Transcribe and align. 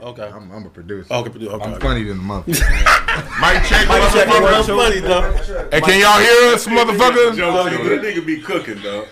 Okay. 0.00 0.22
I'm, 0.22 0.50
I'm 0.52 0.66
a 0.66 0.68
producer. 0.68 1.12
Okay, 1.12 1.30
produ- 1.30 1.48
okay, 1.48 1.64
I'm 1.64 1.72
okay. 1.74 1.86
funny 1.86 2.02
than 2.04 2.18
the 2.18 2.22
motherfucker. 2.22 2.46
Mic 3.40 3.64
check, 3.64 3.88
Mike 3.88 4.12
check, 4.12 4.28
motherfucker. 4.28 4.66
real 4.66 4.78
funny 4.78 5.00
though. 5.00 5.68
Hey, 5.70 5.80
can 5.80 6.00
y'all 6.00 6.20
hear 6.20 6.54
us, 6.54 6.66
motherfucker? 6.66 7.36
Joe, 7.36 7.64
that 7.64 8.02
nigga 8.02 8.26
be 8.26 8.40
cooking, 8.40 8.82
though. 8.82 9.06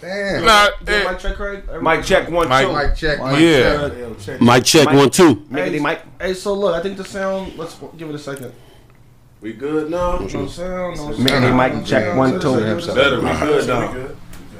Damn. 0.00 0.44
Nah, 0.44 0.68
Mic 0.80 0.88
eh, 0.88 1.14
check, 1.16 1.36
Craig. 1.36 1.82
Mic 1.82 2.04
check 2.04 2.30
one 2.30 2.48
Mic- 2.48 2.66
two. 2.66 2.72
Mic 2.72 2.94
check. 2.96 3.18
Mic 3.20 3.40
yeah. 3.40 4.14
check. 4.18 4.40
Mike 4.40 4.64
check 4.64 4.86
Mike. 4.86 4.96
one 4.96 5.10
two. 5.10 5.36
Mickety 5.50 5.82
mic. 5.82 6.02
Hey, 6.20 6.34
so 6.34 6.54
look, 6.54 6.74
I 6.74 6.80
think 6.80 6.96
the 6.96 7.04
sound. 7.04 7.56
Let's 7.58 7.76
give 7.96 8.08
it 8.08 8.14
a 8.14 8.18
second. 8.18 8.52
We 9.42 9.52
good 9.52 9.90
now? 9.90 10.18
No 10.18 10.46
sound. 10.46 10.96
No 10.96 11.08
Mickety 11.08 11.28
sound. 11.28 11.76
mic 11.76 11.86
check 11.86 12.16
one 12.16 12.40
two. 12.40 12.60
Better, 12.94 13.20
we 13.20 13.28
good 13.30 13.66
now. 13.66 14.08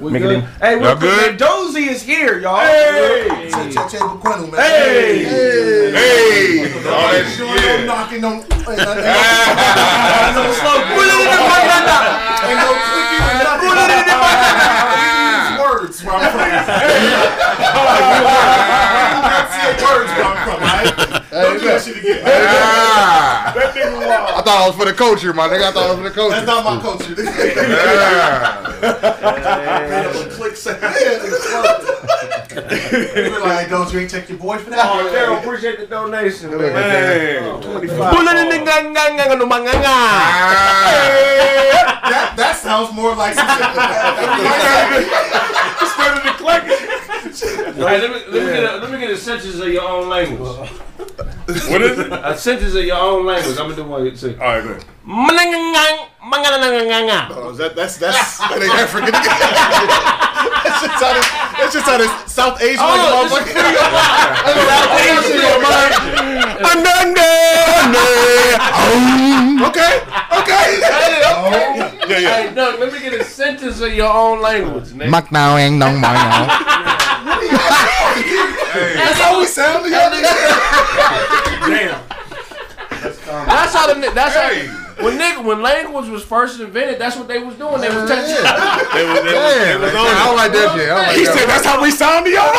We 0.01 0.13
Make 0.13 0.23
good. 0.23 0.37
in. 0.37 0.43
Hey, 0.61 0.77
real 0.77 0.85
Y'all 0.85 0.97
good? 0.97 1.31
man, 1.31 1.37
Dozy 1.37 1.85
is 1.85 2.03
here, 2.03 2.41
y'all. 2.41 2.57
Hey! 2.57 3.29
Buquenu, 3.29 4.51
man. 4.51 4.61
Hey! 4.61 5.25
Hey, 5.93 6.73
all 6.89 7.13
that 7.13 7.29
shit, 7.29 7.45
Doing 7.45 7.87
no 7.87 7.93
knocking, 7.93 8.21
no, 8.23 8.29
uh, 8.31 8.33
uh, 8.33 8.41
ain't 8.41 8.73
no, 8.73 9.85
ain't 10.25 10.37
no, 10.37 10.41
no 10.41 10.53
slow. 10.57 10.81
Ain't 12.41 12.57
no 12.57 12.73
clicking, 12.81 13.21
and 13.29 13.45
nothing. 13.45 13.69
Use 13.69 14.70
words 15.91 16.05
where 16.05 16.15
I'm 16.15 16.31
from. 16.31 16.41
Enunciate 19.21 19.83
words 19.83 20.11
where 20.15 20.25
I'm 20.25 20.39
from, 20.45 20.63
alright? 20.63 20.95
Don't 21.31 21.59
do 21.59 21.65
that 21.67 21.83
shit 21.83 21.97
again. 21.99 22.23
Ah. 22.27 23.55
I 24.39 24.43
thought 24.43 24.63
I 24.63 24.67
was 24.67 24.77
for 24.77 24.85
the 24.85 24.93
culture, 24.93 25.33
my 25.33 25.49
nigga. 25.49 25.69
I 25.69 25.73
thought 25.73 25.87
I 25.87 25.91
was 25.91 25.99
for 25.99 26.05
the 26.05 26.11
culture. 26.11 26.37
That's 26.37 26.47
not 26.47 26.65
my 26.65 26.81
culture. 26.81 27.15
Ah. 28.43 28.67
Click 30.31 30.57
sound. 30.57 30.81
We're 32.51 33.41
like, 33.41 33.65
hey, 33.65 33.71
don't 33.71 33.93
you 33.93 34.01
ain't 34.01 34.11
check 34.11 34.29
your 34.29 34.39
boy 34.39 34.59
for 34.59 34.71
that? 34.71 34.85
Oh, 34.85 35.11
Daryl, 35.13 35.39
appreciate 35.41 35.79
the 35.79 35.87
donation, 35.87 36.51
man. 36.51 36.59
Man. 36.61 37.61
That, 42.11 42.35
that 42.37 42.57
sounds 42.57 42.93
more 42.95 43.15
like 43.15 43.35
some 43.35 43.47
shit. 43.47 43.67
Started 46.01 46.23
to 46.23 46.35
click. 46.39 46.63
Hey, 47.75 48.01
let 48.01 48.11
me, 48.11 48.33
let, 48.33 48.47
me 48.47 48.53
get 48.53 48.65
a, 48.65 48.77
let 48.79 48.91
me 48.91 48.99
get 48.99 49.11
a 49.11 49.17
sentence 49.17 49.59
of 49.61 49.69
your 49.69 49.87
own 49.87 50.09
language. 50.09 50.41
What 50.41 51.83
is 51.83 51.99
it? 51.99 52.13
A 52.13 52.37
sentence 52.37 52.75
of 52.75 52.85
your 52.85 52.97
own 52.97 53.27
language. 53.27 53.59
I'm 53.59 53.65
gonna 53.71 53.77
do 53.77 53.85
one. 53.85 54.05
you 54.07 54.17
Say. 54.17 54.35
All 54.35 54.41
right, 54.41 54.63
good. 54.63 54.85
Oh, 57.35 57.51
that, 57.59 57.75
that's, 57.75 57.97
that's, 57.99 58.39
that 58.39 58.63
ain't 58.63 58.71
African. 58.79 59.11
that's 60.63 60.87
just 60.87 61.03
how 61.03 61.11
this, 61.19 61.27
that's 61.59 61.75
just 61.75 61.87
how 61.87 61.99
this 61.99 62.13
South 62.31 62.63
Asian 62.63 62.79
like 62.79 63.03
motherfucker. 63.11 63.51
Okay, 69.71 69.99
okay. 70.39 70.67
Yeah, 72.09 72.19
yeah. 72.19 72.43
Hey, 72.49 72.55
Doug, 72.55 72.79
let 72.81 72.93
me 72.93 73.01
get 73.01 73.13
a 73.15 73.25
sentence 73.25 73.81
of 73.81 73.93
your 73.93 74.13
own 74.13 74.41
language, 74.41 74.89
nigga. 74.91 75.11
Mak 75.11 75.33
now 75.33 75.57
ain't 75.57 75.77
no 75.77 75.91
more. 75.91 76.01
That's 78.95 79.21
how 79.21 79.39
we 79.39 79.47
sound 79.47 79.85
to 79.85 79.91
y'all. 79.91 80.11
Damn. 81.69 82.01
That's 83.47 83.75
how 83.75 83.93
the 83.93 84.01
ni- 84.01 84.15
that's 84.15 84.35
Hey. 84.35 84.67
how 84.67 84.80
when 85.03 85.19
nigga 85.19 85.43
when 85.45 85.61
language 85.63 86.09
was 86.09 86.23
first 86.25 86.61
invented, 86.61 86.99
that's 87.01 87.17
what 87.17 87.27
they 87.29 87.39
was 87.39 87.55
doing. 87.57 87.81
They 87.81 87.89
was 87.89 88.09
touching. 88.09 88.35
They 88.35 88.43
was, 88.43 88.83
they 88.93 89.05
was, 89.07 89.23
they 89.23 89.35
was 89.79 89.93
man, 89.93 89.93
on 89.97 89.97
I 90.07 90.09
it. 90.11 90.15
don't 90.25 90.37
like 90.37 90.53
that 90.53 90.75
shit. 90.77 90.89
I 90.91 90.93
don't 90.95 91.07
like 91.07 91.17
He 91.17 91.25
that. 91.25 91.35
said 91.39 91.49
that's 91.49 91.65
how 91.65 91.81
we 91.83 91.91
sound 91.91 92.27
to 92.27 92.31
y'all. 92.31 92.53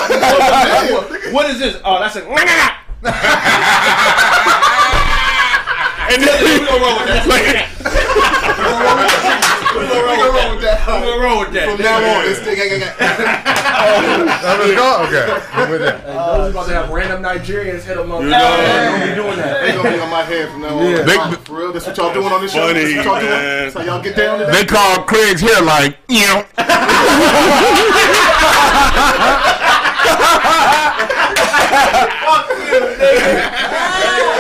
what 1.33 1.49
is 1.49 1.59
this? 1.59 1.75
Oh, 1.83 1.99
that's 1.99 2.15
a. 2.15 2.21
And 6.11 6.19
then 6.21 6.43
we 6.43 6.49
gonna 6.65 6.81
roll 6.81 6.97
with 6.97 7.07
that. 7.07 7.23
We 9.71 9.87
gonna 9.87 10.31
roll 10.31 10.51
with 10.55 10.61
that. 10.61 10.87
I'm 10.87 11.01
gonna 11.01 11.23
roll 11.23 11.39
with 11.39 11.53
that. 11.53 11.69
From 11.69 11.79
now 11.81 11.97
on, 11.97 12.25
this 12.25 12.39
thing 12.39 12.57
ain't 12.59 12.83
Oh, 13.83 14.57
let's 14.59 14.75
go? 14.75 14.87
Okay. 15.07 15.25
I'm 15.53 15.69
with 15.69 15.81
that. 15.81 16.05
I 16.07 16.37
was 16.37 16.51
about 16.51 16.67
to 16.67 16.73
have 16.73 16.89
random 16.89 17.23
Nigerians 17.23 17.83
hit 17.83 17.95
them 17.97 18.11
up. 18.11 18.21
You 18.21 18.29
know, 18.29 18.39
Don't 18.39 19.09
be 19.09 19.15
doing 19.15 19.37
that. 19.37 19.61
They 19.61 19.71
gonna 19.71 19.91
be 19.91 19.99
on 19.99 20.09
my 20.09 20.23
head 20.23 20.49
from 20.51 20.61
now 20.61 20.77
on. 20.77 20.85
Yeah. 20.91 21.01
They, 21.03 21.17
for 21.45 21.57
real, 21.57 21.71
that's 21.73 21.87
what 21.87 21.97
y'all 21.97 22.13
doing 22.13 22.31
on 22.31 22.41
this 22.41 22.51
show. 22.53 22.67
Funny, 22.67 22.93
That's 22.93 23.05
what 23.05 23.05
y'all 23.05 23.19
doing. 23.21 23.31
man. 23.31 23.63
That's 23.63 23.75
how 23.75 23.81
y'all 23.83 24.03
get 24.03 24.15
down 24.15 24.39
today. 24.39 24.51
They 24.51 24.65
call 24.65 25.03
Craig's 25.03 25.41
hair 25.41 25.61
like, 25.61 25.97
you 26.09 26.27
know. 26.27 26.45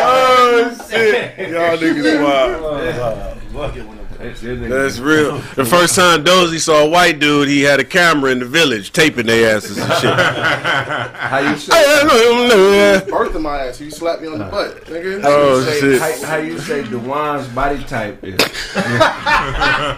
Oh 0.03 0.87
shit, 0.89 1.49
y'all 1.49 1.77
niggas 1.77 2.23
wild. 2.23 2.61
Oh, 2.63 4.00
That's 4.21 4.99
real. 4.99 5.39
The 5.55 5.65
first 5.65 5.95
time 5.95 6.23
Dozy 6.23 6.59
saw 6.59 6.85
a 6.85 6.89
white 6.89 7.19
dude, 7.19 7.47
he 7.47 7.61
had 7.61 7.79
a 7.79 7.83
camera 7.83 8.31
in 8.31 8.39
the 8.39 8.45
village 8.45 8.91
taping 8.91 9.25
their 9.25 9.55
asses 9.55 9.77
and 9.77 9.91
shit. 9.93 10.13
How 10.13 11.39
you 11.39 11.57
say? 11.57 11.73
I, 11.73 12.01
I 12.01 12.07
know, 12.07 12.47
know. 12.47 13.05
Birth 13.09 13.35
of 13.35 13.41
my 13.41 13.67
ass. 13.67 13.81
You 13.81 13.89
slap 13.89 14.21
me 14.21 14.27
on 14.27 14.39
the 14.39 14.45
butt, 14.45 14.85
nigga. 14.85 15.21
Oh 15.23 15.63
say, 15.63 15.79
shit. 15.79 16.01
How, 16.01 16.25
how 16.25 16.35
you 16.37 16.59
say 16.59 16.83
Dewan's 16.83 17.47
body 17.49 17.83
type 17.83 18.23
is? 18.23 18.35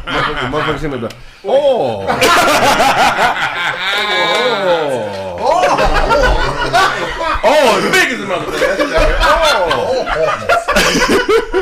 motherfucker, 0.03 0.49
motherfucker 0.51 1.13
say 1.43 1.49
like, 1.49 1.57
oh. 1.59 2.07
oh. 5.39 5.69
Oh, 7.45 7.77
as 7.77 7.83
big 7.91 8.07
as 8.13 8.19
a 8.19 8.25
motherfucker. 8.25 9.03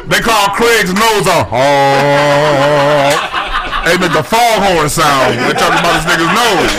They 0.07 0.19
call 0.19 0.49
Craig's 0.49 0.93
nose 0.93 1.25
a 1.27 1.47
oh. 1.51 3.27
They 3.85 3.97
make 3.97 4.13
the 4.13 4.23
foghorn 4.23 4.89
sound. 4.89 5.39
They're 5.39 5.53
talking 5.53 5.79
about 5.79 5.93
this 5.97 6.05
nigga's 6.05 6.33
nose. 6.37 6.71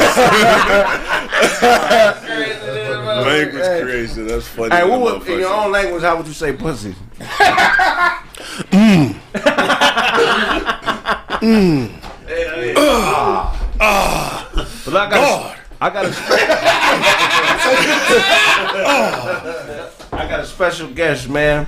Language 3.26 3.82
creation. 3.82 4.26
That's 4.28 4.46
funny. 4.46 4.74
Hey, 4.74 4.84
what 4.88 5.00
would, 5.00 5.28
in 5.28 5.40
your 5.40 5.52
own 5.52 5.72
language, 5.72 6.02
how 6.02 6.16
would 6.16 6.26
you 6.26 6.32
say 6.32 6.52
pussy? 6.52 6.94
Mm. 8.70 9.14
Mm. 11.42 12.11
But 14.84 14.96
I 14.96 15.10
got, 15.10 15.12
a, 15.22 15.56
I 15.80 15.90
got 15.90 16.04
a, 16.04 16.08
I 20.16 20.28
got 20.28 20.40
a 20.40 20.46
special 20.46 20.88
guest, 20.90 21.28
man. 21.28 21.66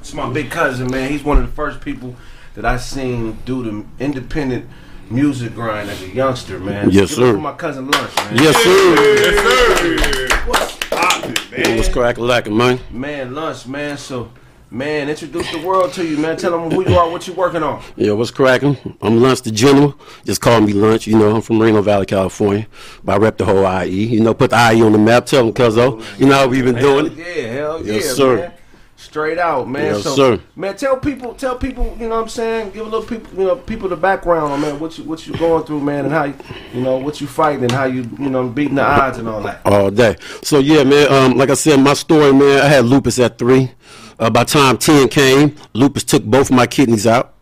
It's 0.00 0.12
my 0.12 0.30
big 0.32 0.50
cousin, 0.50 0.90
man. 0.90 1.10
He's 1.10 1.22
one 1.22 1.38
of 1.38 1.46
the 1.46 1.52
first 1.52 1.80
people 1.80 2.16
that 2.54 2.64
I 2.64 2.76
seen 2.76 3.38
do 3.44 3.62
the 3.62 3.84
independent 4.04 4.68
music 5.10 5.54
grind 5.54 5.88
as 5.88 6.02
a 6.02 6.08
youngster, 6.08 6.58
man. 6.58 6.90
Yes, 6.90 7.10
Give 7.10 7.18
sir. 7.18 7.36
my 7.38 7.54
cousin 7.54 7.90
Lunch, 7.90 8.16
man. 8.16 8.36
Yes, 8.36 8.56
sir. 8.56 8.94
Yes, 9.14 9.78
sir. 9.78 10.28
What's 10.46 10.76
poppin', 10.88 11.34
man? 11.50 11.76
What's 11.76 11.88
crack 11.88 12.18
lacking, 12.18 12.56
man? 12.56 12.80
Man, 12.90 13.34
Lunch, 13.34 13.66
man. 13.66 13.96
So, 13.96 14.30
man, 14.70 15.08
introduce 15.08 15.50
the 15.52 15.58
world 15.66 15.92
to 15.94 16.04
you, 16.06 16.16
man. 16.18 16.36
Tell 16.36 16.52
them 16.52 16.70
who 16.70 16.88
you 16.88 16.96
are, 16.98 17.10
what 17.10 17.26
you're 17.26 17.36
working 17.36 17.62
on. 17.62 17.82
Yeah, 17.96 18.12
what's 18.12 18.30
cracking? 18.30 18.76
I'm 19.00 19.20
Lunch 19.20 19.42
the 19.42 19.50
General. 19.50 19.94
Just 20.24 20.40
call 20.40 20.60
me 20.60 20.72
Lunch. 20.72 21.06
You 21.06 21.18
know, 21.18 21.36
I'm 21.36 21.42
from 21.42 21.60
Reno 21.60 21.82
Valley, 21.82 22.06
California. 22.06 22.66
But 23.04 23.14
I 23.14 23.16
rep 23.18 23.38
the 23.38 23.44
whole 23.44 23.64
IE. 23.84 24.04
You 24.06 24.20
know, 24.20 24.34
put 24.34 24.50
the 24.50 24.56
IE 24.72 24.82
on 24.82 24.92
the 24.92 24.98
map. 24.98 25.26
Tell 25.26 25.44
them, 25.44 25.54
cuzzo. 25.54 26.02
You 26.18 26.26
know 26.26 26.34
how 26.34 26.48
we've 26.48 26.64
been 26.64 26.76
doing 26.76 27.06
it. 27.06 27.12
Yeah, 27.14 27.52
hell 27.52 27.86
Yes, 27.86 28.04
yeah, 28.06 28.12
sir. 28.12 28.36
man. 28.36 28.52
Straight 29.00 29.38
out, 29.38 29.68
man. 29.70 29.94
Yes, 29.94 30.02
so, 30.02 30.16
sir. 30.16 30.40
man, 30.56 30.76
tell 30.76 30.96
people, 30.96 31.32
tell 31.32 31.54
people, 31.54 31.96
you 32.00 32.08
know 32.08 32.16
what 32.16 32.22
I'm 32.22 32.28
saying? 32.28 32.72
Give 32.72 32.80
a 32.84 32.90
little 32.90 33.06
people, 33.08 33.32
you 33.38 33.46
know, 33.46 33.54
people 33.54 33.88
the 33.88 33.96
background, 33.96 34.52
on, 34.52 34.60
man, 34.60 34.80
what 34.80 34.98
you 34.98 35.04
what 35.04 35.24
you 35.24 35.34
going 35.36 35.62
through, 35.64 35.80
man, 35.82 36.06
and 36.06 36.12
how 36.12 36.24
you, 36.24 36.34
you 36.74 36.80
know, 36.80 36.98
what 36.98 37.20
you 37.20 37.28
fighting 37.28 37.62
and 37.62 37.70
how 37.70 37.84
you, 37.84 38.02
you 38.18 38.28
know, 38.28 38.48
beating 38.48 38.74
the 38.74 38.82
odds 38.82 39.18
and 39.18 39.28
all 39.28 39.40
that. 39.42 39.64
all 39.64 39.92
day. 39.92 40.16
So 40.42 40.58
yeah, 40.58 40.82
man. 40.82 41.12
Um, 41.12 41.38
like 41.38 41.48
I 41.48 41.54
said, 41.54 41.78
my 41.78 41.94
story, 41.94 42.32
man. 42.32 42.60
I 42.60 42.66
had 42.66 42.86
lupus 42.86 43.20
at 43.20 43.38
three. 43.38 43.70
Uh, 44.18 44.30
by 44.30 44.44
the 44.44 44.50
time 44.50 44.78
ten 44.78 45.08
came, 45.08 45.56
lupus 45.74 46.04
took 46.04 46.24
both 46.24 46.50
of 46.50 46.56
my 46.56 46.66
kidneys 46.66 47.06
out. 47.06 47.34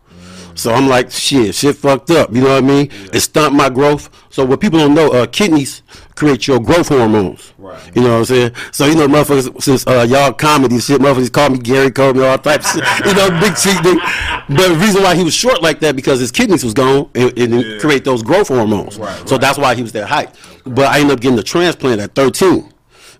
So 0.57 0.73
I'm 0.73 0.87
like, 0.87 1.11
shit, 1.11 1.53
shit 1.53 1.75
fucked 1.75 2.09
up. 2.09 2.33
You 2.33 2.41
know 2.41 2.49
what 2.49 2.63
I 2.63 2.67
mean? 2.67 2.89
It 3.13 3.19
stumped 3.19 3.55
my 3.55 3.69
growth. 3.69 4.09
So 4.31 4.43
what 4.43 4.59
people 4.59 4.79
don't 4.79 4.95
know, 4.95 5.11
uh, 5.11 5.27
kidneys 5.27 5.83
create 6.15 6.47
your 6.47 6.59
growth 6.59 6.89
hormones. 6.89 7.53
Right. 7.59 7.95
You 7.95 8.01
know 8.01 8.13
what 8.13 8.17
I'm 8.17 8.25
saying? 8.25 8.51
So 8.71 8.87
you 8.87 8.95
know, 8.95 9.07
motherfuckers, 9.07 9.61
since 9.61 9.85
uh, 9.85 10.05
y'all 10.09 10.33
comedy 10.33 10.79
shit, 10.79 10.99
motherfuckers 10.99 11.31
call 11.31 11.51
me 11.51 11.59
Gary, 11.59 11.91
Coleman, 11.91 12.23
all 12.23 12.39
types. 12.39 12.75
You 12.75 13.13
know, 13.13 13.29
big 13.39 13.55
cheek. 13.55 13.77
But 13.83 14.69
the 14.69 14.77
reason 14.79 15.03
why 15.03 15.15
he 15.15 15.23
was 15.23 15.33
short 15.33 15.61
like 15.61 15.79
that 15.81 15.95
because 15.95 16.19
his 16.19 16.31
kidneys 16.31 16.63
was 16.63 16.73
gone 16.73 17.09
and, 17.13 17.37
and 17.37 17.53
it 17.53 17.79
create 17.79 18.03
those 18.03 18.23
growth 18.23 18.47
hormones. 18.47 18.97
Right, 18.97 19.29
so 19.29 19.37
that's 19.37 19.59
why 19.59 19.75
he 19.75 19.83
was 19.83 19.91
that 19.91 20.07
height. 20.07 20.33
But 20.65 20.87
I 20.87 20.99
ended 20.99 21.17
up 21.17 21.21
getting 21.21 21.37
the 21.37 21.43
transplant 21.43 22.01
at 22.01 22.15
13. 22.15 22.73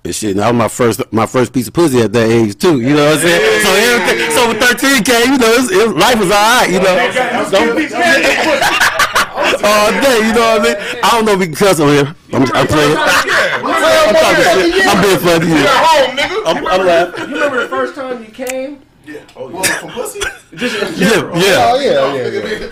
And 0.08 0.16
shit, 0.16 0.32
and 0.32 0.40
that 0.40 0.48
was 0.48 0.58
my 0.58 0.70
first 0.70 1.02
my 1.12 1.26
first 1.26 1.52
piece 1.52 1.68
of 1.68 1.74
pussy 1.74 2.00
at 2.00 2.14
that 2.14 2.32
age 2.32 2.56
too. 2.56 2.80
You 2.80 2.96
know 2.96 3.12
what 3.12 3.20
I'm 3.20 3.28
saying? 3.28 3.60
So 3.60 3.76
everything, 3.76 4.32
so 4.32 4.48
when 4.48 4.56
13 4.56 5.04
came, 5.04 5.34
you 5.34 5.38
know, 5.38 5.52
it's, 5.52 5.68
it, 5.68 5.84
life 6.00 6.16
was 6.16 6.32
all 6.32 6.40
right. 6.40 6.72
You 6.72 6.80
know, 6.80 6.96
all 9.68 9.92
day. 10.00 10.24
You 10.24 10.32
know 10.32 10.48
what 10.48 10.64
I 10.64 10.64
mean? 10.64 10.80
I 11.04 11.12
don't 11.12 11.26
know 11.26 11.34
if 11.34 11.40
we 11.40 11.48
can 11.48 11.56
cuss 11.56 11.82
on 11.82 11.90
here. 11.90 12.16
I'm, 12.32 12.44
I'm 12.56 12.68
playing. 12.72 12.96
I'm 12.96 14.16
talking 14.16 14.72
shit. 14.72 14.88
I'm 14.88 15.04
being 15.04 15.20
funny. 15.20 15.48
Here. 15.52 15.68
nigga. 16.16 16.56
I'm, 16.56 16.64
I'm 16.64 16.88
laughing. 16.88 17.28
You 17.28 17.36
remember 17.36 17.60
the 17.64 17.68
first 17.68 17.96
time 17.96 18.24
you 18.24 18.32
came? 18.32 18.80
Yeah. 19.06 19.20
Oh 19.36 19.50
yeah. 19.50 19.60
Well, 19.60 19.64
from 19.64 19.90
pussy? 19.92 20.22
Just 20.58 20.76
in 20.76 20.94
Yeah, 20.98 21.10
general. 21.10 21.38
yeah. 21.38 21.70
Oh, 21.72 21.80
yeah, 21.80 21.92
yeah, 21.92 22.18
yeah. 22.18 22.28
It- 22.28 22.72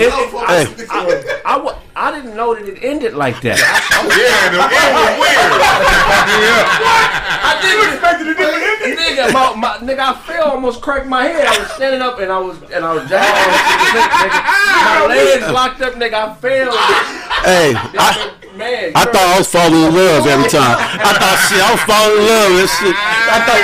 It, 0.00 0.08
it- 0.80 0.88
I, 0.90 1.40
I, 1.44 1.56
wa- 1.58 1.76
I 1.94 2.10
didn't 2.12 2.34
know 2.36 2.54
that 2.54 2.64
it 2.66 2.78
ended 2.82 3.14
like 3.14 3.40
that. 3.42 3.58
Yeah, 3.58 4.48
the 4.48 4.58
end 4.64 4.96
was 4.96 5.10
weird. 5.20 5.52
I 7.48 7.52
didn't 7.60 7.84
expect 7.92 8.20
it 8.22 8.24
to 8.24 8.34
different 8.34 8.64
Nigga, 8.98 9.32
my, 9.32 9.54
my, 9.56 9.76
nigga, 9.78 9.98
I 10.00 10.14
fell, 10.26 10.50
almost 10.52 10.80
cracked 10.80 11.06
my 11.06 11.24
head. 11.24 11.46
I 11.46 11.58
was 11.58 11.68
standing 11.72 12.00
up 12.02 12.18
and 12.20 12.30
I 12.32 12.38
was 12.38 12.56
and 12.72 12.84
I 12.84 12.94
was 12.94 13.08
jamming. 13.08 13.28
My 14.78 15.06
legs 15.08 15.48
locked 15.52 15.80
up, 15.82 15.94
nigga. 15.94 16.14
I 16.14 16.34
fell. 16.36 16.72
Hey, 17.44 17.74
I, 17.76 18.34
Man, 18.56 18.92
I 18.94 19.04
thought 19.04 19.34
I 19.34 19.38
was 19.38 19.48
falling 19.50 19.84
in 19.86 19.94
love 19.94 20.26
every 20.26 20.48
time. 20.50 20.74
I 20.78 21.14
thought 21.14 21.38
shit, 21.46 21.62
I 21.62 21.70
was 21.70 21.82
falling 21.86 22.18
in 22.18 22.26
love 22.26 22.52
and 22.58 22.70
shit. 22.70 22.96
I 22.98 23.38
thought, 23.46 23.62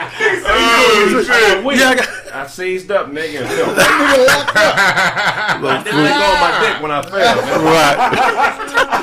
Oh, 0.43 1.23
shit. 1.25 1.79
yeah, 1.79 1.89
I 1.89 1.95
got, 1.95 2.07
I 2.33 2.47
seized 2.47 2.91
up, 2.91 3.07
nigga, 3.07 3.39
and 3.41 3.49
fell. 3.49 3.75
I 5.67 5.83
didn't 5.83 6.03
let 6.03 6.19
go 6.19 6.33
of 6.33 6.39
my 6.41 6.51
dick 6.67 6.81
when 6.81 6.91
I 6.91 7.01
fell. 7.01 7.35
Man. 7.35 7.63
right. 7.65 7.97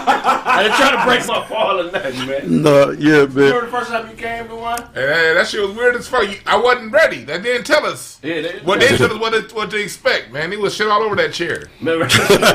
I 0.49 0.63
didn't 0.63 0.77
try 0.77 0.91
to 0.91 1.05
break 1.05 1.27
my 1.27 1.45
fall 1.47 1.81
or 1.81 1.91
nothing, 1.93 2.27
man. 2.27 2.63
No, 2.63 2.91
yeah, 2.91 3.27
man. 3.27 3.35
Remember 3.35 3.65
the 3.67 3.71
first 3.71 3.91
time 3.91 4.09
you 4.11 4.17
came 4.17 4.49
to 4.49 4.55
one? 4.57 4.83
Hey, 4.95 5.35
that 5.35 5.47
shit 5.47 5.61
was 5.61 5.73
weird 5.77 5.95
as 5.97 6.09
fuck. 6.09 6.27
I 6.47 6.57
wasn't 6.57 6.93
ready. 6.93 7.25
They 7.25 7.41
didn't 7.41 7.65
tell 7.65 7.85
us. 7.87 8.19
Yeah, 8.23 8.41
they, 8.43 8.61
Well, 8.65 8.79
they 8.79 8.89
didn't 8.89 8.99
tell 9.09 9.13
us 9.13 9.19
what 9.21 9.49
to, 9.49 9.55
what 9.55 9.71
to 9.71 9.77
expect, 9.83 10.33
man. 10.33 10.51
He 10.51 10.57
was 10.57 10.75
shit 10.75 10.89
all 10.89 11.03
over 11.03 11.15
that 11.17 11.33
chair. 11.33 11.69
Remember? 11.81 12.05
Look, 12.05 12.41
that 12.41 12.55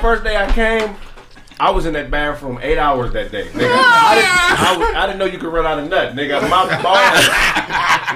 first 0.00 0.24
day 0.24 0.36
I 0.36 0.50
came, 0.52 0.94
I 1.60 1.70
was 1.70 1.86
in 1.86 1.92
that 1.94 2.10
bathroom 2.10 2.58
eight 2.62 2.78
hours 2.78 3.12
that 3.12 3.30
day. 3.30 3.44
Nigga. 3.44 3.70
I, 3.70 4.14
didn't, 4.16 4.60
I, 4.60 4.76
was, 4.78 4.88
I 4.96 5.06
didn't 5.06 5.18
know 5.18 5.26
you 5.26 5.38
could 5.38 5.52
run 5.52 5.64
out 5.66 5.78
of 5.78 5.88
nut, 5.88 6.14
nigga. 6.16 6.40
My 6.50 6.66
balls 6.82 7.28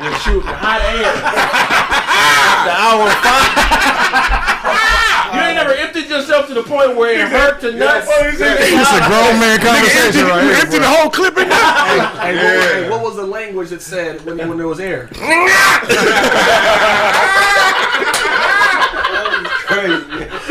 was 0.03 0.23
shooting 0.23 0.43
hot 0.51 0.81
air. 0.83 1.07
After 1.07 2.75
hour 2.75 3.07
five. 3.23 3.47
you 5.35 5.41
ain't 5.41 5.55
never 5.55 5.73
emptied 5.75 6.09
yourself 6.09 6.47
to 6.49 6.55
the 6.55 6.63
point 6.63 6.97
where 6.97 7.13
it 7.15 7.29
hurt 7.31 7.61
to 7.61 7.73
nuts. 7.73 8.09
It's 8.11 8.41
It's 8.41 8.93
a 8.93 9.01
grown 9.07 9.39
man 9.39 9.61
conversation 9.61 10.27
right 10.27 10.43
here. 10.43 10.55
empty 10.55 10.79
the 10.79 10.89
whole 10.89 11.11
clip 11.11 11.37
in 11.39 11.49
there. 11.49 11.59
Hey, 11.59 11.99
what, 11.99 12.35
Yeah. 12.35 12.61
hey, 12.83 12.91
what 12.91 13.03
was 13.03 13.15
the 13.17 13.27
language 13.27 13.71
that 13.71 13.83
said 13.83 14.25
when, 14.25 14.39
when 14.49 14.59
there 14.59 14.67
was 14.69 14.81
air? 14.81 15.09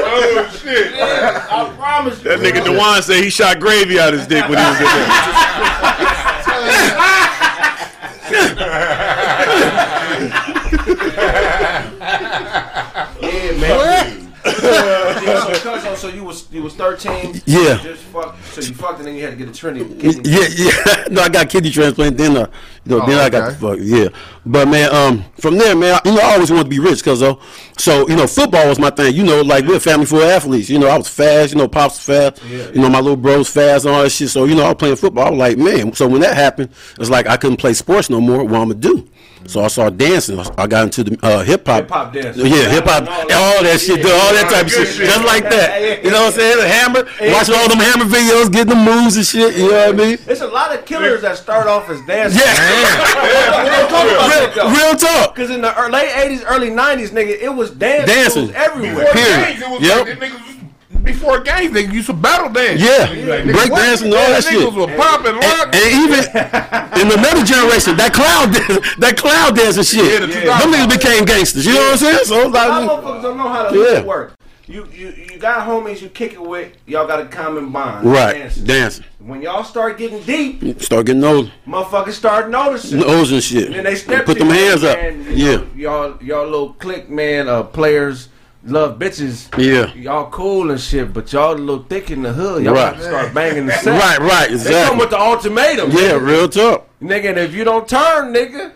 Oh 0.07 0.59
shit. 0.61 0.93
I 0.95 1.73
promise 1.75 2.23
you. 2.23 2.29
That 2.29 2.39
nigga 2.39 2.63
Dewan 2.63 3.01
said 3.01 3.21
he 3.23 3.29
shot 3.29 3.59
gravy 3.59 3.99
out 3.99 4.13
his 4.13 4.25
dick 4.27 4.47
when 4.47 4.57
he 4.57 4.63
was 4.63 4.79
in 4.79 4.85
there. 4.85 6.25
Yeah, 13.21 13.51
man. 13.59 14.33
so, 14.43 14.51
cuz, 14.51 14.61
so 16.05 16.15
you 16.15 16.23
was 16.23 16.47
you 16.51 16.61
was 16.61 16.75
thirteen. 16.75 17.41
Yeah. 17.45 17.77
Just 17.81 18.03
fuck. 18.03 18.35
So 18.43 18.61
you 18.61 18.73
fucked 18.73 18.99
and 18.99 19.07
then 19.07 19.15
you 19.15 19.23
had 19.23 19.31
to 19.31 19.35
get 19.35 19.49
a 19.49 19.53
Trinity. 19.53 20.19
Yeah, 20.23 20.47
yeah. 20.55 21.05
No, 21.09 21.21
I 21.21 21.29
got 21.29 21.49
kidney 21.49 21.69
transplant. 21.69 22.17
Then, 22.17 22.35
uh, 22.35 22.49
you 22.85 22.97
know, 22.97 23.05
then 23.05 23.19
I 23.19 23.29
got 23.29 23.51
the 23.51 23.55
fuck. 23.55 23.77
Yeah, 23.81 24.09
but 24.45 24.67
man, 24.67 24.93
um, 24.93 25.25
from 25.39 25.57
there, 25.57 25.75
man, 25.75 25.99
you 26.05 26.13
know, 26.13 26.21
I 26.21 26.33
always 26.33 26.51
wanted 26.51 26.65
to 26.65 26.69
be 26.69 26.79
rich, 26.79 27.03
cause 27.03 27.19
though, 27.19 27.39
so 27.77 28.07
you 28.07 28.15
know, 28.15 28.27
football 28.27 28.67
was 28.67 28.79
my 28.79 28.89
thing. 28.89 29.15
You 29.15 29.23
know, 29.23 29.41
like 29.41 29.65
we're 29.65 29.77
a 29.77 29.79
family 29.79 30.05
full 30.05 30.19
of 30.21 30.29
athletes. 30.29 30.69
You 30.69 30.79
know, 30.79 30.87
I 30.87 30.97
was 30.97 31.07
fast. 31.07 31.53
You 31.53 31.57
know, 31.59 31.67
pops 31.67 31.95
was 32.07 32.33
fast. 32.33 32.43
You 32.45 32.81
know, 32.81 32.89
my 32.89 32.99
little 32.99 33.17
bros 33.17 33.49
fast 33.49 33.85
and 33.85 33.93
all 33.95 34.03
that 34.03 34.09
shit. 34.11 34.29
So 34.29 34.45
you 34.45 34.55
know, 34.55 34.63
I 34.63 34.69
was 34.69 34.77
playing 34.77 34.95
football. 34.95 35.27
I 35.27 35.29
was 35.31 35.39
like, 35.39 35.57
man. 35.57 35.93
So 35.93 36.07
when 36.07 36.21
that 36.21 36.35
happened, 36.35 36.71
it's 36.99 37.09
like 37.09 37.27
I 37.27 37.37
couldn't 37.37 37.57
play 37.57 37.73
sports 37.73 38.09
no 38.09 38.19
more. 38.21 38.43
What 38.43 38.61
I'm 38.61 38.69
gonna 38.69 38.75
do? 38.75 39.07
So 39.47 39.61
I 39.61 39.67
started 39.67 39.97
dancing. 39.99 40.39
I 40.57 40.65
got 40.67 40.85
into 40.85 41.03
the 41.03 41.17
uh, 41.21 41.43
hip 41.43 41.67
hop. 41.67 41.81
Hip-hop 41.83 42.13
dancing. 42.13 42.45
Yeah, 42.47 42.67
hip 42.69 42.85
hop. 42.85 43.07
All 43.07 43.31
All 43.57 43.63
that 43.63 43.79
shit, 43.79 44.01
dude, 44.01 44.11
all 44.11 44.33
that 44.33 44.49
type 44.51 44.65
of 44.65 44.71
shit, 44.71 44.87
shit. 44.87 45.05
just 45.07 45.23
like 45.25 45.43
that. 45.49 46.03
You 46.03 46.09
know 46.09 46.21
what 46.25 46.33
I'm 46.33 46.39
saying? 46.39 46.57
The 46.57 46.67
hammer, 46.67 47.03
watching 47.33 47.53
all 47.55 47.69
them 47.69 47.77
hammer 47.77 48.05
videos, 48.09 48.49
getting 48.51 48.73
the 48.73 48.81
moves 48.81 49.17
and 49.17 49.25
shit. 49.25 49.55
You 49.55 49.69
know 49.69 49.85
what 49.85 49.89
I 49.89 49.91
mean? 49.93 50.17
There's 50.25 50.41
a 50.41 50.47
lot 50.47 50.73
of 50.73 50.83
killers 50.85 51.21
that 51.21 51.37
start 51.37 51.67
off 51.67 51.87
as 51.89 52.01
dancers. 52.05 52.41
Yeah, 52.41 52.57
real, 54.57 54.69
real 54.73 54.95
talk. 54.97 55.35
Because 55.35 55.51
in 55.51 55.61
the 55.61 55.69
late 55.91 56.09
80s, 56.09 56.43
early 56.47 56.69
90s, 56.71 57.09
nigga, 57.09 57.37
it 57.39 57.53
was 57.53 57.69
dance 57.71 58.07
Dancing. 58.09 58.49
everywhere. 58.55 59.05
Before 59.05 59.13
Period. 59.13 59.61
it 59.61 59.69
was 59.69 59.81
Yep. 59.81 60.07
like, 60.07 60.19
them 60.19 60.29
niggas, 60.29 60.54
before 61.05 61.39
games, 61.41 61.73
they 61.73 61.85
used 61.85 62.07
to 62.07 62.13
battle 62.13 62.49
dance. 62.51 62.81
Yeah, 62.81 63.05
Like, 63.29 63.43
break 63.45 63.71
what? 63.71 63.81
dancing 63.83 64.07
and 64.07 64.15
all 64.15 64.27
that 64.27 64.43
shit. 64.43 64.59
Niggas 64.59 64.75
were 64.75 64.97
popping, 64.97 65.35
lock. 65.35 65.75
And 65.75 65.93
even 66.03 66.19
in 67.01 67.07
the 67.09 67.15
another 67.17 67.45
generation, 67.45 67.95
that 67.97 68.11
cloud, 68.13 68.51
dance- 68.53 68.95
that 68.99 69.15
cloud 69.17 69.55
dancing 69.55 69.83
shit, 69.83 70.05
Yeah, 70.21 70.25
the 70.25 70.33
them 70.33 70.71
niggas 70.73 70.89
became 70.89 71.25
gangsters. 71.25 71.65
You 71.65 71.73
know 71.75 71.79
what 71.81 71.91
I'm 71.93 71.97
saying? 71.97 72.25
So 72.25 72.35
it's 72.39 72.45
A 72.45 72.49
lot 72.49 72.69
of 72.83 72.87
like, 72.87 72.89
motherfuckers 73.05 73.21
don't 73.21 73.37
know 73.37 73.49
how 73.49 73.69
to 73.69 73.77
Yeah. 73.77 73.91
yeah. 73.91 74.01
work. 74.03 74.33
You, 74.67 74.87
you 74.91 75.09
you 75.31 75.37
got 75.37 75.67
homies 75.67 76.01
you 76.01 76.09
kick 76.09 76.33
it 76.33 76.41
with, 76.41 76.71
y'all 76.87 77.05
got 77.05 77.19
a 77.19 77.25
common 77.27 77.69
bond. 77.71 78.03
right, 78.11 78.33
Dancing. 78.33 78.63
dancing. 78.65 79.05
When 79.19 79.43
y'all 79.43 79.63
start 79.63 79.99
getting 79.99 80.23
deep, 80.23 80.81
Start 80.81 81.05
getting 81.05 81.23
old. 81.23 81.51
motherfuckers 81.67 82.13
start 82.13 82.49
noticing. 82.49 82.99
nose 83.01 83.31
and 83.31 83.43
shit. 83.43 83.67
And 83.67 83.75
then 83.75 83.83
they 83.83 83.93
step 83.95 84.25
Put 84.25 84.39
to 84.39 84.43
them 84.43 84.49
hands 84.49 84.83
up. 84.83 84.97
man, 84.97 85.23
you 85.25 85.33
Yeah, 85.45 85.55
know, 85.57 85.67
y'all 85.75 86.17
y'all 86.23 86.45
little 86.45 86.73
click 86.73 87.11
man, 87.11 87.47
uh, 87.47 87.61
players 87.61 88.29
love 88.65 88.97
bitches. 88.99 89.47
yeah. 89.57 89.93
Y'all 89.93 90.29
cool 90.31 90.71
and 90.71 90.79
shit, 90.79 91.13
but 91.13 91.31
y'all 91.31 91.53
a 91.53 91.55
little 91.55 91.83
thick 91.83 92.11
in 92.11 92.21
the 92.23 92.33
hood. 92.33 92.63
Y'all 92.63 92.73
Right. 92.73 92.91
got 92.93 92.97
to 92.97 93.03
start 93.03 93.33
banging 93.33 93.65
the 93.67 93.73
set. 93.73 93.99
Right, 93.99 94.19
right, 94.19 94.41
They 94.49 94.55
come 94.55 94.55
exactly. 94.55 94.97
with 94.99 95.09
the 95.11 95.19
ultimatum. 95.19 95.91
Yeah, 95.91 96.13
real 96.13 96.49
talk. 96.49 96.87
Nigga, 97.01 97.29
and 97.29 97.39
if 97.39 97.53
you 97.53 97.63
don't 97.63 97.87
turn, 97.87 98.33
nigga, 98.33 98.71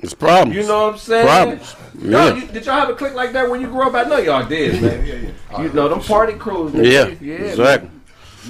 It's 0.00 0.14
problems. 0.14 0.56
you 0.56 0.62
know 0.66 0.84
what 0.86 0.92
I'm 0.94 0.98
saying? 0.98 1.26
Problems. 1.26 1.76
Y'all, 2.02 2.10
Yeah. 2.10 2.34
you, 2.34 2.46
did 2.48 2.66
y'all 2.66 2.80
have 2.80 2.88
a 2.90 2.94
clique 2.94 3.14
like 3.14 3.32
that 3.32 3.48
when 3.48 3.60
you 3.60 3.68
grew 3.68 3.82
up? 3.86 3.94
I 3.94 4.04
know 4.04 4.18
y'all 4.18 4.44
did, 4.46 4.82
man. 4.82 5.34
You 5.60 5.68
know 5.72 5.88
them 5.88 6.00
party 6.00 6.32
crews. 6.34 6.72
Yeah, 6.74 7.06
nigga. 7.06 7.18
yeah, 7.20 7.34
exactly. 7.36 7.88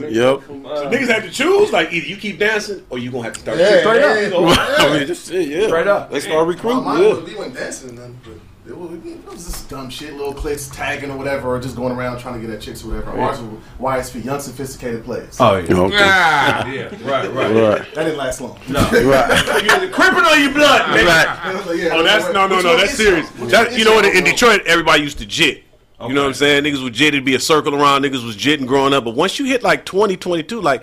man. 0.01 0.13
Yep. 0.15 0.43
From, 0.45 0.65
uh, 0.65 0.71
Niggas 0.91 1.09
have 1.09 1.23
to 1.25 1.31
choose. 1.31 1.71
Like 1.71 1.93
either 1.93 2.07
you 2.07 2.17
keep 2.17 2.39
dancing 2.39 2.83
or 2.89 2.99
you 2.99 3.11
gonna 3.11 3.25
have 3.25 3.35
to 3.35 3.41
start. 3.41 3.59
Yeah, 3.59 3.81
Straight 3.81 4.03
up. 4.03 4.17
yeah, 4.17 4.29
yeah. 4.79 4.87
I 4.87 4.99
mean, 4.99 5.07
just 5.07 5.29
shit, 5.31 5.49
yeah. 5.49 5.67
Straight 5.67 5.87
up. 5.87 6.11
They 6.11 6.21
start 6.21 6.47
recruiting. 6.49 6.85
mine 6.85 7.03
Yeah. 7.03 7.09
was, 7.11 7.23
we 7.25 7.35
went 7.35 7.55
dancing 7.55 7.91
and 7.91 7.99
then, 7.99 8.21
but 8.25 8.33
it 8.65 8.77
was, 8.77 8.93
it 9.05 9.27
was 9.29 9.45
just 9.45 9.69
dumb 9.69 9.91
shit, 9.91 10.13
little 10.15 10.33
clicks 10.33 10.69
tagging 10.69 11.11
or 11.11 11.17
whatever, 11.19 11.49
or 11.49 11.61
just 11.61 11.75
going 11.75 11.93
around 11.93 12.21
trying 12.21 12.41
to 12.41 12.47
get 12.47 12.55
at 12.55 12.61
chicks 12.61 12.85
or 12.85 12.89
whatever. 12.89 13.11
Ours 13.19 13.41
was 13.41 13.59
YSP, 13.81 14.25
young 14.25 14.39
sophisticated 14.39 15.05
players. 15.05 15.37
oh 15.41 15.57
yeah. 15.57 15.75
Okay. 15.77 15.97
Ah. 15.99 16.67
Yeah, 16.69 16.83
right, 17.03 17.33
right. 17.33 17.53
Right. 17.55 17.95
That 17.95 18.05
didn't 18.05 18.19
last 18.19 18.41
long. 18.41 18.59
Right. 18.69 18.93
You 19.83 19.89
creeping 19.91 20.25
on 20.25 20.41
your 20.43 20.53
blood, 20.53 20.83
nigga. 20.83 21.07
Right. 21.07 21.77
Yeah, 21.79 21.89
Oh, 21.93 22.03
that's 22.03 22.33
no, 22.33 22.47
no, 22.47 22.61
no. 22.61 22.77
That's 22.77 22.95
serious. 22.95 23.29
y'all? 23.39 23.49
That, 23.49 23.77
you 23.77 23.85
know 23.85 23.95
what? 23.95 24.05
is 24.05 24.17
In 24.17 24.25
Detroit, 24.25 24.63
everybody 24.67 25.03
used 25.03 25.19
to 25.19 25.27
jit. 25.27 25.65
You 26.01 26.15
know 26.15 26.23
what 26.23 26.29
I'm 26.29 26.35
saying? 26.35 26.65
Niggas 26.65 26.83
was 26.83 26.93
jit. 26.93 27.15
It'd 27.15 27.25
be 27.25 27.37
a 27.37 27.41
circle 27.41 27.75
around. 27.77 28.03
Niggas 28.03 28.25
was 28.25 28.35
jitting 28.35 28.67
growing 28.67 28.93
up. 28.93 29.05
But 29.05 29.15
once 29.15 29.39
you 29.39 29.45
hit 29.45 29.63
like 29.63 29.85
20, 29.85 30.17
22, 30.17 30.61
like 30.61 30.83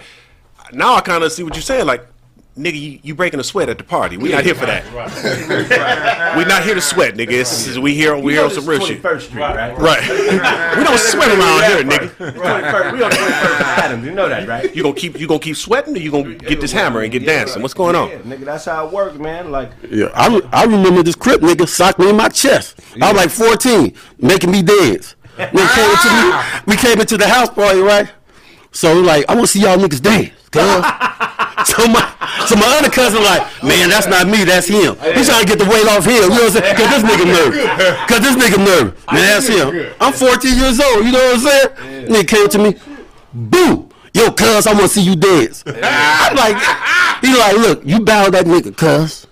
now 0.71 0.95
I 0.95 1.01
kind 1.01 1.23
of 1.25 1.31
see 1.33 1.43
what 1.43 1.55
you're 1.55 1.61
saying. 1.61 1.85
Like, 1.87 2.05
nigga, 2.59 2.79
you, 2.79 2.99
you 3.01 3.15
breaking 3.15 3.39
a 3.39 3.43
sweat 3.43 3.69
at 3.69 3.77
the 3.77 3.83
party. 3.83 4.17
We 4.17 4.29
not 4.29 4.43
here 4.43 4.53
for 4.53 4.65
that. 4.65 4.83
we 6.37 6.45
not 6.45 6.63
here 6.63 6.75
to 6.75 6.81
sweat, 6.81 7.15
nigga. 7.15 7.31
It's, 7.31 7.77
we 7.77 7.95
here. 7.95 8.17
We 8.17 8.33
here 8.33 8.43
on 8.43 8.51
some 8.51 8.65
real 8.67 8.85
shit. 8.85 9.01
21st 9.01 9.21
Street, 9.21 9.39
right? 9.39 9.77
Right. 9.77 10.77
we 10.77 10.83
don't 10.83 10.99
sweat 10.99 11.29
around 11.29 11.63
here, 11.63 11.83
nigga. 11.83 12.09
21st, 12.33 12.93
we 12.93 13.03
on 13.03 13.11
21st 13.11 13.61
Adams. 13.61 14.05
You 14.05 14.11
know 14.11 14.29
that, 14.29 14.47
right? 14.47 14.75
You 14.75 14.83
gonna 14.83 14.95
keep 14.95 15.19
you 15.19 15.27
gonna 15.27 15.39
keep 15.39 15.55
sweating, 15.55 15.95
or 15.95 15.99
you 15.99 16.11
gonna 16.11 16.35
get 16.35 16.59
this 16.61 16.71
hammer 16.71 17.01
and 17.01 17.11
get 17.11 17.25
dancing? 17.25 17.61
What's 17.61 17.73
going 17.73 17.95
on? 17.95 18.09
Yeah, 18.09 18.17
nigga, 18.19 18.45
that's 18.45 18.65
how 18.65 18.87
it 18.87 18.93
works, 18.93 19.17
man. 19.17 19.51
Like, 19.51 19.71
Yeah, 19.89 20.07
I, 20.13 20.27
re- 20.27 20.49
I 20.51 20.65
remember 20.65 21.01
this 21.03 21.15
crip 21.15 21.41
nigga 21.41 21.67
socked 21.67 21.99
me 21.99 22.09
in 22.09 22.17
my 22.17 22.29
chest. 22.29 22.79
I 23.01 23.11
was 23.11 23.21
like 23.21 23.29
14, 23.29 23.93
making 24.19 24.51
me 24.51 24.61
dance. 24.61 25.15
Nigga 25.37 25.75
came 25.75 25.91
into 25.91 26.09
me, 26.13 26.63
we 26.67 26.75
came 26.75 26.99
into 26.99 27.17
the 27.17 27.27
house 27.27 27.49
party, 27.49 27.79
right? 27.79 28.11
So 28.71 28.99
like, 28.99 29.25
I 29.29 29.33
want 29.35 29.47
to 29.47 29.51
see 29.51 29.61
y'all 29.61 29.77
niggas 29.77 30.01
dance. 30.01 30.31
Cuz. 30.51 30.63
so 31.69 31.87
my 31.87 32.03
so 32.47 32.55
my 32.55 32.67
other 32.79 32.89
cousin 32.89 33.21
like, 33.23 33.41
man, 33.63 33.89
that's 33.89 34.07
not 34.07 34.27
me, 34.27 34.43
that's 34.43 34.67
him. 34.67 34.95
He's 35.13 35.27
trying 35.27 35.45
to 35.45 35.47
get 35.47 35.59
the 35.59 35.65
weight 35.69 35.87
off 35.87 36.05
him. 36.05 36.13
You 36.13 36.29
know 36.29 36.49
what 36.49 36.55
I'm 36.55 36.61
saying? 36.61 36.75
Cause 36.75 36.89
this 36.89 37.03
nigga 37.03 37.25
nervous. 37.37 37.65
Cause 38.07 38.21
this 38.21 38.35
nigga 38.35 38.57
nervous. 38.57 39.05
Man, 39.11 39.23
that's 39.27 39.47
him. 39.47 39.93
I'm 39.99 40.13
14 40.13 40.57
years 40.57 40.79
old. 40.79 41.05
You 41.05 41.11
know 41.11 41.19
what 41.19 41.35
I'm 41.35 41.41
saying? 41.41 42.07
Nigga 42.07 42.27
came 42.27 42.49
to 42.49 42.57
me, 42.59 42.75
boo. 43.33 43.89
Yo, 44.13 44.31
cuz, 44.31 44.65
I 44.65 44.73
want 44.73 44.83
to 44.85 44.89
see 44.89 45.01
you 45.01 45.15
dance. 45.15 45.63
I'm 45.67 46.35
like, 46.35 46.57
he 47.21 47.37
like, 47.37 47.57
look, 47.57 47.85
you 47.85 47.99
bow 47.99 48.29
that 48.29 48.45
nigga, 48.45 48.75
cuz. 48.75 49.27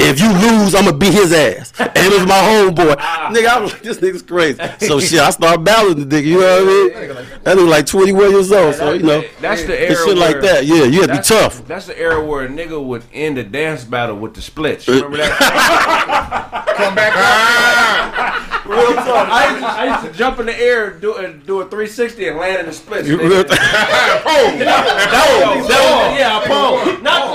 If 0.00 0.20
you 0.20 0.28
lose, 0.28 0.74
I'm 0.76 0.84
gonna 0.84 0.96
beat 0.96 1.12
his 1.12 1.32
ass. 1.32 1.72
And 1.80 1.90
it 1.96 2.12
was 2.12 2.24
my 2.26 2.38
homeboy. 2.38 2.94
Ah. 2.98 3.32
nigga, 3.34 3.46
I 3.48 3.60
was 3.60 3.72
like, 3.72 3.82
this 3.82 3.98
nigga's 3.98 4.22
crazy. 4.22 4.58
So 4.86 5.00
shit, 5.08 5.18
I 5.18 5.30
started 5.30 5.64
battling 5.64 6.08
the 6.08 6.16
nigga, 6.16 6.24
you 6.24 6.38
know 6.40 6.64
what 6.64 6.72
I 7.02 7.14
mean? 7.16 7.26
That 7.42 7.56
nigga 7.58 7.68
like 7.68 7.86
21 7.86 8.30
years 8.30 8.52
old, 8.52 8.74
so 8.76 8.92
you 8.92 9.02
know. 9.02 9.24
that's 9.40 9.64
the 9.64 9.78
era 9.78 9.90
It's 9.92 10.04
shit 10.04 10.16
like 10.16 10.40
that, 10.42 10.66
yeah, 10.66 10.84
you 10.84 11.00
have 11.02 11.10
to 11.10 11.16
be 11.16 11.22
tough. 11.22 11.66
that's 11.66 11.86
the 11.86 11.98
era 11.98 12.24
where 12.24 12.44
a 12.44 12.48
nigga 12.48 12.82
would 12.82 13.02
end 13.12 13.38
a 13.38 13.44
dance 13.44 13.84
battle 13.84 14.16
with 14.16 14.34
the 14.34 14.40
splits. 14.40 14.86
You 14.86 14.94
remember 14.94 15.16
that? 15.18 16.64
Come 16.76 16.94
back 16.94 17.14
up. 17.16 18.44
Real 18.68 18.94
talk. 18.94 19.28
I 19.30 19.48
used, 19.50 19.60
to, 19.60 19.66
I 19.66 20.00
used 20.00 20.12
to 20.12 20.18
jump 20.18 20.38
in 20.40 20.46
the 20.46 20.60
air, 20.60 20.90
do 20.90 21.14
a, 21.14 21.32
do 21.32 21.60
a 21.60 21.64
360, 21.64 22.28
and 22.28 22.36
land 22.36 22.60
in 22.60 22.66
the 22.66 22.72
splits. 22.72 23.08
You 23.08 23.16
nigga. 23.16 23.30
real- 23.30 23.44
That 23.44 23.56
was, 25.56 25.68
that 25.68 25.80
was, 26.10 26.18
yeah, 26.18 26.38
I 26.38 26.46
pole. 26.46 27.02
No, 27.02 27.28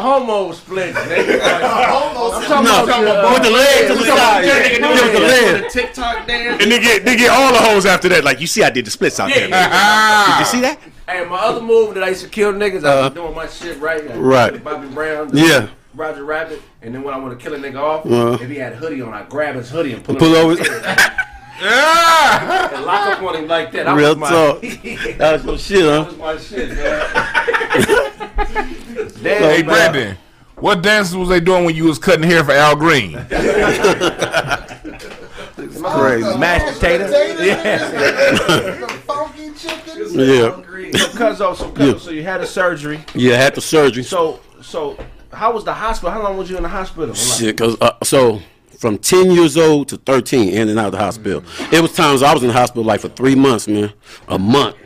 homo 0.00 0.52
splits, 0.52 0.98
nigga. 0.98 1.40
Like, 1.40 1.62
Almost. 1.96 2.50
I'm 2.50 2.64
talking 2.64 3.04
No, 3.04 3.18
about 3.20 3.34
with 3.34 3.42
the 3.42 3.50
leg 3.50 3.88
to 3.88 3.94
the 3.94 4.04
side. 4.04 4.44
Yeah, 4.44 4.56
Yeah, 4.56 4.68
nigga, 4.68 4.80
yeah, 4.80 4.90
with 5.04 5.12
the 5.12 5.20
leg. 5.20 5.70
TikTok 5.70 6.26
dance. 6.26 6.62
And 6.62 6.70
they 6.72 6.78
get 6.80 7.04
they 7.04 7.16
get 7.16 7.30
all 7.30 7.52
the 7.52 7.58
hoes 7.58 7.86
after 7.86 8.08
that. 8.10 8.24
Like 8.24 8.40
you 8.40 8.46
see, 8.46 8.62
I 8.62 8.70
did 8.70 8.84
the 8.84 8.90
splits 8.90 9.18
out 9.20 9.30
there. 9.32 9.48
Yeah. 9.48 10.26
Did 10.38 10.40
you 10.40 10.46
see 10.46 10.60
that? 10.60 10.78
Hey, 11.08 11.24
my 11.24 11.36
other 11.38 11.60
move 11.60 11.94
that 11.94 12.02
I 12.02 12.08
used 12.08 12.22
to 12.24 12.28
kill 12.28 12.52
niggas, 12.52 12.84
I 12.84 13.02
was 13.02 13.14
doing 13.14 13.34
my 13.34 13.46
shit 13.46 13.78
right. 13.80 14.04
Uh-huh. 14.06 14.18
Right. 14.20 14.62
Bobby 14.64 14.88
Brown. 14.88 15.30
Yeah. 15.32 15.68
Roger 15.94 16.24
Rabbit. 16.24 16.60
And 16.82 16.94
then 16.94 17.02
when 17.04 17.14
I 17.14 17.18
want 17.18 17.38
to 17.38 17.42
kill 17.42 17.54
a 17.54 17.58
nigga 17.58 17.80
off, 17.80 18.04
Uh-huh. 18.04 18.38
if 18.42 18.50
he 18.50 18.56
had 18.56 18.72
a 18.74 18.76
hoodie 18.76 19.00
on, 19.02 19.14
I 19.14 19.22
grab 19.24 19.54
his 19.54 19.70
hoodie 19.70 19.92
and 19.94 20.04
pull, 20.04 20.16
Pull 20.16 20.34
over. 20.34 20.62
Yeah. 20.62 21.22
and 22.74 22.84
lock 22.84 23.06
up 23.16 23.22
on 23.22 23.36
him 23.36 23.48
like 23.48 23.72
that. 23.72 23.86
That 23.86 23.96
Real 23.96 24.10
was 24.10 24.18
my, 24.18 24.28
talk. 24.28 24.60
that 24.60 25.14
That 25.18 25.44
was 25.44 25.70
your 25.70 25.80
shit, 25.80 25.84
huh? 25.88 26.04
was 26.06 26.16
my 26.18 26.36
shit, 26.36 26.68
man. 26.76 27.00
Damn, 29.22 29.22
Hey, 29.22 29.62
man. 29.62 29.64
Brandon. 29.64 30.16
What 30.58 30.82
dances 30.82 31.14
was 31.16 31.28
they 31.28 31.40
doing 31.40 31.64
when 31.64 31.74
you 31.76 31.84
was 31.84 31.98
cutting 31.98 32.22
hair 32.22 32.42
for 32.42 32.52
Al 32.52 32.76
Green? 32.76 33.12
Crazy. 35.56 36.38
Mashed 36.38 36.74
potatoes. 36.80 37.12
Yeah. 37.40 38.86
Funky 39.06 39.52
chicken. 39.54 39.82
Yeah. 40.16 40.62
So, 40.92 41.08
cuzzo, 41.08 41.56
so, 41.56 41.70
cuzzo, 41.72 41.98
so 41.98 42.10
you 42.10 42.22
had 42.22 42.40
a 42.40 42.46
surgery. 42.46 43.00
Yeah, 43.14 43.34
I 43.34 43.38
had 43.38 43.54
the 43.54 43.60
surgery. 43.60 44.02
So, 44.04 44.40
so 44.62 44.96
how 45.32 45.52
was 45.52 45.64
the 45.64 45.74
hospital? 45.74 46.10
How 46.10 46.22
long 46.22 46.36
was 46.38 46.48
you 46.48 46.56
in 46.56 46.62
the 46.62 46.68
hospital? 46.68 47.14
Shit, 47.14 47.58
cause 47.58 47.76
uh, 47.80 47.92
so 48.02 48.40
from 48.78 48.96
ten 48.98 49.30
years 49.32 49.56
old 49.56 49.88
to 49.88 49.96
thirteen, 49.96 50.50
in 50.50 50.68
and 50.68 50.78
out 50.78 50.86
of 50.86 50.92
the 50.92 50.98
hospital. 50.98 51.42
It 51.72 51.80
was 51.82 51.92
times 51.92 52.22
I 52.22 52.32
was 52.32 52.42
in 52.42 52.48
the 52.48 52.54
hospital 52.54 52.84
like 52.84 53.00
for 53.00 53.08
three 53.08 53.34
months, 53.34 53.66
man, 53.68 53.92
a 54.28 54.38
month. 54.38 54.76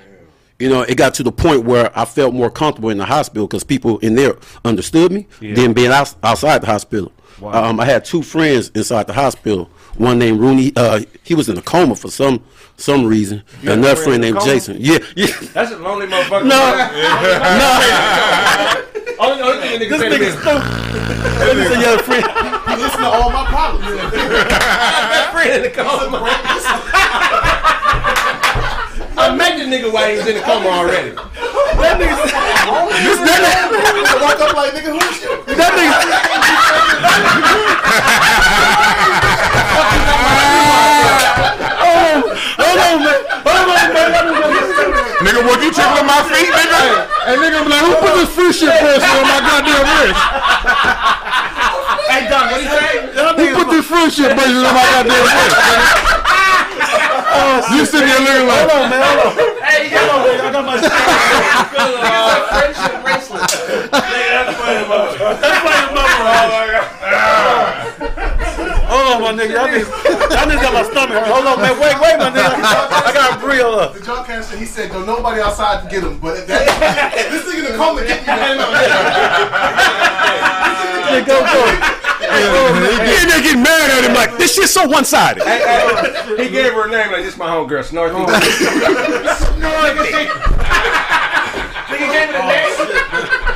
You 0.60 0.68
know, 0.68 0.82
it 0.82 0.96
got 0.96 1.14
to 1.14 1.22
the 1.22 1.32
point 1.32 1.64
where 1.64 1.90
I 1.98 2.04
felt 2.04 2.34
more 2.34 2.50
comfortable 2.50 2.90
in 2.90 2.98
the 2.98 3.06
hospital 3.06 3.46
because 3.46 3.64
people 3.64 3.96
in 3.98 4.14
there 4.14 4.36
understood 4.64 5.10
me 5.10 5.26
than 5.40 5.72
being 5.72 5.90
out, 5.90 6.14
outside 6.22 6.60
the 6.60 6.66
hospital. 6.66 7.10
Um, 7.42 7.80
I 7.80 7.86
had 7.86 8.04
two 8.04 8.20
friends 8.22 8.68
inside 8.74 9.06
the 9.06 9.14
hospital. 9.14 9.70
One 9.96 10.18
named 10.18 10.38
Rooney. 10.38 10.72
Uh, 10.76 11.00
he 11.22 11.34
was 11.34 11.48
in 11.48 11.56
a 11.56 11.62
coma 11.62 11.96
for 11.96 12.10
some 12.10 12.44
some 12.76 13.06
reason. 13.06 13.42
had 13.62 13.68
a 13.68 13.72
Another 13.72 13.94
friend 13.96 14.04
friend 14.04 14.20
named 14.22 14.36
coma? 14.38 14.50
Jason. 14.52 14.76
Yeah, 14.78 14.98
yeah. 15.16 15.26
That's 15.54 15.72
a 15.72 15.78
lonely 15.78 16.06
motherfucker. 16.06 16.44
No, 16.46 16.60
Only, 19.20 19.42
only 19.42 19.58
thing 19.60 19.82
a 19.82 19.84
nigga 19.84 19.98
say 19.98 20.08
to 20.08 20.18
me 20.18 20.26
is, 20.26 20.34
He 20.34 20.40
said, 21.84 22.00
friend." 22.02 22.24
He 22.68 22.74
listen 22.82 23.00
to 23.00 23.06
all 23.06 23.30
my 23.30 23.44
problems. 23.48 23.86
friend 25.32 25.50
in 25.56 25.62
the 25.62 25.70
coma. 25.74 26.18
I 29.30 29.34
met 29.38 29.54
the 29.54 29.62
nigga 29.62 29.86
while 29.94 30.10
he 30.10 30.18
was 30.18 30.26
in 30.26 30.34
the 30.34 30.42
coma 30.42 30.74
already. 30.74 31.14
I 31.14 31.22
walk 34.18 34.42
up 34.42 34.58
like, 34.58 34.74
nigga, 34.74 34.90
who 34.90 34.98
is 34.98 35.22
you? 35.22 35.30
Hold 42.58 42.74
on, 42.74 43.06
man. 43.06 43.22
Hold 43.46 43.70
on, 43.70 43.78
man. 43.78 44.02
nigga, 45.22 45.46
would 45.46 45.62
you 45.62 45.70
tickling 45.70 46.10
my 46.10 46.26
feet, 46.26 46.50
nigga? 46.50 47.06
And 47.30 47.38
nigga 47.38 47.62
be 47.62 47.70
like, 47.70 47.86
who 47.86 47.94
put 48.02 48.18
this 48.18 48.34
free 48.34 48.50
shit 48.50 48.74
bracelet 48.82 49.14
on 49.14 49.30
my 49.30 49.38
goddamn 49.46 49.86
wrist? 49.94 50.18
Hey, 52.10 52.26
Doc, 52.26 52.50
what 52.50 52.58
he 52.58 52.66
say? 52.66 53.14
Who 53.14 53.62
put 53.62 53.70
this 53.70 53.86
free 53.86 54.10
shit 54.10 54.34
bracelet 54.34 54.66
on 54.66 54.74
my 54.74 54.82
goddamn 54.90 55.22
wrist? 55.22 56.29
Oh, 57.32 57.62
you 57.76 57.86
sitting 57.86 58.08
there 58.08 58.18
looking 58.18 58.48
like, 58.48 58.66
Hey, 59.62 59.86
yo, 59.90 59.98
I 60.02 60.50
got 60.50 60.64
my 60.66 60.80
friendship 62.50 63.02
bracelet. 63.06 63.46
Hold 68.90 69.06
on, 69.14 69.22
my 69.22 69.30
nigga. 69.32 69.54
Y'all 69.54 69.68
niggas, 69.68 69.86
y'all 70.34 70.46
niggas 70.50 70.62
got 70.62 70.74
my 70.74 70.82
stomach. 70.82 71.22
Hold 71.26 71.46
on, 71.46 71.60
man. 71.62 71.78
Wait, 71.78 71.94
wait, 72.00 72.18
my 72.18 72.30
nigga. 72.30 72.54
I 72.58 73.12
gotta 73.14 73.38
breathe 73.38 73.60
up. 73.60 73.94
The 73.94 74.00
drunk 74.00 74.26
cancer, 74.26 74.56
he 74.56 74.64
said, 74.64 74.90
go 74.90 75.04
nobody 75.04 75.40
outside 75.40 75.84
to 75.84 75.90
get 75.90 76.02
him. 76.02 76.18
But 76.18 76.48
that, 76.48 77.14
this 77.30 77.44
nigga 77.46 77.66
to 77.68 77.74
come 77.76 77.98
and 77.98 78.06
get 78.08 78.26
me. 78.26 78.32
Yeah, 81.10 81.24
go, 81.26 81.40
go. 81.42 81.64
Yeah, 82.20 83.24
they 83.26 83.42
get 83.42 83.56
mad 83.58 83.90
at 83.90 84.04
him 84.08 84.14
like 84.14 84.36
this 84.38 84.54
shit's 84.54 84.70
so 84.70 84.86
one 84.86 85.04
sided. 85.04 85.42
Hey, 85.42 85.58
hey, 85.58 86.44
he 86.44 86.50
gave 86.50 86.72
her 86.72 86.86
a 86.86 86.90
name 86.90 87.10
like 87.12 87.24
this. 87.24 87.36
My 87.36 87.48
homegirl, 87.48 87.82
Snorky. 87.84 88.26
Nigga 91.90 92.12
gave 92.12 92.28
it 92.30 92.36
a 92.36 92.46
name. 92.46 92.70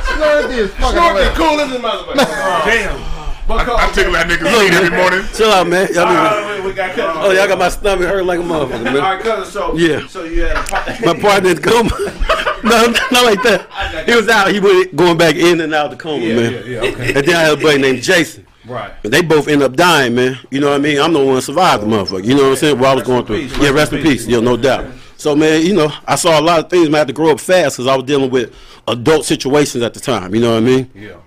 Snorky 0.03 0.57
is 0.57 0.71
fucking 0.71 0.97
Snorky, 0.99 1.07
hilarious. 1.07 1.37
cool 1.37 1.59
as 1.61 1.71
a 1.71 1.79
motherfucker. 1.79 2.65
Damn. 2.65 3.14
But 3.47 3.69
I 3.69 3.91
tickle 3.91 4.13
that 4.13 4.27
nigga's 4.27 4.49
feet 4.59 4.73
every 4.73 4.89
morning. 4.97 5.21
Chill 5.33 5.49
out, 5.51 5.67
man. 5.67 5.87
Y'all 5.93 6.05
niggas, 6.07 6.59
Uh, 6.59 6.63
we 6.67 6.73
got 6.73 6.95
cut. 6.95 7.15
oh, 7.17 7.31
y'all 7.31 7.47
got 7.47 7.59
my 7.59 7.69
stomach 7.69 8.07
hurt 8.07 8.25
like 8.25 8.39
a 8.39 8.43
motherfucker, 8.43 8.77
All 8.77 8.83
man. 8.83 8.95
right, 8.95 9.21
cousin. 9.21 9.51
So 9.51 9.77
Yeah. 9.77 10.07
So 10.07 10.23
you 10.23 10.41
had 10.43 10.57
a 10.57 10.63
part- 10.63 11.01
My 11.05 11.19
partner 11.19 11.49
in 11.51 11.57
coma. 11.61 11.89
no, 12.63 12.87
not 13.11 13.25
like 13.25 13.43
that. 13.43 14.05
He 14.07 14.15
was 14.15 14.27
out. 14.29 14.51
He 14.51 14.59
was 14.59 14.87
going 14.95 15.17
back 15.17 15.35
in 15.35 15.61
and 15.61 15.73
out 15.75 15.85
of 15.85 15.91
the 15.91 15.97
coma, 15.97 16.25
man. 16.25 16.53
yeah, 16.53 16.59
yeah, 16.63 16.79
okay. 16.91 17.13
And 17.13 17.27
then 17.27 17.35
I 17.35 17.39
had 17.41 17.59
a 17.59 17.61
buddy 17.61 17.77
named 17.79 18.01
Jason. 18.01 18.47
Right. 18.65 18.91
And 19.03 19.13
they 19.13 19.21
both 19.21 19.47
end 19.47 19.61
up 19.61 19.75
dying, 19.75 20.15
man. 20.15 20.39
You 20.49 20.59
know 20.59 20.69
what 20.71 20.77
I 20.77 20.79
mean? 20.79 20.99
I'm 20.99 21.13
the 21.13 21.23
one 21.23 21.35
that 21.35 21.43
survived 21.43 21.83
the 21.83 21.87
motherfucker. 21.87 22.25
You 22.25 22.33
know 22.35 22.43
what 22.43 22.49
I'm 22.49 22.55
saying? 22.55 22.79
What 22.79 22.89
I 22.89 22.95
was 22.95 23.03
going 23.03 23.25
through. 23.27 23.41
peace, 23.47 23.51
yeah, 23.59 23.65
rest 23.69 23.75
rest 23.75 23.93
in 23.93 23.99
in 23.99 24.03
peace. 24.05 24.25
Yeah, 24.25 24.39
no 24.39 24.57
doubt. 24.57 24.87
So, 25.17 25.35
man, 25.35 25.63
you 25.63 25.73
know, 25.75 25.91
I 26.07 26.15
saw 26.15 26.39
a 26.39 26.41
lot 26.41 26.59
of 26.61 26.69
things. 26.71 26.89
Man, 26.89 26.95
I 26.95 26.97
had 26.99 27.07
to 27.09 27.13
grow 27.13 27.29
up 27.29 27.39
fast 27.39 27.77
because 27.77 27.85
I 27.87 27.95
was 27.95 28.05
dealing 28.05 28.31
with 28.31 28.55
adult 28.87 29.25
situations 29.25 29.83
at 29.83 29.93
the 29.93 29.99
time. 29.99 30.33
You 30.33 30.41
know 30.41 30.51
what 30.53 30.57
I 30.63 30.65
mean? 30.65 30.91
Yeah. 30.95 31.17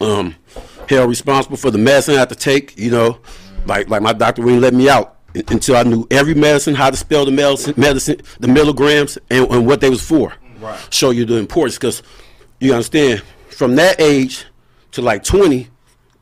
um, 0.00 0.36
held 0.88 1.08
responsible 1.08 1.56
for 1.56 1.70
the 1.70 1.78
medicine 1.78 2.14
I 2.16 2.20
had 2.20 2.28
to 2.30 2.34
take. 2.34 2.78
You 2.78 2.90
know, 2.90 3.18
like 3.66 3.88
like 3.88 4.02
my 4.02 4.12
doctor 4.12 4.42
wouldn't 4.42 4.62
let 4.62 4.74
me 4.74 4.88
out 4.88 5.16
until 5.34 5.76
I 5.76 5.82
knew 5.82 6.06
every 6.10 6.34
medicine, 6.34 6.74
how 6.74 6.90
to 6.90 6.96
spell 6.96 7.24
the 7.24 7.32
medicine, 7.32 7.74
medicine 7.76 8.20
the 8.40 8.48
milligrams, 8.48 9.18
and, 9.30 9.46
and 9.50 9.66
what 9.66 9.80
they 9.80 9.90
was 9.90 10.06
for. 10.06 10.32
Right. 10.60 10.78
Show 10.94 11.10
you 11.10 11.24
the 11.24 11.36
importance, 11.36 11.76
because 11.76 12.02
you 12.60 12.72
understand 12.72 13.22
from 13.50 13.74
that 13.76 14.00
age 14.00 14.44
to 14.92 15.02
like 15.02 15.24
twenty, 15.24 15.68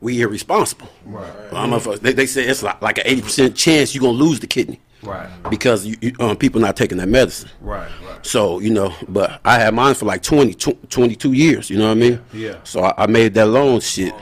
we 0.01 0.21
irresponsible. 0.21 0.89
Right. 1.05 1.31
I'm 1.53 1.73
a, 1.73 1.79
they, 1.97 2.13
they 2.13 2.25
say 2.25 2.43
it's 2.43 2.63
like, 2.63 2.81
like 2.81 2.97
an 2.97 3.03
eighty 3.07 3.21
percent 3.21 3.55
chance 3.55 3.93
you're 3.93 4.01
gonna 4.01 4.13
lose 4.17 4.39
the 4.39 4.47
kidney 4.47 4.81
Right. 5.03 5.29
because 5.49 5.85
you, 5.85 5.95
you, 6.01 6.13
um, 6.19 6.35
people 6.37 6.59
not 6.61 6.75
taking 6.77 6.97
that 6.97 7.09
medicine. 7.09 7.49
Right. 7.61 7.89
Right. 8.07 8.25
So, 8.25 8.59
you 8.59 8.69
know, 8.71 8.93
but 9.09 9.41
I 9.43 9.59
had 9.59 9.73
mine 9.73 9.95
for 9.95 10.05
like 10.05 10.23
20, 10.23 10.53
tw- 10.53 10.89
22 10.89 11.33
years, 11.33 11.69
you 11.69 11.77
know 11.77 11.87
what 11.87 11.91
I 11.91 11.95
mean? 11.95 12.21
Yeah. 12.31 12.55
So 12.63 12.83
I, 12.85 13.03
I 13.03 13.07
made 13.07 13.33
that 13.33 13.47
loan 13.47 13.81
shit. 13.81 14.13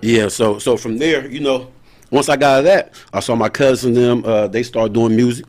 Yeah, 0.00 0.28
so 0.28 0.58
so 0.58 0.76
from 0.76 0.98
there, 0.98 1.26
you 1.28 1.40
know, 1.40 1.70
once 2.10 2.28
I 2.28 2.36
got 2.36 2.52
out 2.54 2.58
of 2.60 2.64
that, 2.66 2.94
I 3.12 3.20
saw 3.20 3.34
my 3.34 3.48
cousin 3.48 3.94
them, 3.94 4.24
uh, 4.24 4.48
they 4.48 4.62
started 4.62 4.92
doing 4.92 5.14
music. 5.14 5.46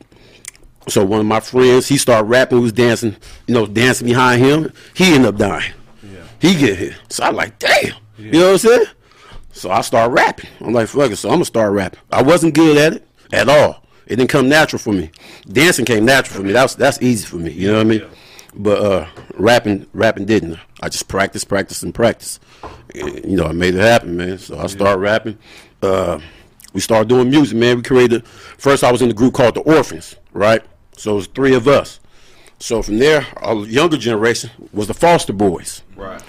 So 0.88 1.06
one 1.06 1.20
of 1.20 1.26
my 1.26 1.40
friends, 1.40 1.88
he 1.88 1.98
started 1.98 2.26
rapping, 2.28 2.58
we 2.58 2.64
was 2.64 2.74
dancing, 2.74 3.16
you 3.48 3.54
know, 3.54 3.66
dancing 3.66 4.08
behind 4.08 4.42
him. 4.42 4.74
He 4.96 5.14
ended 5.14 5.30
up 5.34 5.38
dying. 5.38 5.74
Yeah. 6.04 6.24
He 6.40 6.56
get 6.56 6.78
hit. 6.78 6.96
So 7.10 7.24
I 7.24 7.30
like, 7.30 7.60
damn. 7.60 7.94
You 8.18 8.32
know 8.32 8.46
what 8.48 8.52
I'm 8.52 8.58
saying? 8.58 8.86
So 9.54 9.70
I 9.72 9.82
start 9.82 10.12
rapping. 10.12 10.50
I'm 10.60 10.74
like, 10.74 10.88
fuck 10.88 11.12
it, 11.12 11.18
so 11.18 11.30
I'm 11.30 11.36
gonna 11.36 11.46
start 11.46 11.74
rapping. 11.74 12.00
I 12.12 12.22
wasn't 12.22 12.56
good 12.56 12.78
at 12.78 12.94
it 12.94 13.08
at 13.32 13.50
all. 13.50 13.84
It 14.08 14.18
didn't 14.18 14.30
come 14.30 14.50
natural 14.50 14.80
for 14.80 14.92
me. 14.92 15.12
Dancing 15.48 15.86
came 15.86 16.04
natural 16.04 16.42
for 16.42 16.46
me. 16.46 16.52
That's 16.52 16.76
that's 16.76 17.02
easy 17.02 17.26
for 17.26 17.38
me. 17.38 17.52
You 17.52 17.70
know 17.70 17.76
what 17.76 17.86
I 17.86 17.90
mean? 17.90 18.02
But 18.54 18.82
uh, 18.82 19.08
rapping, 19.36 19.88
rapping 19.94 20.26
didn't. 20.26 20.60
I 20.82 20.90
just 20.90 21.08
practice, 21.08 21.44
practice, 21.44 21.84
and 21.84 21.94
practice. 21.94 22.40
And, 22.94 23.24
you 23.24 23.38
know, 23.38 23.46
I 23.46 23.54
made 23.54 23.76
it 23.76 23.82
happen, 23.82 24.18
man. 24.18 24.38
So 24.38 24.60
I 24.60 24.68
started 24.68 25.00
rapping. 25.00 25.38
Uh, 25.82 26.20
we 26.74 26.82
started 26.82 27.08
doing 27.08 27.30
music, 27.30 27.58
man. 27.58 27.78
We 27.78 27.84
created. 27.84 28.28
First, 28.28 28.84
I 28.84 28.92
was 28.92 29.02
in 29.02 29.08
the 29.08 29.14
group 29.14 29.34
called 29.34 29.56
the 29.56 29.62
Orphans, 29.62 30.16
right? 30.34 30.62
So 30.98 31.14
it 31.14 31.16
was 31.16 31.28
three 31.28 31.56
of 31.56 31.68
us. 31.68 32.00
So 32.60 32.82
from 32.82 33.00
there, 33.00 33.26
our 33.38 33.66
younger 33.66 33.98
generation 33.98 34.52
was 34.72 34.88
the 34.88 34.94
Foster 34.94 35.34
Boys. 35.34 35.82
Right. 35.96 36.22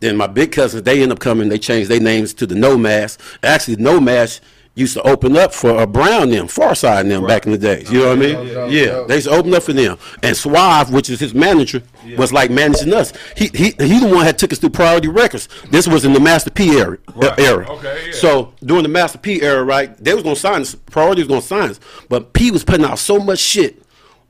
Then 0.00 0.16
my 0.16 0.26
big 0.26 0.52
cousins, 0.52 0.82
they 0.82 1.02
end 1.02 1.12
up 1.12 1.18
coming. 1.18 1.48
They 1.48 1.58
changed 1.58 1.90
their 1.90 2.00
names 2.00 2.34
to 2.34 2.46
the 2.46 2.54
Nomads. 2.54 3.18
Actually, 3.42 3.76
Nomads 3.76 4.40
used 4.76 4.94
to 4.94 5.02
open 5.02 5.36
up 5.36 5.54
for 5.54 5.80
a 5.82 5.86
Brown 5.86 6.30
them, 6.30 6.48
Pharcyde 6.48 7.02
and 7.02 7.10
them 7.10 7.24
back 7.26 7.46
in 7.46 7.52
the 7.52 7.58
days. 7.58 7.90
You 7.92 8.00
know 8.00 8.08
what 8.08 8.18
I 8.18 8.20
mean? 8.20 8.46
yeah, 8.48 8.66
Yeah, 8.66 8.66
yeah. 8.66 9.04
they 9.06 9.14
used 9.16 9.28
to 9.28 9.32
open 9.34 9.54
up 9.54 9.62
for 9.62 9.72
them. 9.72 9.96
And 10.22 10.36
Suave, 10.36 10.92
which 10.92 11.08
is 11.10 11.20
his 11.20 11.32
manager, 11.32 11.82
was 12.16 12.32
like 12.32 12.50
managing 12.50 12.92
us. 12.92 13.12
He 13.36 13.46
he 13.54 13.66
he 13.78 14.00
the 14.00 14.08
one 14.12 14.24
that 14.26 14.36
took 14.38 14.52
us 14.52 14.58
through 14.58 14.70
Priority 14.70 15.08
Records. 15.08 15.48
This 15.70 15.86
was 15.86 16.04
in 16.04 16.12
the 16.12 16.18
Master 16.20 16.50
P 16.50 16.76
era. 16.76 16.98
uh, 17.16 17.34
era. 17.38 17.70
Okay, 17.70 18.06
yeah. 18.06 18.12
So 18.14 18.52
during 18.64 18.82
the 18.82 18.88
Master 18.88 19.18
P 19.18 19.42
era, 19.42 19.62
right, 19.62 19.96
they 20.02 20.12
was 20.12 20.22
gonna 20.24 20.34
sign 20.36 20.62
us. 20.62 20.74
Priority 20.74 21.22
was 21.22 21.28
gonna 21.28 21.40
sign 21.42 21.70
us, 21.70 21.78
but 22.08 22.32
P 22.32 22.50
was 22.50 22.64
putting 22.64 22.84
out 22.84 22.98
so 22.98 23.18
much 23.20 23.38
shit. 23.38 23.80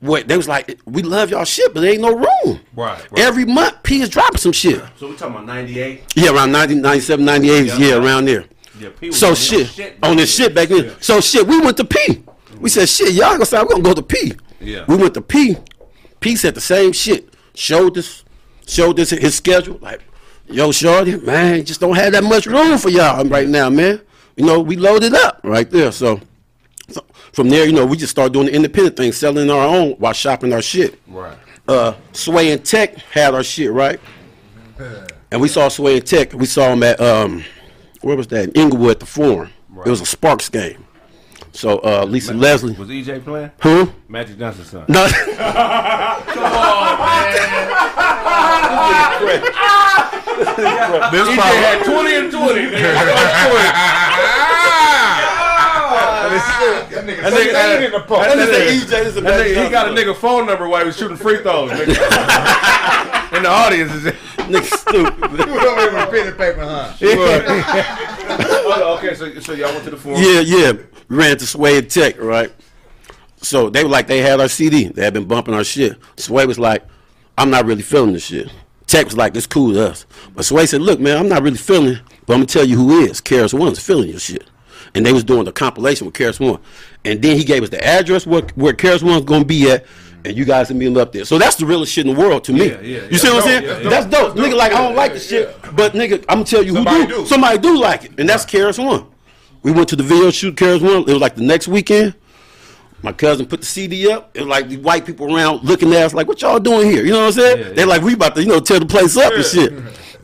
What 0.01 0.27
they 0.27 0.37
was 0.37 0.47
like, 0.47 0.77
we 0.85 1.01
love 1.01 1.31
y'all 1.31 1.45
shit, 1.45 1.73
but 1.73 1.79
there 1.81 1.91
ain't 1.93 2.01
no 2.01 2.13
room. 2.15 2.59
Right, 2.75 2.99
right. 2.99 3.19
Every 3.19 3.45
month, 3.45 3.81
P 3.81 4.01
is 4.01 4.09
dropping 4.09 4.37
some 4.37 4.51
shit. 4.51 4.83
So 4.99 5.09
we 5.09 5.15
talking 5.15 5.35
about 5.35 5.45
'98. 5.47 6.03
Yeah, 6.15 6.33
around 6.35 6.51
90, 6.51 6.75
97, 6.75 7.25
98, 7.25 7.65
yeah, 7.65 7.77
Yeah. 7.77 7.95
around 7.95 8.25
there. 8.25 8.43
Yeah, 8.79 8.89
So 9.11 9.27
on 9.27 9.31
this 9.33 9.45
shit, 9.47 9.67
shit 9.67 10.01
back 10.01 10.09
on 10.11 10.17
this 10.17 10.37
then. 10.37 10.47
shit 10.47 10.55
back 10.55 10.69
then. 10.69 10.95
So 11.01 11.21
shit, 11.21 11.47
we 11.47 11.59
went 11.61 11.77
to 11.77 11.85
P. 11.85 12.23
We 12.59 12.69
said, 12.69 12.87
shit, 12.89 13.13
y'all 13.13 13.31
gonna 13.31 13.45
say 13.45 13.59
we're 13.61 13.69
gonna 13.69 13.83
go 13.83 13.93
to 13.93 14.01
P. 14.01 14.33
Yeah. 14.59 14.85
We 14.87 14.95
went 14.97 15.13
to 15.15 15.21
P. 15.21 15.57
P 16.19 16.35
said 16.35 16.55
the 16.55 16.61
same 16.61 16.91
shit. 16.91 17.33
Showed 17.53 17.97
us, 17.97 18.23
showed 18.67 18.99
us 18.99 19.11
his 19.11 19.35
schedule. 19.35 19.77
Like, 19.81 20.01
yo, 20.47 20.71
shorty, 20.71 21.17
man, 21.17 21.63
just 21.65 21.79
don't 21.79 21.95
have 21.95 22.13
that 22.13 22.23
much 22.23 22.45
room 22.47 22.77
for 22.77 22.89
y'all 22.89 23.23
right 23.25 23.47
now, 23.47 23.69
man. 23.69 24.01
You 24.35 24.45
know, 24.45 24.59
we 24.59 24.75
loaded 24.75 25.13
up 25.13 25.39
right 25.43 25.69
there. 25.69 25.91
So, 25.91 26.19
so 26.89 27.05
from 27.31 27.49
there, 27.49 27.65
you 27.65 27.71
know, 27.73 27.85
we 27.85 27.95
just 27.97 28.11
started 28.11 28.33
doing 28.33 28.47
the 28.47 28.53
independent 28.53 28.97
thing, 28.97 29.11
selling 29.11 29.49
our 29.49 29.67
own 29.67 29.91
while 29.93 30.13
shopping 30.13 30.51
our 30.51 30.61
shit. 30.61 30.99
Right. 31.07 31.37
Uh, 31.67 31.93
Sway 32.11 32.51
and 32.51 32.63
Tech 32.65 32.95
had 32.97 33.33
our 33.33 33.43
shit, 33.43 33.71
right? 33.71 33.99
And 35.31 35.41
we 35.41 35.47
saw 35.47 35.67
Sway 35.69 35.97
and 35.97 36.05
Tech. 36.05 36.33
We 36.33 36.45
saw 36.45 36.69
them 36.69 36.83
at 36.83 36.99
um, 36.99 37.43
where 38.05 38.15
was 38.15 38.27
that? 38.27 38.43
In 38.43 38.51
Inglewood 38.51 38.99
the 38.99 39.05
Forum. 39.07 39.49
It 39.83 39.89
was 39.89 39.99
a 39.99 40.05
Sparks 40.05 40.47
game. 40.47 40.85
So 41.51 41.79
uh, 41.79 42.05
Lisa 42.07 42.33
Leslie, 42.35 42.73
Was 42.75 42.87
EJ 42.89 43.23
playing? 43.23 43.49
who? 43.63 43.91
Magic 44.07 44.37
Johnson's 44.37 44.69
son. 44.69 44.85
No, 44.87 45.05
This 50.35 51.27
probably, 51.35 51.93
20 51.93 52.15
and 52.15 52.31
20. 52.31 52.75
That 55.95 57.05
nigga, 57.05 57.21
That 57.21 57.33
nigga, 57.33 57.51
that 57.51 57.79
nigga, 57.81 58.07
That 58.07 58.07
that 58.07 58.37
nigga 58.37 58.51
nigga- 58.51 58.85
EJ, 58.85 59.05
is 59.05 59.17
a 59.17 59.21
that 59.21 59.41
nigga- 59.45 59.63
he 59.65 59.69
got 59.69 59.87
a 59.87 59.89
Johnson. 59.89 59.95
nigga 60.07 60.15
phone 60.15 60.45
number 60.45 60.67
while 60.67 60.81
he 60.81 60.87
was 60.87 60.97
shooting 60.97 61.17
free 61.17 61.37
throws. 61.41 61.71
Nigga. 61.71 61.87
In 63.37 63.43
the 63.43 63.49
audience 63.49 63.91
is 63.93 64.03
nigga 64.03 64.77
stupid. 64.77 65.21
went 65.21 65.49
over 65.49 65.79
here 65.81 65.93
with 65.93 66.03
a 66.03 66.07
pen 66.11 66.27
and 66.27 66.37
paper, 66.37 66.61
huh? 66.63 66.93
Oh, 68.77 68.95
okay, 68.97 69.15
so 69.15 69.39
so 69.39 69.53
y'all 69.53 69.71
went 69.71 69.83
to 69.85 69.91
the 69.91 69.97
forum. 69.97 70.21
Yeah, 70.21 70.39
yeah. 70.41 70.71
We 71.07 71.15
ran 71.17 71.37
to 71.37 71.47
Sway 71.47 71.77
and 71.77 71.89
Tech, 71.89 72.19
right? 72.19 72.51
So 73.41 73.69
they 73.69 73.83
were 73.83 73.89
like, 73.89 74.07
they 74.07 74.19
had 74.21 74.39
our 74.39 74.47
CD. 74.49 74.87
They 74.87 75.03
had 75.03 75.13
been 75.13 75.25
bumping 75.25 75.53
our 75.53 75.63
shit. 75.63 75.97
Sway 76.17 76.45
was 76.45 76.57
like, 76.59 76.83
I'm 77.37 77.49
not 77.49 77.65
really 77.65 77.83
feeling 77.83 78.13
this 78.13 78.25
shit. 78.25 78.49
Tech 78.87 79.05
was 79.05 79.15
like, 79.17 79.35
it's 79.35 79.47
cool 79.47 79.73
to 79.73 79.89
us. 79.91 80.05
But 80.35 80.45
Sway 80.45 80.65
said, 80.65 80.81
look, 80.81 80.99
man, 80.99 81.17
I'm 81.17 81.29
not 81.29 81.41
really 81.43 81.57
feeling 81.57 81.93
it, 81.93 82.01
but 82.25 82.33
I'm 82.33 82.39
going 82.39 82.47
to 82.47 82.53
tell 82.53 82.65
you 82.65 82.77
who 82.77 82.99
is. 83.01 83.21
KRS-One's 83.21 83.79
feeling 83.79 84.09
your 84.09 84.19
shit. 84.19 84.43
And 84.95 85.05
they 85.05 85.13
was 85.13 85.23
doing 85.23 85.43
the 85.43 85.51
compilation 85.51 86.05
with 86.05 86.15
KRS-One. 86.15 86.59
And 87.03 87.21
then 87.21 87.37
he 87.37 87.43
gave 87.43 87.61
us 87.63 87.69
the 87.69 87.85
address 87.85 88.25
where, 88.25 88.41
where 88.55 88.73
KRS-One's 88.73 89.25
going 89.25 89.41
to 89.41 89.47
be 89.47 89.69
at, 89.69 89.85
and 90.23 90.35
you 90.35 90.45
guys 90.45 90.69
can 90.69 90.79
meet 90.79 90.87
him 90.87 90.97
up 90.97 91.11
there. 91.11 91.25
So 91.25 91.37
that's 91.37 91.57
the 91.57 91.65
realest 91.65 91.91
shit 91.91 92.07
in 92.07 92.15
the 92.15 92.19
world 92.19 92.43
to 92.45 92.53
me. 92.53 92.69
Yeah, 92.69 92.79
yeah, 92.79 93.07
you 93.11 93.17
see 93.17 93.27
what 93.27 93.43
I'm 93.43 93.43
saying? 93.43 93.63
dope, 93.63 93.83
yeah, 93.83 93.89
that's 93.89 94.05
dope. 94.07 94.35
Nigga, 94.35 94.55
like, 94.55 94.71
I 94.71 94.81
don't 94.81 94.95
like 94.95 95.13
the 95.13 95.19
shit, 95.19 95.55
but 95.75 95.93
nigga, 95.93 96.25
I'm 96.27 96.43
to 96.43 96.49
tell 96.49 96.63
you 96.63 96.73
Somebody 96.73 97.01
who 97.01 97.07
do. 97.07 97.15
do. 97.17 97.25
Somebody 97.27 97.57
do 97.59 97.77
like 97.79 98.05
it, 98.05 98.19
and 98.19 98.27
that's 98.27 98.45
KRS-One. 98.45 99.05
We 99.61 99.71
went 99.71 99.89
to 99.89 99.95
the 99.95 100.03
video 100.03 100.31
shoot, 100.31 100.55
KRS-One. 100.55 101.01
It 101.01 101.13
was 101.13 101.21
like 101.21 101.35
the 101.35 101.43
next 101.43 101.67
weekend. 101.67 102.15
My 103.01 103.11
cousin 103.11 103.45
put 103.45 103.59
the 103.59 103.67
CD 103.67 104.09
up. 104.11 104.31
It 104.33 104.41
was 104.41 104.47
like 104.47 104.69
the 104.69 104.77
white 104.77 105.05
people 105.05 105.35
around 105.35 105.63
looking 105.63 105.93
at 105.93 106.03
us 106.03 106.13
like, 106.13 106.27
what 106.27 106.41
y'all 106.41 106.59
doing 106.59 106.89
here? 106.89 107.03
You 107.03 107.11
know 107.11 107.19
what 107.19 107.27
I'm 107.27 107.33
saying? 107.33 107.75
They're 107.75 107.85
like, 107.85 108.01
we 108.01 108.13
about 108.13 108.33
to, 108.35 108.41
you 108.41 108.47
know, 108.47 108.59
tear 108.59 108.79
the 108.79 108.85
place 108.87 109.15
up 109.17 109.33
and 109.33 109.45
shit. 109.45 109.73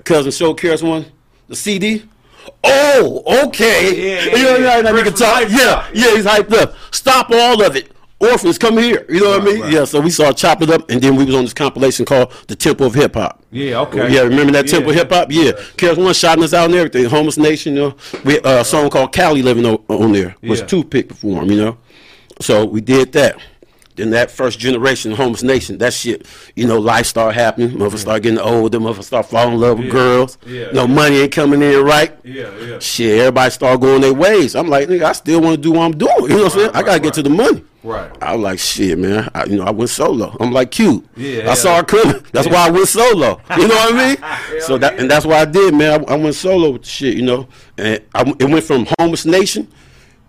Cousin 0.03 0.31
showed 0.31 0.57
KRS-One 0.57 1.05
the 1.47 1.55
CD. 1.55 2.03
Oh, 2.63 3.45
okay. 3.47 4.15
Yeah, 4.15 4.19
yeah, 4.25 4.35
you 4.37 4.43
know, 4.43 4.57
yeah. 4.57 4.75
yeah, 4.77 4.81
that 4.81 4.91
Chris 4.93 5.03
nigga 5.03 5.11
was 5.11 5.19
talk. 5.19 5.49
Yeah, 5.49 5.87
yeah, 5.93 6.15
he's 6.15 6.25
hyped 6.25 6.53
up. 6.53 6.75
Stop 6.91 7.29
all 7.31 7.61
of 7.63 7.75
it. 7.75 7.91
Orphans, 8.19 8.59
come 8.59 8.77
here. 8.77 9.03
You 9.09 9.21
know 9.21 9.29
what 9.31 9.41
I 9.41 9.45
mean? 9.45 9.61
right. 9.61 9.73
Yeah, 9.73 9.83
so 9.83 9.99
we 9.99 10.11
saw 10.11 10.31
Chop 10.31 10.61
It 10.61 10.69
Up, 10.69 10.91
and 10.91 11.01
then 11.01 11.15
we 11.15 11.25
was 11.25 11.33
on 11.33 11.43
this 11.43 11.55
compilation 11.55 12.05
called 12.05 12.31
The 12.47 12.55
Temple 12.55 12.85
of 12.85 12.93
Hip 12.93 13.15
Hop. 13.15 13.43
Yeah, 13.49 13.79
okay. 13.81 14.13
Yeah, 14.13 14.21
remember 14.21 14.53
that 14.53 14.65
Yeah. 14.65 14.73
Temple 14.73 14.91
of 14.91 14.95
Hip 14.97 15.09
Hop? 15.09 15.31
Yeah. 15.31 15.53
KRS-One 15.53 16.13
shouting 16.13 16.43
us 16.43 16.53
out 16.53 16.65
and 16.65 16.75
everything. 16.75 17.05
Homeless 17.05 17.37
Nation, 17.37 17.73
you 17.75 17.79
know. 17.81 17.95
We 18.23 18.39
uh, 18.41 18.61
a 18.61 18.65
song 18.65 18.91
called 18.91 19.11
Cali 19.11 19.41
Living 19.41 19.65
on, 19.65 19.83
on 19.87 20.11
there. 20.11 20.35
Was 20.43 20.59
Yeah. 20.59 20.67
Toothpick 20.67 21.09
perform, 21.09 21.49
you 21.49 21.57
know. 21.57 21.77
So 22.39 22.63
we 22.65 22.79
did 22.79 23.11
that. 23.13 23.37
Then 23.95 24.11
that 24.11 24.31
first 24.31 24.59
generation 24.59 25.11
Homeless 25.11 25.43
Nation, 25.43 25.77
that 25.79 25.93
shit, 25.93 26.25
you 26.55 26.67
know, 26.67 26.79
life 26.79 27.05
started 27.05 27.39
happening. 27.39 27.71
Motherfuckers 27.71 27.99
start 27.99 28.23
getting 28.23 28.39
older. 28.39 28.79
Motherfuckers 28.79 29.03
start 29.03 29.25
falling 29.25 29.55
in 29.55 29.59
love 29.59 29.79
with 29.79 29.91
girls. 29.91 30.37
Yeah. 30.45 30.71
No 30.71 30.87
money 30.87 31.17
ain't 31.17 31.31
coming 31.31 31.61
in 31.61 31.83
right. 31.83 32.17
Yeah, 32.23 32.55
yeah. 32.59 32.79
Shit, 32.79 33.19
everybody 33.19 33.51
start 33.51 33.81
going 33.81 34.01
their 34.01 34.13
ways. 34.13 34.55
I'm 34.55 34.67
like, 34.67 34.87
nigga, 34.87 35.03
I 35.03 35.11
still 35.13 35.41
want 35.41 35.55
to 35.55 35.61
do 35.61 35.71
what 35.71 35.81
I'm 35.81 35.97
doing. 35.97 36.11
You 36.21 36.27
know 36.29 36.43
what 36.43 36.53
I'm 36.53 36.59
saying? 36.59 36.69
I 36.69 36.81
gotta 36.81 36.91
right, 36.91 37.03
get 37.03 37.13
to 37.15 37.23
the 37.23 37.29
money. 37.29 37.63
Right. 37.83 38.11
I 38.21 38.35
was 38.35 38.43
like, 38.43 38.59
shit, 38.59 38.97
man. 38.97 39.29
I, 39.33 39.45
you 39.45 39.57
know, 39.57 39.63
I 39.63 39.71
went 39.71 39.89
solo. 39.89 40.35
I'm 40.39 40.51
like, 40.51 40.69
cute. 40.69 41.03
Yeah, 41.15 41.49
I 41.49 41.55
saw 41.55 41.77
her 41.77 41.83
coming. 41.83 42.23
That's 42.31 42.47
why 42.47 42.67
I 42.67 42.69
went 42.69 42.87
solo. 42.87 43.41
You 43.57 43.67
know 43.67 43.75
what 43.75 43.95
I 43.95 44.07
mean? 44.07 44.61
so 44.61 44.77
that 44.77 44.99
and 44.99 45.09
that's 45.09 45.25
why 45.25 45.39
I 45.39 45.45
did, 45.45 45.73
man. 45.73 46.05
I, 46.07 46.13
I 46.13 46.15
went 46.15 46.35
solo 46.35 46.71
with 46.71 46.83
the 46.83 46.87
shit, 46.89 47.15
you 47.15 47.23
know. 47.23 47.47
And 47.77 48.01
I, 48.13 48.21
it 48.39 48.45
went 48.45 48.63
from 48.63 48.87
Homeless 48.99 49.25
Nation, 49.25 49.67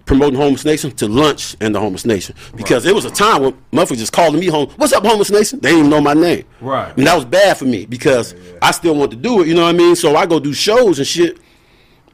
promoting 0.05 0.39
Homeless 0.39 0.65
Nation, 0.65 0.91
to 0.93 1.09
lunch 1.09 1.57
and 1.61 1.75
the 1.75 1.81
Homeless 1.81 2.05
Nation 2.05 2.35
because 2.57 2.87
it 2.87 2.95
was 2.95 3.05
a 3.05 3.11
time 3.11 3.43
when 3.43 3.53
motherfuckers 3.73 3.99
just 3.99 4.13
calling 4.13 4.41
me 4.41 4.47
home. 4.47 4.69
What's 4.77 4.93
up, 4.93 5.05
Homeless 5.05 5.31
Nation? 5.31 5.61
They 5.61 5.71
didn't 5.71 5.87
even 5.87 5.91
know 5.91 6.01
my 6.01 6.15
name. 6.15 6.45
Right. 6.61 6.97
And 6.97 7.07
that 7.07 7.15
was 7.15 7.25
bad 7.25 7.57
for 7.59 7.65
me 7.65 7.87
because 7.87 8.35
I 8.61 8.71
still 8.71 8.95
want 8.95 9.11
to 9.13 9.17
do 9.17 9.43
it. 9.43 9.49
You 9.49 9.55
know 9.55 9.63
what 9.63 9.75
I 9.75 9.79
mean? 9.79 9.97
So 9.97 10.17
I 10.17 10.27
go 10.27 10.41
do 10.41 10.53
shows 10.53 10.99
and 10.99 11.07
shit. 11.07 11.39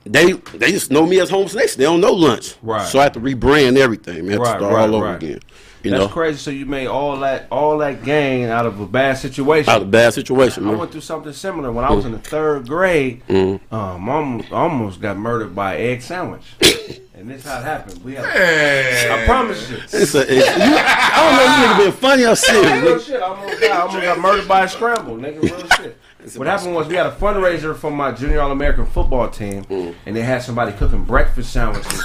They 0.05 0.33
they 0.33 0.73
just 0.73 0.91
know 0.91 1.07
me 1.07 1.21
as 1.21 1.29
Homeless 1.29 1.55
Nation. 1.55 1.79
They 1.79 1.85
don't 1.85 2.01
know 2.01 2.13
lunch. 2.13 2.55
Right. 2.63 2.87
So 2.87 2.99
I 2.99 3.05
have 3.05 3.13
to 3.13 3.21
rebrand 3.21 3.77
everything, 3.77 4.27
man. 4.27 4.39
Right, 4.39 4.53
to 4.55 4.59
start 4.59 4.75
right, 4.75 4.89
all 4.89 4.95
over 4.95 5.05
right. 5.07 5.23
again. 5.23 5.41
You 5.89 5.99
That's 5.99 6.05
know, 6.05 6.13
crazy. 6.13 6.39
So 6.39 6.51
you 6.51 6.67
made 6.67 6.87
all 6.87 7.19
that 7.21 7.47
all 7.51 7.79
that 7.79 8.05
gain 8.05 8.49
out 8.49 8.67
of 8.67 8.79
a 8.81 8.87
bad 8.87 9.17
situation. 9.19 9.71
out 9.71 9.83
of 9.83 9.89
a 9.89 9.91
bad 9.91 10.13
situation, 10.15 10.65
I 10.65 10.71
man. 10.71 10.79
went 10.79 10.93
through 10.93 11.01
something 11.01 11.33
similar 11.33 11.73
when 11.73 11.85
I 11.85 11.93
was 11.93 12.05
in 12.05 12.13
the 12.13 12.19
third 12.19 12.67
grade. 12.69 13.23
Mm-hmm. 13.29 13.75
Um, 13.75 14.09
almost, 14.09 14.53
almost 14.53 15.01
got 15.01 15.17
murdered 15.17 15.55
by 15.55 15.77
egg 15.79 16.03
sandwich, 16.03 16.43
and 17.15 17.31
this 17.31 17.45
how 17.47 17.59
it 17.61 17.65
happened. 17.65 18.03
We 18.05 18.15
had, 18.15 18.27
Hey. 18.27 19.09
I 19.23 19.25
promise 19.25 19.71
you. 19.71 19.77
It's 19.77 20.15
a, 20.15 20.21
it's, 20.21 20.47
you, 20.47 20.65
I 20.65 21.13
don't 21.17 21.37
know 21.37 21.45
if 21.45 21.59
you 21.59 21.65
nigga 21.65 21.79
being 21.79 21.93
funny 21.93 22.23
or 22.25 22.27
Real 22.27 22.37
serious. 22.37 23.07
shit. 23.07 23.23
I 23.23 23.25
almost 23.27 23.61
got, 23.61 23.71
I 23.71 23.81
almost 23.81 24.03
got 24.03 24.19
murdered 24.21 24.49
by 24.49 24.65
a 24.65 24.69
scramble, 24.69 25.17
nigga. 25.17 25.43
Real 25.43 25.69
shit. 25.77 25.97
What 26.37 26.47
happened 26.49 26.75
was 26.75 26.87
we 26.89 26.97
had 26.97 27.07
a 27.07 27.13
fundraiser 27.13 27.75
for 27.77 27.91
my 27.91 28.13
junior 28.13 28.41
All 28.41 28.51
American 28.51 28.85
football 28.87 29.31
team, 29.31 29.65
Mm. 29.65 29.95
and 30.05 30.15
they 30.17 30.21
had 30.23 30.43
somebody 30.43 30.73
cooking 30.73 31.05
breakfast 31.05 31.53
sandwiches 31.53 32.03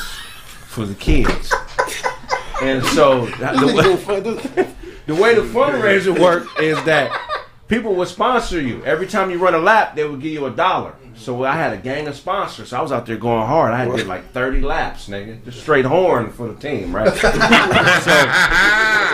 for 0.67 0.85
the 0.85 0.95
kids. 0.95 1.51
And 2.63 2.83
so 2.85 3.25
the 3.25 3.73
way, 3.75 4.73
the 5.05 5.15
way 5.15 5.35
the 5.35 5.41
fundraiser 5.41 6.17
worked 6.17 6.59
is 6.59 6.81
that 6.85 7.11
people 7.67 7.95
would 7.95 8.07
sponsor 8.07 8.61
you. 8.61 8.83
Every 8.85 9.07
time 9.07 9.29
you 9.29 9.37
run 9.37 9.53
a 9.53 9.59
lap, 9.59 9.95
they 9.95 10.07
would 10.07 10.21
give 10.21 10.31
you 10.31 10.45
a 10.45 10.51
dollar. 10.51 10.95
So 11.15 11.43
I 11.43 11.55
had 11.55 11.73
a 11.73 11.77
gang 11.77 12.07
of 12.07 12.15
sponsors. 12.15 12.69
So 12.69 12.77
I 12.77 12.81
was 12.81 12.91
out 12.91 13.05
there 13.05 13.17
going 13.17 13.45
hard. 13.45 13.73
I 13.73 13.83
had 13.83 13.95
did 13.95 14.07
like 14.07 14.31
30 14.31 14.61
laps, 14.61 15.09
nigga. 15.09 15.43
Just 15.45 15.61
straight 15.61 15.85
horn 15.85 16.31
for 16.31 16.47
the 16.47 16.55
team, 16.55 16.95
right? 16.95 17.13
so 17.13 17.29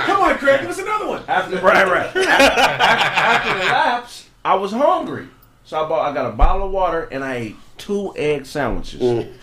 Come 0.06 0.22
on, 0.22 0.38
Craig, 0.38 0.62
give 0.62 0.70
us 0.70 0.80
another 0.80 1.08
one. 1.08 1.24
after 1.28 1.58
right, 1.58 1.88
right. 1.88 2.06
After, 2.08 2.20
after 2.22 3.54
the 3.60 3.66
laps, 3.66 4.30
I 4.46 4.56
was 4.56 4.72
hungry, 4.72 5.28
so 5.66 5.84
I 5.84 5.90
bought. 5.90 6.10
I 6.10 6.14
got 6.14 6.28
a 6.28 6.32
bottle 6.32 6.68
of 6.68 6.72
water 6.72 7.10
and 7.12 7.24
I 7.24 7.36
ate 7.36 7.56
two 7.78 8.14
egg 8.16 8.46
sandwiches. 8.46 9.02
Mm. 9.02 9.34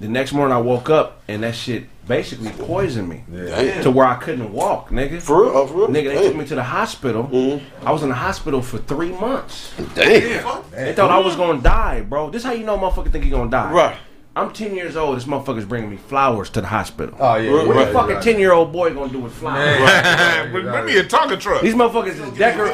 The 0.00 0.08
next 0.08 0.32
morning, 0.32 0.54
I 0.56 0.60
woke 0.60 0.90
up 0.90 1.22
and 1.26 1.42
that 1.42 1.54
shit 1.56 1.84
basically 2.06 2.50
poisoned 2.50 3.08
me 3.08 3.24
Damn. 3.30 3.82
to 3.82 3.90
where 3.90 4.06
I 4.06 4.14
couldn't 4.14 4.52
walk, 4.52 4.90
nigga. 4.90 5.20
For 5.20 5.42
real? 5.42 5.56
Oh, 5.56 5.66
for 5.66 5.74
real? 5.74 5.88
Nigga, 5.88 6.14
they 6.14 6.22
took 6.28 6.36
me 6.36 6.46
to 6.46 6.54
the 6.54 6.62
hospital. 6.62 7.24
Mm-hmm. 7.24 7.86
I 7.86 7.90
was 7.92 8.02
in 8.02 8.08
the 8.08 8.14
hospital 8.14 8.62
for 8.62 8.78
three 8.78 9.10
months. 9.12 9.74
Damn. 9.94 10.62
They 10.70 10.94
thought 10.94 11.10
I 11.10 11.18
was 11.18 11.36
gonna 11.36 11.60
die, 11.60 12.02
bro. 12.02 12.30
This 12.30 12.44
how 12.44 12.52
you 12.52 12.64
know 12.64 12.78
motherfucker 12.78 13.10
think 13.10 13.24
you 13.24 13.30
gonna 13.30 13.50
die. 13.50 13.72
Right. 13.72 13.96
I'm 14.36 14.52
10 14.52 14.76
years 14.76 14.94
old. 14.94 15.16
This 15.16 15.24
motherfucker's 15.24 15.64
bringing 15.64 15.90
me 15.90 15.96
flowers 15.96 16.48
to 16.50 16.60
the 16.60 16.68
hospital. 16.68 17.16
Oh 17.18 17.34
yeah. 17.34 17.50
what 17.50 17.66
right, 17.74 17.86
the 17.86 17.92
fucking 17.92 18.20
10 18.20 18.38
year 18.38 18.52
old 18.52 18.72
boy 18.72 18.94
gonna 18.94 19.10
do 19.12 19.18
with 19.18 19.32
flowers? 19.32 20.50
Bring 20.52 20.64
bring 20.64 20.86
me 20.86 20.96
a 20.96 21.02
Tonka 21.02 21.40
truck. 21.40 21.60
These 21.60 21.74
motherfuckers 21.74 22.10
is 22.10 22.38
decor- 22.38 22.68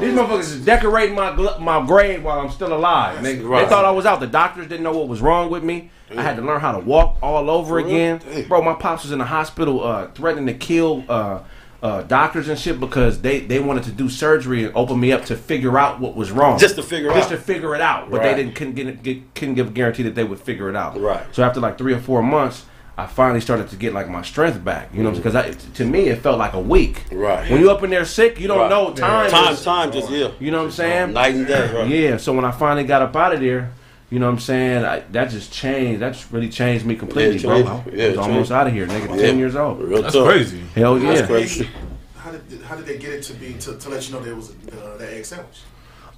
These 0.00 0.14
motherfuckers 0.14 0.38
is 0.40 0.64
decorating 0.64 1.16
my 1.16 1.32
gl- 1.32 1.58
my 1.60 1.84
grave 1.84 2.22
while 2.22 2.38
I'm 2.38 2.50
still 2.50 2.72
alive. 2.72 3.18
Nigga. 3.18 3.48
Right. 3.48 3.64
They 3.64 3.68
thought 3.68 3.84
I 3.84 3.90
was 3.90 4.06
out. 4.06 4.20
The 4.20 4.28
doctors 4.28 4.68
didn't 4.68 4.84
know 4.84 4.96
what 4.96 5.08
was 5.08 5.20
wrong 5.20 5.50
with 5.50 5.64
me. 5.64 5.90
I 6.16 6.22
had 6.22 6.36
to 6.36 6.42
learn 6.42 6.60
how 6.60 6.72
to 6.72 6.78
walk 6.78 7.18
all 7.22 7.50
over 7.50 7.78
again. 7.78 8.20
Bro, 8.48 8.62
my 8.62 8.74
pops 8.74 9.02
was 9.02 9.12
in 9.12 9.18
the 9.18 9.24
hospital 9.26 9.84
uh, 9.84 10.08
threatening 10.12 10.46
to 10.46 10.54
kill 10.54 11.04
uh, 11.08 11.40
uh, 11.82 12.02
doctors 12.02 12.48
and 12.48 12.58
shit 12.58 12.80
because 12.80 13.20
they, 13.20 13.40
they 13.40 13.60
wanted 13.60 13.84
to 13.84 13.92
do 13.92 14.08
surgery 14.08 14.64
and 14.64 14.74
open 14.74 14.98
me 14.98 15.12
up 15.12 15.24
to 15.26 15.36
figure 15.36 15.78
out 15.78 16.00
what 16.00 16.16
was 16.16 16.30
wrong. 16.32 16.58
Just 16.58 16.76
to 16.76 16.82
figure 16.82 17.10
Just 17.10 17.30
out. 17.30 17.36
to 17.36 17.42
figure 17.42 17.74
it 17.74 17.80
out. 17.80 18.10
But 18.10 18.20
Right. 18.20 18.34
they 18.36 18.42
didn't 18.42 18.56
couldn't, 18.56 18.74
get, 18.74 19.02
get, 19.02 19.34
couldn't 19.34 19.54
give 19.54 19.68
a 19.68 19.70
guarantee 19.70 20.02
that 20.04 20.14
they 20.14 20.24
would 20.24 20.40
figure 20.40 20.68
it 20.68 20.76
out. 20.76 20.98
Right. 21.00 21.24
So 21.32 21.42
after 21.44 21.60
like 21.60 21.78
three 21.78 21.92
or 21.92 22.00
four 22.00 22.22
months, 22.22 22.64
I 22.96 23.06
finally 23.06 23.40
started 23.40 23.68
to 23.68 23.76
get 23.76 23.92
like 23.92 24.08
my 24.08 24.22
strength 24.22 24.64
back. 24.64 24.88
You 24.92 25.04
know, 25.04 25.12
because 25.12 25.36
I 25.36 25.50
to 25.52 25.84
me 25.84 26.08
it 26.08 26.20
felt 26.20 26.36
like 26.36 26.54
a 26.54 26.60
week. 26.60 27.04
Right. 27.12 27.48
When 27.48 27.60
you 27.60 27.70
up 27.70 27.84
in 27.84 27.90
there 27.90 28.04
sick, 28.04 28.40
you 28.40 28.48
don't 28.48 28.58
Right. 28.58 28.70
know 28.70 28.92
time. 28.92 29.30
Time, 29.30 29.52
is- 29.52 29.62
time, 29.62 29.92
just 29.92 30.10
yeah. 30.10 30.30
You 30.40 30.50
know 30.50 30.58
what 30.58 30.64
I'm 30.64 30.70
saying? 30.72 31.12
Night 31.12 31.34
and 31.36 31.46
day. 31.46 31.72
Right. 31.72 31.86
Yeah. 31.88 32.16
So 32.16 32.32
when 32.32 32.44
I 32.44 32.50
finally 32.50 32.82
got 32.84 33.02
up 33.02 33.14
out 33.14 33.34
of 33.34 33.40
there, 33.40 33.70
you 34.10 34.18
know 34.18 34.26
what 34.26 34.32
I'm 34.32 34.38
saying? 34.38 34.84
I, 34.84 35.00
that 35.12 35.30
just 35.30 35.52
changed. 35.52 36.00
That's 36.00 36.30
really 36.32 36.48
changed 36.48 36.86
me 36.86 36.94
completely, 36.96 37.36
Yeah, 37.36 37.62
bro. 37.62 37.62
changed. 37.62 37.70
I 37.70 37.96
Yeah, 37.96 38.08
was 38.10 38.18
almost 38.18 38.50
out 38.52 38.66
of 38.66 38.72
here, 38.72 38.86
nigga. 38.86 39.08
Yeah. 39.16 39.22
Ten 39.22 39.38
years 39.38 39.54
old. 39.56 39.80
Real 39.82 40.02
That's 40.02 40.14
tough. 40.14 40.26
crazy. 40.26 40.60
Hell 40.74 40.98
yeah. 40.98 41.12
That's 41.14 41.26
crazy. 41.26 41.68
How 42.16 42.30
did 42.32 42.62
how 42.62 42.74
did 42.76 42.86
they 42.86 42.98
get 42.98 43.12
it 43.12 43.22
to 43.24 43.34
be 43.34 43.54
to, 43.54 43.76
to 43.78 43.88
let 43.88 44.06
you 44.08 44.14
know 44.14 44.20
there 44.20 44.34
was 44.34 44.50
uh, 44.50 44.96
that 44.98 45.12
egg 45.12 45.24
sandwich? 45.24 45.60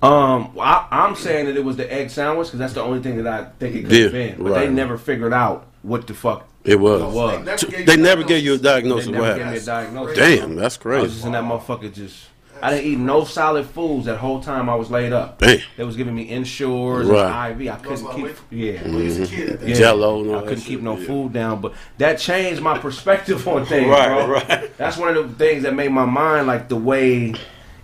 Um, 0.03 0.55
well, 0.55 0.67
I, 0.67 0.87
I'm 0.91 1.15
saying 1.15 1.47
that 1.47 1.57
it 1.57 1.65
was 1.65 1.77
the 1.77 1.93
egg 1.93 2.09
sandwich 2.11 2.49
because 2.49 2.59
that's 2.59 2.73
the 2.73 2.81
only 2.83 3.03
thing 3.03 3.23
that 3.23 3.27
I 3.27 3.45
think 3.59 3.77
it 3.77 3.83
could 3.83 3.93
Yeah, 3.93 4.03
have 4.05 4.13
been. 4.13 4.43
But 4.43 4.55
they 4.55 4.69
never 4.71 4.97
figured 4.97 5.33
out 5.35 5.67
what 5.83 6.07
the 6.07 6.15
fuck 6.15 6.49
It 6.65 6.77
was. 6.81 7.03
it 7.03 7.07
was. 7.09 7.61
They 7.61 7.67
never 7.67 7.67
gave 7.67 7.87
you 7.87 8.03
never 8.03 8.23
diagnosis. 8.23 8.29
gave 8.29 8.45
you 8.45 8.55
a 8.55 8.57
They 8.57 8.63
diagnosis. 8.63 9.07
never 9.09 9.23
What 9.25 9.37
gave 9.37 9.47
me 9.47 9.57
a 9.59 9.61
diagnosis. 9.61 10.17
Damn, 10.17 10.55
that's 10.57 10.77
crazy. 10.79 10.99
I 10.99 11.03
was 11.03 11.11
crazy. 11.11 11.15
just 11.17 11.27
in 11.27 11.33
that 11.33 11.45
motherfucker 11.45 11.93
just 11.93 12.27
I 12.63 12.71
didn't 12.71 12.87
eat 12.93 12.99
no 12.99 13.25
solid 13.25 13.67
foods 13.67 14.07
that 14.07 14.19
whole 14.19 14.41
time 14.41 14.69
I 14.69 14.75
was 14.75 14.91
laid 14.91 15.13
up. 15.13 15.39
Damn. 15.39 15.59
They 15.77 15.85
was 15.85 15.97
giving 15.97 16.15
me 16.15 16.29
Ensures 16.31 17.07
Right. 17.07 17.51
and 17.53 17.61
IV. 17.63 17.69
I 17.73 17.77
couldn't 17.77 17.91
Lost 17.91 18.03
a 18.03 18.07
lot 18.07 18.17
keep. 18.17 18.27
of 18.27 18.43
Yeah. 18.51 18.73
Mm-hmm. 18.75 18.93
When 18.95 19.03
he 19.03 19.09
was 19.09 19.19
a 19.21 19.27
kid 19.35 19.49
at 19.51 19.61
that 19.61 19.69
Yeah. 19.69 19.75
Jello 19.75 20.21
and 20.23 20.37
I 20.37 20.41
couldn't 20.43 20.61
keep 20.61 20.81
no 20.83 20.97
yeah. 20.97 21.07
food 21.07 21.33
down, 21.33 21.61
but 21.61 21.73
that 21.99 22.19
changed 22.19 22.63
my 22.63 22.79
perspective 22.79 23.47
on 23.49 23.67
things, 23.67 23.89
Right, 23.89 24.09
bro. 24.09 24.27
right. 24.35 24.77
That's 24.77 24.97
one 24.97 25.17
of 25.17 25.29
the 25.29 25.35
things 25.45 25.63
that 25.65 25.75
made 25.75 25.91
my 25.93 26.05
mind 26.05 26.47
like 26.47 26.69
the 26.69 26.77
way 26.77 27.35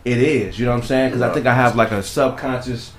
it 0.04 0.18
is. 0.18 0.58
You 0.58 0.66
know 0.66 0.72
what 0.72 0.82
I'm 0.82 0.86
saying? 0.86 1.10
Because 1.10 1.22
I 1.22 1.32
think 1.34 1.46
I 1.46 1.54
have 1.54 1.74
like 1.76 1.90
a 1.90 2.02
subconscious 2.02 2.92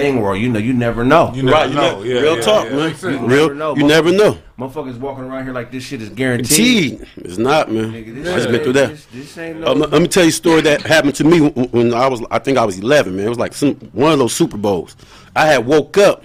thing 0.00 0.20
where 0.22 0.36
you 0.36 0.48
know 0.48 0.58
you 0.58 0.72
never 0.72 1.04
know. 1.04 1.32
You 1.34 1.42
never 1.42 1.56
Right, 1.56 1.68
you 1.68 1.74
know. 1.74 2.02
Yeah, 2.02 2.20
real 2.20 2.36
yeah, 2.36 2.42
talk, 2.42 2.64
yeah. 2.64 2.70
man. 2.76 2.86
Makes 2.88 3.00
sense. 3.00 3.20
Real, 3.22 3.42
never 3.48 3.54
know, 3.54 3.74
you 3.76 3.82
but- 3.82 3.88
never 3.88 4.12
know. 4.12 4.38
Motherfuckers 4.58 4.98
walking 4.98 5.24
around 5.24 5.44
here 5.44 5.52
like 5.52 5.70
this 5.70 5.84
shit 5.84 6.00
is 6.00 6.08
guaranteed. 6.08 6.92
Indeed, 6.92 7.08
it's 7.16 7.36
not, 7.36 7.70
man. 7.70 7.92
Nigga, 7.92 8.14
this 8.14 8.28
I 8.28 8.36
just 8.36 8.50
been 8.50 8.62
through 8.62 8.72
that. 8.74 8.88
This, 8.88 9.06
this 9.06 9.38
ain't 9.38 9.60
no. 9.60 9.66
Um, 9.72 9.80
let 9.80 10.00
me 10.00 10.08
tell 10.08 10.22
you 10.22 10.30
a 10.30 10.32
story 10.32 10.62
that 10.62 10.80
happened 10.80 11.14
to 11.16 11.24
me 11.24 11.42
when, 11.42 11.68
when 11.68 11.94
I 11.94 12.06
was, 12.08 12.22
I 12.30 12.38
think 12.38 12.56
I 12.56 12.64
was 12.64 12.78
11, 12.78 13.14
man. 13.14 13.26
It 13.26 13.28
was 13.28 13.38
like 13.38 13.52
some 13.52 13.74
one 13.92 14.12
of 14.12 14.18
those 14.18 14.32
Super 14.34 14.56
Bowls. 14.56 14.96
I 15.34 15.46
had 15.46 15.66
woke 15.66 15.98
up 15.98 16.24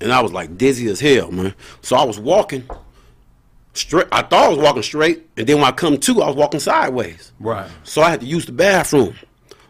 and 0.00 0.12
I 0.12 0.20
was 0.20 0.32
like 0.32 0.56
dizzy 0.56 0.88
as 0.88 1.00
hell, 1.00 1.32
man. 1.32 1.52
So 1.82 1.96
I 1.96 2.04
was 2.04 2.18
walking 2.18 2.62
straight. 3.72 4.06
I 4.12 4.22
thought 4.22 4.44
I 4.44 4.48
was 4.48 4.58
walking 4.58 4.82
straight, 4.82 5.28
and 5.36 5.46
then 5.46 5.56
when 5.56 5.64
I 5.64 5.72
come 5.72 5.98
to, 5.98 6.22
I 6.22 6.28
was 6.28 6.36
walking 6.36 6.60
sideways. 6.60 7.32
Right. 7.40 7.68
So 7.82 8.02
I 8.02 8.10
had 8.10 8.20
to 8.20 8.26
use 8.26 8.46
the 8.46 8.52
bathroom. 8.52 9.14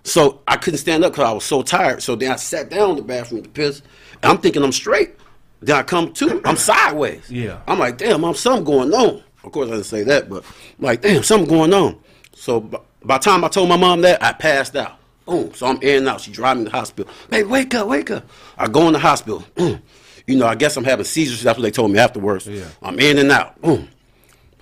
So 0.05 0.43
I 0.47 0.57
couldn't 0.57 0.79
stand 0.79 1.05
up 1.05 1.12
because 1.12 1.29
I 1.29 1.33
was 1.33 1.45
so 1.45 1.62
tired. 1.62 2.03
So 2.03 2.14
then 2.14 2.31
I 2.31 2.37
sat 2.37 2.69
down 2.69 2.90
in 2.90 2.97
the 2.97 3.03
bathroom 3.03 3.43
to 3.43 3.49
piss. 3.49 3.83
And 4.23 4.31
I'm 4.31 4.38
thinking 4.38 4.62
I'm 4.62 4.73
straight. 4.73 5.17
Then 5.61 5.77
I 5.77 5.83
come 5.83 6.12
to, 6.14 6.43
I'm 6.45 6.57
sideways. 6.57 7.31
Yeah. 7.31 7.61
I'm 7.67 7.79
like, 7.79 7.97
damn, 7.97 8.23
I'm 8.25 8.35
something 8.35 8.64
going 8.64 8.93
on. 8.93 9.23
Of 9.43 9.53
course, 9.53 9.69
I 9.69 9.73
didn't 9.73 9.87
say 9.87 10.03
that, 10.05 10.29
but 10.29 10.45
I'm 10.79 10.85
like, 10.85 11.01
damn, 11.01 11.23
something 11.23 11.49
going 11.49 11.73
on. 11.73 11.99
So 12.35 12.61
b- 12.61 12.79
by 13.03 13.19
the 13.19 13.25
time 13.25 13.45
I 13.45 13.49
told 13.49 13.69
my 13.69 13.77
mom 13.77 14.03
that, 14.03 14.23
I 14.23 14.33
passed 14.33 14.77
out. 14.77 14.99
Boom. 15.25 15.55
So 15.55 15.67
I'm 15.67 15.81
in 15.81 15.99
and 15.99 16.09
out. 16.09 16.21
She 16.21 16.33
driving 16.33 16.64
me 16.64 16.67
to 16.67 16.71
the 16.71 16.77
hospital. 16.79 17.12
Baby, 17.31 17.49
wake 17.49 17.75
up, 17.75 17.88
wake 17.88 18.11
up. 18.11 18.29
I 18.59 18.69
go 18.69 18.87
in 18.87 18.93
the 18.93 18.99
hospital. 18.99 19.43
Boom. 19.55 19.81
You 20.27 20.38
know, 20.38 20.47
I 20.47 20.55
guess 20.55 20.75
I'm 20.79 20.85
having 20.85 21.05
seizures. 21.05 21.43
That's 21.43 21.59
what 21.59 21.64
they 21.64 21.71
told 21.71 21.90
me 21.90 21.99
afterwards. 21.99 22.47
Yeah. 22.47 22.64
I'm 22.81 22.99
in 22.99 23.19
and 23.19 23.31
out. 23.31 23.61
Boom. 23.61 23.90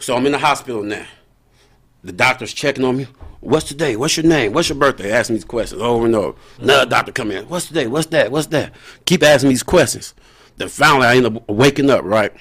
So 0.00 0.16
I'm 0.16 0.26
in 0.26 0.32
the 0.32 0.38
hospital 0.38 0.82
now. 0.82 1.06
The 2.02 2.10
doctor's 2.10 2.52
checking 2.52 2.84
on 2.84 2.96
me. 2.96 3.06
What's 3.42 3.66
today? 3.66 3.96
What's 3.96 4.16
your 4.16 4.24
name? 4.24 4.52
What's 4.52 4.68
your 4.68 4.78
birthday? 4.78 5.10
Asking 5.10 5.34
these 5.34 5.44
questions 5.44 5.82
over 5.82 6.06
and 6.06 6.14
over. 6.14 6.38
Another 6.60 6.88
doctor 6.88 7.10
come 7.10 7.32
in. 7.32 7.48
What's 7.48 7.66
today? 7.66 7.88
What's 7.88 8.06
that? 8.06 8.30
What's 8.30 8.46
that? 8.46 8.72
Keep 9.04 9.24
asking 9.24 9.48
me 9.48 9.54
these 9.54 9.64
questions. 9.64 10.14
Then 10.58 10.68
finally 10.68 11.08
I 11.08 11.16
end 11.16 11.26
up 11.26 11.48
waking 11.48 11.90
up, 11.90 12.04
right? 12.04 12.32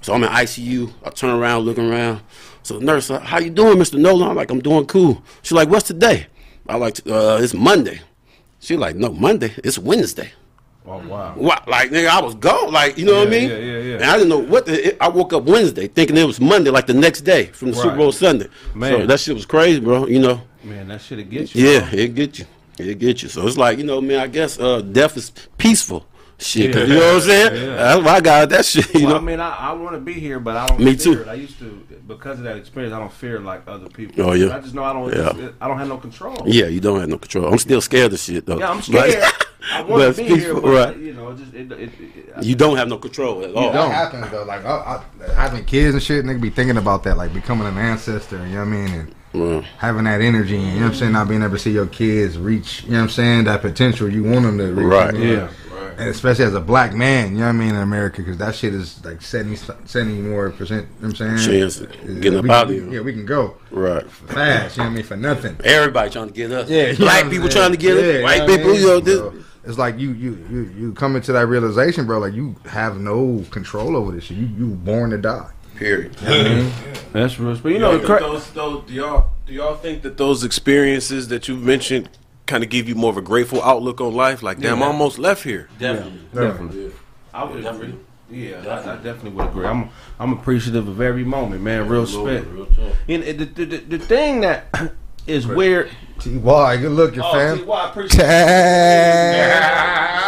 So 0.00 0.14
I'm 0.14 0.22
in 0.22 0.28
ICU. 0.30 0.92
I 1.02 1.10
turn 1.10 1.30
around, 1.30 1.62
looking 1.64 1.90
around. 1.90 2.20
So 2.62 2.78
the 2.78 2.84
nurse, 2.84 3.10
uh, 3.10 3.18
how 3.18 3.40
you 3.40 3.50
doing, 3.50 3.78
Mr. 3.78 3.98
Nolan? 3.98 4.28
I'm 4.28 4.36
like, 4.36 4.52
I'm 4.52 4.60
doing 4.60 4.86
cool. 4.86 5.24
She's 5.42 5.50
like, 5.50 5.68
what's 5.70 5.88
today? 5.88 6.28
I 6.68 6.76
like, 6.76 7.00
uh, 7.08 7.40
it's 7.42 7.52
Monday. 7.52 8.00
She 8.60 8.76
like, 8.76 8.94
no, 8.94 9.08
Monday. 9.12 9.54
It's 9.64 9.76
Wednesday. 9.76 10.30
Oh 10.90 11.06
wow. 11.06 11.34
What? 11.36 11.68
Like, 11.68 11.90
nigga, 11.90 12.08
I 12.08 12.20
was 12.22 12.34
gone. 12.34 12.72
Like, 12.72 12.96
you 12.96 13.04
know 13.04 13.18
what 13.18 13.28
I 13.28 13.30
mean? 13.30 13.50
yeah, 13.50 13.56
yeah, 13.58 13.78
yeah. 13.78 13.94
And 13.96 14.04
I 14.04 14.14
didn't 14.16 14.30
know 14.30 14.38
what 14.38 14.64
the. 14.66 14.88
It, 14.88 14.96
I 15.00 15.08
woke 15.08 15.32
up 15.34 15.42
Wednesday 15.44 15.86
thinking 15.86 16.16
it 16.16 16.24
was 16.24 16.40
Monday, 16.40 16.70
like 16.70 16.86
the 16.86 16.94
next 16.94 17.20
day 17.22 17.46
from 17.46 17.72
the 17.72 17.76
Super 17.76 17.96
Bowl 17.96 18.10
Sunday. 18.12 18.48
Man. 18.74 18.92
So 19.00 19.06
that 19.06 19.20
shit 19.20 19.34
was 19.34 19.44
crazy, 19.46 19.80
bro. 19.80 20.06
You 20.06 20.20
know? 20.20 20.40
Man, 20.64 20.88
that 20.88 21.00
shit'll 21.02 21.24
get 21.24 21.54
you. 21.54 21.68
Yeah, 21.68 21.90
it 21.92 22.14
get 22.14 22.38
you. 22.38 22.46
It 22.78 22.98
get 22.98 23.22
you. 23.22 23.28
So 23.28 23.46
it's 23.46 23.56
like, 23.58 23.76
you 23.78 23.84
know, 23.84 24.00
man, 24.00 24.20
I 24.20 24.26
guess 24.28 24.58
uh, 24.58 24.80
death 24.80 25.16
is 25.16 25.30
peaceful. 25.58 26.06
Shit, 26.40 26.72
Yeah. 26.72 26.82
you 26.82 26.94
know 26.94 27.06
what 27.06 27.14
I'm 27.16 27.20
saying? 27.22 27.54
Yeah. 27.66 27.74
That's 27.74 28.04
why 28.04 28.12
I 28.14 28.20
got 28.20 28.48
that 28.50 28.64
shit. 28.64 28.94
You 28.94 29.06
Well, 29.06 29.14
know, 29.14 29.16
I 29.16 29.24
mean, 29.24 29.40
I, 29.40 29.56
I 29.56 29.72
want 29.72 29.94
to 29.96 30.00
be 30.00 30.12
here, 30.14 30.38
but 30.38 30.56
I 30.56 30.66
don't. 30.68 30.78
Me 30.80 30.94
too. 30.94 31.22
It. 31.22 31.28
I 31.28 31.34
used 31.34 31.58
to 31.58 31.84
because 32.08 32.38
of 32.38 32.44
that 32.44 32.56
experience. 32.56 32.94
I 32.94 32.98
don't 32.98 33.12
fear 33.12 33.38
like 33.38 33.62
other 33.68 33.88
people. 33.88 34.30
Oh, 34.30 34.32
yeah. 34.32 34.56
I 34.56 34.60
just 34.60 34.74
know 34.74 34.82
I 34.82 34.92
don't. 34.92 35.12
Yeah. 35.14 35.50
I 35.60 35.68
don't 35.68 35.78
have 35.78 35.88
no 35.88 35.98
control. 35.98 36.42
yeah, 36.46 36.66
you 36.66 36.80
don't 36.80 36.98
have 36.98 37.08
no 37.08 37.18
control. 37.18 37.52
I'm 37.52 37.58
still 37.58 37.80
scared 37.80 38.12
of 38.12 38.18
shit 38.18 38.46
though. 38.46 38.58
Yeah, 38.58 38.70
I'm 38.70 38.76
But- 38.90 39.10
scared. 39.10 39.24
I 39.70 39.82
but 39.82 39.90
want 39.90 40.16
to 40.16 40.22
be 40.22 40.28
here, 40.28 40.54
but 40.54 40.62
right. 40.64 40.96
you 40.96 41.12
know, 41.12 41.34
just 41.34 41.52
it, 41.52 41.70
it, 41.72 41.80
it, 41.80 41.90
it, 42.00 42.42
you 42.44 42.54
don't 42.54 42.76
have 42.76 42.88
no 42.88 42.96
control 42.96 43.44
at 43.44 43.52
all. 43.54 43.72
That 43.72 43.90
happens 43.90 44.30
though. 44.30 44.44
Like 44.44 44.64
I, 44.64 45.02
I, 45.20 45.32
having 45.34 45.64
kids 45.64 45.94
and 45.94 46.02
shit, 46.02 46.24
nigga 46.24 46.40
be 46.40 46.48
thinking 46.48 46.76
about 46.76 47.02
that, 47.04 47.16
like 47.16 47.34
becoming 47.34 47.66
an 47.66 47.76
ancestor. 47.76 48.38
You 48.46 48.54
know 48.54 48.58
what 48.60 48.68
I 48.68 48.70
mean? 48.70 48.94
And 48.94 49.14
Well, 49.38 49.62
having 49.78 50.04
that 50.04 50.20
energy. 50.20 50.56
You 50.56 50.60
know 50.66 50.74
what 50.76 50.82
I'm 50.86 50.94
saying? 50.94 51.12
Not 51.12 51.28
being 51.28 51.42
able 51.42 51.52
to 51.52 51.58
see 51.58 51.72
your 51.72 51.86
kids 51.86 52.38
reach. 52.38 52.82
You 52.84 52.90
know 52.90 52.96
what 52.98 53.02
I'm 53.04 53.08
saying? 53.10 53.44
That 53.44 53.60
potential 53.62 54.08
you 54.10 54.24
want 54.24 54.42
them 54.44 54.58
to 54.58 54.72
reach. 54.72 54.86
Right. 54.86 55.14
you 55.14 55.20
know? 55.20 55.32
Yeah. 55.44 55.50
And 55.98 56.10
especially 56.10 56.44
as 56.44 56.54
a 56.54 56.60
black 56.60 56.94
man, 56.94 57.32
you 57.32 57.38
know 57.38 57.46
what 57.46 57.48
I 57.48 57.52
mean, 57.58 57.70
in 57.70 57.76
America, 57.76 58.18
because 58.18 58.36
that 58.38 58.54
shit 58.54 58.72
is 58.72 59.04
like 59.04 59.20
70, 59.20 59.56
70 59.84 60.20
more 60.22 60.50
percent. 60.50 60.86
You 61.00 61.08
know 61.08 61.08
what 61.08 61.20
I'm 61.20 61.38
saying? 61.38 61.60
Chance 61.60 61.80
of 61.80 62.20
getting 62.20 62.36
up 62.38 62.44
we 62.44 62.50
out 62.50 62.68
can- 62.68 62.76
of 62.76 62.82
here. 62.84 62.92
Yeah, 62.94 63.00
we 63.00 63.12
can 63.12 63.26
go 63.26 63.56
right. 63.72 64.08
fast. 64.08 64.76
You 64.76 64.84
know 64.84 64.88
what 64.88 64.92
I 64.92 64.94
mean? 64.94 65.04
For 65.04 65.16
nothing. 65.16 65.56
Everybody 65.64 66.10
trying 66.10 66.28
to 66.28 66.32
get 66.34 66.52
us. 66.52 66.70
Yeah, 66.70 66.90
you 66.90 66.96
black 66.98 67.24
people 67.24 67.50
saying? 67.50 67.50
trying 67.50 67.70
to 67.72 67.76
get 67.76 67.96
Yeah, 67.96 68.18
us. 68.18 68.22
White 68.22 68.38
know 68.38 68.44
what 68.44 68.52
I 68.52 68.56
people, 68.58 68.74
you 68.74 68.86
know, 68.86 69.00
this. 69.00 69.20
Bro, 69.20 69.34
It's 69.64 69.78
like 69.78 69.98
you, 69.98 70.12
you, 70.12 70.46
you, 70.48 70.72
you 70.78 70.92
come 70.92 71.16
into 71.16 71.32
that 71.32 71.46
realization, 71.48 72.06
bro. 72.06 72.20
Like 72.20 72.32
you 72.34 72.54
have 72.66 73.00
no 73.00 73.44
control 73.50 73.96
over 73.96 74.12
this 74.12 74.22
shit. 74.24 74.36
You, 74.36 74.46
you 74.46 74.66
born 74.68 75.10
to 75.10 75.18
die. 75.18 75.50
Period. 75.78 76.12
Mm-hmm. 76.14 77.12
that's 77.12 77.38
real. 77.38 77.54
But 77.56 77.68
you 77.68 77.74
You 77.74 77.78
know, 77.80 77.96
know, 77.98 78.04
cra- 78.04 78.20
those, 78.20 78.50
those, 78.50 78.84
do 78.86 78.92
y'all 78.94 79.30
do 79.46 79.52
y'all 79.54 79.76
think 79.76 80.02
that 80.02 80.16
those 80.16 80.42
experiences 80.44 81.28
that 81.28 81.46
you've 81.48 81.62
mentioned 81.62 82.08
kind 82.46 82.64
of 82.64 82.70
give 82.70 82.88
you 82.88 82.94
more 82.96 83.10
of 83.10 83.16
a 83.16 83.22
grateful 83.22 83.62
outlook 83.62 84.00
on 84.00 84.12
life? 84.14 84.42
Like, 84.42 84.58
damn, 84.58 84.82
I 84.82 84.86
almost 84.86 85.18
left 85.18 85.44
here. 85.44 85.68
Definitely. 85.78 86.20
definitely. 86.34 86.92
I 87.32 87.44
would 87.44 87.64
agree. 87.64 87.94
Yeah, 88.30 88.56
I, 88.66 88.92
I 88.92 88.96
definitely 88.96 89.30
would 89.30 89.46
agree. 89.46 89.64
I'm 89.66 89.88
I'm 90.18 90.32
appreciative 90.32 90.86
of 90.88 91.00
every 91.00 91.24
moment, 91.24 91.62
man. 91.62 91.88
Real 91.88 92.06
spit. 92.06 92.44
And 93.08 93.22
the, 93.22 93.32
the, 93.44 93.64
the, 93.64 93.76
the 93.78 93.98
thing 93.98 94.40
that 94.42 94.66
is 95.26 95.46
weird. 95.46 95.90
T.Y. 96.18 96.76
Good 96.78 96.90
looking, 96.90 97.20
Oh, 97.22 97.32
fam. 97.32 97.58
see, 97.58 97.62
well, 97.64 97.78
I 97.78 97.88
appreciate 97.90 98.24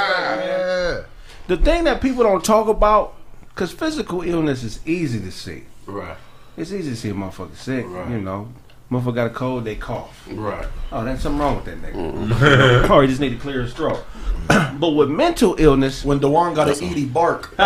Yeah. 0.01 1.03
the 1.49 1.57
thing 1.57 1.83
that 1.85 2.01
people 2.01 2.23
don't 2.23 2.45
talk 2.45 2.69
about 2.69 3.17
because 3.61 3.75
physical 3.75 4.23
illness 4.23 4.63
is 4.63 4.81
easy 4.87 5.21
to 5.21 5.31
see. 5.31 5.65
Right. 5.85 6.17
It's 6.57 6.73
easy 6.73 6.93
to 6.93 6.97
see 6.97 7.11
a 7.11 7.13
motherfucker 7.13 7.55
sick. 7.55 7.85
Right. 7.87 8.09
You 8.09 8.19
know, 8.19 8.49
motherfucker 8.91 9.15
got 9.15 9.27
a 9.27 9.35
cold, 9.35 9.67
they 9.67 9.75
cough. 9.77 10.27
Right. 10.33 10.67
Oh, 10.91 11.05
that's 11.05 11.23
something 11.23 11.39
wrong 11.39 11.57
with 11.57 11.67
that 11.67 11.83
nigga. 11.83 11.93
Mm-hmm. 11.93 12.91
or 12.93 13.03
he 13.03 13.09
just 13.09 13.21
need 13.21 13.35
to 13.35 13.37
clear 13.37 13.61
his 13.61 13.75
throat. 13.75 14.03
but 14.49 14.93
with 14.93 15.11
mental 15.11 15.57
illness, 15.59 16.07
When 16.07 16.21
Dewan 16.21 16.55
got 16.55 16.71
an 16.71 16.83
Edie 16.83 17.05
bark. 17.05 17.55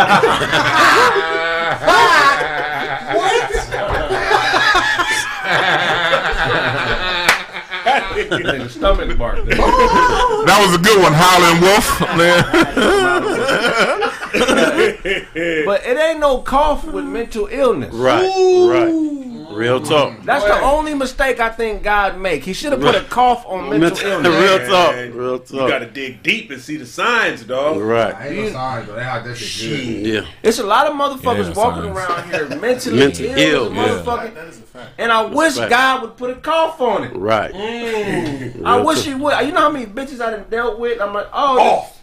nigga 8.25 8.69
stomach 8.69 9.17
bark. 9.17 9.45
That 9.45 10.59
was 10.59 10.75
a 10.75 10.77
good 10.77 11.01
one, 11.01 11.13
Howlin' 11.13 11.61
Wolf, 11.61 12.01
man. 12.17 14.11
but 15.65 15.85
it 15.85 15.97
ain't 15.97 16.19
no 16.19 16.39
cough 16.39 16.83
with 16.85 17.05
mental 17.05 17.47
illness. 17.51 17.93
Right. 17.93 18.23
Right. 18.69 19.15
Real 19.55 19.79
talk. 19.81 20.21
That's 20.23 20.43
the 20.43 20.59
only 20.61 20.93
mistake 20.95 21.39
I 21.39 21.49
think 21.49 21.83
God 21.83 22.19
make. 22.19 22.43
He 22.43 22.51
should 22.51 22.71
have 22.73 22.81
put 22.81 22.95
a 22.95 23.01
cough 23.03 23.45
on 23.45 23.69
mental 23.69 23.79
Mental- 23.79 24.11
illness. 24.11 24.33
Real 24.59 24.67
talk. 24.67 24.95
Real 25.15 25.39
talk. 25.39 25.51
You 25.51 25.67
got 25.69 25.79
to 25.79 25.85
dig 25.85 26.23
deep 26.23 26.49
and 26.51 26.59
see 26.59 26.75
the 26.77 26.85
signs, 26.85 27.43
dog. 27.43 27.77
Right. 27.79 28.13
I 28.13 28.27
ain't 28.29 28.37
no 28.47 28.51
signs, 28.51 28.87
but 28.87 28.95
that 28.95 29.23
that 29.23 29.35
shit 29.37 29.85
good. 30.03 30.07
Yeah. 30.13 30.25
It's 30.43 30.59
a 30.59 30.65
lot 30.65 30.87
of 30.87 30.93
motherfuckers 30.93 31.49
Yeah, 31.49 31.63
walking 31.63 31.93
signs. 31.93 31.97
around 31.97 32.29
here 32.49 32.49
mentally, 32.59 32.97
Mentally 32.99 33.29
ill, 33.29 33.37
ill, 33.37 33.65
as 33.67 33.71
yeah. 33.73 33.83
motherfucker. 34.03 34.33
That 34.33 34.47
is 34.47 34.57
a 34.59 34.61
fact. 34.63 34.91
And 34.97 35.11
I 35.11 35.21
wish 35.25 35.55
fact. 35.55 35.69
God 35.69 36.01
would 36.01 36.17
put 36.17 36.31
a 36.31 36.35
cough 36.35 36.81
on 36.81 37.03
it. 37.05 37.15
Right. 37.15 37.53
Mm. 37.53 38.65
I 38.65 38.81
wish 38.81 38.97
talk. 38.97 39.05
he 39.05 39.13
would. 39.15 39.45
You 39.45 39.51
know 39.53 39.61
how 39.61 39.71
many 39.71 39.85
bitches 39.85 40.19
I 40.19 40.31
done 40.31 40.45
dealt 40.49 40.79
with? 40.79 40.99
I'm 40.99 41.13
like, 41.13 41.27
oh, 41.31 41.59
Off. 41.61 41.94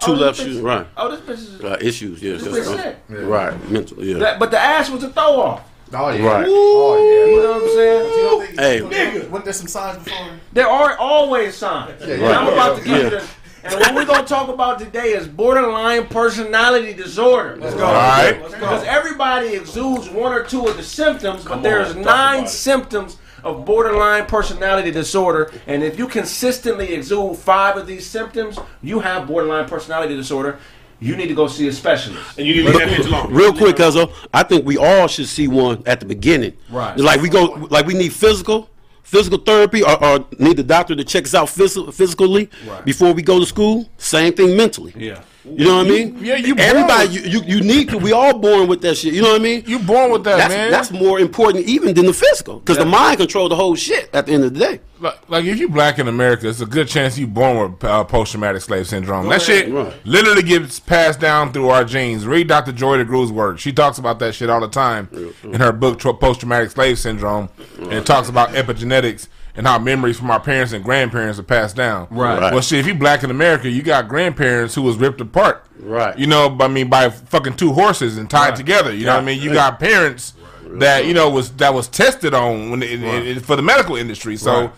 Two 0.00 0.12
oh, 0.12 0.14
left 0.14 0.38
shoes. 0.38 0.58
Right. 0.60 0.86
Oh, 0.96 1.14
this 1.14 1.20
bitch 1.20 1.54
is. 1.54 1.62
Right. 1.62 1.82
Issues. 1.82 2.22
Yeah. 2.22 2.32
This 2.32 2.48
bitch 2.48 2.82
sick. 2.82 2.96
Uh, 3.10 3.24
right. 3.26 3.70
Mental. 3.70 4.02
Yeah. 4.02 4.18
That, 4.18 4.38
but 4.38 4.50
the 4.50 4.58
ass 4.58 4.88
was 4.88 5.02
a 5.04 5.10
throw 5.10 5.40
off. 5.40 5.70
Oh 5.92 6.10
yeah. 6.10 6.26
Right. 6.26 6.46
Oh 6.48 6.96
yeah, 6.96 7.26
You 7.26 7.42
know 7.42 7.52
what 7.52 7.62
I'm 7.62 7.68
saying? 7.68 8.10
You 8.10 8.22
don't 8.22 8.46
think, 8.46 8.60
Hey. 8.60 8.80
Nigga. 8.80 9.28
Wasn't 9.28 9.44
there 9.44 9.52
some 9.52 9.66
signs 9.66 10.02
before? 10.02 10.26
There 10.52 10.68
are 10.68 10.96
always 10.96 11.54
signs. 11.54 12.00
And 12.02 12.24
I'm 12.24 12.52
about 12.52 12.78
to 12.78 12.84
give 12.84 12.96
you 12.96 13.10
the. 13.10 13.28
And 13.62 13.74
what 13.74 13.94
we're 13.94 14.06
gonna 14.06 14.26
talk 14.26 14.48
about 14.48 14.78
today 14.78 15.12
is 15.12 15.28
borderline 15.28 16.06
personality 16.06 16.94
disorder. 16.94 17.56
Let's 17.56 17.74
go. 17.74 17.84
All 17.84 17.92
right. 17.92 18.42
Because 18.42 18.84
everybody 18.84 19.48
exudes 19.48 20.08
one 20.08 20.32
or 20.32 20.44
two 20.44 20.66
of 20.66 20.78
the 20.78 20.82
symptoms, 20.82 21.44
but 21.44 21.62
there's 21.62 21.94
nine 21.94 22.46
symptoms 22.46 23.18
of 23.44 23.64
borderline 23.64 24.26
personality 24.26 24.90
disorder. 24.90 25.52
And 25.66 25.82
if 25.82 25.98
you 25.98 26.06
consistently 26.08 26.92
exude 26.94 27.36
five 27.36 27.76
of 27.76 27.86
these 27.86 28.06
symptoms, 28.06 28.58
you 28.82 29.00
have 29.00 29.26
borderline 29.26 29.68
personality 29.68 30.16
disorder. 30.16 30.58
You 31.02 31.16
need 31.16 31.28
to 31.28 31.34
go 31.34 31.46
see 31.46 31.66
a 31.68 31.72
specialist. 31.72 32.36
And 32.38 32.46
you 32.46 32.56
need 32.56 32.66
to 32.72 32.78
leave 32.78 32.78
that 32.78 32.88
bitch 33.00 33.06
alone. 33.06 33.32
Real 33.32 33.54
quick, 33.54 33.76
Cuzzo, 33.76 34.12
I 34.34 34.42
think 34.42 34.66
we 34.66 34.76
all 34.76 35.06
should 35.08 35.28
see 35.28 35.48
one 35.48 35.82
at 35.86 35.98
the 36.00 36.06
beginning. 36.06 36.52
Right. 36.68 36.96
Like 36.98 37.22
we 37.22 37.30
go, 37.30 37.44
like 37.70 37.86
we 37.86 37.94
need 37.94 38.12
physical, 38.12 38.68
physical 39.02 39.38
therapy, 39.38 39.82
or, 39.82 40.02
or 40.04 40.26
need 40.38 40.58
the 40.58 40.62
doctor 40.62 40.94
to 40.94 41.02
check 41.02 41.24
us 41.24 41.34
out 41.34 41.48
phys- 41.48 41.94
physically 41.94 42.50
Right. 42.66 42.84
before 42.84 43.12
we 43.14 43.22
go 43.22 43.40
to 43.40 43.46
school. 43.46 43.88
Same 43.96 44.34
thing 44.34 44.56
mentally. 44.58 44.92
Yeah. 44.94 45.22
You 45.56 45.64
know 45.66 45.76
what 45.78 45.86
I 45.86 45.90
mean? 45.90 46.18
yeah, 46.24 46.36
you 46.36 46.54
born 46.54 46.68
Everybody, 46.68 47.08
with- 47.08 47.26
you, 47.26 47.40
you, 47.40 47.56
you 47.56 47.60
need 47.62 47.88
to. 47.90 47.98
We 47.98 48.12
all 48.12 48.38
born 48.38 48.68
with 48.68 48.80
that 48.82 48.96
shit. 48.96 49.14
You 49.14 49.22
know 49.22 49.32
what 49.32 49.40
I 49.40 49.44
mean? 49.44 49.64
You 49.66 49.78
born 49.78 50.10
with 50.12 50.24
that, 50.24 50.36
that's, 50.38 50.54
man. 50.54 50.70
That's 50.70 50.90
more 50.90 51.18
important 51.20 51.66
even 51.66 51.94
than 51.94 52.06
the 52.06 52.12
physical, 52.12 52.60
because 52.60 52.78
the 52.78 52.84
mind 52.86 53.18
control 53.18 53.48
the 53.48 53.56
whole 53.56 53.74
shit. 53.74 54.10
At 54.14 54.26
the 54.26 54.32
end 54.32 54.44
of 54.44 54.54
the 54.54 54.60
day, 54.60 54.80
like, 55.00 55.28
like 55.30 55.44
if 55.44 55.58
you 55.58 55.68
black 55.68 55.98
in 55.98 56.08
America, 56.08 56.48
it's 56.48 56.60
a 56.60 56.66
good 56.66 56.88
chance 56.88 57.16
you 57.18 57.26
born 57.26 57.72
with 57.72 57.84
uh, 57.84 58.04
post 58.04 58.32
traumatic 58.32 58.62
slave 58.62 58.86
syndrome. 58.86 59.28
that 59.28 59.42
shit 59.42 59.72
Right. 59.72 59.94
literally 60.04 60.42
gets 60.42 60.78
passed 60.80 61.20
down 61.20 61.52
through 61.52 61.68
our 61.68 61.84
genes. 61.84 62.26
Read 62.26 62.48
Dr. 62.48 62.72
Joy 62.72 62.98
DeGruy's 62.98 63.32
work. 63.32 63.58
She 63.58 63.72
talks 63.72 63.98
about 63.98 64.18
that 64.20 64.34
shit 64.34 64.50
all 64.50 64.60
the 64.60 64.68
time 64.68 65.08
in 65.42 65.54
her 65.60 65.72
book 65.72 65.98
Post 66.00 66.40
Traumatic 66.40 66.70
Slave 66.70 66.98
Syndrome, 66.98 67.48
and 67.78 67.92
it 67.94 68.06
talks 68.06 68.28
about 68.28 68.50
epigenetics 68.50 69.28
and 69.56 69.66
how 69.66 69.78
memories 69.78 70.18
from 70.18 70.30
our 70.30 70.40
parents 70.40 70.72
and 70.72 70.84
grandparents 70.84 71.38
are 71.38 71.42
passed 71.44 71.76
down. 71.76 72.06
Right. 72.10 72.40
Right. 72.40 72.52
Well, 72.52 72.62
shit, 72.62 72.78
if 72.80 72.86
you 72.86 72.94
black 72.94 73.22
in 73.22 73.30
America, 73.30 73.68
you 73.68 73.82
got 73.82 74.08
grandparents 74.08 74.74
who 74.74 74.82
was 74.82 74.96
ripped 74.96 75.20
apart. 75.20 75.64
Right. 75.78 76.16
You 76.18 76.26
know, 76.26 76.56
I 76.60 76.68
mean, 76.68 76.88
by 76.88 77.10
fucking 77.10 77.56
two 77.56 77.72
horses 77.72 78.16
and 78.18 78.28
tied 78.30 78.56
together. 78.56 78.94
You 78.94 79.06
know 79.06 79.14
what 79.14 79.22
I 79.22 79.26
mean? 79.26 79.40
You 79.40 79.52
got 79.52 79.78
parents 79.80 80.34
that 80.74 81.04
you 81.06 81.14
know 81.14 81.28
was 81.30 81.50
that 81.54 81.74
was 81.74 81.88
tested 81.88 82.32
on 82.32 82.70
when 82.70 82.82
it, 82.82 83.02
it- 83.02 83.26
it- 83.38 83.44
for 83.44 83.56
the 83.56 83.62
medical 83.62 83.96
industry. 83.96 84.36
So 84.36 84.52
Right. 84.60 84.70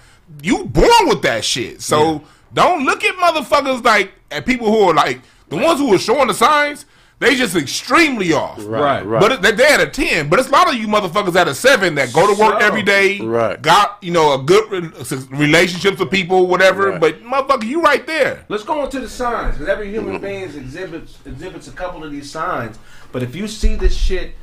you 0.42 0.64
born 0.64 1.08
with 1.08 1.20
that 1.22 1.44
shit. 1.44 1.82
So 1.82 2.22
don't 2.54 2.84
look 2.86 3.04
at 3.04 3.14
motherfuckers 3.16 3.84
like 3.84 4.12
at 4.30 4.46
people 4.46 4.68
who 4.72 4.88
are 4.88 4.94
like 4.94 5.20
the 5.48 5.56
ones 5.56 5.78
who 5.80 5.92
are 5.94 5.98
showing 5.98 6.28
the 6.28 6.34
signs. 6.34 6.86
They 7.22 7.36
just 7.36 7.54
extremely 7.56 8.32
off. 8.32 8.58
Right. 8.66 9.00
right. 9.06 9.20
But 9.20 9.32
it, 9.32 9.42
they- 9.42 9.52
they 9.52 9.66
at 9.68 9.80
a 9.80 9.86
ten. 9.86 10.28
But 10.28 10.38
it's 10.40 10.48
a 10.48 10.52
lot 10.52 10.68
of 10.68 10.74
you 10.74 10.88
motherfuckers 10.88 11.36
at 11.36 11.46
a 11.48 11.54
seven 11.54 11.94
that 11.94 12.12
go 12.12 12.26
to 12.26 12.38
work 12.40 12.60
So- 12.60 12.66
every 12.66 12.82
day. 12.82 13.20
Right. 13.20 13.60
Got 13.62 13.98
you 14.02 14.10
know 14.10 14.34
a 14.34 14.42
good 14.42 14.70
re- 14.70 14.90
relationships 15.30 15.98
with 16.00 16.10
people, 16.10 16.46
whatever. 16.48 16.90
Right. 16.90 17.00
But 17.00 17.22
motherfucker, 17.22 17.64
you 17.64 17.80
right 17.80 18.06
there. 18.06 18.44
Let's 18.48 18.64
go 18.64 18.84
into 18.84 19.00
the 19.00 19.08
signs 19.08 19.54
because 19.54 19.68
every 19.68 19.90
human 19.90 20.20
being 20.20 20.42
exhibits 20.44 21.18
exhibits 21.24 21.68
a 21.68 21.72
couple 21.72 22.02
of 22.04 22.10
these 22.10 22.30
signs. 22.30 22.78
But 23.12 23.22
if 23.22 23.36
you 23.36 23.46
see 23.46 23.76
this 23.76 23.96
shit 23.96 24.34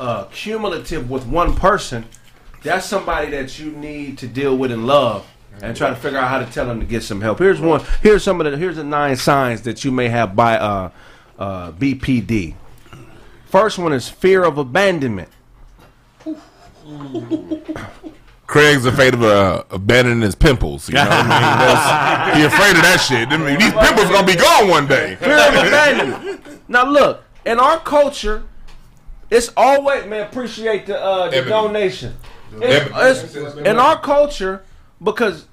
uh, 0.00 0.24
cumulative 0.24 1.08
with 1.08 1.26
one 1.26 1.54
person, 1.54 2.04
that's 2.62 2.86
somebody 2.86 3.30
that 3.30 3.58
you 3.58 3.70
need 3.70 4.18
to 4.18 4.26
deal 4.26 4.56
with 4.56 4.72
and 4.72 4.86
love 4.86 5.26
and 5.62 5.76
try 5.76 5.88
to 5.88 5.96
figure 5.96 6.18
out 6.18 6.28
how 6.28 6.38
to 6.38 6.46
tell 6.46 6.66
them 6.66 6.80
to 6.80 6.86
get 6.86 7.02
some 7.02 7.20
help. 7.20 7.38
Here's 7.38 7.60
one. 7.60 7.82
Here's 8.02 8.22
some 8.24 8.40
of 8.40 8.50
the. 8.50 8.56
Here's 8.58 8.76
the 8.76 8.84
nine 8.84 9.16
signs 9.16 9.62
that 9.62 9.84
you 9.84 9.92
may 9.92 10.08
have 10.08 10.34
by 10.34 10.58
uh, 10.58 10.90
uh, 11.38 11.72
BPD. 11.72 12.54
First 13.46 13.78
one 13.78 13.92
is 13.92 14.08
fear 14.08 14.44
of 14.44 14.58
abandonment. 14.58 15.28
Craig's 18.46 18.86
afraid 18.86 19.12
of 19.14 19.22
uh, 19.24 19.64
abandoning 19.70 20.20
his 20.20 20.34
pimples. 20.36 20.88
You 20.88 20.94
know 20.94 21.02
what 21.02 21.10
I 21.12 21.22
mean? 21.22 21.28
That's, 21.30 22.36
he 22.38 22.44
afraid 22.44 22.76
of 22.76 22.82
that 22.82 22.98
shit. 22.98 23.28
I 23.28 23.36
mean, 23.36 23.58
these 23.58 23.72
pimples 23.72 24.06
are 24.08 24.12
gonna 24.12 24.26
be 24.26 24.36
gone 24.36 24.68
one 24.68 24.86
day. 24.86 25.16
Fear 25.16 25.32
of 25.38 25.54
abandonment. 25.54 26.68
Now 26.68 26.88
look, 26.88 27.24
in 27.44 27.58
our 27.58 27.80
culture, 27.80 28.44
it's 29.30 29.50
always 29.56 30.06
man. 30.06 30.22
Appreciate 30.28 30.86
the 30.86 31.00
uh, 31.00 31.28
the 31.30 31.38
Ebony. 31.38 31.50
donation. 31.50 32.14
It's- 32.62 33.34
it's- 33.34 33.56
in 33.56 33.78
our 33.78 33.98
culture, 34.00 34.64
because 35.02 35.46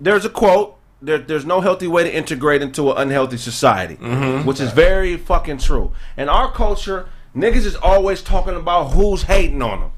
there's 0.00 0.24
a 0.24 0.30
quote. 0.30 0.76
There, 1.02 1.18
there's 1.18 1.46
no 1.46 1.60
healthy 1.60 1.88
way 1.88 2.04
to 2.04 2.14
integrate 2.14 2.60
into 2.60 2.90
an 2.90 2.98
unhealthy 2.98 3.38
society, 3.38 3.96
mm-hmm. 3.96 4.46
which 4.46 4.60
is 4.60 4.72
very 4.72 5.16
fucking 5.16 5.58
true. 5.58 5.92
In 6.16 6.28
our 6.28 6.52
culture, 6.52 7.08
niggas 7.34 7.64
is 7.64 7.76
always 7.76 8.22
talking 8.22 8.54
about 8.54 8.90
who's 8.90 9.22
hating 9.22 9.62
on 9.62 9.80
them. 9.80 9.92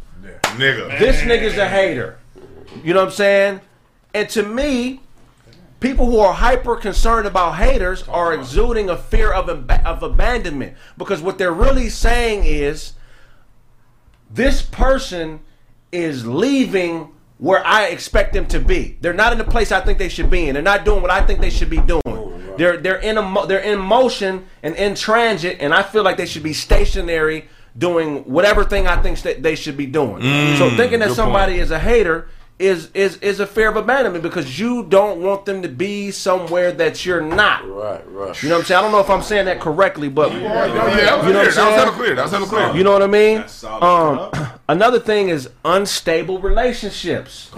Nigga. 0.57 0.99
This 0.99 1.23
nigga's 1.23 1.57
a 1.59 1.69
hater. 1.69 2.19
You 2.85 2.95
know 2.95 3.01
what 3.01 3.07
I'm 3.07 3.15
saying? 3.15 3.61
And 4.15 4.29
to 4.31 4.43
me, 4.43 5.01
people 5.81 6.07
who 6.07 6.19
are 6.21 6.33
hyper 6.33 6.77
concerned 6.77 7.27
about 7.27 7.57
haters 7.57 8.07
are 8.09 8.33
exuding 8.33 8.88
a 8.88 8.97
fear 8.97 9.33
of, 9.33 9.49
ab- 9.49 9.87
of 9.87 10.03
abandonment 10.03 10.77
because 10.97 11.21
what 11.21 11.38
they're 11.38 11.53
really 11.53 11.88
saying 11.88 12.45
is 12.45 12.93
this 14.31 14.62
person 14.62 15.41
is 15.91 16.27
leaving 16.27 17.12
where 17.42 17.66
I 17.66 17.87
expect 17.87 18.35
them 18.35 18.46
to 18.46 18.61
be. 18.61 18.96
They're 19.00 19.12
not 19.12 19.33
in 19.33 19.38
the 19.38 19.42
place 19.44 19.72
I 19.72 19.81
think 19.81 19.98
they 19.98 20.09
should 20.09 20.31
be 20.31 20.46
in. 20.46 20.55
They're 20.55 20.62
not 20.62 20.85
doing 20.85 21.02
what 21.02 21.11
I 21.11 21.26
think 21.26 21.40
they 21.40 21.50
should 21.50 21.70
be 21.70 21.78
doing. 21.81 22.00
Oh, 22.07 22.33
they're 22.57 22.76
they're 22.76 23.00
in 23.00 23.18
a 23.18 23.22
mo- 23.22 23.46
they're 23.46 23.59
in 23.59 23.81
motion 23.81 24.46
and 24.62 24.76
in 24.76 24.94
transit, 24.94 25.57
and 25.59 25.74
I 25.74 25.83
feel 25.83 26.05
like 26.05 26.16
they 26.16 26.26
should 26.26 26.44
be 26.44 26.52
stationary, 26.52 27.48
doing 27.76 28.18
whatever 28.31 28.62
thing 28.62 28.87
I 28.87 29.02
think 29.02 29.18
that 29.22 29.42
they 29.42 29.57
should 29.57 29.76
be 29.76 29.87
doing. 29.87 30.22
Mm, 30.22 30.57
so 30.57 30.70
thinking 30.76 31.00
that 31.00 31.09
somebody 31.16 31.59
is 31.59 31.72
a 31.72 31.81
hater 31.81 32.28
is 32.62 32.90
is 32.94 33.16
is 33.18 33.40
a 33.40 33.46
fear 33.46 33.68
of 33.68 33.77
abandonment 33.77 34.22
because 34.22 34.59
you 34.59 34.85
don't 34.85 35.20
want 35.20 35.44
them 35.44 35.62
to 35.62 35.68
be 35.68 36.11
somewhere 36.11 36.72
that 36.72 37.05
you're 37.05 37.20
not. 37.20 37.68
right, 37.68 38.03
right. 38.11 38.42
You 38.42 38.48
know 38.48 38.55
what 38.57 38.61
I'm 38.61 38.66
saying? 38.66 38.79
I 38.79 38.83
don't 38.83 38.92
know 38.92 39.01
if 39.01 39.11
I'm 39.11 39.22
saying 39.22 39.46
that 39.46 39.61
correctly, 39.61 40.09
but 40.09 40.31
Oh, 40.33 40.37
yeah, 40.37 40.66
that 40.66 40.77
You 40.87 40.94
know 40.94 41.16
what 41.16 41.18
I'm 41.18 41.22
clear. 41.25 41.35
That 41.35 41.46
was 41.46 41.55
saying? 41.55 41.92
clear. 41.92 42.14
That 42.14 42.22
was 42.22 42.31
hella 42.33 42.46
clear. 42.46 42.77
you 42.77 42.85
know 42.85 42.92
what 42.92 43.03
I 43.03 43.07
mean? 43.07 43.44
Um, 43.83 44.31
another 44.68 45.01
thing 45.01 45.29
is 45.29 45.51
unstable 45.64 46.38
relationships. 46.40 47.51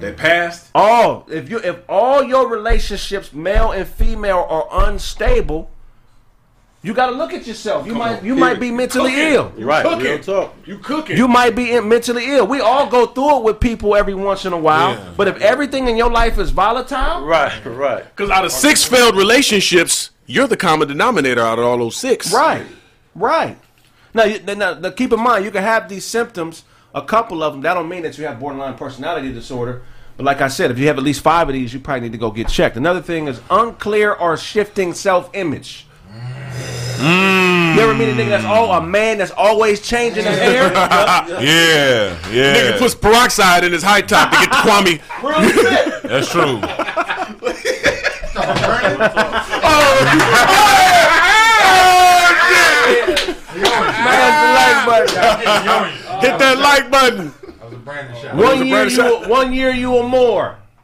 They 0.00 0.12
passed. 0.12 0.70
All 0.74 1.26
if 1.30 1.48
you 1.50 1.58
if 1.58 1.76
all 1.88 2.22
your 2.22 2.48
relationships, 2.48 3.32
male 3.32 3.70
and 3.72 3.86
female, 3.86 4.46
are 4.48 4.66
unstable, 4.88 5.70
you 6.84 6.92
got 6.94 7.10
to 7.10 7.12
look 7.16 7.32
at 7.32 7.46
yourself. 7.46 7.86
You 7.86 7.94
might 7.94 8.24
you 8.24 8.34
might 8.34 8.58
be 8.58 8.70
mentally 8.72 9.14
ill. 9.32 9.52
You're 9.56 9.68
right. 9.68 9.84
Cooking. 9.84 10.04
Real 10.04 10.18
talk. 10.18 10.54
You 10.66 10.78
cooking. 10.78 11.16
You 11.16 11.28
might 11.28 11.54
be 11.54 11.72
in- 11.72 11.88
mentally 11.88 12.26
ill. 12.32 12.46
We 12.46 12.60
all 12.60 12.88
go 12.88 13.06
through 13.06 13.38
it 13.38 13.44
with 13.44 13.60
people 13.60 13.94
every 13.94 14.14
once 14.14 14.44
in 14.44 14.52
a 14.52 14.58
while. 14.58 14.90
Yeah. 14.94 15.12
But 15.16 15.28
if 15.28 15.36
everything 15.40 15.86
in 15.88 15.96
your 15.96 16.10
life 16.10 16.38
is 16.38 16.50
volatile, 16.50 17.24
Right, 17.24 17.64
right. 17.64 18.04
Because 18.04 18.30
out 18.30 18.44
of 18.44 18.50
six 18.52 18.82
failed 18.84 19.16
relationships, 19.16 20.10
you're 20.26 20.48
the 20.48 20.56
common 20.56 20.88
denominator 20.88 21.40
out 21.40 21.58
of 21.58 21.64
all 21.64 21.78
those 21.78 21.96
six. 21.96 22.32
Right, 22.32 22.66
right. 23.14 23.56
Now, 24.14 24.24
you, 24.24 24.40
now, 24.40 24.74
now, 24.74 24.90
keep 24.90 25.12
in 25.12 25.20
mind, 25.20 25.44
you 25.44 25.50
can 25.50 25.62
have 25.62 25.88
these 25.88 26.04
symptoms, 26.04 26.64
a 26.94 27.02
couple 27.02 27.42
of 27.42 27.52
them. 27.54 27.62
That 27.62 27.74
don't 27.74 27.88
mean 27.88 28.02
that 28.02 28.18
you 28.18 28.26
have 28.26 28.40
borderline 28.40 28.74
personality 28.76 29.32
disorder. 29.32 29.82
But 30.16 30.24
like 30.26 30.40
I 30.42 30.48
said, 30.48 30.70
if 30.70 30.78
you 30.78 30.88
have 30.88 30.98
at 30.98 31.04
least 31.04 31.22
five 31.22 31.48
of 31.48 31.54
these, 31.54 31.72
you 31.72 31.80
probably 31.80 32.02
need 32.02 32.12
to 32.12 32.18
go 32.18 32.30
get 32.30 32.48
checked. 32.48 32.76
Another 32.76 33.00
thing 33.00 33.28
is 33.28 33.40
unclear 33.50 34.12
or 34.12 34.36
shifting 34.36 34.92
self-image. 34.92 35.86
Mm. 37.02 37.74
You 37.74 37.80
ever 37.80 37.94
meet 37.94 38.10
a 38.10 38.12
nigga 38.12 38.28
that's 38.28 38.44
all 38.44 38.72
a 38.72 38.80
man 38.80 39.18
that's 39.18 39.32
always 39.32 39.80
changing 39.80 40.24
his 40.24 40.38
hair? 40.38 40.70
Yeah, 41.42 42.16
yeah. 42.30 42.54
Nigga 42.54 42.78
puts 42.78 42.94
peroxide 42.94 43.64
in 43.64 43.72
his 43.72 43.82
high 43.82 44.02
top 44.02 44.30
to 44.30 44.36
get 44.38 44.50
the 44.50 44.56
Kwame. 44.56 45.00
Real 45.22 45.42
shit. 45.50 46.02
That's 46.04 46.30
true. 46.30 46.60
Smash 53.52 54.36
the 54.42 54.48
like 54.58 54.86
button. 54.86 55.92
Hit 56.20 56.38
that 56.38 56.58
like 56.58 56.90
button. 56.90 57.28
One 58.36 58.66
year, 58.66 58.86
you 58.86 59.28
one 59.28 59.52
year 59.52 59.70
you 59.72 59.96
a 59.98 60.08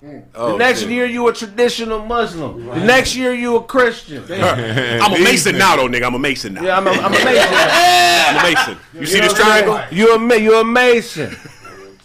Moor. 0.01 0.25
Oh, 0.35 0.53
The 0.53 0.59
next 0.59 0.85
year 0.85 1.07
you 1.07 1.27
a 1.29 1.33
traditional 1.33 2.05
Muslim. 2.05 2.67
The 2.67 2.85
next 2.85 3.17
year 3.17 3.33
you 3.35 3.57
a 3.57 3.63
Christian. 3.65 4.23
I'm 4.31 5.13
a 5.15 5.19
Mason 5.19 5.59
now, 5.59 5.77
though, 5.77 5.89
nigga. 5.89 6.05
I'm 6.07 6.15
a 6.15 6.19
Mason 6.19 6.55
now. 6.55 6.63
Yeah, 6.63 6.77
I'm 6.77 6.87
a, 6.87 6.91
I'm 6.91 7.07
a 7.07 7.25
Mason. 7.25 7.49
I'm 7.53 8.37
a 8.37 8.43
Mason. 8.49 8.77
You 8.95 9.07
see 9.07 9.21
this 9.21 9.33
know 9.37 9.45
what 9.45 9.53
I'm 9.53 9.65
triangle? 9.65 9.99
You 9.99 10.15
a 10.15 10.39
you 10.39 10.61
a 10.61 10.65
Mason. 10.65 11.35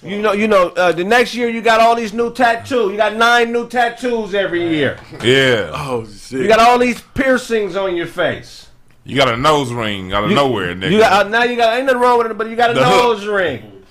You 0.01 0.21
know, 0.21 0.33
you 0.33 0.47
know. 0.47 0.69
Uh, 0.69 0.91
the 0.91 1.03
next 1.03 1.33
year 1.35 1.47
you 1.49 1.61
got 1.61 1.79
all 1.79 1.95
these 1.95 2.13
new 2.13 2.33
tattoos. 2.33 2.91
You 2.91 2.97
got 2.97 3.15
nine 3.15 3.51
new 3.53 3.67
tattoos 3.69 4.33
every 4.33 4.67
year. 4.69 4.97
Yeah. 5.23 5.69
Oh 5.73 6.05
shit. 6.05 6.41
You 6.41 6.47
got 6.47 6.59
all 6.59 6.77
these 6.79 6.99
piercings 7.13 7.75
on 7.75 7.95
your 7.95 8.07
face. 8.07 8.67
You 9.05 9.15
got 9.17 9.33
a 9.33 9.37
nose 9.37 9.71
ring 9.71 10.13
out 10.13 10.23
of 10.23 10.31
nowhere, 10.31 10.73
nigga. 10.75 10.91
You 10.91 10.99
got 10.99 11.25
uh, 11.25 11.29
now 11.29 11.43
you 11.43 11.55
got 11.57 11.77
ain't 11.77 11.85
nothing 11.85 12.01
wrong 12.01 12.17
with 12.17 12.31
it, 12.31 12.37
but 12.37 12.49
you 12.49 12.55
got 12.55 12.71
a 12.71 12.73
The 12.73 12.83
hook. 12.85 13.03
nose 13.17 13.27
ring. 13.27 13.82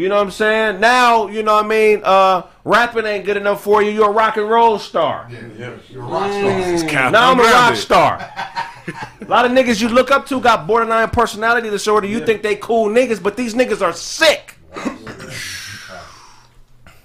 You 0.00 0.08
know 0.08 0.16
what 0.16 0.22
I'm 0.22 0.30
saying? 0.30 0.80
Now 0.80 1.26
you 1.26 1.42
know 1.42 1.56
what 1.56 1.66
I 1.66 1.68
mean. 1.68 2.00
Uh, 2.02 2.46
rapping 2.64 3.04
ain't 3.04 3.26
good 3.26 3.36
enough 3.36 3.62
for 3.62 3.82
you. 3.82 3.90
You're 3.90 4.08
a 4.08 4.12
rock 4.12 4.38
and 4.38 4.48
roll 4.48 4.78
star. 4.78 5.28
Cap. 5.28 7.12
Now 7.12 7.32
I'm, 7.32 7.38
a 7.38 7.42
rock 7.42 7.76
star. 7.76 8.16
a 9.20 9.24
lot 9.26 9.44
of 9.44 9.52
niggas 9.52 9.82
you 9.82 9.90
look 9.90 10.10
up 10.10 10.24
to 10.28 10.40
got 10.40 10.66
borderline 10.66 11.10
personality 11.10 11.68
disorder. 11.68 12.06
You 12.06 12.24
think 12.24 12.42
they 12.42 12.56
cool 12.56 12.88
niggas, 12.88 13.22
but 13.22 13.36
these 13.36 13.52
niggas 13.52 13.82
are 13.82 13.92
sick. 13.92 14.54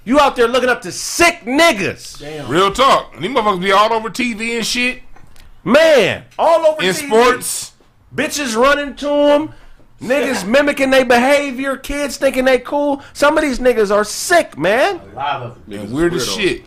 you 0.06 0.18
out 0.18 0.38
there 0.38 0.48
looking 0.48 0.70
up 0.70 0.82
to 0.84 0.92
sick 0.94 1.42
niggas, 1.42 2.20
Damn. 2.20 2.50
Real 2.50 2.72
talk. 2.72 3.20
These 3.20 3.30
motherfuckers 3.30 3.62
be 3.62 3.74
all 3.74 3.92
over 3.92 4.10
TV 4.10 4.56
and 4.56 4.66
shit. 4.66 5.02
man, 5.66 6.24
all 6.40 6.66
over 6.66 6.82
In 6.82 6.94
TV. 6.94 7.08
sports. 7.08 7.74
Bitches 8.16 8.56
running 8.56 8.96
to 8.96 9.06
them. 9.06 9.54
Niggas 10.02 10.46
mimicking 10.48 10.90
their 10.90 11.06
behavior, 11.06 11.78
kids 11.78 12.18
thinking 12.18 12.46
they 12.46 12.60
cool. 12.60 13.02
Some 13.14 13.38
of 13.38 13.44
these 13.44 13.60
niggas 13.60 13.92
are 13.96 14.04
sick, 14.04 14.58
man. 14.58 15.00
A 15.00 15.16
lot 15.16 15.42
of 15.42 15.68
Weird 15.92 16.14
as 16.14 16.30
shit. 16.30 16.66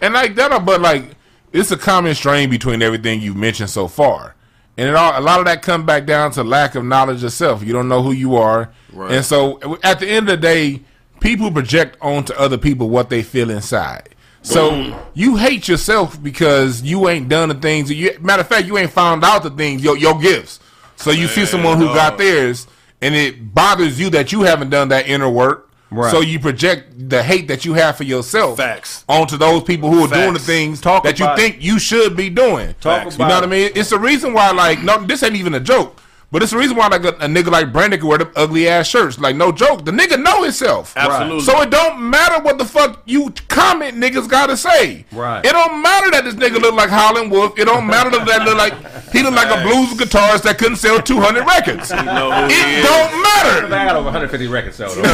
And 0.00 0.14
like 0.14 0.34
that, 0.36 0.50
uh, 0.50 0.58
but 0.60 0.80
like 0.80 1.14
it's 1.52 1.70
a 1.70 1.76
common 1.76 2.14
strain 2.14 2.50
between 2.50 2.82
everything 2.82 3.20
you've 3.20 3.36
mentioned 3.36 3.70
so 3.70 3.86
far, 3.86 4.34
and 4.76 4.88
it 4.88 4.94
all 4.96 5.18
a 5.18 5.22
lot 5.22 5.38
of 5.38 5.46
that 5.46 5.62
come 5.62 5.86
back 5.86 6.06
down 6.06 6.32
to 6.32 6.42
lack 6.42 6.74
of 6.74 6.84
knowledge 6.84 7.22
of 7.22 7.32
self. 7.32 7.62
You 7.62 7.72
don't 7.72 7.88
know 7.88 8.02
who 8.02 8.12
you 8.12 8.36
are, 8.36 8.72
and 8.96 9.24
so 9.24 9.78
at 9.84 10.00
the 10.00 10.08
end 10.08 10.28
of 10.28 10.40
the 10.40 10.42
day, 10.42 10.82
people 11.20 11.50
project 11.52 11.96
onto 12.00 12.32
other 12.34 12.58
people 12.58 12.88
what 12.88 13.10
they 13.10 13.22
feel 13.22 13.50
inside. 13.50 14.08
So 14.42 14.98
you 15.14 15.36
hate 15.36 15.68
yourself 15.68 16.22
because 16.22 16.82
you 16.82 17.08
ain't 17.08 17.28
done 17.28 17.48
the 17.48 17.54
things. 17.54 17.88
that 17.88 17.94
You, 17.94 18.18
matter 18.20 18.42
of 18.42 18.48
fact, 18.48 18.66
you 18.66 18.76
ain't 18.76 18.90
found 18.90 19.24
out 19.24 19.42
the 19.42 19.50
things 19.50 19.82
your 19.82 19.96
your 19.96 20.18
gifts. 20.20 20.60
So 20.96 21.10
you 21.10 21.26
see 21.28 21.46
someone 21.46 21.78
who 21.78 21.86
got 21.86 22.18
theirs, 22.18 22.66
and 23.00 23.14
it 23.14 23.54
bothers 23.54 24.00
you 24.00 24.10
that 24.10 24.32
you 24.32 24.42
haven't 24.42 24.70
done 24.70 24.88
that 24.88 25.08
inner 25.08 25.28
work. 25.28 25.70
Right. 25.90 26.10
So 26.10 26.20
you 26.20 26.40
project 26.40 27.08
the 27.08 27.22
hate 27.22 27.46
that 27.48 27.64
you 27.64 27.74
have 27.74 27.96
for 27.96 28.02
yourself 28.02 28.56
Facts. 28.56 29.04
onto 29.08 29.36
those 29.36 29.62
people 29.62 29.90
who 29.92 30.04
are 30.04 30.08
doing 30.08 30.32
the 30.32 30.40
things 30.40 30.80
Talk 30.80 31.04
that 31.04 31.20
you 31.20 31.24
about 31.24 31.38
think 31.38 31.62
you 31.62 31.78
should 31.78 32.16
be 32.16 32.30
doing. 32.30 32.74
Talk 32.80 33.04
you 33.04 33.10
know 33.10 33.26
about 33.26 33.42
what 33.42 33.44
I 33.44 33.46
mean? 33.46 33.70
It's 33.76 33.90
the 33.90 33.98
reason 33.98 34.32
why, 34.32 34.50
like, 34.50 34.82
no, 34.82 35.04
this 35.04 35.22
ain't 35.22 35.36
even 35.36 35.54
a 35.54 35.60
joke. 35.60 36.00
But 36.30 36.42
it's 36.42 36.50
the 36.50 36.58
reason 36.58 36.76
why 36.76 36.88
like 36.88 37.04
a, 37.04 37.10
a 37.10 37.26
nigga 37.28 37.50
like 37.50 37.72
Brandon 37.72 38.00
can 38.00 38.08
wear 38.08 38.18
the 38.18 38.30
ugly 38.34 38.66
ass 38.68 38.88
shirts. 38.88 39.18
Like 39.18 39.36
no 39.36 39.52
joke, 39.52 39.84
the 39.84 39.92
nigga 39.92 40.20
know 40.20 40.42
himself. 40.42 40.92
Absolutely. 40.96 41.42
So 41.42 41.60
it 41.62 41.70
don't 41.70 42.10
matter 42.10 42.42
what 42.42 42.58
the 42.58 42.64
fuck 42.64 43.02
you 43.04 43.32
comment 43.48 43.96
niggas 43.96 44.28
gotta 44.28 44.56
say. 44.56 45.04
Right. 45.12 45.44
It 45.44 45.52
don't 45.52 45.80
matter 45.80 46.10
that 46.10 46.24
this 46.24 46.34
nigga 46.34 46.60
look 46.60 46.74
like 46.74 46.90
Howlin' 46.90 47.30
Wolf. 47.30 47.56
It 47.58 47.66
don't 47.66 47.86
matter 47.86 48.10
that 48.10 48.42
look 48.44 48.56
like 48.56 48.74
he 49.12 49.22
look 49.22 49.34
like 49.34 49.48
a 49.48 49.62
blues 49.62 49.90
guitarist 49.94 50.42
that 50.42 50.58
couldn't 50.58 50.76
sell 50.76 51.00
two 51.00 51.20
hundred 51.20 51.46
records. 51.46 51.90
know 51.90 52.32
who 52.32 52.48
he 52.48 52.54
it 52.60 52.78
is. 52.78 52.84
don't 52.84 53.22
matter. 53.22 53.66
I 53.66 53.84
got 53.84 53.96
over 53.96 54.04
150 54.06 54.46
records 54.48 54.76
sold. 54.76 54.98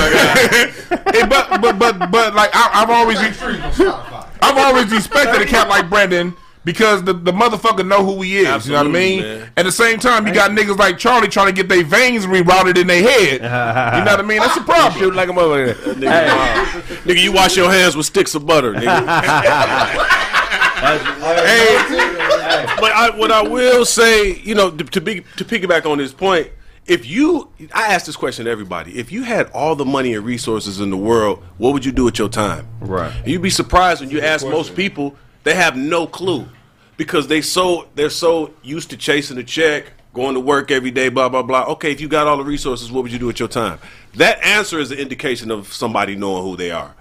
Hey, 1.13 1.27
but 1.27 1.61
but 1.61 1.79
but 1.79 2.11
but 2.11 2.35
like 2.35 2.51
I, 2.55 2.71
I've 2.83 2.91
always 2.91 3.19
I've 3.19 4.57
always 4.57 4.91
respected 4.91 5.43
a 5.43 5.47
cat 5.47 5.69
like 5.69 5.91
Brandon 5.91 6.35
because 6.65 7.03
the, 7.05 7.13
the 7.13 7.33
motherfucker 7.33 7.87
know 7.87 8.05
who 8.05 8.21
he 8.23 8.39
is. 8.39 8.67
you 8.67 8.73
know 8.73 8.79
what 8.79 8.87
I 8.87 8.91
mean? 8.91 9.21
man. 9.21 9.51
At 9.57 9.65
the 9.65 9.73
same 9.73 9.99
time, 9.99 10.27
you 10.27 10.35
got 10.35 10.51
niggas 10.51 10.79
like 10.79 10.99
Charlie 10.99 11.29
trying 11.29 11.47
to 11.47 11.53
get 11.53 11.69
their 11.69 11.85
veins 11.85 12.27
rerouted 12.27 12.77
in 12.79 12.87
their 12.87 13.03
head. 13.03 13.33
you 13.99 14.05
know 14.05 14.11
what 14.11 14.21
I 14.21 14.23
mean? 14.23 14.39
That's 14.39 14.57
a 14.57 14.63
problem. 14.63 15.01
Shoot 15.01 15.15
like 15.15 15.29
a 15.29 15.33
motherfucker. 15.33 15.95
Nigga, 15.95 16.27
wow. 16.27 16.65
Nigga, 17.05 17.23
you 17.23 17.33
wash 17.33 17.57
your 17.57 17.71
hands 17.71 17.97
with 17.97 18.07
sticks 18.07 18.35
of 18.35 18.47
butter, 18.47 18.75
nigga. 18.75 18.85
but 22.81 22.93
I, 22.93 23.11
what 23.17 23.31
I 23.31 23.43
will 23.43 23.85
say, 23.85 24.37
you 24.37 24.55
know, 24.55 24.71
to, 24.71 24.85
to 24.85 25.01
be 25.01 25.21
to 25.37 25.45
piggyback 25.45 25.91
on 25.91 25.99
this 25.99 26.13
point, 26.13 26.51
if 26.87 27.07
you, 27.07 27.51
I 27.73 27.93
ask 27.93 28.07
this 28.07 28.17
question 28.17 28.47
to 28.47 28.51
everybody: 28.51 28.99
if 28.99 29.13
you 29.13 29.23
had 29.23 29.51
all 29.51 29.77
the 29.77 29.85
money 29.85 30.15
and 30.15 30.25
resources 30.25 30.81
in 30.81 30.91
the 30.91 30.97
world, 30.97 31.43
what 31.59 31.73
would 31.73 31.85
you 31.85 31.93
do 31.93 32.05
with 32.05 32.19
your 32.19 32.29
time? 32.29 32.67
Right. 32.81 33.15
And 33.15 33.29
you'd 33.29 33.43
be 33.43 33.51
surprised 33.51 34.01
when 34.01 34.11
you 34.11 34.21
ask 34.21 34.45
most 34.47 34.75
people, 34.75 35.17
they 35.51 35.57
have 35.57 35.77
no 35.77 36.07
clue 36.07 36.47
because 36.97 37.27
they 37.27 37.43
so 37.43 37.89
they're 37.97 38.09
so 38.09 38.55
used 38.63 38.91
to 38.91 38.97
chasing 38.97 39.37
a 39.37 39.43
check, 39.43 39.93
going 40.15 40.35
to 40.35 40.41
work 40.41 40.71
every 40.71 40.93
day, 40.93 41.09
blah 41.09 41.29
blah 41.29 41.43
blah. 41.43 41.65
Okay, 41.65 41.91
if 41.91 42.01
you 42.01 42.07
got 42.07 42.29
all 42.29 42.37
the 42.37 42.45
resources, 42.45 42.93
what 42.93 43.03
would 43.03 43.11
you 43.11 43.19
do 43.19 43.27
with 43.27 43.41
your 43.41 43.49
time? 43.49 43.81
That 44.15 44.41
answer 44.45 44.79
is 44.79 44.93
an 44.93 44.99
indication 44.99 45.51
of 45.51 45.73
somebody 45.73 46.15
knowing 46.15 46.45
who 46.45 46.57
they 46.57 46.71
are. 46.71 46.95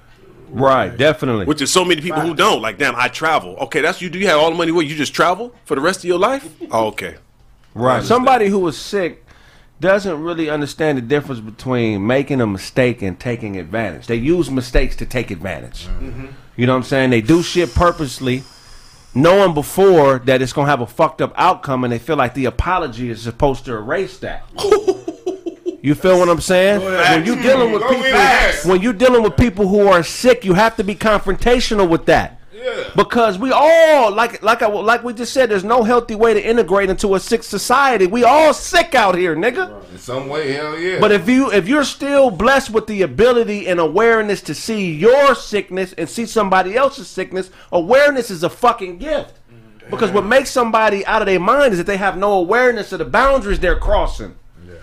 Right, 0.50 0.98
definitely. 0.98 1.46
Which 1.46 1.62
is 1.62 1.72
so 1.72 1.86
many 1.86 2.02
people 2.02 2.22
who 2.22 2.34
don't. 2.34 2.60
Like, 2.60 2.80
damn, 2.80 2.96
I 2.96 3.08
travel. 3.08 3.56
Okay, 3.66 3.82
that's 3.82 4.02
you. 4.02 4.10
Do 4.10 4.18
you 4.18 4.26
have 4.26 4.40
all 4.40 4.50
the 4.50 4.58
money? 4.58 4.72
What 4.72 4.88
you 4.88 4.96
just 4.96 5.14
travel 5.14 5.54
for 5.66 5.76
the 5.76 5.82
rest 5.82 6.00
of 6.00 6.06
your 6.06 6.20
life? 6.20 6.50
Oh, 6.72 6.88
okay. 6.88 7.18
Right. 7.76 8.04
Somebody 8.04 8.48
who 8.48 8.68
is 8.68 8.78
sick 8.78 9.24
doesn't 9.80 10.24
really 10.24 10.50
understand 10.50 10.98
the 10.98 11.04
difference 11.04 11.40
between 11.40 12.06
making 12.06 12.42
a 12.42 12.48
mistake 12.48 13.04
and 13.04 13.20
taking 13.20 13.58
advantage. 13.58 14.08
They 14.08 14.16
use 14.16 14.50
mistakes 14.50 14.96
to 14.98 15.06
take 15.06 15.30
advantage. 15.30 15.86
Mm-hmm. 15.86 16.28
You 16.60 16.66
know 16.66 16.74
what 16.74 16.80
I'm 16.80 16.84
saying? 16.84 17.12
They 17.12 17.22
do 17.22 17.42
shit 17.42 17.74
purposely, 17.74 18.44
knowing 19.16 19.54
before 19.54 20.20
that 20.20 20.42
it's 20.42 20.52
gonna 20.52 20.70
have 20.70 20.82
a 20.82 20.88
fucked 20.88 21.22
up 21.22 21.32
outcome, 21.38 21.86
and 21.86 21.94
they 21.94 22.00
feel 22.00 22.18
like 22.18 22.34
the 22.34 22.44
apology 22.46 23.10
is 23.10 23.22
supposed 23.22 23.64
to 23.66 23.74
erase 23.74 24.20
that. 24.20 24.44
You 25.82 25.96
feel 25.96 26.20
what 26.20 26.28
I'm 26.28 26.42
saying? 26.42 26.82
When 26.82 27.26
you 27.26 27.42
dealing 27.42 27.72
with 27.72 27.84
people, 27.84 28.70
when 28.70 28.82
you 28.82 28.92
dealing 28.92 29.24
with 29.24 29.38
people 29.38 29.66
who 29.70 29.88
are 29.88 30.04
sick, 30.04 30.44
you 30.44 30.54
have 30.54 30.76
to 30.76 30.84
be 30.84 30.94
confrontational 30.94 31.88
with 31.88 32.06
that. 32.08 32.39
Because 32.96 33.38
we 33.38 33.52
all 33.52 34.12
like 34.12 34.42
like 34.42 34.62
I, 34.62 34.68
like 34.68 35.04
we 35.04 35.14
just 35.14 35.34
said, 35.34 35.50
there's 35.50 35.64
no 35.64 35.84
healthy 35.84 36.16
way 36.16 36.34
to 36.34 36.42
integrate 36.42 36.90
into 36.90 37.16
a 37.16 37.20
sick 37.20 37.44
society. 37.44 38.08
We 38.08 38.24
all 38.24 38.54
sick 38.54 38.96
out 38.96 39.16
here, 39.16 39.36
nigga. 39.36 39.92
In 39.92 39.98
some 39.98 40.28
way, 40.28 40.54
hell 40.54 40.78
yeah. 40.78 41.00
But 41.00 41.12
if 41.12 41.30
you 41.30 41.52
if 41.52 41.68
you're 41.68 41.84
still 41.84 42.30
blessed 42.32 42.72
with 42.72 42.88
the 42.88 43.02
ability 43.02 43.68
and 43.68 43.80
awareness 43.80 44.42
to 44.44 44.56
see 44.56 44.94
your 44.94 45.36
sickness 45.36 45.94
and 45.94 46.10
see 46.10 46.26
somebody 46.26 46.76
else's 46.76 47.08
sickness, 47.08 47.50
awareness 47.72 48.30
is 48.30 48.44
a 48.44 48.50
fucking 48.50 48.98
gift. 48.98 49.36
Mm-hmm. 49.52 49.90
Because 49.90 50.12
what 50.12 50.26
makes 50.26 50.50
somebody 50.50 51.06
out 51.06 51.22
of 51.22 51.26
their 51.28 51.40
mind 51.40 51.74
is 51.74 51.78
that 51.78 51.88
they 51.88 51.98
have 51.98 52.18
no 52.18 52.34
awareness 52.34 52.92
of 52.92 53.00
the 53.00 53.06
boundaries 53.06 53.60
they're 53.60 53.80
crossing. 53.80 54.36
Yeah. 54.68 54.74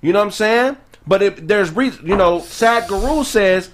You 0.00 0.12
know 0.12 0.20
what 0.20 0.26
I'm 0.26 0.32
saying? 0.32 0.76
But 1.06 1.22
if 1.22 1.36
there's 1.36 1.70
reason, 1.70 2.06
you 2.06 2.16
know, 2.16 2.38
Sadhguru 2.38 3.24
says 3.24 3.70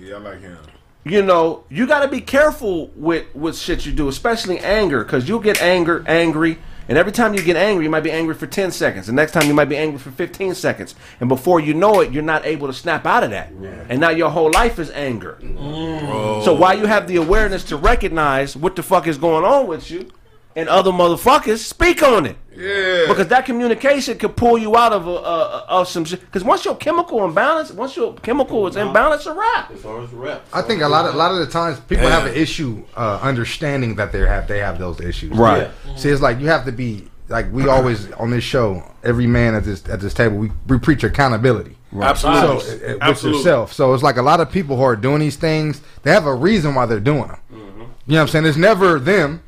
yeah, 0.00 0.16
I 0.16 0.18
like 0.18 0.40
him. 0.40 0.58
You 1.04 1.22
know, 1.22 1.64
you 1.68 1.86
got 1.86 2.00
to 2.00 2.08
be 2.08 2.20
careful 2.20 2.88
with 2.96 3.26
with 3.34 3.56
shit 3.58 3.84
you 3.84 3.92
do, 3.92 4.08
especially 4.08 4.58
anger, 4.60 5.04
because 5.04 5.28
you'll 5.28 5.40
get 5.40 5.60
anger, 5.60 6.02
angry, 6.08 6.58
and 6.88 6.98
every 6.98 7.12
time 7.12 7.34
you 7.34 7.42
get 7.42 7.56
angry, 7.56 7.84
you 7.84 7.90
might 7.90 8.02
be 8.02 8.10
angry 8.10 8.34
for 8.34 8.46
ten 8.46 8.70
seconds. 8.70 9.06
The 9.06 9.12
next 9.12 9.32
time 9.32 9.46
you 9.46 9.54
might 9.54 9.68
be 9.68 9.76
angry 9.76 9.98
for 9.98 10.10
fifteen 10.10 10.54
seconds, 10.54 10.94
and 11.20 11.28
before 11.28 11.60
you 11.60 11.74
know 11.74 12.00
it, 12.00 12.10
you're 12.10 12.22
not 12.22 12.46
able 12.46 12.66
to 12.66 12.72
snap 12.72 13.06
out 13.06 13.22
of 13.22 13.30
that, 13.30 13.50
and 13.88 14.00
now 14.00 14.10
your 14.10 14.30
whole 14.30 14.50
life 14.50 14.78
is 14.78 14.90
anger. 14.90 15.38
Mm. 15.40 16.44
So 16.44 16.54
while 16.54 16.78
you 16.78 16.86
have 16.86 17.06
the 17.06 17.16
awareness 17.16 17.64
to 17.64 17.76
recognize 17.76 18.56
what 18.56 18.76
the 18.76 18.82
fuck 18.82 19.06
is 19.06 19.18
going 19.18 19.44
on 19.44 19.66
with 19.66 19.90
you, 19.90 20.10
and 20.56 20.68
other 20.68 20.90
motherfuckers, 20.90 21.58
speak 21.58 22.02
on 22.02 22.26
it. 22.26 22.36
Yeah. 22.56 23.06
Because 23.08 23.26
that 23.28 23.46
communication 23.46 24.16
could 24.18 24.36
pull 24.36 24.56
you 24.56 24.76
out 24.76 24.92
of 24.92 25.08
a, 25.08 25.10
uh, 25.10 25.66
of 25.68 25.88
some 25.88 26.04
shit. 26.04 26.20
Because 26.20 26.44
once 26.44 26.64
your 26.64 26.76
chemical 26.76 27.24
imbalance, 27.24 27.72
once 27.72 27.96
your 27.96 28.14
chemical 28.14 28.66
is 28.68 28.76
imbalanced, 28.76 29.16
it's 29.16 29.26
a 29.26 29.34
wrap. 29.34 29.70
As 29.72 29.82
far 29.82 30.02
as 30.02 30.10
the 30.10 30.16
rap. 30.16 30.46
I 30.52 30.62
think 30.62 30.82
a 30.82 30.88
lot 30.88 31.06
of 31.06 31.14
a 31.14 31.18
lot 31.18 31.32
of 31.32 31.38
the 31.38 31.46
times 31.46 31.80
people 31.80 32.08
have 32.08 32.26
an 32.26 32.34
issue 32.34 32.84
uh, 32.96 33.18
understanding 33.22 33.96
that 33.96 34.12
they 34.12 34.20
have 34.20 34.46
they 34.46 34.58
have 34.58 34.78
those 34.78 35.00
issues. 35.00 35.32
Right. 35.32 35.70
See, 35.96 36.10
it's 36.10 36.22
like 36.22 36.38
you 36.38 36.46
have 36.46 36.64
to 36.66 36.72
be 36.72 37.08
like 37.28 37.50
we 37.52 37.68
always 37.68 38.10
on 38.12 38.30
this 38.30 38.44
show. 38.44 38.82
Every 39.02 39.26
man 39.26 39.54
at 39.54 39.64
this 39.64 39.86
at 39.88 40.00
this 40.00 40.14
table, 40.14 40.36
we, 40.36 40.50
we 40.68 40.78
preach 40.78 41.02
accountability. 41.02 41.76
Absolutely. 42.00 42.40
So 42.40 42.50
uh, 42.50 42.54
uh, 42.54 42.92
with 42.92 43.02
Absolutely. 43.02 43.38
yourself. 43.38 43.72
So 43.72 43.94
it's 43.94 44.02
like 44.02 44.16
a 44.16 44.22
lot 44.22 44.40
of 44.40 44.50
people 44.50 44.76
who 44.76 44.82
are 44.82 44.96
doing 44.96 45.20
these 45.20 45.36
things. 45.36 45.80
They 46.02 46.12
have 46.12 46.26
a 46.26 46.34
reason 46.34 46.74
why 46.74 46.86
they're 46.86 47.00
doing 47.00 47.28
them. 47.28 47.40
Mm-hmm. 47.52 47.80
You 47.80 47.86
know 47.86 47.90
what 48.06 48.20
I'm 48.20 48.28
saying? 48.28 48.46
It's 48.46 48.56
never 48.56 48.98
them. 48.98 49.42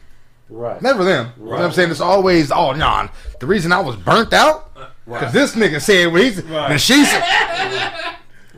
Right. 0.48 0.80
Never 0.80 1.04
them. 1.04 1.32
You 1.38 1.44
know 1.44 1.50
what 1.50 1.60
I'm 1.62 1.72
saying? 1.72 1.90
It's 1.90 2.00
always, 2.00 2.52
oh, 2.52 2.72
nah, 2.72 3.08
the 3.40 3.46
reason 3.46 3.72
I 3.72 3.80
was 3.80 3.96
burnt 3.96 4.32
out, 4.32 4.72
because 5.04 5.32
this 5.32 5.54
nigga 5.54 5.80
said 5.80 6.12
what 6.12 6.22
he's, 6.22 6.38
and 6.38 6.80
she's, 6.80 7.08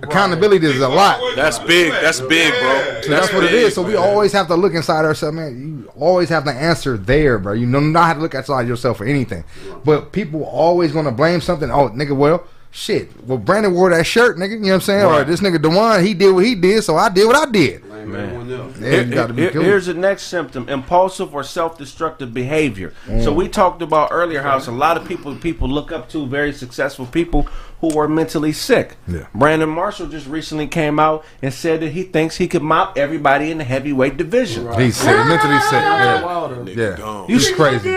accountability 0.03 0.67
is 0.67 0.81
a 0.81 0.89
lot. 0.89 1.21
That's 1.35 1.59
big. 1.59 1.91
That's 1.93 2.21
big, 2.21 2.53
bro. 2.53 3.01
So 3.03 3.11
that's 3.11 3.33
what 3.33 3.45
it 3.45 3.53
is. 3.53 3.75
So 3.75 3.83
we 3.83 3.97
always 3.97 4.33
have 4.33 4.47
to 4.49 4.55
look 4.55 4.75
inside 4.75 5.05
ourselves, 5.05 5.35
man. 5.37 5.59
You 5.59 5.93
always 5.97 6.29
have 6.29 6.45
the 6.45 6.53
answer 6.53 6.97
there, 6.97 7.39
bro. 7.39 7.55
You 7.55 7.67
know 7.67 7.81
not 7.81 8.07
how 8.07 8.15
to 8.15 8.21
look 8.21 8.35
outside 8.35 8.69
yourself 8.69 8.99
for 8.99 9.05
anything. 9.05 9.45
But 9.85 10.13
people 10.13 10.45
always 10.45 10.93
gonna 10.93 11.13
blame 11.13 11.41
something. 11.41 11.71
Oh, 11.71 11.89
nigga, 11.89 12.17
well, 12.17 12.47
shit. 12.71 13.25
Well, 13.27 13.39
Brandon 13.39 13.75
wore 13.75 13.91
that 13.91 14.07
shirt, 14.07 14.37
nigga. 14.37 14.51
You 14.53 14.59
know 14.59 14.69
what 14.69 14.75
I'm 14.75 14.81
saying? 14.81 15.05
Or 15.05 15.25
this 15.25 15.41
nigga 15.41 15.61
Dewan, 15.61 16.05
he 16.05 16.15
did 16.15 16.33
what 16.33 16.45
he 16.45 16.55
did, 16.55 16.83
so 16.85 16.97
I 16.97 17.09
did 17.09 17.27
what 17.27 17.37
I 17.37 17.51
did. 17.51 17.83
Blame 17.83 18.15
everyone. 18.15 18.49
Yeah, 18.81 19.01
you 19.01 19.33
Here- 19.35 19.51
cool. 19.51 19.63
Here's 19.63 19.87
the 19.87 19.95
next 19.95 20.25
symptom: 20.25 20.69
impulsive 20.69 21.35
or 21.35 21.43
self-destructive 21.43 22.33
behavior. 22.33 22.93
So 23.23 23.33
we 23.33 23.49
talked 23.49 23.83
about 23.83 24.09
earlier 24.13 24.43
how 24.43 24.57
it's 24.57 24.67
a 24.67 24.73
lot 24.73 24.97
of 24.97 25.07
people 25.07 25.35
people 25.37 25.69
look 25.69 25.93
up 25.93 26.09
to 26.11 26.27
very 26.27 26.53
successful 26.53 27.07
people 27.07 27.49
who 27.81 27.97
are 27.99 28.09
mentally 28.09 28.53
sick. 28.53 28.97
Yeah. 29.07 29.27
Brandon 29.35 29.69
Marshall 29.69 30.09
just 30.09 30.27
recently 30.27 30.67
came 30.67 30.99
out 30.99 31.25
and 31.43 31.53
said 31.55 31.81
that 31.81 31.93
he 31.93 32.03
thinks 32.03 32.37
he 32.37 32.49
could 32.49 32.63
mop 32.63 32.99
everybody 32.99 33.51
in 33.53 33.59
the 33.59 33.65
heavyweight 33.65 34.17
division. 34.17 34.73
He's 34.79 34.97
sick, 34.97 35.15
mentally 35.27 35.61
sick. 35.61 35.73
Yeah, 35.73 36.25
Wilder. 36.25 36.71
yeah. 36.71 36.97
gone. 36.97 37.29
He's 37.29 37.51
crazy. 37.53 37.97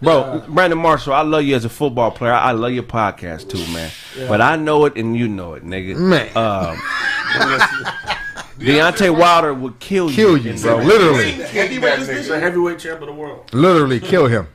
Bro, 0.00 0.44
Brandon 0.48 0.78
Marshall, 0.78 1.12
I 1.12 1.22
love 1.22 1.42
you 1.44 1.56
as 1.56 1.64
a 1.64 1.68
football 1.68 2.10
player. 2.12 2.32
I 2.32 2.52
love 2.52 2.72
your 2.72 2.84
podcast 2.84 3.50
too, 3.50 3.58
man. 3.72 3.90
But 4.28 4.40
I 4.40 4.56
know 4.56 4.84
it 4.86 4.96
and 4.96 5.16
you 5.16 5.28
know 5.28 5.54
it, 5.54 5.64
nigga. 5.64 5.96
Man. 5.96 6.28
Um, 6.36 6.76
Deontay 8.58 9.16
Wilder 9.16 9.54
would 9.54 9.78
kill 9.78 10.10
you. 10.10 10.16
Kill 10.16 10.36
you, 10.36 10.54
bro. 10.60 10.78
Literally, 10.78 11.30
He's 11.32 12.28
a 12.30 12.40
heavyweight 12.40 12.78
champ 12.80 13.00
of 13.00 13.06
the 13.06 13.12
world. 13.12 13.48
literally 13.54 14.00
kill 14.00 14.26
him. 14.26 14.48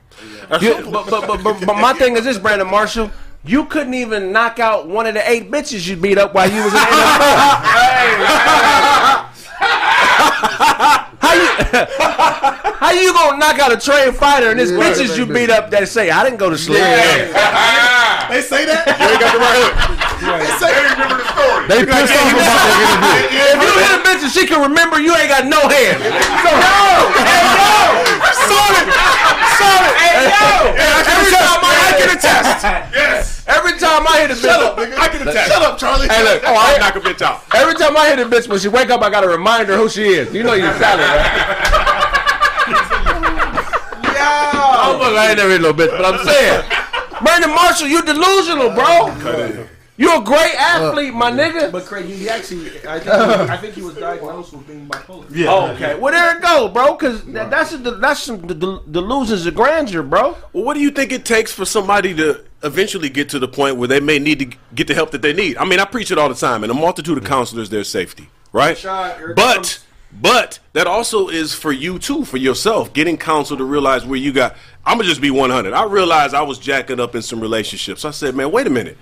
You- 0.62 0.90
but, 0.92 1.10
but, 1.10 1.26
but, 1.28 1.42
but, 1.44 1.66
but 1.66 1.78
my 1.78 1.94
thing 1.94 2.18
is 2.18 2.26
this, 2.26 2.38
Brandon 2.38 2.70
Marshall. 2.70 3.10
You 3.46 3.66
couldn't 3.66 3.94
even 3.94 4.32
knock 4.32 4.58
out 4.60 4.88
one 4.88 5.06
of 5.06 5.14
the 5.16 5.30
eight 5.30 5.52
bitches 5.52 5.86
you 5.88 5.98
beat 5.98 6.18
up 6.18 6.34
while 6.34 6.50
you 6.50 6.64
was 6.64 6.74
in 6.74 6.74
the 6.74 6.80
NFL. 6.86 8.93
How 11.74 12.92
you 12.92 13.14
gonna 13.14 13.38
knock 13.38 13.60
out 13.60 13.72
a 13.74 13.78
trained 13.78 14.16
fighter 14.16 14.50
and 14.52 14.60
this 14.60 14.72
bitches 14.72 15.18
you 15.18 15.26
beat 15.26 15.50
up 15.50 15.70
that 15.72 15.88
say 15.88 16.10
I 16.12 16.24
didn't 16.24 16.38
go 16.40 16.50
to 16.50 16.58
sleep? 16.58 16.84
They 18.34 18.42
say 18.42 18.66
that? 18.66 18.88
You 18.88 19.14
ain't 19.14 19.20
got 19.20 19.36
the 19.36 19.42
right 19.44 19.60
hook. 19.62 20.04
They 21.70 21.86
pissed 21.86 22.16
off 22.18 22.34
about 22.34 22.56
that 22.56 22.82
interview. 22.82 23.36
If 23.36 23.60
you 23.62 23.72
hit 23.78 23.92
a 23.94 24.00
bitch 24.02 24.24
and 24.24 24.32
she 24.32 24.48
can 24.48 24.64
remember, 24.64 24.98
you 24.98 25.14
ain't 25.14 25.30
got 25.30 25.46
no 25.46 25.60
hands. 25.68 26.02
So 26.42 26.50
no, 26.50 27.14
hey 27.20 27.46
yo, 27.46 27.94
solid, 28.48 28.88
solid, 29.60 29.94
hey 30.00 30.32
yo. 30.34 30.72
Every 30.74 31.30
time 31.36 31.62
I, 31.62 31.72
I 31.84 31.92
can 32.00 32.10
attest. 32.16 32.64
Yes. 32.96 33.43
Every 33.46 33.78
time 33.78 34.08
I 34.08 34.22
hit 34.22 34.32
a 34.32 34.36
bitch, 34.36 34.98
I 34.98 35.08
can 35.10 35.28
attack. 35.28 35.48
Shut 35.48 35.62
up, 35.62 35.78
Charlie. 35.78 36.08
Hey, 36.08 36.24
look. 36.24 36.44
Oh, 36.46 36.56
I'll 36.56 36.80
knock 36.80 36.96
a 36.96 37.00
bitch 37.02 37.22
out. 37.22 37.44
Every 37.54 37.76
time 37.76 37.98
I 37.98 38.10
hit 38.10 38.20
a 38.20 38.26
bitch, 38.26 38.48
when 38.48 38.60
she 38.60 38.70
wake 38.70 38.90
up, 38.90 39.02
I 39.02 39.10
gotta 39.10 39.28
remind 39.28 39.68
her 39.68 39.76
who 39.76 39.90
she 39.90 40.04
is. 40.04 40.34
You 40.34 40.44
know 40.44 40.54
you're 40.54 40.74
salad, 40.80 41.06
right? 41.06 41.80
Oh, 44.86 45.00
fuck, 45.00 45.14
I 45.14 45.30
ain't 45.30 45.38
never 45.38 45.50
hit 45.50 45.62
no 45.62 45.74
bitch, 45.74 45.92
but 45.92 46.06
I'm 46.06 46.26
saying, 46.26 46.64
Brandon 47.22 47.50
Marshall, 47.52 47.88
you 47.88 48.02
delusional, 48.02 48.70
bro. 48.72 49.68
You 50.04 50.20
a 50.20 50.24
great 50.24 50.56
uh, 50.56 50.90
athlete, 50.90 51.14
my 51.14 51.32
nigga. 51.32 51.72
But 51.72 51.86
Craig, 51.86 52.06
he 52.06 52.28
actually, 52.30 52.68
I 52.88 53.00
think, 53.00 53.08
I 53.10 53.58
think 53.58 53.74
he 53.76 53.82
was 53.82 53.96
diagnosed 53.96 54.54
with 54.54 54.68
being 54.68 54.88
bipolar. 54.88 55.26
Oh, 55.48 55.72
Okay, 55.72 55.98
well 56.00 56.12
there 56.14 56.36
it 56.38 56.42
go, 56.42 56.68
bro. 56.68 56.94
Because 56.96 57.24
that, 57.26 57.50
that's 57.50 57.74
a, 57.74 57.78
that's 57.78 58.22
some 58.24 58.42
the, 58.42 58.54
the 58.54 58.82
delusions 58.92 59.46
of 59.46 59.56
grandeur, 59.56 60.04
bro. 60.04 60.38
Well, 60.52 60.64
what 60.66 60.74
do 60.76 60.82
you 60.82 60.92
think 60.92 61.12
it 61.12 61.26
takes 61.26 61.52
for 61.52 61.66
somebody 61.66 62.14
to 62.16 62.44
eventually 62.64 63.10
get 63.10 63.30
to 63.30 63.40
the 63.40 63.48
point 63.48 63.78
where 63.78 63.88
they 63.88 64.00
may 64.00 64.20
need 64.20 64.40
to 64.40 64.58
get 64.76 64.88
the 64.88 64.94
help 64.94 65.12
that 65.12 65.22
they 65.22 65.34
need? 65.34 65.58
I 65.58 65.66
mean, 65.66 65.80
I 65.80 65.86
preach 65.86 66.12
it 66.12 66.18
all 66.18 66.30
the 66.30 66.36
time, 66.36 66.64
and 66.64 66.72
a 66.72 66.76
multitude 66.76 67.18
of 67.18 67.24
counselors, 67.24 67.70
their 67.70 67.84
safety, 67.84 68.30
right? 68.52 68.78
Shot, 68.78 69.18
But 69.36 69.54
comes. 69.56 69.86
but 70.12 70.60
that 70.74 70.88
also 70.88 71.30
is 71.30 71.54
for 71.54 71.72
you 71.72 71.98
too, 72.00 72.26
for 72.26 72.38
yourself, 72.38 72.94
getting 72.94 73.18
counsel 73.18 73.58
to 73.58 73.64
realize 73.64 74.06
where 74.06 74.20
you 74.20 74.32
got. 74.34 74.56
I'm 74.86 74.98
gonna 74.98 75.08
just 75.08 75.22
be 75.22 75.32
100. 75.32 75.74
I 75.74 75.86
realized 75.86 76.34
I 76.36 76.42
was 76.42 76.58
jacking 76.60 77.00
up 77.00 77.16
in 77.16 77.22
some 77.22 77.40
relationships. 77.40 78.04
I 78.06 78.12
said, 78.12 78.36
man, 78.36 78.52
wait 78.52 78.68
a 78.68 78.70
minute, 78.70 78.98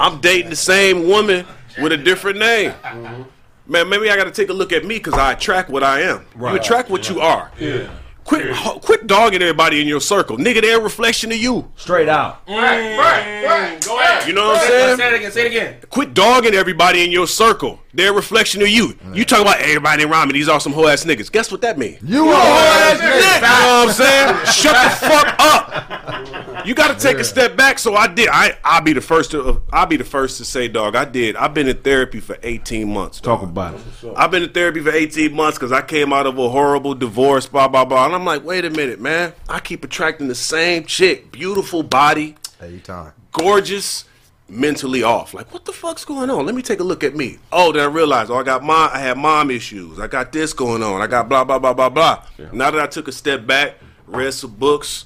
I'm 0.00 0.20
dating 0.20 0.50
the 0.50 0.56
same 0.56 1.06
woman 1.08 1.46
with 1.80 1.92
a 1.92 1.96
different 1.96 2.38
name. 2.38 2.70
Mm-hmm. 2.82 3.22
Man, 3.68 3.88
maybe 3.88 4.10
I 4.10 4.16
got 4.16 4.24
to 4.24 4.30
take 4.30 4.48
a 4.48 4.52
look 4.52 4.72
at 4.72 4.84
me 4.84 4.96
because 4.96 5.14
I 5.14 5.32
attract 5.32 5.70
what 5.70 5.82
I 5.82 6.02
am. 6.02 6.24
Right. 6.36 6.52
You 6.52 6.60
attract 6.60 6.88
what 6.88 7.08
you 7.08 7.20
are. 7.20 7.50
Yeah. 7.58 7.88
Quit, 8.24 8.50
ho- 8.50 8.80
quit 8.80 9.06
dogging 9.06 9.40
everybody 9.40 9.80
in 9.80 9.86
your 9.86 10.00
circle, 10.00 10.36
nigga. 10.36 10.60
They're 10.60 10.80
a 10.80 10.82
reflection 10.82 11.30
of 11.30 11.38
you. 11.38 11.70
Straight 11.76 12.08
out. 12.08 12.42
Right, 12.48 12.96
right. 12.98 13.80
Go 13.84 14.00
ahead. 14.00 14.26
You 14.26 14.32
know 14.32 14.48
what 14.48 14.62
I'm 14.62 14.66
saying? 14.66 14.96
Say 14.96 15.08
it 15.08 15.14
again. 15.14 15.30
Say 15.32 15.40
it 15.42 15.46
again. 15.46 15.76
Quit 15.90 16.12
dogging 16.12 16.54
everybody 16.54 17.04
in 17.04 17.12
your 17.12 17.28
circle. 17.28 17.78
They're 17.94 18.10
a 18.10 18.14
reflection 18.14 18.62
of 18.62 18.68
you. 18.68 18.98
You 19.12 19.24
talk 19.24 19.42
about 19.42 19.60
everybody 19.60 20.02
around 20.02 20.26
me. 20.28 20.34
These 20.34 20.48
are 20.48 20.58
some 20.58 20.72
hoe 20.72 20.88
ass 20.88 21.04
niggas. 21.04 21.30
Guess 21.30 21.52
what 21.52 21.60
that 21.60 21.78
means? 21.78 22.02
You 22.02 22.28
are. 22.28 22.94
You 22.94 22.98
know 22.98 23.40
what 23.40 23.88
I'm 23.88 23.90
saying? 23.92 24.46
Shut 24.46 24.74
the 24.74 24.90
fuck 25.06 25.36
up. 25.38 26.42
You 26.66 26.74
got 26.74 26.98
to 26.98 27.00
take 27.00 27.18
a 27.18 27.24
step 27.24 27.56
back. 27.56 27.78
So 27.78 27.94
I 27.94 28.08
did. 28.08 28.28
I 28.30 28.58
I'll 28.64 28.80
be 28.82 28.92
the 28.92 29.00
first 29.00 29.30
to 29.30 29.62
I'll 29.72 29.86
be 29.86 29.96
the 29.96 30.04
first 30.04 30.38
to 30.38 30.44
say, 30.44 30.66
dog. 30.68 30.96
I 30.96 31.04
did. 31.04 31.36
I've 31.36 31.54
been 31.54 31.68
in 31.68 31.76
therapy 31.78 32.18
for 32.20 32.36
18 32.42 32.92
months. 32.92 33.20
Talk 33.20 33.40
dog. 33.40 33.50
about 33.50 33.74
it. 33.74 33.80
I've 34.16 34.30
been 34.30 34.42
in 34.42 34.50
therapy 34.50 34.80
for 34.80 34.90
18 34.90 35.32
months 35.34 35.58
because 35.58 35.70
I 35.72 35.82
came 35.82 36.12
out 36.12 36.26
of 36.26 36.36
a 36.38 36.48
horrible 36.48 36.94
divorce, 36.94 37.46
blah, 37.46 37.68
blah, 37.68 37.84
blah. 37.84 38.06
And 38.06 38.14
I'm 38.14 38.24
like, 38.24 38.44
wait 38.44 38.64
a 38.64 38.70
minute, 38.70 39.00
man. 39.00 39.32
I 39.48 39.60
keep 39.60 39.84
attracting 39.84 40.26
the 40.28 40.34
same 40.34 40.84
chick. 40.84 41.30
Beautiful 41.30 41.82
body, 41.84 42.34
Every 42.60 42.80
time. 42.80 43.12
gorgeous, 43.32 44.04
mentally 44.48 45.02
off. 45.04 45.34
Like, 45.34 45.52
what 45.52 45.64
the 45.66 45.72
fuck's 45.72 46.04
going 46.04 46.30
on? 46.30 46.46
Let 46.46 46.54
me 46.56 46.62
take 46.62 46.80
a 46.80 46.84
look 46.84 47.04
at 47.04 47.14
me. 47.14 47.38
Oh, 47.52 47.70
then 47.72 47.82
I 47.82 47.86
realized, 47.86 48.30
oh, 48.30 48.36
I 48.36 48.42
got 48.42 48.64
mom, 48.64 48.90
I 48.92 48.98
had 48.98 49.18
mom 49.18 49.50
issues. 49.50 50.00
I 50.00 50.08
got 50.08 50.32
this 50.32 50.52
going 50.52 50.82
on. 50.82 51.00
I 51.00 51.06
got 51.06 51.28
blah, 51.28 51.44
blah, 51.44 51.58
blah, 51.60 51.74
blah, 51.74 51.88
blah. 51.90 52.24
Now 52.52 52.70
that 52.72 52.80
I 52.80 52.86
took 52.86 53.06
a 53.08 53.12
step 53.12 53.46
back, 53.46 53.76
read 54.06 54.32
some 54.34 54.52
books, 54.52 55.04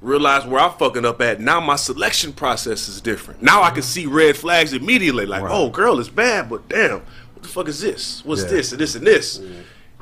realized 0.00 0.46
where 0.48 0.60
I'm 0.60 0.72
fucking 0.78 1.04
up 1.04 1.20
at, 1.20 1.40
now 1.40 1.60
my 1.60 1.76
selection 1.76 2.32
process 2.32 2.88
is 2.88 3.00
different. 3.00 3.42
Now 3.42 3.62
I 3.62 3.70
can 3.70 3.82
see 3.82 4.06
red 4.06 4.36
flags 4.36 4.72
immediately. 4.72 5.26
Like, 5.26 5.42
oh, 5.46 5.70
girl, 5.70 5.98
it's 5.98 6.08
bad, 6.08 6.48
but 6.48 6.68
damn, 6.68 7.00
what 7.34 7.42
the 7.42 7.48
fuck 7.48 7.68
is 7.68 7.80
this? 7.80 8.24
What's 8.24 8.42
Yeah. 8.42 8.48
this 8.48 8.72
and 8.72 8.80
this 8.80 8.94
and 8.94 9.06
this? 9.06 9.40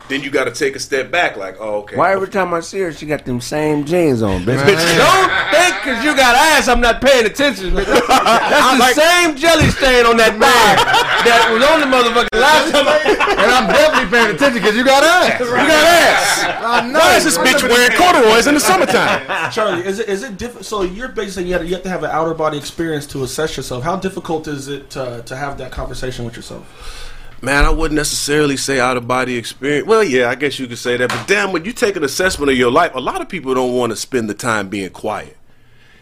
Then 0.09 0.23
you 0.23 0.31
got 0.31 0.45
to 0.45 0.53
take 0.53 0.77
a 0.77 0.79
step 0.79 1.11
back, 1.11 1.37
like, 1.37 1.57
oh, 1.59 1.81
okay. 1.83 1.97
Why 1.97 2.13
every 2.13 2.29
time 2.29 2.55
I 2.55 2.61
see 2.61 2.79
her, 2.79 2.93
she 2.93 3.07
got 3.07 3.25
them 3.25 3.41
same 3.41 3.85
jeans 3.85 4.23
on, 4.23 4.43
bitch? 4.43 4.63
Don't 4.63 5.31
think 5.51 5.75
because 5.83 6.05
you 6.05 6.15
got 6.15 6.37
ass, 6.37 6.69
I'm 6.69 6.81
not 6.81 7.01
paying 7.03 7.27
attention. 7.27 7.73
Bitch. 7.75 7.87
That's 8.09 8.95
the 8.95 9.01
same 9.03 9.35
jelly 9.37 9.67
stain 9.71 10.07
on 10.07 10.17
that 10.19 10.39
bag 10.39 10.79
that 11.27 11.51
was 11.51 11.59
on 11.67 11.81
the 11.81 11.87
motherfucking 11.91 12.39
last 12.41 12.71
time. 12.71 12.87
I- 12.87 13.43
And 13.43 13.51
I'm 13.51 13.67
definitely 13.67 14.17
paying 14.17 14.35
attention 14.35 14.63
because 14.63 14.77
you 14.77 14.85
got 14.85 15.03
ass. 15.03 15.41
You 15.41 15.47
got 15.47 15.69
ass. 15.69 16.45
I 16.63 16.87
know. 16.89 16.99
Why 17.01 17.17
is 17.17 17.25
this 17.25 17.39
bitch 17.39 17.69
wearing 17.69 17.97
corduroys 17.99 18.47
in 18.47 18.55
the 18.55 18.61
summertime? 18.61 19.51
Charlie, 19.53 19.85
is 19.85 19.99
it 19.99 20.09
is 20.09 20.23
it 20.23 20.39
different? 20.39 20.67
So 20.67 20.83
you're 20.83 21.09
basically 21.09 21.49
you 21.49 21.55
have, 21.55 21.65
you 21.67 21.75
have 21.75 21.83
to 21.83 21.89
have 21.89 22.05
an 22.05 22.11
outer 22.11 22.35
body 22.35 22.59
experience 22.59 23.07
to 23.09 23.25
assess 23.25 23.57
yourself. 23.57 23.83
How 23.83 23.97
difficult 23.97 24.47
is 24.47 24.69
it 24.69 24.89
to, 24.91 25.23
to 25.27 25.35
have 25.37 25.59
that 25.59 25.73
conversation 25.73 26.25
with 26.25 26.37
yourself? 26.37 27.06
Man, 27.43 27.65
I 27.65 27.71
wouldn't 27.71 27.97
necessarily 27.97 28.57
say 28.57 28.81
out 28.81 28.97
of 28.97 29.07
body 29.07 29.37
experience. 29.37 29.87
Well, 29.87 30.03
yeah, 30.03 30.31
I 30.31 30.35
guess 30.35 30.59
you 30.59 30.67
could 30.67 30.79
say 30.79 30.97
that. 30.97 31.09
But 31.09 31.27
damn, 31.27 31.53
when 31.53 31.65
you 31.65 31.73
take 31.73 31.97
an 31.97 32.05
assessment 32.05 32.51
of 32.51 32.57
your 32.57 32.71
life, 32.71 32.95
a 32.95 33.01
lot 33.01 33.21
of 33.21 33.29
people 33.29 33.55
don't 33.55 33.75
want 33.75 33.91
to 33.91 33.97
spend 33.97 34.31
the 34.31 34.35
time 34.35 34.69
being 34.69 34.91
quiet. 34.91 35.37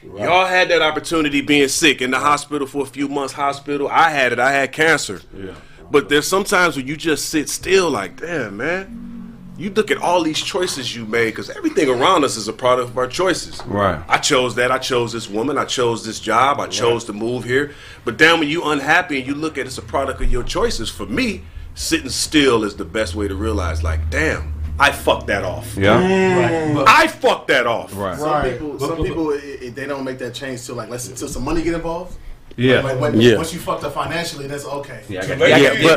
Y'all 0.02 0.46
had 0.46 0.68
that 0.68 0.82
opportunity 0.82 1.40
being 1.40 1.68
sick 1.68 2.02
in 2.02 2.10
the 2.10 2.18
hospital 2.18 2.66
for 2.66 2.82
a 2.82 2.86
few 2.86 3.08
months. 3.08 3.32
Hospital, 3.32 3.88
I 3.88 4.10
had 4.10 4.32
it. 4.32 4.38
I 4.38 4.52
had 4.52 4.70
cancer. 4.70 5.20
Yeah. 5.34 5.54
But 5.90 6.08
there's 6.08 6.28
sometimes 6.28 6.76
when 6.76 6.86
you 6.86 6.96
just 6.96 7.30
sit 7.30 7.48
still, 7.48 7.90
like, 7.90 8.20
damn, 8.20 8.56
man. 8.56 9.13
You 9.56 9.70
look 9.70 9.90
at 9.90 9.98
all 9.98 10.22
these 10.22 10.42
choices 10.42 10.96
you 10.96 11.06
made 11.06 11.26
because 11.26 11.48
everything 11.50 11.88
around 11.88 12.24
us 12.24 12.36
is 12.36 12.48
a 12.48 12.52
product 12.52 12.90
of 12.90 12.98
our 12.98 13.06
choices. 13.06 13.64
Right. 13.66 14.02
I 14.08 14.18
chose 14.18 14.56
that. 14.56 14.72
I 14.72 14.78
chose 14.78 15.12
this 15.12 15.28
woman. 15.28 15.58
I 15.58 15.64
chose 15.64 16.04
this 16.04 16.18
job. 16.18 16.58
I 16.58 16.66
chose 16.66 17.04
to 17.04 17.12
move 17.12 17.44
here. 17.44 17.72
But 18.04 18.18
then 18.18 18.40
when 18.40 18.48
you 18.48 18.64
unhappy 18.64 19.18
and 19.18 19.26
you 19.26 19.34
look 19.34 19.56
at 19.56 19.66
it's 19.66 19.78
a 19.78 19.82
product 19.82 20.20
of 20.20 20.30
your 20.30 20.42
choices, 20.42 20.90
for 20.90 21.06
me, 21.06 21.42
sitting 21.74 22.08
still 22.08 22.64
is 22.64 22.74
the 22.74 22.84
best 22.84 23.14
way 23.14 23.28
to 23.28 23.34
realize, 23.36 23.84
like, 23.84 24.10
damn, 24.10 24.52
I 24.78 24.90
fucked 24.90 25.28
that 25.28 25.44
off. 25.44 25.76
Yeah. 25.76 26.00
Mm. 26.00 26.84
I 26.88 27.06
fucked 27.06 27.48
that 27.48 27.66
off. 27.66 27.96
Right. 27.96 28.18
Some 28.18 28.42
people, 28.42 28.80
some 28.80 29.04
people, 29.04 29.28
i 29.30 29.58
i 29.66 29.68
they 29.68 29.86
don't 29.86 30.04
make 30.04 30.18
that 30.18 30.34
change 30.34 30.66
till 30.66 30.74
like 30.74 30.88
let's 30.88 31.08
until 31.08 31.28
some 31.28 31.44
money 31.44 31.62
get 31.62 31.74
involved. 31.74 32.16
Yeah. 32.56 32.80
Like 32.82 33.00
when, 33.00 33.20
Yeah. 33.20 33.36
once 33.36 33.52
you 33.52 33.58
fucked 33.60 33.84
up 33.84 33.94
financially, 33.94 34.46
that's 34.46 34.64
okay. 34.64 35.02
Yeah, 35.08 35.24
Yeah, 35.24 35.34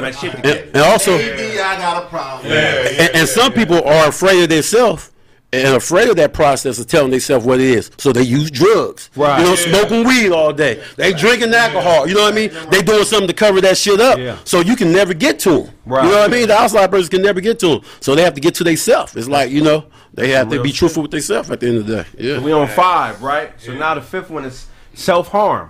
but 0.01 0.23
and, 0.23 0.45
and 0.45 0.77
also, 0.77 1.17
Maybe 1.17 1.59
I 1.59 1.77
got 1.77 2.03
a 2.03 2.07
problem. 2.07 2.51
and, 2.51 3.15
and 3.15 3.29
some 3.29 3.53
people 3.53 3.83
are 3.83 4.07
afraid 4.07 4.41
of 4.43 4.49
themselves 4.49 5.11
and 5.53 5.75
afraid 5.75 6.09
of 6.09 6.15
that 6.17 6.33
process 6.33 6.77
of 6.79 6.87
telling 6.87 7.11
themselves 7.11 7.45
what 7.45 7.59
it 7.59 7.67
is. 7.67 7.91
So 7.97 8.11
they 8.11 8.23
use 8.23 8.51
drugs. 8.51 9.09
Right. 9.15 9.39
You 9.39 9.45
know, 9.45 9.55
smoking 9.55 10.03
weed 10.05 10.31
all 10.31 10.51
day. 10.51 10.83
They 10.97 11.13
drinking 11.13 11.53
alcohol. 11.53 12.07
You 12.07 12.15
know 12.15 12.23
what 12.23 12.33
I 12.33 12.35
mean? 12.35 12.51
They 12.69 12.81
doing 12.81 13.05
something 13.05 13.27
to 13.29 13.33
cover 13.33 13.61
that 13.61 13.77
shit 13.77 14.01
up. 14.01 14.17
Yeah. 14.17 14.37
So 14.43 14.59
you 14.59 14.75
can 14.75 14.91
never 14.91 15.13
get 15.13 15.39
to 15.41 15.49
them. 15.61 15.69
Right. 15.85 16.03
You 16.05 16.11
know 16.11 16.17
what 16.17 16.29
I 16.29 16.33
mean? 16.33 16.47
The 16.47 16.57
outside 16.57 16.89
person 16.91 17.09
can 17.09 17.21
never 17.21 17.39
get 17.39 17.59
to 17.59 17.67
them. 17.67 17.81
So 18.01 18.13
they 18.15 18.23
have 18.23 18.33
to 18.33 18.41
get 18.41 18.55
to 18.55 18.63
themselves. 18.63 19.15
It's 19.15 19.29
like, 19.29 19.49
you 19.51 19.61
know, 19.61 19.85
they 20.13 20.31
have 20.31 20.49
to 20.49 20.55
real 20.55 20.63
be 20.63 20.69
shit. 20.69 20.79
truthful 20.79 21.03
with 21.03 21.11
themselves 21.11 21.49
at 21.51 21.59
the 21.61 21.67
end 21.67 21.77
of 21.77 21.87
the 21.87 22.03
day. 22.03 22.09
Yeah. 22.17 22.39
We 22.39 22.51
on 22.51 22.67
five, 22.67 23.21
right? 23.21 23.51
So 23.61 23.73
now 23.73 23.93
the 23.93 24.01
fifth 24.01 24.29
one 24.29 24.43
is 24.43 24.65
self 24.95 25.29
harm. 25.29 25.69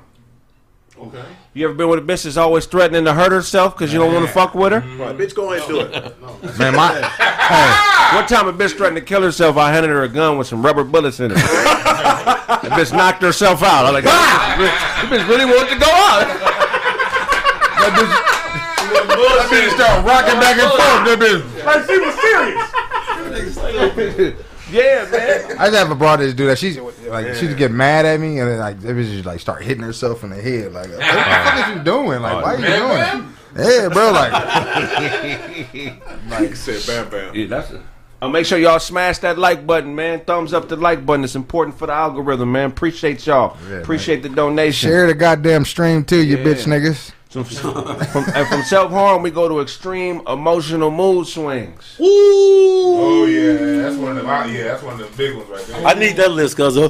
Okay. 1.00 1.24
You 1.54 1.66
ever 1.66 1.76
been 1.76 1.90
with 1.90 2.00
a 2.00 2.02
bitch 2.02 2.24
that's 2.24 2.38
always 2.38 2.66
threatening 2.66 3.06
to 3.06 3.14
hurt 3.14 3.32
herself 3.32 3.76
because 3.78 3.94
you 3.94 4.00
don't 4.00 4.12
want 4.14 4.26
to 4.26 4.32
fuck 4.32 4.56
with 4.56 4.72
her? 4.74 4.80
Right, 4.98 5.16
bitch, 5.16 5.36
go 5.36 5.54
ahead 5.54 5.70
and 5.70 5.72
do 5.80 5.80
it. 5.82 5.94
Man, 6.60 6.76
my 6.76 6.92
One 8.16 8.26
time 8.26 8.48
a 8.48 8.54
bitch 8.54 8.76
threatened 8.76 8.96
to 8.98 9.02
kill 9.04 9.22
herself, 9.22 9.58
I 9.58 9.72
handed 9.72 9.90
her 9.90 10.02
a 10.04 10.10
gun 10.10 10.38
with 10.38 10.48
some 10.48 10.66
rubber 10.66 10.84
bullets 10.84 11.20
in 11.20 11.32
it. 11.32 11.36
the 11.36 11.42
bitch 12.74 12.92
knocked 12.96 13.22
herself 13.22 13.62
out. 13.62 13.86
I 13.86 13.92
was 13.92 14.04
like, 14.04 14.08
ah! 14.08 14.56
This 14.58 14.72
bitch 15.22 15.28
really 15.28 15.46
wanted 15.46 15.70
to 15.74 15.80
go 15.80 15.90
out. 15.92 16.26
that 17.78 17.94
bitch, 17.94 18.12
that 18.90 19.48
bitch 19.52 19.70
started 19.76 20.02
rocking 20.06 20.40
back 20.40 20.58
and 20.58 20.72
forth. 20.72 21.06
That 21.06 21.20
bitch. 21.20 21.44
Like 21.66 21.86
she 21.86 21.98
was 22.00 22.16
serious. 22.22 24.38
Yeah, 24.72 25.08
man. 25.12 25.58
I 25.60 25.66
just 25.68 25.76
have 25.78 25.92
a 25.92 25.96
broad 25.96 26.18
that 26.20 26.36
do 26.36 26.46
that. 26.48 26.58
She's 26.60 26.78
like 26.78 27.36
she 27.36 27.46
just 27.48 27.58
get 27.58 27.72
mad 27.72 28.06
at 28.06 28.20
me 28.20 28.40
and 28.40 28.50
then 28.50 28.60
like 28.60 28.80
they 28.80 28.94
just 29.04 29.26
like 29.26 29.40
start 29.40 29.64
hitting 29.64 29.84
herself 29.84 30.24
in 30.24 30.30
the 30.32 30.42
head. 30.42 30.74
Like 30.74 30.90
what 30.90 30.98
the 31.00 31.04
fuck 31.06 31.70
is 31.70 31.76
you 31.78 31.84
doing? 31.84 32.22
Like 32.22 32.44
why 32.44 32.56
are 32.56 32.60
you 32.60 32.66
doing? 32.66 33.32
it? 33.56 33.82
Yeah, 33.84 33.90
bro. 33.90 34.12
Like 34.12 34.32
like 36.30 36.56
Said 36.56 36.86
bam 36.86 37.10
bam. 37.10 37.36
Yeah, 37.36 37.48
that's 37.48 37.72
it. 37.72 37.82
Uh, 38.20 38.28
make 38.28 38.46
sure 38.48 38.58
y'all 38.58 38.80
smash 38.80 39.20
that 39.20 39.38
like 39.38 39.68
button, 39.68 39.94
man. 39.94 40.20
Thumbs 40.22 40.52
up 40.52 40.68
the 40.68 40.76
like 40.76 41.06
button. 41.06 41.24
It's 41.24 41.36
important 41.36 41.78
for 41.78 41.86
the 41.88 41.94
algorithm, 41.94 42.52
man. 42.52 42.72
Appreciate 42.72 43.26
y'all. 43.28 43.56
Yeah, 43.70 43.76
Appreciate 43.78 44.24
the 44.24 44.30
donation. 44.30 44.90
share 44.90 45.06
the 45.08 45.14
goddamn 45.14 45.66
stream 45.66 46.04
too, 46.04 46.24
you 46.24 46.38
Yeah. 46.38 46.44
bitch 46.44 46.66
niggas. 46.66 47.12
From, 47.30 47.44
from, 47.44 48.24
and 48.36 48.48
from 48.48 48.64
self 48.64 48.90
harm, 48.92 49.22
we 49.22 49.32
go 49.32 49.50
to 49.50 49.60
extreme 49.60 50.22
emotional 50.28 50.90
mood 50.90 51.28
swings. 51.28 51.98
Ooh. 52.00 52.06
Oh 53.00 53.26
yeah, 53.26 53.82
that's 53.82 53.98
one 53.98 54.18
of 54.18 54.24
the 54.26 54.54
yeah, 54.54 54.64
that's 54.64 54.82
one 54.82 55.00
of 55.00 55.12
the 55.12 55.18
big 55.18 55.36
ones 55.36 55.50
right 55.50 55.66
there. 55.68 55.86
I 55.86 55.94
need 55.94 56.16
that 56.16 56.32
list, 56.32 56.56
cuz. 56.56 56.78
I 56.78 56.82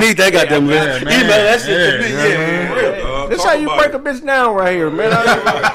need 0.00 0.16
that 0.18 0.32
goddamn 0.32 0.66
list. 0.68 1.04
man. 1.04 1.12
Email 1.12 1.28
that 1.28 1.60
shit 1.60 2.00
to 2.00 2.08
me. 2.08 2.14
Yeah, 2.14 2.26
Yeah, 2.28 2.68
for 2.68 2.74
real. 2.96 3.06
Uh, 3.06 3.26
This 3.26 3.38
talk 3.42 3.48
how 3.48 3.54
you 3.54 3.66
break 3.66 3.88
it. 3.88 3.94
a 3.96 3.98
bitch 3.98 4.24
down 4.24 4.54
right 4.54 4.72
here, 4.76 4.88
man. 4.90 5.10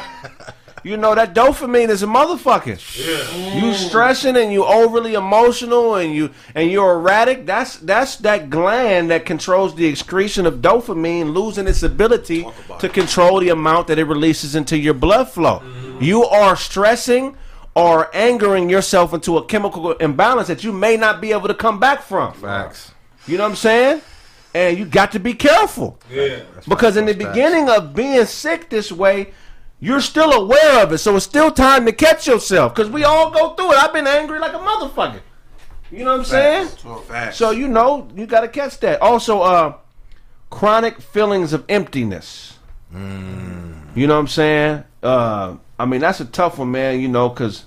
you 0.83 0.97
know 0.97 1.13
that 1.15 1.33
dopamine 1.35 1.89
is 1.89 2.03
a 2.03 2.07
motherfucker. 2.07 2.77
Yeah. 2.97 3.55
You 3.55 3.73
stressing 3.73 4.35
and 4.35 4.51
you 4.51 4.63
overly 4.63 5.13
emotional 5.13 5.95
and 5.95 6.13
you 6.13 6.31
and 6.55 6.71
you're 6.71 6.93
erratic. 6.93 7.45
That's 7.45 7.77
that's 7.77 8.17
that 8.17 8.49
gland 8.49 9.11
that 9.11 9.25
controls 9.25 9.75
the 9.75 9.85
excretion 9.85 10.45
of 10.45 10.55
dopamine, 10.55 11.33
losing 11.33 11.67
its 11.67 11.83
ability 11.83 12.47
to 12.79 12.89
control 12.89 13.39
the 13.39 13.49
amount 13.49 13.87
that 13.87 13.99
it 13.99 14.05
releases 14.05 14.55
into 14.55 14.77
your 14.77 14.93
blood 14.93 15.29
flow. 15.29 15.61
You 15.99 16.25
are 16.25 16.55
stressing 16.55 17.37
or 17.75 18.13
angering 18.15 18.69
yourself 18.69 19.13
into 19.13 19.37
a 19.37 19.45
chemical 19.45 19.93
imbalance 19.93 20.47
that 20.47 20.63
you 20.63 20.73
may 20.73 20.97
not 20.97 21.21
be 21.21 21.31
able 21.31 21.47
to 21.47 21.53
come 21.53 21.79
back 21.79 22.01
from. 22.01 22.33
Facts. 22.33 22.91
You 23.27 23.37
know 23.37 23.43
what 23.43 23.51
I'm 23.51 23.55
saying? 23.55 24.01
and 24.53 24.77
you 24.77 24.85
got 24.85 25.11
to 25.13 25.19
be 25.19 25.33
careful. 25.33 25.99
Yeah. 26.09 26.41
Because 26.67 26.97
in 26.97 27.05
the 27.05 27.13
beginning 27.13 27.69
of 27.69 27.95
being 27.95 28.25
sick 28.25 28.69
this 28.69 28.91
way, 28.91 29.33
you're 29.81 29.99
still 29.99 30.31
aware 30.31 30.83
of 30.83 30.93
it. 30.93 30.99
So 30.99 31.15
it's 31.17 31.25
still 31.25 31.51
time 31.51 31.85
to 31.87 31.91
catch 31.91 32.27
yourself. 32.27 32.73
Because 32.73 32.89
we 32.89 33.03
all 33.03 33.31
go 33.31 33.55
through 33.55 33.73
it. 33.73 33.77
I've 33.83 33.91
been 33.91 34.07
angry 34.07 34.39
like 34.39 34.53
a 34.53 34.59
motherfucker. 34.59 35.21
You 35.91 36.05
know 36.05 36.11
what 36.11 36.19
I'm 36.19 36.25
saying? 36.25 36.67
So 37.33 37.51
you 37.51 37.67
know 37.67 38.07
you 38.15 38.25
got 38.25 38.41
to 38.41 38.47
catch 38.47 38.79
that. 38.79 39.01
Also, 39.01 39.41
uh, 39.41 39.75
chronic 40.49 41.01
feelings 41.01 41.51
of 41.51 41.65
emptiness. 41.67 42.57
You 42.93 44.07
know 44.07 44.13
what 44.13 44.21
I'm 44.21 44.27
saying? 44.27 44.83
Uh, 45.03 45.57
I 45.79 45.85
mean 45.85 45.99
that's 45.99 46.19
a 46.21 46.25
tough 46.25 46.59
one, 46.59 46.71
man. 46.71 46.99
You 47.01 47.07
know, 47.07 47.27
because 47.29 47.65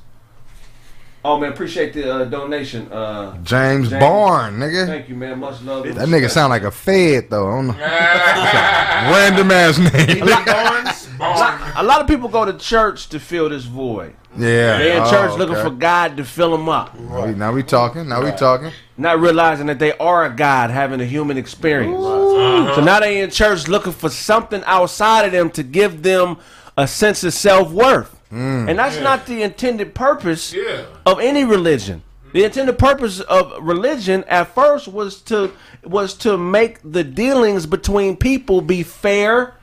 oh 1.24 1.38
man, 1.38 1.52
appreciate 1.52 1.92
the 1.92 2.12
uh, 2.14 2.24
donation. 2.24 2.90
Uh, 2.92 3.32
James, 3.42 3.88
James. 3.90 4.00
Bourne, 4.00 4.58
nigga. 4.58 4.86
thank 4.86 5.08
you, 5.08 5.14
man. 5.16 5.38
Much 5.38 5.60
love. 5.62 5.84
That 5.84 6.08
nigga 6.08 6.30
sound 6.30 6.50
like 6.50 6.62
a 6.62 6.70
fed 6.70 7.30
though. 7.30 7.48
I 7.48 7.54
don't 7.56 7.66
know. 7.68 7.74
Random 7.78 9.50
ass 9.50 9.78
name. 9.78 10.22
A 10.22 11.20
lot, 11.20 11.72
a 11.76 11.82
lot 11.82 12.00
of 12.00 12.06
people 12.08 12.28
go 12.28 12.44
to 12.44 12.52
church 12.58 13.08
to 13.10 13.20
fill 13.20 13.48
this 13.48 13.64
void. 13.64 14.14
Yeah. 14.36 14.78
They 14.78 14.96
in 14.96 15.02
Oh, 15.04 15.10
church 15.10 15.38
looking 15.38 15.54
for 15.56 15.70
God 15.70 16.16
to 16.16 16.24
fill 16.24 16.50
them 16.50 16.68
up, 16.68 16.98
Now 16.98 17.26
we, 17.26 17.34
now 17.34 17.52
we 17.52 17.62
talking. 17.62 18.08
Now 18.08 18.20
we 18.24 18.32
talking. 18.32 18.72
not 18.96 19.20
realizing 19.20 19.66
that 19.66 19.78
they 19.78 19.92
are 19.98 20.24
a 20.24 20.30
God 20.34 20.70
having 20.70 21.00
a 21.00 21.04
human 21.04 21.38
experience. 21.38 21.96
So 22.02 22.82
now 22.84 22.98
they 22.98 23.20
in 23.20 23.30
church 23.30 23.68
looking 23.68 23.92
for 23.92 24.08
something 24.10 24.62
outside 24.66 25.24
of 25.24 25.30
them 25.32 25.50
to 25.50 25.62
give 25.62 26.02
them 26.02 26.38
a 26.76 26.86
sense 26.88 27.24
of 27.24 27.32
self 27.32 27.70
worth, 27.70 28.20
and 28.30 28.78
that's 28.78 28.98
not 29.00 29.26
the 29.26 29.42
intended 29.42 29.94
purpose 29.94 30.52
Yeah. 30.52 30.82
of 31.06 31.20
any 31.20 31.44
religion. 31.44 32.02
The 32.32 32.42
intended 32.44 32.78
purpose 32.80 33.20
of 33.20 33.52
religion 33.60 34.24
at 34.26 34.54
first 34.54 34.88
was 34.88 35.20
to 35.22 35.52
was 35.84 36.14
to 36.14 36.36
make 36.36 36.78
the 36.82 37.04
dealings 37.04 37.64
between 37.66 38.16
people 38.16 38.60
be 38.60 38.82
fair 38.82 39.54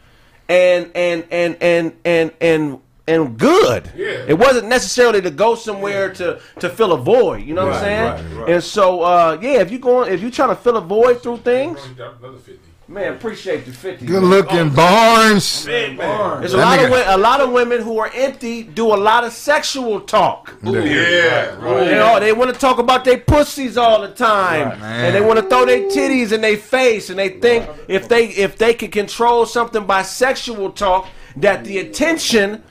and 0.47 0.89
and 0.95 1.25
and 1.31 1.57
and 1.61 1.93
and 2.05 2.31
and 2.39 2.79
and 3.07 3.37
good. 3.37 3.91
Yeah. 3.93 4.23
It 4.27 4.37
wasn't 4.37 4.69
necessarily 4.69 5.19
to 5.21 5.31
go 5.31 5.55
somewhere 5.55 6.13
to 6.13 6.39
to 6.59 6.69
fill 6.69 6.93
a 6.93 6.97
void. 6.97 7.43
You 7.43 7.55
know 7.55 7.65
what 7.65 7.75
I'm 7.75 7.81
saying? 7.81 8.43
And 8.47 8.63
so 8.63 9.01
uh, 9.01 9.37
yeah, 9.41 9.59
if 9.59 9.69
you 9.69 9.79
going 9.79 10.13
if 10.13 10.21
you 10.21 10.31
trying 10.31 10.49
to 10.49 10.55
fill 10.55 10.77
a 10.77 10.81
void 10.81 11.21
through 11.21 11.39
things, 11.39 11.77
Another 11.97 12.37
50. 12.37 12.57
Man, 12.91 13.13
appreciate 13.13 13.65
the 13.65 13.71
fifty. 13.71 14.05
Good 14.05 14.21
man. 14.21 14.29
looking 14.29 14.59
oh, 14.59 14.69
Barnes. 14.69 15.65
There's 15.65 16.53
a 16.53 16.57
That 16.57 16.63
lot 16.65 16.79
of 16.79 16.85
nigga- 16.85 16.91
wo- 16.91 17.15
a 17.15 17.17
lot 17.17 17.41
of 17.41 17.51
women 17.51 17.81
who 17.81 17.97
are 17.99 18.11
empty 18.13 18.63
do 18.63 18.87
a 18.87 18.95
lot 18.97 19.23
of 19.23 19.31
sexual 19.33 20.01
talk. 20.01 20.55
Yeah. 20.63 21.55
You 21.85 21.91
know, 21.95 22.19
they 22.19 22.33
want 22.33 22.53
to 22.53 22.59
talk 22.59 22.77
about 22.79 23.05
their 23.05 23.17
pussies 23.19 23.77
all 23.77 24.01
the 24.01 24.09
time, 24.09 24.79
and 24.81 25.15
they 25.15 25.21
want 25.21 25.39
to 25.39 25.47
throw 25.47 25.65
their 25.65 25.89
titties 25.89 26.31
in 26.31 26.41
their 26.41 26.57
face, 26.57 27.09
and 27.09 27.17
they 27.17 27.29
think 27.29 27.67
if 27.87 28.07
they 28.07 28.25
if 28.27 28.57
they 28.57 28.73
can 28.73 28.91
control 28.91 29.45
something 29.45 29.85
by 29.85 30.01
sexual 30.01 30.71
talk, 30.71 31.07
that 31.37 31.63
the 31.63 31.77
attention 31.79 32.61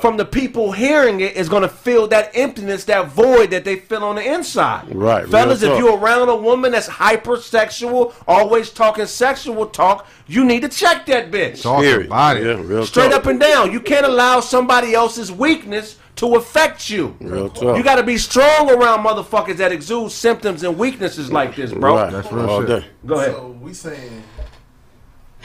from 0.00 0.16
the 0.16 0.24
people 0.24 0.72
hearing 0.72 1.20
it 1.20 1.36
is 1.36 1.48
going 1.48 1.62
to 1.62 1.68
fill 1.68 2.06
that 2.08 2.30
emptiness, 2.34 2.84
that 2.84 3.08
void 3.08 3.50
that 3.50 3.64
they 3.64 3.76
feel 3.76 4.04
on 4.04 4.16
the 4.16 4.32
inside. 4.34 4.94
Right, 4.94 5.28
fellas. 5.28 5.62
If 5.62 5.78
you're 5.78 5.96
around 5.98 6.28
a 6.28 6.36
woman 6.36 6.72
that's 6.72 6.88
hypersexual, 6.88 8.14
always 8.26 8.70
talking 8.70 9.06
sexual 9.06 9.66
talk, 9.66 10.06
you 10.26 10.44
need 10.44 10.62
to 10.62 10.68
check 10.68 11.06
that 11.06 11.30
bitch. 11.30 11.62
Talk 11.62 11.82
Period. 11.82 12.06
about 12.06 12.36
it. 12.36 12.44
Yeah, 12.44 12.62
real 12.64 12.86
Straight 12.86 13.10
talk. 13.10 13.20
up 13.20 13.26
and 13.26 13.38
down. 13.40 13.72
You 13.72 13.80
can't 13.80 14.06
allow 14.06 14.40
somebody 14.40 14.94
else's 14.94 15.30
weakness 15.30 15.98
to 16.16 16.36
affect 16.36 16.88
you. 16.88 17.16
Real 17.20 17.48
talk. 17.50 17.76
You 17.76 17.82
got 17.82 17.96
to 17.96 18.02
be 18.02 18.16
strong 18.18 18.70
around 18.70 19.04
motherfuckers 19.04 19.56
that 19.56 19.72
exude 19.72 20.12
symptoms 20.12 20.62
and 20.62 20.78
weaknesses 20.78 21.30
like 21.32 21.56
this, 21.56 21.72
bro. 21.72 21.96
Right. 21.96 22.12
That's 22.12 22.30
real 22.32 22.48
All 22.48 22.60
shit. 22.60 22.68
day. 22.82 22.86
Go 23.06 23.16
ahead. 23.16 23.32
So 23.32 23.48
we 23.60 23.74
saying 23.74 24.22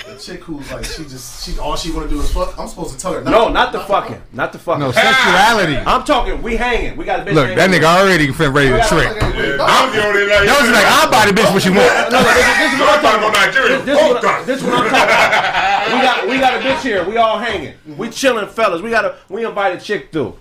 the 0.07 0.15
chick 0.17 0.41
who's 0.43 0.71
like 0.71 0.85
she 0.85 1.03
just 1.03 1.43
she 1.45 1.57
all 1.59 1.75
she 1.75 1.91
want 1.91 2.09
to 2.09 2.15
do 2.15 2.21
is 2.21 2.31
fuck. 2.31 2.57
I'm 2.57 2.67
supposed 2.67 2.93
to 2.93 2.99
tell 2.99 3.13
her 3.13 3.21
No, 3.23 3.49
not 3.49 3.71
the 3.71 3.79
fucking. 3.81 4.21
Not 4.33 4.51
the 4.53 4.59
fucking. 4.59 4.79
No 4.79 4.91
sexuality. 4.91 5.75
I'm 5.77 6.03
talking, 6.03 6.41
we 6.41 6.55
hanging. 6.55 6.97
We 6.97 7.05
got 7.05 7.19
a 7.21 7.23
bitch 7.23 7.33
Look, 7.35 7.47
that 7.55 7.69
hanging. 7.69 7.81
nigga 7.81 7.99
already 7.99 8.27
finna 8.27 8.53
ready 8.53 8.69
to 8.69 8.81
trick. 8.87 9.07
I'm 9.21 9.91
the 9.93 10.03
only 10.05 10.25
like, 10.25 10.45
That 10.45 10.57
was 10.61 10.71
like, 10.71 10.85
I'll 10.87 11.11
buy 11.11 11.25
the 11.29 11.33
bitch 11.35 11.53
what 11.53 11.63
you 11.65 11.73
want. 11.73 12.11
No, 12.11 12.21
no, 12.21 12.29
this, 12.33 12.47
is- 12.47 12.57
this 12.59 12.73
is 12.73 12.79
what 12.79 12.89
I'm 12.89 13.01
talking 13.01 13.19
about. 13.19 13.33
Nigeria. 13.33 13.77
This, 13.77 13.85
this, 13.85 13.99
is 13.99 14.13
what, 14.13 14.45
this 14.45 14.57
is 14.61 14.63
what 14.63 14.73
I'm 14.73 14.89
talking 14.89 15.09
about. 15.09 15.85
We 15.89 15.97
got, 16.01 16.27
we 16.29 16.39
got 16.39 16.53
a 16.55 16.59
bitch 16.65 16.81
here. 16.81 17.03
We 17.07 17.17
all 17.17 17.37
hanging. 17.39 17.73
We 17.97 18.09
chilling, 18.19 18.47
fellas. 18.47 18.81
We 18.81 18.89
got 18.89 19.05
a, 19.05 19.15
we 19.29 19.45
invited 19.45 19.81
chick 19.81 20.11
through. 20.11 20.35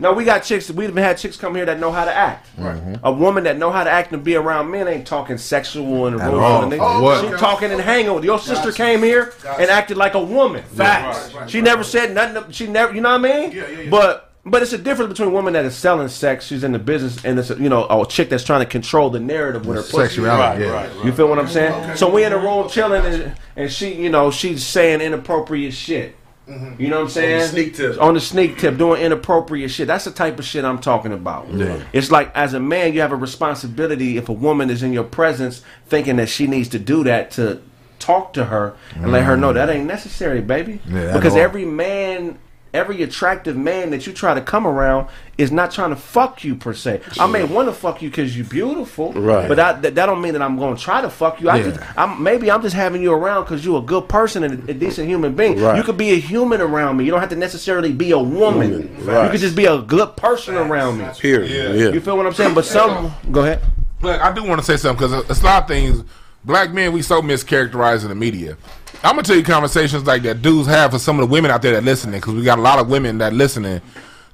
Now 0.00 0.12
we 0.12 0.24
got 0.24 0.44
chicks. 0.44 0.70
We've 0.70 0.94
had 0.94 1.18
chicks 1.18 1.36
come 1.36 1.54
here 1.54 1.64
that 1.66 1.80
know 1.80 1.90
how 1.90 2.04
to 2.04 2.14
act. 2.14 2.48
Mm-hmm. 2.56 2.94
A 3.02 3.10
woman 3.10 3.44
that 3.44 3.58
know 3.58 3.72
how 3.72 3.82
to 3.82 3.90
act 3.90 4.12
and 4.12 4.22
be 4.22 4.36
around 4.36 4.70
men 4.70 4.86
ain't 4.86 5.06
talking 5.06 5.38
sexual 5.38 6.06
in 6.06 6.16
the 6.16 6.24
room. 6.24 6.34
all. 6.42 6.68
with 6.68 6.78
a. 6.78 6.82
Oh, 6.82 7.02
what? 7.02 7.24
She 7.24 7.36
talking 7.36 7.72
and 7.72 7.80
hanging 7.80 8.14
with. 8.14 8.24
Your 8.24 8.38
sister 8.38 8.70
came 8.70 9.02
here 9.02 9.34
and 9.58 9.70
acted 9.70 9.96
like 9.96 10.14
a 10.14 10.22
woman. 10.22 10.62
Facts. 10.62 11.50
She 11.50 11.60
never 11.60 11.82
said 11.82 12.14
nothing. 12.14 12.52
She 12.52 12.66
never. 12.66 12.94
You 12.94 13.00
know 13.00 13.18
what 13.18 13.30
I 13.30 13.40
mean? 13.40 13.52
Yeah, 13.52 13.68
yeah, 13.68 13.80
yeah. 13.80 13.90
But 13.90 14.28
but 14.50 14.62
it's 14.62 14.72
a 14.72 14.78
difference 14.78 15.10
between 15.10 15.28
a 15.28 15.32
woman 15.32 15.52
that 15.54 15.64
is 15.64 15.76
selling 15.76 16.08
sex. 16.08 16.46
She's 16.46 16.64
in 16.64 16.72
the 16.72 16.78
business, 16.78 17.24
and 17.24 17.38
it's 17.38 17.50
a, 17.50 17.56
you 17.56 17.68
know 17.68 17.86
a 17.88 18.06
chick 18.06 18.28
that's 18.28 18.44
trying 18.44 18.60
to 18.60 18.66
control 18.66 19.10
the 19.10 19.20
narrative 19.20 19.66
with 19.66 19.76
her 19.76 19.82
pussy. 19.82 20.16
Sexuality, 20.16 20.64
yeah. 20.64 21.04
You 21.04 21.12
feel 21.12 21.28
what 21.28 21.38
I'm 21.38 21.48
saying? 21.48 21.72
Okay. 21.72 21.96
So 21.96 22.08
we 22.08 22.24
in 22.24 22.32
the 22.32 22.38
room 22.38 22.68
chilling, 22.68 23.04
and, 23.04 23.36
and 23.56 23.72
she, 23.72 23.94
you 23.94 24.10
know, 24.10 24.30
she's 24.30 24.64
saying 24.64 25.00
inappropriate 25.00 25.74
shit. 25.74 26.16
Mm-hmm. 26.48 26.80
You 26.80 26.88
know 26.88 26.96
what 26.96 27.04
I'm 27.04 27.10
saying? 27.10 27.48
sneak 27.48 27.74
tip. 27.74 28.00
On 28.00 28.14
the 28.14 28.20
sneak 28.20 28.58
tip, 28.58 28.78
doing 28.78 29.02
inappropriate 29.02 29.70
shit. 29.70 29.86
That's 29.86 30.04
the 30.04 30.10
type 30.10 30.38
of 30.38 30.44
shit 30.44 30.64
I'm 30.64 30.78
talking 30.78 31.12
about. 31.12 31.46
It's 31.92 32.10
like 32.10 32.34
as 32.34 32.54
a 32.54 32.60
man, 32.60 32.94
you 32.94 33.00
have 33.00 33.12
a 33.12 33.16
responsibility. 33.16 34.16
If 34.16 34.28
a 34.28 34.32
woman 34.32 34.70
is 34.70 34.82
in 34.82 34.92
your 34.92 35.04
presence, 35.04 35.62
thinking 35.86 36.16
that 36.16 36.28
she 36.28 36.46
needs 36.46 36.68
to 36.70 36.78
do 36.78 37.04
that 37.04 37.30
to 37.32 37.60
talk 37.98 38.32
to 38.32 38.46
her 38.46 38.76
and 38.94 39.12
let 39.12 39.24
her 39.24 39.36
mm. 39.36 39.40
know 39.40 39.52
that 39.52 39.68
ain't 39.68 39.86
necessary, 39.86 40.40
baby. 40.40 40.80
Yeah, 40.88 41.12
because 41.12 41.36
every 41.36 41.64
man. 41.64 42.38
Every 42.74 43.02
attractive 43.02 43.56
man 43.56 43.90
that 43.90 44.06
you 44.06 44.12
try 44.12 44.34
to 44.34 44.40
come 44.42 44.66
around 44.66 45.08
is 45.38 45.50
not 45.50 45.70
trying 45.70 45.90
to 45.90 45.96
fuck 45.96 46.44
you 46.44 46.54
per 46.54 46.74
se. 46.74 47.00
I 47.18 47.26
may 47.26 47.42
want 47.44 47.68
to 47.68 47.72
fuck 47.72 48.02
you 48.02 48.10
because 48.10 48.36
you're 48.36 48.46
beautiful, 48.46 49.12
Right. 49.14 49.48
But 49.48 49.58
I, 49.58 49.72
that, 49.72 49.94
that 49.94 50.06
don't 50.06 50.20
mean 50.20 50.34
that 50.34 50.42
I'm 50.42 50.58
going 50.58 50.76
to 50.76 50.82
try 50.82 51.00
to 51.00 51.08
fuck 51.08 51.40
you. 51.40 51.48
I 51.48 51.56
Yeah. 51.56 51.62
just, 51.70 51.80
I'm, 51.98 52.22
maybe 52.22 52.50
I'm 52.50 52.60
just 52.60 52.74
having 52.76 53.00
you 53.02 53.12
around 53.12 53.44
because 53.44 53.64
you're 53.64 53.78
a 53.78 53.84
good 53.84 54.08
person 54.08 54.42
and 54.44 54.68
a, 54.68 54.72
a 54.72 54.74
decent 54.74 55.08
human 55.08 55.34
being. 55.34 55.58
Right. 55.60 55.76
You 55.78 55.82
could 55.82 55.96
be 55.96 56.10
a 56.10 56.16
human 56.16 56.60
around 56.60 56.98
me. 56.98 57.04
You 57.04 57.10
don't 57.10 57.20
have 57.20 57.30
to 57.30 57.36
necessarily 57.36 57.92
be 57.92 58.10
a 58.10 58.18
woman. 58.18 58.70
Woman, 58.72 59.06
right. 59.06 59.24
You 59.24 59.30
could 59.30 59.40
just 59.40 59.56
be 59.56 59.64
a 59.66 59.78
good 59.80 60.16
person 60.16 60.54
around 60.56 60.98
me. 60.98 61.06
Period. 61.18 61.50
Yeah. 61.50 61.84
Yeah. 61.86 61.92
You 61.92 62.00
feel 62.00 62.16
what 62.16 62.26
I'm 62.26 62.34
saying? 62.34 62.54
But 62.54 62.64
some, 62.66 63.12
go 63.32 63.40
ahead. 63.42 63.62
Look, 64.02 64.20
I 64.20 64.32
do 64.32 64.44
want 64.44 64.60
to 64.60 64.64
say 64.64 64.76
something 64.76 65.08
because 65.08 65.30
it's 65.30 65.40
a 65.40 65.44
lot 65.44 65.62
of 65.62 65.68
things. 65.68 66.04
Black 66.44 66.72
men, 66.72 66.92
we 66.92 67.02
so 67.02 67.20
mischaracterized 67.22 68.02
in 68.02 68.08
the 68.10 68.14
media. 68.14 68.56
I'm 69.02 69.12
gonna 69.12 69.22
tell 69.22 69.36
you 69.36 69.42
conversations 69.42 70.06
like 70.06 70.22
that 70.22 70.42
dudes 70.42 70.66
have 70.68 70.90
for 70.92 70.98
some 70.98 71.18
of 71.20 71.28
the 71.28 71.32
women 71.32 71.50
out 71.50 71.62
there 71.62 71.72
that 71.72 71.84
listening 71.84 72.20
because 72.20 72.34
we 72.34 72.42
got 72.42 72.58
a 72.58 72.62
lot 72.62 72.78
of 72.78 72.88
women 72.88 73.18
that 73.18 73.32
listening. 73.32 73.80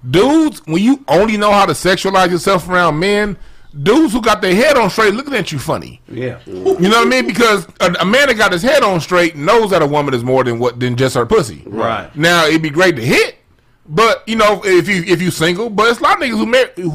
Dudes, 0.08 0.60
when 0.66 0.82
you 0.82 1.04
only 1.08 1.36
know 1.36 1.50
how 1.50 1.64
to 1.66 1.72
sexualize 1.72 2.30
yourself 2.30 2.68
around 2.68 2.98
men, 2.98 3.38
dudes 3.82 4.12
who 4.12 4.20
got 4.20 4.42
their 4.42 4.54
head 4.54 4.76
on 4.76 4.90
straight 4.90 5.14
looking 5.14 5.34
at 5.34 5.50
you 5.50 5.58
funny. 5.58 6.00
Yeah. 6.08 6.38
You 6.46 6.62
know 6.78 6.98
what 6.98 7.06
I 7.06 7.10
mean? 7.10 7.26
Because 7.26 7.66
a, 7.80 7.92
a 8.00 8.04
man 8.04 8.28
that 8.28 8.36
got 8.36 8.52
his 8.52 8.62
head 8.62 8.82
on 8.82 9.00
straight 9.00 9.36
knows 9.36 9.70
that 9.70 9.82
a 9.82 9.86
woman 9.86 10.12
is 10.14 10.22
more 10.22 10.44
than 10.44 10.58
what 10.58 10.78
than 10.78 10.96
just 10.96 11.14
her 11.14 11.26
pussy. 11.26 11.62
Right. 11.66 12.14
Now 12.16 12.46
it'd 12.46 12.62
be 12.62 12.70
great 12.70 12.96
to 12.96 13.04
hit, 13.04 13.36
but 13.86 14.22
you 14.28 14.36
know 14.36 14.60
if 14.64 14.88
you 14.88 15.02
if 15.06 15.20
you 15.22 15.30
single, 15.30 15.70
but 15.70 15.88
it's 15.90 16.00
a 16.00 16.02
lot 16.02 16.22
of 16.22 16.28
niggas 16.28 16.38
who 16.38 16.46
mar- 16.46 16.90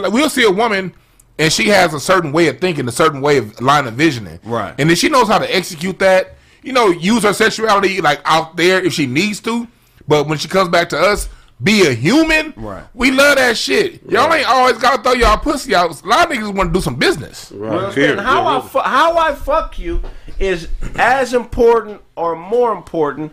who 0.00 0.10
we'll 0.10 0.30
see 0.30 0.44
a 0.44 0.50
woman 0.50 0.94
and 1.38 1.52
she 1.52 1.68
has 1.68 1.92
a 1.94 2.00
certain 2.00 2.32
way 2.32 2.48
of 2.48 2.60
thinking, 2.60 2.86
a 2.88 2.92
certain 2.92 3.20
way 3.20 3.38
of 3.38 3.60
line 3.60 3.86
of 3.86 3.94
visioning, 3.94 4.38
Right. 4.44 4.74
And 4.78 4.88
then 4.88 4.96
she 4.96 5.08
knows 5.08 5.28
how 5.28 5.38
to 5.38 5.54
execute 5.56 5.98
that. 5.98 6.36
You 6.64 6.72
know, 6.72 6.88
use 6.88 7.22
her 7.22 7.32
sexuality 7.34 8.00
like 8.00 8.20
out 8.24 8.56
there 8.56 8.82
if 8.82 8.92
she 8.94 9.06
needs 9.06 9.38
to, 9.40 9.68
but 10.08 10.26
when 10.26 10.38
she 10.38 10.48
comes 10.48 10.68
back 10.70 10.88
to 10.90 10.98
us. 10.98 11.28
Be 11.62 11.86
a 11.86 11.92
human, 11.94 12.52
Right. 12.56 12.82
We 12.94 13.12
love 13.12 13.36
that 13.36 13.56
shit. 13.56 14.02
Y'all 14.10 14.30
ain't 14.34 14.46
always 14.46 14.76
gotta 14.76 15.00
throw 15.00 15.12
y'all 15.12 15.38
pussy 15.38 15.72
out. 15.72 16.02
A 16.02 16.06
lot 16.06 16.28
of 16.30 16.36
niggas 16.36 16.52
want 16.52 16.70
to 16.70 16.74
do 16.78 16.82
some 16.82 16.96
business. 16.96 17.52
Right. 17.52 17.94
Period. 17.94 18.18
And 18.18 18.26
how 18.26 18.42
Yeah, 18.42 18.58
I 18.58 18.60
fu- 18.60 18.78
how 18.80 19.16
I 19.18 19.34
fuck 19.36 19.78
you 19.78 20.02
is 20.40 20.66
as 20.96 21.32
important 21.32 22.02
or 22.16 22.34
more 22.34 22.72
important 22.72 23.32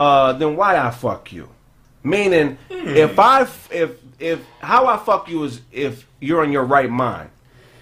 uh, 0.00 0.32
than 0.32 0.56
why 0.56 0.78
I 0.78 0.90
fuck 0.90 1.32
you. 1.32 1.48
Meaning, 2.02 2.58
if 2.70 3.20
I 3.20 3.42
f- 3.42 3.68
if 3.70 3.92
if 4.18 4.40
how 4.60 4.86
I 4.88 4.96
fuck 4.98 5.28
you 5.28 5.44
is 5.44 5.60
if 5.70 6.06
you're 6.20 6.42
in 6.42 6.50
your 6.50 6.64
right 6.64 6.90
mind, 6.90 7.30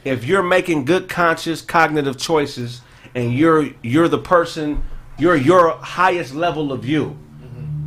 if 0.05 0.27
you're 0.27 0.43
making 0.43 0.85
good 0.85 1.09
conscious 1.09 1.63
cognitive 1.63 2.19
choices, 2.19 2.83
and 3.15 3.33
you're 3.33 3.71
you're 3.83 4.09
the 4.09 4.19
person, 4.19 4.83
you're 5.19 5.37
your 5.37 5.71
highest 5.79 6.35
level 6.35 6.73
of 6.73 6.85
you. 6.85 7.19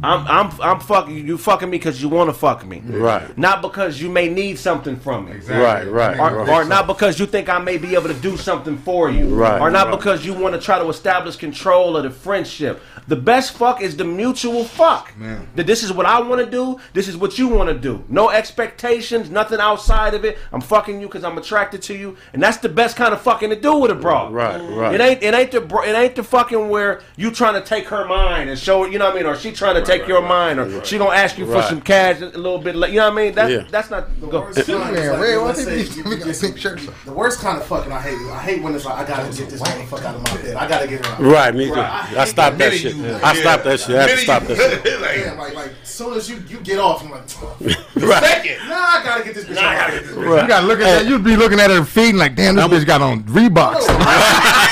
I'm 0.04 0.26
I'm 0.28 0.62
I'm 0.62 0.80
fucking 0.80 1.16
you. 1.16 1.24
You 1.24 1.38
fucking 1.38 1.70
me 1.70 1.78
because 1.78 2.02
you 2.02 2.10
want 2.10 2.30
to 2.30 2.34
fuck 2.34 2.66
me, 2.66 2.82
Right. 2.86 3.38
Not 3.38 3.62
because 3.62 4.02
you 4.02 4.10
may 4.10 4.28
need 4.30 4.58
something 4.58 4.95
from 4.99 5.26
me, 5.26 5.34
Right, 5.47 5.88
right, 5.88 6.20
or, 6.20 6.38
right. 6.38 6.49
or 6.49 6.66
not 6.66 6.88
because 6.88 7.20
you 7.20 7.26
think 7.26 7.49
I 7.49 7.60
may 7.60 7.78
be 7.78 7.93
able 7.95 8.08
to 8.08 8.14
do 8.16 8.36
something 8.38 8.78
for 8.80 9.10
you, 9.12 9.28
Right, 9.36 9.62
or 9.62 9.70
not 9.70 9.88
right. 9.88 9.97
because 9.97 10.26
you 10.26 10.34
want 10.34 10.56
to 10.56 10.62
try 10.62 10.80
to 10.80 10.88
establish 10.89 11.36
control 11.36 11.95
of 11.97 12.04
the 12.04 12.10
friendship. 12.10 12.82
The 13.08 13.16
best 13.16 13.54
fuck 13.54 13.82
is 13.82 13.95
the 13.97 14.04
mutual 14.04 14.64
fuck. 14.64 15.12
That 15.56 15.68
this 15.68 15.84
is 15.84 15.91
what 15.93 16.06
I 16.06 16.20
want 16.22 16.43
to 16.43 16.49
do. 16.49 16.80
This 16.93 17.08
is 17.08 17.18
what 17.18 17.38
you 17.38 17.47
want 17.47 17.70
to 17.70 17.76
do. 17.76 18.04
No 18.10 18.30
expectations, 18.30 19.30
nothing 19.30 19.60
outside 19.60 20.14
of 20.14 20.24
it. 20.26 20.38
I'm 20.52 20.62
fucking 20.62 21.02
you 21.02 21.08
because 21.08 21.24
I'm 21.24 21.38
attracted 21.38 21.82
to 21.84 21.95
you, 21.95 22.16
and 22.34 22.41
that's 22.41 22.58
the 22.58 22.70
best 22.70 22.95
kind 22.95 23.14
of 23.14 23.22
fucking 23.22 23.49
to 23.49 23.56
do 23.60 23.76
with 23.78 23.91
a 23.91 23.95
bro. 23.95 24.30
Right, 24.32 24.60
right. 24.60 24.95
It 24.95 25.02
ain't 25.02 25.24
it 25.24 25.34
ain't 25.34 25.52
the 25.52 25.62
bro, 25.62 25.84
it 25.84 25.93
ain't 25.93 26.16
the 26.16 26.24
fucking 26.24 26.70
where 26.70 27.02
you 27.18 27.32
trying 27.32 27.56
to 27.56 27.62
take 27.62 27.86
her 27.88 28.06
mind 28.08 28.49
and 28.49 28.58
show 28.58 28.84
her, 28.84 28.89
you 28.89 28.97
know 28.99 29.06
what 29.06 29.16
I 29.16 29.18
mean, 29.18 29.26
or 29.26 29.36
she 29.36 29.52
trying 29.52 29.76
to 29.76 29.84
take 30.00 30.08
your 30.08 30.22
mind, 30.22 30.60
or 30.60 30.84
she 30.86 30.98
gonna 30.98 31.16
ask 31.16 31.38
you 31.38 31.46
for 31.46 31.62
some 31.64 31.82
cash 31.82 32.22
a 32.22 32.26
little 32.28 32.58
bit. 32.60 32.76
Like, 32.76 32.92
you 32.92 32.98
know 32.98 33.10
what 33.10 33.20
I 33.20 33.24
mean? 33.24 33.34
That 33.36 33.50
Yeah. 33.52 33.64
that's 33.70 33.89
not 33.89 34.08
The 34.20 34.28
go. 34.28 34.42
worst 34.42 34.56
kind 34.66 34.96
is 34.98 35.04
Man, 35.04 35.12
like, 35.14 35.22
Ray, 35.22 35.38
why 35.38 35.44
let's 35.46 35.64
say 35.64 35.84
be- 35.84 35.89
you 35.89 36.04
we 36.04 36.18
get 36.18 36.39
pink 36.42 36.58
shirts. 36.58 36.86
The 37.06 37.12
worst 37.14 37.39
kind 37.42 37.58
of 37.58 37.66
fucking 37.66 37.92
I 37.92 38.00
hate. 38.00 38.18
I 38.32 38.39
hate 38.39 38.62
when 38.62 38.74
it's 38.76 38.86
like 38.86 38.98
I 38.98 39.04
gotta 39.08 39.36
get 39.38 39.50
this 39.50 39.62
motherfucker 39.62 40.06
out 40.06 40.16
of 40.16 40.24
my 40.24 40.38
bed. 40.42 40.56
I 40.56 40.68
gotta 40.68 40.88
get 40.88 41.06
her 41.06 41.14
out. 41.14 41.20
Right, 41.22 41.56
me 41.56 41.66
too. 41.68 41.74
Right. 41.74 42.14
I 42.18 42.26
stopped 42.26 42.58
that 42.60 42.74
shit. 42.74 42.96
I 43.24 43.34
stopped 43.36 43.64
that 43.66 43.80
shit. 43.80 43.96
I 43.96 44.02
had 44.02 44.10
to 44.10 44.18
stop 44.18 44.44
that 44.44 44.58
shit. 44.58 44.84
Damn, 44.84 45.38
like 45.38 45.54
like 45.56 45.72
as 45.84 45.89
soon 45.89 46.14
as 46.18 46.30
you 46.30 46.44
you 46.48 46.58
get 46.62 46.80
off, 46.80 47.04
I'm 47.04 47.12
like, 47.12 47.22
Right. 47.96 48.58
nah, 48.68 48.76
I 48.76 49.02
gotta 49.04 49.24
get 49.24 49.36
this 49.36 49.46
bitch 49.46 49.58
out. 49.58 49.89
of 49.94 50.06
here. 50.10 50.42
You 50.42 50.48
gotta 50.48 50.66
look 50.68 50.80
at 50.80 50.86
that. 51.00 51.06
You'd 51.06 51.24
be 51.24 51.36
looking 51.36 51.60
at 51.60 51.70
her 51.70 51.84
feet 51.86 52.10
and 52.10 52.18
like, 52.20 52.36
damn, 52.36 52.56
this 52.56 52.66
bitch 52.68 52.86
got 52.86 53.02
on 53.02 53.24
Reeboks. 53.24 53.88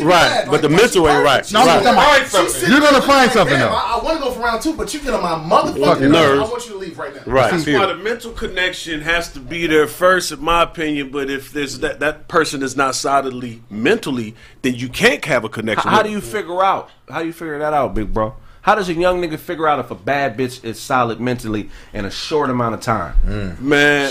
can 0.00 0.08
be 0.08 0.10
bad. 0.12 0.20
She 0.20 0.20
can 0.20 0.28
Right, 0.28 0.28
be 0.28 0.34
bad. 0.44 0.50
but 0.50 0.62
the 0.62 0.68
like, 0.68 0.80
mental 0.80 1.08
ain't 1.08 1.24
right. 1.24 1.36
perfect. 1.38 1.52
No, 1.52 1.60
I'm 1.60 1.66
Right. 1.66 1.82
talking 1.82 1.92
about- 1.92 2.44
She's 2.46 2.54
sitting 2.54 2.70
You're 2.72 2.80
gonna 2.80 3.00
find 3.02 3.08
like, 3.08 3.30
something, 3.32 3.58
damn, 3.58 3.70
though. 3.70 3.76
I, 3.76 3.98
I 4.00 4.04
want 4.04 4.18
to 4.18 4.24
go 4.24 4.30
for 4.32 4.40
round 4.40 4.62
two, 4.62 4.72
but 4.74 4.94
you 4.94 5.00
get 5.00 5.14
on 5.14 5.22
my 5.22 5.56
motherfucking 5.56 6.00
nerves. 6.00 6.12
nerves. 6.12 6.48
I 6.48 6.50
want 6.52 6.66
you 6.66 6.72
to 6.72 6.78
leave 6.78 6.98
right 6.98 7.14
now. 7.14 7.22
Right. 7.32 7.50
That's 7.50 7.66
why 7.66 7.86
the 7.86 7.94
mental 7.96 8.32
connection 8.32 9.00
has 9.02 9.32
to 9.32 9.40
be 9.40 9.66
there 9.66 9.86
first, 9.86 10.32
in 10.32 10.42
my 10.42 10.62
opinion. 10.62 11.10
But 11.10 11.30
if 11.30 11.52
there's 11.52 11.78
that 11.80 12.00
that 12.00 12.28
person 12.28 12.62
is 12.62 12.76
not 12.76 12.94
solidly 12.94 13.62
mentally, 13.70 14.34
then 14.62 14.74
you 14.74 14.88
can't 14.88 15.24
have 15.24 15.44
a 15.44 15.48
connection. 15.48 15.90
How 15.90 15.98
with 15.98 16.06
do 16.06 16.12
you 16.12 16.20
figure 16.20 16.62
out? 16.62 16.90
How 17.10 17.20
do 17.20 17.26
you 17.26 17.32
figure 17.32 17.58
that 17.58 17.72
out, 17.72 17.94
big 17.94 18.12
bro? 18.12 18.34
How 18.62 18.74
does 18.74 18.88
a 18.88 18.94
young 18.94 19.22
nigga 19.22 19.38
figure 19.38 19.68
out 19.68 19.78
if 19.78 19.92
a 19.92 19.94
bad 19.94 20.36
bitch 20.36 20.64
is 20.64 20.80
solid 20.80 21.20
mentally 21.20 21.70
in 21.94 22.04
a 22.04 22.10
short 22.10 22.50
amount 22.50 22.74
of 22.74 22.80
time? 22.80 23.14
Mm. 23.24 23.60
Man, 23.60 24.10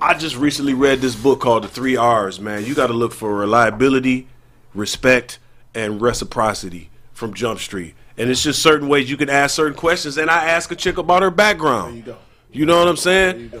I 0.00 0.14
just 0.14 0.36
recently 0.36 0.72
read 0.72 1.00
this 1.02 1.14
book 1.14 1.40
called 1.40 1.64
The 1.64 1.68
Three 1.68 1.94
R's, 1.96 2.40
man. 2.40 2.64
You 2.64 2.74
got 2.74 2.86
to 2.86 2.94
look 2.94 3.12
for 3.12 3.34
reliability, 3.34 4.26
respect, 4.74 5.38
and 5.74 6.00
reciprocity 6.00 6.90
from 7.12 7.34
Jump 7.34 7.60
Street. 7.60 7.94
And 8.16 8.30
it's 8.30 8.42
just 8.42 8.62
certain 8.62 8.88
ways 8.88 9.10
you 9.10 9.16
can 9.16 9.28
ask 9.28 9.54
certain 9.54 9.74
questions. 9.76 10.16
And 10.16 10.30
I 10.30 10.46
ask 10.46 10.70
a 10.70 10.76
chick 10.76 10.98
about 10.98 11.22
her 11.22 11.30
background. 11.30 12.06
you. 12.06 12.16
You 12.52 12.66
know 12.66 12.78
what 12.78 12.88
I'm 12.88 12.96
saying? 12.96 13.52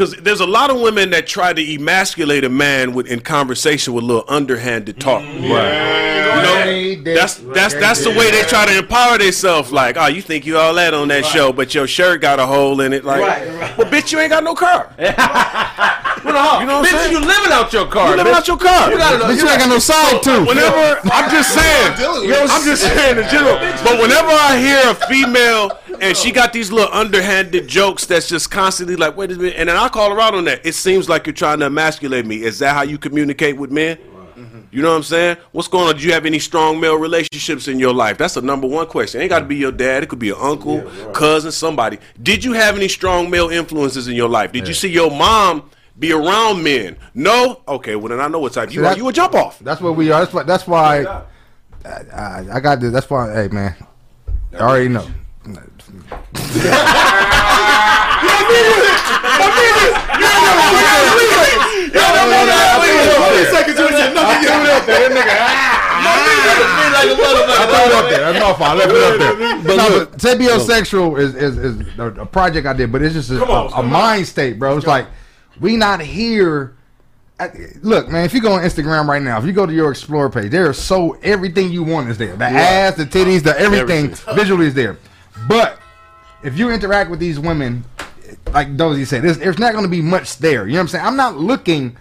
Because 0.00 0.16
there's 0.16 0.40
a 0.40 0.46
lot 0.46 0.70
of 0.70 0.80
women 0.80 1.10
that 1.10 1.26
try 1.26 1.52
to 1.52 1.74
emasculate 1.74 2.42
a 2.42 2.48
man 2.48 2.94
with 2.94 3.06
in 3.08 3.20
conversation 3.20 3.92
with 3.92 4.02
a 4.02 4.06
little 4.06 4.24
underhanded 4.28 4.98
talk. 4.98 5.20
Mm-hmm. 5.20 5.52
Right. 5.52 6.96
You 6.96 6.96
know, 6.96 7.14
that's 7.14 7.34
that's 7.34 7.74
that's 7.74 8.02
the 8.02 8.08
way 8.08 8.30
they 8.30 8.40
try 8.44 8.64
to 8.64 8.78
empower 8.78 9.18
themselves. 9.18 9.70
Like, 9.70 9.98
oh, 9.98 10.06
you 10.06 10.22
think 10.22 10.46
you 10.46 10.56
all 10.56 10.72
that 10.72 10.94
on 10.94 11.08
that 11.08 11.26
show, 11.26 11.52
but 11.52 11.74
your 11.74 11.86
shirt 11.86 12.22
got 12.22 12.40
a 12.40 12.46
hole 12.46 12.80
in 12.80 12.94
it. 12.94 13.04
Like, 13.04 13.20
well, 13.76 13.90
bitch, 13.90 14.10
you 14.10 14.20
ain't 14.20 14.30
got 14.30 14.42
no 14.42 14.54
car. 14.54 14.90
You 16.20 16.32
know 16.32 16.36
what 16.36 16.60
I'm 16.60 16.84
Bitch, 16.84 16.90
saying? 16.90 17.12
you 17.12 17.20
living 17.20 17.52
out 17.52 17.72
your 17.72 17.86
car. 17.86 18.10
You 18.10 18.16
living 18.16 18.32
bitch. 18.32 18.36
out 18.36 18.48
your 18.48 18.58
car. 18.58 18.90
You 18.90 18.98
gotta 18.98 19.24
Bitch, 19.24 19.40
you 19.40 19.48
ain't 19.48 19.58
got 19.58 19.68
no 19.70 19.78
side 19.78 20.22
tooth. 20.22 20.46
Whenever 20.46 21.00
I'm 21.04 21.30
just 21.30 21.54
saying, 21.56 21.96
I'm 21.96 22.64
just 22.64 22.82
saying 22.82 23.18
in 23.18 23.28
general. 23.30 23.56
But 23.82 23.98
whenever 23.98 24.28
I 24.28 24.60
hear 24.60 24.90
a 24.90 24.94
female 25.08 25.72
and 26.00 26.16
she 26.16 26.32
got 26.32 26.52
these 26.52 26.70
little 26.70 26.92
underhanded 26.92 27.68
jokes 27.68 28.06
that's 28.06 28.28
just 28.28 28.50
constantly 28.50 28.96
like, 28.96 29.16
wait 29.16 29.30
a 29.30 29.36
minute, 29.36 29.54
and 29.56 29.68
then 29.68 29.76
I 29.76 29.88
call 29.88 30.10
her 30.10 30.20
out 30.20 30.34
on 30.34 30.44
that. 30.44 30.64
It 30.64 30.74
seems 30.74 31.08
like 31.08 31.26
you're 31.26 31.34
trying 31.34 31.60
to 31.60 31.66
emasculate 31.66 32.26
me. 32.26 32.42
Is 32.42 32.58
that 32.60 32.74
how 32.74 32.82
you 32.82 32.98
communicate 32.98 33.56
with 33.56 33.70
men? 33.70 33.98
You 34.72 34.82
know 34.82 34.90
what 34.90 34.98
I'm 34.98 35.02
saying? 35.02 35.36
What's 35.50 35.66
going 35.66 35.88
on? 35.88 35.96
Do 35.96 36.06
you 36.06 36.12
have 36.12 36.26
any 36.26 36.38
strong 36.38 36.78
male 36.78 36.96
relationships 36.96 37.66
in 37.66 37.80
your 37.80 37.92
life? 37.92 38.18
That's 38.18 38.34
the 38.34 38.42
number 38.42 38.68
one 38.68 38.86
question. 38.86 39.20
It 39.20 39.24
ain't 39.24 39.30
got 39.30 39.40
to 39.40 39.44
be 39.44 39.56
your 39.56 39.72
dad. 39.72 40.04
It 40.04 40.08
could 40.08 40.20
be 40.20 40.28
your 40.28 40.40
uncle, 40.40 40.82
cousin, 41.12 41.50
somebody. 41.50 41.98
Did 42.22 42.44
you 42.44 42.52
have 42.52 42.76
any 42.76 42.86
strong 42.86 43.28
male 43.28 43.48
influences 43.48 44.06
in 44.06 44.14
your 44.14 44.28
life? 44.28 44.52
Did 44.52 44.68
you 44.68 44.74
see 44.74 44.88
your 44.88 45.10
mom 45.10 45.68
be 45.98 46.12
around 46.12 46.62
men? 46.62 46.96
No? 47.14 47.62
Okay, 47.66 47.96
well 47.96 48.08
then 48.08 48.20
I 48.20 48.28
know 48.28 48.38
what 48.38 48.52
type 48.52 48.72
you 48.72 48.86
are. 48.86 48.96
You 48.96 49.08
a 49.08 49.12
jump 49.12 49.34
off. 49.34 49.58
That's 49.58 49.80
what 49.80 49.96
we 49.96 50.12
are. 50.12 50.20
That's 50.20 50.32
why. 50.32 50.42
That's 50.44 50.66
why. 50.66 51.24
I, 51.84 51.88
I, 52.14 52.46
I 52.52 52.60
got 52.60 52.78
this. 52.80 52.92
That's 52.92 53.10
why. 53.10 53.32
Hey, 53.32 53.48
man. 53.48 53.74
I 54.52 54.58
already 54.58 54.88
know. 54.88 55.06
I 67.52 67.66
threw 67.66 67.86
it 67.86 67.94
up 67.94 68.10
there. 68.10 68.32
That's 68.32 68.40
my 68.40 68.52
fault. 68.54 68.60
I 68.62 68.74
left 68.74 68.92
it 68.92 69.02
up 69.02 69.18
there. 69.18 69.62
But, 69.64 69.76
no, 69.76 70.04
but 70.06 70.18
sapiosexual 70.18 71.18
is, 71.18 71.34
is, 71.34 71.58
is 71.58 71.98
a, 71.98 72.06
a 72.22 72.26
project 72.26 72.66
I 72.66 72.72
did, 72.72 72.90
but 72.92 73.02
it's 73.02 73.14
just 73.14 73.30
a, 73.30 73.42
a, 73.44 73.66
a 73.68 73.82
mind 73.82 74.26
state, 74.26 74.58
bro. 74.58 74.76
It's 74.76 74.86
like 74.86 75.06
we 75.60 75.76
not 75.76 76.00
here. 76.00 76.74
I- 77.38 77.50
Look, 77.82 78.08
man, 78.08 78.24
if 78.24 78.34
you 78.34 78.40
go 78.42 78.52
on 78.52 78.62
Instagram 78.62 79.06
right 79.06 79.22
now, 79.22 79.38
if 79.38 79.44
you 79.46 79.52
go 79.52 79.64
to 79.66 79.72
your 79.72 79.90
Explore 79.90 80.28
page, 80.30 80.50
there 80.50 80.70
is 80.70 80.78
so 80.78 81.12
everything 81.22 81.70
you 81.70 81.82
want 81.82 82.08
is 82.10 82.18
there. 82.18 82.36
The 82.36 82.44
ass, 82.44 82.96
the 82.96 83.04
titties, 83.04 83.42
the 83.42 83.58
everything, 83.58 84.10
visually 84.34 84.66
is 84.66 84.74
there. 84.74 84.98
But 85.48 85.78
if 86.42 86.58
you 86.58 86.70
interact 86.70 87.10
with 87.10 87.20
these 87.20 87.38
women, 87.38 87.84
like 88.52 88.76
Dozy 88.76 89.04
said, 89.04 89.22
there's, 89.22 89.38
there's 89.38 89.58
not 89.58 89.72
going 89.72 89.84
to 89.84 89.90
be 89.90 90.02
much 90.02 90.38
there. 90.38 90.66
You 90.66 90.74
know 90.74 90.78
what 90.78 90.82
I'm 90.82 90.88
saying? 90.88 91.04
I'm 91.04 91.16
not 91.16 91.36
looking. 91.36 91.96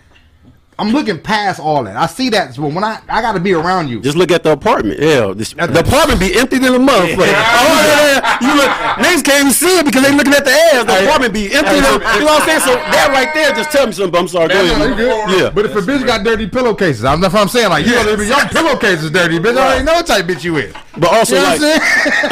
I'm 0.79 0.91
looking 0.91 1.19
past 1.19 1.59
all 1.59 1.83
that. 1.83 1.97
I 1.97 2.05
see 2.07 2.29
that. 2.29 2.53
So 2.55 2.63
when 2.63 2.83
I 2.83 3.01
I 3.09 3.21
got 3.21 3.33
to 3.33 3.39
be 3.39 3.53
around 3.53 3.89
you. 3.89 3.99
Just 4.01 4.15
look 4.17 4.31
at 4.31 4.43
the 4.43 4.51
apartment. 4.53 4.99
Yeah, 4.99 5.33
this, 5.35 5.51
the 5.53 5.79
apartment 5.79 6.19
be 6.19 6.33
empty 6.39 6.57
than 6.57 6.73
a 6.73 6.79
motherfucker. 6.79 7.19
Oh, 7.59 7.83
yeah, 7.85 8.19
yeah. 8.19 8.37
You 8.41 8.55
look, 8.55 8.71
niggas 9.05 9.23
can't 9.23 9.41
even 9.41 9.51
see 9.53 9.77
it 9.79 9.85
because 9.85 10.03
they 10.03 10.11
looking 10.15 10.33
at 10.33 10.45
the 10.45 10.51
ass. 10.51 10.85
The 10.85 11.03
apartment 11.05 11.33
be 11.33 11.53
empty. 11.53 11.75
than, 11.81 11.93
you 11.99 11.99
know 12.25 12.39
what 12.39 12.41
I'm 12.41 12.47
saying? 12.47 12.61
So 12.61 12.73
that 12.75 13.09
right 13.11 13.33
there 13.33 13.51
just 13.53 13.71
tell 13.71 13.85
me 13.85 13.91
something. 13.91 14.17
I'm 14.19 14.27
sorry. 14.27 14.47
Go 14.49 14.61
Yeah, 14.63 14.71
ahead. 14.71 14.97
good? 14.97 15.39
Yeah. 15.39 15.49
But 15.49 15.65
if 15.65 15.75
a 15.75 15.81
bitch 15.81 16.05
got 16.05 16.23
dirty 16.23 16.47
pillowcases, 16.47 17.03
I'm 17.03 17.19
that's 17.19 17.33
what 17.33 17.41
I'm 17.41 17.49
saying. 17.49 17.69
Like 17.69 17.85
you 17.85 17.91
know, 17.93 18.15
your 18.15 18.47
pillowcases 18.49 19.11
dirty, 19.11 19.39
bitch. 19.39 19.57
I 19.57 19.67
already 19.67 19.83
know 19.85 19.93
what 19.93 20.07
type 20.07 20.25
bitch 20.25 20.43
you 20.43 20.57
is. 20.57 20.73
But 20.97 21.11
also, 21.11 21.35
You 21.35 21.41
know 21.41 21.47
like, 21.49 21.59
what 21.59 21.81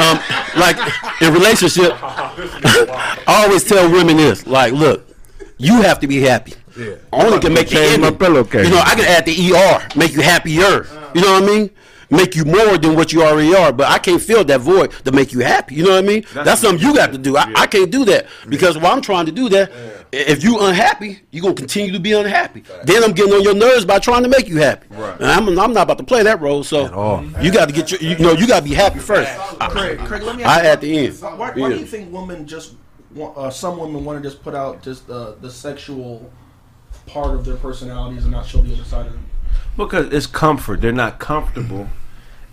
um, 0.00 0.60
like 0.60 1.22
in 1.22 1.34
relationship, 1.34 1.92
I 2.02 3.44
always 3.44 3.64
tell 3.64 3.90
women 3.90 4.16
this: 4.16 4.46
like, 4.46 4.72
look, 4.72 5.06
you 5.58 5.82
have 5.82 6.00
to 6.00 6.06
be 6.06 6.20
happy. 6.22 6.54
Yeah. 6.78 6.94
Only 7.12 7.38
can 7.40 7.52
make 7.52 7.70
you 7.70 7.78
Change 7.78 7.98
my 7.98 8.06
happy. 8.06 8.18
pillowcase. 8.18 8.66
You 8.66 8.72
know, 8.72 8.80
I 8.84 8.94
can 8.94 9.04
add 9.04 9.26
the 9.26 9.52
er, 9.54 9.88
make 9.96 10.12
you 10.12 10.20
happier. 10.22 10.86
You 11.14 11.20
know 11.22 11.32
what 11.32 11.42
I 11.42 11.46
mean? 11.46 11.70
Make 12.10 12.34
you 12.36 12.46
more 12.46 12.78
than 12.78 12.94
what 12.96 13.12
you 13.12 13.22
already 13.22 13.54
are, 13.54 13.70
but 13.70 13.88
I 13.88 13.98
can't 13.98 14.22
fill 14.22 14.42
that 14.44 14.60
void 14.62 14.92
to 15.04 15.12
make 15.12 15.32
you 15.34 15.40
happy. 15.40 15.74
You 15.74 15.84
know 15.84 15.90
what 15.90 16.04
I 16.04 16.06
mean? 16.06 16.24
That's, 16.32 16.62
something 16.62 16.80
you 16.86 16.94
got 16.94 17.12
to 17.12 17.18
do. 17.18 17.36
I, 17.36 17.52
I 17.54 17.66
can't 17.66 17.90
do 17.90 18.06
that 18.06 18.26
because 18.48 18.78
while 18.78 18.92
I'm 18.94 19.02
trying 19.02 19.26
to 19.26 19.32
do 19.32 19.50
that, 19.50 19.70
i- 19.70 20.16
if 20.16 20.42
you 20.42 20.58
unhappy, 20.58 21.20
you're 21.32 21.42
gonna 21.42 21.54
continue 21.54 21.92
to 21.92 22.00
be 22.00 22.12
unhappy. 22.12 22.62
Then 22.84 23.04
I'm 23.04 23.12
getting 23.12 23.34
on 23.34 23.42
your 23.42 23.52
nerves 23.54 23.84
by 23.84 23.98
trying 23.98 24.22
to 24.22 24.28
make 24.30 24.48
you 24.48 24.56
happy. 24.56 24.86
Right. 24.90 25.16
And 25.20 25.26
I'm, 25.30 25.48
I'm 25.58 25.74
not 25.74 25.82
about 25.82 25.98
to 25.98 26.04
play 26.04 26.22
that 26.22 26.40
role. 26.40 26.64
So 26.64 26.84
you 27.42 27.52
got 27.52 27.66
to 27.68 27.74
get 27.74 27.90
your, 27.90 28.00
you 28.00 28.16
know, 28.18 28.32
you 28.32 28.46
got 28.46 28.60
to 28.60 28.64
be 28.64 28.74
happy 28.74 29.00
first. 29.00 29.30
Craig, 29.68 29.98
Craig, 29.98 30.22
let 30.22 30.36
me 30.36 30.44
I 30.44 30.54
ask 30.60 30.64
at 30.64 30.80
the 30.80 30.98
end. 31.08 31.20
Why, 31.20 31.34
why 31.34 31.52
Yeah. 31.56 31.68
do 31.68 31.76
you 31.76 31.84
think 31.86 32.10
women 32.10 32.46
just 32.46 32.72
want, 33.14 33.36
uh, 33.36 33.50
some 33.50 33.76
women 33.78 34.02
want 34.06 34.22
to 34.22 34.26
just 34.26 34.42
put 34.42 34.54
out 34.54 34.82
just 34.82 35.10
uh, 35.10 35.32
the 35.42 35.50
sexual 35.50 36.30
part 37.08 37.34
of 37.34 37.44
their 37.44 37.56
personalities 37.56 38.22
and 38.24 38.32
not 38.32 38.46
show 38.46 38.60
the 38.62 38.72
other 38.74 38.84
side 38.84 39.06
of 39.06 39.12
them? 39.12 39.24
Because 39.76 40.12
it's 40.12 40.26
comfort. 40.26 40.80
They're 40.80 40.92
not 40.92 41.18
comfortable. 41.18 41.88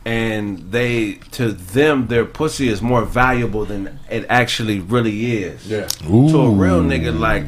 And 0.05 0.71
they, 0.71 1.13
to 1.31 1.51
them, 1.51 2.07
their 2.07 2.25
pussy 2.25 2.67
is 2.67 2.81
more 2.81 3.03
valuable 3.03 3.65
than 3.65 3.99
it 4.09 4.25
actually 4.29 4.79
really 4.79 5.37
is. 5.43 5.65
Yeah. 5.67 5.87
To 5.87 6.41
a 6.41 6.49
real 6.51 6.81
nigga, 6.83 7.17
like, 7.17 7.43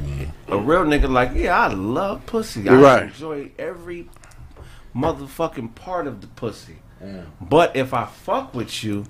a 0.47 0.57
real 0.57 0.83
nigga, 0.83 1.07
like, 1.09 1.31
yeah, 1.35 1.55
I 1.57 1.67
love 1.67 2.25
pussy. 2.25 2.67
I 2.67 2.73
Right. 2.73 3.03
enjoy 3.03 3.51
every 3.59 4.09
motherfucking 4.95 5.75
part 5.75 6.07
of 6.07 6.21
the 6.21 6.27
pussy. 6.27 6.77
But 7.39 7.75
if 7.75 7.93
I 7.93 8.05
fuck 8.05 8.55
with 8.55 8.83
you, 8.83 9.05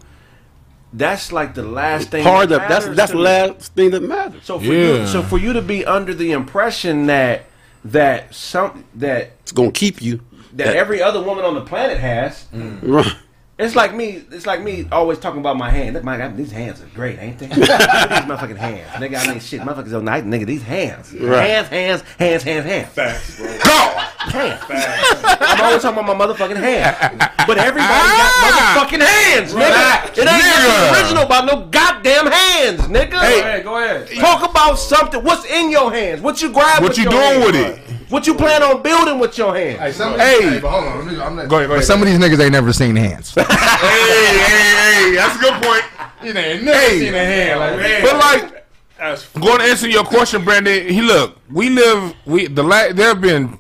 that's 0.92 1.32
like 1.32 1.54
the 1.54 1.64
last 1.64 2.10
thing. 2.12 2.24
Part 2.24 2.50
that 2.50 2.64
of 2.64 2.70
that's 2.70 2.86
matters 2.86 2.98
that's 2.98 3.12
the 3.12 3.18
last 3.18 3.74
thing 3.74 3.92
that 3.92 4.04
matters. 4.04 4.42
So 4.44 4.58
for 4.60 4.66
you, 4.66 5.06
so 5.08 5.22
for 5.22 5.38
you 5.38 5.54
to 5.54 5.62
be 5.62 5.86
under 5.86 6.14
the 6.14 6.32
impression 6.32 7.08
that 7.08 7.46
that 7.86 8.34
some 8.34 8.84
that 8.96 9.32
It's 9.42 9.52
gonna 9.52 9.72
keep 9.72 10.02
you. 10.02 10.22
that 10.54 10.76
every 10.76 11.02
other 11.02 11.22
woman 11.22 11.46
on 11.46 11.56
the 11.56 11.62
planet 11.62 11.98
has, 12.00 12.46
mm. 12.54 12.80
Right. 12.82 13.16
it's 13.60 13.76
like 13.76 13.94
me. 13.96 14.24
It's 14.32 14.46
like 14.46 14.62
me 14.62 14.88
always 14.92 15.20
talking 15.20 15.40
about 15.40 15.58
my 15.58 15.70
hand. 15.70 15.94
Look, 15.96 16.04
my 16.04 16.18
God, 16.18 16.36
these 16.38 16.52
hands 16.52 16.82
are 16.82 16.86
great, 16.96 17.20
ain't 17.20 17.40
they? 17.40 17.48
Look 17.56 17.70
at 17.70 18.10
these 18.28 18.36
motherfucking 18.38 18.58
hands, 18.58 18.90
nigga. 19.02 19.18
I 19.24 19.28
mean, 19.32 19.40
shit, 19.40 19.62
motherfuckers 19.62 19.94
are 19.94 20.02
nice, 20.02 20.24
nigga. 20.24 20.46
These 20.46 20.64
hands, 20.64 21.14
Right. 21.14 21.50
hands, 21.50 21.68
hands, 21.70 22.02
hands, 22.18 22.44
hands, 22.44 22.66
hands. 22.66 22.90
Facts, 22.94 23.38
bro. 23.38 23.58
Go. 23.64 24.04
Hand. 24.32 24.60
I'm 24.70 25.62
always 25.62 25.82
talking 25.82 26.00
about 26.00 26.18
my 26.18 26.26
motherfucking 26.26 26.58
hand. 26.58 27.18
But 27.48 27.58
everybody 27.58 27.88
got 27.88 28.32
ah! 28.34 28.76
motherfucking 28.88 29.06
hands, 29.06 29.54
nigga. 29.54 30.18
It 30.18 30.20
ain't 30.20 30.30
Nigga. 30.30 30.68
nothing 30.68 31.04
original 31.04 31.24
about 31.24 31.46
no 31.46 31.66
goddamn 31.68 32.28
hands, 32.28 32.82
nigga. 32.82 33.12
Go 33.12 33.18
ahead, 33.18 33.64
go 33.64 33.78
ahead. 33.84 34.10
Talk 34.18 34.50
about 34.50 34.76
something. 34.76 35.24
What's 35.24 35.46
in 35.46 35.72
your 35.72 35.92
hands? 35.92 36.22
What 36.22 36.42
you 36.42 36.52
grab? 36.52 36.82
What 36.82 36.90
with 36.90 36.98
you 36.98 37.04
your 37.06 37.12
doing 37.14 37.24
hands? 37.42 37.46
with 37.46 37.56
it? 37.56 38.12
What 38.12 38.26
you 38.26 38.36
plan 38.36 38.64
on 38.64 38.82
building 38.82 39.20
with 39.20 39.38
your 39.38 39.54
hands? 39.56 39.80
Hey, 39.80 39.92
some, 39.92 40.18
Hey. 40.18 40.42
hey, 40.42 40.60
but 40.60 40.70
hold 40.70 40.84
on. 40.86 40.98
let 41.06 41.14
me- 41.14 41.22
I'm 41.22 41.36
not- 41.36 41.50
Go 41.50 41.58
ahead, 41.58 41.68
go 41.68 41.74
ahead. 41.74 41.86
Some 41.86 42.02
of 42.02 42.08
these 42.08 42.18
niggas 42.18 42.40
ain't 42.42 42.54
never 42.54 42.72
seen 42.72 42.96
hands. 42.96 43.34
hey, 43.36 43.44
hey, 43.44 45.10
hey, 45.10 45.16
that's 45.16 45.36
a 45.36 45.40
good 45.40 45.62
point. 45.62 45.84
you 46.24 46.30
ain't 46.38 46.64
never 46.64 46.80
Hey. 46.80 47.00
seen 47.00 47.14
a 47.14 47.18
hand. 47.26 47.60
Like, 47.60 48.02
But 48.04 48.18
like, 48.18 49.34
going 49.42 49.60
to 49.60 49.64
answer 49.66 49.90
your 49.90 50.06
question, 50.06 50.44
Brandon. 50.46 50.88
He 50.88 51.02
look, 51.02 51.38
we 51.52 51.70
live. 51.70 52.14
We 52.26 52.48
the 52.48 52.64
la- 52.64 52.94
there 52.94 53.10
have 53.10 53.20
been 53.22 53.58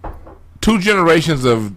two 0.68 0.78
generations 0.80 1.45
of 1.45 1.74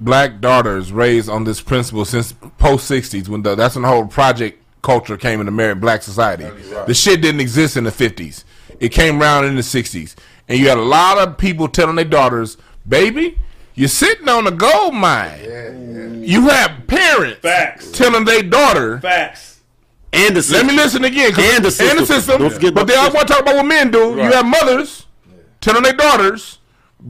black 0.00 0.40
daughters 0.40 0.90
raised 0.90 1.28
on 1.28 1.44
this 1.44 1.60
principle 1.60 2.04
since 2.04 2.32
post 2.58 2.90
'60s 2.90 3.28
when 3.28 3.42
the, 3.42 3.54
that's 3.54 3.76
when 3.76 3.82
the 3.82 3.88
whole 3.88 4.06
project 4.06 4.60
culture 4.82 5.16
came 5.16 5.38
into 5.38 5.50
American 5.50 5.80
black 5.80 6.02
society. 6.02 6.44
The 6.88 6.94
shit 6.94 7.22
didn't 7.22 7.40
exist 7.40 7.76
in 7.76 7.84
the 7.84 7.90
'50s. 7.90 8.42
It 8.80 8.88
came 8.88 9.22
around 9.22 9.44
in 9.44 9.54
the 9.54 9.62
'60s, 9.62 10.16
and 10.48 10.58
you 10.58 10.68
had 10.68 10.78
a 10.78 10.82
lot 10.82 11.18
of 11.18 11.38
people 11.38 11.68
telling 11.68 11.94
their 11.94 12.04
daughters, 12.04 12.56
"Baby, 12.88 13.38
you're 13.74 13.88
sitting 13.88 14.28
on 14.28 14.48
a 14.48 14.50
gold 14.50 14.94
mine." 14.94 16.24
You 16.24 16.48
have 16.48 16.88
parents 16.88 17.40
Facts. 17.40 17.92
telling 17.92 18.24
their 18.24 18.42
daughter. 18.42 18.98
Facts. 18.98 19.60
And 20.12 20.34
the 20.36 20.52
Let 20.52 20.66
me 20.66 20.74
listen 20.74 21.04
again. 21.04 21.32
And 21.38 21.64
the 21.64 21.70
system. 21.70 22.06
system. 22.06 22.40
Don't 22.40 22.52
forget 22.52 22.74
but 22.74 22.86
they 22.86 22.94
the 22.94 23.00
all 23.00 23.12
want 23.12 23.28
to 23.28 23.32
talk 23.34 23.42
about 23.42 23.56
what 23.56 23.66
men 23.66 23.90
do. 23.92 24.16
You 24.16 24.32
have 24.32 24.46
mothers 24.46 25.06
telling 25.60 25.82
their 25.82 25.92
daughters, 25.92 26.58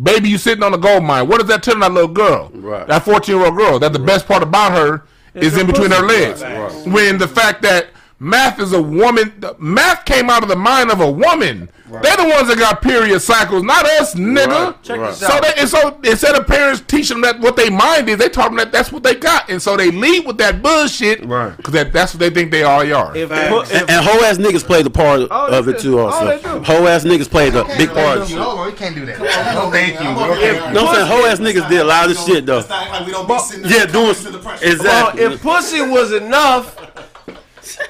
baby, 0.02 0.28
you 0.28 0.38
sitting 0.38 0.62
on 0.62 0.74
a 0.74 0.78
gold 0.78 1.04
mine. 1.04 1.28
What 1.28 1.40
is 1.40 1.48
that 1.48 1.62
telling 1.62 1.80
that 1.80 1.92
little 1.92 2.08
girl? 2.12 2.50
Right. 2.54 2.86
That 2.86 3.04
14 3.04 3.36
year 3.36 3.44
old 3.46 3.56
girl. 3.56 3.78
That 3.78 3.92
the 3.92 3.98
best 3.98 4.26
part 4.26 4.42
about 4.42 4.72
her 4.72 5.06
is 5.34 5.56
in 5.56 5.66
between 5.66 5.90
her 5.90 6.02
legs. 6.06 6.42
When 6.86 7.18
the 7.18 7.28
fact 7.28 7.62
that 7.62 7.88
math 8.18 8.60
is 8.60 8.72
a 8.72 8.80
woman, 8.82 9.32
the- 9.38 9.54
math 9.58 10.04
came 10.04 10.30
out 10.30 10.42
of 10.42 10.48
the 10.48 10.56
mind 10.56 10.90
of 10.90 11.00
a 11.00 11.10
woman. 11.10 11.68
They're 12.02 12.16
the 12.16 12.24
ones 12.24 12.48
that 12.48 12.58
got 12.58 12.82
period 12.82 13.20
cycles, 13.20 13.62
not 13.62 13.86
us, 13.86 14.16
nigga. 14.16 14.74
Check 14.82 14.98
this 14.98 15.18
So 15.20 15.26
out. 15.34 15.42
they 15.42 15.52
and 15.58 15.68
so 15.68 15.96
instead 16.02 16.34
of 16.34 16.44
parents 16.44 16.82
teaching 16.88 17.20
them 17.20 17.22
that 17.22 17.38
what 17.40 17.54
they 17.54 17.70
mind 17.70 18.08
is, 18.08 18.16
they 18.16 18.28
taught 18.28 18.48
them 18.48 18.56
that 18.56 18.72
that's 18.72 18.90
what 18.90 19.04
they 19.04 19.14
got, 19.14 19.48
and 19.48 19.62
so 19.62 19.76
they 19.76 19.92
lead 19.92 20.26
with 20.26 20.36
that 20.38 20.60
bullshit, 20.60 21.24
Right. 21.24 21.56
Because 21.56 21.72
that, 21.74 21.92
that's 21.92 22.12
what 22.12 22.18
they 22.18 22.30
think 22.30 22.50
they 22.50 22.64
all 22.64 22.80
are. 22.80 23.16
If, 23.16 23.28
Facts. 23.28 23.70
if, 23.70 23.80
And, 23.82 23.90
and 23.90 24.04
hoe 24.04 24.24
ass 24.24 24.38
niggas 24.38 24.64
play 24.64 24.82
the 24.82 24.90
part 24.90 25.20
Oh, 25.30 25.46
of 25.56 25.68
it 25.68 25.78
too. 25.78 26.00
Oh, 26.00 26.06
Also, 26.06 26.26
they 26.26 26.42
do. 26.42 26.48
hoe 26.64 26.86
ass 26.88 27.04
niggas 27.04 27.30
played 27.30 27.52
the 27.52 27.62
big 27.78 27.90
part. 27.90 28.28
Hold 28.28 28.58
on, 28.58 28.70
you 28.70 28.74
can't 28.74 28.96
do 28.96 29.06
that. 29.06 29.18
No, 29.54 29.70
thank 29.70 29.92
you. 30.00 30.08
I'm 30.08 30.14
bro. 30.16 30.24
over 30.24 30.34
here. 30.34 30.54
No, 30.72 30.86
I'm 30.88 30.94
saying 30.96 31.06
hoe 31.06 31.26
ass 31.26 31.38
niggas 31.38 31.68
did 31.68 31.80
a 31.80 31.84
lot 31.84 32.10
of 32.10 32.16
shit 32.18 32.44
though. 32.46 32.64
Like 32.68 33.06
we 33.06 33.12
don't 33.12 33.28
be 33.28 33.38
sitting 33.38 33.64
Yeah, 33.70 33.84
there 33.84 33.86
doing 33.88 34.14
to 34.16 34.30
the 34.30 34.38
pressure. 34.38 34.64
well, 34.64 34.72
exactly. 35.10 35.22
if 35.22 35.42
pussy 35.42 35.80
was 35.82 36.12
enough, 36.12 36.74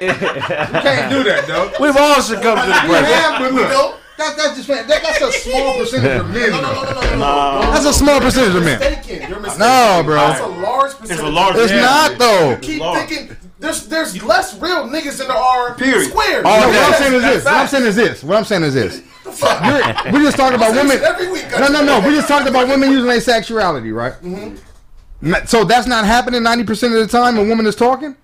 You 0.01 0.07
can't 0.07 1.11
do 1.11 1.23
that, 1.23 1.45
though. 1.47 1.71
we've 1.79 1.95
all 1.97 2.21
succumbed 2.21 2.61
to 2.61 2.67
the 2.67 2.73
You 2.83 2.89
pressure. 2.89 3.05
have, 3.15 3.39
but 3.41 3.53
look. 3.53 3.69
No. 3.69 3.95
That, 4.17 4.37
that's 4.37 4.55
just 4.55 4.67
that, 4.69 4.87
that's 4.87 5.19
a 5.21 5.29
small 5.29 5.73
percentage 5.77 6.21
of 6.21 6.29
men. 6.29 6.49
No, 6.51 6.61
no, 6.61 6.73
though. 6.73 6.83
no, 6.83 6.91
no, 6.93 7.01
no, 7.01 7.15
no, 7.17 7.61
no. 7.65 7.71
That's 7.73 7.85
a 7.85 7.91
small 7.93 8.21
percentage 8.21 8.55
of 8.55 8.63
men. 8.63 8.79
mistaken. 8.79 9.29
You're 9.29 9.39
mistaken. 9.41 9.59
No, 9.59 10.01
bro. 10.05 10.31
It's 10.31 10.39
a 10.39 10.47
large 10.47 10.91
percentage. 10.93 11.11
It's 11.11 11.19
a 11.21 11.29
large. 11.29 11.55
It's 11.57 11.71
not 11.73 12.17
though. 12.17 12.57
Keep 12.61 12.81
thinking. 12.81 13.35
There's 13.59 13.87
there's 13.87 14.23
less 14.23 14.57
real 14.61 14.87
niggas 14.87 15.17
than 15.17 15.27
there 15.27 15.35
are 15.35 15.73
squares. 15.77 16.43
No, 16.45 16.49
what 16.49 16.93
I'm 16.93 16.93
saying 16.93 17.13
is 17.13 17.21
this. 17.23 17.43
What 17.43 17.53
I'm 17.55 17.67
saying 17.67 17.85
is 17.85 17.95
this. 17.95 18.23
What 18.23 18.37
I'm 18.37 18.45
saying 18.45 18.63
is 18.63 18.73
this. 18.73 19.01
The 19.25 19.31
fuck? 19.33 19.65
You're, 20.05 20.13
we 20.13 20.19
just 20.23 20.37
talking 20.37 20.55
about 20.55 20.71
women. 20.73 20.97
every 21.03 21.29
week. 21.29 21.47
No, 21.51 21.67
no, 21.67 21.83
no. 21.83 21.99
We 22.07 22.15
just 22.15 22.29
talked 22.29 22.47
about 22.47 22.69
women 22.69 22.91
using 22.91 23.07
their 23.09 23.19
sexuality, 23.19 23.91
right? 23.91 24.13
Mm-hmm. 24.21 25.33
N- 25.33 25.47
So 25.47 25.65
that's 25.65 25.87
not 25.87 26.05
happening 26.05 26.41
90% 26.41 26.69
of 26.87 26.91
the 26.99 27.07
time 27.07 27.37
a 27.37 27.43
woman 27.43 27.65
is 27.65 27.75
talking? 27.75 28.15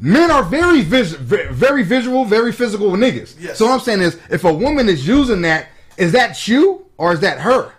Men 0.00 0.30
are 0.30 0.42
very 0.42 0.82
vis- 0.82 1.12
very 1.12 1.82
visual, 1.82 2.24
very 2.24 2.52
physical 2.52 2.90
niggas. 2.92 3.34
Yes. 3.38 3.58
So 3.58 3.66
what 3.66 3.74
I'm 3.74 3.80
saying 3.80 4.00
is, 4.00 4.18
if 4.30 4.44
a 4.44 4.52
woman 4.52 4.88
is 4.88 5.06
using 5.06 5.42
that, 5.42 5.68
is 5.96 6.12
that 6.12 6.46
you 6.46 6.86
or 6.96 7.12
is 7.12 7.20
that 7.20 7.38
her? 7.40 7.72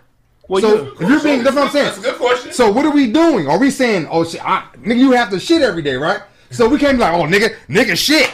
Well, 0.48 0.60
so 0.60 0.74
you- 0.74 0.92
if 1.00 1.08
you're 1.08 1.22
being, 1.22 1.42
that's 1.44 1.54
what 1.56 1.66
I'm 1.66 1.70
saying. 1.72 1.86
That's 1.86 1.98
a 1.98 2.02
good 2.02 2.16
question. 2.16 2.52
So 2.52 2.70
what 2.70 2.84
are 2.84 2.90
we 2.92 3.10
doing? 3.10 3.48
Are 3.48 3.58
we 3.58 3.70
saying, 3.70 4.08
oh 4.10 4.24
shit, 4.24 4.44
I, 4.44 4.64
nigga, 4.82 4.98
you 4.98 5.12
have 5.12 5.30
to 5.30 5.40
shit 5.40 5.62
every 5.62 5.82
day, 5.82 5.94
right? 5.94 6.20
So 6.50 6.68
we 6.68 6.78
can't 6.78 6.98
be 6.98 7.02
like, 7.02 7.14
oh 7.14 7.24
nigga, 7.24 7.54
nigga 7.68 7.96
shit. 7.96 8.30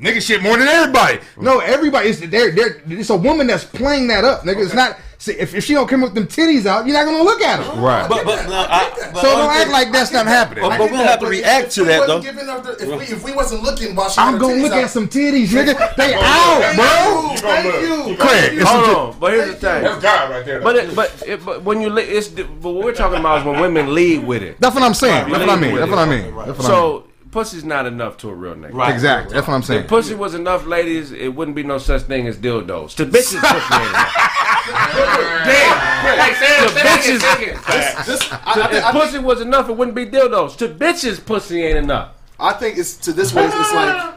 Nigga 0.00 0.22
shit 0.22 0.42
more 0.42 0.56
than 0.56 0.66
everybody. 0.66 1.18
No, 1.38 1.58
everybody 1.58 2.08
is 2.08 2.20
there. 2.20 2.50
There, 2.50 2.82
it's 2.88 3.10
a 3.10 3.16
woman 3.16 3.46
that's 3.46 3.64
playing 3.64 4.08
that 4.08 4.24
up, 4.24 4.42
nigga. 4.44 4.64
It's 4.64 4.72
not. 4.74 4.96
See, 5.20 5.32
if, 5.32 5.54
if 5.54 5.64
she 5.64 5.74
don't 5.74 5.86
come 5.86 6.00
with 6.00 6.14
them 6.14 6.26
titties 6.26 6.64
out, 6.64 6.86
you're 6.86 6.96
not 6.96 7.04
gonna 7.04 7.22
look 7.22 7.42
at 7.42 7.60
her. 7.62 7.78
Right. 7.78 8.08
But 8.08 8.24
but, 8.24 8.48
no, 8.48 8.54
I, 8.56 8.90
but 9.12 9.20
So 9.20 9.28
don't 9.28 9.50
act 9.50 9.64
thing- 9.64 9.72
like 9.72 9.92
that's 9.92 10.10
not 10.12 10.24
happening. 10.24 10.64
But- 10.64 10.78
but 10.78 10.90
we 10.90 10.96
don't 10.96 11.06
have 11.06 11.20
to 11.20 11.26
react 11.26 11.72
to 11.72 11.84
that, 11.84 12.06
though. 12.06 12.20
the- 12.20 12.76
if, 12.80 12.88
we, 12.88 13.04
if 13.16 13.22
we 13.22 13.32
wasn't 13.32 13.62
looking 13.62 13.94
while 13.94 14.08
she 14.08 14.18
I'm 14.18 14.38
gonna 14.38 14.54
titties 14.54 14.62
look 14.62 14.72
out- 14.72 14.84
at 14.84 14.90
some 14.90 15.08
titties, 15.08 15.48
nigga. 15.48 15.94
They 15.96 16.14
out, 16.14 16.74
bro. 16.74 17.36
Thank 17.36 17.82
you. 17.82 18.16
Craig, 18.16 18.54
it's 18.54 18.66
Hold 18.70 18.96
on, 19.14 19.20
but 19.20 19.32
here's 19.32 19.48
the 19.48 19.54
thing. 19.56 19.82
That's 19.82 20.02
God 20.02 20.30
right 20.30 20.44
there. 20.46 20.60
But 20.62 20.76
it, 20.76 20.96
but 20.96 21.22
it, 21.26 21.44
but 21.44 21.62
when 21.64 21.82
you 21.82 21.90
li- 21.90 22.02
it's 22.02 22.28
but 22.28 22.46
what 22.72 22.82
we're 22.82 22.94
talking 22.94 23.20
about 23.20 23.40
is 23.40 23.44
when 23.44 23.60
women 23.60 23.94
lead 23.94 24.24
with 24.26 24.42
it. 24.42 24.56
That's 24.58 24.74
what 24.74 24.82
I'm 24.84 24.94
saying. 24.94 25.28
That's 25.30 25.38
what 25.40 25.50
I 25.50 25.56
mean. 25.56 25.76
That's 25.76 25.90
what 25.90 25.98
I 25.98 26.06
mean. 26.06 26.34
That's 26.34 26.48
what 26.58 26.60
I 26.60 26.62
So 26.66 27.04
pussy's 27.30 27.64
not 27.64 27.86
enough 27.86 28.16
to 28.18 28.28
a 28.28 28.34
real 28.34 28.54
nigga. 28.54 28.74
Right. 28.74 28.92
Exactly. 28.92 29.34
That's 29.34 29.46
what 29.46 29.54
I'm 29.54 29.62
saying. 29.62 29.82
If 29.82 29.88
pussy 29.88 30.14
was 30.14 30.34
enough, 30.34 30.66
ladies, 30.66 31.12
it 31.12 31.34
wouldn't 31.34 31.56
be 31.56 31.62
no 31.62 31.78
such 31.78 32.02
thing 32.02 32.26
as 32.26 32.36
dildos. 32.36 32.94
To 32.96 33.06
bitches, 33.06 33.40
pussy 33.40 33.74
ain't 33.74 33.88
enough. 33.88 34.26
Hey, 34.70 36.34
say 36.34 36.66
To 36.66 36.74
bitches, 36.74 37.20
say 37.20 37.44
it. 37.46 38.06
This, 38.06 38.32
I, 38.32 38.36
I, 38.44 38.76
if 38.76 38.84
I, 38.84 38.92
pussy 38.92 39.18
was 39.18 39.40
enough, 39.40 39.68
it 39.68 39.76
wouldn't 39.76 39.94
be 39.94 40.06
dildos. 40.06 40.56
To 40.58 40.68
bitches, 40.68 41.24
pussy 41.24 41.62
ain't 41.62 41.78
enough. 41.78 42.14
I 42.38 42.52
think 42.52 42.78
it's 42.78 42.96
to 42.98 43.12
this 43.12 43.34
way. 43.34 43.46
It's 43.46 43.72
like 43.74 44.14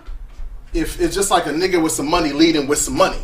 if 0.74 1.00
it's 1.00 1.16
just 1.16 1.32
like 1.32 1.46
a 1.46 1.52
nigga 1.52 1.82
with 1.82 1.92
some 1.92 2.10
money 2.10 2.32
leading 2.32 2.68
with 2.68 2.80
some 2.80 2.98
money. 2.98 3.18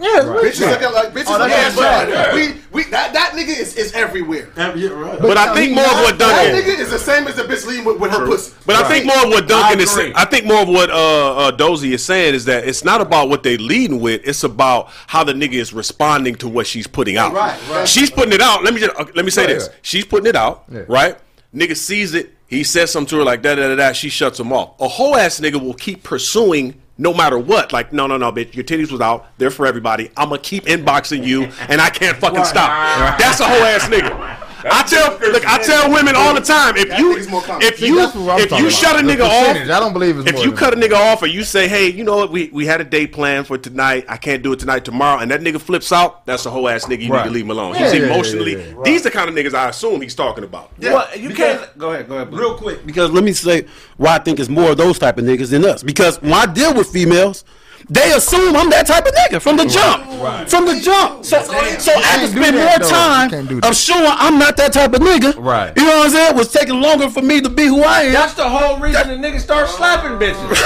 Yeah, 0.00 0.08
Bitches 0.22 0.60
look 0.68 0.82
at 0.82 0.92
like 0.92 1.12
bitches. 1.14 1.24
Oh, 1.28 1.38
that's 1.38 1.80
at 1.80 2.08
right. 2.08 2.34
we 2.34 2.60
we 2.72 2.90
that 2.90 3.12
that 3.12 3.32
nigga 3.34 3.56
is, 3.56 3.76
is 3.76 3.92
everywhere. 3.92 4.48
But 4.56 5.36
I 5.38 5.54
think 5.54 5.72
more 5.74 5.84
of 5.84 5.92
what 5.92 6.18
That 6.18 6.50
Duncan. 6.52 6.60
nigga 6.74 6.78
is 6.80 6.90
the 6.90 6.98
same 6.98 7.28
as 7.28 7.36
the 7.36 7.42
bitch 7.44 7.64
leading 7.64 7.84
with, 7.84 8.00
with 8.00 8.10
her 8.10 8.26
pussy. 8.26 8.54
But 8.66 8.76
I 8.76 8.88
think 8.88 9.06
more 9.06 9.16
of 9.24 9.28
what 9.30 9.46
Duncan 9.46 9.80
is 9.80 9.90
saying. 9.92 10.12
I 10.16 10.24
think 10.24 10.46
more 10.46 10.62
of 10.62 10.68
what 10.68 10.90
uh, 10.90 11.36
uh, 11.36 11.50
Dozy 11.52 11.92
is 11.94 12.04
saying 12.04 12.34
is 12.34 12.44
that 12.46 12.66
it's 12.66 12.84
not 12.84 13.00
about 13.00 13.28
what 13.28 13.44
they 13.44 13.56
leading 13.56 14.00
with. 14.00 14.22
It's 14.24 14.42
about 14.42 14.88
how 15.06 15.22
the 15.22 15.32
nigga 15.32 15.54
is 15.54 15.72
responding 15.72 16.34
to 16.36 16.48
what 16.48 16.66
she's 16.66 16.88
putting 16.88 17.16
out. 17.16 17.32
Right, 17.32 17.58
right. 17.70 17.88
She's 17.88 18.10
putting 18.10 18.32
it 18.32 18.40
out. 18.40 18.64
Let 18.64 18.74
me 18.74 18.80
just, 18.80 18.96
uh, 18.98 19.04
let 19.14 19.24
me 19.24 19.30
say 19.30 19.42
Right, 19.46 19.54
this. 19.54 19.68
yeah. 19.70 19.74
She's 19.82 20.04
putting 20.04 20.26
it 20.26 20.34
out. 20.36 20.64
Yeah. 20.72 20.82
Right. 20.88 21.16
Nigga 21.54 21.76
sees 21.76 22.14
it. 22.14 22.34
He 22.48 22.64
says 22.64 22.90
something 22.90 23.10
to 23.10 23.16
her 23.18 23.24
like 23.24 23.42
da 23.42 23.54
da 23.54 23.68
da 23.68 23.76
da. 23.76 23.92
She 23.92 24.08
shuts 24.08 24.40
him 24.40 24.52
off. 24.52 24.78
A 24.80 24.88
whole 24.88 25.16
ass 25.16 25.38
nigga 25.40 25.60
will 25.60 25.74
keep 25.74 26.02
pursuing. 26.02 26.80
No 26.96 27.12
matter 27.12 27.36
what, 27.38 27.72
like 27.72 27.92
no, 27.92 28.06
no, 28.06 28.16
no, 28.16 28.30
bitch, 28.30 28.54
your 28.54 28.64
titties 28.64 28.92
was 28.92 29.00
out. 29.00 29.26
They're 29.38 29.50
for 29.50 29.66
everybody. 29.66 30.10
I'm 30.16 30.28
gonna 30.28 30.40
keep 30.40 30.64
inboxing 30.64 31.24
you, 31.26 31.44
and 31.68 31.80
I 31.80 31.90
can't 31.90 32.16
fucking 32.16 32.44
stop. 32.44 33.18
That's 33.18 33.40
a 33.40 33.44
whole 33.44 33.64
ass 33.64 33.88
nigga. 33.88 34.23
I 34.66 34.82
tell, 34.82 35.18
look, 35.32 35.46
I 35.46 35.62
tell 35.62 35.90
women 35.90 36.14
all 36.16 36.34
the 36.34 36.40
time, 36.40 36.76
if 36.76 36.98
you, 36.98 37.14
nigga's 37.14 37.28
more 37.28 37.42
common. 37.42 37.62
if 37.62 37.80
you, 37.80 37.96
that's 37.96 38.14
what 38.14 38.40
I'm 38.40 38.40
if 38.40 38.50
you 38.52 38.70
shut 38.70 38.98
a 38.98 39.02
nigga 39.02 39.24
off, 39.24 39.56
I 39.56 39.64
don't 39.80 39.92
believe 39.92 40.18
it's 40.18 40.30
if 40.30 40.44
you 40.44 40.52
cut 40.52 40.72
a 40.72 40.76
nigga 40.76 40.94
off 40.94 41.22
or 41.22 41.26
you 41.26 41.44
say, 41.44 41.68
hey, 41.68 41.88
you 41.88 42.04
know 42.04 42.16
what, 42.16 42.30
we, 42.30 42.48
we 42.52 42.66
had 42.66 42.80
a 42.80 42.84
date 42.84 43.12
planned 43.12 43.46
for 43.46 43.58
tonight, 43.58 44.04
I 44.08 44.16
can't 44.16 44.42
do 44.42 44.52
it 44.52 44.58
tonight, 44.58 44.84
tomorrow, 44.84 45.20
and 45.20 45.30
that 45.30 45.40
nigga 45.40 45.60
flips 45.60 45.92
out, 45.92 46.24
that's 46.26 46.46
a 46.46 46.50
whole 46.50 46.68
ass 46.68 46.86
nigga. 46.86 47.02
You 47.02 47.12
need 47.12 47.24
to 47.24 47.30
leave 47.30 47.44
him 47.44 47.50
alone. 47.50 47.74
Yeah, 47.74 47.84
he's 47.84 47.94
yeah, 47.94 48.00
yeah, 48.00 48.12
emotionally. 48.12 48.52
yeah, 48.52 48.58
yeah. 48.58 48.82
These 48.84 49.02
the 49.02 49.10
kind 49.10 49.28
of 49.28 49.34
niggas 49.34 49.54
I 49.54 49.68
assume 49.68 50.00
he's 50.00 50.14
talking 50.14 50.44
about. 50.44 50.72
Well, 50.78 51.16
you 51.16 51.30
can't. 51.30 51.78
Go 51.78 51.92
ahead. 51.92 52.08
Go 52.08 52.16
ahead. 52.16 52.30
Blue. 52.30 52.40
real 52.40 52.56
quick 52.56 52.86
because 52.86 53.10
let 53.10 53.24
me 53.24 53.32
say 53.32 53.66
why 53.96 54.16
I 54.16 54.18
think 54.18 54.40
it's 54.40 54.48
more 54.48 54.70
of 54.70 54.76
those 54.76 54.98
type 54.98 55.18
of 55.18 55.24
niggas 55.24 55.50
than 55.50 55.64
us. 55.64 55.82
Because 55.82 56.20
when 56.22 56.32
I 56.32 56.46
deal 56.46 56.74
with 56.74 56.88
females, 56.88 57.44
they 57.88 58.12
assume 58.12 58.56
I'm 58.56 58.70
that 58.70 58.86
type 58.86 59.04
of 59.04 59.12
nigga 59.12 59.40
from 59.40 59.56
the 59.56 59.66
jump. 59.66 60.08
From 60.48 60.64
the 60.64 60.80
jump. 60.80 61.24
So, 61.24 61.42
so 61.42 61.92
I 61.92 62.16
have 62.16 62.20
to 62.20 62.28
spend 62.28 62.56
more 62.56 62.78
though. 62.80 62.88
time 62.88 63.60
of 63.62 63.76
showing 63.76 64.08
I'm 64.08 64.38
not 64.38 64.56
that 64.56 64.72
type 64.72 64.92
of 64.94 65.00
nigga. 65.00 65.36
Right. 65.36 65.72
You 65.76 65.84
know 65.84 65.98
what 65.98 66.06
I'm 66.06 66.12
saying? 66.12 66.30
It 66.30 66.36
was 66.36 66.52
taking 66.52 66.80
longer 66.80 67.10
for 67.10 67.20
me 67.20 67.40
to 67.40 67.48
be 67.48 67.66
who 67.66 67.82
I 67.82 68.02
am. 68.08 68.12
That's 68.12 68.34
the 68.34 68.48
whole 68.48 68.78
reason 68.78 69.08
the 69.08 69.16
niggas 69.16 69.40
start 69.40 69.68
slapping 69.68 70.16
bitches. 70.18 70.56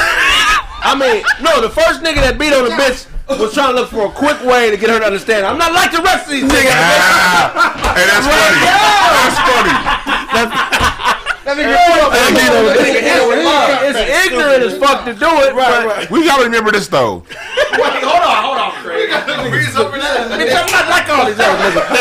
I 0.80 0.94
mean, 0.94 1.24
no, 1.42 1.60
the 1.60 1.70
first 1.70 2.02
nigga 2.02 2.22
that 2.22 2.38
beat 2.38 2.54
on 2.54 2.64
the 2.64 2.70
bitch 2.70 3.10
was 3.28 3.52
trying 3.52 3.74
to 3.74 3.82
look 3.82 3.90
for 3.90 4.06
a 4.06 4.10
quick 4.10 4.40
way 4.44 4.70
to 4.70 4.76
get 4.76 4.88
her 4.90 5.00
to 5.00 5.06
understand. 5.06 5.44
I'm 5.44 5.58
not 5.58 5.72
like 5.72 5.90
the 5.90 6.00
rest 6.00 6.26
of 6.26 6.32
these 6.32 6.44
niggas. 6.44 6.70
hey, 7.98 8.06
that's 8.06 8.26
funny. 8.30 8.62
That's 8.62 10.54
funny. 10.54 10.77
That 11.48 11.56
nigga 11.56 11.72
That 11.72 12.76
nigga 12.76 13.00
hit 13.00 13.16
her 13.16 13.28
with 13.28 13.40
love. 13.42 13.80
It's 13.88 14.26
ignorant 14.28 14.62
as 14.68 14.76
fuck 14.76 15.06
to 15.06 15.14
do 15.14 15.30
it, 15.48 15.54
but 15.56 16.10
We 16.10 16.24
gotta 16.24 16.44
remember 16.44 16.72
this 16.72 16.88
though. 16.88 17.24
Wait, 17.72 18.04
hold 18.04 18.20
on, 18.20 18.44
hold 18.44 18.58
on, 18.58 18.72
Craig. 18.84 19.08
Breeze 19.48 19.74
over 19.76 19.96
that. 19.96 20.28
bitch, 20.36 20.52
I'm 20.52 20.68
not 20.68 20.88
like 20.92 21.08
all 21.08 21.24
these 21.24 21.40
other 21.40 21.56
niggas. 21.56 21.88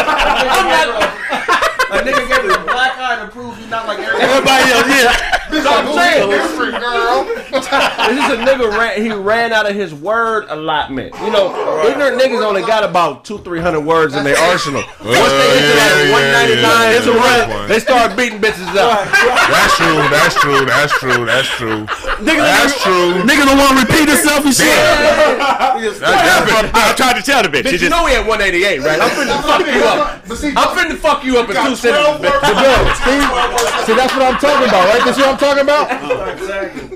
I'm 0.51 0.99
not. 0.99 1.71
A 1.87 2.03
nigga 2.03 2.27
gave 2.27 2.43
his 2.43 2.57
black 2.65 2.97
eye 2.97 3.23
to 3.23 3.31
prove 3.31 3.59
you 3.59 3.67
not 3.67 3.87
like 3.87 3.99
everybody. 3.99 4.23
Everybody 4.23 4.71
else, 4.71 4.87
yeah. 4.87 5.33
So 5.47 5.71
I'm 5.71 5.87
saying, 5.95 6.29
Different 6.29 6.83
girl. 6.83 7.23
this 7.49 8.19
is 8.19 8.29
a 8.35 8.39
nigga 8.43 8.67
ran. 8.77 9.01
He 9.01 9.11
ran 9.11 9.53
out 9.53 9.69
of 9.69 9.75
his 9.75 9.93
word 9.93 10.45
allotment. 10.49 11.15
You 11.23 11.31
know, 11.31 11.55
ignorant 11.87 12.19
niggas 12.19 12.43
only 12.43 12.61
got 12.61 12.83
about 12.83 13.23
two, 13.23 13.39
three 13.39 13.61
hundred 13.61 13.81
words 13.81 14.13
in 14.13 14.25
their 14.25 14.37
arsenal. 14.37 14.83
Once 14.99 14.99
they 14.99 15.47
get 15.55 15.63
to 15.63 15.73
that 15.79 15.91
yeah, 16.03 16.11
one 16.11 16.27
ninety 16.35 16.59
nine, 16.59 16.91
it's 16.99 17.07
a 17.07 17.15
run. 17.15 17.69
They 17.69 17.79
start 17.79 18.17
beating 18.19 18.43
bitches 18.43 18.67
up. 18.75 19.07
That's 19.47 19.75
true. 19.79 19.97
That's 20.11 20.35
true. 20.35 20.65
That's 20.67 20.93
true. 20.99 21.25
That's 21.25 21.47
true. 21.47 21.87
That's 22.27 22.75
true. 22.83 23.23
Nigga 23.23 23.47
don't 23.47 23.57
want 23.57 23.79
to 23.79 23.87
repeat 23.87 24.11
himself 24.11 24.43
and 24.43 24.53
shit. 24.53 24.67
That's, 24.67 25.99
that's, 25.99 26.75
I 26.75 26.93
tried 26.97 27.15
to 27.15 27.23
tell 27.23 27.41
the 27.41 27.49
bitch. 27.49 27.63
Bitch, 27.63 27.79
She 27.79 27.87
you 27.87 27.87
just, 27.87 27.91
know 27.95 28.03
we 28.03 28.15
at 28.19 28.27
188, 28.27 28.83
right? 28.83 28.99
I'm 28.99 29.09
finna 29.15 29.39
fuck 29.47 29.63
you 29.63 29.83
up. 29.87 30.27
But 30.27 30.37
see, 30.37 30.51
I'm 30.51 30.75
finna 30.75 30.97
fuck 30.99 31.23
you 31.23 31.39
up 31.39 31.47
in 31.49 31.55
two 31.55 31.75
sentences. 31.77 32.21
bitch. 32.21 32.41
But 32.41 32.55
yo, 32.63 32.73
see, 33.05 33.85
see, 33.85 33.95
that's 33.95 34.13
what 34.13 34.21
I'm 34.23 34.39
talking 34.39 34.67
about, 34.67 34.87
right? 34.89 35.03
This 35.05 35.17
what 35.17 35.27
I'm 35.29 35.37
talking 35.37 35.63
about. 35.63 35.87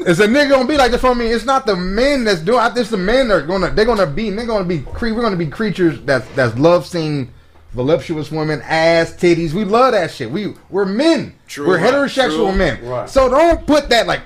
It's 0.07 0.19
a 0.19 0.27
nigga 0.27 0.49
gonna 0.49 0.67
be 0.67 0.77
like 0.77 0.91
this 0.91 1.01
for 1.01 1.13
me. 1.15 1.27
It's 1.27 1.45
not 1.45 1.65
the 1.65 1.75
men 1.75 2.23
that's 2.23 2.39
doing. 2.41 2.59
I- 2.59 2.71
It's 2.75 2.89
the 2.89 2.97
men 2.97 3.27
that 3.27 3.35
are 3.35 3.41
gonna. 3.45 3.69
They're 3.71 3.85
gonna 3.85 4.07
be. 4.07 4.29
They're 4.31 4.45
gonna 4.45 4.65
be. 4.65 4.79
Cre- 4.79 5.13
we're 5.13 5.21
gonna 5.21 5.35
be 5.35 5.47
creatures 5.47 5.99
that 6.01 6.23
that's 6.35 6.57
love 6.57 6.85
seeing 6.87 7.29
voluptuous 7.73 8.31
women, 8.31 8.61
ass, 8.63 9.13
titties. 9.13 9.53
We 9.53 9.63
love 9.63 9.93
that 9.93 10.11
shit. 10.11 10.29
We 10.31 10.55
we're 10.69 10.85
men. 10.85 11.35
True, 11.47 11.67
we're 11.67 11.77
heterosexual 11.79 12.55
men. 12.55 13.07
So 13.07 13.29
don't 13.29 13.65
put 13.65 13.89
that 13.89 14.07
like. 14.07 14.21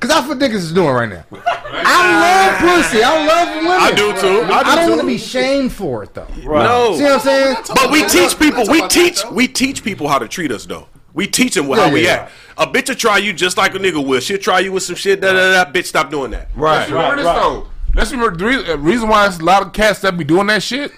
Cause 0.00 0.08
that's 0.08 0.26
what 0.26 0.38
niggas 0.38 0.54
is 0.54 0.72
doing 0.72 0.94
right 0.94 1.08
now. 1.08 1.24
I 1.30 2.56
love 2.56 2.82
pussy. 2.82 3.02
I 3.02 3.26
love 3.26 3.56
women. 3.56 3.70
I 3.72 3.90
do 3.90 4.12
too. 4.18 4.42
I 4.50 4.62
do 4.62 4.70
I 4.70 4.76
don't 4.76 4.88
want 4.88 5.00
to 5.02 5.06
be 5.06 5.18
shamed 5.18 5.72
for 5.72 6.02
it 6.02 6.14
though. 6.14 6.26
No. 6.42 6.96
See 6.96 7.02
what 7.02 7.12
I'm 7.12 7.20
saying? 7.20 7.56
But 7.74 7.90
we 7.90 8.06
teach 8.06 8.38
people. 8.38 8.64
We 8.68 8.86
teach. 8.88 9.22
We 9.30 9.46
teach 9.46 9.84
people 9.84 10.08
how 10.08 10.18
to 10.18 10.26
treat 10.26 10.52
us 10.52 10.64
though. 10.64 10.88
We 11.12 11.26
teach 11.26 11.54
them 11.54 11.66
how 11.66 11.86
Yeah, 11.86 11.92
we 11.92 12.04
yeah, 12.04 12.10
act. 12.12 12.32
A 12.56 12.66
bitch 12.66 12.88
will 12.88 12.94
try 12.96 13.18
you 13.18 13.32
just 13.32 13.58
like 13.58 13.74
a 13.74 13.78
nigga 13.78 14.04
will. 14.04 14.20
She'll 14.20 14.38
try 14.38 14.60
you 14.60 14.72
with 14.72 14.84
some 14.84 14.96
shit. 14.96 15.20
Da 15.20 15.32
da 15.32 15.64
da. 15.64 15.70
Bitch, 15.70 15.86
stop 15.86 16.10
doing 16.10 16.30
that. 16.30 16.48
Right. 16.54 16.78
Let's 16.78 16.90
Remember 16.90 17.16
this 17.16 17.24
though. 17.24 17.66
Let's 17.94 18.12
remember 18.12 18.36
the 18.36 18.44
re- 18.46 18.72
uh, 18.72 18.76
reason 18.78 19.08
why 19.08 19.26
it's 19.26 19.38
a 19.38 19.44
lot 19.44 19.62
of 19.62 19.72
cats 19.72 20.00
that 20.00 20.16
be 20.16 20.24
doing 20.24 20.46
that 20.46 20.62
shit 20.62 20.92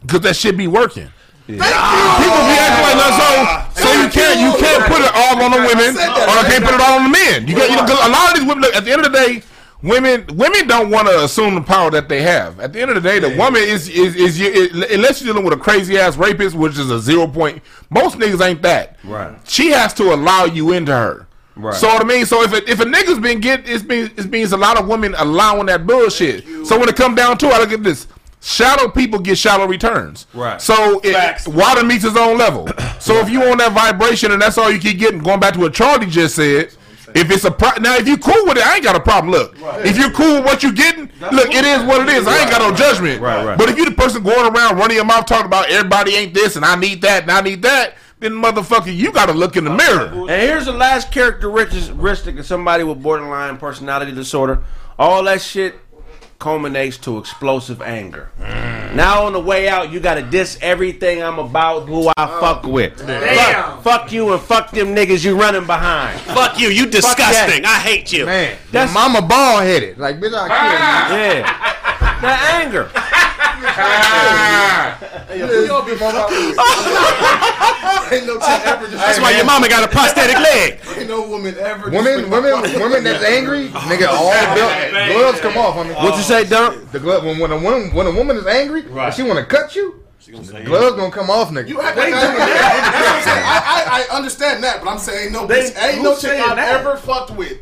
because 0.00 0.20
that 0.20 0.36
shit 0.36 0.56
be 0.56 0.68
working. 0.68 1.10
People 1.46 1.58
be 1.58 1.66
acting 1.66 2.84
like 2.86 2.96
that, 3.02 3.12
so 3.18 3.26
so 3.71 3.71
you 4.02 4.10
can't 4.10 4.38
you 4.40 4.52
can't 4.58 4.84
put 4.90 5.00
it 5.00 5.12
all 5.14 5.42
on 5.42 5.50
the 5.50 5.58
women 5.58 5.96
or 5.96 6.34
you 6.40 6.46
can't 6.50 6.64
put 6.64 6.74
it 6.74 6.80
all 6.80 6.98
on 6.98 7.04
the 7.04 7.14
men. 7.14 7.46
You 7.46 7.56
got 7.56 7.70
you 7.70 7.76
know 7.76 7.84
a 7.84 8.10
lot 8.10 8.32
of 8.32 8.38
these 8.38 8.48
women. 8.48 8.62
Look, 8.62 8.74
at 8.74 8.84
the 8.84 8.92
end 8.92 9.04
of 9.04 9.12
the 9.12 9.18
day, 9.18 9.42
women 9.82 10.26
women 10.34 10.66
don't 10.66 10.90
want 10.90 11.08
to 11.08 11.24
assume 11.24 11.54
the 11.54 11.60
power 11.60 11.90
that 11.90 12.08
they 12.08 12.22
have. 12.22 12.60
At 12.60 12.72
the 12.72 12.80
end 12.80 12.90
of 12.90 13.02
the 13.02 13.08
day, 13.08 13.18
the 13.18 13.36
woman 13.36 13.62
is 13.62 13.88
is 13.88 14.14
is, 14.14 14.38
you 14.38 14.50
it, 14.52 14.92
unless 14.92 15.20
you're 15.22 15.32
dealing 15.32 15.44
with 15.44 15.58
a 15.58 15.62
crazy 15.62 15.98
ass 15.98 16.16
rapist, 16.16 16.56
which 16.56 16.78
is 16.78 16.90
a 16.90 17.00
zero 17.00 17.26
point. 17.26 17.62
Most 17.90 18.18
niggas 18.18 18.44
ain't 18.44 18.62
that. 18.62 18.98
Right. 19.04 19.36
She 19.48 19.70
has 19.70 19.92
to 19.94 20.14
allow 20.14 20.44
you 20.44 20.72
into 20.72 20.92
her. 20.92 21.26
Right. 21.54 21.74
So 21.74 21.86
what 21.88 22.02
I 22.02 22.04
mean, 22.06 22.24
so 22.24 22.42
if 22.42 22.52
a, 22.52 22.70
if 22.70 22.80
a 22.80 22.84
nigga's 22.84 23.18
been 23.18 23.40
get, 23.40 23.68
it 23.68 23.86
means 23.86 24.10
it 24.16 24.30
means 24.30 24.52
a 24.52 24.56
lot 24.56 24.80
of 24.80 24.88
women 24.88 25.14
allowing 25.18 25.66
that 25.66 25.86
bullshit. 25.86 26.44
So 26.66 26.78
when 26.78 26.88
it 26.88 26.96
come 26.96 27.14
down 27.14 27.36
to 27.38 27.46
it, 27.46 27.52
I 27.52 27.58
look 27.58 27.72
at 27.72 27.82
this. 27.82 28.06
Shallow 28.44 28.88
people 28.88 29.20
get 29.20 29.38
shallow 29.38 29.66
returns. 29.66 30.26
Right. 30.34 30.60
So 30.60 31.00
it, 31.04 31.12
Facts. 31.12 31.46
water 31.46 31.84
meets 31.84 32.04
its 32.04 32.16
own 32.16 32.36
level. 32.38 32.68
So 33.02 33.16
if 33.18 33.28
you 33.28 33.42
on 33.50 33.58
that 33.58 33.72
vibration 33.72 34.30
and 34.30 34.40
that's 34.40 34.56
all 34.56 34.70
you 34.70 34.78
keep 34.78 34.96
getting, 34.96 35.18
going 35.18 35.40
back 35.40 35.54
to 35.54 35.58
what 35.58 35.74
Charlie 35.74 36.06
just 36.06 36.36
said. 36.36 36.72
If 37.16 37.32
it's 37.32 37.44
a 37.44 37.50
pro- 37.50 37.76
now, 37.80 37.96
if 37.96 38.06
you 38.06 38.16
cool 38.16 38.44
with 38.44 38.58
it, 38.58 38.64
I 38.64 38.76
ain't 38.76 38.84
got 38.84 38.94
a 38.94 39.00
problem. 39.00 39.32
Look, 39.32 39.56
if 39.84 39.98
you're 39.98 40.12
cool 40.12 40.34
with 40.36 40.44
what 40.44 40.62
you 40.62 40.72
getting, 40.72 41.10
look, 41.32 41.52
it 41.52 41.64
is 41.64 41.82
what 41.82 42.08
it 42.08 42.14
is. 42.14 42.24
I 42.28 42.42
ain't 42.42 42.50
got 42.50 42.60
no 42.60 42.76
judgment. 42.76 43.20
Right, 43.20 43.44
right. 43.44 43.58
But 43.58 43.70
if 43.70 43.76
you 43.76 43.86
the 43.86 43.90
person 43.90 44.22
going 44.22 44.54
around 44.54 44.78
running 44.78 44.98
your 44.98 45.04
mouth 45.04 45.26
talking 45.26 45.46
about 45.46 45.68
everybody 45.68 46.14
ain't 46.14 46.32
this 46.32 46.54
and 46.54 46.64
I 46.64 46.76
need 46.76 47.02
that 47.02 47.22
and 47.22 47.32
I 47.32 47.40
need 47.40 47.62
that, 47.62 47.96
then 48.20 48.32
motherfucker, 48.32 48.94
you 48.94 49.10
got 49.10 49.26
to 49.26 49.32
look 49.32 49.56
in 49.56 49.64
the 49.64 49.70
mirror. 49.70 50.06
And 50.06 50.30
here's 50.30 50.66
the 50.66 50.72
last 50.72 51.10
characteristic 51.10 52.38
of 52.38 52.46
somebody 52.46 52.84
with 52.84 53.02
borderline 53.02 53.56
personality 53.58 54.12
disorder. 54.12 54.62
All 54.96 55.24
that 55.24 55.42
shit 55.42 55.74
culminates 56.42 56.98
to 56.98 57.18
explosive 57.18 57.80
anger. 57.80 58.28
Now 58.96 59.26
on 59.26 59.32
the 59.32 59.40
way 59.40 59.68
out, 59.68 59.92
you 59.92 60.00
gotta 60.00 60.22
diss 60.22 60.58
everything 60.60 61.22
I'm 61.22 61.38
about, 61.38 61.88
who 61.88 62.08
I 62.08 62.12
oh. 62.18 62.40
fuck 62.40 62.64
with. 62.64 62.98
Fuck, 63.00 63.82
fuck 63.84 64.12
you 64.12 64.32
and 64.32 64.42
fuck 64.42 64.72
them 64.72 64.88
niggas 64.88 65.24
you 65.24 65.38
running 65.38 65.66
behind. 65.66 66.20
Fuck 66.32 66.58
you. 66.58 66.68
You 66.68 66.86
disgusting. 66.86 67.64
I 67.64 67.78
hate 67.78 68.12
you. 68.12 68.26
Man, 68.26 68.50
That's- 68.72 68.72
that's 68.72 68.94
mama 68.94 69.22
bald 69.22 69.62
headed. 69.62 69.98
Like 69.98 70.16
bitch, 70.16 70.34
I 70.34 70.48
kill 70.48 71.16
you. 71.16 71.44
Yeah. 71.44 71.68
That 72.22 72.62
anger. 72.62 72.88
That's 78.12 79.20
why 79.20 79.30
your 79.32 79.44
mama 79.44 79.68
got 79.68 79.84
a 79.84 79.88
prosthetic 79.88 80.36
leg. 80.36 80.80
Ain't 80.96 81.08
no 81.08 81.26
woman 81.26 81.56
ever. 81.58 81.90
Women, 81.90 82.30
women, 82.30 82.62
women 82.80 83.04
that's 83.04 83.24
angry, 83.24 83.68
nigga, 83.68 84.08
all 84.08 84.30
the 84.32 85.12
gloves 85.12 85.40
come 85.40 85.56
off. 85.56 85.76
I 85.76 85.84
mean, 85.84 85.94
What 85.94 86.16
you 86.16 86.22
say, 86.22 86.44
Dunk? 86.44 86.90
The 86.92 87.00
glove 87.00 87.24
when, 87.24 87.38
when 87.38 87.50
a 87.52 87.58
woman 87.58 87.92
when 87.94 88.06
a 88.06 88.12
woman 88.12 88.36
is 88.36 88.46
angry, 88.46 88.84
and 88.90 89.14
she 89.14 89.22
want 89.22 89.38
to 89.38 89.44
cut 89.44 89.74
you, 89.76 90.00
the 90.26 90.62
gloves 90.64 90.96
gonna 90.96 91.10
come 91.10 91.30
off, 91.30 91.50
nigga. 91.50 91.68
You 91.68 91.80
act 91.80 91.96
like 91.96 92.10
that. 92.12 92.36
That's 92.36 93.26
I'm. 93.26 93.42
I, 93.42 94.04
I, 94.06 94.06
I 94.12 94.16
understand 94.16 94.62
that, 94.64 94.80
but 94.82 94.90
I'm 94.90 94.98
saying 94.98 95.32
no 95.32 95.46
They- 95.46 95.70
bitch, 95.70 95.82
ain't 95.82 96.02
no 96.02 96.16
chick 96.16 96.32
I've 96.38 96.58
ever 96.58 96.96
fucked 96.96 97.32
with. 97.32 97.58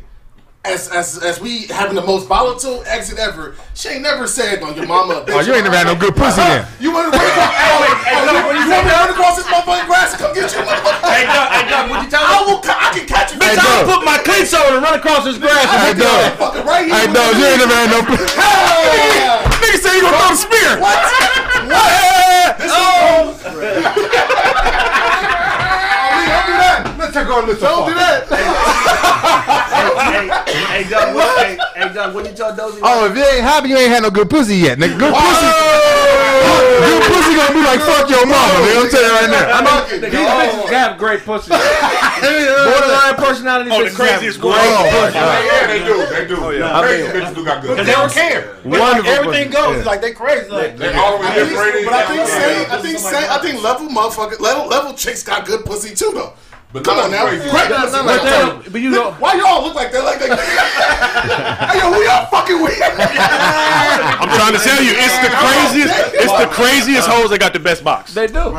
As, 0.61 0.93
as, 0.93 1.17
as 1.25 1.41
we 1.41 1.65
having 1.73 1.97
the 1.97 2.05
most 2.05 2.29
volatile 2.29 2.85
exit 2.85 3.17
ever, 3.17 3.57
she 3.73 3.97
ain't 3.97 4.05
never 4.05 4.29
said 4.29 4.61
on 4.61 4.77
your 4.77 4.85
mama. 4.85 5.17
Oh, 5.17 5.25
bitch. 5.25 5.33
Oh, 5.33 5.41
you 5.41 5.57
ain't 5.57 5.65
never 5.65 5.73
had 5.73 5.89
no 5.89 5.97
good 5.97 6.13
pussy 6.13 6.37
then. 6.37 6.69
You 6.77 6.93
want 6.93 7.09
to 7.09 7.17
run 7.17 7.25
across? 7.25 7.49
Oh, 7.49 8.53
you 8.53 8.69
want 8.69 8.85
me 8.85 8.93
to 8.93 8.99
run 9.01 9.09
across 9.09 9.41
this 9.41 9.49
motherfucking 9.49 9.89
grass 9.89 10.13
and 10.13 10.21
come 10.21 10.37
get 10.37 10.53
you, 10.53 10.61
motherfucker? 10.61 11.01
Hey, 11.01 11.25
Doug, 11.25 11.47
hey, 11.49 11.65
Doug, 11.65 11.89
what 11.89 12.05
you 12.05 12.09
tell 12.13 12.21
me? 12.21 12.29
I 12.29 12.37
will. 12.45 12.61
I 12.61 12.87
can 12.93 13.05
catch 13.09 13.33
you. 13.33 13.41
Hey, 13.41 13.57
bitch. 13.57 13.65
Doug. 13.65 13.89
Put 13.89 14.05
my 14.05 14.21
cleats 14.21 14.53
on 14.53 14.77
and 14.77 14.85
run 14.85 15.01
across 15.01 15.25
this 15.25 15.41
grass 15.41 15.65
and 15.65 15.81
Hey, 15.81 15.87
hit 15.89 15.97
the 15.97 16.05
dog. 16.05 16.21
Motherfucker 16.37 16.61
right 16.61 16.85
here. 16.85 16.93
Hey, 16.93 17.07
dog, 17.09 17.31
you 17.33 17.45
ain't 17.49 17.57
never 17.57 17.73
had 17.73 17.89
no 17.89 17.99
pussy. 18.05 18.29
Nigga 19.65 19.77
say 19.81 19.97
you 19.97 20.05
gonna 20.05 20.13
throw 20.13 20.29
the 20.29 20.37
spear. 20.45 20.77
What? 20.77 20.93
What? 21.71 22.57
This 22.57 22.71
oh. 22.73 24.27
Don't 27.11 27.23
do 27.23 27.23
that. 27.23 27.27
Take 27.27 27.27
our 27.27 27.45
list. 27.45 27.61
Don't 27.61 27.87
do 27.87 27.95
that. 27.95 28.27
hey, 30.47 30.83
hey, 30.83 30.89
Doug, 30.89 31.15
what, 31.15 31.45
hey, 31.45 31.57
hey, 31.75 31.93
Doug, 31.93 32.15
what 32.15 32.25
you 32.25 32.33
tell 32.35 32.55
Dozy? 32.55 32.79
Oh, 32.83 33.05
if 33.09 33.15
you 33.15 33.23
ain't 33.23 33.43
happy, 33.43 33.69
you 33.69 33.77
ain't 33.77 33.91
had 33.91 34.03
no 34.03 34.11
good 34.11 34.29
pussy 34.29 34.55
yet, 34.57 34.77
nigga. 34.77 34.97
Good 34.97 35.13
pussy. 35.13 35.47
Good 36.81 37.03
pussy 37.11 37.35
gonna 37.35 37.53
be 37.53 37.61
like 37.61 37.81
fuck 37.81 38.09
your 38.09 38.25
mama, 38.25 38.53
nigga. 38.63 38.81
I'm 38.81 38.89
telling 38.89 39.07
you 39.07 39.15
right 39.15 39.29
now. 39.29 39.45
I 39.51 39.61
mean, 39.61 40.01
these 40.01 40.13
oh. 40.15 40.39
bitches 40.39 40.71
have 40.71 40.97
great 40.97 41.21
pussy. 41.21 41.51
Borderline 42.21 43.15
personality 43.15 43.69
Oh, 43.71 43.83
the 43.83 43.91
craziest 43.91 44.37
have 44.37 44.41
great 44.41 44.55
one. 44.55 45.13
Yeah, 45.13 45.67
they 45.67 45.79
do. 45.83 45.95
They 46.07 46.25
do. 46.27 46.37
Oh, 46.63 46.81
crazy 46.81 47.07
bitches 47.11 47.35
do 47.35 47.45
got 47.45 47.61
good. 47.61 47.77
They 47.85 47.91
don't 47.91 48.11
care. 48.11 48.57
Wonderful 48.65 49.11
Everything 49.11 49.51
goes 49.51 49.85
like 49.85 50.01
they 50.01 50.11
crazy. 50.13 50.49
Like, 50.49 50.77
They 50.77 50.93
all 50.93 51.17
the 51.17 51.23
way 51.23 51.29
I. 51.29 51.83
But 51.85 51.93
I 51.93 52.03
think 52.07 52.21
I 52.71 52.81
think 52.81 52.97
I 53.05 53.37
think 53.39 53.63
level 53.63 53.87
motherfucker, 53.87 54.39
level 54.39 54.67
level 54.67 54.93
chicks 54.93 55.23
got 55.23 55.45
good 55.45 55.65
pussy 55.65 55.95
too 55.95 56.11
though. 56.13 56.33
But 56.73 56.85
come 56.85 56.97
on 56.99 57.11
now, 57.11 57.27
crazy. 57.27 57.49
great 57.49 57.69
No, 57.69 57.77
pussy. 57.83 57.91
But, 57.91 58.05
Like, 58.05 58.63
they 58.63 58.69
but 58.69 58.81
you 58.81 58.89
know, 58.91 59.11
why 59.19 59.33
y'all 59.35 59.61
look 59.63 59.75
like 59.75 59.91
that? 59.91 60.03
Like 60.03 60.19
that? 60.19 60.39
hey 61.71 61.79
yo, 61.79 61.91
we 61.91 62.07
all 62.07 62.25
fucking 62.27 62.61
weird. 62.61 62.79
I'm 62.79 64.29
trying 64.29 64.53
to 64.53 64.59
tell 64.59 64.81
you, 64.81 64.91
it's 64.95 65.17
the 65.19 65.31
craziest. 65.35 65.93
It's 66.15 66.31
the 66.31 66.47
craziest 66.47 67.07
hoes 67.09 67.29
that 67.31 67.39
got 67.39 67.53
the 67.53 67.59
best 67.59 67.83
box. 67.83 68.13
they 68.13 68.27
do. 68.27 68.55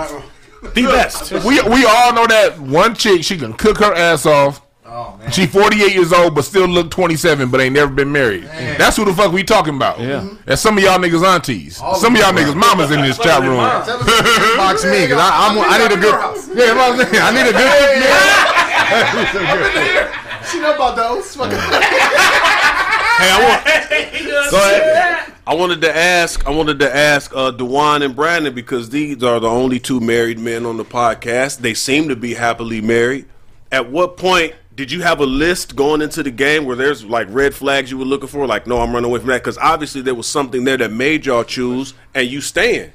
The 0.75 0.83
best. 0.83 1.33
We 1.33 1.61
we 1.63 1.85
all 1.85 2.13
know 2.13 2.27
that 2.27 2.59
one 2.61 2.95
chick 2.95 3.25
she 3.25 3.37
can 3.39 3.53
cook 3.55 3.79
her 3.79 3.93
ass 3.95 4.27
off. 4.27 4.61
She 5.31 5.47
48 5.47 5.95
years 5.95 6.13
old, 6.13 6.35
but 6.35 6.43
still 6.43 6.67
look 6.67 6.91
27, 6.91 7.51
but 7.51 7.61
ain't 7.61 7.75
never 7.75 7.91
been 7.93 8.13
married. 8.13 8.45
That's 8.45 8.97
who 8.97 9.05
the 9.05 9.15
fuck 9.15 9.33
we 9.33 9.43
talking 9.45 9.77
about. 9.77 9.99
Yeah. 10.01 10.29
That's 10.45 10.61
some 10.61 10.77
of 10.77 10.85
y'all 10.85 10.99
niggas 10.99 11.25
aunties. 11.25 11.77
some 11.77 12.15
of 12.15 12.21
y'all 12.21 12.33
niggas 12.33 12.55
mamas 12.55 12.91
in 12.91 13.01
this 13.01 13.19
chat 13.19 13.41
room. 13.41 13.57
Box 14.57 14.85
me, 14.85 15.09
cause 15.09 15.19
I, 15.19 15.49
I'm, 15.49 15.59
I 15.59 15.79
need 15.79 15.93
a 15.93 16.01
good. 16.01 16.13
Yeah, 16.57 16.75
what 16.75 16.93
I'm 16.93 16.99
saying. 17.01 17.23
I 17.23 17.31
need 17.33 17.49
a 17.49 17.53
good. 17.57 17.81
she 20.51 20.61
know 20.61 20.75
about 20.75 20.97
those. 20.97 21.35
Fucking 21.37 21.59
Hey, 23.19 23.31
I 23.31 23.39
want. 23.45 24.51
Go 24.51 24.57
ahead. 24.57 25.33
I 25.47 25.55
wanted 25.55 25.81
to 25.83 25.97
ask. 25.97 26.47
I 26.47 26.51
wanted 26.51 26.79
to 26.81 26.95
ask 26.95 27.35
uh, 27.35 27.51
Dewan 27.51 28.03
and 28.03 28.17
Brandon 28.17 28.55
because 28.55 28.91
these 28.91 29.23
are 29.23 29.39
the 29.39 29.49
only 29.49 29.79
two 29.79 30.01
married 30.01 30.39
men 30.39 30.67
on 30.67 30.77
the 30.77 30.85
podcast. 30.85 31.59
They 31.59 31.75
seem 31.75 32.09
to 32.09 32.17
be 32.17 32.35
happily 32.35 32.81
married. 32.81 33.27
At 33.71 33.91
what 33.91 34.17
point 34.17 34.55
did 34.75 34.91
you 34.91 35.03
have 35.03 35.21
a 35.21 35.27
list 35.27 35.77
going 35.77 36.01
into 36.01 36.23
the 36.23 36.31
game 36.31 36.65
where 36.65 36.77
there's 36.77 37.05
like 37.05 37.27
red 37.31 37.55
flags 37.55 37.91
you 37.91 37.99
were 37.99 38.05
looking 38.05 38.29
for? 38.29 38.47
Like, 38.47 38.67
no, 38.67 38.81
I'm 38.81 38.93
running 38.93 39.11
away 39.11 39.19
from 39.19 39.29
that 39.29 39.43
because 39.43 39.59
obviously 39.59 40.01
there 40.01 40.15
was 40.15 40.27
something 40.27 40.65
there 40.65 40.77
that 40.79 40.93
made 40.93 41.27
y'all 41.27 41.45
choose, 41.45 41.95
and 42.15 42.27
you 42.27 42.41
stand. 42.41 42.93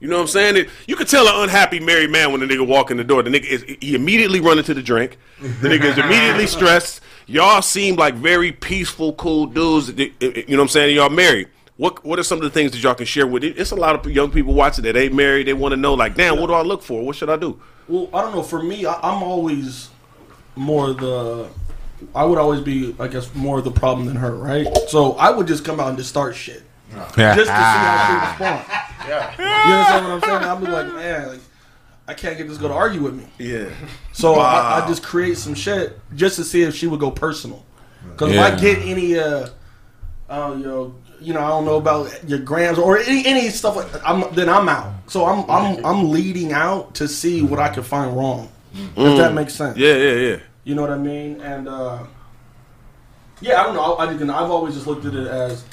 You 0.00 0.08
know 0.08 0.16
what 0.16 0.22
I'm 0.22 0.28
saying? 0.28 0.56
It, 0.56 0.68
you 0.88 0.96
could 0.96 1.06
tell 1.06 1.28
an 1.28 1.44
unhappy 1.44 1.78
married 1.78 2.10
man 2.10 2.32
when 2.32 2.40
the 2.40 2.46
nigga 2.46 2.66
walk 2.66 2.90
in 2.90 2.96
the 2.96 3.04
door. 3.04 3.22
The 3.22 3.30
nigga 3.30 3.44
is 3.44 3.62
he 3.80 3.94
immediately 3.94 4.40
run 4.40 4.58
into 4.58 4.74
the 4.74 4.82
drink. 4.82 5.16
The 5.40 5.68
nigga 5.68 5.84
is 5.84 5.98
immediately 5.98 6.46
stressed. 6.48 7.00
Y'all 7.28 7.62
seem 7.62 7.94
like 7.94 8.14
very 8.14 8.50
peaceful, 8.50 9.12
cool 9.12 9.46
dudes. 9.46 9.90
You 9.90 10.10
know 10.20 10.42
what 10.48 10.60
I'm 10.60 10.68
saying? 10.68 10.96
Y'all 10.96 11.08
married. 11.08 11.48
What 11.76 12.04
What 12.04 12.18
are 12.18 12.24
some 12.24 12.38
of 12.38 12.42
the 12.42 12.50
things 12.50 12.72
that 12.72 12.82
y'all 12.82 12.96
can 12.96 13.06
share 13.06 13.28
with 13.28 13.44
it? 13.44 13.56
It's 13.56 13.70
a 13.70 13.76
lot 13.76 13.94
of 13.94 14.10
young 14.10 14.32
people 14.32 14.54
watching 14.54 14.82
that 14.84 14.96
ain't 14.96 15.14
married. 15.14 15.46
They 15.46 15.52
want 15.52 15.70
to 15.70 15.76
know, 15.76 15.94
like, 15.94 16.16
damn, 16.16 16.40
what 16.40 16.48
do 16.48 16.54
I 16.54 16.62
look 16.62 16.82
for? 16.82 17.06
What 17.06 17.14
should 17.14 17.30
I 17.30 17.36
do? 17.36 17.60
Well, 17.86 18.10
I 18.12 18.22
don't 18.22 18.34
know. 18.34 18.42
For 18.42 18.60
me, 18.60 18.84
I, 18.84 18.94
I'm 19.04 19.22
always 19.22 19.88
more 20.56 20.92
the. 20.92 21.48
I 22.14 22.24
would 22.24 22.38
always 22.38 22.60
be, 22.60 22.96
I 22.98 23.06
guess, 23.06 23.32
more 23.34 23.58
of 23.58 23.64
the 23.64 23.70
problem 23.70 24.06
than 24.06 24.16
her, 24.16 24.34
right? 24.34 24.66
So 24.88 25.12
I 25.12 25.30
would 25.30 25.46
just 25.46 25.64
come 25.64 25.78
out 25.78 25.88
and 25.88 25.96
just 25.96 26.10
start 26.10 26.34
shit, 26.34 26.62
just 26.90 27.14
to 27.14 27.44
see 27.44 27.50
how 27.52 28.34
she 28.36 28.42
respond. 28.42 28.64
You 29.08 29.44
understand 29.44 30.04
what 30.04 30.12
I'm 30.12 30.20
saying? 30.20 30.42
I'd 30.42 30.60
be 30.60 30.66
like, 30.66 30.86
man, 30.94 31.28
like, 31.28 31.40
I 32.08 32.14
can't 32.14 32.36
get 32.36 32.48
this 32.48 32.58
girl 32.58 32.70
to 32.70 32.74
argue 32.74 33.02
with 33.02 33.14
me. 33.14 33.24
Yeah. 33.38 33.70
So 34.12 34.34
I, 34.34 34.82
I 34.82 34.88
just 34.88 35.02
create 35.04 35.38
some 35.38 35.54
shit 35.54 35.98
just 36.16 36.36
to 36.36 36.44
see 36.44 36.62
if 36.62 36.74
she 36.74 36.88
would 36.88 37.00
go 37.00 37.10
personal. 37.12 37.64
Because 38.10 38.32
if 38.32 38.40
I 38.40 38.56
get 38.56 38.78
any, 38.80 39.16
uh, 39.16 39.48
uh, 40.28 40.54
you 40.58 40.64
know, 40.64 40.94
you 41.20 41.32
know, 41.32 41.40
I 41.40 41.48
don't 41.50 41.64
know 41.64 41.76
about 41.76 42.28
your 42.28 42.40
grams 42.40 42.78
or 42.78 42.98
any, 42.98 43.24
any 43.24 43.48
stuff 43.50 43.76
like 43.76 43.86
I'm, 44.04 44.34
then 44.34 44.48
I'm 44.48 44.68
out. 44.68 44.92
So 45.06 45.24
I'm 45.24 45.48
I'm 45.48 45.86
I'm 45.86 46.10
leading 46.10 46.52
out 46.52 46.96
to 46.96 47.06
see 47.06 47.42
what 47.42 47.60
I 47.60 47.68
can 47.68 47.84
find 47.84 48.16
wrong. 48.16 48.50
If 48.74 49.18
that 49.18 49.34
makes 49.34 49.54
sense. 49.54 49.76
Yeah, 49.76 49.94
yeah, 49.94 50.12
yeah. 50.14 50.36
You 50.64 50.74
know 50.74 50.82
what 50.82 50.90
I 50.90 50.98
mean? 50.98 51.40
And 51.40 51.68
uh, 51.68 52.04
yeah, 53.40 53.60
I 53.60 53.64
don't 53.64 53.74
know. 53.74 53.94
I, 53.94 54.04
I, 54.06 54.10
I've 54.44 54.50
always 54.50 54.74
just 54.74 54.86
looked 54.86 55.04
at 55.04 55.14
it 55.14 55.26
as 55.26 55.64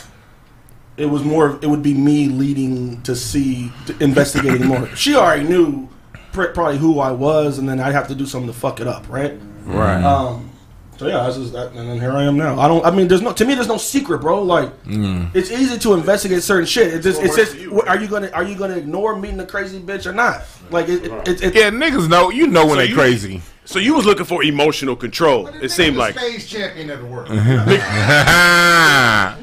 it 0.97 1.05
was 1.05 1.23
more. 1.23 1.45
of- 1.47 1.63
It 1.63 1.67
would 1.67 1.83
be 1.83 1.93
me 1.93 2.27
leading 2.27 3.01
to 3.03 3.15
see, 3.15 3.71
to 3.85 4.03
investigating 4.03 4.67
more. 4.67 4.87
She 4.95 5.15
already 5.15 5.43
knew 5.47 5.87
pr- 6.33 6.45
probably 6.47 6.77
who 6.77 6.99
I 6.99 7.11
was, 7.11 7.57
and 7.59 7.69
then 7.69 7.79
I'd 7.79 7.93
have 7.93 8.07
to 8.09 8.15
do 8.15 8.25
something 8.25 8.51
to 8.51 8.57
fuck 8.57 8.79
it 8.81 8.87
up, 8.87 9.07
right? 9.09 9.37
Right. 9.65 10.03
Um. 10.03 10.48
So 10.99 11.07
yeah, 11.07 11.23
that's 11.23 11.37
just 11.37 11.53
that, 11.53 11.71
and 11.71 11.87
then 11.89 11.97
here 11.97 12.11
I 12.11 12.23
am 12.23 12.35
now. 12.35 12.59
I 12.59 12.67
don't. 12.67 12.85
I 12.85 12.91
mean, 12.91 13.07
there's 13.07 13.21
no. 13.21 13.31
To 13.31 13.45
me, 13.45 13.55
there's 13.55 13.69
no 13.69 13.77
secret, 13.77 14.19
bro. 14.19 14.43
Like, 14.43 14.83
mm. 14.83 15.33
it's 15.33 15.49
easy 15.49 15.79
to 15.79 15.93
investigate 15.93 16.43
certain 16.43 16.65
shit. 16.65 16.93
It's 16.93 17.05
just. 17.05 17.21
It's 17.23 17.37
just. 17.37 17.55
wh- 17.55 17.87
Are 17.89 17.97
you 17.97 18.09
gonna 18.09 18.29
Are 18.31 18.43
you 18.43 18.55
gonna 18.55 18.75
ignore 18.75 19.15
meeting 19.15 19.39
a 19.39 19.45
crazy 19.45 19.79
bitch 19.79 20.05
or 20.05 20.11
not? 20.11 20.41
Like, 20.71 20.89
it, 20.89 21.05
it, 21.05 21.27
it, 21.29 21.41
it, 21.41 21.55
yeah, 21.55 21.69
niggas 21.69 22.09
know. 22.09 22.31
You 22.31 22.47
know 22.47 22.65
when 22.65 22.71
So 22.71 22.75
they 22.81 22.87
you- 22.87 22.95
crazy. 22.95 23.41
So 23.63 23.79
you 23.79 23.95
was 23.95 24.05
looking 24.05 24.25
for 24.25 24.43
emotional 24.43 24.97
control. 24.97 25.47
It 25.47 25.69
seemed 25.69 25.95
like. 25.95 26.19
spades 26.19 26.45
champion 26.47 26.89
of 26.89 26.99
the 26.99 27.05
world. 27.05 27.29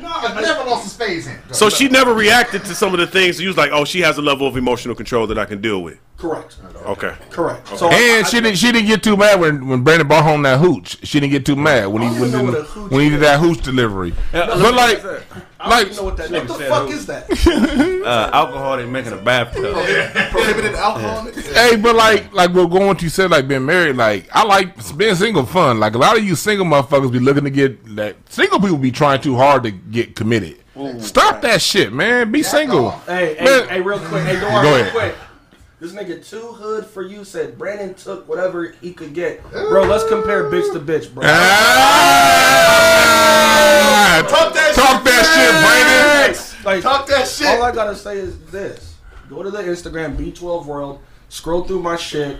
No, 0.66 0.74
I've 0.74 0.98
never 0.98 1.14
lost 1.14 1.50
a. 1.50 1.54
So 1.54 1.68
she 1.70 1.88
never 1.88 2.12
reacted 2.14 2.64
to 2.64 2.74
some 2.74 2.92
of 2.92 3.00
the 3.00 3.06
things. 3.06 3.40
You 3.40 3.48
was 3.48 3.56
like, 3.56 3.70
oh, 3.72 3.84
she 3.84 4.00
has 4.00 4.18
a 4.18 4.22
level 4.22 4.46
of 4.46 4.56
emotional 4.56 4.94
control 4.94 5.26
that 5.28 5.38
I 5.38 5.44
can 5.44 5.60
deal 5.60 5.82
with. 5.82 5.98
correct. 6.18 6.56
Okay. 6.86 7.14
Correct. 7.30 7.66
So 7.76 7.88
And 7.88 8.24
I- 8.24 8.28
she 8.28 8.40
didn't. 8.40 8.56
She 8.56 8.70
didn't 8.72 8.86
get 8.86 9.02
too 9.02 9.16
mad 9.16 9.40
when 9.40 9.66
when 9.68 9.82
Brandon 9.82 10.06
brought 10.08 10.24
home 10.24 10.42
that 10.42 10.58
hooch. 10.60 10.98
She 11.06 11.18
didn't 11.20 11.32
get 11.32 11.44
too 11.44 11.56
mad 11.56 11.86
when 11.88 12.02
he 12.02 12.08
I 12.08 12.20
when, 12.20 12.30
he- 12.30 12.36
what 12.46 12.54
a 12.54 12.62
hooch 12.62 12.90
when 12.90 13.00
he 13.02 13.10
did 13.10 13.20
that 13.20 13.40
hooch 13.40 13.60
delivery. 13.62 14.14
Yeah, 14.32 14.46
But 14.46 14.74
like, 14.74 14.98
I 15.04 15.04
don't 15.08 15.55
like 15.70 15.86
even 15.86 15.96
know 15.96 16.02
what 16.04 16.16
that. 16.16 16.30
What 16.30 16.48
the 16.48 16.54
said 16.54 16.68
fuck 16.68 16.88
who? 16.88 16.92
is 16.94 17.06
that? 17.06 17.96
Uh, 18.06 18.30
alcohol 18.32 18.76
they 18.76 18.86
making 18.86 19.12
in 19.12 19.18
a 19.18 19.22
bathtub. 19.22 19.74
Prohibited 20.30 20.74
alcohol. 20.76 21.26
Hey, 21.54 21.74
but 21.74 21.96
like, 21.96 22.32
like 22.32 22.52
we're 22.52 22.66
going 22.66 22.96
to 22.96 23.02
you 23.02 23.08
said, 23.10 23.32
like 23.32 23.48
being 23.48 23.66
married. 23.66 23.96
Like, 23.96 24.28
I 24.32 24.44
like 24.44 24.96
being 24.96 25.16
single. 25.16 25.44
Fun. 25.44 25.80
Like 25.80 25.94
a 25.94 25.98
lot 25.98 26.16
of 26.16 26.22
you 26.24 26.36
single 26.36 26.64
motherfuckers 26.66 27.10
be 27.10 27.18
looking 27.18 27.42
to 27.44 27.50
get 27.50 27.88
like 27.88 28.16
single 28.28 28.60
people 28.60 28.78
be 28.78 28.92
trying 28.92 29.20
too 29.20 29.34
hard 29.36 29.64
to 29.64 29.72
get 29.72 30.14
committed. 30.14 30.58
Stop 31.00 31.40
that 31.42 31.60
shit, 31.62 31.92
man. 31.92 32.30
Be 32.30 32.42
single. 32.42 32.90
Hey, 32.90 33.34
hey, 33.34 33.44
Man. 33.44 33.68
hey, 33.68 33.80
real 33.80 33.98
quick. 33.98 34.22
Hey, 34.24 34.38
don't 34.38 34.42
Go 34.62 34.70
worry, 34.70 34.72
real 34.72 34.80
ahead. 34.82 34.92
quick. 34.92 35.14
This 35.78 35.92
nigga 35.92 36.26
too 36.26 36.52
hood 36.52 36.86
for 36.86 37.02
you 37.02 37.22
said 37.22 37.58
Brandon 37.58 37.92
took 37.92 38.26
whatever 38.26 38.74
he 38.80 38.94
could 38.94 39.12
get. 39.12 39.42
Bro, 39.50 39.84
let's 39.84 40.08
compare 40.08 40.44
bitch 40.44 40.72
to 40.72 40.80
bitch, 40.80 41.12
bro. 41.12 41.22
Ah! 41.26 42.46
Talk 44.26 44.54
that, 44.54 44.74
Talk 44.74 45.04
that 45.04 45.26
shit, 45.36 45.52
Brandon. 45.60 46.64
Like, 46.64 46.82
Talk 46.82 47.06
that 47.08 47.28
shit. 47.28 47.46
All 47.48 47.62
I 47.62 47.72
gotta 47.72 47.94
say 47.94 48.16
is 48.16 48.38
this: 48.46 48.96
Go 49.28 49.42
to 49.42 49.50
the 49.50 49.58
Instagram 49.58 50.16
B12 50.16 50.64
World, 50.64 51.00
scroll 51.28 51.64
through 51.64 51.82
my 51.82 51.96
shit, 51.96 52.38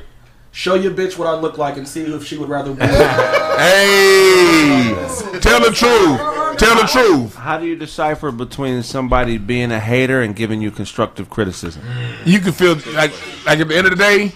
show 0.56 0.74
your 0.74 0.90
bitch 0.92 1.18
what 1.18 1.28
I 1.28 1.38
look 1.38 1.58
like, 1.58 1.76
and 1.76 1.86
see 1.86 2.00
if 2.02 2.24
she 2.26 2.36
would 2.38 2.48
rather 2.48 2.72
be. 2.72 2.82
Hey, 3.56 4.94
tell 5.40 5.60
the 5.60 5.70
truth. 5.70 6.58
Tell 6.58 6.74
the 6.76 6.86
truth. 6.90 7.34
How 7.34 7.58
do 7.58 7.66
you 7.66 7.74
decipher 7.74 8.30
between 8.30 8.82
somebody 8.82 9.38
being 9.38 9.72
a 9.72 9.80
hater 9.80 10.20
and 10.22 10.36
giving 10.36 10.60
you 10.60 10.70
constructive 10.70 11.30
criticism? 11.30 11.82
You 12.26 12.38
can 12.40 12.52
feel 12.52 12.74
like 12.94 13.12
like 13.46 13.60
at 13.60 13.68
the 13.68 13.76
end 13.76 13.86
of 13.86 13.92
the 13.92 13.96
day, 13.96 14.32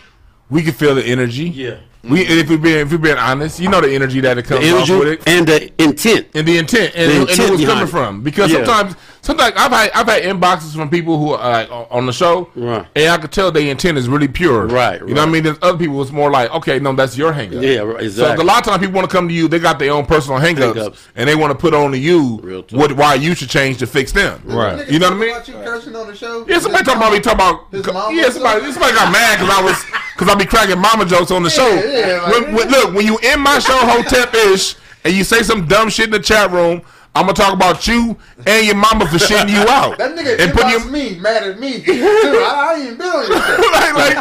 we 0.49 0.63
can 0.63 0.73
feel 0.73 0.95
the 0.95 1.05
energy. 1.05 1.51
Yeah. 1.51 1.81
We 2.03 2.21
if 2.23 2.49
we 2.49 2.57
being 2.57 2.79
if 2.79 2.91
we 2.93 2.97
being 2.99 3.19
honest, 3.19 3.61
you 3.61 3.69
know 3.69 3.81
the 3.83 3.95
energy 3.95 4.21
that 4.21 4.39
it 4.39 4.45
comes 4.47 4.65
The 4.65 4.75
off 4.75 4.89
with 4.89 5.09
it. 5.09 5.23
and 5.27 5.47
the 5.47 5.71
intent. 5.83 6.29
and 6.35 6.47
the 6.49 6.57
intent 6.57 6.93
and, 6.97 7.11
The 7.11 7.21
and 7.21 7.31
intent 7.31 7.49
who 7.51 7.55
it's 7.57 7.65
coming 7.67 7.85
it. 7.85 7.91
from. 7.91 8.23
Because 8.23 8.51
Yeah. 8.51 8.65
sometimes, 8.65 8.97
sometimes 9.23 9.53
I've 9.57 9.71
had 9.73 9.91
I've 9.93 10.07
had 10.09 10.23
inboxes 10.23 10.75
from 10.75 10.89
people 10.89 11.19
who 11.19 11.33
are 11.35 11.51
like 11.51 11.71
on- 11.71 11.87
on 11.91 12.07
the 12.07 12.13
show, 12.13 12.49
Right. 12.55 12.87
and 12.97 13.09
I 13.13 13.17
could 13.19 13.33
tell 13.33 13.51
their 13.51 13.63
intent 13.71 13.99
is 13.99 14.09
really 14.09 14.29
pure. 14.29 14.67
Right, 14.67 15.01
You 15.01 15.15
know 15.15 15.23
what 15.23 15.29
I 15.29 15.33
mean? 15.33 15.43
There's 15.43 15.57
other 15.63 15.79
people 15.79 16.01
it's 16.03 16.11
more 16.13 16.31
like, 16.31 16.51
okay, 16.55 16.79
no, 16.79 16.93
that's 16.95 17.17
your 17.17 17.33
hang 17.33 17.57
up. 17.57 17.63
Yeah, 17.63 17.79
right, 17.81 18.11
So 18.11 18.35
a 18.35 18.37
lot 18.43 18.59
of 18.59 18.65
times 18.65 18.79
people 18.79 18.95
want 18.95 19.09
to 19.11 19.15
come 19.17 19.29
to 19.29 19.35
you, 19.35 19.49
they 19.49 19.59
got 19.59 19.79
their 19.79 19.93
own 19.93 20.07
personal 20.07 20.39
hang-ups, 20.39 20.77
Hang-ups. 20.79 21.09
and 21.17 21.29
they 21.29 21.35
want 21.35 21.51
to 21.51 21.59
put 21.59 21.75
on 21.75 21.91
to 21.93 21.99
you 21.99 22.65
what 22.71 22.93
why 22.93 23.15
you 23.15 23.35
should 23.35 23.51
change 23.51 23.79
to 23.79 23.87
fix 23.87 24.13
them. 24.13 24.41
Right. 24.45 24.89
You 24.91 24.99
know 24.99 25.09
what 25.11 25.17
I 25.17 25.21
mean? 25.21 25.31
About 25.31 25.49
you 25.49 25.55
cursing 25.55 25.97
on 25.97 26.07
the 26.07 26.15
show? 26.17 26.45
Yeah, 26.49 26.59
somebody 26.59 26.85
talking 26.85 27.01
about 27.01 27.13
me 27.13 27.21
talking 27.21 27.41
about 27.41 27.95
mama 27.95 28.17
yeah. 28.17 28.29
or 28.29 28.31
Somebody 28.31 28.73
somebody 28.73 28.95
got 28.95 29.13
mad 29.13 29.39
because 29.41 29.55
I 29.59 29.63
was 29.63 29.85
because 30.17 30.29
I 30.35 30.39
be 30.39 30.45
cracking 30.47 30.79
mama 30.79 31.05
jokes 31.07 31.31
on 31.31 31.43
the 31.43 31.51
show. 31.51 31.69
yeah, 31.69 32.21
like- 32.23 32.33
when, 32.47 32.55
when- 32.55 32.69
look, 32.71 32.95
when 32.95 33.07
you 33.07 33.19
in 33.19 33.41
my 33.41 33.59
show 33.59 33.77
Hotep 33.77 34.35
ish 34.35 34.77
and 35.05 35.15
you 35.15 35.25
say 35.25 35.43
some 35.43 35.67
dumb 35.67 35.89
shit 35.89 36.07
in 36.07 36.11
the 36.11 36.19
chat 36.21 36.51
room, 36.51 36.83
I'm 37.15 37.23
gonna 37.27 37.35
talk 37.35 37.53
about 37.55 37.89
you 37.89 38.17
and 38.47 38.67
your 38.67 38.77
mama 38.77 39.05
for 39.09 39.17
shitting 39.17 39.51
you 39.51 39.59
out. 39.69 39.99
That 39.99 40.15
nigga 40.17 40.39
and 40.41 40.53
put 40.53 40.63
inbox 40.63 40.85
you 40.85 40.91
me, 40.93 41.19
mad 41.19 41.43
at 41.43 41.59
me 41.59 41.81
too. 41.83 41.93
I, 41.93 42.69
I 42.71 42.75
ain't 42.75 42.85
even 42.85 42.99
been 42.99 43.07
on 43.09 43.27
your 43.27 43.41
show. 43.41 43.71
like, 43.73 43.95
like 43.95 44.15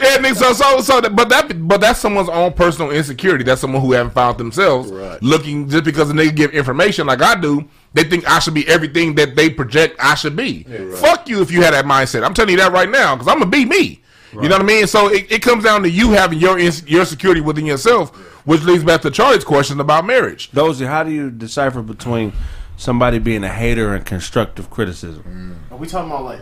yeah, 0.00 0.16
nigga, 0.18 0.36
so 0.36 0.52
so 0.54 0.80
so 0.80 1.00
that, 1.02 1.14
but 1.14 1.28
that 1.28 1.68
but 1.68 1.82
that's 1.82 2.00
someone's 2.00 2.30
own 2.30 2.54
personal 2.54 2.92
insecurity. 2.92 3.44
That's 3.44 3.60
someone 3.60 3.82
who 3.82 3.92
haven't 3.92 4.14
found 4.14 4.38
themselves 4.38 4.90
Right. 4.90 5.22
looking 5.22 5.68
just 5.68 5.84
because 5.84 6.08
the 6.08 6.14
nigga 6.14 6.34
give 6.34 6.50
information 6.52 7.06
like 7.06 7.20
I 7.20 7.38
do. 7.38 7.68
They 7.92 8.04
think 8.04 8.26
I 8.26 8.38
should 8.38 8.54
be 8.54 8.66
everything 8.68 9.16
that 9.16 9.36
they 9.36 9.50
project 9.50 9.96
I 10.00 10.14
should 10.14 10.34
be. 10.36 10.62
Fuck 10.96 11.28
you 11.28 11.42
if 11.42 11.50
you 11.50 11.60
had 11.62 11.74
that 11.74 11.84
mindset. 11.84 12.24
I'm 12.24 12.32
telling 12.34 12.52
you 12.52 12.56
that 12.58 12.72
right 12.72 12.88
now 12.88 13.16
because 13.16 13.28
I'm 13.28 13.38
gonna 13.38 13.50
be 13.50 13.64
me. 13.66 14.00
You 14.32 14.42
know 14.42 14.50
what 14.50 14.60
I 14.62 14.64
mean? 14.64 14.86
So 14.86 15.08
it, 15.08 15.30
it 15.30 15.42
comes 15.42 15.64
down 15.64 15.82
to 15.82 15.90
you 15.90 16.12
having 16.12 16.38
your 16.38 16.56
ins- 16.56 16.88
your 16.88 17.04
security 17.04 17.40
within 17.40 17.66
yourself, 17.66 18.12
which 18.44 18.62
leads 18.62 18.84
back 18.84 19.02
to 19.02 19.10
Charlie's 19.10 19.44
question 19.44 19.80
about 19.80 20.06
marriage. 20.06 20.50
Dozy, 20.52 20.86
how 20.86 21.02
do 21.02 21.10
you 21.10 21.30
decipher 21.30 21.82
between 21.82 22.32
somebody 22.76 23.18
being 23.18 23.44
a 23.44 23.48
hater 23.48 23.94
and 23.94 24.04
constructive 24.04 24.70
criticism? 24.70 25.56
Mm. 25.70 25.72
Are 25.72 25.78
we 25.78 25.86
talking 25.86 26.10
about 26.10 26.24
like 26.24 26.40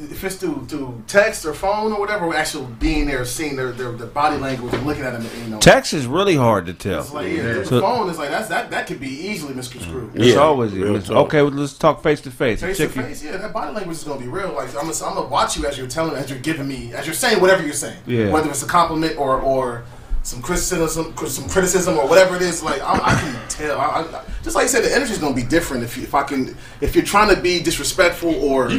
if 0.00 0.22
it's 0.22 0.36
through 0.36 0.64
through 0.66 1.02
text 1.08 1.44
or 1.44 1.52
phone 1.52 1.92
or 1.92 1.98
whatever, 1.98 2.26
or 2.26 2.34
actual 2.34 2.64
being 2.78 3.06
there, 3.06 3.24
seeing 3.24 3.56
their, 3.56 3.72
their, 3.72 3.90
their 3.92 4.06
body 4.06 4.36
language 4.36 4.72
and 4.72 4.86
looking 4.86 5.02
at 5.02 5.12
them, 5.12 5.28
you 5.42 5.50
know. 5.50 5.58
Text 5.58 5.92
is 5.92 6.06
really 6.06 6.36
hard 6.36 6.66
to 6.66 6.74
tell. 6.74 7.00
It's 7.00 7.12
like 7.12 7.32
yeah, 7.32 7.42
the 7.54 7.64
So- 7.64 7.80
phone 7.80 8.08
is 8.08 8.16
like 8.18 8.30
that's 8.30 8.48
that 8.48 8.70
that 8.70 8.86
could 8.86 9.00
be 9.00 9.08
easily 9.08 9.54
misconstrued. 9.54 10.14
It's 10.14 10.34
Yeah, 10.34 10.40
always 10.40 10.72
real 10.72 10.96
okay. 10.96 11.42
Well, 11.42 11.50
let's 11.50 11.76
talk 11.76 12.02
face 12.02 12.20
to 12.22 12.30
face. 12.30 12.60
Face 12.60 12.76
to 12.76 12.88
face, 12.88 13.24
yeah, 13.24 13.36
that 13.38 13.52
body 13.52 13.74
language 13.74 13.96
is 13.96 14.04
gonna 14.04 14.20
be 14.20 14.28
real. 14.28 14.52
Like 14.52 14.68
I'm 14.68 14.88
gonna, 14.88 15.04
I'm 15.04 15.14
gonna 15.14 15.26
watch 15.26 15.56
you 15.56 15.66
as 15.66 15.76
you're 15.76 15.88
telling, 15.88 16.14
as 16.14 16.30
you're 16.30 16.38
giving 16.38 16.68
me, 16.68 16.92
as 16.94 17.04
you're 17.06 17.14
saying 17.14 17.40
whatever 17.40 17.64
you're 17.64 17.72
saying. 17.72 17.98
Yeah. 18.06 18.30
Whether 18.30 18.50
it's 18.50 18.62
a 18.62 18.66
compliment 18.66 19.18
or 19.18 19.40
or 19.40 19.84
some 20.28 20.42
criticism, 20.42 21.14
some 21.26 21.48
criticism 21.48 21.96
or 21.96 22.06
whatever 22.06 22.36
it 22.36 22.42
is. 22.42 22.62
Like 22.62 22.82
I, 22.82 22.92
I 23.02 23.14
can 23.18 23.48
tell. 23.48 23.80
I, 23.80 24.02
I, 24.02 24.24
just 24.42 24.54
like 24.54 24.64
you 24.64 24.68
said, 24.68 24.84
the 24.84 24.94
energy 24.94 25.12
is 25.12 25.18
gonna 25.18 25.34
be 25.34 25.42
different 25.42 25.82
if 25.82 25.96
you, 25.96 26.02
if 26.02 26.14
I 26.14 26.22
can 26.22 26.54
if 26.82 26.94
you're 26.94 27.04
trying 27.04 27.34
to 27.34 27.40
be 27.40 27.62
disrespectful 27.62 28.34
or 28.34 28.70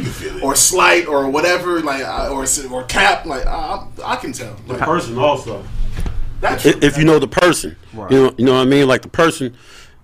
or 0.44 0.54
slight 0.54 1.08
or 1.08 1.28
whatever, 1.28 1.80
like 1.80 2.06
or 2.30 2.46
or 2.70 2.84
cap, 2.84 3.26
like 3.26 3.46
I, 3.46 3.84
I 4.04 4.16
can 4.16 4.32
tell. 4.32 4.56
Like, 4.68 4.78
person 4.78 5.18
also. 5.18 5.64
that's 6.40 6.64
If, 6.64 6.84
if 6.84 6.98
you 6.98 7.04
know 7.04 7.18
the 7.18 7.28
person, 7.28 7.76
you 7.92 7.98
know, 8.10 8.34
you 8.38 8.44
know 8.44 8.54
what 8.54 8.60
I 8.60 8.66
mean. 8.66 8.86
Like 8.86 9.02
the 9.02 9.08
person, 9.08 9.56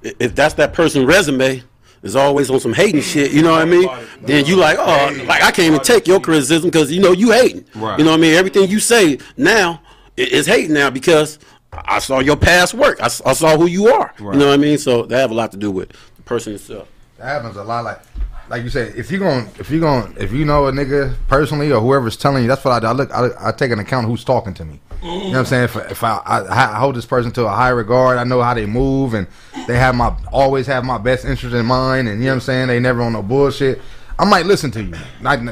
if 0.02 0.34
that's 0.34 0.54
that 0.54 0.72
person's 0.72 1.04
resume 1.04 1.62
is 2.02 2.16
always 2.16 2.50
on 2.50 2.58
some 2.58 2.74
hating 2.74 3.02
shit, 3.02 3.30
you 3.30 3.42
know 3.42 3.52
what 3.52 3.62
I 3.62 3.66
mean. 3.66 3.88
Then 4.22 4.46
you 4.46 4.56
like, 4.56 4.78
oh, 4.80 5.24
like 5.26 5.42
I 5.44 5.52
can't 5.52 5.68
even 5.68 5.80
take 5.80 6.08
your 6.08 6.18
criticism 6.18 6.70
because 6.70 6.90
you 6.90 7.00
know 7.00 7.12
you 7.12 7.30
hating. 7.30 7.64
Right. 7.76 8.00
You 8.00 8.04
know 8.04 8.10
what 8.10 8.18
I 8.18 8.20
mean. 8.20 8.34
Everything 8.34 8.68
you 8.68 8.80
say 8.80 9.20
now 9.36 9.80
i- 10.18 10.22
is 10.22 10.46
hating 10.46 10.72
now 10.74 10.90
because 10.90 11.38
I 11.72 11.98
saw 11.98 12.20
your 12.20 12.36
past 12.36 12.74
work. 12.74 12.98
I 13.02 13.08
saw 13.08 13.56
who 13.56 13.66
you 13.66 13.88
are. 13.92 14.12
You 14.34 14.40
know 14.40 14.46
what 14.48 14.54
I 14.54 14.56
mean. 14.56 14.78
So 14.78 15.02
that 15.04 15.18
have 15.18 15.30
a 15.30 15.34
lot 15.34 15.52
to 15.52 15.58
do 15.58 15.70
with 15.70 15.90
the 16.16 16.22
person 16.24 16.54
itself. 16.54 16.88
That 17.18 17.24
happens 17.26 17.56
a 17.56 17.62
lot. 17.64 17.84
Like, 17.84 18.00
like 18.48 18.62
you 18.62 18.70
said, 18.70 18.94
if 18.96 19.10
you 19.10 19.18
going, 19.18 19.48
if 19.58 19.70
you 19.70 19.80
going, 19.80 20.14
if 20.18 20.32
you 20.32 20.44
know 20.44 20.66
a 20.66 20.72
nigga 20.72 21.14
personally 21.28 21.72
or 21.72 21.80
whoever's 21.80 22.16
telling 22.16 22.42
you, 22.42 22.48
that's 22.48 22.64
what 22.64 22.72
I 22.72 22.80
do. 22.80 22.86
I 22.86 22.92
look, 22.92 23.10
I, 23.12 23.28
I 23.48 23.52
take 23.52 23.72
an 23.72 23.78
account 23.80 24.06
who's 24.06 24.24
talking 24.24 24.54
to 24.54 24.64
me. 24.64 24.80
You 25.02 25.08
know 25.10 25.28
what 25.28 25.36
I'm 25.38 25.44
saying? 25.46 25.64
If, 25.64 25.76
if 25.90 26.04
I, 26.04 26.16
I, 26.24 26.72
I 26.74 26.78
hold 26.78 26.94
this 26.96 27.04
person 27.06 27.30
to 27.32 27.44
a 27.44 27.50
high 27.50 27.68
regard, 27.68 28.16
I 28.18 28.24
know 28.24 28.40
how 28.42 28.54
they 28.54 28.64
move, 28.66 29.14
and 29.14 29.26
they 29.66 29.76
have 29.76 29.94
my 29.94 30.16
always 30.32 30.66
have 30.68 30.84
my 30.84 30.96
best 30.98 31.24
interest 31.24 31.54
in 31.54 31.66
mind, 31.66 32.08
and 32.08 32.18
you 32.20 32.26
know 32.26 32.30
what 32.32 32.34
I'm 32.36 32.40
saying? 32.40 32.68
They 32.68 32.80
never 32.80 33.02
on 33.02 33.12
no 33.12 33.22
bullshit. 33.22 33.80
I 34.18 34.24
might 34.24 34.46
listen 34.46 34.70
to 34.72 34.82
you. 34.82 34.94
Ninety 35.20 35.44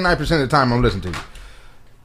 nine 0.00 0.16
percent 0.16 0.42
of 0.42 0.48
the 0.48 0.56
time, 0.56 0.72
I'm 0.72 0.80
listening 0.82 1.02
to 1.12 1.18
you. 1.18 1.24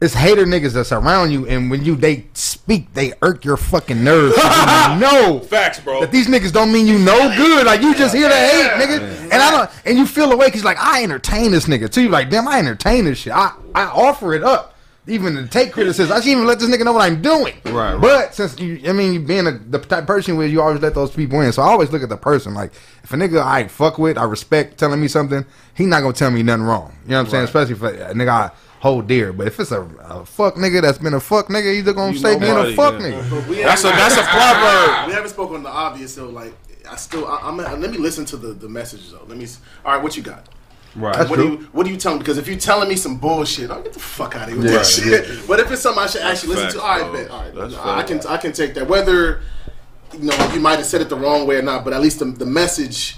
It's 0.02 0.14
hater 0.14 0.46
niggas 0.46 0.72
that's 0.74 0.94
around 0.94 1.32
you, 1.32 1.46
and 1.46 1.70
when 1.70 1.84
you 1.84 1.96
they 1.98 2.26
speak, 2.34 2.94
they 2.94 3.12
irk 3.22 3.44
your 3.44 3.58
fucking 3.58 4.02
nerves. 4.04 4.36
You 4.90 5.00
know 5.00 5.40
Facts, 5.40 5.80
bro. 5.82 6.00
that 6.02 6.12
these 6.12 6.28
niggas 6.28 6.52
don't 6.54 6.72
mean 6.72 6.88
you 6.88 6.98
no 6.98 7.36
good. 7.36 7.66
Like 7.66 7.82
you 7.82 7.94
just 7.94 8.16
hear 8.16 8.28
the 8.30 8.36
hate, 8.36 8.70
nigga. 8.82 9.24
And 9.24 9.34
I 9.34 9.52
don't. 9.52 9.70
And 9.86 9.98
you 9.98 10.06
feel 10.06 10.32
away 10.32 10.48
because 10.48 10.64
like 10.64 10.78
I 10.80 11.04
entertain 11.04 11.52
this 11.52 11.66
nigga 11.66 11.92
too. 11.92 12.04
You 12.04 12.10
like 12.10 12.30
damn, 12.30 12.48
I 12.48 12.60
entertain 12.60 13.06
this 13.06 13.20
shit. 13.20 13.34
I 13.34 13.54
I 13.76 13.84
offer 13.86 14.34
it 14.34 14.44
up. 14.44 14.74
even 15.08 15.36
to 15.36 15.48
take 15.48 15.74
criticism. 15.74 16.12
I 16.12 16.22
shouldn't 16.22 16.32
even 16.38 16.48
let 16.48 16.60
this 16.60 16.70
nigga 16.70 16.86
know 16.86 16.94
what 16.94 17.02
I'm 17.02 17.22
doing. 17.22 17.56
Right, 17.66 17.94
right. 17.94 18.02
But 18.02 18.36
since 18.36 18.58
you, 18.60 18.80
I 18.88 18.94
mean, 18.94 19.14
you 19.14 19.20
being 19.20 19.48
a, 19.48 19.52
the 19.52 19.80
type 19.80 20.02
of 20.02 20.08
person 20.08 20.38
where 20.38 20.48
you 20.48 20.62
always 20.62 20.82
let 20.82 20.96
those 20.96 21.12
people 21.12 21.42
in, 21.42 21.52
so 21.52 21.62
I 21.62 21.68
always 21.68 21.92
look 21.92 22.02
at 22.04 22.10
the 22.10 22.18
person. 22.18 22.54
Like 22.54 22.72
if 23.04 23.12
a 23.14 23.16
nigga 23.18 23.42
I 23.46 23.68
fuck 23.68 23.98
with, 24.00 24.18
I 24.18 24.24
respect 24.24 24.78
telling 24.80 25.02
me 25.02 25.08
something, 25.08 25.46
he 25.76 25.86
not 25.86 26.02
gonna 26.02 26.14
tell 26.14 26.32
me 26.32 26.42
nothing 26.42 26.64
wrong. 26.64 26.96
You 27.04 27.12
know 27.12 27.18
what 27.18 27.26
I'm 27.26 27.32
saying? 27.32 27.44
Especially 27.46 27.74
if 27.74 27.82
a, 27.84 28.12
a 28.12 28.14
nigga 28.14 28.30
I 28.30 28.52
hold 28.80 29.08
dear. 29.08 29.32
But 29.34 29.48
if 29.48 29.60
it's 29.60 29.72
a, 29.72 29.82
a 30.04 30.26
fuck 30.26 30.56
nigga 30.56 30.82
that's 30.82 30.98
been 30.98 31.14
a 31.14 31.20
fuck 31.20 31.48
nigga, 31.48 31.74
he's 31.74 31.84
just 31.84 31.96
gonna 31.96 32.12
You 32.14 32.18
say 32.20 32.34
know 32.34 32.40
being 32.40 32.74
a 32.74 32.76
fuck 32.76 32.94
yeah. 33.00 33.12
nigga. 33.22 33.64
That's 33.64 33.84
a 33.84 33.88
that's 33.88 34.18
a 34.18 34.24
proverb. 34.24 35.08
We 35.08 35.14
haven't 35.14 35.30
spoken 35.30 35.56
on 35.58 35.64
the 35.64 35.70
obvious, 35.70 36.14
so 36.16 36.28
like 36.30 36.54
I 36.90 36.96
still 36.96 37.28
I, 37.28 37.40
I'm 37.44 37.58
let 37.58 37.80
me 37.92 37.98
listen 37.98 38.26
to 38.26 38.38
the 38.38 38.54
the 38.54 38.70
message 38.70 39.12
though. 39.12 39.24
Let 39.28 39.38
me. 39.38 39.44
s- 39.46 39.60
All 39.86 39.94
right, 39.94 40.02
what 40.04 40.16
you 40.18 40.24
got? 40.24 40.48
Right. 40.96 41.16
That's 41.16 41.30
what 41.30 41.36
true. 41.36 41.58
do 41.58 41.64
you 41.64 41.70
what 41.72 41.86
do 41.86 41.92
you 41.92 41.98
tell 41.98 42.14
me? 42.14 42.20
Because 42.20 42.38
if 42.40 42.48
you're 42.48 42.58
telling 42.58 42.90
me 42.90 42.96
some 42.96 43.18
bullshit, 43.18 43.70
I'll 43.70 43.84
get 43.84 43.94
the 43.94 44.00
fuck 44.00 44.36
out 44.36 44.50
of 44.50 44.56
here 44.56 44.64
with 44.64 44.72
that 44.72 44.86
shit. 44.86 45.40
But 45.48 45.60
if 45.60 45.72
it's 45.72 45.82
something 45.84 46.02
I 46.04 46.08
should 46.08 46.22
actually 46.22 46.56
listen 46.56 46.64
facts, 46.66 46.74
to, 46.76 46.82
all 46.82 47.00
right, 47.00 47.14
bet, 47.14 47.30
all 47.32 47.42
right, 47.44 47.54
That's 47.56 47.76
I 47.76 48.04
can 48.04 48.20
I 48.28 48.38
can 48.38 48.54
take 48.54 48.74
that. 48.74 48.88
Whether 48.88 49.42
you 50.14 50.24
know 50.26 50.52
you 50.54 50.60
might 50.60 50.78
have 50.78 50.88
said 50.88 51.02
it 51.02 51.10
the 51.10 51.16
wrong 51.16 51.46
way 51.46 51.58
or 51.58 51.62
not, 51.62 51.84
but 51.84 51.94
at 51.94 52.02
least 52.02 52.20
the, 52.20 52.26
the 52.26 52.46
message. 52.46 53.18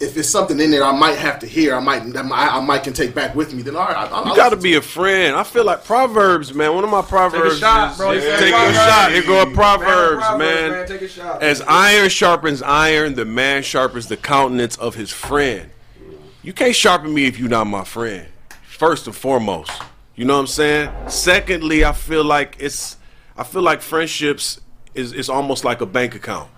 If 0.00 0.16
it's 0.16 0.30
something 0.30 0.58
in 0.58 0.70
there, 0.70 0.82
I 0.82 0.96
might 0.96 1.18
have 1.18 1.38
to 1.40 1.46
hear. 1.46 1.74
I 1.74 1.80
might, 1.80 2.10
that 2.14 2.24
I 2.24 2.58
might 2.60 2.82
can 2.84 2.94
take 2.94 3.14
back 3.14 3.34
with 3.34 3.52
me. 3.52 3.60
Then 3.60 3.76
all 3.76 3.84
right, 3.86 3.96
I, 3.96 4.06
I'll, 4.06 4.28
You 4.28 4.34
got 4.34 4.48
to 4.48 4.56
be 4.56 4.74
a 4.74 4.80
friend. 4.80 5.36
I 5.36 5.42
feel 5.42 5.64
like 5.64 5.84
Proverbs, 5.84 6.54
man. 6.54 6.74
One 6.74 6.84
of 6.84 6.90
my 6.90 7.02
Proverbs 7.02 7.58
shot, 7.58 7.92
is 7.92 7.96
bro. 7.98 8.12
You 8.12 8.20
said 8.22 8.38
take 8.38 8.54
a 8.54 8.56
Proverbs. 8.56 8.76
shot. 8.78 9.12
Here 9.12 9.22
go 9.22 9.42
a 9.42 9.50
Proverbs, 9.52 10.22
Proverbs, 10.22 10.38
man. 10.38 10.70
man. 10.70 10.88
Take 10.88 11.02
a 11.02 11.08
shot. 11.08 11.42
As 11.42 11.60
iron 11.68 12.08
sharpens 12.08 12.62
iron, 12.62 13.14
the 13.14 13.26
man 13.26 13.62
sharpens 13.62 14.06
the 14.08 14.16
countenance 14.16 14.76
of 14.78 14.94
his 14.94 15.10
friend. 15.10 15.70
You 16.42 16.54
can't 16.54 16.74
sharpen 16.74 17.12
me 17.12 17.26
if 17.26 17.38
you're 17.38 17.50
not 17.50 17.66
my 17.66 17.84
friend. 17.84 18.26
First 18.62 19.06
and 19.06 19.14
foremost, 19.14 19.70
you 20.16 20.24
know 20.24 20.34
what 20.34 20.40
I'm 20.40 20.46
saying. 20.46 20.90
Secondly, 21.08 21.84
I 21.84 21.92
feel 21.92 22.24
like 22.24 22.56
it's, 22.58 22.96
I 23.36 23.44
feel 23.44 23.60
like 23.60 23.82
friendships 23.82 24.58
is 24.94 25.12
is 25.12 25.28
almost 25.28 25.64
like 25.64 25.80
a 25.80 25.86
bank 25.86 26.14
account. 26.14 26.50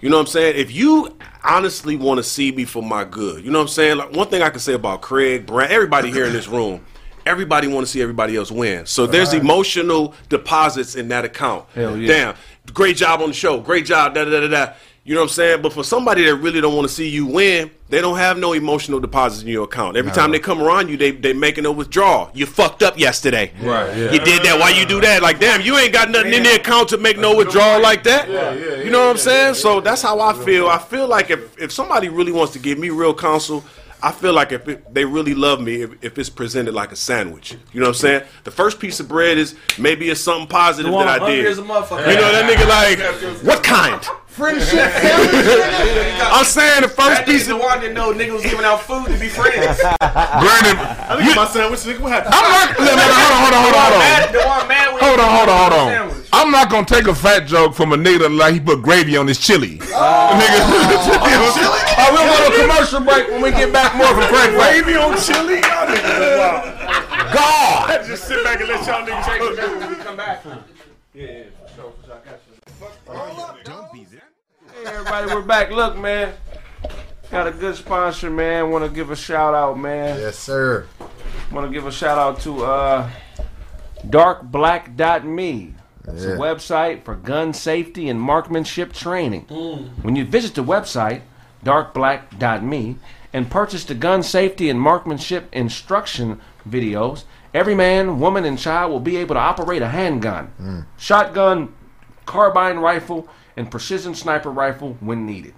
You 0.00 0.08
know 0.10 0.16
what 0.16 0.22
I'm 0.22 0.26
saying? 0.26 0.56
If 0.56 0.72
you 0.72 1.16
honestly 1.44 1.96
want 1.96 2.18
to 2.18 2.22
see 2.22 2.52
me 2.52 2.64
for 2.64 2.82
my 2.82 3.04
good, 3.04 3.44
you 3.44 3.50
know 3.50 3.58
what 3.58 3.64
I'm 3.64 3.68
saying. 3.68 3.96
Like 3.98 4.12
one 4.12 4.28
thing 4.28 4.42
I 4.42 4.50
can 4.50 4.60
say 4.60 4.74
about 4.74 5.00
Craig, 5.00 5.46
Brand, 5.46 5.72
everybody 5.72 6.10
here 6.10 6.24
in 6.26 6.32
this 6.32 6.48
room. 6.48 6.84
Everybody 7.26 7.68
want 7.68 7.86
to 7.86 7.92
see 7.92 8.00
everybody 8.00 8.34
else 8.34 8.50
win. 8.50 8.86
So 8.86 9.06
there's 9.06 9.34
emotional 9.34 10.14
deposits 10.30 10.96
in 10.96 11.08
that 11.08 11.24
account. 11.26 11.68
Hell 11.74 11.96
yeah. 11.96 12.08
Damn, 12.08 12.34
great 12.72 12.96
job 12.96 13.20
on 13.20 13.28
the 13.28 13.34
show. 13.34 13.60
Great 13.60 13.84
job. 13.84 14.14
Da 14.14 14.24
da 14.24 14.40
da 14.40 14.48
da. 14.48 14.72
Da. 15.04 15.08
You 15.08 15.14
know 15.14 15.22
what 15.22 15.30
I'm 15.30 15.34
saying? 15.34 15.62
But 15.62 15.72
for 15.72 15.82
somebody 15.82 16.24
that 16.24 16.36
really 16.36 16.60
don't 16.60 16.74
want 16.76 16.86
to 16.86 16.94
see 16.94 17.08
you 17.08 17.26
win, 17.26 17.70
they 17.88 18.00
don't 18.00 18.18
have 18.18 18.38
no 18.38 18.52
emotional 18.52 19.00
deposits 19.00 19.42
in 19.42 19.48
your 19.48 19.64
account. 19.64 19.96
Every 19.96 20.12
time 20.12 20.30
they 20.30 20.38
come 20.38 20.62
around 20.62 20.88
you, 20.88 20.96
they 20.96 21.10
they 21.10 21.32
making 21.32 21.66
a 21.66 21.72
withdrawal. 21.72 22.30
You 22.34 22.46
fucked 22.46 22.82
up 22.82 22.98
yesterday. 22.98 23.52
Right, 23.62 23.96
yeah. 23.96 24.12
You 24.12 24.20
did 24.20 24.42
that. 24.44 24.58
Why 24.60 24.70
you 24.70 24.86
do 24.86 25.00
that? 25.00 25.22
Like, 25.22 25.40
damn, 25.40 25.62
you 25.62 25.76
ain't 25.78 25.92
got 25.92 26.10
nothing 26.10 26.32
in 26.32 26.42
the 26.44 26.54
account 26.54 26.90
to 26.90 26.98
make 26.98 27.18
no 27.18 27.34
withdrawal 27.34 27.80
like 27.82 28.04
that. 28.04 28.28
Yeah, 28.30 28.54
yeah, 28.54 28.82
You 28.82 28.90
know 28.90 29.00
what 29.06 29.10
I'm 29.10 29.16
saying? 29.16 29.54
So 29.54 29.80
that's 29.80 30.02
how 30.02 30.20
I 30.20 30.32
feel. 30.34 30.68
I 30.68 30.78
feel 30.78 31.08
like 31.08 31.30
if 31.30 31.58
if 31.58 31.72
somebody 31.72 32.08
really 32.08 32.32
wants 32.32 32.52
to 32.52 32.58
give 32.58 32.78
me 32.78 32.90
real 32.90 33.14
counsel. 33.14 33.64
I 34.02 34.12
feel 34.12 34.32
like 34.32 34.50
if 34.50 34.66
it, 34.66 34.94
they 34.94 35.04
really 35.04 35.34
love 35.34 35.60
me, 35.60 35.82
if, 35.82 35.90
if 36.02 36.18
it's 36.18 36.30
presented 36.30 36.72
like 36.72 36.90
a 36.90 36.96
sandwich, 36.96 37.56
you 37.70 37.80
know 37.80 37.88
what 37.88 37.96
I'm 37.96 38.00
saying? 38.00 38.22
The 38.44 38.50
first 38.50 38.80
piece 38.80 38.98
of 38.98 39.08
bread 39.08 39.36
is 39.36 39.54
maybe 39.78 40.08
it's 40.08 40.22
something 40.22 40.46
positive 40.48 40.90
positive 40.90 41.20
that 41.20 41.28
I 41.28 41.30
did. 41.30 41.44
as 41.44 41.58
a 41.58 41.62
motherfucker. 41.62 42.08
You 42.08 42.14
know 42.14 42.32
that 42.32 42.50
nigga 42.50 42.66
like 42.66 43.44
what 43.44 43.62
kind? 43.62 44.02
Friendship. 44.40 44.88
I'm 46.32 46.44
saying 46.48 46.80
the 46.80 46.88
first 46.88 47.20
That 47.20 47.28
piece 47.28 47.44
the 47.46 47.54
of 47.54 47.60
one 47.60 47.80
that 47.84 47.92
know 47.92 48.08
niggas 48.16 48.40
was 48.40 48.42
giving 48.42 48.64
out 48.64 48.80
food 48.80 49.04
to 49.12 49.18
be 49.20 49.28
friends. 49.28 49.76
Brandon, 50.40 50.80
I 50.80 51.20
think 51.20 51.36
my 51.36 51.44
sandwich. 51.44 51.84
Nigga, 51.84 52.00
what 52.00 52.12
happened? 52.16 52.32
I'm 52.32 52.48
not. 52.48 52.72
Hold 52.80 52.88
on, 52.88 53.04
hold 53.36 53.52
on, 53.52 53.60
hold 53.60 53.76
on, 53.76 53.84
hold 53.84 54.00
on. 54.00 54.32
The 54.32 54.40
one 54.48 54.64
mad 54.64 54.88
Hold 54.96 55.20
on, 55.20 55.28
hold 55.28 55.48
on, 55.52 55.58
hold 55.60 55.72
on. 55.76 55.88
sandwich. 55.92 56.28
I'm 56.32 56.50
not 56.50 56.70
gonna 56.70 56.86
take 56.88 57.04
a 57.06 57.14
fat 57.14 57.44
joke 57.46 57.74
from 57.74 57.92
a 57.92 57.96
nigga 57.96 58.32
like 58.34 58.54
he 58.54 58.60
put 58.60 58.80
gravy 58.80 59.16
on 59.18 59.26
his 59.28 59.36
chili. 59.38 59.76
Oh. 59.92 60.32
Nigga, 60.40 60.56
Oh, 62.00 62.08
we'll 62.16 62.24
go 62.24 62.36
to 62.40 62.48
a 62.48 62.60
commercial 62.64 63.00
break 63.04 63.28
when 63.28 63.42
we 63.42 63.50
get 63.50 63.72
back 63.72 63.92
more 63.94 64.08
from 64.08 64.24
Craig 64.32 64.56
Way. 64.56 64.80
Gravy 64.80 64.96
on 64.96 65.18
chili? 65.20 65.60
Y'all 65.60 65.84
niggas 65.84 66.16
is 66.16 66.38
wild. 66.40 66.64
God! 67.36 68.06
Just 68.06 68.24
sit 68.24 68.42
back 68.42 68.60
and 68.60 68.68
let 68.70 68.86
y'all 68.86 69.04
niggas 69.04 69.24
take 69.28 69.42
it. 69.42 69.80
When 69.80 69.90
we 69.90 69.96
come 69.96 70.16
back. 70.16 70.42
Hey 74.80 74.86
everybody, 74.86 75.26
we're 75.26 75.42
back. 75.42 75.70
Look, 75.70 75.98
man, 75.98 76.32
got 77.30 77.46
a 77.46 77.50
good 77.50 77.76
sponsor, 77.76 78.30
man. 78.30 78.70
Want 78.70 78.82
to 78.82 78.90
give 78.90 79.10
a 79.10 79.16
shout 79.16 79.52
out, 79.52 79.78
man. 79.78 80.18
yes, 80.18 80.38
sir. 80.38 80.86
Want 81.52 81.66
to 81.66 81.70
give 81.70 81.86
a 81.86 81.92
shout 81.92 82.16
out 82.16 82.40
to 82.40 82.64
uh, 82.64 83.10
darkblack.me. 84.06 85.74
It's 86.08 86.24
a 86.24 86.28
website 86.28 87.04
for 87.04 87.14
gun 87.14 87.52
safety 87.52 88.08
and 88.08 88.18
marksmanship 88.18 88.94
training. 88.94 89.42
When 90.00 90.16
you 90.16 90.24
visit 90.24 90.54
the 90.54 90.64
website, 90.64 91.20
darkblack.me, 91.62 92.96
and 93.34 93.50
purchase 93.50 93.84
the 93.84 93.94
gun 93.94 94.22
safety 94.22 94.70
and 94.70 94.80
marksmanship 94.80 95.50
instruction 95.52 96.40
videos, 96.66 97.24
every 97.52 97.74
man, 97.74 98.18
woman, 98.18 98.46
and 98.46 98.58
child 98.58 98.92
will 98.92 99.00
be 99.00 99.18
able 99.18 99.34
to 99.34 99.40
operate 99.40 99.82
a 99.82 99.88
handgun, 99.88 100.86
shotgun, 100.96 101.74
carbine 102.24 102.78
rifle, 102.78 103.28
and 103.60 103.70
precision 103.70 104.14
sniper 104.14 104.50
rifle 104.50 104.96
when 105.00 105.26
needed. 105.26 105.52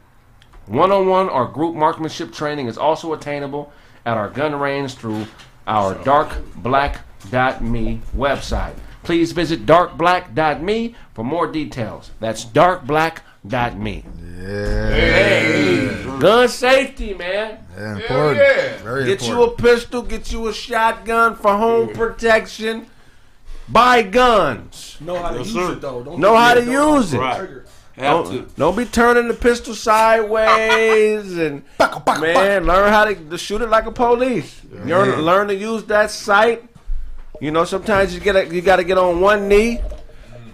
One 0.67 0.91
on 0.91 1.07
one 1.07 1.29
or 1.29 1.47
group 1.47 1.77
marksmanship 1.77 2.33
training 2.33 2.67
is 2.67 2.77
also 2.77 3.13
attainable 3.13 3.73
at 4.05 4.17
our 4.17 4.29
gun 4.29 4.57
range 4.57 4.95
through 4.95 5.27
our 5.69 5.95
darkblack.me 5.95 8.01
website. 8.17 8.75
Please 9.05 9.31
visit 9.31 9.67
darkblack.me 9.67 10.97
for 11.15 11.25
more 11.25 11.47
details. 11.51 12.11
That's 12.19 12.45
darkblack.me. 12.45 14.05
Hey, 14.41 16.05
gun 16.19 16.49
safety, 16.49 17.15
man. 17.15 17.65
Yeah, 17.77 17.95
important. 17.97 18.37
yeah. 18.39 18.77
Very 18.79 19.05
Get 19.05 19.29
you 19.29 19.45
a 19.45 19.51
pistol, 19.53 20.03
get 20.03 20.33
you 20.33 20.49
a 20.49 20.53
shotgun 20.53 21.37
for 21.37 21.57
home 21.57 21.91
protection. 21.91 22.87
Buy 23.69 24.03
guns. 24.03 24.97
Know 25.01 25.23
how 25.23 25.31
to 25.31 25.39
use 25.39 25.55
it 25.55 25.81
though. 25.81 26.03
Don't 26.03 26.19
Know 26.19 26.37
how 26.37 26.55
to 26.55 26.65
use 26.65 27.15
it. 27.15 27.62
Trigger. 27.95 28.09
Don't, 28.09 28.57
don't 28.57 28.77
be 28.77 28.85
turning 28.85 29.29
the 29.29 29.35
pistol 29.35 29.75
sideways 29.75 31.37
and 31.39 31.63
man, 31.79 32.65
learn 32.65 32.93
how 32.93 33.05
to, 33.05 33.15
to 33.15 33.39
shoot 33.39 33.61
it 33.61 33.69
like 33.69 33.87
a 33.87 33.93
police. 33.93 34.63
Learn, 34.71 35.21
learn 35.21 35.49
to 35.49 35.55
use 35.55 35.85
that 35.85 36.11
sight. 36.11 36.65
You 37.41 37.51
know, 37.51 37.65
sometimes 37.65 38.15
you 38.15 38.21
get 38.21 38.37
a, 38.37 38.47
you 38.55 38.63
got 38.63 38.77
to 38.77 38.85
get 38.85 38.99
on 38.99 39.21
one 39.21 39.49
knee. 39.49 39.81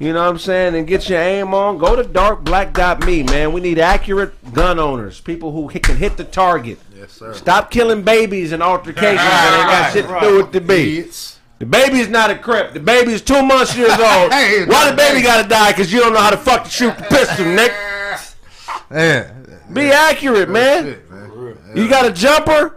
You 0.01 0.12
know 0.12 0.22
what 0.22 0.30
I'm 0.30 0.39
saying, 0.39 0.76
and 0.76 0.86
get 0.86 1.09
your 1.09 1.20
aim 1.20 1.55
on. 1.55 1.76
Go 1.78 1.97
to 1.97 2.05
darkblack.me, 2.05 3.24
man. 3.24 3.53
We 3.53 3.61
need 3.61 3.80
accurate 3.80 4.32
gun 4.53 4.78
owners, 4.78 5.20
people 5.20 5.51
who 5.51 5.68
can 5.68 5.97
hit 5.97 6.16
the 6.16 6.22
target. 6.22 6.78
Yes, 6.97 7.12
sir. 7.12 7.34
Stop 7.34 7.72
killing 7.72 8.03
babies 8.03 8.53
in 8.53 8.62
altercations 8.62 9.16
that 9.16 9.59
ain't 9.59 9.68
got 9.68 9.93
shit 9.93 10.20
to 10.22 10.28
do 10.28 10.36
with 10.43 10.53
the 10.53 10.61
baby. 10.61 11.11
Idiots. 11.59 11.61
The 11.61 11.67
baby's 11.67 12.09
not 12.09 12.31
a 12.31 12.39
crip. 12.39 12.73
The 12.73 12.81
baby's 12.81 13.23
two 13.23 13.43
months 13.43 13.77
years 13.77 13.91
old. 13.93 14.33
Hey, 14.33 14.65
Why 14.67 14.91
the 14.91 14.97
baby 14.97 15.23
gotta 15.23 15.49
die? 15.49 15.73
Cause 15.73 15.93
you 15.93 16.01
don't 16.01 16.13
know 16.13 16.21
how 16.21 16.31
to 16.31 16.37
fuck 16.37 16.65
to 16.65 16.71
shoot 16.71 16.97
the 16.97 17.05
pistol, 17.05 17.45
Nick. 17.47 17.73
Yeah. 18.91 19.33
Be 19.73 19.91
accurate, 19.91 20.49
man. 20.49 20.85
Shit, 20.85 21.11
man. 21.11 21.77
You 21.77 21.89
got 21.89 22.07
a 22.07 22.13
jumper. 22.13 22.77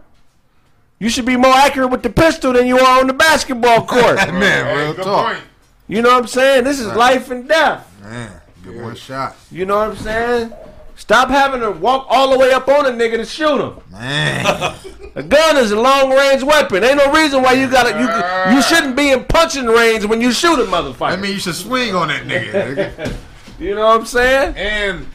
You 1.00 1.10
should 1.10 1.26
be 1.26 1.38
more 1.38 1.54
accurate 1.54 1.90
with 1.90 2.04
the 2.04 2.10
pistol 2.10 2.54
than 2.54 2.68
you 2.68 2.78
are 2.78 3.00
on 3.00 3.08
the 3.08 3.14
basketball 3.14 3.86
court. 3.88 4.18
Man, 4.18 4.78
real 4.78 4.94
good 4.94 5.04
talk. 5.04 5.34
point. 5.34 5.44
you 5.88 6.02
know 6.02 6.10
what 6.10 6.24
I'm 6.24 6.28
saying? 6.28 6.64
This 6.64 6.80
is 6.80 6.88
life 6.88 7.32
and 7.32 7.48
death. 7.48 7.88
Man, 8.04 8.32
get 8.64 8.76
one 8.76 8.96
shot. 8.96 9.36
You 9.52 9.66
know 9.66 9.78
what 9.80 9.90
I'm 9.92 9.96
saying? 9.98 10.54
Stop 10.96 11.30
having 11.30 11.62
to 11.62 11.72
walk 11.72 12.06
all 12.10 12.32
the 12.32 12.38
way 12.38 12.52
up 12.52 12.68
on 12.68 12.86
a 12.86 12.90
nigga 12.90 13.18
to 13.18 13.26
shoot 13.26 13.60
him. 13.60 13.76
Man. 13.92 14.76
A 15.14 15.22
gun 15.22 15.58
is 15.58 15.72
a 15.72 15.80
long 15.80 16.10
range 16.10 16.42
weapon. 16.42 16.86
Ain't 16.86 16.96
no 16.96 17.12
reason 17.12 17.42
why 17.42 17.52
you 17.52 17.70
gotta 17.70 17.90
you 18.00 18.56
you 18.56 18.62
shouldn't 18.62 18.96
be 18.96 19.12
in 19.12 19.26
punching 19.26 19.66
range 19.66 20.06
when 20.06 20.22
you 20.22 20.32
shoot 20.32 20.58
a 20.58 20.64
motherfucker. 20.64 21.12
I 21.12 21.16
mean, 21.18 21.34
you 21.34 21.40
should 21.40 21.56
swing 21.56 21.94
on 21.94 22.08
that 22.08 22.24
nigga. 22.24 22.76
nigga. 22.76 23.16
you 23.60 23.76
know 23.76 23.88
what 23.88 24.00
I'm 24.00 24.06
saying? 24.06 24.56
And 24.56 25.08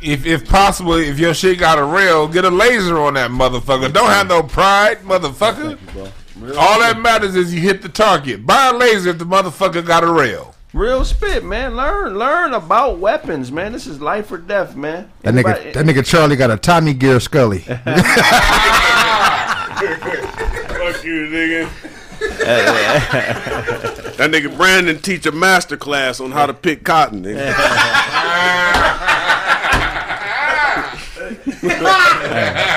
if 0.00 0.24
if 0.24 0.48
possible, 0.48 0.94
if 0.94 1.18
your 1.18 1.34
shit 1.34 1.58
got 1.58 1.80
a 1.80 1.84
rail, 1.84 2.28
get 2.28 2.44
a 2.44 2.50
laser 2.50 2.96
on 2.98 3.14
that 3.14 3.32
motherfucker. 3.32 3.92
Don't 3.92 4.10
have 4.10 4.28
no 4.28 4.44
pride, 4.44 4.98
motherfucker. 4.98 5.76
All 6.56 6.78
that 6.78 7.00
matters 7.00 7.34
is 7.34 7.52
you 7.52 7.60
hit 7.60 7.82
the 7.82 7.88
target. 7.88 8.46
Buy 8.46 8.68
a 8.68 8.72
laser 8.72 9.10
if 9.10 9.18
the 9.18 9.24
motherfucker 9.24 9.84
got 9.84 10.04
a 10.04 10.12
rail. 10.12 10.54
Real 10.74 11.02
spit, 11.04 11.44
man. 11.44 11.76
Learn 11.76 12.18
learn 12.18 12.52
about 12.52 12.98
weapons, 12.98 13.50
man. 13.50 13.72
This 13.72 13.86
is 13.86 14.02
life 14.02 14.30
or 14.30 14.36
death, 14.36 14.76
man. 14.76 15.10
That 15.22 15.32
nigga, 15.32 15.72
that 15.72 15.86
nigga 15.86 16.04
Charlie 16.04 16.36
got 16.36 16.50
a 16.50 16.58
Tommy 16.58 16.92
Gear 16.92 17.20
Scully. 17.20 17.60
Fuck 17.60 17.78
you, 21.04 21.26
nigga. 21.28 21.70
that 24.18 24.30
nigga 24.30 24.54
Brandon 24.54 24.98
teach 25.00 25.24
a 25.24 25.32
master 25.32 25.78
class 25.78 26.20
on 26.20 26.32
how 26.32 26.44
to 26.44 26.52
pick 26.52 26.84
cotton. 26.84 27.22
Nigga. 27.22 27.54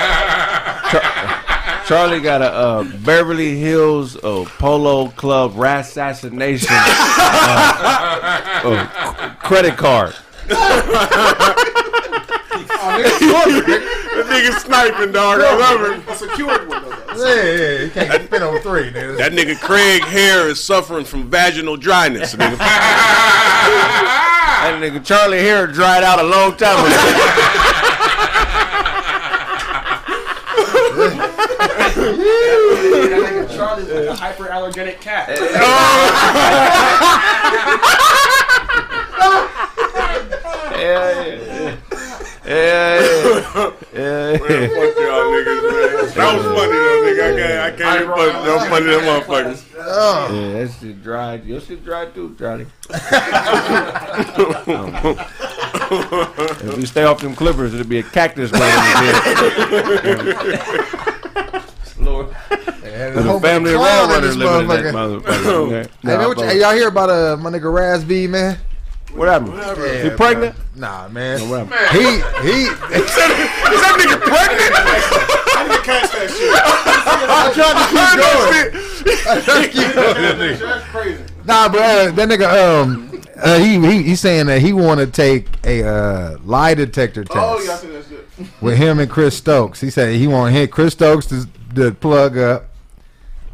Charlie 1.86 2.20
got 2.20 2.42
a 2.42 2.52
uh, 2.52 2.84
Beverly 3.04 3.58
Hills 3.58 4.16
uh, 4.16 4.44
Polo 4.58 5.08
Club 5.08 5.52
rat 5.56 5.80
assassination 5.80 6.68
uh, 6.70 8.30
uh, 8.64 9.34
credit 9.40 9.76
card. 9.76 10.14
That 14.12 14.26
nigga 14.26 14.58
sniping, 14.60 15.12
dog. 15.12 15.40
I 15.40 15.56
love 15.56 15.80
it. 15.90 16.08
A 16.08 16.14
secured 16.14 16.68
one, 16.68 16.82
though. 16.82 16.90
Yeah, 17.16 17.42
yeah, 17.42 17.84
you 17.84 17.90
can't 17.90 18.24
spin 18.24 18.42
on 18.42 18.60
three, 18.60 18.90
nigga. 18.90 19.16
That 19.16 19.32
nigga 19.32 19.58
Craig 19.58 20.02
Hare 20.02 20.48
is 20.48 20.62
suffering 20.62 21.04
from 21.04 21.30
vaginal 21.30 21.76
dryness, 21.76 22.34
nigga. 22.34 22.58
That 24.62 24.78
nigga 24.80 25.04
Charlie 25.04 25.38
hair 25.38 25.66
dried 25.66 26.04
out 26.04 26.20
a 26.20 26.22
long 26.22 26.56
time 26.56 26.78
ago. 26.86 28.01
That 32.02 33.46
nigga 33.46 33.56
Charlie's 33.56 33.88
like 33.88 34.06
a 34.08 34.14
hyperallergenic 34.20 35.00
cat. 35.00 35.28
yeah, 40.82 41.22
yeah, 41.22 41.76
yeah, 42.44 42.52
yeah, 42.52 43.70
yeah. 43.92 44.32
Man, 44.32 44.38
fuck 44.38 44.96
y'all 44.98 45.30
niggas, 45.30 45.62
man. 45.62 45.90
That 46.12 46.28
was 46.36 46.44
funny 46.44 46.78
though, 46.78 47.02
nigga. 47.06 47.22
I 47.22 47.30
can't, 47.36 47.58
I 47.60 47.70
can't 47.76 47.96
even 48.02 48.14
fuck. 48.14 48.32
That 48.44 48.54
was 48.54 48.66
funny, 48.68 48.86
that 48.86 49.02
motherfuckers. 49.26 49.60
Yeah, 49.76 50.52
that 50.58 50.68
shit 50.80 50.96
dried. 51.02 51.44
Your 51.44 51.60
shit 51.60 51.84
dried 51.84 52.14
too, 52.14 52.34
Charlie. 52.38 52.66
if 56.64 56.76
we 56.76 56.86
stay 56.86 57.04
off 57.04 57.20
them 57.20 57.34
clippers, 57.34 57.74
it'll 57.74 57.86
be 57.86 57.98
a 57.98 58.02
cactus 58.02 58.50
growing 58.50 58.72
in 58.72 58.76
here. 60.26 61.08
Lord. 62.12 62.36
And 62.84 63.14
The 63.16 63.22
whole 63.22 63.40
family 63.40 63.72
clown 63.72 63.86
around 63.86 64.08
running 64.10 64.28
this 64.28 64.36
living 64.36 64.60
in 64.62 64.68
that 64.68 64.94
motherfucker. 64.94 65.22
motherfucker. 65.22 65.46
okay? 65.82 65.88
Hey, 66.02 66.06
man, 66.18 66.28
what 66.28 66.36
y- 66.38 66.46
hey, 66.46 66.60
y'all 66.60 66.72
hear 66.74 66.88
about 66.88 67.10
uh, 67.10 67.36
my 67.40 67.50
nigga 67.50 67.72
Raz 67.72 68.04
B, 68.04 68.26
man? 68.26 68.58
What 69.14 69.28
happened? 69.28 69.54
Yeah, 69.56 70.02
He 70.04 70.10
pregnant? 70.10 70.54
bro. 70.56 70.64
Nah, 70.88 71.08
man. 71.08 71.48
What 71.48 71.66
happened? 71.66 71.98
He 71.98 72.04
he. 72.48 72.64
Is 72.96 73.14
that 73.14 73.96
nigga 73.98 74.18
pregnant? 74.20 74.72
I 75.54 75.68
didn't 75.68 75.84
catch 75.84 76.10
that 76.12 76.28
shit. 76.32 76.52
I'm 77.28 77.52
trying 77.52 77.76
to 77.76 79.70
keep 79.70 79.94
going. 79.94 80.58
That's 80.60 80.84
crazy. 80.88 81.22
Nah, 81.44 81.68
bro, 81.68 81.80
uh, 81.80 82.10
that 82.12 82.28
nigga 82.28 82.82
um, 82.82 83.22
uh, 83.36 83.58
he 83.58 83.78
he 83.80 84.02
he's 84.02 84.20
saying 84.20 84.46
that 84.46 84.60
he 84.62 84.72
want 84.72 85.00
to 85.00 85.06
take 85.06 85.46
a 85.64 85.82
uh, 85.86 86.38
lie 86.44 86.74
detector 86.74 87.24
test 87.24 87.36
Oh, 87.36 87.60
yeah, 87.64 87.72
I 87.72 87.76
see 87.76 87.88
that 87.88 88.04
shit. 88.08 88.26
with 88.62 88.78
him 88.78 88.98
and 89.00 89.10
Chris 89.10 89.36
Stokes. 89.36 89.80
He 89.80 89.90
said 89.90 90.14
he 90.14 90.26
want 90.26 90.54
to 90.54 90.58
hit 90.60 90.70
Chris 90.70 90.92
Stokes 90.92 91.26
to, 91.26 91.46
to 91.76 91.92
plug 91.92 92.38
up. 92.38 92.68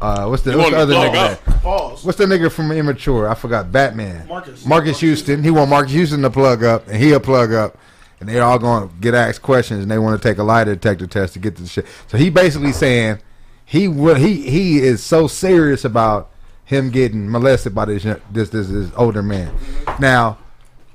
Uh, 0.01 0.27
what's 0.27 0.43
the, 0.43 0.57
what's 0.57 0.69
the 0.69 0.77
other 0.77 0.93
nigga? 0.93 1.61
Pause. 1.61 2.05
What's 2.05 2.17
the 2.17 2.25
nigga 2.25 2.49
from 2.51 2.71
Immature? 2.71 3.27
I 3.27 3.35
forgot. 3.35 3.71
Batman. 3.71 4.27
Marcus. 4.27 4.65
Marques 4.65 4.99
Houston. 5.01 5.43
He 5.43 5.51
want 5.51 5.69
Marques 5.69 5.91
Houston 5.91 6.21
to 6.21 6.29
plug 6.29 6.63
up, 6.63 6.87
and 6.87 6.95
he'll 6.95 7.19
plug 7.19 7.51
up, 7.51 7.77
and 8.19 8.29
they're 8.29 8.43
all 8.43 8.59
going 8.59 8.87
to 8.87 8.95
get 8.95 9.13
asked 9.13 9.41
questions, 9.41 9.81
and 9.81 9.91
they 9.91 9.99
want 9.99 10.21
to 10.21 10.25
take 10.25 10.37
a 10.37 10.43
lie 10.43 10.63
detector 10.63 11.05
test 11.05 11.33
to 11.33 11.39
get 11.39 11.57
to 11.57 11.63
the 11.63 11.67
shit. 11.67 11.85
So 12.07 12.17
he 12.17 12.29
basically 12.29 12.71
saying 12.71 13.19
he 13.65 13.89
will. 13.89 14.15
He 14.15 14.49
he 14.49 14.79
is 14.79 15.03
so 15.03 15.27
serious 15.27 15.83
about 15.83 16.29
him 16.63 16.91
getting 16.91 17.29
molested 17.29 17.75
by 17.75 17.85
this 17.85 18.03
this 18.31 18.49
this, 18.49 18.69
this 18.69 18.91
older 18.95 19.21
man. 19.21 19.53
Now, 19.99 20.37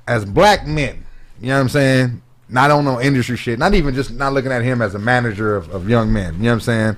as 0.07 0.25
black 0.25 0.65
men, 0.65 1.05
you 1.39 1.49
know 1.49 1.55
what 1.55 1.61
I'm 1.61 1.69
saying. 1.69 2.21
Not 2.47 2.69
on 2.71 2.85
no 2.85 3.01
industry 3.01 3.37
shit. 3.37 3.57
Not 3.57 3.73
even 3.73 3.95
just 3.95 4.11
not 4.11 4.33
looking 4.33 4.51
at 4.51 4.61
him 4.61 4.81
as 4.81 4.93
a 4.93 4.99
manager 4.99 5.55
of, 5.55 5.69
of 5.73 5.89
young 5.89 6.13
men. 6.13 6.35
You 6.35 6.43
know 6.43 6.49
what 6.49 6.53
I'm 6.53 6.59
saying? 6.61 6.97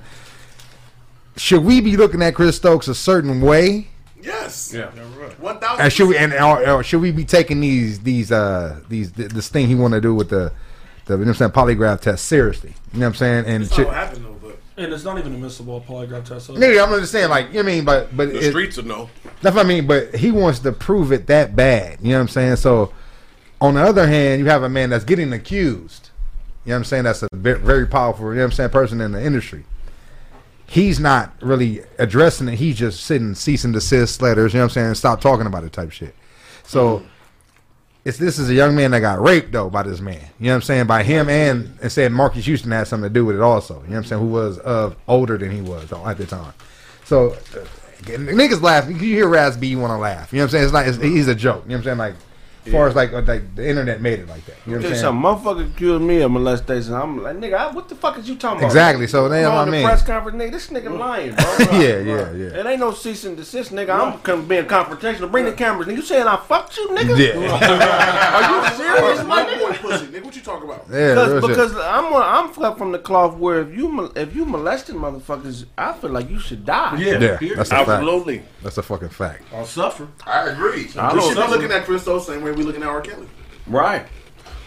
Should 1.36 1.64
we 1.64 1.80
be 1.80 1.96
looking 1.96 2.20
at 2.22 2.34
Chris 2.34 2.56
Stokes 2.56 2.88
a 2.88 2.94
certain 2.94 3.40
way? 3.40 3.88
Yes. 4.20 4.72
Yeah. 4.74 4.90
One 5.40 5.58
thousand. 5.60 5.84
And 5.84 5.92
should 5.92 6.08
we 6.08 6.16
and 6.18 6.32
or, 6.34 6.68
or 6.68 6.82
should 6.82 7.00
we 7.00 7.12
be 7.12 7.24
taking 7.24 7.60
these 7.60 8.00
these 8.00 8.32
uh 8.32 8.80
these 8.88 9.12
th- 9.12 9.30
this 9.30 9.48
thing 9.48 9.68
he 9.68 9.74
want 9.74 9.94
to 9.94 10.00
do 10.00 10.14
with 10.14 10.28
the 10.30 10.52
the 11.06 11.14
you 11.14 11.18
know 11.20 11.30
what 11.30 11.40
I'm 11.40 11.52
saying 11.52 11.76
polygraph 11.76 12.00
test 12.00 12.24
seriously? 12.26 12.74
You 12.92 13.00
know 13.00 13.06
what 13.06 13.10
I'm 13.10 13.14
saying? 13.14 13.44
And 13.46 13.64
That's 13.64 13.74
should, 13.74 13.82
not 13.86 13.94
what 13.94 13.96
happened 13.96 14.24
though, 14.26 14.36
but 14.48 14.58
And 14.76 14.92
it's 14.92 15.04
not 15.04 15.18
even 15.18 15.32
admissible 15.34 15.80
polygraph 15.88 16.24
test. 16.24 16.46
So 16.46 16.54
nigga, 16.54 16.82
I'm 16.84 16.98
just 17.00 17.12
saying 17.12 17.30
like 17.30 17.46
you 17.48 17.52
know 17.54 17.58
what 17.60 17.68
I 17.68 17.74
mean, 17.74 17.84
but 17.84 18.16
but 18.16 18.32
The 18.32 18.38
it- 18.48 18.50
streets 18.50 18.76
will 18.76 18.84
know. 18.86 19.08
that's 19.40 19.54
what 19.54 19.64
I 19.64 19.68
mean. 19.68 19.86
But 19.86 20.16
he 20.16 20.32
wants 20.32 20.58
to 20.60 20.72
prove 20.72 21.12
it 21.12 21.28
that 21.28 21.54
bad. 21.54 21.98
You 22.02 22.10
know 22.10 22.16
what 22.16 22.22
I'm 22.22 22.28
saying? 22.28 22.56
So 22.56 22.92
on 23.60 23.74
the 23.74 23.82
other 23.82 24.06
hand, 24.06 24.40
you 24.40 24.46
have 24.46 24.62
a 24.62 24.68
man 24.68 24.90
that's 24.90 25.04
getting 25.04 25.32
accused. 25.32 26.10
You 26.64 26.70
know 26.70 26.76
what 26.76 26.78
I'm 26.78 26.84
saying? 26.84 27.04
That's 27.04 27.22
a 27.22 27.28
very 27.32 27.86
powerful, 27.86 28.26
you 28.26 28.34
know 28.34 28.40
what 28.40 28.44
I'm 28.46 28.52
saying, 28.52 28.70
person 28.70 29.00
in 29.00 29.12
the 29.12 29.24
industry. 29.24 29.64
He's 30.66 31.00
not 31.00 31.32
really 31.40 31.80
addressing 31.98 32.48
it. 32.48 32.56
He's 32.56 32.76
just 32.76 33.04
sitting 33.04 33.34
cease 33.34 33.64
and 33.64 33.72
desist 33.72 34.20
letters, 34.20 34.52
you 34.52 34.58
know 34.58 34.64
what 34.64 34.76
I'm 34.76 34.84
saying? 34.84 34.94
Stop 34.94 35.20
talking 35.20 35.46
about 35.46 35.64
it 35.64 35.72
type 35.72 35.92
shit. 35.92 36.14
So 36.64 37.02
it's 38.04 38.18
this 38.18 38.38
is 38.38 38.50
a 38.50 38.54
young 38.54 38.74
man 38.74 38.90
that 38.90 39.00
got 39.00 39.20
raped 39.20 39.52
though 39.52 39.70
by 39.70 39.82
this 39.82 40.00
man. 40.00 40.20
You 40.38 40.46
know 40.46 40.50
what 40.50 40.54
I'm 40.56 40.62
saying? 40.62 40.86
By 40.86 41.02
him 41.02 41.28
and 41.28 41.78
and 41.80 41.90
said 41.90 42.12
Marques 42.12 42.44
Houston 42.44 42.70
had 42.70 42.86
something 42.86 43.08
to 43.08 43.12
do 43.12 43.24
with 43.24 43.36
it 43.36 43.42
also. 43.42 43.74
You 43.74 43.80
know 43.80 43.88
what 43.88 43.96
I'm 43.96 44.04
saying? 44.04 44.22
Who 44.22 44.28
was 44.28 44.58
of 44.58 44.96
older 45.08 45.38
than 45.38 45.50
he 45.50 45.62
was 45.62 45.90
at 45.92 46.18
the 46.18 46.26
time. 46.26 46.52
So 47.04 47.30
uh, 47.32 47.64
niggas 48.02 48.60
laugh. 48.60 48.88
You 48.88 48.94
hear 48.94 49.28
Raz 49.28 49.56
B, 49.56 49.68
you 49.68 49.78
want 49.78 49.92
to 49.92 49.96
laugh. 49.96 50.32
You 50.32 50.38
know 50.38 50.44
what 50.44 50.48
I'm 50.48 50.50
saying? 50.50 50.64
It's 50.64 50.72
like 50.72 50.86
it's, 50.86 50.98
he's 50.98 51.28
a 51.28 51.34
joke. 51.34 51.64
You 51.64 51.70
know 51.70 51.76
what 51.76 51.78
I'm 51.78 51.84
saying? 51.84 51.98
Like 51.98 52.14
as 52.68 52.72
far 52.72 52.88
as 52.88 52.94
like 52.94 53.12
uh, 53.12 53.22
like 53.22 53.54
the 53.54 53.68
internet 53.68 54.00
made 54.00 54.18
it 54.20 54.28
like 54.28 54.44
that. 54.46 54.56
You 54.66 54.72
know 54.72 54.78
what 54.78 54.86
I'm 54.86 54.92
saying? 54.94 55.00
something, 55.02 55.22
motherfucker 55.22 55.70
accused 55.72 56.02
me 56.02 56.20
of 56.22 56.30
molestation. 56.30 56.94
I'm 56.94 57.22
like, 57.22 57.36
nigga, 57.36 57.54
I, 57.54 57.70
what 57.72 57.88
the 57.88 57.94
fuck 57.94 58.18
is 58.18 58.28
you 58.28 58.36
talking 58.36 58.58
about? 58.58 58.66
Exactly. 58.66 59.06
So 59.06 59.28
that's 59.28 59.46
I'm 59.46 59.54
on 59.54 59.66
the 59.66 59.72
mean. 59.72 59.84
press 59.86 60.02
conference, 60.02 60.36
nigga. 60.42 60.52
This 60.52 60.68
nigga 60.68 60.98
lying, 60.98 61.34
bro. 61.34 61.78
Yeah, 61.78 61.98
yeah, 61.98 62.32
yeah. 62.32 62.60
It 62.60 62.66
ain't 62.66 62.80
no 62.80 62.92
cease 62.92 63.24
and 63.24 63.36
desist, 63.36 63.72
nigga. 63.72 63.90
I'm 63.98 64.18
com- 64.20 64.46
being 64.46 64.64
confrontational. 64.64 65.30
Bring 65.30 65.44
the 65.46 65.52
cameras. 65.52 65.88
Nigga, 65.88 65.96
you 65.96 66.02
saying 66.02 66.26
I 66.26 66.36
fucked 66.36 66.76
you, 66.76 66.88
nigga? 66.88 67.16
Yeah, 67.18 67.38
Are 68.34 68.70
you 68.70 68.76
serious, 68.76 69.24
my 69.24 69.42
my 69.42 69.44
nigga? 69.44 69.58
boy 69.82 69.88
pussy, 69.90 70.06
nigga. 70.06 70.24
What 70.24 70.36
you 70.36 70.42
talking 70.42 70.68
about? 70.68 70.84
yeah. 70.90 71.14
Because, 71.14 71.32
shit. 71.40 71.48
because 71.48 71.76
I'm 71.76 72.12
one- 72.12 72.22
I'm 72.22 72.52
cut 72.52 72.76
from 72.78 72.92
the 72.92 72.98
cloth 72.98 73.36
where 73.36 73.60
if 73.60 73.74
you 73.74 73.88
mol- 73.88 74.12
if 74.16 74.34
you 74.34 74.44
molesting 74.44 74.96
motherfuckers, 74.96 75.64
I 75.76 75.92
feel 75.94 76.10
like 76.10 76.28
you 76.30 76.38
should 76.38 76.64
die. 76.64 76.96
yeah, 76.98 77.16
that's 77.18 77.70
a 77.70 77.74
fact. 77.76 77.88
Absolutely. 77.88 78.42
That's 78.62 78.78
a 78.78 78.82
fucking 78.82 79.08
fact. 79.10 79.42
I'll 79.54 79.64
suffer. 79.64 80.08
I 80.26 80.48
agree. 80.50 80.88
I 80.96 81.12
we 81.14 81.20
don't 81.20 81.34
should 81.34 81.44
be 81.44 81.50
looking 81.50 81.70
at 81.72 81.84
Chris 81.84 82.04
the 82.04 82.18
same 82.20 82.42
way 82.42 82.52
we 82.58 82.64
looking 82.64 82.82
at 82.82 82.88
R. 82.88 83.00
Kelly. 83.00 83.26
Right. 83.66 84.04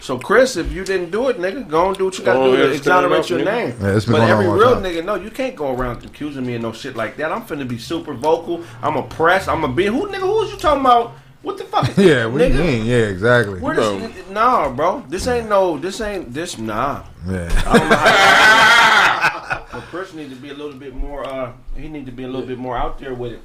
So 0.00 0.18
Chris, 0.18 0.56
if 0.56 0.72
you 0.72 0.82
didn't 0.84 1.10
do 1.12 1.28
it, 1.28 1.38
nigga, 1.38 1.68
go 1.68 1.88
and 1.88 1.96
do 1.96 2.06
what 2.06 2.18
you 2.18 2.24
got 2.24 2.34
Go 2.34 2.50
to 2.50 2.56
do 2.56 2.62
ahead 2.62 2.72
to 2.72 2.76
exonerate 2.78 3.20
up, 3.20 3.28
your 3.30 3.38
nigga. 3.40 3.44
name. 3.44 3.76
Yeah, 3.80 3.96
it's 3.96 4.04
been 4.06 4.14
but 4.14 4.28
every 4.28 4.48
real 4.48 4.74
time. 4.74 4.82
nigga, 4.82 5.04
no, 5.04 5.14
you 5.14 5.30
can't 5.30 5.54
go 5.54 5.72
around 5.72 6.04
accusing 6.04 6.44
me 6.44 6.56
of 6.56 6.62
no 6.62 6.72
shit 6.72 6.96
like 6.96 7.16
that. 7.18 7.30
I'm 7.30 7.42
finna 7.42 7.68
be 7.68 7.78
super 7.78 8.12
vocal. 8.14 8.64
I'm 8.82 8.96
a 8.96 9.04
press. 9.04 9.46
I'm 9.46 9.62
a 9.62 9.68
be 9.68 9.86
who 9.86 10.08
nigga. 10.08 10.18
Who 10.20 10.26
was 10.38 10.50
you 10.50 10.56
talking 10.58 10.80
about? 10.80 11.12
What 11.42 11.58
the 11.58 11.64
fuck? 11.64 11.86
Yeah, 11.96 12.26
we 12.26 12.40
nigga. 12.40 12.58
mean, 12.58 12.84
yeah, 12.86 12.96
exactly. 13.14 13.60
Where 13.60 13.76
this, 13.76 14.28
nah, 14.30 14.70
bro. 14.70 15.04
This 15.08 15.26
ain't 15.28 15.48
no. 15.48 15.78
This 15.78 16.00
ain't 16.00 16.32
this. 16.34 16.58
Nah. 16.58 17.04
Yeah. 17.28 17.48
I 17.66 17.78
don't 17.78 17.88
know 17.90 17.96
how. 17.96 19.41
But 19.72 19.82
Chris 19.90 20.12
need 20.14 20.30
to 20.30 20.36
be 20.36 20.50
a 20.50 20.54
little 20.54 20.72
bit 20.78 20.94
more. 20.94 21.26
Uh, 21.26 21.52
he 21.76 21.88
need 21.88 22.06
to 22.06 22.12
be 22.12 22.24
a 22.24 22.28
little 22.28 22.46
bit 22.46 22.58
more 22.58 22.76
out 22.76 22.98
there 22.98 23.14
with 23.14 23.32
it. 23.32 23.42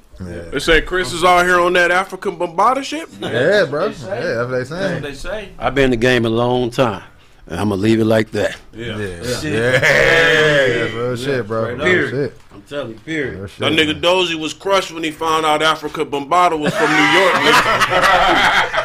They 0.52 0.60
say 0.60 0.82
Chris 0.82 1.14
is 1.14 1.24
out 1.24 1.46
here 1.46 1.60
on 1.60 1.74
that 1.74 1.92
African 1.92 2.38
Bambaataa 2.38 2.84
shit. 2.84 3.08
Yeah, 3.20 3.66
bro. 3.66 3.90
They 3.90 3.94
say. 3.96 4.20
Yeah, 4.20 4.44
that's 4.46 4.70
what 4.70 4.78
they 4.80 4.88
That's 4.88 4.94
what 4.94 5.02
they 5.04 5.14
say. 5.14 5.50
I've 5.60 5.76
been 5.76 5.86
in 5.86 5.92
the 5.92 5.98
game 5.98 6.26
a 6.26 6.30
long 6.30 6.70
time, 6.72 7.04
and 7.46 7.60
I'm 7.60 7.70
gonna 7.70 7.82
leave 7.82 8.00
it 8.00 8.06
like 8.06 8.32
that. 8.32 8.58
Yeah, 8.74 8.98
yeah, 8.98 9.42
yeah. 9.44 10.84
Real 10.96 11.16
shit, 11.16 11.46
bro. 11.48 11.64
Straight 11.66 11.80
up. 11.80 11.86
Real 11.86 12.10
shit. 12.10 12.34
I'm 12.54 12.62
telling 12.64 12.94
you, 12.94 13.00
period. 13.00 13.38
Real 13.38 13.48
shit. 13.48 13.60
That 13.60 13.72
nigga 13.74 14.02
Dozy 14.02 14.36
was 14.36 14.54
crushed 14.54 14.92
when 14.92 15.04
he 15.04 15.12
found 15.12 15.46
out 15.46 15.62
Afrika 15.62 16.04
Bambaataa 16.10 16.58
was 16.60 16.74
from 16.74 16.90
New 16.90 17.10
York. 17.20 17.36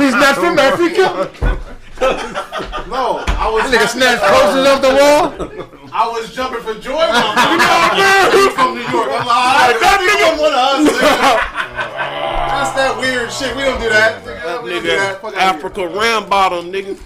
He's 0.00 0.14
not 0.14 0.34
from 0.36 0.58
Africa. 0.58 1.58
No, 2.88 3.24
I 3.26 3.48
was 3.48 3.62
Nigga 3.72 3.88
snatch 3.88 4.20
posters 4.20 4.66
off 4.66 4.82
the 4.82 4.88
wall. 4.98 5.30
I 5.94 6.08
was 6.08 6.34
jumping 6.34 6.62
for 6.62 6.74
joy. 6.80 6.96
when 6.96 7.10
I 7.10 7.34
found 7.36 7.60
out 7.60 8.32
he 8.32 8.46
was 8.46 8.54
from 8.54 8.74
New 8.74 8.80
York. 8.80 9.08
I'm 9.12 9.26
like, 9.26 9.76
that 9.80 9.98
nigga 10.00 10.40
one 10.40 10.52
of 10.52 10.86
us. 10.88 11.48
That's 12.52 12.72
that 12.76 12.96
weird 12.98 13.30
shit. 13.30 13.54
We 13.56 13.62
don't 13.62 13.80
do 13.80 13.88
that. 13.90 14.24
Nigga, 14.24 14.62
we 14.64 14.70
don't 14.70 14.82
do 14.82 14.88
nigga, 14.88 14.96
that. 14.96 15.20
Fuck 15.20 15.34
outta 15.36 15.42
Africa 15.42 15.88
ram 15.88 16.28
bottom, 16.28 16.72
nigga. 16.72 16.98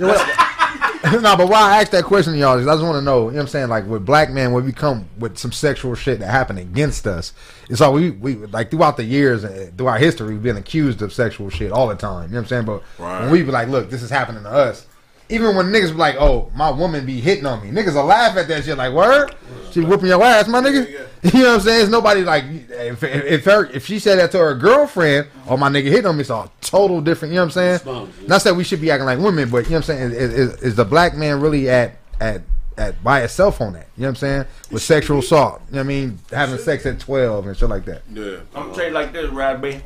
no, 0.00 1.36
but 1.36 1.48
why 1.48 1.60
I 1.72 1.80
asked 1.82 1.92
that 1.92 2.04
question, 2.04 2.34
y'all, 2.36 2.58
is 2.58 2.66
I 2.66 2.72
just 2.74 2.82
want 2.82 2.96
to 2.96 3.02
know, 3.02 3.24
you 3.26 3.32
know 3.32 3.36
what 3.36 3.40
I'm 3.42 3.48
saying? 3.48 3.68
Like, 3.68 3.86
with 3.86 4.06
black 4.06 4.30
men, 4.30 4.52
when 4.52 4.64
we 4.64 4.72
come 4.72 5.08
with 5.18 5.36
some 5.36 5.52
sexual 5.52 5.94
shit 5.94 6.20
that 6.20 6.30
happened 6.30 6.58
against 6.60 7.06
us, 7.06 7.34
it's 7.68 7.80
all 7.82 7.92
we, 7.92 8.10
we 8.10 8.36
like, 8.36 8.70
throughout 8.70 8.96
the 8.96 9.04
years, 9.04 9.44
uh, 9.44 9.70
throughout 9.76 10.00
history, 10.00 10.32
we've 10.32 10.42
been 10.42 10.56
accused 10.56 11.02
of 11.02 11.12
sexual 11.12 11.50
shit 11.50 11.72
all 11.72 11.88
the 11.88 11.94
time. 11.94 12.28
You 12.28 12.34
know 12.34 12.40
what 12.40 12.42
I'm 12.44 12.46
saying? 12.48 12.64
But 12.64 12.82
Right. 12.98 13.20
when 13.22 13.30
we 13.30 13.42
be 13.42 13.50
like, 13.50 13.68
look, 13.68 13.90
this 13.90 14.02
is 14.02 14.08
happening 14.10 14.42
to 14.44 14.50
us, 14.50 14.86
even 15.30 15.56
when 15.56 15.66
niggas 15.66 15.92
be 15.92 15.96
like, 15.96 16.16
oh, 16.18 16.50
my 16.54 16.70
woman 16.70 17.06
be 17.06 17.20
hitting 17.20 17.46
on 17.46 17.62
me, 17.62 17.70
niggas 17.70 17.94
will 17.94 18.04
laugh 18.04 18.36
at 18.36 18.48
that 18.48 18.64
shit, 18.64 18.76
like, 18.76 18.92
word? 18.92 19.34
She 19.70 19.80
whooping 19.80 20.08
your 20.08 20.22
ass, 20.22 20.48
my 20.48 20.60
nigga? 20.60 21.06
You 21.22 21.42
know 21.42 21.48
what 21.48 21.54
I'm 21.56 21.60
saying? 21.60 21.82
It's 21.82 21.90
nobody 21.90 22.24
like, 22.24 22.44
if, 22.44 23.02
if, 23.02 23.24
if, 23.24 23.44
her, 23.44 23.66
if 23.66 23.84
she 23.84 23.98
said 23.98 24.18
that 24.18 24.30
to 24.30 24.38
her 24.38 24.54
girlfriend, 24.54 25.28
oh, 25.46 25.58
my 25.58 25.68
nigga 25.68 25.84
hitting 25.84 26.06
on 26.06 26.16
me, 26.16 26.22
it's 26.22 26.30
a 26.30 26.50
total 26.62 27.02
different, 27.02 27.32
you 27.32 27.36
know 27.36 27.44
what 27.44 27.56
I'm 27.58 27.78
saying? 27.82 28.26
Not 28.26 28.42
that 28.44 28.56
we 28.56 28.64
should 28.64 28.80
be 28.80 28.90
acting 28.90 29.04
like 29.04 29.18
women, 29.18 29.50
but 29.50 29.64
you 29.64 29.72
know 29.72 29.76
what 29.76 29.90
I'm 29.90 29.98
saying? 29.98 30.12
Is, 30.12 30.32
is, 30.32 30.62
is 30.62 30.76
the 30.76 30.84
black 30.86 31.14
man 31.14 31.42
really 31.42 31.68
at 31.68 31.98
at 32.22 32.40
at 32.78 33.04
by 33.04 33.22
itself 33.22 33.60
on 33.60 33.74
that. 33.74 33.88
You 33.96 34.02
know 34.02 34.08
what 34.08 34.10
I'm 34.10 34.16
saying? 34.16 34.44
With 34.70 34.82
sexual 34.82 35.18
assault. 35.18 35.60
You 35.68 35.76
know 35.76 35.78
what 35.80 35.84
I 35.84 35.88
mean? 35.88 36.18
Having 36.30 36.58
sex 36.58 36.86
at 36.86 36.98
12 36.98 37.46
and 37.46 37.56
shit 37.56 37.68
like 37.68 37.84
that. 37.84 38.02
Yeah. 38.12 38.38
I'm 38.54 38.64
gonna 38.64 38.74
tell 38.74 38.86
you 38.86 38.92
like 38.92 39.12
this, 39.12 39.30
Raz 39.30 39.60
B. 39.60 39.80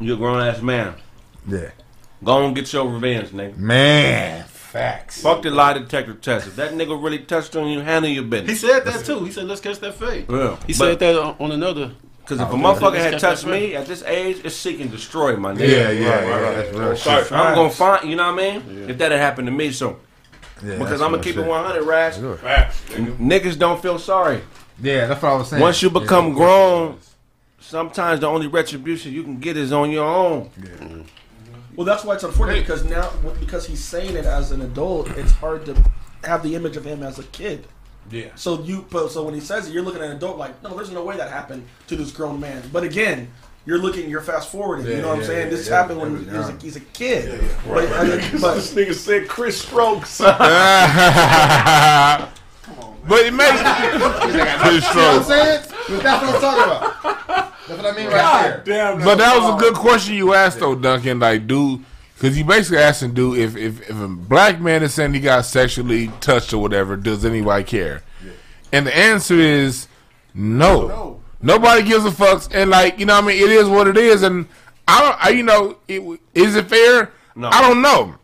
You 0.00 0.14
a 0.14 0.16
grown 0.16 0.40
ass 0.40 0.62
man. 0.62 0.94
Yeah. 1.48 1.70
Go 2.24 2.44
and 2.46 2.54
get 2.54 2.72
your 2.72 2.88
revenge, 2.88 3.28
nigga. 3.30 3.56
Man, 3.56 4.44
facts. 4.44 5.22
Fuck 5.22 5.42
the 5.42 5.50
lie 5.50 5.74
detector 5.74 6.14
test. 6.14 6.48
If 6.48 6.56
that 6.56 6.72
nigga 6.72 7.00
really 7.02 7.20
touched 7.20 7.54
on 7.56 7.68
you, 7.68 7.80
handle 7.80 8.10
your 8.10 8.24
business. 8.24 8.60
He 8.60 8.66
said 8.66 8.84
that 8.84 9.04
too. 9.04 9.24
He 9.24 9.30
said, 9.32 9.44
"Let's 9.46 9.60
catch 9.60 9.78
that 9.80 9.94
fade." 9.94 10.26
Yeah. 10.28 10.56
He 10.66 10.72
But- 10.72 10.76
said 10.76 10.98
that 10.98 11.16
on 11.18 11.36
on 11.38 11.52
another. 11.52 11.92
Cause 12.26 12.40
if 12.40 12.48
a 12.48 12.52
motherfucker 12.52 12.96
had 12.98 13.18
touched 13.18 13.46
me 13.46 13.74
at 13.74 13.86
this 13.86 14.02
age, 14.02 14.42
it's 14.44 14.54
seek 14.54 14.80
and 14.80 14.90
destroy, 14.90 15.34
my 15.36 15.54
nigga. 15.54 15.60
Yeah, 15.60 15.90
yeah, 15.90 16.26
yeah. 16.26 16.52
That's 16.52 16.76
real 16.76 16.94
shit. 16.94 17.32
I'm 17.32 17.54
gonna 17.54 17.70
find, 17.70 18.10
you 18.10 18.16
know 18.16 18.30
what 18.30 18.44
I 18.44 18.58
mean? 18.58 18.86
If 18.90 18.98
that 18.98 19.12
had 19.12 19.20
happened 19.20 19.46
to 19.46 19.52
me, 19.52 19.72
so 19.72 19.96
Yeah, 20.62 20.76
because 20.76 21.00
I'm 21.00 21.12
gonna 21.12 21.22
keep 21.22 21.36
shit. 21.36 21.44
it 21.44 21.48
100, 21.48 21.84
Rash. 21.84 22.16
Facts, 22.42 22.82
nigga. 22.90 23.16
Niggas 23.16 23.58
don't 23.58 23.80
feel 23.80 23.98
sorry. 23.98 24.42
Yeah, 24.82 25.06
that's 25.06 25.22
what 25.22 25.32
I 25.32 25.36
was 25.36 25.48
saying. 25.48 25.62
Once 25.62 25.80
you 25.80 25.88
become 25.88 26.34
grown, 26.34 26.98
sometimes 27.60 28.20
the 28.20 28.26
only 28.26 28.46
retribution 28.46 29.10
you 29.14 29.22
can 29.22 29.38
get 29.38 29.56
is 29.56 29.72
on 29.72 29.90
your 29.90 30.04
own. 30.04 30.50
Well, 31.78 31.84
that's 31.84 32.02
why 32.02 32.14
it's 32.14 32.24
unfortunate 32.24 32.62
because 32.62 32.84
now 32.84 33.08
because 33.38 33.64
he's 33.64 33.78
saying 33.78 34.16
it 34.16 34.24
as 34.24 34.50
an 34.50 34.62
adult, 34.62 35.08
it's 35.16 35.30
hard 35.30 35.64
to 35.66 35.76
have 36.24 36.42
the 36.42 36.56
image 36.56 36.76
of 36.76 36.84
him 36.84 37.04
as 37.04 37.20
a 37.20 37.22
kid. 37.22 37.68
Yeah. 38.10 38.30
So 38.34 38.60
you, 38.64 38.84
but- 38.90 39.12
so 39.12 39.22
when 39.22 39.32
he 39.32 39.38
says 39.38 39.68
it, 39.68 39.72
you're 39.72 39.84
looking 39.84 40.02
at 40.02 40.10
an 40.10 40.16
adult 40.16 40.38
like, 40.38 40.60
no, 40.60 40.74
there's 40.74 40.90
no 40.90 41.04
way 41.04 41.16
that 41.16 41.30
happened 41.30 41.68
to 41.86 41.94
this 41.94 42.10
grown 42.10 42.40
man. 42.40 42.64
But 42.72 42.82
again, 42.82 43.30
you're 43.64 43.78
looking, 43.78 44.10
you're 44.10 44.22
fast 44.22 44.50
forwarding. 44.50 44.86
you 44.86 45.02
know 45.02 45.10
what 45.10 45.18
I'm 45.18 45.24
saying? 45.24 45.46
yeah, 45.46 45.50
this 45.50 45.68
yeah, 45.68 45.76
happened 45.76 46.00
when 46.00 46.28
he 46.28 46.36
was 46.36 46.48
a, 46.48 46.58
he's 46.60 46.74
a 46.74 46.80
kid. 46.80 47.40
But, 47.68 47.92
I 47.92 48.08
mean, 48.08 48.20
but 48.40 48.56
This 48.56 48.74
nigga 48.74 48.94
said 48.94 49.28
Chris 49.28 49.62
Strokes. 49.62 50.20
But 53.08 53.20
it 53.20 53.32
makes 53.32 53.52
Chris 53.62 54.02
You 54.84 55.00
know 55.00 55.06
what 55.06 55.16
I'm 55.16 55.22
saying? 55.22 55.62
But 55.88 56.02
that's 56.02 56.26
what 56.26 56.34
I'm 56.34 56.40
talking 56.40 56.64
about. 56.64 57.17
That's 57.68 57.82
what 57.82 57.94
I 57.94 57.96
mean 57.96 58.06
right 58.08 58.64
there. 58.64 58.94
Damn. 58.94 59.04
But 59.04 59.18
that 59.18 59.38
was 59.38 59.54
a 59.54 59.58
good 59.58 59.74
question 59.74 60.14
you 60.14 60.34
asked 60.34 60.58
though, 60.58 60.74
Duncan. 60.74 61.20
Like, 61.20 61.46
dude, 61.46 61.84
because 62.14 62.36
you 62.38 62.44
basically 62.44 62.78
asking, 62.78 63.14
dude, 63.14 63.38
if, 63.38 63.56
if 63.56 63.90
if 63.90 64.00
a 64.00 64.08
black 64.08 64.60
man 64.60 64.82
is 64.82 64.94
saying 64.94 65.14
he 65.14 65.20
got 65.20 65.44
sexually 65.44 66.08
touched 66.20 66.52
or 66.52 66.58
whatever, 66.58 66.96
does 66.96 67.24
anybody 67.24 67.64
care? 67.64 68.02
And 68.72 68.86
the 68.86 68.96
answer 68.96 69.38
is 69.38 69.86
no. 70.34 70.88
No. 70.88 71.20
Nobody 71.40 71.82
gives 71.82 72.04
a 72.04 72.10
fuck. 72.10 72.52
And 72.52 72.70
like, 72.70 72.98
you 72.98 73.06
know, 73.06 73.14
what 73.14 73.24
I 73.24 73.26
mean, 73.28 73.42
it 73.42 73.50
is 73.50 73.68
what 73.68 73.86
it 73.86 73.96
is. 73.96 74.22
And 74.22 74.48
I 74.86 75.00
don't, 75.00 75.24
I, 75.24 75.28
you 75.30 75.42
know, 75.42 75.78
it, 75.86 76.20
is 76.34 76.56
it 76.56 76.68
fair? 76.68 77.12
No. 77.36 77.48
I 77.48 77.60
don't 77.60 77.80
know. 77.82 78.14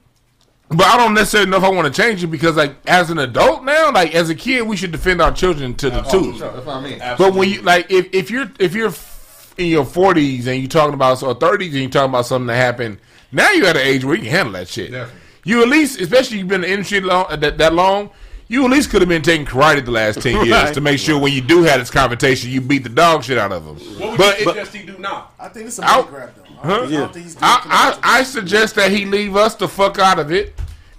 But 0.70 0.86
I 0.86 0.96
don't 0.96 1.14
necessarily 1.14 1.50
know 1.50 1.58
if 1.58 1.62
I 1.62 1.68
want 1.68 1.94
to 1.94 2.02
change 2.02 2.24
it 2.24 2.28
because, 2.28 2.56
like, 2.56 2.74
as 2.86 3.10
an 3.10 3.18
adult 3.18 3.64
now, 3.64 3.92
like 3.92 4.14
as 4.14 4.30
a 4.30 4.34
kid, 4.34 4.62
we 4.62 4.76
should 4.76 4.92
defend 4.92 5.20
our 5.20 5.30
children 5.30 5.74
to 5.74 5.90
the 5.90 6.04
oh, 6.04 6.10
tooth. 6.10 6.38
Sure, 6.38 6.52
that's 6.52 6.66
what 6.66 6.76
I 6.76 6.80
mean. 6.80 6.98
But 6.98 7.34
when 7.34 7.48
you 7.48 7.62
like, 7.62 7.90
if, 7.90 8.12
if 8.12 8.30
you're 8.30 8.50
if 8.58 8.74
you're 8.74 8.88
f- 8.88 9.13
in 9.58 9.66
your 9.66 9.84
forties 9.84 10.46
and 10.46 10.58
you're 10.60 10.68
talking 10.68 10.94
about 10.94 11.22
or 11.22 11.34
thirties 11.34 11.72
and 11.74 11.82
you're 11.82 11.90
talking 11.90 12.10
about 12.10 12.26
something 12.26 12.46
that 12.48 12.56
happened, 12.56 12.98
now 13.32 13.50
you're 13.52 13.66
at 13.66 13.76
an 13.76 13.82
age 13.86 14.04
where 14.04 14.14
you 14.16 14.22
can 14.22 14.30
handle 14.30 14.52
that 14.54 14.68
shit. 14.68 14.90
Definitely. 14.92 15.20
You 15.44 15.62
at 15.62 15.68
least, 15.68 16.00
especially 16.00 16.38
you've 16.38 16.48
been 16.48 16.64
in 16.64 16.70
the 16.70 16.72
industry 16.72 17.00
long, 17.00 17.26
uh, 17.28 17.36
that, 17.36 17.58
that 17.58 17.74
long, 17.74 18.10
you 18.48 18.64
at 18.64 18.70
least 18.70 18.90
could 18.90 19.02
have 19.02 19.08
been 19.08 19.22
taking 19.22 19.46
karate 19.46 19.84
the 19.84 19.90
last 19.90 20.20
ten 20.22 20.34
years 20.36 20.50
Right. 20.50 20.74
to 20.74 20.80
make 20.80 20.98
sure 20.98 21.18
when 21.18 21.32
you 21.32 21.40
do 21.40 21.62
have 21.64 21.80
this 21.80 21.90
confrontation, 21.90 22.50
you 22.50 22.60
beat 22.60 22.82
the 22.82 22.88
dog 22.88 23.24
shit 23.24 23.36
out 23.38 23.52
of 23.52 23.64
them. 23.64 23.76
What 23.98 24.10
would 24.10 24.18
But 24.18 24.40
you 24.40 24.50
it- 24.50 24.54
suggest 24.54 24.74
he 24.74 24.82
do 24.86 24.98
now? 24.98 25.28
I 25.38 25.48
think 25.48 25.66
it's 25.66 25.78
a 25.78 25.84
Out. 25.84 26.10
money 26.10 26.24
grab 26.24 26.34
though. 26.36 26.42
I 26.62 26.68
don't, 26.68 26.86
I 26.86 26.90
don't 26.96 27.12
think 27.12 27.24
he's 27.26 27.34
doing 27.34 27.44
I, 27.44 27.98
I, 28.02 28.18
I 28.20 28.22
suggest 28.22 28.74
that 28.76 28.90
he 28.90 29.04
leave 29.04 29.36
us 29.36 29.54
the 29.54 29.68
fuck 29.68 29.98
out 29.98 30.18
of 30.18 30.32
it. 30.32 30.54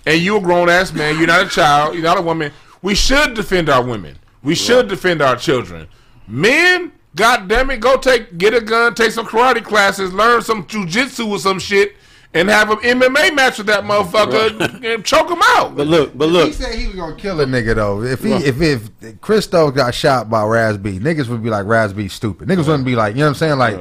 And 0.05 0.21
you 0.21 0.37
a 0.37 0.41
grown 0.41 0.69
ass 0.69 0.93
man. 0.93 1.17
You're 1.17 1.25
not 1.25 1.47
a 1.47 1.49
child. 1.49 1.95
You're 1.95 2.03
not 2.03 2.19
a 2.19 2.21
woman. 2.21 2.51
We 2.83 2.93
should 2.93 3.33
defend 3.33 3.69
our 3.69 3.83
women. 3.83 4.19
We 4.43 4.53
should 4.53 4.87
defend 4.87 5.23
our 5.23 5.35
children. 5.35 5.87
Men, 6.27 6.91
god 7.15 7.47
damn 7.47 7.69
it, 7.71 7.79
go 7.79 7.97
take 7.97 8.37
get 8.37 8.53
a 8.53 8.61
gun, 8.61 8.93
take 8.93 9.11
some 9.11 9.25
karate 9.25 9.63
classes, 9.63 10.13
learn 10.13 10.41
some 10.41 10.65
jujitsu 10.65 11.27
or 11.29 11.39
some 11.39 11.57
shit, 11.59 11.95
and 12.33 12.49
have 12.49 12.69
an 12.69 12.77
MMA 12.79 13.33
match 13.33 13.57
with 13.57 13.67
that 13.67 13.85
motherfucker 13.85 14.83
and 14.83 15.05
choke 15.05 15.29
him 15.29 15.39
out. 15.41 15.75
But 15.77 15.87
look, 15.87 16.17
but 16.17 16.27
look, 16.29 16.47
He 16.47 16.53
said 16.53 16.75
he 16.75 16.87
was 16.87 16.95
gonna 16.95 17.15
kill 17.15 17.39
a 17.39 17.45
nigga 17.45 17.75
though. 17.75 18.03
If 18.03 18.21
he 18.23 18.33
if 18.33 18.61
if 18.61 19.21
Chris 19.21 19.45
Stokes 19.45 19.75
got 19.75 19.95
shot 19.95 20.29
by 20.29 20.43
Raz 20.43 20.77
B, 20.77 20.99
niggas 20.99 21.27
would 21.29 21.41
be 21.41 21.49
like 21.49 21.65
Raz 21.65 21.93
B 21.93 22.07
stupid. 22.09 22.47
Niggas 22.49 22.67
wouldn't 22.67 22.85
be 22.85 22.95
like, 22.95 23.15
you 23.15 23.19
know 23.21 23.25
what 23.27 23.41
I'm 23.41 23.57
saying? 23.57 23.57
Like 23.57 23.75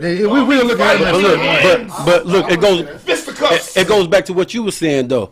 they- 0.00 0.26
we 0.26 0.42
we 0.42 0.60
look 0.62 0.80
at 0.80 0.98
but 1.00 1.20
look, 1.20 1.38
but 1.88 2.04
but 2.04 2.26
look, 2.26 2.50
it 2.50 2.60
goes 2.60 2.80
it, 3.06 3.76
it 3.76 3.88
goes 3.88 4.06
back 4.08 4.24
to 4.26 4.32
what 4.32 4.52
you 4.54 4.62
were 4.64 4.70
saying 4.72 5.08
though. 5.08 5.30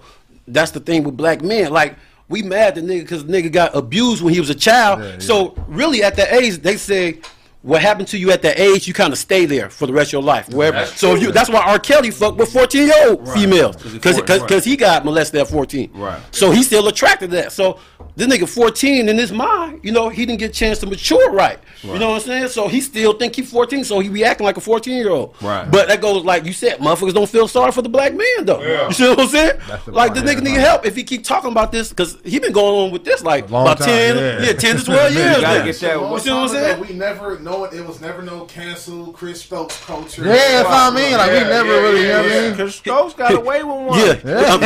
That's 0.48 0.70
the 0.70 0.78
thing 0.80 1.02
with 1.02 1.16
black 1.16 1.42
men. 1.42 1.72
Like 1.72 1.96
we 2.28 2.42
mad 2.42 2.74
the 2.74 2.80
nigga 2.80 3.00
because 3.00 3.24
the 3.24 3.32
nigga 3.32 3.52
got 3.52 3.74
abused 3.76 4.22
when 4.22 4.32
he 4.34 4.40
was 4.40 4.50
a 4.50 4.54
child. 4.54 5.22
So 5.22 5.54
really, 5.68 6.02
at 6.02 6.16
that 6.16 6.32
age, 6.32 6.58
they 6.58 6.76
say. 6.76 7.20
What 7.66 7.82
happened 7.82 8.06
to 8.08 8.18
you 8.18 8.30
at 8.30 8.42
that 8.42 8.60
age, 8.60 8.86
you 8.86 8.94
kind 8.94 9.12
of 9.12 9.18
stay 9.18 9.44
there 9.44 9.68
for 9.70 9.88
the 9.88 9.92
rest 9.92 10.10
of 10.10 10.12
your 10.12 10.22
life. 10.22 10.48
Wherever, 10.50 10.86
so 10.86 11.16
if 11.16 11.20
you, 11.22 11.32
that's 11.32 11.50
why 11.50 11.62
R. 11.62 11.80
Kelly 11.80 12.12
fucked 12.12 12.38
with 12.38 12.52
fourteen 12.52 12.86
year 12.86 13.08
old 13.08 13.28
females 13.34 13.74
because 13.92 14.20
because 14.20 14.64
he 14.64 14.76
got 14.76 15.04
molested 15.04 15.40
at 15.40 15.48
fourteen. 15.48 15.90
Right. 15.92 16.22
So 16.30 16.52
he's 16.52 16.66
still 16.66 16.86
attracted 16.86 17.30
to 17.30 17.36
that. 17.36 17.50
So 17.50 17.80
this 18.14 18.28
nigga 18.28 18.48
fourteen 18.48 19.08
in 19.08 19.18
his 19.18 19.32
mind, 19.32 19.80
you 19.82 19.90
know, 19.90 20.08
he 20.08 20.24
didn't 20.24 20.38
get 20.38 20.50
a 20.50 20.54
chance 20.54 20.78
to 20.78 20.86
mature 20.86 21.30
right. 21.32 21.58
right. 21.58 21.92
You 21.92 21.98
know 21.98 22.10
what 22.10 22.22
I'm 22.22 22.26
saying? 22.28 22.48
So 22.48 22.68
he 22.68 22.80
still 22.80 23.14
think 23.14 23.34
he 23.34 23.42
fourteen. 23.42 23.82
So 23.82 23.98
he 23.98 24.08
be 24.08 24.24
acting 24.24 24.44
like 24.46 24.56
a 24.56 24.60
fourteen 24.60 24.96
year 24.96 25.10
old. 25.10 25.34
Right. 25.42 25.68
But 25.68 25.88
that 25.88 26.00
goes 26.00 26.24
like 26.24 26.44
you 26.44 26.52
said, 26.52 26.78
motherfuckers 26.78 27.14
don't 27.14 27.28
feel 27.28 27.48
sorry 27.48 27.72
for 27.72 27.82
the 27.82 27.88
black 27.88 28.14
man 28.14 28.44
though. 28.44 28.62
Yeah. 28.62 28.86
You 28.86 28.92
see 28.94 29.08
what 29.08 29.20
I'm 29.20 29.28
saying? 29.28 29.58
the 29.86 29.90
Like 29.90 30.14
part, 30.14 30.24
the 30.24 30.30
nigga 30.32 30.44
yeah, 30.44 30.52
need 30.52 30.60
help 30.60 30.86
if 30.86 30.94
he 30.94 31.02
keep 31.02 31.24
talking 31.24 31.50
about 31.50 31.72
this 31.72 31.88
because 31.88 32.16
he 32.24 32.38
been 32.38 32.52
going 32.52 32.86
on 32.86 32.90
with 32.92 33.04
this 33.04 33.22
like 33.22 33.48
about 33.48 33.78
time, 33.78 33.86
ten, 33.88 34.16
yeah. 34.16 34.46
yeah. 34.46 34.52
ten 34.52 34.76
to 34.76 34.84
twelve 34.84 35.12
You 35.16 35.18
years. 35.18 35.40
gotta 35.40 35.64
get 35.64 35.80
that. 35.80 36.00
You 36.12 36.18
see 36.20 36.30
what 36.30 36.38
I'm 36.38 36.48
saying? 36.48 36.80
We 36.80 36.94
never 36.94 37.38
know 37.40 37.55
it. 37.64 37.72
It 37.74 37.86
was 37.86 38.00
never 38.00 38.22
no 38.22 38.44
cancel 38.44 39.12
Chris 39.12 39.42
Stokes 39.42 39.82
culture. 39.84 40.24
Yeah, 40.24 40.32
that's 40.62 40.68
what 40.68 40.92
I 40.92 40.94
mean. 40.94 41.12
Like 41.16 41.30
we 41.32 41.38
never 41.40 41.68
really, 41.68 42.02
you 42.02 42.08
know 42.08 42.22
what 42.22 42.32
I 42.32 42.40
mean? 42.48 42.56
Cause 42.56 42.74
Stokes 42.76 43.14
got 43.14 43.34
away 43.34 43.62
with 43.62 43.76
one. 43.76 43.98
Yeah, 43.98 44.52
Um, 44.52 44.60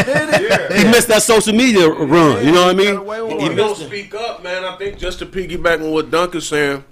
he 0.77 0.85
missed 0.91 1.09
that 1.09 1.23
social 1.23 1.55
media 1.55 1.89
run. 1.89 2.45
You 2.45 2.53
know 2.53 2.67
what 2.67 2.75
I 2.75 2.79
mean? 2.79 2.87
He, 2.89 2.93
away 2.95 3.23
with 3.23 3.33
We 3.35 3.49
one. 3.49 3.57
don't 3.57 3.77
speak 3.77 4.15
up, 4.15 4.43
man. 4.43 4.65
I 4.65 4.77
think 4.77 4.99
just 4.99 5.19
to 5.21 5.27
piggyback 5.27 5.81
on 5.83 5.91
what 5.93 6.11
Duncan's 6.11 6.47
saying, 6.49 6.85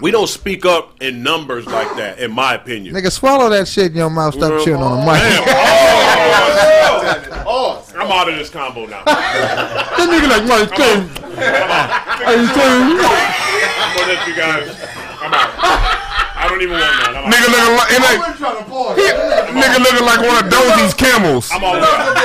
we 0.00 0.10
don't 0.12 0.28
speak 0.28 0.64
up 0.64 0.94
in 1.02 1.22
numbers 1.24 1.66
like 1.66 1.96
that, 1.96 2.18
in 2.20 2.30
my 2.30 2.54
opinion. 2.54 2.94
Nigga, 2.94 3.10
swallow 3.10 3.48
that 3.50 3.66
shit 3.66 3.90
in 3.92 3.96
your 3.96 4.10
mouth. 4.10 4.32
Stop 4.34 4.62
chewing 4.64 4.80
on 4.80 5.00
the 5.04 5.12
mic. 5.12 5.20
Oh, 7.46 7.84
I'm 7.98 8.12
out 8.12 8.28
of 8.28 8.36
this 8.36 8.48
combo 8.50 8.86
now. 8.86 9.02
That 9.04 9.96
nigga 9.98 10.28
like 10.28 10.44
Mike 10.46 10.70
King. 10.76 11.08
Hey, 11.34 12.46
King. 12.54 12.98
I'm 13.80 13.96
gonna 13.96 14.12
let 14.12 14.28
you 14.28 14.34
guys. 14.36 14.68
I'm 14.70 14.86
out. 14.86 14.97
I 15.20 16.46
don't 16.48 16.62
even 16.62 16.78
want 16.78 16.94
that. 17.02 17.16
I'm. 17.16 17.26
Nigga 17.30 17.48
looking 17.50 17.74
like, 17.76 17.90
it 17.90 18.00
like 18.00 18.18
I'm 18.28 18.36
trying 18.38 18.58
to 18.58 18.70
pause. 18.70 18.98
nigga 19.52 19.78
looking 19.82 20.06
like 20.06 20.20
one 20.22 20.38
of 20.38 20.50
Dozie's 20.52 20.94
camels. 20.94 21.50
I'm 21.52 21.64
all 21.64 21.76
out. 21.76 22.16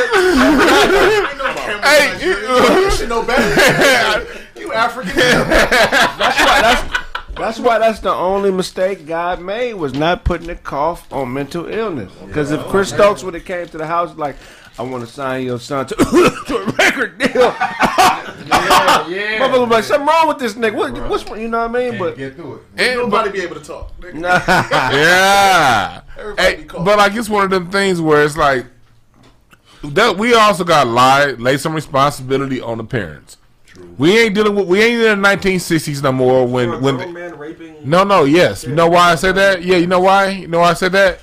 Hey, 1.84 2.14
You 2.26 2.92
should 2.92 3.10
know 3.10 3.24
better. 3.24 4.26
You 4.60 4.72
African. 4.72 5.14
That's 5.16 6.40
why 6.40 6.62
that's 6.62 7.00
that's 7.36 7.60
why 7.60 7.80
that's 7.80 8.00
the 8.00 8.14
only 8.14 8.52
mistake 8.52 9.06
God 9.08 9.42
made 9.42 9.74
was 9.74 9.94
not 9.94 10.24
putting 10.24 10.50
a 10.50 10.56
cough 10.56 11.12
on 11.12 11.34
mental 11.34 11.66
illness. 11.66 12.12
Because 12.26 12.52
if 12.52 12.62
Chris 12.68 12.90
Stokes 12.90 13.24
would 13.24 13.34
have 13.34 13.44
came 13.44 13.68
to 13.68 13.78
the 13.78 13.88
house 13.88 14.16
like, 14.16 14.36
I 14.78 14.82
want 14.82 15.06
to 15.06 15.12
sign 15.12 15.46
your 15.46 15.60
son 15.60 15.86
to, 15.88 15.96
to 16.48 16.58
a 16.58 16.66
record 16.72 17.18
deal, 17.20 17.30
Yeah, 17.34 19.08
yeah. 19.08 19.40
motherfucker 19.40 19.60
would 19.62 19.70
like, 19.70 19.84
something 19.84 20.08
wrong 20.08 20.28
with 20.28 20.40
this 20.40 20.54
nigga. 20.56 20.74
What, 20.76 21.10
what's 21.10 21.30
you 21.40 21.48
know 21.48 21.68
what 21.68 21.80
I 21.80 21.90
mean? 21.90 22.00
But 22.00 22.18
Get 22.18 22.36
through 22.36 22.56
it. 22.56 22.62
and- 22.82 23.00
Nobody 23.02 23.32
be 23.32 23.42
able 23.42 23.56
to 23.56 23.62
talk. 23.64 23.92
nah, 24.14 24.42
Yeah. 24.48 26.02
Everybody 26.18 26.42
Hey, 26.56 26.56
be 26.64 26.64
but 26.70 26.98
like 26.98 27.14
it's 27.16 27.30
one 27.30 27.44
of 27.46 27.50
them 27.52 27.70
things 27.70 28.02
where 28.02 28.24
it's 28.24 28.36
like 28.38 28.66
that 29.84 30.18
we 30.18 30.34
also 30.34 30.64
got 30.64 30.86
to 30.86 30.90
lie, 30.90 31.26
lay 31.32 31.58
some 31.58 31.74
responsibility 31.74 32.60
on 32.62 32.78
the 32.78 32.84
parents. 32.84 33.38
True. 33.68 33.94
We 33.98 34.18
ain't 34.20 34.34
dealing 34.36 34.56
with 34.56 34.68
we 34.68 34.82
ain't 34.82 35.02
in 35.04 35.22
the 35.22 35.28
1960s 35.28 36.02
no 36.04 36.12
more 36.12 36.48
when 36.48 36.82
when 36.82 36.96
grown 36.96 37.14
man 37.14 37.38
raping. 37.38 37.76
no 37.84 38.04
no 38.04 38.24
yes 38.24 38.64
you 38.64 38.74
know 38.76 38.88
why 38.88 39.12
I 39.12 39.16
said 39.16 39.34
that 39.36 39.64
yeah 39.64 39.78
you 39.78 39.88
know 39.88 40.00
why 40.00 40.28
you 40.30 40.48
know 40.48 40.60
why 40.60 40.70
I 40.70 40.74
said 40.74 40.92
that 40.92 41.20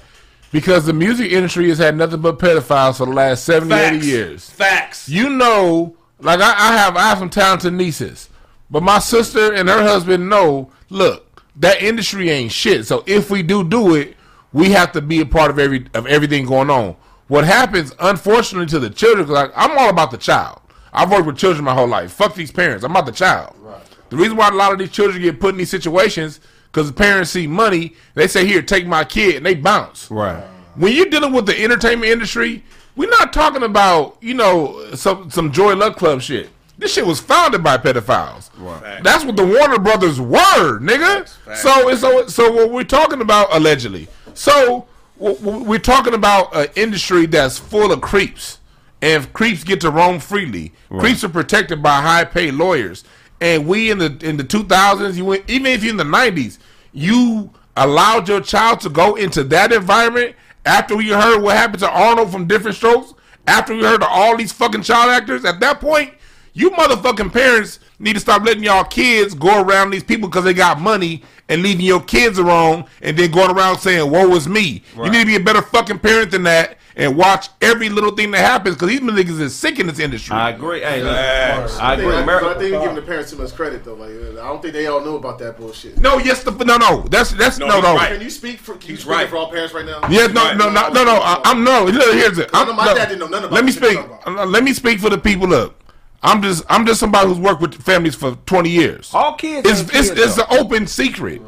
because 0.53 0.87
the 0.87 0.93
music 0.93 1.31
industry 1.33 1.69
has 1.69 1.79
had 1.79 1.97
nothing 1.97 2.21
but 2.21 2.39
pedophiles 2.39 2.97
for 2.99 3.07
the 3.07 3.13
last 3.13 3.45
70 3.45 3.75
80 3.75 3.83
Facts. 3.97 4.07
years 4.07 4.51
Facts. 4.51 5.09
you 5.09 5.31
know, 5.31 5.97
like 6.21 6.41
I, 6.41 6.51
I 6.51 6.77
have 6.77 6.97
I 6.97 7.09
have 7.09 7.19
some 7.19 7.31
talented 7.31 7.73
nieces, 7.73 8.29
but 8.71 8.83
my 8.83 8.99
sister 8.99 9.53
and 9.53 9.69
her 9.69 9.83
husband 9.83 10.29
know. 10.29 10.71
Look, 10.91 11.43
that 11.57 11.83
industry 11.83 12.31
ain't 12.31 12.51
shit. 12.53 12.87
So 12.87 13.05
if 13.07 13.31
we 13.31 13.43
do 13.43 13.63
do 13.63 13.95
it, 13.95 14.17
we 14.53 14.71
have 14.71 14.93
to 14.93 15.01
be 15.01 15.21
a 15.21 15.27
part 15.27 15.51
of 15.51 15.59
every 15.59 15.87
of 15.95 16.07
everything 16.07 16.45
going 16.47 16.69
on. 16.71 16.97
What 17.29 17.45
happens, 17.45 17.95
unfortunately, 18.01 18.67
to 18.71 18.81
the 18.81 18.91
children? 18.91 19.29
like 19.29 19.53
I'm 19.55 19.79
all 19.79 19.89
about 19.89 20.11
the 20.11 20.17
child. 20.19 20.61
I've 20.93 21.11
worked 21.13 21.27
with 21.27 21.37
children 21.39 21.65
my 21.65 21.75
whole 21.75 21.87
life. 21.87 22.11
Fuck 22.13 22.35
these 22.35 22.51
parents. 22.51 22.85
I'm 22.85 22.91
about 22.91 23.07
the 23.07 23.13
child. 23.13 23.55
Right. 23.61 23.81
The 24.09 24.17
reason 24.17 24.37
why 24.37 24.49
a 24.49 24.53
lot 24.53 24.73
of 24.73 24.81
these 24.81 24.91
children 24.91 25.23
get 25.23 25.39
put 25.39 25.51
in 25.51 25.59
these 25.59 25.71
situations 25.71 26.41
because 26.73 26.89
the 26.89 26.95
parents 26.95 27.31
see 27.31 27.47
money. 27.47 27.95
They 28.15 28.27
say, 28.29 28.47
"Here, 28.47 28.63
take 28.63 28.87
my 28.87 29.05
kid," 29.05 29.37
and 29.37 29.47
they 29.47 29.55
bounce. 29.55 30.11
right. 30.11 30.45
When 30.77 30.93
you're 30.95 31.07
dealing 31.07 31.33
with 31.33 31.47
the 31.47 31.63
entertainment 31.63 32.11
industry, 32.13 32.63
We're 32.97 33.09
not 33.11 33.33
talking 33.33 33.63
about 33.63 34.17
you 34.21 34.35
know 34.35 34.95
some 34.95 35.31
some 35.31 35.53
Joy 35.53 35.75
Luck 35.75 35.97
Club 35.97 36.21
shit. 36.21 36.51
This 36.77 36.93
shit 36.95 37.07
was 37.07 37.21
founded 37.21 37.63
by 37.63 37.77
pedophiles. 37.79 38.51
Right. 38.59 39.03
That's 39.03 39.25
what 39.25 39.37
the 39.37 39.45
Warner 39.47 39.79
Brothers 39.79 40.21
were, 40.21 40.79
nigga. 40.81 41.29
So 41.57 41.95
so 41.95 42.27
so 42.27 42.53
what 42.53 42.71
we're 42.71 42.85
talking 42.85 43.21
about 43.21 43.49
allegedly. 43.55 44.09
So 44.35 44.87
w- 45.19 45.39
w- 45.39 45.65
we're 45.65 45.79
talking 45.79 46.15
about 46.15 46.55
an 46.55 46.69
industry 46.75 47.27
that's 47.27 47.59
full 47.59 47.93
of 47.93 48.01
creeps, 48.01 48.59
and 49.01 49.33
creeps 49.33 49.63
get 49.65 49.81
to 49.83 49.91
roam 49.91 50.19
freely. 50.21 50.73
Creeps 50.99 51.23
are 51.25 51.29
protected 51.29 51.83
by 51.83 52.01
high 52.03 52.25
paid 52.25 52.55
lawyers, 52.55 53.05
and 53.41 53.67
we 53.67 53.91
in 53.91 53.99
the 53.99 54.17
in 54.23 54.37
the 54.37 54.45
two 54.45 54.65
thousands, 54.65 55.17
you 55.17 55.25
went 55.25 55.49
even 55.49 55.67
if 55.67 55.83
you're 55.83 55.93
in 55.93 55.97
the 55.97 56.05
nineties, 56.05 56.59
you 56.93 57.51
allowed 57.77 58.29
your 58.29 58.41
child 58.41 58.81
to 58.81 58.91
go 58.91 59.15
into 59.15 59.43
that 59.45 59.73
environment 59.73 60.37
after 60.67 60.97
we 60.97 61.09
heard 61.09 61.41
what 61.41 61.57
happened 61.57 61.81
to 61.81 61.91
Arnold 61.91 62.31
from 62.31 62.47
Diff'rent 62.47 62.77
Strokes. 62.77 63.15
After 63.47 63.75
we 63.75 63.83
heard 63.83 64.03
all 64.03 64.37
these 64.37 64.53
fucking 64.53 64.83
child 64.83 65.11
actors, 65.11 65.45
at 65.45 65.61
that 65.61 65.81
point, 65.81 66.13
you 66.53 66.71
motherfucking 66.71 67.33
parents 67.33 67.79
need 67.99 68.15
to 68.15 68.21
stop 68.21 68.43
letting 68.45 68.63
y'all 68.65 68.85
kids 68.85 69.35
go 69.35 69.63
around 69.63 69.91
these 69.91 70.05
people 70.05 70.29
because 70.29 70.45
they 70.45 70.55
got 70.55 70.81
money 70.81 71.23
and 71.49 71.63
leaving 71.63 71.85
your 71.85 72.01
kids 72.03 72.39
alone 72.39 72.85
and 73.03 73.17
then 73.17 73.31
going 73.31 73.51
around 73.51 73.79
saying, 73.79 74.11
woe 74.11 74.35
is 74.35 74.49
me. 74.49 74.83
You 74.97 75.11
need 75.11 75.21
to 75.21 75.27
be 75.27 75.37
a 75.37 75.41
better 75.41 75.63
fucking 75.63 75.99
parent 75.99 76.31
than 76.31 76.45
that 76.45 76.77
and 76.97 77.17
watch 77.17 77.49
every 77.61 77.89
little 77.89 78.11
thing 78.11 78.31
that 78.33 78.39
happens 78.41 78.75
because 78.75 78.89
these 78.89 79.01
niggas 79.01 79.41
is 79.41 79.55
sick 79.55 79.79
in 79.79 79.87
this 79.87 79.99
industry. 80.01 80.35
I 80.35 80.51
agree. 80.51 80.81
Hey, 80.81 81.03
look, 81.03 81.15
Facts. 81.15 81.79
I 81.79 81.91
I 81.91 81.95
agree. 81.95 82.13
think, 82.13 82.29
I, 82.29 82.37
I 82.51 82.55
think 82.59 82.71
you're 82.71 82.81
giving 82.81 82.97
the 82.97 83.03
parents 83.03 83.31
too 83.31 83.39
much 83.39 83.55
credit 83.55 83.85
though. 83.85 83.95
Like 83.95 84.11
I 84.11 84.49
don't 84.49 84.61
think 84.61 84.75
they 84.75 84.87
all 84.87 85.01
know 85.01 85.17
about 85.17 85.39
that 85.39 85.57
bullshit. 85.57 85.99
no, 85.99 86.19
yes, 86.19 86.43
the, 86.43 86.51
no, 86.51 86.77
no. 86.79 87.03
That's 87.09 87.31
that's 87.33 87.59
no, 87.59 87.69
No, 87.69 87.81
no. 87.81 87.95
right. 87.95 88.13
Can 88.13 88.21
you 88.21 88.29
speak 88.31 88.59
for? 88.59 88.75
Can 88.77 88.91
you 88.91 88.97
speak 88.97 89.09
right. 89.09 89.29
for 89.29 89.37
all 89.37 89.51
parents 89.51 89.73
right 89.73 89.87
now? 89.87 90.01
Yes, 90.11 90.33
no, 90.33 90.43
Right. 90.43 90.57
no, 90.57 90.69
no, 90.69 90.89
no, 90.89 91.05
no. 91.05 91.15
I, 91.23 91.41
I'm 91.45 91.63
no. 91.63 91.85
Look, 91.85 92.15
here's 92.15 92.39
it. 92.39 92.51
I 92.53 92.63
I'm, 92.63 92.67
know 92.69 92.75
my 92.75 92.87
look, 92.87 92.97
dad 92.97 93.07
didn't 93.09 93.21
know 93.21 93.27
nothing 93.29 93.45
about 93.47 93.55
Let 93.55 93.65
me 93.65 93.73
speak. 93.73 93.93
you're 93.95 94.03
talking 94.03 94.51
Let 94.51 94.65
me 94.65 94.73
speak 94.75 94.99
for 95.01 95.11
the 95.11 95.19
people. 95.19 95.47
Look, 95.49 95.80
I'm 96.23 96.43
just 96.43 96.65
I'm 96.69 96.85
just 96.87 97.01
somebody 97.01 97.29
who's 97.29 97.39
worked 97.39 97.61
with 97.63 97.75
families 97.83 98.15
for 98.15 98.35
20 98.47 98.69
years. 98.69 99.11
all 99.15 99.35
kids. 99.35 99.69
It's 99.69 99.81
it's, 99.83 99.91
kids, 99.91 100.11
it's 100.11 100.37
though. 100.37 100.45
an 100.51 100.59
open 100.59 100.87
secret. 100.87 101.41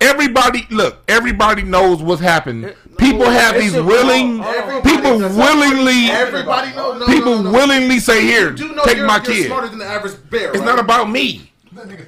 Everybody, 0.00 0.64
look, 0.70 1.02
everybody 1.08 1.62
knows 1.62 2.00
what's 2.02 2.20
happened. 2.20 2.72
People 2.98 3.28
have 3.28 3.56
it's 3.56 3.64
these 3.64 3.74
a- 3.74 3.82
willing, 3.82 4.40
Everybody 4.44 4.96
people 4.96 5.18
willingly, 5.18 6.04
Everybody 6.10 6.70
know. 6.76 6.96
No, 6.98 7.06
people 7.06 7.36
no, 7.36 7.42
no, 7.42 7.50
no. 7.50 7.52
willingly 7.52 7.98
say, 7.98 8.22
"Here, 8.22 8.50
You 8.50 8.56
do 8.56 8.74
know 8.74 8.84
take 8.84 8.98
you're, 8.98 9.06
my 9.06 9.16
you're 9.16 9.24
kid." 9.24 9.46
smarter 9.46 9.68
than 9.68 9.78
the 9.80 9.86
average 9.86 10.14
bear. 10.30 10.50
It's 10.50 10.58
right? 10.58 10.66
not 10.66 10.78
about 10.78 11.10
me. 11.10 11.50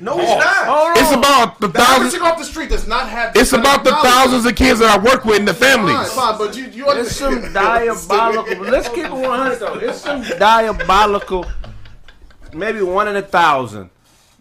No, 0.01 0.19
it's 0.19 0.45
not. 0.45 0.67
Hold 0.67 0.97
It's 0.97 1.13
on. 1.13 1.19
about 1.19 1.61
the 1.61 1.69
The 1.69 1.81
average 1.81 1.87
thousands. 1.89 2.13
chick 2.15 2.23
off 2.23 2.39
the 2.39 2.45
street 2.45 2.71
does 2.71 2.89
not 2.89 3.09
have. 3.09 3.37
It's 3.37 3.53
about 3.53 3.85
the 3.85 3.93
thousands 4.03 4.45
of 4.47 4.57
kids 4.57 4.81
that 4.81 4.99
I 4.99 5.03
work 5.03 5.25
with 5.25 5.37
in 5.39 5.45
the 5.45 5.55
families. 5.55 5.95
Fine, 6.13 6.37
fine, 6.37 6.39
but 6.39 6.57
you, 6.57 6.65
you 6.71 6.89
understand. 6.89 7.37
It's 7.39 7.45
some 7.45 7.53
diabolical. 8.09 8.65
Let's 8.65 8.89
keep 8.89 9.05
it 9.05 9.13
100 9.13 9.57
though. 9.61 9.75
It's 9.75 10.01
some 10.01 10.23
diabolical. 10.39 11.47
Maybe 12.55 12.83
one 12.83 13.09
in 13.09 13.17
a 13.17 13.23
thousand. 13.23 13.91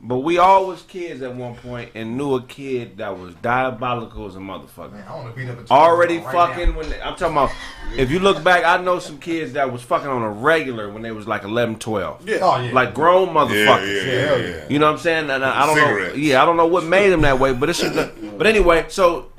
But 0.02 0.20
we 0.20 0.38
all 0.38 0.68
was 0.68 0.82
kids 0.84 1.22
at 1.22 1.36
one 1.36 1.56
point 1.56 1.92
and 1.94 2.18
knew 2.18 2.36
a 2.36 2.42
kid 2.42 3.00
that 3.00 3.20
was 3.20 3.34
diabolical 3.36 4.28
as 4.28 4.38
a 4.38 4.40
motherfucker. 4.40 5.06
I 5.06 5.14
want 5.14 5.36
to 5.36 5.36
beat 5.36 5.50
up 5.50 5.60
a 5.60 5.74
Already 5.74 6.20
right 6.20 6.34
fucking 6.34 6.70
now. 6.70 6.78
when 6.78 6.90
they, 6.90 7.02
I'm 7.02 7.18
talking 7.18 7.34
about. 7.36 7.52
If 7.98 8.10
you 8.10 8.20
look 8.20 8.42
back, 8.42 8.64
I 8.64 8.82
know 8.82 9.00
some 9.00 9.18
kids 9.18 9.54
that 9.54 9.74
was 9.74 9.82
fucking 9.82 10.08
on 10.08 10.22
a 10.22 10.30
regular 10.30 10.90
when 10.90 11.02
they 11.02 11.12
was 11.12 11.28
like 11.28 11.44
11, 11.44 11.80
12. 11.80 12.30
Yeah. 12.30 12.38
Oh 12.42 12.62
yeah. 12.62 12.72
Like 12.72 12.94
grown 12.94 13.30
motherfuckers. 13.30 14.06
hell 14.06 14.40
yeah. 14.42 14.66
You 14.70 14.80
know 14.80 14.86
what 14.86 14.94
I'm 14.94 15.00
saying? 15.00 15.30
And 15.30 15.44
I, 15.44 15.64
I 15.64 15.66
don't 15.66 15.76
know. 15.76 16.14
Yeah, 16.14 16.42
I 16.42 16.46
don't 16.46 16.56
know 16.56 16.68
what 16.68 16.86
made 16.86 17.10
them 17.10 17.22
that 17.22 17.38
way, 17.38 17.52
but 17.52 17.70
it's. 17.70 17.84
But 17.84 18.48
anyway, 18.48 18.86
so 18.88 19.34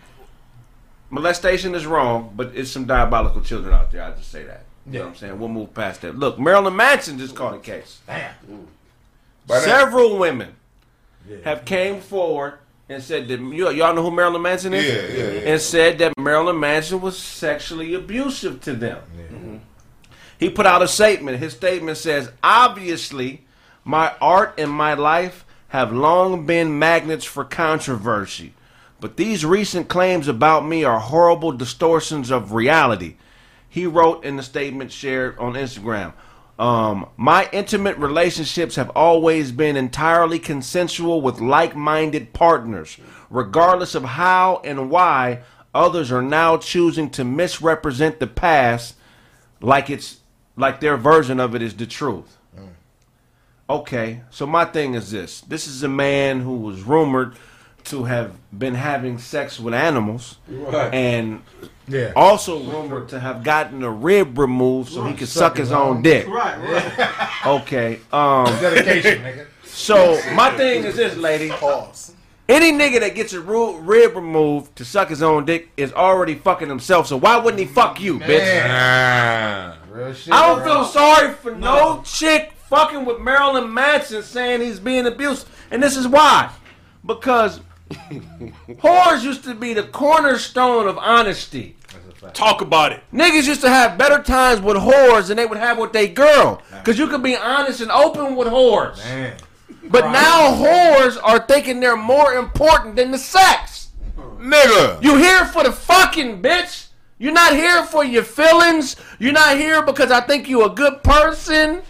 molestation 1.08 1.74
is 1.74 1.86
wrong, 1.86 2.34
but 2.36 2.52
it's 2.54 2.70
some 2.70 2.84
diabolical 2.84 3.40
children 3.40 3.72
out 3.72 3.90
there. 3.92 4.02
I 4.02 4.10
just 4.10 4.30
say 4.30 4.42
that. 4.44 4.64
You 4.86 4.92
know 4.98 5.00
what 5.00 5.08
I'm 5.10 5.16
saying? 5.16 5.38
We'll 5.38 5.48
move 5.48 5.74
past 5.74 6.00
that. 6.02 6.16
Look, 6.16 6.38
Marilyn 6.38 6.74
Manson 6.74 7.18
just 7.18 7.34
caught 7.34 7.54
a 7.54 7.58
case. 7.58 8.00
Damn. 8.06 8.34
Several 9.48 10.18
women 10.18 10.54
have 11.44 11.64
came 11.64 12.00
forward 12.00 12.54
and 12.88 13.02
said 13.02 13.28
that 13.28 13.38
you, 13.40 13.70
y'all 13.70 13.94
know 13.94 14.02
who 14.02 14.10
Marilyn 14.10 14.42
Manson 14.42 14.74
is, 14.74 14.84
Yeah, 14.84 15.24
yeah, 15.24 15.50
and 15.52 15.60
said 15.60 15.98
that 15.98 16.12
Marilyn 16.18 16.58
Manson 16.58 17.00
was 17.00 17.16
sexually 17.18 17.94
abusive 17.94 18.60
to 18.62 18.74
them. 18.74 18.98
Mhm. 19.32 19.60
He 20.38 20.50
put 20.50 20.66
out 20.66 20.82
a 20.82 20.88
statement. 20.88 21.38
His 21.38 21.52
statement 21.52 21.98
says, 21.98 22.30
"Obviously, 22.42 23.44
my 23.84 24.12
art 24.20 24.54
and 24.58 24.70
my 24.70 24.94
life 24.94 25.44
have 25.68 25.92
long 25.92 26.46
been 26.46 26.78
magnets 26.78 27.24
for 27.24 27.44
controversy, 27.44 28.54
but 29.00 29.16
these 29.16 29.44
recent 29.44 29.88
claims 29.88 30.26
about 30.26 30.66
me 30.66 30.82
are 30.82 30.98
horrible 30.98 31.52
distortions 31.52 32.30
of 32.30 32.52
reality." 32.52 33.14
He 33.70 33.86
wrote 33.86 34.24
in 34.24 34.36
the 34.36 34.42
statement 34.42 34.92
shared 34.92 35.38
on 35.38 35.54
Instagram. 35.54 36.12
Um, 36.58 37.08
my 37.16 37.48
intimate 37.52 37.96
relationships 37.96 38.76
have 38.76 38.90
always 38.90 39.50
been 39.50 39.78
entirely 39.78 40.38
consensual 40.38 41.22
with 41.22 41.40
like 41.40 41.74
minded 41.74 42.34
partners, 42.34 42.98
regardless 43.30 43.94
of 43.94 44.04
how 44.04 44.60
and 44.62 44.90
why 44.90 45.40
others 45.74 46.12
are 46.12 46.20
now 46.20 46.58
choosing 46.58 47.08
to 47.10 47.24
misrepresent 47.24 48.18
the 48.18 48.26
past 48.26 48.96
like 49.62 49.88
it's 49.88 50.18
like 50.56 50.80
their 50.80 50.96
version 50.96 51.40
of 51.40 51.54
it 51.54 51.62
is 51.62 51.74
the 51.74 51.86
truth. 51.86 52.36
Okay, 53.70 54.22
so 54.30 54.46
my 54.46 54.64
thing 54.64 54.94
is 54.94 55.12
this 55.12 55.42
this 55.42 55.66
is 55.68 55.82
a 55.82 55.88
man 55.88 56.40
who 56.40 56.56
was 56.56 56.82
rumored 56.82 57.36
to 57.84 58.04
have 58.04 58.36
been 58.56 58.74
having 58.74 59.16
sex 59.16 59.58
with 59.60 59.72
animals 59.72 60.36
and 60.92 61.42
Yeah. 61.90 62.12
also 62.16 62.60
rumored 62.64 63.08
to 63.10 63.20
have 63.20 63.42
gotten 63.42 63.82
a 63.82 63.90
rib 63.90 64.38
removed 64.38 64.92
so 64.92 65.04
he 65.04 65.14
could 65.14 65.28
suck 65.28 65.56
his 65.56 65.72
own 65.72 66.02
dick. 66.02 66.26
Right, 66.28 66.56
right. 66.58 67.20
Okay. 67.46 68.00
Um. 68.12 68.46
Dedication, 68.60 69.22
nigga. 69.24 69.46
So 69.64 70.20
my 70.34 70.50
thing 70.56 70.84
is 70.84 70.96
this, 70.96 71.16
lady. 71.16 71.48
Pause. 71.50 72.14
Any 72.48 72.72
nigga 72.72 73.00
that 73.00 73.14
gets 73.14 73.32
a 73.32 73.40
ru- 73.40 73.78
rib 73.78 74.16
removed 74.16 74.74
to 74.76 74.84
suck 74.84 75.08
his 75.08 75.22
own 75.22 75.44
dick 75.44 75.70
is 75.76 75.92
already 75.92 76.34
fucking 76.34 76.68
himself. 76.68 77.06
So 77.06 77.16
why 77.16 77.36
wouldn't 77.38 77.60
he 77.60 77.66
fuck 77.66 78.00
you, 78.00 78.18
bitch? 78.18 78.66
Ah. 78.68 79.78
Real 79.90 80.12
shit. 80.12 80.32
I 80.34 80.48
don't 80.48 80.62
bro. 80.62 80.74
feel 80.74 80.84
sorry 80.84 81.32
for 81.34 81.54
no 81.54 82.02
chick 82.04 82.52
fucking 82.68 83.04
with 83.04 83.20
Marilyn 83.20 83.72
Manson 83.72 84.22
saying 84.22 84.60
he's 84.60 84.80
being 84.80 85.06
abused, 85.06 85.46
and 85.70 85.82
this 85.82 85.96
is 85.96 86.06
why. 86.08 86.50
Because 87.06 87.60
whores 87.90 89.22
used 89.24 89.44
to 89.44 89.54
be 89.54 89.72
the 89.72 89.84
cornerstone 89.84 90.86
of 90.86 90.98
honesty. 90.98 91.76
Talk 92.34 92.60
about 92.60 92.92
it. 92.92 93.02
Niggas 93.12 93.46
used 93.46 93.62
to 93.62 93.70
have 93.70 93.96
better 93.96 94.22
times 94.22 94.60
with 94.60 94.76
whores 94.76 95.28
than 95.28 95.36
they 95.36 95.46
would 95.46 95.58
have 95.58 95.78
with 95.78 95.92
their 95.92 96.06
girl. 96.08 96.62
Because 96.70 96.98
you 96.98 97.06
could 97.08 97.22
be 97.22 97.36
honest 97.36 97.80
and 97.80 97.90
open 97.90 98.36
with 98.36 98.48
whores. 98.48 98.98
Man. 98.98 99.36
But 99.84 100.10
now 100.12 100.54
whores 100.54 101.18
are 101.22 101.40
thinking 101.40 101.80
they're 101.80 101.96
more 101.96 102.34
important 102.34 102.96
than 102.96 103.10
the 103.10 103.18
sex. 103.18 103.88
Nigga. 104.38 105.02
You 105.02 105.16
here 105.16 105.46
for 105.46 105.64
the 105.64 105.72
fucking 105.72 106.42
bitch. 106.42 106.88
You're 107.18 107.32
not 107.32 107.54
here 107.54 107.84
for 107.84 108.04
your 108.04 108.22
feelings. 108.22 108.96
You're 109.18 109.32
not 109.32 109.56
here 109.56 109.82
because 109.82 110.10
I 110.10 110.20
think 110.20 110.48
you 110.48 110.64
a 110.64 110.70
good 110.70 111.02
person. 111.02 111.82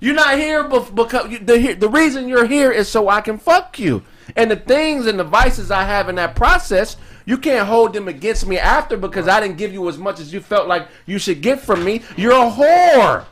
You're 0.00 0.14
not 0.14 0.36
here 0.36 0.64
bef- 0.64 0.94
because 0.94 1.30
you, 1.30 1.38
the 1.38 1.72
the 1.72 1.88
reason 1.88 2.28
you're 2.28 2.44
here 2.46 2.70
is 2.70 2.86
so 2.88 3.08
I 3.08 3.22
can 3.22 3.38
fuck 3.38 3.78
you. 3.78 4.02
And 4.34 4.50
the 4.50 4.56
things 4.56 5.06
and 5.06 5.18
the 5.18 5.24
vices 5.24 5.70
I 5.70 5.84
have 5.84 6.10
in 6.10 6.16
that 6.16 6.36
process, 6.36 6.98
you 7.26 7.36
can't 7.36 7.68
hold 7.68 7.92
them 7.92 8.08
against 8.08 8.46
me 8.46 8.58
after 8.58 8.96
because 8.96 9.28
I 9.28 9.40
didn't 9.40 9.58
give 9.58 9.72
you 9.72 9.86
as 9.88 9.98
much 9.98 10.18
as 10.20 10.32
you 10.32 10.40
felt 10.40 10.66
like 10.68 10.88
you 11.04 11.18
should 11.18 11.42
get 11.42 11.60
from 11.60 11.84
me. 11.84 12.02
You're 12.16 12.32
a 12.32 12.50
whore. 12.50 13.24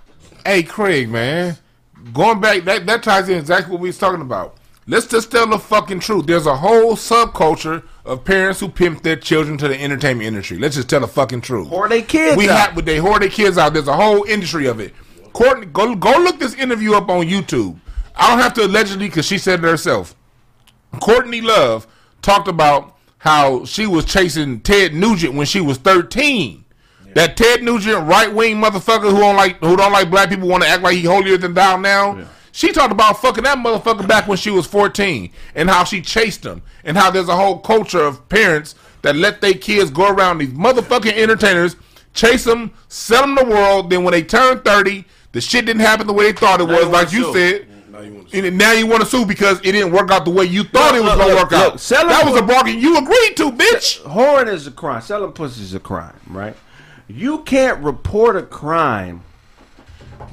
Hey, 0.45 0.63
Craig, 0.63 1.09
man. 1.09 1.57
Going 2.13 2.41
back, 2.41 2.65
that, 2.65 2.85
that 2.85 3.03
ties 3.03 3.29
in 3.31 3.39
exactly 3.39 3.73
what 3.73 3.81
we 3.81 3.89
was 3.89 3.97
talking 3.97 4.21
about. 4.21 4.57
Let's 4.87 5.07
just 5.07 5.31
tell 5.31 5.47
the 5.47 5.59
fucking 5.59 6.01
truth. 6.01 6.27
There's 6.27 6.45
a 6.45 6.55
whole 6.57 6.95
subculture 6.97 7.85
of 8.05 8.23
parents 8.25 8.61
who 8.61 8.69
pimp 8.69 9.03
their 9.03 9.17
children 9.17 9.57
to 9.57 9.69
the 9.69 9.81
entertainment 9.81 10.27
industry. 10.27 10.59
Let's 10.59 10.75
just 10.77 10.91
tell 10.91 11.01
the 11.01 11.09
fucking 11.09 11.41
truth. 11.41 11.69
Whore 11.69 11.89
they 11.89 12.03
kids 12.03 12.37
We 12.37 12.51
out. 12.51 12.59
have, 12.59 12.75
but 12.75 12.85
they 12.85 12.99
whore 12.99 13.19
their 13.19 13.31
kids 13.31 13.57
out. 13.57 13.73
There's 13.73 13.89
a 13.89 13.97
whole 13.97 14.25
industry 14.25 14.67
of 14.67 14.81
it. 14.81 14.93
Courtney, 15.33 15.67
go 15.67 15.95
go 15.95 16.11
look 16.19 16.39
this 16.39 16.55
interview 16.55 16.93
up 16.95 17.09
on 17.09 17.25
YouTube. 17.27 17.79
I 18.15 18.29
don't 18.31 18.41
have 18.41 18.53
to 18.55 18.67
allegedly 18.67 19.07
because 19.09 19.25
she 19.25 19.39
said 19.39 19.61
it 19.61 19.63
herself. 19.67 20.15
Courtney 21.01 21.41
Love 21.41 21.87
talked 22.21 22.47
about 22.49 22.94
how 23.25 23.65
she 23.65 23.87
was 23.87 24.05
chasing 24.05 24.61
Ted 24.61 24.93
Nugent 24.93 25.33
when 25.33 25.47
she 25.47 25.59
was 25.59 25.79
13. 25.79 26.63
That 27.15 27.39
Ted 27.39 27.63
Nugent 27.63 28.07
right 28.07 28.33
wing 28.33 28.57
motherfucker 28.57 29.11
who 29.11 29.19
don't 29.19 29.37
like 29.37 29.59
who 29.61 29.77
don't 29.77 29.93
like 29.93 30.11
black 30.11 30.29
people 30.29 30.47
want 30.47 30.63
to 30.63 30.69
act 30.69 30.83
like 30.83 30.97
he 30.97 31.05
holier 31.05 31.39
than 31.39 31.55
thou 31.55 31.79
now. 31.79 32.27
She 32.53 32.71
talked 32.71 32.93
about 32.93 33.23
fucking 33.23 33.45
that 33.45 33.57
motherfucker 33.57 34.07
back 34.07 34.29
when 34.29 34.37
she 34.37 34.51
was 34.51 34.67
14 34.67 35.33
and 35.55 35.71
how 35.71 35.85
she 35.85 36.03
chased 36.03 36.45
him 36.45 36.63
and 36.85 36.99
how 36.99 37.11
there's 37.11 37.29
a 37.29 37.37
whole 37.37 37.59
culture 37.61 38.03
of 38.03 38.29
parents 38.29 38.75
that 39.01 39.17
let 39.17 39.41
their 39.41 39.55
kids 39.55 39.91
go 39.91 40.09
around 40.11 40.39
these 40.39 40.51
motherfucking 40.53 41.15
entertainers, 41.15 41.77
chase 42.13 42.45
them, 42.45 42.73
sell 42.89 43.23
them 43.23 43.37
the 43.37 43.45
world. 43.45 43.89
Then 43.91 44.05
when 44.05 44.13
they 44.13 44.23
turn 44.23 44.61
30, 44.61 45.05
the 45.33 45.41
shit 45.41 45.65
didn't 45.65 45.81
happen 45.81 46.07
the 46.07 46.13
way 46.13 46.31
they 46.31 46.39
thought 46.39 46.61
it 46.61 46.69
was, 46.69 46.89
like 46.89 47.11
you 47.13 47.33
said. 47.33 47.69
Now 47.95 48.01
you 48.01 48.13
want 48.15 48.35
And 48.35 48.59
now 48.59 48.73
you 48.73 48.89
want 48.89 49.03
to 49.03 49.09
sue 49.09 49.25
because 49.25 49.61
it 49.61 49.71
didn't 49.71 49.93
work 49.93 50.11
out 50.11 50.25
the 50.25 50.31
way 50.33 50.45
you 50.47 50.65
thought 50.65 50.95
Look, 50.95 51.03
it 51.03 51.05
was 51.05 51.17
gonna 51.17 51.35
work 51.37 51.53
look, 51.53 51.75
out. 51.75 51.81
selling 51.81 52.09
that 52.09 52.25
was 52.25 52.35
a 52.35 52.43
bargain 52.43 52.81
you 52.81 52.99
agreed 52.99 53.37
to, 53.37 53.53
bitch. 53.53 54.03
Whoring 54.03 54.53
is 54.53 54.67
a 54.67 54.73
crime. 54.73 55.01
Selling 55.01 55.31
pussy 55.31 55.63
is 55.63 55.75
a 55.75 55.81
crime, 55.81 56.19
right? 56.27 56.57
You 57.07 57.43
can't 57.43 57.81
report 57.85 58.35
a 58.35 58.43
crime 58.43 59.23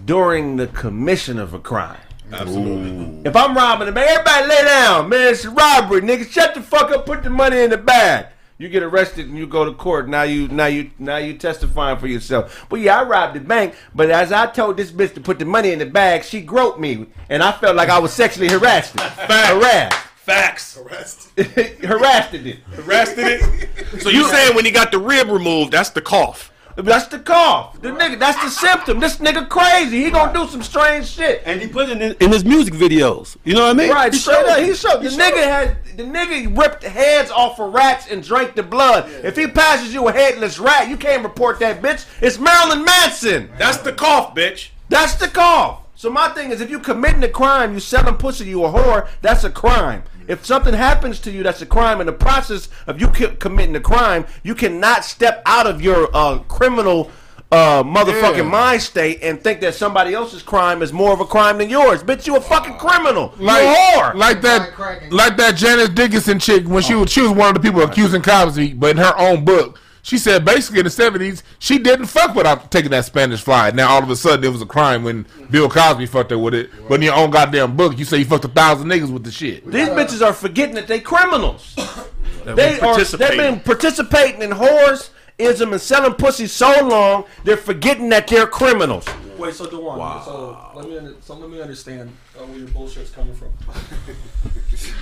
during 0.06 0.56
the 0.56 0.68
commission 0.68 1.38
of 1.38 1.54
a 1.54 1.60
crime. 1.60 2.00
Absolutely. 2.32 3.30
If 3.30 3.36
I'm 3.36 3.56
robbing 3.56 3.90
a 3.90 3.92
bank, 3.92 4.10
everybody 4.10 4.48
lay 4.48 4.64
down, 4.64 5.10
man. 5.10 5.32
It's 5.32 5.46
a 5.46 5.52
robbery, 5.52 6.02
nigga. 6.02 6.28
Shut 6.32 6.56
the 6.56 6.62
fuck 6.62 6.90
up. 6.90 7.06
Put 7.06 7.22
the 7.22 7.30
money 7.30 7.60
in 7.60 7.70
the 7.70 7.78
bag. 7.78 8.28
You 8.62 8.70
get 8.70 8.84
arrested 8.84 9.28
and 9.28 9.36
you 9.36 9.48
go 9.48 9.66
to 9.66 9.74
court. 9.74 10.08
Now 10.08 10.22
you, 10.22 10.48
now 10.48 10.68
you, 10.68 10.92
now 11.00 11.18
you 11.18 11.36
testifying 11.36 11.98
for 11.98 12.06
yourself. 12.06 12.68
But 12.70 12.80
yeah, 12.82 13.00
I 13.00 13.04
robbed 13.04 13.36
the 13.36 13.40
bank. 13.40 13.74
But 13.96 14.12
as 14.12 14.32
I 14.32 14.46
told 14.46 14.78
this 14.78 14.92
bitch 14.92 15.16
to 15.16 15.20
put 15.20 15.40
the 15.40 15.46
money 15.46 15.72
in 15.72 15.80
the 15.80 15.88
bag, 15.88 16.24
she 16.24 16.42
groped 16.42 16.80
me, 16.80 17.08
and 17.28 17.42
I 17.42 17.54
felt 17.54 17.76
like 17.76 17.90
I 17.90 17.98
was 17.98 18.14
sexually 18.14 18.50
harassed. 18.50 19.00
harassed, 19.00 19.98
Facts. 20.16 20.78
Arrest. 20.78 21.32
harassed 21.40 22.36
it. 22.36 22.60
Arrested 22.78 23.26
it. 23.28 24.00
So 24.00 24.10
you 24.10 24.26
saying 24.26 24.54
when 24.54 24.64
he 24.64 24.70
got 24.70 24.92
the 24.92 25.00
rib 25.00 25.30
removed, 25.30 25.72
that's 25.72 25.90
the 25.90 26.02
cough. 26.02 26.51
That's 26.76 27.08
the 27.08 27.20
cough. 27.20 27.82
The 27.82 27.90
nigga, 27.90 28.20
that's 28.20 28.42
the 28.44 28.50
symptom. 28.50 29.00
This 29.00 29.18
nigga 29.18 29.48
crazy. 29.50 30.04
He 30.04 30.12
gonna 30.12 30.34
do 30.34 30.48
some 30.48 30.64
strange 30.64 31.08
shit. 31.08 31.42
And 31.46 31.62
he 31.62 31.68
put 31.68 31.90
it 31.90 32.02
in, 32.02 32.16
in 32.20 32.32
his 32.32 32.46
music 32.46 32.74
videos. 32.74 33.38
You 33.44 33.56
know 33.56 33.62
what 33.66 33.72
I 33.72 33.74
mean? 33.74 33.90
Right, 33.92 34.14
He 34.14 34.20
showed 34.20 34.46
up. 34.46 34.60
He 34.60 34.74
showed 34.74 35.02
the 35.02 35.10
nigga 35.10 35.44
had 35.44 35.78
the 35.98 36.04
nigga 36.04 36.58
ripped 36.58 36.84
heads 36.84 37.32
off 37.32 37.60
of 37.60 37.74
rats 37.74 38.10
and 38.10 38.24
drank 38.24 38.56
the 38.56 38.64
blood. 38.64 39.10
If 39.24 39.36
he 39.36 39.48
passes 39.48 39.94
you 39.94 40.08
a 40.08 40.12
headless 40.12 40.60
rat, 40.60 40.90
you 40.90 40.98
can't 40.98 41.24
report 41.24 41.60
that 41.60 41.82
bitch. 41.82 42.06
It's 42.22 42.40
Marilyn 42.40 42.84
Manson. 42.86 43.50
That's 43.58 43.78
the 43.78 43.94
cough, 43.94 44.36
bitch. 44.36 44.70
That's 44.90 45.16
the 45.16 45.28
cough. 45.28 45.82
So 45.96 46.10
my 46.10 46.30
thing 46.30 46.50
is, 46.52 46.62
if 46.62 46.72
you 46.72 46.80
committing 46.80 47.24
a 47.24 47.30
crime, 47.30 47.74
you 47.74 47.80
selling 47.80 48.16
pussy, 48.16 48.46
you 48.46 48.66
a 48.66 48.72
whore. 48.72 49.08
That's 49.22 49.44
a 49.44 49.52
crime. 49.52 50.02
If 50.32 50.46
something 50.46 50.74
happens 50.74 51.20
to 51.22 51.32
you, 51.32 51.44
that's 51.44 51.62
a 51.62 51.66
crime. 51.66 52.00
In 52.00 52.06
the 52.08 52.14
process 52.14 52.70
of 52.88 53.02
you 53.02 53.10
committing 53.10 53.76
a 53.76 53.82
crime, 53.82 54.26
you 54.44 54.56
cannot 54.56 55.04
step 55.04 55.42
out 55.46 55.68
of 55.68 55.82
your 55.82 56.10
uh, 56.14 56.40
criminal. 56.48 57.12
Uh, 57.54 57.84
motherfucking 57.84 58.38
Yeah. 58.38 58.44
mind 58.44 58.82
state 58.82 59.20
and 59.22 59.44
think 59.44 59.60
that 59.60 59.76
somebody 59.76 60.14
else's 60.14 60.42
crime 60.42 60.82
is 60.82 60.94
more 60.94 61.12
of 61.12 61.20
a 61.20 61.26
crime 61.26 61.58
than 61.58 61.70
yours. 61.70 62.02
Bitch, 62.02 62.26
you 62.26 62.38
a 62.38 62.40
fucking 62.40 62.78
criminal. 62.78 63.34
Like, 63.38 63.62
you 63.64 63.68
a 63.68 63.74
whore. 63.76 64.16
like 64.16 64.42
that, 64.44 65.12
like 65.12 65.36
that 65.36 65.58
Janice 65.58 65.90
Dickinson 65.90 66.40
chick 66.40 66.66
when 66.66 66.82
she 66.82 66.96
was 66.96 67.12
she 67.12 67.20
was 67.20 67.32
one 67.32 67.50
of 67.50 67.56
the 67.56 67.60
people 67.60 67.82
accusing 67.82 68.22
Cosby, 68.22 68.72
but 68.76 68.92
in 68.92 68.98
her 69.00 69.14
own 69.18 69.44
book, 69.44 69.78
she 70.02 70.18
said 70.18 70.44
basically 70.44 70.80
in 70.80 70.86
the 70.86 70.90
seventies 70.90 71.44
she 71.60 71.78
didn't 71.78 72.08
fuck 72.08 72.36
without 72.36 72.72
taking 72.72 72.92
that 72.92 73.06
Spanish 73.06 73.42
fly. 73.42 73.72
Now 73.72 73.90
all 73.92 74.04
of 74.04 74.10
a 74.10 74.16
sudden 74.16 74.44
it 74.44 74.52
was 74.52 74.62
a 74.62 74.66
crime 74.66 75.04
when 75.04 75.26
Bill 75.50 75.70
Cosby 75.70 76.06
fucked 76.06 76.32
her 76.32 76.38
with 76.38 76.54
it, 76.54 76.70
but 76.88 76.96
in 76.96 77.04
your 77.04 77.16
own 77.16 77.30
goddamn 77.30 77.76
book 77.76 77.98
you 77.98 78.06
say 78.06 78.18
you 78.18 78.26
fucked 78.26 78.46
a 78.46 78.50
thousand 78.50 78.88
niggas 78.90 79.12
with 79.12 79.24
the 79.24 79.32
shit. 79.32 79.66
These 79.66 79.90
bitches 79.90 80.26
are 80.26 80.34
forgetting 80.34 80.76
that 80.76 80.88
they 80.88 81.00
criminals. 81.00 81.76
they 82.46 82.80
are 82.80 83.04
they've 83.04 83.38
been 83.38 83.60
participating 83.60 84.42
in 84.42 84.52
whoreism 84.52 85.72
and 85.72 85.82
selling 85.82 86.14
pussy 86.14 86.48
so 86.48 86.88
long, 86.88 87.26
they're 87.44 87.58
forgetting 87.58 88.10
that 88.10 88.28
they're 88.28 88.48
criminals. 88.48 89.06
Wait, 89.38 89.56
so 89.56 89.66
Dewan, 89.68 90.24
so 90.24 90.72
let 90.76 90.88
me 90.88 91.16
so 91.20 91.34
let 91.36 91.50
me 91.50 91.60
understand 91.60 92.16
uh, 92.38 92.44
where 92.44 92.60
your 92.60 92.68
bullshit's 92.68 93.10
coming 93.10 93.34
from. 93.34 93.52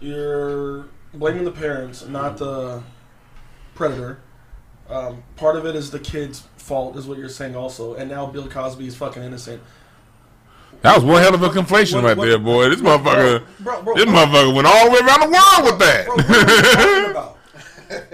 You're 0.00 0.86
blaming 1.14 1.44
the 1.44 1.50
parents, 1.50 2.06
not 2.06 2.36
the 2.36 2.82
predator. 3.74 4.18
Um, 4.88 5.22
part 5.36 5.56
of 5.56 5.64
it 5.66 5.74
is 5.74 5.90
the 5.90 5.98
kid's 5.98 6.42
fault, 6.56 6.96
is 6.96 7.06
what 7.06 7.18
you're 7.18 7.28
saying, 7.28 7.56
also. 7.56 7.94
And 7.94 8.10
now 8.10 8.26
Bill 8.26 8.48
Cosby 8.48 8.86
is 8.86 8.94
fucking 8.96 9.22
innocent. 9.22 9.62
That 10.82 10.96
was 10.96 11.04
one 11.04 11.22
hell 11.22 11.34
of 11.34 11.42
a 11.42 11.48
conflation 11.48 11.94
What- 11.96 12.04
right 12.04 12.16
what- 12.16 12.26
there, 12.26 12.38
boy. 12.38 12.68
This 12.70 12.80
motherfucker, 12.80 13.42
Bro, 13.60 13.82
bro, 13.82 13.94
this 13.94 14.04
bro, 14.04 14.14
motherfucker 14.14 14.54
went 14.54 14.66
all 14.66 14.84
the 14.86 14.90
way 14.90 14.98
around 14.98 15.20
the 15.20 15.28
world 15.28 15.64
with 15.64 15.78
that. 15.78 16.06
bro, 16.06 16.16
what 16.16 16.30
are 16.30 16.40
you 16.40 16.62
talking 16.74 17.10
about? 17.10 17.28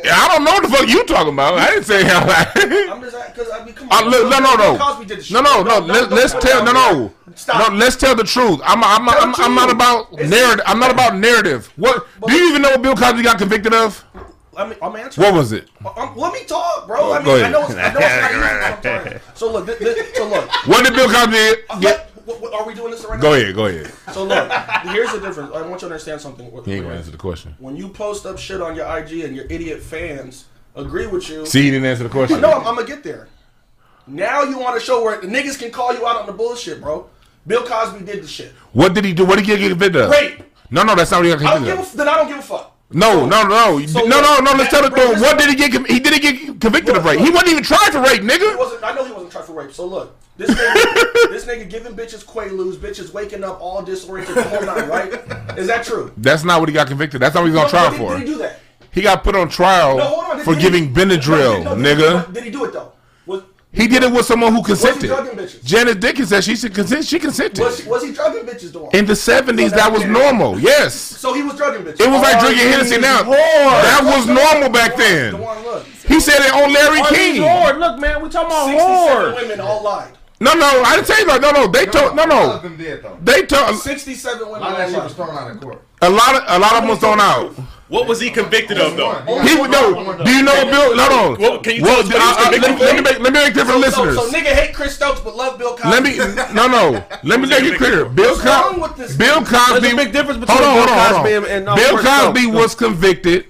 Yeah, 0.04 0.16
I 0.16 0.26
don't 0.34 0.42
know 0.42 0.50
what 0.54 0.62
the 0.64 0.68
fuck 0.70 0.88
you 0.88 1.04
talking 1.04 1.32
about. 1.34 1.54
I 1.54 1.70
didn't 1.70 1.84
say 1.84 2.02
how. 2.02 2.18
I'm 2.24 3.00
just 3.00 3.16
because 3.32 3.48
I 3.52 3.64
mean, 3.64 3.74
come 3.74 3.88
Uh, 3.92 3.96
on. 3.98 4.08
look, 4.10 4.28
no, 4.28 4.38
no, 4.40 4.56
Bill 4.56 4.72
no, 4.72 4.78
Cosby 4.78 5.04
did 5.06 5.20
the 5.20 5.34
no, 5.34 5.40
no, 5.40 5.62
no. 5.62 5.78
Let, 5.86 6.10
let's 6.10 6.32
tell, 6.32 6.64
no, 6.64 6.72
no. 6.72 7.12
Stop. 7.36 7.70
no. 7.70 7.76
Let's 7.78 7.94
tell 7.94 8.16
the 8.16 8.24
truth. 8.24 8.60
I'm, 8.64 8.82
I'm, 8.82 9.08
I'm, 9.08 9.32
Tell 9.32 9.44
I'm, 9.44 9.54
not 9.54 9.70
about 9.70 10.12
narrative. 10.14 10.64
I'm 10.66 10.80
not 10.80 10.90
about 10.90 11.14
narrative. 11.16 11.72
What? 11.76 12.08
Do 12.26 12.32
you 12.32 12.48
even 12.48 12.62
know 12.62 12.70
what 12.70 12.82
Bill 12.82 12.96
Cosby 12.96 13.22
got 13.22 13.38
convicted 13.38 13.72
of? 13.72 14.04
Let 14.58 14.70
me, 14.70 14.76
I'm 14.82 14.96
answering. 14.96 15.24
What 15.24 15.34
was 15.38 15.52
it? 15.52 15.68
Um, 15.96 16.16
let 16.16 16.32
me 16.32 16.44
talk, 16.44 16.88
bro. 16.88 17.12
I 17.12 17.18
mean, 17.18 17.24
Go 17.26 17.36
ahead. 17.36 17.46
I 17.46 17.50
know 17.52 17.62
it's, 17.64 17.74
I 17.74 17.92
know 17.92 18.00
it's 18.02 18.82
not 18.82 18.82
easy, 18.82 18.90
I'm 18.90 19.04
sorry. 19.04 19.20
So 19.34 19.52
look, 19.52 19.66
th- 19.66 19.78
th- 19.78 20.14
so 20.16 20.28
look. 20.28 20.50
What 20.66 20.84
did 20.84 20.94
Bill 20.94 21.08
Cosby 21.08 21.62
Uh, 21.70 21.78
get? 21.78 22.10
what, 22.24 22.40
what, 22.42 22.52
are 22.54 22.66
we 22.66 22.74
doing 22.74 22.90
this 22.90 23.04
right 23.04 23.20
Go 23.20 23.30
now? 23.30 23.36
ahead, 23.40 23.54
go 23.54 23.66
ahead. 23.66 23.92
So 24.12 24.24
look, 24.24 24.50
here's 24.92 25.12
the 25.12 25.20
difference. 25.20 25.52
I 25.54 25.62
want 25.62 25.74
you 25.74 25.78
to 25.78 25.84
understand 25.86 26.20
something. 26.20 26.44
He 26.64 26.74
ain't 26.74 26.82
gonna 26.84 26.96
answer 26.96 27.12
the 27.12 27.16
question. 27.16 27.54
When 27.60 27.76
you 27.76 27.88
post 27.88 28.26
up 28.26 28.36
shit 28.36 28.60
on 28.60 28.74
your 28.74 28.84
IG 28.98 29.20
and 29.20 29.36
your 29.36 29.44
idiot 29.48 29.80
fans 29.80 30.46
agree 30.74 31.06
with 31.06 31.28
you, 31.30 31.46
See, 31.46 31.62
he 31.62 31.70
didn't 31.70 31.86
answer 31.86 32.02
the 32.02 32.10
question. 32.10 32.40
no, 32.40 32.50
I'm, 32.50 32.66
I'm 32.66 32.74
gonna 32.74 32.86
get 32.86 33.04
there. 33.04 33.28
Now 34.08 34.42
you 34.42 34.58
want 34.58 34.78
to 34.78 34.84
show 34.84 35.04
where 35.04 35.20
the 35.20 35.28
niggas 35.28 35.58
can 35.58 35.70
call 35.70 35.94
you 35.94 36.04
out 36.06 36.16
on 36.20 36.26
the 36.26 36.32
bullshit, 36.32 36.80
bro. 36.82 37.08
Bill 37.46 37.64
Cosby 37.64 38.04
did 38.04 38.24
the 38.24 38.28
shit. 38.28 38.52
What 38.72 38.92
did 38.94 39.04
he 39.04 39.14
do? 39.14 39.24
What 39.24 39.36
did 39.36 39.46
he 39.46 39.56
get 39.56 39.68
convicted 39.70 40.02
of? 40.02 40.10
Rape. 40.10 40.42
No, 40.70 40.82
no, 40.82 40.94
that's 40.96 41.10
not 41.12 41.18
what 41.18 41.26
he 41.26 41.30
got 41.32 41.40
I 41.42 41.44
don't 41.44 41.52
convicted 41.64 41.66
give 41.66 41.78
a, 41.78 41.82
of. 41.82 41.86
f- 41.86 41.92
then 41.94 42.08
I 42.08 42.16
don't 42.16 42.28
give 42.28 42.38
a 42.38 42.42
fuck. 42.42 42.74
No, 42.90 43.26
no, 43.26 43.42
no, 43.46 43.84
So 43.86 44.00
no, 44.06 44.20
no, 44.22 44.38
no. 44.38 44.52
Let's 44.52 44.70
tell 44.70 44.82
the 44.82 44.94
listen- 44.94 45.20
What 45.20 45.38
did 45.38 45.50
he 45.50 45.56
get? 45.56 45.72
He 45.86 46.00
didn't 46.00 46.22
get 46.22 46.60
convicted 46.60 46.96
of 46.96 47.04
Look, 47.04 47.16
rape. 47.16 47.20
He 47.20 47.30
wasn't 47.30 47.50
even 47.50 47.62
tried 47.62 47.90
for 47.92 48.00
rape, 48.00 48.22
nigga. 48.22 48.82
I 48.82 48.94
know 48.94 49.04
he 49.04 49.12
wasn't 49.12 49.30
tried 49.30 49.44
for 49.44 49.52
rape. 49.52 49.72
So 49.72 49.84
look, 49.84 50.16
this 50.38 50.48
nigga, 50.50 51.30
this 51.30 51.44
nigga 51.44 51.68
giving 51.68 51.92
bitches 51.94 52.24
quaaludes, 52.24 52.76
bitches 52.76 53.12
waking 53.12 53.44
up 53.44 53.60
all 53.60 53.82
disoriented 53.82 54.36
the 54.36 54.42
whole 54.44 54.62
night, 54.64 54.88
right? 54.88 55.58
Is 55.58 55.66
that 55.66 55.84
true? 55.84 56.12
That's 56.16 56.44
not 56.44 56.60
what 56.60 56.70
he 56.70 56.72
got 56.72 56.86
convicted. 56.86 57.20
That's 57.20 57.34
not 57.34 57.42
what 57.42 57.48
he's 57.50 57.56
on 57.58 57.64
No, 57.64 57.68
trial 57.68 57.90
did, 57.90 57.98
for. 57.98 58.10
Did 58.18 58.20
he 58.20 58.24
do 58.32 58.38
that? 58.38 58.60
He 58.90 59.02
got 59.02 59.22
put 59.22 59.36
on 59.36 59.50
trial 59.50 59.98
No, 59.98 60.20
on. 60.20 60.36
Did, 60.38 60.44
for 60.46 60.54
did 60.54 60.62
giving 60.62 60.88
he, 60.88 60.94
Benadryl, 60.94 61.64
no, 61.64 61.74
nigga. 61.76 62.32
Did 62.32 62.44
he 62.44 62.50
do 62.50 62.64
it 62.64 62.72
though? 62.72 62.92
Was 63.72 63.82
He 63.82 63.88
did 63.88 64.02
it 64.02 64.12
with 64.12 64.24
someone 64.24 64.54
who 64.54 64.62
consented. 64.62 65.08
drugging 65.08 65.36
bitches? 65.38 65.62
Janet 65.64 66.00
Dickens 66.00 66.30
said 66.30 66.42
she 66.42 66.56
should 66.56 66.74
consent. 66.74 67.04
She 67.04 67.18
consented. 67.18 67.62
was, 67.62 67.84
was 67.86 68.02
he 68.02 68.12
drugging 68.12 68.44
bitches 68.44 68.72
though? 68.72 68.88
In 68.90 69.04
the 69.04 69.14
seventies, 69.14 69.72
that 69.72 69.92
was 69.92 70.04
normal. 70.04 70.58
Yes, 70.58 70.94
so 70.94 71.34
he 71.34 71.42
was 71.42 71.54
drugging 71.54 71.84
bitches. 71.84 72.00
it 72.00 72.10
was 72.10 72.22
like 72.22 72.40
drinking 72.40 72.64
these 72.64 72.74
Hennessy 72.74 72.98
now. 72.98 73.22
whores. 73.22 73.34
That 73.34 74.00
was 74.04 74.26
normal 74.26 74.70
back 74.70 74.96
then. 74.96 75.34
He 76.06 76.20
said 76.20 76.40
it 76.40 76.52
on 76.52 76.72
Larry 76.72 77.00
oh, 77.00 77.04
Are 77.04 77.10
King. 77.10 77.42
whores? 77.42 77.78
Look, 77.78 78.00
man, 78.00 78.22
we 78.22 78.28
talking 78.30 78.46
about 78.46 78.66
67 78.66 78.78
whores. 78.78 79.42
women 79.42 79.60
all 79.60 79.82
lied. 79.82 80.12
No, 80.40 80.54
no, 80.54 80.82
I 80.84 80.94
didn't 80.94 81.08
say 81.08 81.24
that. 81.24 81.40
No, 81.40 81.50
no, 81.50 81.66
they 81.66 81.84
told. 81.86 82.14
No, 82.14 82.24
no, 82.24 82.52
of 82.52 82.78
did 82.78 83.02
though. 83.02 83.18
they 83.22 83.44
told. 83.44 83.76
67 83.76 84.48
women 84.48 84.62
A 84.62 84.64
lot 84.64 84.70
of 84.72 84.78
that 84.78 84.90
shit 84.90 85.04
was 85.04 85.14
thrown 85.14 85.36
out 85.36 85.50
of 85.50 85.60
court. 85.60 85.82
A 86.00 86.08
lot 86.08 86.36
of 86.36 86.42
a 86.46 86.58
lot 86.58 86.74
of 86.74 86.82
them 86.82 86.88
was 86.90 86.98
thrown 87.00 87.20
out. 87.20 87.54
What 87.88 88.06
was 88.06 88.20
he 88.20 88.28
convicted 88.30 88.78
of, 88.78 88.96
though? 88.96 89.14
He 89.42 89.56
would 89.58 89.70
know. 89.70 90.22
Do 90.22 90.30
you 90.30 90.42
know 90.42 90.64
Bill? 90.66 90.94
No, 90.96 91.08
no. 91.08 91.36
Well, 91.38 91.58
can 91.60 91.76
you 91.76 91.82
tell 91.82 92.00
us 92.00 92.06
what 92.06 92.12
he 92.12 92.18
was 92.18 92.36
uh, 92.36 92.46
uh, 92.46 92.50
let, 92.50 92.60
me, 92.60 92.84
let 92.84 92.96
me 92.96 93.00
make 93.02 93.18
let 93.20 93.32
me 93.32 93.40
make 93.40 93.54
different 93.54 93.82
So, 93.94 94.02
listeners. 94.02 94.16
so 94.16 94.30
nigga 94.30 94.52
hate 94.52 94.74
Chris 94.74 94.94
Stokes 94.94 95.20
but 95.20 95.34
love 95.36 95.58
Bill 95.58 95.74
Cosby. 95.76 95.88
Let 95.88 96.02
me 96.02 96.54
no 96.54 96.66
no. 96.68 97.04
Let 97.24 97.40
me 97.40 97.48
make 97.48 97.62
it 97.64 97.78
clear. 97.78 98.04
Bill 98.04 98.32
What's 98.34 98.44
wrong 98.44 98.62
Cosby. 98.62 98.80
with 98.82 98.96
this? 98.96 99.16
Bill 99.16 99.42
Cosby. 99.44 99.80
There's 99.80 99.92
a 99.94 99.96
big 99.96 100.12
difference 100.12 100.38
between 100.38 100.58
hold 100.58 100.68
on, 100.68 100.74
Bill 100.74 100.86
hold 100.86 100.98
on, 100.98 101.14
hold 101.14 101.16
Cosby 101.24 101.34
on. 101.36 101.44
and- 101.44 101.52
and, 101.52 101.68
uh, 101.70 101.76
Bill 101.76 101.94
Chris 101.98 102.06
Cosby 102.06 102.40
Stokes. 102.42 102.56
was 102.56 102.74
convicted 102.74 103.46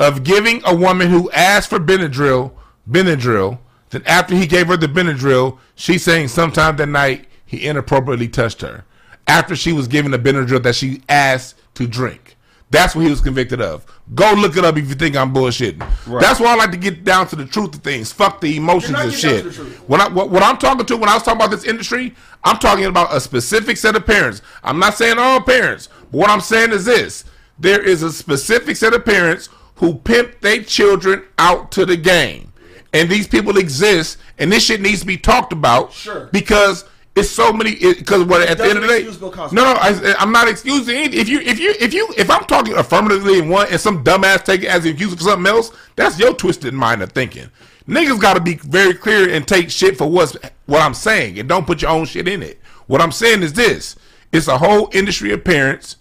of 0.00 0.24
giving 0.24 0.62
a 0.64 0.74
woman 0.74 1.08
who 1.08 1.30
asked 1.30 1.70
for 1.70 1.78
Benadryl 1.78 2.52
Benadryl. 2.90 3.58
Then 3.90 4.02
after 4.06 4.34
he 4.34 4.46
gave 4.46 4.66
her 4.66 4.76
the 4.76 4.88
Benadryl, 4.88 5.58
she 5.76 5.96
saying 5.96 6.28
sometime 6.28 6.76
that 6.76 6.86
night 6.88 7.26
he 7.44 7.64
inappropriately 7.64 8.26
touched 8.28 8.62
her. 8.62 8.84
After 9.28 9.54
she 9.56 9.72
was 9.72 9.86
given 9.88 10.10
the 10.10 10.18
Benadryl 10.18 10.62
that 10.64 10.74
she 10.74 11.02
asked 11.08 11.54
to 11.74 11.86
drink. 11.86 12.35
That's 12.70 12.96
what 12.96 13.04
he 13.04 13.10
was 13.10 13.20
convicted 13.20 13.60
of. 13.60 13.86
Go 14.14 14.32
look 14.34 14.56
it 14.56 14.64
up 14.64 14.76
if 14.76 14.88
you 14.88 14.96
think 14.96 15.16
I'm 15.16 15.32
bullshitting. 15.32 15.78
That's 16.20 16.40
why 16.40 16.52
I 16.52 16.56
like 16.56 16.72
to 16.72 16.76
get 16.76 17.04
down 17.04 17.28
to 17.28 17.36
the 17.36 17.44
truth 17.44 17.76
of 17.76 17.82
things. 17.82 18.12
Fuck 18.12 18.40
the 18.40 18.56
emotions 18.56 18.98
and 18.98 19.12
shit. 19.12 19.42
to 19.44 19.48
the 19.50 19.54
truth. 19.54 19.88
When 19.88 20.00
I, 20.00 20.08
what, 20.08 20.30
what 20.30 20.42
I'm 20.42 20.56
talking 20.58 20.84
to 20.84 20.96
when 20.96 21.08
I 21.08 21.14
was 21.14 21.22
talking 21.22 21.40
about 21.40 21.52
this 21.52 21.64
industry, 21.64 22.14
I'm 22.42 22.58
talking 22.58 22.86
about 22.86 23.14
a 23.14 23.20
specific 23.20 23.76
set 23.76 23.94
of 23.94 24.04
parents. 24.04 24.42
I'm 24.64 24.80
not 24.80 24.94
saying 24.94 25.16
all 25.18 25.40
parents, 25.40 25.88
but 26.10 26.18
what 26.18 26.30
I'm 26.30 26.40
saying 26.40 26.72
is 26.72 26.84
this: 26.84 27.24
there 27.58 27.80
is 27.80 28.02
a 28.02 28.12
specific 28.12 28.76
set 28.76 28.94
of 28.94 29.04
parents 29.04 29.48
who 29.76 29.94
pimp 29.94 30.40
their 30.40 30.62
children 30.62 31.22
out 31.38 31.70
to 31.72 31.86
the 31.86 31.96
game, 31.96 32.52
and 32.92 33.08
these 33.08 33.28
people 33.28 33.58
exist, 33.58 34.18
and 34.38 34.50
this 34.50 34.64
shit 34.64 34.80
needs 34.80 35.00
to 35.00 35.06
be 35.06 35.16
talked 35.16 35.52
about. 35.52 35.92
Sure. 35.92 36.28
because. 36.32 36.84
It's 37.16 37.30
so 37.30 37.50
many 37.50 37.74
because 37.74 38.24
what 38.24 38.46
at 38.46 38.58
the 38.58 38.64
end 38.64 38.76
of 38.76 38.82
the 38.82 38.88
day, 38.88 38.96
excuse 38.98 39.16
Bill 39.16 39.30
Cosby. 39.30 39.56
no, 39.56 39.64
no, 39.64 39.72
I, 39.80 40.14
I'm 40.18 40.32
not 40.32 40.48
excusing 40.48 40.96
anything. 40.96 41.18
If 41.18 41.30
you, 41.30 41.40
if 41.40 41.58
you, 41.58 41.74
if 41.80 41.94
you, 41.94 42.12
if 42.14 42.30
I'm 42.30 42.44
talking 42.44 42.74
affirmatively 42.74 43.38
in 43.38 43.48
one, 43.48 43.68
and 43.70 43.80
some 43.80 44.04
dumbass 44.04 44.44
take 44.44 44.62
it 44.62 44.66
as 44.66 44.84
an 44.84 44.90
excuse 44.90 45.14
for 45.14 45.22
something 45.22 45.50
else, 45.50 45.72
that's 45.96 46.18
your 46.18 46.34
twisted 46.34 46.74
mind 46.74 47.02
of 47.02 47.12
thinking. 47.12 47.50
Niggas 47.88 48.20
got 48.20 48.34
to 48.34 48.40
be 48.40 48.56
very 48.56 48.92
clear 48.92 49.30
and 49.30 49.48
take 49.48 49.70
shit 49.70 49.96
for 49.96 50.06
what's 50.10 50.36
what 50.66 50.82
I'm 50.82 50.92
saying, 50.92 51.38
and 51.38 51.48
don't 51.48 51.66
put 51.66 51.80
your 51.80 51.90
own 51.90 52.04
shit 52.04 52.28
in 52.28 52.42
it. 52.42 52.60
What 52.86 53.00
I'm 53.00 53.12
saying 53.12 53.42
is 53.42 53.54
this: 53.54 53.96
it's 54.30 54.48
a 54.48 54.58
whole 54.58 54.90
industry 54.92 55.32
of 55.32 55.42
parents 55.42 55.96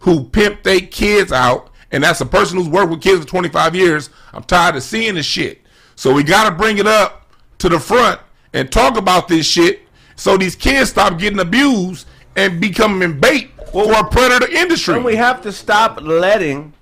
who 0.00 0.24
pimp 0.24 0.64
their 0.64 0.80
kids 0.80 1.32
out, 1.32 1.70
and 1.90 2.04
that's 2.04 2.20
a 2.20 2.26
person 2.26 2.58
who's 2.58 2.68
worked 2.68 2.90
with 2.90 3.00
kids 3.00 3.22
for 3.22 3.26
25 3.28 3.74
years. 3.74 4.10
I'm 4.34 4.42
tired 4.42 4.76
of 4.76 4.82
seeing 4.82 5.14
this 5.14 5.24
shit, 5.24 5.62
so 5.96 6.12
we 6.12 6.24
got 6.24 6.50
to 6.50 6.54
bring 6.54 6.76
it 6.76 6.86
up 6.86 7.32
to 7.58 7.70
the 7.70 7.80
front 7.80 8.20
and 8.52 8.70
talk 8.70 8.96
about 8.96 9.28
this 9.28 9.46
shit, 9.46 9.82
so 10.18 10.36
these 10.36 10.56
kids 10.56 10.90
stop 10.90 11.18
getting 11.18 11.38
abused 11.38 12.06
and 12.36 12.60
becoming 12.60 13.18
bait 13.20 13.50
for 13.72 13.92
a 13.92 14.04
predator 14.08 14.48
industry. 14.50 14.94
And 14.96 15.04
we 15.04 15.16
have 15.16 15.40
to 15.42 15.52
stop 15.52 16.00
letting 16.02 16.72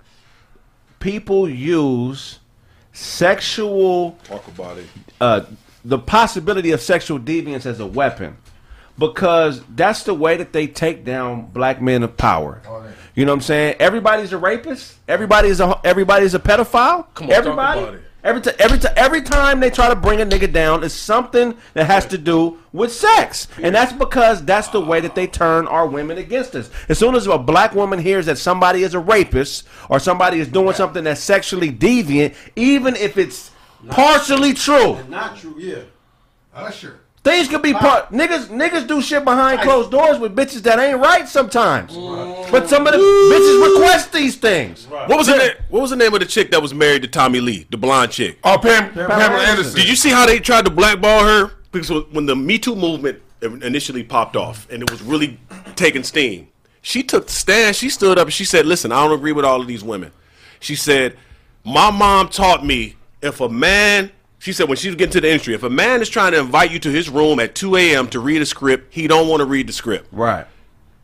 people 1.00 1.48
use 1.48 2.38
sexual 2.92 4.12
Talk 4.24 4.46
about 4.48 4.78
it. 4.78 4.86
uh, 5.20 5.42
the 5.84 5.98
possibility 5.98 6.72
of 6.72 6.80
sexual 6.80 7.18
deviance 7.18 7.66
as 7.66 7.78
a 7.80 7.86
weapon. 7.86 8.36
because 8.98 9.62
that's 9.74 10.04
the 10.04 10.14
way 10.14 10.38
that 10.38 10.52
they 10.54 10.66
take 10.66 11.04
down 11.04 11.46
black 11.52 11.82
men 11.82 12.02
of 12.02 12.16
power. 12.16 12.62
You 13.14 13.24
know 13.26 13.32
what 13.32 13.36
I'm 13.36 13.42
saying? 13.42 13.76
Everybody's 13.78 14.32
a 14.32 14.38
rapist. 14.38 14.96
Everybody's 15.06 15.60
a 15.60 15.78
everybody's 15.84 16.34
a 16.34 16.38
pedophile. 16.38 17.06
Come 17.14 17.26
on, 17.26 17.30
talk 17.30 17.38
everybody. 17.38 17.98
Every 18.26 18.42
time, 18.42 18.54
every 18.58 18.78
time, 18.78 18.92
every 18.96 19.22
time 19.22 19.60
they 19.60 19.70
try 19.70 19.88
to 19.88 19.94
bring 19.94 20.20
a 20.20 20.26
nigga 20.26 20.52
down, 20.52 20.82
it's 20.82 20.92
something 20.92 21.56
that 21.74 21.86
has 21.86 22.06
to 22.06 22.18
do 22.18 22.58
with 22.72 22.92
sex, 22.92 23.46
and 23.62 23.72
that's 23.72 23.92
because 23.92 24.44
that's 24.44 24.66
the 24.66 24.80
way 24.80 24.98
that 24.98 25.14
they 25.14 25.28
turn 25.28 25.68
our 25.68 25.86
women 25.86 26.18
against 26.18 26.56
us. 26.56 26.68
As 26.88 26.98
soon 26.98 27.14
as 27.14 27.28
a 27.28 27.38
black 27.38 27.76
woman 27.76 28.00
hears 28.00 28.26
that 28.26 28.36
somebody 28.38 28.82
is 28.82 28.94
a 28.94 28.98
rapist 28.98 29.68
or 29.88 30.00
somebody 30.00 30.40
is 30.40 30.48
doing 30.48 30.74
something 30.74 31.04
that's 31.04 31.20
sexually 31.20 31.70
deviant, 31.70 32.34
even 32.56 32.96
if 32.96 33.16
it's 33.16 33.52
partially 33.90 34.54
true, 34.54 35.00
Not 35.04 35.36
true, 35.36 35.54
yeah. 35.56 35.82
Usher. 36.52 36.98
Things 37.26 37.48
could 37.48 37.62
be 37.62 37.74
part. 37.74 38.10
Niggas, 38.12 38.46
niggas 38.46 38.86
do 38.86 39.02
shit 39.02 39.24
behind 39.24 39.60
closed 39.60 39.90
doors 39.90 40.18
with 40.18 40.36
bitches 40.36 40.62
that 40.62 40.78
ain't 40.78 41.00
right 41.00 41.26
sometimes. 41.28 41.92
Mm. 41.92 42.50
But 42.52 42.68
some 42.68 42.86
of 42.86 42.92
the 42.92 42.98
bitches 42.98 43.74
request 43.74 44.12
these 44.12 44.36
things. 44.36 44.86
What 44.86 45.18
was 45.18 45.26
the 45.26 45.36
name? 45.36 45.50
What 45.68 45.80
was 45.82 45.90
the 45.90 45.96
name 45.96 46.14
of 46.14 46.20
the 46.20 46.26
chick 46.26 46.52
that 46.52 46.62
was 46.62 46.72
married 46.72 47.02
to 47.02 47.08
Tommy 47.08 47.40
Lee, 47.40 47.66
the 47.68 47.76
blonde 47.76 48.12
chick? 48.12 48.38
Oh, 48.44 48.58
Pam, 48.58 48.92
Pamela 48.92 49.14
Anderson. 49.18 49.50
Anderson. 49.50 49.74
Did 49.74 49.88
you 49.88 49.96
see 49.96 50.10
how 50.10 50.24
they 50.24 50.38
tried 50.38 50.66
to 50.66 50.70
blackball 50.70 51.24
her? 51.24 51.50
Because 51.72 51.90
when 52.12 52.26
the 52.26 52.36
Me 52.36 52.58
Too 52.58 52.76
movement 52.76 53.20
initially 53.42 54.04
popped 54.04 54.36
off 54.36 54.70
and 54.70 54.82
it 54.82 54.90
was 54.90 55.02
really 55.02 55.38
taking 55.74 56.04
steam, 56.04 56.48
she 56.80 57.02
took 57.02 57.26
the 57.26 57.32
stand. 57.32 57.74
She 57.74 57.90
stood 57.90 58.18
up 58.18 58.26
and 58.28 58.32
she 58.32 58.44
said, 58.44 58.66
"Listen, 58.66 58.92
I 58.92 59.02
don't 59.02 59.12
agree 59.18 59.32
with 59.32 59.44
all 59.44 59.60
of 59.60 59.66
these 59.66 59.82
women." 59.82 60.12
She 60.60 60.76
said, 60.76 61.16
"My 61.64 61.90
mom 61.90 62.28
taught 62.28 62.64
me 62.64 62.94
if 63.20 63.40
a 63.40 63.48
man." 63.48 64.12
She 64.46 64.52
said 64.52 64.68
when 64.68 64.76
she 64.76 64.86
was 64.86 64.94
getting 64.94 65.10
to 65.10 65.20
the 65.20 65.28
industry, 65.28 65.54
if 65.54 65.64
a 65.64 65.68
man 65.68 66.00
is 66.00 66.08
trying 66.08 66.30
to 66.30 66.38
invite 66.38 66.70
you 66.70 66.78
to 66.78 66.88
his 66.88 67.10
room 67.10 67.40
at 67.40 67.56
2 67.56 67.74
a.m. 67.74 68.06
to 68.10 68.20
read 68.20 68.40
a 68.40 68.46
script, 68.46 68.94
he 68.94 69.08
don't 69.08 69.26
want 69.26 69.40
to 69.40 69.44
read 69.44 69.66
the 69.66 69.72
script. 69.72 70.06
Right. 70.12 70.46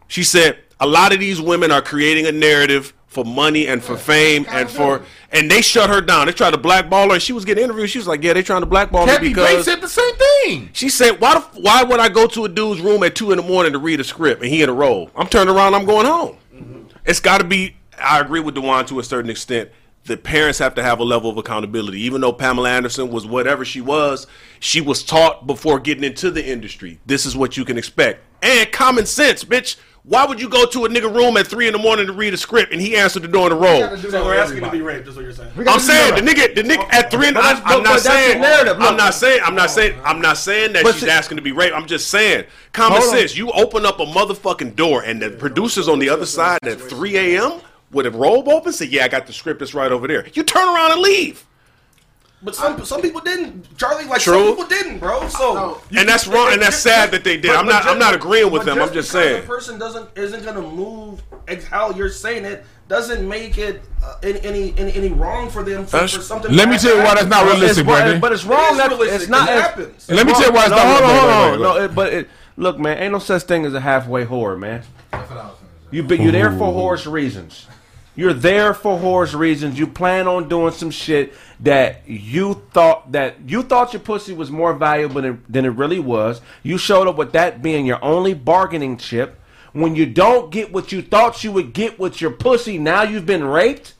She 0.06 0.22
said 0.22 0.58
a 0.78 0.86
lot 0.86 1.12
of 1.12 1.18
these 1.18 1.40
women 1.40 1.72
are 1.72 1.82
creating 1.82 2.26
a 2.26 2.30
narrative 2.30 2.94
for 3.08 3.24
money 3.24 3.66
and 3.66 3.82
for 3.82 3.96
fame 3.96 4.46
and 4.48 4.70
for 4.70 5.02
and 5.32 5.50
they 5.50 5.60
shut 5.60 5.90
her 5.90 6.00
down. 6.00 6.26
They 6.26 6.32
tried 6.32 6.52
to 6.52 6.56
blackball 6.56 7.08
her. 7.08 7.14
And 7.14 7.22
she 7.22 7.32
was 7.32 7.44
getting 7.44 7.64
interviewed. 7.64 7.90
She 7.90 7.98
was 7.98 8.06
like, 8.06 8.22
"Yeah, 8.22 8.32
they 8.32 8.44
trying 8.44 8.62
to 8.62 8.66
blackball 8.66 9.06
me 9.06 9.12
Kathy 9.12 9.34
Bates 9.34 9.64
said 9.64 9.80
the 9.80 9.88
same 9.88 10.14
thing. 10.14 10.70
She 10.72 10.88
said, 10.88 11.20
"Why? 11.20 11.34
The, 11.34 11.60
why 11.60 11.82
would 11.82 11.98
I 11.98 12.10
go 12.10 12.28
to 12.28 12.44
a 12.44 12.48
dude's 12.48 12.80
room 12.80 13.02
at 13.02 13.16
two 13.16 13.32
in 13.32 13.38
the 13.38 13.42
morning 13.42 13.72
to 13.72 13.80
read 13.80 13.98
a 13.98 14.04
script 14.04 14.40
and 14.40 14.52
he 14.52 14.62
in 14.62 14.68
a 14.68 14.72
role? 14.72 15.10
I'm 15.16 15.26
turning 15.26 15.52
around. 15.52 15.74
I'm 15.74 15.84
going 15.84 16.06
home. 16.06 16.36
Mm-hmm. 16.54 16.96
It's 17.06 17.18
got 17.18 17.38
to 17.38 17.44
be. 17.44 17.74
I 17.98 18.20
agree 18.20 18.38
with 18.38 18.54
Dewan 18.54 18.86
to 18.86 19.00
a 19.00 19.02
certain 19.02 19.32
extent. 19.32 19.70
The 20.04 20.16
parents 20.16 20.58
have 20.58 20.74
to 20.74 20.82
have 20.82 20.98
a 20.98 21.04
level 21.04 21.30
of 21.30 21.36
accountability. 21.36 22.00
Even 22.02 22.20
though 22.20 22.32
Pamela 22.32 22.70
Anderson 22.70 23.10
was 23.10 23.24
whatever 23.26 23.64
she 23.64 23.80
was, 23.80 24.26
she 24.58 24.80
was 24.80 25.02
taught 25.04 25.46
before 25.46 25.78
getting 25.78 26.02
into 26.04 26.30
the 26.30 26.44
industry. 26.44 26.98
This 27.06 27.24
is 27.24 27.36
what 27.36 27.56
you 27.56 27.64
can 27.64 27.78
expect 27.78 28.20
and 28.42 28.70
common 28.72 29.06
sense, 29.06 29.44
bitch. 29.44 29.76
Why 30.04 30.26
would 30.26 30.40
you 30.40 30.48
go 30.48 30.66
to 30.66 30.84
a 30.84 30.88
nigga 30.88 31.14
room 31.14 31.36
at 31.36 31.46
three 31.46 31.68
in 31.68 31.72
the 31.72 31.78
morning 31.78 32.06
to 32.08 32.12
read 32.12 32.34
a 32.34 32.36
script 32.36 32.72
and 32.72 32.80
he 32.80 32.96
answered 32.96 33.22
the 33.22 33.28
door 33.28 33.46
in 33.46 33.52
a 33.52 33.54
role? 33.54 33.96
So 33.98 34.24
we're 34.24 34.34
asking 34.34 34.64
to 34.64 34.70
be 34.72 34.80
raped. 34.80 35.06
Is 35.06 35.14
what 35.14 35.22
you're 35.22 35.32
saying. 35.32 35.52
I'm 35.68 35.78
saying 35.78 36.16
the 36.16 36.28
nigga, 36.28 36.52
the 36.56 36.62
nigga 36.64 36.92
at 36.92 37.08
three. 37.12 37.28
In, 37.28 37.34
But 37.34 37.44
I, 37.44 37.62
I'm 37.76 37.84
not 37.84 38.00
saying. 38.00 38.40
the 38.40 38.48
narrative. 38.48 38.76
I'm 38.80 38.96
not 38.96 39.14
saying. 39.14 39.40
I'm 39.44 39.54
not 39.54 39.70
saying. 39.70 39.96
I'm 40.04 40.20
not 40.20 40.38
saying 40.38 40.72
that 40.72 40.82
But 40.82 40.94
she's 40.94 41.04
see- 41.04 41.08
asking 41.10 41.36
to 41.36 41.42
be 41.42 41.52
raped. 41.52 41.76
I'm 41.76 41.86
just 41.86 42.08
saying 42.08 42.46
common 42.72 43.00
sense. 43.02 43.36
You 43.36 43.52
open 43.52 43.86
up 43.86 44.00
a 44.00 44.04
motherfucking 44.04 44.74
door 44.74 45.04
and 45.04 45.22
the 45.22 45.30
producers 45.30 45.86
on 45.86 46.00
the 46.00 46.08
other 46.08 46.26
side 46.26 46.58
at 46.64 46.80
3 46.80 47.16
a.m. 47.36 47.60
with 47.92 48.06
a 48.06 48.10
robe 48.10 48.48
open 48.48 48.72
say, 48.72 48.86
"Yeah, 48.86 49.04
I 49.04 49.08
got 49.08 49.26
the 49.26 49.32
script. 49.32 49.62
It's 49.62 49.74
right 49.74 49.92
over 49.92 50.08
there." 50.08 50.26
You 50.32 50.42
turn 50.42 50.66
around 50.66 50.92
and 50.92 51.00
leave, 51.00 51.44
But 52.42 52.56
some 52.56 52.84
some 52.84 53.00
people 53.02 53.20
didn't. 53.20 53.76
Charlie, 53.78 54.04
like 54.06 54.20
True. 54.20 54.34
some 54.34 54.56
people 54.56 54.64
didn't, 54.68 54.98
bro. 54.98 55.28
So 55.28 55.80
and 55.96 56.08
that's 56.08 56.26
wrong. 56.26 56.52
And 56.52 56.60
that's 56.62 56.76
sad 56.90 57.10
that 57.12 57.22
they 57.24 57.36
did. 57.36 57.48
But- 57.48 57.58
I'm 57.58 57.66
not. 57.66 57.82
just- 57.82 57.88
I'm 57.94 57.98
not 58.00 58.14
agreeing 58.14 58.50
with 58.50 58.64
but 58.64 58.74
them. 58.74 58.82
I'm 58.82 58.92
just 58.92 59.10
because 59.12 59.28
saying. 59.28 59.40
The 59.42 59.46
person 59.46 59.78
doesn't 59.78 60.08
isn't 60.16 60.44
gonna 60.44 60.62
move 60.62 61.22
how 61.70 61.90
you're 61.92 62.08
saying 62.08 62.44
it 62.44 62.64
doesn't 62.88 63.26
make 63.28 63.58
it 63.58 63.82
uh, 64.04 64.16
any, 64.22 64.40
any 64.40 64.74
any 64.78 64.92
any 64.94 65.08
wrong 65.10 65.48
for 65.50 65.62
them 65.62 65.84
for, 65.86 66.00
for 66.00 66.08
something. 66.08 66.52
Let 66.52 66.68
me 66.68 66.78
tell 66.78 66.96
you 66.96 67.02
why 67.02 67.14
that's 67.14 67.26
not 67.26 67.44
happen. 67.44 67.60
realistic, 67.60 67.78
It's 67.82 67.88
wrong- 67.88 67.96
Brandon. 68.00 68.20
But 68.20 68.32
it's 68.32 68.44
It 68.44 68.48
wrong. 68.48 68.72
is 68.72 68.76
That, 68.78 68.88
realistic. 68.90 69.20
it's 69.20 69.28
not. 69.28 69.48
It 69.48 69.52
it's- 69.52 69.66
happens. 69.68 70.08
Let 70.10 70.26
me 70.26 70.32
tell 70.32 70.46
you 70.46 70.52
why 70.52 70.62
it's 70.62 70.70
no, 70.70 70.76
not 70.76 70.86
hold 70.86 71.02
on, 71.04 71.10
realistic. 71.10 71.34
hold 71.34 71.66
on. 71.66 71.76
No, 71.78 71.84
it, 71.84 71.94
but 71.94 72.12
it, 72.12 72.28
look, 72.56 72.78
man, 72.78 72.98
ain't 72.98 73.12
no 73.12 73.18
such 73.20 73.42
thing 73.44 73.64
as 73.66 73.74
a 73.74 73.80
halfway 73.80 74.24
whore, 74.24 74.58
man. 74.58 74.82
You 75.90 76.02
be, 76.02 76.16
you're 76.16 76.32
there 76.32 76.50
for 76.52 76.72
horse 76.72 77.06
reasons. 77.06 77.66
You're 78.14 78.34
there 78.34 78.74
for 78.74 78.98
horse 78.98 79.32
reasons. 79.32 79.78
You 79.78 79.86
plan 79.86 80.28
on 80.28 80.48
doing 80.48 80.72
some 80.72 80.90
shit 80.90 81.32
that 81.60 82.02
you 82.06 82.62
thought 82.72 83.12
that 83.12 83.36
you 83.46 83.62
thought 83.62 83.92
your 83.94 84.00
pussy 84.00 84.34
was 84.34 84.50
more 84.50 84.74
valuable 84.74 85.22
than, 85.22 85.42
than 85.48 85.64
it 85.64 85.70
really 85.70 85.98
was. 85.98 86.40
You 86.62 86.76
showed 86.76 87.08
up 87.08 87.16
with 87.16 87.32
that 87.32 87.62
being 87.62 87.86
your 87.86 88.04
only 88.04 88.34
bargaining 88.34 88.98
chip. 88.98 89.38
When 89.72 89.96
you 89.96 90.04
don't 90.04 90.50
get 90.50 90.70
what 90.70 90.92
you 90.92 91.00
thought 91.00 91.42
you 91.42 91.52
would 91.52 91.72
get 91.72 91.98
with 91.98 92.20
your 92.20 92.32
pussy, 92.32 92.76
now 92.76 93.02
you've 93.02 93.24
been 93.24 93.44
raped. 93.44 93.94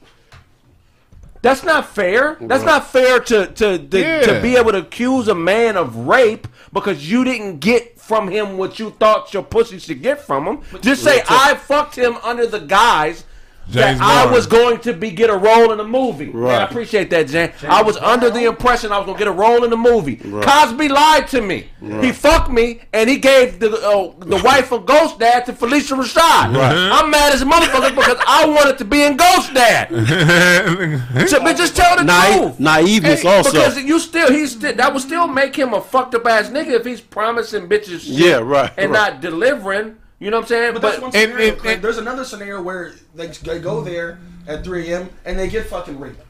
That's 1.40 1.64
not 1.64 1.88
fair. 1.88 2.36
That's 2.40 2.62
not 2.64 2.86
fair 2.90 3.18
to 3.18 3.46
to 3.46 3.78
to, 3.78 3.98
Yeah. 3.98 4.20
to 4.26 4.42
be 4.42 4.56
able 4.56 4.72
to 4.72 4.78
accuse 4.78 5.26
a 5.28 5.34
man 5.34 5.76
of 5.78 5.96
rape 5.96 6.46
because 6.72 7.10
you 7.10 7.24
didn't 7.24 7.60
get 7.60 7.98
from 7.98 8.28
him 8.28 8.58
what 8.58 8.78
you 8.78 8.90
thought 8.90 9.32
your 9.32 9.42
pussy 9.42 9.78
should 9.78 10.02
get 10.02 10.20
from 10.20 10.46
him. 10.46 10.60
Just 10.82 11.02
say 11.02 11.22
I 11.28 11.54
fucked 11.54 11.96
him 11.96 12.16
under 12.22 12.46
the 12.46 12.60
guise 12.60 13.24
James 13.70 13.98
that 14.00 14.26
I 14.28 14.30
was 14.30 14.46
going 14.46 14.80
to 14.80 14.92
be 14.92 15.10
get 15.10 15.30
a 15.30 15.36
role 15.36 15.72
in 15.72 15.80
a 15.80 15.84
movie. 15.84 16.26
Yeah, 16.34 16.46
I 16.58 16.62
appreciate 16.64 17.10
that, 17.10 17.28
Jan. 17.28 17.52
I 17.66 17.82
was 17.82 17.96
under 17.96 18.28
the 18.30 18.44
impression 18.44 18.92
I 18.92 18.98
was 18.98 19.06
going 19.06 19.16
to 19.18 19.24
get 19.24 19.28
a 19.28 19.32
role 19.36 19.64
in 19.64 19.70
the 19.70 19.76
movie. 19.76 20.16
Cosby 20.16 20.88
lied 20.88 21.28
to 21.28 21.40
me. 21.40 21.68
He 22.00 22.12
fucked 22.12 22.50
me 22.50 22.82
and 22.92 23.08
he 23.08 23.18
gave 23.18 23.58
the 23.60 23.70
uh, 23.72 24.12
the 24.24 24.40
wife 24.44 24.72
of 24.72 24.86
Ghost 24.86 25.18
Dad 25.18 25.46
to 25.46 25.52
Phylicia 25.52 25.96
Rashad. 26.00 26.54
I'm 26.92 27.10
mad 27.10 27.32
as 27.32 27.42
a 27.42 27.44
motherfucker 27.44 27.94
because 27.94 28.18
I 28.26 28.46
wanted 28.46 28.78
to 28.78 28.84
be 28.84 29.02
in 29.02 29.16
Ghost 29.16 29.54
Dad. 29.54 29.88
So, 31.28 31.40
but 31.40 31.56
just 31.56 31.76
tell 31.76 31.96
the 31.96 32.04
Naive- 32.04 32.40
truth. 32.40 32.58
naiveness 32.58 33.22
Hey, 33.22 33.28
also. 33.36 33.50
Because 33.52 33.78
you 33.82 33.98
still, 33.98 34.30
he's 34.30 34.52
still, 34.52 34.74
that 34.74 34.92
would 34.92 35.02
still 35.02 35.26
make 35.26 35.54
him 35.56 35.72
a 35.74 35.80
fucked 35.80 36.14
up 36.14 36.26
ass 36.26 36.48
nigga 36.48 36.70
if 36.72 36.84
he's 36.84 37.00
promising 37.00 37.68
bitches 37.68 38.02
Yeah, 38.04 38.36
right, 38.36 38.72
and 38.76 38.90
right. 38.92 39.12
not 39.12 39.20
delivering. 39.20 39.96
You 40.22 40.30
know 40.30 40.36
what 40.38 40.42
I'm 40.44 40.48
saying? 40.48 40.72
But 40.74 40.82
that's 40.82 41.00
one 41.00 41.10
scenario. 41.10 41.48
and- 41.50 41.58
Craig. 41.58 41.74
and- 41.74 41.82
There's 41.82 41.98
another 41.98 42.24
scenario 42.24 42.62
where 42.62 42.92
they, 43.14 43.26
they 43.26 43.58
go 43.58 43.80
there 43.80 44.18
at 44.46 44.62
3 44.62 44.92
a.m. 44.92 45.10
and 45.24 45.36
they 45.36 45.48
get 45.48 45.66
fucking 45.66 45.98
raped. 45.98 46.20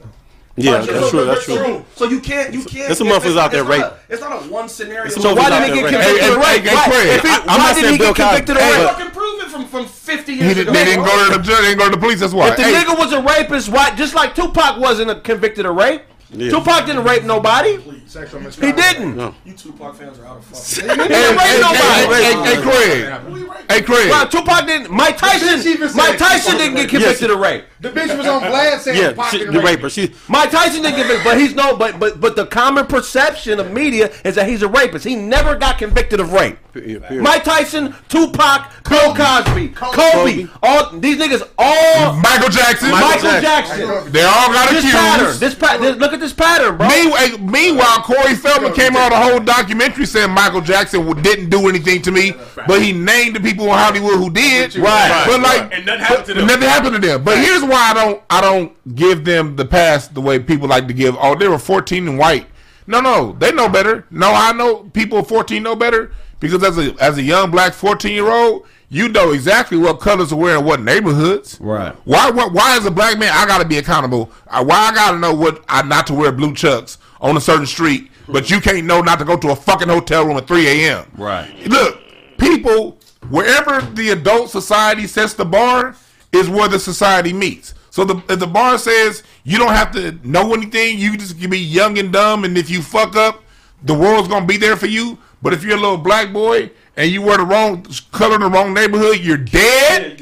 Yeah, 0.57 0.81
So- 0.81 0.87
that's 0.93 1.05
so- 1.05 1.11
true. 1.11 1.25
That's 1.27 1.47
so- 1.47 1.57
true. 1.65 1.85
So 1.97 2.05
you 2.09 2.21
can't, 2.21 2.55
you 2.55 2.61
can't. 2.65 2.87
There's 2.89 2.97
some 2.99 3.09
it's- 3.09 3.23
motherfuckers 3.23 3.37
out 3.39 3.51
there 3.53 3.61
it's 3.61 3.69
not 3.69 3.75
rape. 3.77 3.85
a- 3.85 4.13
It's 4.13 4.23
not 4.23 4.33
a 4.33 4.37
one 4.49 4.69
scenario. 4.71 5.11
Some 5.11 5.23
So 5.23 5.35
why 5.35 5.51
motherfuckers 5.51 5.67
did 5.67 5.75
he 5.77 5.81
out 5.85 5.91
get 5.91 5.91
there 5.91 6.01
convicted 6.01 6.23
Hey, 6.23 6.29
of 6.33 6.43
hey, 6.43 6.53
rape? 6.57 6.65
hey, 6.65 6.75
Why- 6.75 6.89
Craig, 6.89 7.07
if 7.09 7.23
he- 7.23 7.29
I- 7.29 7.33
I'm 7.37 7.47
why 7.47 7.57
not 7.59 7.75
did 7.75 7.81
saying 7.85 7.93
he 7.93 7.99
Bill 7.99 8.15
get 8.15 8.29
convicted 8.29 8.57
of 8.57 8.63
Cosby- 8.63 8.79
rape? 8.81 8.89
fucking 8.91 9.11
prove 9.13 9.43
it 9.43 9.49
from 9.51 9.65
from 9.69 9.87
50 9.87 10.33
He 10.35 10.39
years 10.41 10.55
didn't, 10.55 10.69
ago. 10.69 10.73
they 10.79 10.85
didn't 10.87 11.05
bro. 11.05 11.13
go 11.13 11.25
to 11.33 11.39
the 11.39 11.45
judge. 11.45 11.59
They 11.61 11.65
didn't 11.69 11.79
go 11.79 11.85
to 11.85 11.91
the 11.91 11.97
police. 11.99 12.21
That's 12.21 12.33
why. 12.33 12.49
If 12.49 12.57
the 12.57 12.63
Hey, 12.65 12.73
nigga 12.85 12.99
was 12.99 13.13
a 13.13 13.21
rapist, 13.21 13.69
why? 13.69 13.91
Just 13.95 14.15
like 14.15 14.35
Tupac 14.35 14.79
wasn't 14.79 15.11
a 15.11 15.17
convicted 15.17 15.65
of 15.67 15.77
rape. 15.77 16.03
Tupac 16.33 16.87
didn't 16.87 17.05
rape 17.05 17.25
nobody. 17.25 17.79
Sexual 18.07 18.41
He 18.41 18.73
didn't. 18.73 19.35
You 19.45 19.53
Tupac 19.55 19.97
fans 19.97 20.19
are 20.19 20.27
out 20.27 20.39
of 20.39 20.45
fuck. 20.45 20.63
He 20.63 20.89
didn't 20.89 21.11
hey, 21.11 21.31
rape 21.31 21.41
hey, 21.41 21.61
nobody. 21.61 22.25
hey, 22.25 22.55
hey, 22.55 22.63
Craig. 22.63 23.65
Hey, 23.71 23.83
Craig. 23.83 24.11
Well, 24.11 24.29
Tupac 24.29 24.67
didn't. 24.67 24.91
Mike 24.91 25.17
Tyson. 25.17 25.97
Mike 25.97 26.19
Tyson 26.19 26.57
didn't 26.59 26.75
get 26.75 26.81
raped. 26.83 26.91
convicted 26.91 27.31
of 27.31 27.39
rape. 27.39 27.65
The 27.81 27.91
bitch 27.91 28.17
was 28.17 28.27
on 28.27 28.43
Vlad 28.43 28.79
saying 28.79 28.97
Yeah, 28.97 29.13
Pac 29.13 29.33
she, 29.33 29.39
didn't 29.39 29.55
the 29.55 29.61
rape 29.61 29.77
raper. 29.77 29.91
She, 29.91 30.15
Mike 30.29 30.53
Tyson 30.53 30.83
didn't 30.83 30.97
get 30.97 31.07
convicted, 31.07 31.25
but 31.25 31.39
he's 31.39 31.55
no. 31.55 31.77
But 31.77 31.99
but 31.99 32.21
but 32.21 32.37
the 32.37 32.47
common 32.47 32.87
perception 32.87 33.59
of 33.59 33.73
media 33.73 34.13
is 34.25 34.37
that 34.37 34.49
he's 34.49 34.63
a 34.63 34.69
rapist. 34.69 35.05
He 35.05 35.17
never 35.17 35.57
got 35.57 35.79
convicted 35.79 36.21
of 36.21 36.33
rape. 36.33 36.59
Period, 36.73 37.03
period. 37.03 37.23
Mike 37.23 37.45
Tyson, 37.45 37.95
Tupac, 38.09 38.71
Bill 38.89 39.15
Cosby, 39.15 39.69
Kobe, 39.71 40.47
Kobe. 40.47 40.49
all 40.63 40.97
these 40.99 41.19
niggas, 41.19 41.43
all 41.59 42.15
Michael 42.15 42.49
Jackson. 42.49 42.91
Michael 42.91 43.41
Jackson. 43.41 44.13
They 44.13 44.23
all 44.23 44.53
got 44.53 44.71
accused. 44.71 44.85
This 44.85 44.93
pattern. 44.93 45.27
accused. 45.27 45.41
This 45.41 45.55
pattern. 45.55 45.99
Look 45.99 46.13
at 46.13 46.21
this 46.23 46.33
pattern, 46.33 46.79
bro. 46.79 46.89
Meanwhile, 46.89 47.39
meanwhile, 47.39 48.03
Corey 48.03 48.35
Feldman 48.35 48.73
came 48.73 48.97
out 48.97 49.13
a 49.13 49.17
whole 49.17 49.41
documentary 49.41 50.07
saying 50.07 50.31
Michael 50.31 50.61
Jackson 50.61 51.05
didn't 51.21 51.51
do 51.51 51.69
anything 51.69 52.01
to 52.03 52.11
me, 52.11 52.33
but 52.67 52.81
he 52.81 52.93
named 52.93 53.37
the 53.37 53.41
people 53.41 53.67
in 53.67 53.73
Hollywood 53.73 54.15
who 54.17 54.31
did. 54.31 54.75
Right. 54.77 55.25
But 55.27 55.41
like, 55.41 55.75
And 55.75 55.85
nothing 55.85 56.05
happened 56.05 56.27
to 56.27 56.35
them. 56.35 56.47
Nothing 56.47 56.69
happened 56.69 56.95
to 56.95 57.01
them. 57.01 57.25
But 57.25 57.39
here's 57.39 57.63
why 57.63 57.91
I 57.91 57.95
don't, 57.95 58.23
I 58.31 58.41
don't 58.41 58.95
give 58.95 59.25
them 59.25 59.57
the 59.57 59.65
pass 59.65 60.09
the 60.09 60.21
way 60.21 60.39
people 60.39 60.69
like 60.69 60.87
to 60.89 60.95
give. 60.95 61.17
Oh, 61.19 61.35
they 61.35 61.49
were 61.49 61.59
14 61.59 62.09
and 62.09 62.19
white. 62.19 62.47
No, 62.87 63.01
no, 63.01 63.37
they 63.39 63.53
know 63.53 63.69
better. 63.69 64.07
No, 64.11 64.33
I 64.33 64.53
know 64.53 64.85
people 64.93 65.23
14 65.23 65.63
know 65.63 65.77
better 65.77 66.13
because 66.41 66.63
as 66.65 66.79
a 66.79 66.95
as 67.01 67.17
a 67.17 67.23
young 67.23 67.51
black 67.51 67.73
14 67.73 68.13
year 68.13 68.31
old, 68.31 68.67
you 68.93 69.09
know 69.09 69.33
exactly 69.33 69.79
what 69.79 70.01
colors 70.01 70.29
to 70.29 70.37
wear 70.37 70.59
in 70.59 70.67
what 70.67 70.83
neighborhoods. 70.83 71.59
Right. 71.63 71.97
Why? 72.05 72.31
Why, 72.31 72.47
why 72.49 72.77
as 72.77 72.85
a 72.85 72.91
black 72.91 73.19
man 73.19 73.33
I 73.33 73.47
got 73.47 73.63
to 73.63 73.65
be 73.67 73.79
accountable? 73.79 74.27
Why 74.51 74.91
I 74.91 74.95
got 74.95 75.13
to 75.13 75.19
know 75.19 75.33
what 75.35 75.65
I 75.67 75.81
not 75.81 76.07
to 76.09 76.15
wear 76.15 76.31
blue 76.31 76.53
chucks 76.55 76.99
on 77.19 77.35
a 77.35 77.41
certain 77.41 77.65
street, 77.65 78.11
but 78.29 78.51
you 78.51 78.61
can't 78.61 78.85
know 78.85 79.01
not 79.01 79.19
to 79.21 79.25
go 79.25 79.39
to 79.39 79.53
a 79.53 79.57
fucking 79.57 79.89
hotel 79.89 80.27
room 80.27 80.37
at 80.37 80.47
3 80.47 80.67
a.m. 80.69 81.11
Right. 81.17 81.51
Look, 81.67 82.03
people, 82.37 82.99
wherever 83.31 83.81
the 83.81 84.11
adult 84.11 84.51
society 84.51 85.07
sets 85.07 85.33
the 85.33 85.47
bar 85.47 85.97
is 86.31 86.51
where 86.51 86.69
the 86.69 86.79
society 86.79 87.33
meets. 87.33 87.73
So 87.89 88.05
the 88.05 88.23
if 88.29 88.41
the 88.41 88.47
bar 88.47 88.77
says 88.77 89.23
you 89.45 89.57
don't 89.57 89.73
have 89.73 89.93
to 89.93 90.19
know 90.23 90.53
anything, 90.53 90.99
you 90.99 91.17
just 91.17 91.41
can 91.41 91.49
be 91.49 91.59
young 91.59 91.97
and 91.99 92.13
dumb, 92.13 92.45
and 92.45 92.59
if 92.59 92.69
you 92.69 92.83
fuck 92.83 93.17
up, 93.17 93.43
the 93.85 93.95
world's 93.95 94.29
gonna 94.29 94.45
be 94.45 94.59
there 94.59 94.77
for 94.77 94.87
you. 94.87 95.17
But 95.41 95.55
if 95.55 95.65
you're 95.65 95.79
a 95.79 95.81
little 95.81 95.97
black 95.99 96.31
boy 96.31 96.71
and 96.97 97.11
you 97.11 97.23
wear 97.23 97.39
the 97.39 97.45
wrong 97.45 97.87
color 98.13 98.35
in 98.35 98.41
the 98.43 98.51
wrong 98.51 98.75
neighborhood, 98.75 99.19
you're 99.21 99.37
dead. 99.37 100.21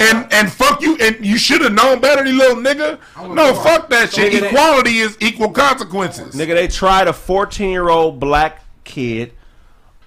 And 0.00 0.32
and 0.32 0.50
fuck 0.52 0.82
you, 0.82 0.96
and 1.00 1.24
you 1.24 1.38
should 1.38 1.60
have 1.60 1.72
known 1.72 2.00
better, 2.00 2.24
you 2.26 2.36
little 2.36 2.56
nigga. 2.56 2.98
No, 3.34 3.54
fuck 3.54 3.88
that 3.90 4.12
shit. 4.12 4.32
Nigga, 4.32 4.40
they- 4.40 4.48
Equality 4.48 4.98
is 4.98 5.16
equal 5.20 5.50
consequences. 5.50 6.34
Nigga, 6.34 6.54
they 6.54 6.68
tried 6.68 7.06
a 7.08 7.12
14 7.12 7.70
year 7.70 7.88
old 7.88 8.18
black 8.20 8.62
kid 8.84 9.32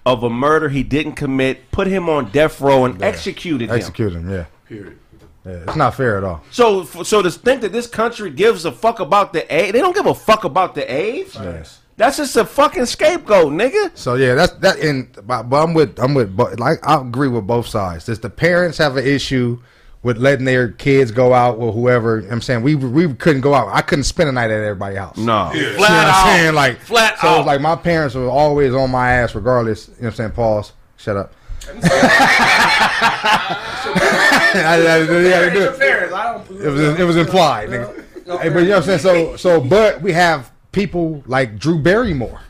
of 0.05 0.23
a 0.23 0.29
murder 0.29 0.67
he 0.69 0.83
didn't 0.83 1.13
commit, 1.13 1.71
put 1.71 1.87
him 1.87 2.09
on 2.09 2.29
death 2.31 2.59
row, 2.59 2.83
and 2.85 3.01
executed 3.01 3.69
him. 3.69 3.75
Execute 3.75 4.13
him, 4.13 4.29
yeah. 4.29 4.45
Period. 4.67 4.99
Yeah, 5.45 5.51
it's 5.67 5.75
not 5.75 5.95
fair 5.95 6.17
at 6.17 6.23
all. 6.23 6.41
So, 6.51 6.83
so 6.85 7.21
to 7.21 7.29
think 7.29 7.61
that 7.61 7.71
this 7.73 7.85
country 7.87 8.29
gives 8.29 8.63
a 8.65 8.71
fuck 8.71 8.99
about 9.01 9.33
the 9.33 9.41
AIDS, 9.53 9.73
they 9.73 9.79
don't 9.79 9.93
give 9.95 10.05
a 10.05 10.13
fuck 10.15 10.43
about 10.45 10.73
the 10.75 10.89
AIDS. 10.89 11.35
Yes. 11.35 11.79
That's 12.03 12.17
just 12.17 12.35
a 12.35 12.43
fucking 12.43 12.85
scapegoat, 12.85 13.53
nigga. 13.53 13.97
So 13.97 14.15
yeah, 14.15 14.35
that's 14.35 14.51
that. 14.55 14.77
And 14.79 15.07
but, 15.25 15.43
but 15.43 15.63
I'm 15.63 15.73
with 15.73 15.97
I'm 15.97 16.13
with 16.13 16.35
but 16.35 16.59
like 16.59 16.85
I 16.85 16.99
agree 16.99 17.29
with 17.29 17.47
both 17.47 17.65
sides. 17.65 18.07
Does 18.07 18.19
the 18.19 18.29
parents 18.29 18.77
have 18.79 18.97
an 18.97 19.07
issue 19.07 19.61
with 20.01 20.17
letting 20.17 20.43
their 20.43 20.73
kids 20.73 21.11
go 21.11 21.33
out 21.33 21.59
or 21.59 21.71
whoever? 21.71 22.17
You 22.17 22.23
know 22.23 22.27
what 22.27 22.33
I'm 22.33 22.41
saying 22.41 22.61
we 22.61 22.75
we 22.75 23.13
couldn't 23.13 23.39
go 23.39 23.53
out. 23.53 23.69
I 23.69 23.81
couldn't 23.81 24.03
spend 24.03 24.27
a 24.27 24.33
night 24.33 24.51
at 24.51 24.61
everybody's 24.61 24.97
house. 24.97 25.15
No. 25.15 25.53
You 25.53 25.61
know 25.61 25.77
what 25.77 25.91
I'm 25.91 26.37
saying? 26.37 26.53
Like 26.55 26.81
Flat 26.81 27.19
so 27.19 27.27
out. 27.29 27.37
it's 27.39 27.47
like 27.47 27.61
my 27.61 27.77
parents 27.77 28.15
were 28.15 28.27
always 28.27 28.73
on 28.73 28.91
my 28.91 29.13
ass 29.13 29.33
regardless. 29.33 29.87
You 29.87 29.93
know 29.93 29.99
what 29.99 30.07
I'm 30.09 30.15
saying? 30.15 30.31
Pause. 30.31 30.73
Shut 30.97 31.15
up. 31.15 31.33
Yeah, 34.53 34.69
was 36.69 36.99
it 36.99 37.03
was 37.03 37.17
implied, 37.17 37.69
nigga. 37.69 37.95
Hey, 38.39 38.49
but 38.49 38.59
you 38.59 38.69
know 38.69 38.79
what 38.79 38.89
I'm 38.89 38.99
saying? 38.99 38.99
So 38.99 39.35
so 39.35 39.59
but 39.61 40.01
we 40.01 40.11
have 40.11 40.51
people 40.73 41.23
like 41.25 41.57
Drew 41.57 41.79
Barrymore. 41.79 42.41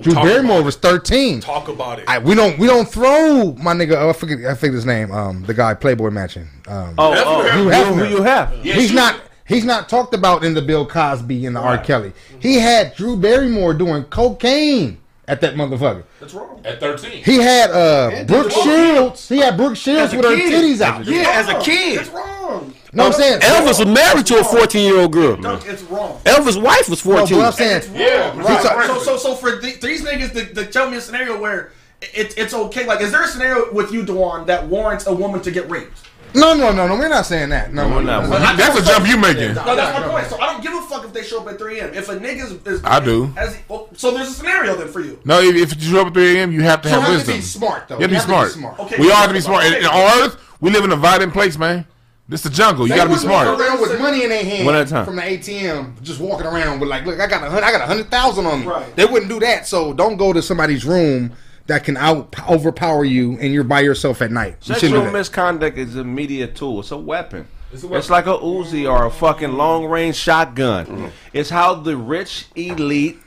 Drew 0.00 0.14
Barrymore 0.14 0.62
was 0.62 0.76
13. 0.76 1.40
Talk 1.40 1.68
about 1.68 1.98
it. 1.98 2.04
I, 2.08 2.18
we 2.18 2.36
don't 2.36 2.56
we 2.58 2.68
don't 2.68 2.88
throw 2.88 3.54
my 3.54 3.74
nigga. 3.74 3.96
Oh, 3.96 4.10
I 4.10 4.12
forget 4.12 4.38
I 4.48 4.54
forget 4.54 4.74
his 4.74 4.86
name. 4.86 5.10
Um, 5.10 5.42
the 5.42 5.52
guy 5.52 5.74
Playboy 5.74 6.10
matching. 6.10 6.48
Um, 6.68 6.94
Oh, 6.96 7.12
oh, 7.16 7.42
Hugh 7.42 7.70
who, 7.70 8.04
who 8.04 8.08
you 8.18 8.22
have? 8.22 8.52
he's 8.62 8.92
not 8.92 9.20
he's 9.46 9.64
not 9.64 9.88
talked 9.88 10.14
about 10.14 10.44
in 10.44 10.54
the 10.54 10.62
Bill 10.62 10.86
Cosby 10.86 11.44
and 11.44 11.56
the 11.56 11.60
R. 11.60 11.76
Kelly. 11.76 12.12
He 12.38 12.54
had 12.54 12.94
Drew 12.94 13.16
Barrymore 13.16 13.74
doing 13.74 14.04
cocaine 14.04 14.99
at 15.30 15.40
that 15.42 15.54
motherfucker. 15.54 16.02
That's 16.18 16.34
wrong. 16.34 16.60
At 16.64 16.80
13. 16.80 17.22
He 17.24 17.36
had 17.36 17.70
uh 17.70 18.24
Brooke 18.24 18.50
Shields. 18.50 19.28
He 19.28 19.38
had 19.38 19.56
Brooke 19.56 19.76
Shields 19.76 20.12
with 20.14 20.24
her 20.24 20.34
titties 20.36 20.80
out. 20.80 21.04
yeah, 21.06 21.30
as 21.34 21.48
a 21.48 21.58
kid. 21.60 22.00
It's 22.00 22.10
wrong. 22.10 22.74
No, 22.92 23.06
I'm 23.06 23.12
saying 23.12 23.40
Elvis 23.40 23.78
was 23.78 23.86
married 23.86 24.26
to 24.26 24.40
a 24.40 24.44
14 24.44 24.82
year 24.92 25.00
old 25.00 25.12
girl. 25.12 25.36
Dunk, 25.36 25.62
it's 25.66 25.82
wrong. 25.84 26.18
Elvis' 26.24 26.60
wife 26.60 26.88
was 26.90 27.04
No, 27.06 27.18
14. 27.18 27.36
but 27.38 27.46
I'm 27.46 27.52
saying 27.52 27.82
Yeah, 27.94 28.36
Right. 28.36 28.64
right. 28.64 28.86
So, 28.88 28.98
so, 28.98 29.16
so 29.16 29.34
for 29.36 29.52
the, 29.60 29.76
these 29.80 30.02
niggas 30.02 30.32
to, 30.32 30.54
to 30.54 30.66
tell 30.66 30.90
me 30.90 30.96
a 30.96 31.00
scenario 31.00 31.40
where 31.40 31.70
it, 32.02 32.36
it's 32.36 32.52
okay, 32.52 32.86
like, 32.86 33.00
is 33.00 33.12
there 33.12 33.22
a 33.22 33.28
scenario 33.28 33.70
with 33.72 33.92
you, 33.92 34.04
Dewan, 34.04 34.46
that 34.46 34.66
warrants 34.66 35.06
a 35.06 35.14
woman 35.14 35.40
to 35.42 35.52
get 35.52 35.70
raped? 35.70 36.00
No, 36.34 36.54
no, 36.54 36.72
no, 36.72 36.86
no. 36.86 36.96
We're 36.96 37.08
not 37.08 37.26
saying 37.26 37.48
that. 37.50 37.72
No, 37.72 37.88
no, 37.88 37.96
we're 37.96 38.02
no. 38.02 38.20
not. 38.20 38.30
no. 38.30 38.56
That's 38.56 38.78
a 38.78 38.84
jump 38.84 39.06
you 39.08 39.16
making. 39.16 39.54
No, 39.54 39.76
that's 39.76 39.98
my 39.98 40.08
point. 40.08 40.26
So 40.26 40.40
I 40.40 40.52
don't 40.52 40.62
give 40.62 40.72
a 40.72 40.82
fuck 40.82 41.04
if 41.04 41.12
they 41.12 41.22
show 41.22 41.40
up 41.40 41.48
at 41.48 41.58
3 41.58 41.78
a.m. 41.80 41.94
If 41.94 42.08
a 42.08 42.16
nigga's 42.16 42.52
is, 42.66 42.82
I 42.84 43.00
do. 43.00 43.32
As, 43.36 43.56
well, 43.68 43.88
so 43.94 44.12
there's 44.12 44.28
a 44.28 44.32
scenario 44.32 44.74
then 44.76 44.88
for 44.88 45.00
you. 45.00 45.18
No, 45.24 45.40
if, 45.40 45.56
if 45.72 45.82
you 45.82 45.90
show 45.92 46.00
up 46.02 46.08
at 46.08 46.14
3 46.14 46.36
a.m., 46.38 46.52
you 46.52 46.62
have 46.62 46.82
to 46.82 46.88
So 46.88 46.94
have 47.00 47.02
you 47.02 47.08
have 47.08 47.16
wisdom. 47.18 47.34
to 47.34 47.38
be 47.40 47.44
smart 47.44 47.88
though. 47.88 47.94
You 47.98 48.08
have 48.08 48.26
to 48.26 48.42
be 48.44 48.50
smart. 48.50 48.78
Okay, 48.80 48.96
we 48.98 49.10
all 49.10 49.16
have 49.16 49.28
to 49.28 49.34
be 49.34 49.40
smart. 49.40 49.64
And, 49.64 49.74
okay. 49.76 49.84
and 49.84 49.92
on 49.94 50.22
Earth, 50.22 50.36
we 50.60 50.70
live 50.70 50.84
in 50.84 50.92
a 50.92 50.96
violent 50.96 51.32
place, 51.32 51.56
man. 51.58 51.86
This 52.28 52.42
the 52.42 52.50
jungle. 52.50 52.86
You 52.86 52.90
They 52.92 52.96
got 52.96 53.04
to 53.04 53.08
be 53.08 53.14
wouldn't 53.14 53.28
smart. 53.28 53.60
around 53.60 53.80
with 53.80 54.00
money 54.00 54.22
in 54.22 54.28
their 54.30 54.44
hand 54.44 54.64
One 54.64 54.76
at 54.76 54.86
a 54.86 54.90
time. 54.90 55.04
from 55.04 55.16
the 55.16 55.22
ATM, 55.22 56.00
just 56.00 56.20
walking 56.20 56.46
around 56.46 56.78
with 56.78 56.88
like, 56.88 57.04
look, 57.04 57.18
I 57.18 57.26
got 57.26 57.42
a 57.42 57.50
hundred, 57.50 57.64
I 57.64 57.72
got 57.72 57.80
a 57.80 57.86
hundred 57.86 58.08
thousand 58.08 58.46
on 58.46 58.60
me. 58.60 58.66
Right. 58.66 58.94
They 58.94 59.04
wouldn't 59.04 59.28
do 59.28 59.40
that. 59.40 59.66
So 59.66 59.92
don't 59.92 60.16
go 60.16 60.32
to 60.32 60.40
somebody's 60.40 60.84
room 60.84 61.32
that 61.70 61.84
can 61.84 61.96
out 61.96 62.34
overpower 62.50 63.04
you, 63.04 63.38
and 63.40 63.52
you're 63.52 63.62
by 63.62 63.78
yourself 63.78 64.20
at 64.22 64.32
night. 64.32 64.56
You 64.64 64.74
Sexual 64.74 65.04
that. 65.04 65.12
misconduct 65.12 65.78
is 65.78 65.94
a 65.94 66.02
media 66.02 66.48
tool. 66.48 66.80
It's 66.80 66.90
a 66.90 66.96
weapon. 66.96 67.46
It's, 67.72 68.10
like 68.10 68.26
a 68.26 68.36
Uzi 68.36 68.90
or 68.90 69.06
a 69.06 69.10
fucking 69.10 69.52
long 69.52 69.86
range 69.86 70.16
shotgun. 70.16 70.86
Mm-hmm. 70.86 71.06
It's 71.32 71.50
how 71.50 71.74
the 71.74 71.96
rich 71.96 72.46
elite 72.56 73.20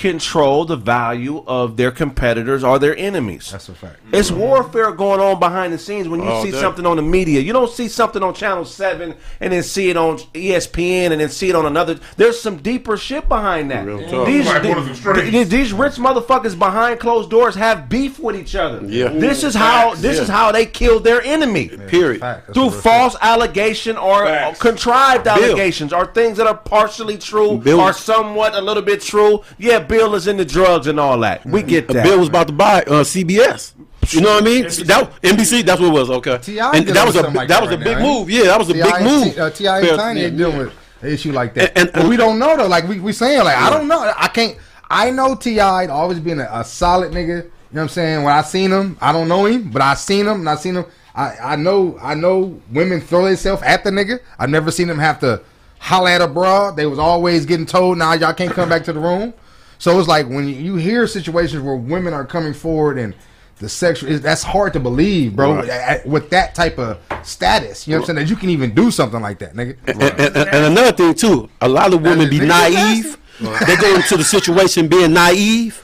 control 0.00 0.64
the 0.64 0.76
value 0.76 1.44
of 1.46 1.76
their 1.76 1.90
competitors 1.90 2.64
or 2.64 2.78
their 2.78 2.96
enemies. 2.96 3.50
That's 3.52 3.68
a 3.68 3.74
fact. 3.74 3.96
It's 4.12 4.30
warfare 4.30 4.92
going 4.92 5.20
on 5.20 5.38
behind 5.38 5.72
the 5.74 5.78
scenes 5.78 6.08
when 6.08 6.20
you 6.22 6.28
All 6.28 6.42
see 6.42 6.50
day. 6.50 6.58
something 6.60 6.86
on 6.86 6.96
the 6.96 7.02
media. 7.02 7.40
You 7.40 7.52
don't 7.52 7.70
see 7.70 7.86
something 7.86 8.22
on 8.22 8.32
Channel 8.32 8.64
7 8.64 9.14
and 9.40 9.52
then 9.52 9.62
see 9.62 9.90
it 9.90 9.96
on 9.98 10.16
ESPN 10.34 11.10
and 11.12 11.20
then 11.20 11.28
see 11.28 11.50
it 11.50 11.54
on 11.54 11.66
another. 11.66 11.98
There's 12.16 12.40
some 12.40 12.56
deeper 12.56 12.96
shit 12.96 13.28
behind 13.28 13.70
that. 13.70 13.86
Real 13.86 14.08
talk. 14.08 14.26
These, 14.26 14.46
Like 14.46 14.64
one 14.64 14.78
of 14.78 14.86
them 14.86 14.94
strings. 14.94 15.30
these, 15.32 15.48
these 15.50 15.72
rich 15.74 15.94
motherfuckers 15.96 16.58
behind 16.58 16.98
closed 16.98 17.28
doors 17.30 17.54
have 17.54 17.88
beef 17.90 18.18
with 18.18 18.36
each 18.36 18.54
other. 18.56 18.80
Yeah. 18.86 19.08
This 19.08 19.44
is 19.44 19.54
how 19.54 19.94
this 19.96 20.18
is 20.18 20.28
how 20.28 20.50
they 20.50 20.64
kill 20.64 20.98
their 21.00 21.20
enemy. 21.22 21.68
Period. 21.68 22.20
Fact. 22.20 22.46
That's 22.46 22.54
Through 22.56 22.68
a 22.68 22.70
real 22.70 22.80
false 22.80 23.16
allegation 23.20 23.96
or 23.98 24.24
Facts. 24.24 24.58
contrived 24.58 25.24
Bill. 25.24 25.34
allegations 25.34 25.92
or 25.92 26.06
things 26.06 26.38
that 26.38 26.46
are 26.46 26.56
partially 26.56 27.18
true 27.18 27.58
Bill- 27.58 27.80
or 27.80 27.92
somewhat 27.92 28.54
a 28.54 28.60
little 28.60 28.82
bit 28.82 29.02
true. 29.02 29.42
Yeah, 29.58 29.78
Bill 29.90 30.14
is 30.14 30.26
into 30.26 30.44
drugs 30.44 30.86
and 30.86 30.98
all 31.00 31.18
that. 31.20 31.44
We 31.44 31.62
get 31.62 31.88
that. 31.88 32.04
Bill 32.04 32.18
was 32.18 32.28
about 32.28 32.46
to 32.46 32.52
buy 32.52 32.82
uh, 32.82 33.02
CBS. 33.04 33.74
You 34.08 34.22
know 34.22 34.34
what 34.34 34.42
I 34.42 34.46
mean? 34.46 34.62
That 34.64 35.10
NBC. 35.22 35.64
That's 35.64 35.80
what 35.80 35.88
it 35.88 35.92
was. 35.92 36.10
Okay. 36.10 36.38
T.I. 36.38 36.76
and 36.76 36.88
that 36.88 37.06
was 37.06 37.16
a 37.16 37.22
like 37.22 37.34
that 37.34 37.48
that 37.48 37.62
was 37.62 37.70
a 37.72 37.76
right 37.76 37.84
big 37.84 37.98
now, 37.98 38.04
ain't 38.04 38.18
move. 38.20 38.30
Yeah, 38.30 38.44
that 38.44 38.58
was 38.58 38.70
a 38.70 38.72
big 38.72 39.02
move. 39.02 39.34
T- 39.34 39.40
uh, 39.40 39.50
T.I. 39.50 39.78
and 39.78 39.86
Yeah, 39.86 39.96
Tiny 39.96 40.20
yeah. 40.22 40.28
dealing 40.30 40.58
with 40.58 40.72
an 41.02 41.08
issue 41.10 41.32
like 41.32 41.54
that, 41.54 41.76
And- 41.78 41.88
and- 41.88 41.92
but 41.92 42.08
we 42.08 42.16
don't 42.16 42.38
know 42.38 42.56
though. 42.56 42.66
Like 42.66 42.88
we 42.88 42.98
we 42.98 43.12
saying, 43.12 43.44
like 43.44 43.56
I 43.56 43.68
don't 43.70 43.88
know. 43.88 44.10
I 44.16 44.28
can't. 44.28 44.56
I 44.88 45.10
know 45.10 45.34
T.I. 45.34 45.86
always 45.86 46.18
been 46.18 46.40
a, 46.40 46.48
a 46.50 46.64
solid 46.64 47.12
nigga. 47.12 47.44
You 47.44 47.76
know 47.76 47.82
what 47.82 47.82
I'm 47.82 47.88
saying? 47.90 48.24
When 48.24 48.32
I 48.32 48.42
seen 48.42 48.70
him, 48.72 48.96
I 49.00 49.12
don't 49.12 49.28
know 49.28 49.44
him, 49.46 49.70
but 49.70 49.82
I 49.82 49.94
seen 49.94 50.26
him 50.26 50.40
and 50.40 50.48
I 50.48 50.56
seen 50.56 50.74
him. 50.76 50.86
I, 51.14 51.36
I 51.40 51.56
know 51.56 51.98
I 52.02 52.14
know 52.14 52.60
women 52.72 53.00
throw 53.00 53.26
themselves 53.26 53.62
at 53.62 53.84
the 53.84 53.90
nigga. 53.90 54.18
I've 54.38 54.50
never 54.50 54.70
seen 54.70 54.88
them 54.88 54.98
have 54.98 55.20
to 55.20 55.42
holler 55.78 56.10
at 56.10 56.20
a 56.22 56.26
bra. 56.26 56.70
They 56.72 56.86
was 56.86 56.98
always 56.98 57.44
getting 57.46 57.66
told, 57.66 57.98
"Nah, 57.98 58.14
y'all 58.14 58.32
can't 58.32 58.52
come 58.52 58.68
back 58.68 58.82
to 58.84 58.92
the 58.92 59.00
room." 59.00 59.34
So 59.80 59.98
it's 59.98 60.06
like 60.08 60.28
when 60.28 60.46
you, 60.46 60.76
hear 60.76 61.06
situations 61.06 61.62
where 61.62 61.74
women 61.74 62.12
are 62.12 62.26
coming 62.26 62.52
forward 62.52 62.98
and 62.98 63.14
the 63.56 63.68
sexual 63.68 64.16
that's 64.18 64.42
hard 64.42 64.74
to 64.74 64.80
believe, 64.80 65.34
bro. 65.34 65.56
Right. 65.56 66.06
With 66.06 66.28
that 66.30 66.54
type 66.54 66.78
of 66.78 66.98
status, 67.22 67.88
you 67.88 67.92
know 67.94 68.00
what 68.00 68.10
I'm 68.10 68.16
saying? 68.16 68.26
That 68.26 68.30
you 68.30 68.36
can 68.36 68.50
even 68.50 68.74
do 68.74 68.90
something 68.90 69.20
like 69.22 69.38
that, 69.38 69.54
nigga. 69.54 69.76
And, 69.86 70.02
and, 70.02 70.20
and- 70.20 70.36
and 70.36 70.64
another 70.66 70.92
thing 70.92 71.14
too, 71.14 71.48
a 71.62 71.68
lot 71.68 71.92
of 71.94 72.02
women 72.02 72.28
be 72.28 72.40
naive. 72.40 73.16
They 73.40 73.76
go 73.76 73.94
into 73.94 74.18
the 74.18 74.24
situation 74.24 74.86
being 74.86 75.14
naive. 75.14 75.82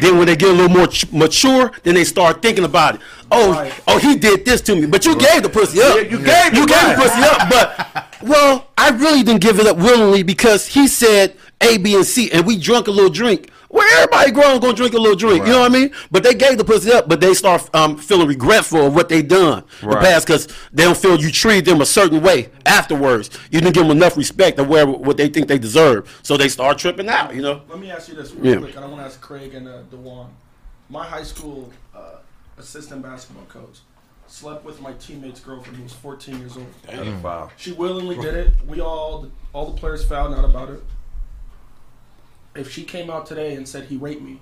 Then 0.00 0.18
when 0.18 0.26
they 0.26 0.34
get 0.34 0.48
a 0.50 0.52
little 0.52 0.76
more 0.76 0.88
ch- 0.88 1.10
mature, 1.12 1.70
then 1.84 1.94
they 1.94 2.02
start 2.04 2.42
thinking 2.42 2.64
about 2.64 2.96
it. 2.96 3.00
Oh, 3.30 3.72
oh, 3.86 3.98
he 3.98 4.16
did 4.16 4.44
this 4.44 4.60
to 4.62 4.74
me, 4.74 4.86
but 4.86 5.04
you 5.04 5.14
gave 5.16 5.44
the 5.44 5.48
pussy 5.48 5.80
up. 5.80 5.94
you 6.10 6.18
gave 6.24 6.54
you 6.54 6.66
gave 6.66 6.88
the 6.88 6.94
pussy 6.96 7.22
up, 7.22 7.48
but 7.48 8.06
well, 8.22 8.68
I 8.76 8.90
really 8.90 9.22
didn't 9.22 9.40
give 9.42 9.60
it 9.60 9.66
up 9.66 9.76
willingly 9.76 10.24
because 10.24 10.66
he 10.66 10.88
said 10.88 11.36
A, 11.60 11.76
B, 11.78 11.94
and 11.96 12.04
C, 12.04 12.30
and 12.30 12.46
we 12.46 12.56
drunk 12.58 12.86
a 12.86 12.90
little 12.90 13.10
drink. 13.10 13.50
Well, 13.70 13.86
everybody 13.98 14.30
grown 14.30 14.60
gonna 14.60 14.72
drink 14.74 14.94
a 14.94 14.98
little 14.98 15.16
drink, 15.16 15.44
you 15.44 15.52
know 15.52 15.60
what 15.60 15.70
I 15.70 15.74
mean? 15.74 15.90
But 16.10 16.22
they 16.22 16.32
gave 16.34 16.56
the 16.56 16.64
pussy 16.64 16.90
up, 16.90 17.06
but 17.08 17.20
they 17.20 17.34
start 17.34 17.68
um, 17.74 17.98
feeling 17.98 18.26
regretful 18.28 18.86
of 18.86 18.94
what 18.94 19.08
they 19.10 19.20
done 19.20 19.64
in 19.82 19.90
the 19.90 19.96
past 19.96 20.26
because 20.26 20.48
they 20.72 20.84
don't 20.84 20.96
feel 20.96 21.20
you 21.20 21.30
treated 21.30 21.66
them 21.66 21.80
a 21.82 21.86
certain 21.86 22.22
way 22.22 22.48
afterwards. 22.64 23.28
You 23.50 23.60
didn't 23.60 23.74
give 23.74 23.82
them 23.86 23.94
enough 23.94 24.16
respect 24.16 24.58
of 24.58 24.68
where 24.68 24.86
what 24.86 25.16
they 25.18 25.28
think 25.28 25.48
they 25.48 25.58
deserve, 25.58 26.18
so 26.22 26.36
they 26.38 26.48
start 26.48 26.78
tripping 26.78 27.08
out. 27.08 27.34
You 27.34 27.42
know. 27.42 27.62
Let 27.68 27.78
me 27.78 27.90
ask 27.90 28.08
you 28.08 28.14
this 28.14 28.32
real 28.32 28.54
Yeah. 28.54 28.60
quick, 28.60 28.76
and 28.76 28.84
I 28.84 28.88
want 28.88 29.00
to 29.00 29.04
ask 29.06 29.20
Craig 29.20 29.54
and 29.54 29.68
uh, 29.68 29.82
Dewan. 29.90 30.28
My 30.88 31.04
high 31.04 31.24
school 31.24 31.70
uh, 31.94 32.20
assistant 32.56 33.02
basketball 33.02 33.44
coach 33.46 33.80
slept 34.28 34.64
with 34.64 34.80
my 34.80 34.92
teammate's 34.94 35.40
girlfriend 35.40 35.76
who 35.76 35.82
was 35.82 35.92
14 35.92 36.38
years 36.38 36.56
old. 36.56 36.66
Damn. 36.86 37.22
Wow. 37.22 37.50
She 37.58 37.72
willingly 37.72 38.16
did 38.16 38.34
it. 38.34 38.52
We 38.66 38.80
all, 38.80 39.26
all 39.52 39.66
the 39.72 39.76
players 39.78 40.04
found 40.04 40.34
out 40.34 40.44
about 40.44 40.70
it. 40.70 40.82
If 42.58 42.70
she 42.72 42.84
came 42.84 43.08
out 43.10 43.26
today 43.26 43.54
and 43.54 43.68
said 43.68 43.84
he 43.84 43.96
raped 43.96 44.22
me, 44.22 44.40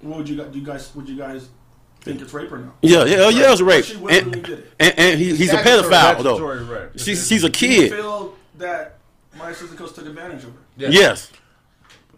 what 0.00 0.18
would 0.18 0.28
you 0.28 0.36
guys? 0.36 0.52
Do 0.52 0.58
you 0.58 0.64
guys 0.64 0.94
would 0.94 1.08
you 1.08 1.16
guys 1.16 1.48
think 2.00 2.20
it's 2.20 2.32
rape 2.34 2.50
or 2.52 2.58
no? 2.58 2.72
Yeah, 2.82 3.04
yeah, 3.04 3.16
oh, 3.20 3.28
yeah, 3.28 3.46
it 3.46 3.50
was 3.50 3.62
rape, 3.62 3.84
She 3.84 3.94
and, 3.94 4.32
did 4.32 4.48
it. 4.48 4.72
and, 4.80 4.98
and 4.98 5.20
he, 5.20 5.34
he's 5.36 5.52
a 5.52 5.58
pedophile 5.58 6.22
though. 6.22 6.36
Statutory. 6.36 6.88
She's 6.96 7.26
she's 7.28 7.44
a 7.44 7.48
Do 7.48 7.66
you 7.68 7.80
kid. 7.82 7.92
feel 7.92 8.34
that 8.58 8.98
my 9.38 9.50
assistant 9.50 9.78
coach 9.78 9.92
took 9.94 10.06
advantage 10.06 10.44
of 10.44 10.50
her? 10.52 10.58
Yes, 10.76 11.30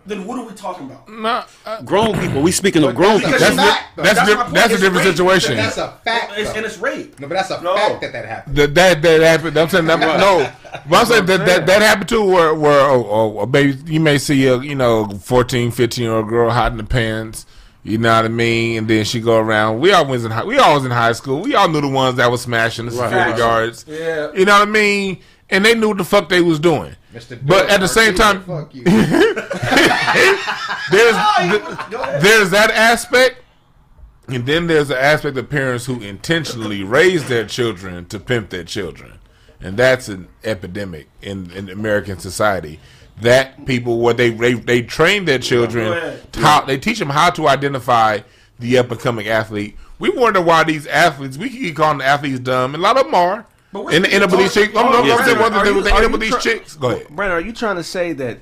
Then 0.07 0.27
what 0.27 0.39
are 0.39 0.45
we 0.47 0.53
talking 0.53 0.85
about? 0.87 1.09
Nah, 1.09 1.45
uh, 1.65 1.81
grown 1.83 2.19
people. 2.19 2.43
We 2.43 2.53
speaking 2.53 2.85
of 2.85 2.95
grown 2.95 3.21
people. 3.21 3.39
that's 3.39 3.57
That's 3.57 3.57
di- 3.57 4.03
that's 4.03 4.15
That's 4.19 4.29
di- 4.29 4.53
that's 4.53 4.75
a 4.75 4.79
different 4.79 4.97
rape. 5.05 5.17
situation. 5.17 5.57
That's 5.57 5.79
a 5.79 5.99
fact. 6.05 6.33
It's, 6.37 6.51
and 6.55 6.67
it's 6.67 6.77
rape. 6.79 7.19
No, 7.21 7.27
but 7.29 7.35
that's 7.35 7.51
a 7.51 7.61
No. 7.63 7.75
fact 7.75 8.01
that 8.03 8.13
that 8.13 8.25
happened. 8.27 8.57
That 8.57 8.75
that 8.75 9.03
that 9.03 9.21
happened. 9.23 9.57
I'm 9.57 9.69
saying 9.71 9.87
that, 9.87 10.01
no. 10.01 10.51
But 10.89 10.97
I'm 11.01 11.07
saying 11.07 11.27
that, 11.27 11.47
that 11.47 11.67
that 11.67 11.81
happened 11.83 12.09
too. 12.11 12.23
Where 12.25 12.55
where 12.55 12.81
oh, 12.81 13.07
oh, 13.09 13.39
a 13.41 13.47
baby 13.47 13.79
you 13.91 14.01
may 14.01 14.19
see 14.19 14.47
a 14.47 14.59
you 14.59 14.75
know 14.75 15.09
14, 15.09 15.71
15 15.71 16.03
year 16.05 16.13
old 16.13 16.29
girl 16.29 16.51
hot 16.51 16.73
in 16.73 16.79
the 16.79 16.85
pants. 16.85 17.47
You 17.87 17.99
know 17.99 18.15
what 18.17 18.25
I 18.25 18.29
mean? 18.29 18.79
And 18.79 18.89
then 18.89 19.05
she 19.05 19.21
go 19.21 19.37
around. 19.39 19.81
We 19.81 19.93
all 19.93 20.05
always 20.05 20.25
in 20.25 20.31
high, 20.31 20.45
we 20.45 20.59
always 20.59 20.85
in 20.87 20.91
high 20.91 21.13
school. 21.13 21.41
We 21.43 21.55
all 21.55 21.69
knew 21.69 21.81
the 21.83 21.89
ones 21.89 22.17
that 22.17 22.31
was 22.31 22.41
smashing 22.43 22.87
the 22.87 22.93
security 22.93 23.31
Right. 23.33 23.37
guards. 23.39 23.85
Yeah. 23.87 24.33
You 24.35 24.45
know 24.47 24.59
what 24.59 24.69
I 24.69 24.71
mean? 24.71 25.19
And 25.51 25.65
they 25.65 25.75
knew 25.75 25.89
what 25.89 25.99
the 25.99 26.05
fuck 26.05 26.29
they 26.29 26.41
was 26.41 26.59
doing. 26.59 26.97
Mr. 27.13 27.39
But 27.47 27.69
at 27.71 27.81
the 27.81 27.89
same 27.89 28.15
time, 28.15 28.43
fuck 28.43 28.75
you. 28.75 28.83
there's 30.91 31.17
there's 32.23 32.51
that 32.51 32.71
aspect, 32.75 33.43
And 34.29 34.47
then 34.47 34.67
there's 34.67 34.89
the 34.89 35.01
aspect 35.01 35.37
of 35.37 35.49
parents 35.51 35.87
who 35.87 36.01
intentionally 36.01 36.83
raise 36.83 37.29
their 37.29 37.47
children 37.47 38.07
to 38.07 38.19
pimp 38.19 38.51
their 38.51 38.65
children. 38.65 39.19
And 39.61 39.77
that's 39.77 40.09
an 40.09 40.29
epidemic 40.43 41.09
in, 41.23 41.51
in 41.53 41.71
American 41.71 42.19
society. 42.19 42.81
That 43.21 43.65
people, 43.65 44.01
what 44.01 44.17
they, 44.17 44.31
they 44.31 44.55
they 44.55 44.83
train 44.83 45.25
their 45.25 45.39
children, 45.39 45.93
ahead. 45.93 46.21
how 46.35 46.63
they 46.63 46.79
teach 46.79 46.99
them 46.99 47.11
how 47.11 47.31
to 47.31 47.47
identify 47.49 48.21
the 48.59 48.77
up 48.79 48.91
and 48.91 49.01
coming 49.01 49.29
athlete. 49.29 49.77
We 49.99 50.11
wonder 50.11 50.41
why 50.41 50.65
these 50.65 50.87
athletes, 50.89 51.39
we 51.39 51.49
keep 51.49 51.77
calling 51.77 51.99
the 51.99 52.05
athletes 52.05 52.41
dumb, 52.41 52.75
and 52.75 52.83
a 52.83 52.85
lot 52.85 52.97
of 52.97 53.05
them 53.05 53.15
are. 53.15 53.47
But 53.75 53.87
we're 53.87 53.91
In 53.91 54.03
the 54.03 54.13
end 54.15 54.23
up 54.23 54.31
with 54.31 54.39
these 54.39 54.55
chicks, 54.55 54.77
I'm, 54.77 54.87
I'm, 54.87 55.05
Yeah. 55.05 55.17
I'm 55.17 55.25
saying 55.25 55.39
whether 55.41 55.57
Are 55.57 55.65
they 55.65 55.71
you- 55.73 55.83
they 55.83 55.91
are 55.91 55.97
end 55.97 56.05
up 56.05 56.11
you 56.13 56.19
with 56.19 56.21
these 56.21 56.39
chicks. 56.43 56.77
Go 56.77 56.91
ahead. 56.91 57.09
Brandon, 57.09 57.37
are 57.37 57.41
you 57.45 57.53
trying 57.53 57.75
to 57.75 57.83
say 57.83 58.13
that 58.13 58.39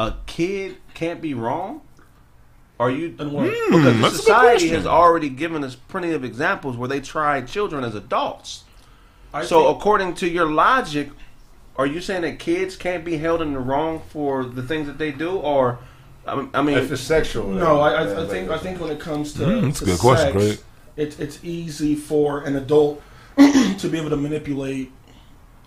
a 0.00 0.14
kid 0.26 0.78
can't 0.94 1.20
be 1.22 1.32
wrong? 1.32 1.82
Are 2.80 2.90
you 2.90 3.14
And 3.20 3.30
what? 3.32 3.44
because 3.44 3.94
Hmm, 3.94 4.00
the 4.02 4.10
society 4.10 4.68
has 4.70 4.84
already 4.84 5.28
given 5.28 5.62
us 5.62 5.76
plenty 5.76 6.10
of 6.12 6.24
examples 6.24 6.76
where 6.76 6.88
they 6.88 7.00
tried 7.00 7.46
children 7.46 7.84
as 7.84 7.94
adults. 7.94 8.64
I 9.32 9.44
so, 9.44 9.62
think- 9.66 9.78
according 9.78 10.14
to 10.14 10.28
your 10.28 10.46
logic, 10.50 11.10
are 11.76 11.86
you 11.86 12.00
saying 12.00 12.22
that 12.22 12.40
kids 12.40 12.74
can't 12.74 13.04
be 13.04 13.18
held 13.18 13.42
in 13.42 13.52
the 13.52 13.60
wrong 13.60 14.02
for 14.08 14.44
the 14.44 14.62
things 14.64 14.88
that 14.88 14.98
they 14.98 15.12
do, 15.12 15.36
or 15.36 15.78
I 16.26 16.34
mean, 16.62 16.76
If 16.78 16.90
it's 16.90 17.00
sexual. 17.00 17.46
No, 17.48 17.78
I, 17.80 18.00
I, 18.02 18.04
then- 18.06 18.18
I 18.18 18.26
think 18.28 18.50
I 18.50 18.58
think 18.58 18.80
when 18.80 18.90
it 18.90 18.98
comes 18.98 19.34
to, 19.34 19.40
Mm, 19.44 19.62
that's 19.66 19.82
a 19.82 19.84
to 19.84 19.90
good 19.92 20.00
question, 20.00 20.32
sex, 20.32 20.44
Craig. 20.56 20.58
It's 20.96 21.18
it's 21.20 21.38
easy 21.44 21.94
for 21.94 22.40
an 22.40 22.56
adult 22.56 23.00
to 23.78 23.88
be 23.88 23.98
able 23.98 24.10
to 24.10 24.16
manipulate 24.16 24.92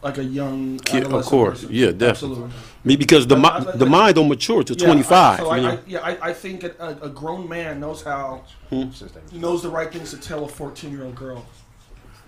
like 0.02 0.18
a 0.20 0.24
young 0.24 0.78
Kid, 0.80 1.04
of 1.06 1.26
course. 1.26 1.62
person. 1.62 1.70
Yeah, 1.76 1.88
definitely. 1.88 2.44
Absolutely. 2.44 2.50
Me 2.84 2.96
because 2.96 3.26
the 3.26 3.36
I- 3.36 3.40
mi- 3.40 3.48
I- 3.50 3.58
I- 3.74 3.76
the 3.78 3.86
mind 3.88 4.16
don't 4.16 4.28
mature 4.30 4.64
to 4.64 4.74
Yeah, 4.74 4.86
twenty 4.86 5.02
five. 5.04 5.40
I, 5.40 5.44
so 5.44 5.50
I, 5.50 5.58
I, 5.74 5.80
yeah, 5.88 6.00
I, 6.02 6.30
I 6.30 6.34
think 6.34 6.64
a, 6.64 6.72
a, 6.80 7.06
a 7.08 7.10
grown 7.10 7.50
man 7.50 7.80
knows 7.80 8.04
how 8.04 8.44
Hmm. 8.70 8.90
knows 9.34 9.64
the 9.64 9.70
right 9.70 9.92
things 9.92 10.12
to 10.12 10.18
tell 10.20 10.44
a 10.46 10.48
fourteen 10.48 10.92
year 10.92 11.06
old 11.06 11.16
girl 11.16 11.46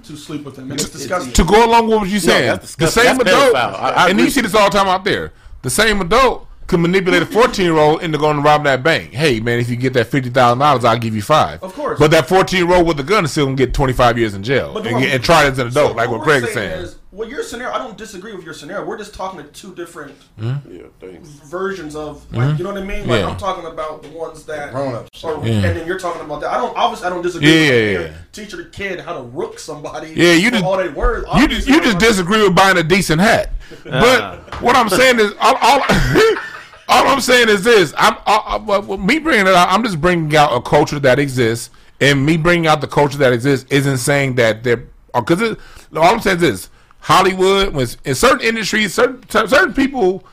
to 0.04 0.16
sleep 0.16 0.44
with 0.46 0.58
him, 0.58 0.72
and 0.72 0.80
it's 0.80 0.90
disgusting. 0.90 1.34
to 1.34 1.44
go 1.44 1.66
along 1.66 1.88
with 1.88 1.98
what 2.00 2.08
you're 2.10 2.20
saying, 2.20 2.48
that's 2.48 2.76
the 2.76 2.88
same 2.88 3.18
That's 3.18 3.30
adult. 3.30 3.56
I- 3.56 4.06
I 4.06 4.10
and 4.10 4.20
you 4.20 4.30
see 4.30 4.42
this 4.42 4.56
all 4.56 4.70
the 4.70 4.78
time 4.78 4.88
out 4.88 5.04
there. 5.04 5.34
The 5.64 5.70
same 5.70 6.02
adult 6.02 6.47
could 6.68 6.80
manipulate 6.82 7.22
a 7.22 7.26
fourteen 7.26 7.66
year 7.66 7.78
old 7.78 8.02
into 8.04 8.18
going 8.18 8.36
to 8.38 8.42
rob 8.44 8.64
that 8.66 8.84
bank. 8.84 9.14
Hey 9.14 9.40
man, 9.40 9.60
if 9.60 9.70
you 9.70 9.76
get 9.78 9.94
that 9.94 10.08
fifty 10.08 10.30
thousand 10.30 10.60
dollars, 10.60 10.84
I'll 10.84 10.98
give 11.00 11.16
you 11.16 11.22
five. 11.22 11.64
Of 11.64 11.74
course. 11.74 11.98
but 12.00 12.12
that 12.12 12.28
fourteen 12.28 12.68
year 12.68 12.76
old 12.78 12.86
with 12.88 13.00
a 13.00 13.04
gun 13.04 13.26
is 13.26 13.32
still 13.32 13.46
gonna 13.46 13.56
get 13.56 13.74
twenty 13.74 13.94
five 13.94 14.18
years 14.18 14.34
in 14.34 14.44
jail 14.44 14.74
But 14.74 14.86
and, 14.86 14.94
one- 14.96 15.04
get- 15.04 15.16
and 15.16 15.24
try 15.24 15.46
it 15.46 15.52
as 15.54 15.60
an 15.60 15.68
adult, 15.68 15.92
So 15.92 15.96
like 15.96 16.10
what 16.10 16.20
we're 16.20 16.26
Craig 16.26 16.44
is 16.44 16.54
saying. 16.54 16.82
Is, 16.84 16.96
well, 17.12 17.28
your 17.28 17.42
scenario, 17.42 17.74
I 17.74 17.80
don't 17.80 17.98
disagree 17.98 18.36
with 18.36 18.46
your 18.46 18.54
scenario. 18.54 18.86
We're 18.86 18.98
just 18.98 19.16
talking 19.16 19.40
to 19.40 19.46
two 19.48 19.74
different 19.74 20.12
hmm? 20.38 20.54
Yeah, 20.70 20.84
thanks. 21.00 21.30
versions 21.30 21.96
of, 21.96 22.32
like, 22.32 22.52
hmm? 22.52 22.58
you 22.58 22.64
know 22.64 22.72
what 22.74 22.80
I 22.80 22.86
mean? 22.86 23.08
Like, 23.08 23.22
Yeah. 23.22 23.30
I'm 23.30 23.38
talking 23.38 23.66
about 23.66 24.04
the 24.04 24.10
ones 24.10 24.44
that 24.44 24.72
Grown-ups. 24.72 25.24
Yeah. 25.24 25.32
and 25.34 25.64
then 25.64 25.88
you're 25.88 25.98
talking 25.98 26.22
about 26.22 26.42
that. 26.42 26.52
I 26.54 26.58
don't 26.58 26.78
obviously 26.78 27.08
I 27.08 27.10
don't 27.10 27.24
disagree. 27.24 27.50
Yeah, 27.50 27.72
with 27.72 28.02
yeah, 28.02 28.08
yeah. 28.10 28.18
Teaching 28.34 28.60
a 28.60 28.66
kid 28.66 29.00
how 29.00 29.16
to 29.16 29.24
rook 29.24 29.58
somebody. 29.58 30.10
Yeah, 30.16 30.34
you 30.34 30.50
for 30.50 30.56
just- 30.58 30.66
all 30.66 30.78
they 30.78 30.90
words. 30.90 31.26
You 31.38 31.48
just, 31.48 31.68
you 31.68 31.82
just 31.82 31.98
disagree 31.98 32.44
with 32.44 32.54
buying 32.56 32.78
a 32.78 32.84
decent 32.84 33.20
hat. 33.22 33.52
But 33.84 34.62
what 34.62 34.76
I'm 34.76 34.90
saying 34.90 35.20
is, 35.20 35.34
all, 35.40 35.56
all, 35.60 35.82
all 36.90 37.08
I'm 37.08 37.22
saying 37.22 37.50
is 37.50 37.64
this: 37.64 37.94
I'm 37.98 38.16
I, 38.26 38.60
I, 38.68 38.98
me 38.98 39.20
bringing 39.20 39.48
it 39.48 39.54
out. 39.54 39.70
I'm 39.70 39.84
just 39.84 40.00
bringing 40.00 40.36
out 40.36 40.54
a 40.56 40.62
culture 40.62 41.00
that 41.00 41.20
exists, 41.20 41.70
and 42.02 42.26
me 42.26 42.38
bringing 42.38 42.68
out 42.68 42.82
the 42.82 42.88
culture 42.88 43.18
that 43.20 43.34
exists 43.34 43.66
isn't 43.72 43.98
saying 43.98 44.36
that 44.36 44.64
they're 44.64 44.84
uh, 45.14 45.22
because 45.22 45.58
all 45.96 46.04
I'm 46.04 46.20
saying 46.22 46.38
is 46.38 46.42
this: 46.42 46.70
Hollywood 47.00 47.74
was 47.74 47.98
in 48.06 48.16
certain 48.16 48.42
industries, 48.42 48.94
certain 48.94 49.28
certain 49.30 49.74
people. 49.74 50.24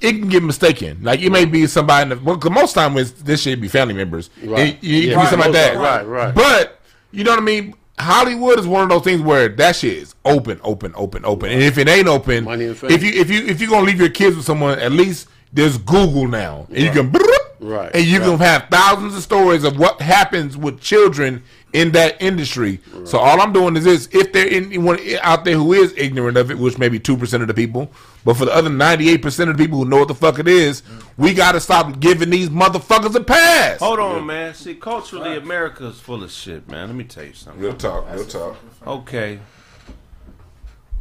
It 0.00 0.12
can 0.12 0.28
get 0.30 0.42
mistaken. 0.42 1.00
Like 1.02 1.20
it 1.20 1.30
may 1.30 1.44
be 1.44 1.66
somebody. 1.66 2.10
In 2.10 2.18
the, 2.18 2.24
well, 2.24 2.38
'cause 2.38 2.50
most 2.50 2.72
time 2.74 2.94
with 2.94 3.22
this 3.24 3.42
shit 3.42 3.60
be 3.60 3.68
family 3.68 3.92
members. 3.94 4.30
Right. 4.42 4.68
It, 4.68 4.82
you, 4.82 4.96
you 4.96 5.08
Yeah. 5.10 5.14
can 5.16 5.24
be 5.24 5.30
something 5.30 5.52
like 5.52 5.52
that. 5.52 5.76
Right, 5.76 6.02
right. 6.06 6.34
But 6.34 6.80
you 7.12 7.22
know 7.24 7.32
what 7.32 7.40
I 7.40 7.42
mean. 7.42 7.74
Hollywood 7.96 8.58
is 8.58 8.66
one 8.66 8.82
of 8.82 8.88
those 8.88 9.02
things 9.02 9.20
where 9.20 9.48
that 9.48 9.76
shit 9.76 9.92
is 9.98 10.14
open, 10.24 10.58
open, 10.64 10.92
open, 10.96 11.24
open. 11.24 11.50
And 11.52 11.62
if 11.62 11.78
it 11.78 11.86
ain't 11.88 12.08
open, 12.08 12.42
Money 12.44 12.64
and 12.64 12.76
fame. 12.76 12.90
if 12.90 13.04
you 13.04 13.12
if 13.12 13.30
you 13.30 13.46
if 13.46 13.60
you're 13.60 13.70
gonna 13.70 13.86
leave 13.86 14.00
your 14.00 14.08
kids 14.08 14.34
with 14.36 14.44
someone, 14.44 14.78
at 14.80 14.90
least 14.90 15.28
there's 15.54 15.78
Google 15.78 16.26
now, 16.28 16.66
and 16.68 16.78
you 16.78 16.90
can 16.90 17.12
Right, 17.60 17.90
and 17.94 18.04
you 18.04 18.20
can 18.20 18.38
have 18.40 18.66
thousands 18.70 19.16
of 19.16 19.22
stories 19.22 19.64
of 19.64 19.78
what 19.78 20.02
happens 20.02 20.54
with 20.54 20.80
children 20.82 21.42
in 21.72 21.92
that 21.92 22.20
industry. 22.20 22.80
So 23.04 23.18
all 23.18 23.40
I'm 23.40 23.54
doing 23.54 23.74
is 23.76 23.84
this: 23.84 24.08
if 24.12 24.32
there 24.32 24.46
anyone 24.46 24.98
out 25.22 25.46
there 25.46 25.56
who 25.56 25.72
is 25.72 25.94
ignorant 25.96 26.36
of 26.36 26.50
it, 26.50 26.58
which 26.58 26.76
maybe 26.76 26.98
two 26.98 27.16
percent 27.16 27.42
of 27.42 27.46
the 27.46 27.54
people, 27.54 27.90
but 28.22 28.36
for 28.36 28.44
the 28.44 28.54
other 28.54 28.68
98 28.68 29.22
percent 29.22 29.48
of 29.48 29.56
the 29.56 29.64
people 29.64 29.78
who 29.78 29.86
know 29.86 29.98
what 29.98 30.08
the 30.08 30.14
fuck 30.14 30.38
it 30.38 30.46
is, 30.46 30.82
we 31.16 31.32
got 31.32 31.52
to 31.52 31.60
stop 31.60 32.00
giving 32.00 32.28
these 32.28 32.50
motherfuckers 32.50 33.14
a 33.14 33.24
pass. 33.24 33.78
hold 33.78 33.98
on, 33.98 34.26
man. 34.26 34.52
See, 34.52 34.74
culturally, 34.74 35.36
America's 35.36 35.98
full 35.98 36.22
of 36.22 36.30
shit, 36.30 36.68
man. 36.68 36.88
Let 36.88 36.96
me 36.96 37.04
tell 37.04 37.24
you 37.24 37.32
something. 37.32 37.62
Real 37.62 37.74
talk, 37.74 38.12
real 38.12 38.26
talk. 38.26 38.56
Okay. 38.86 39.38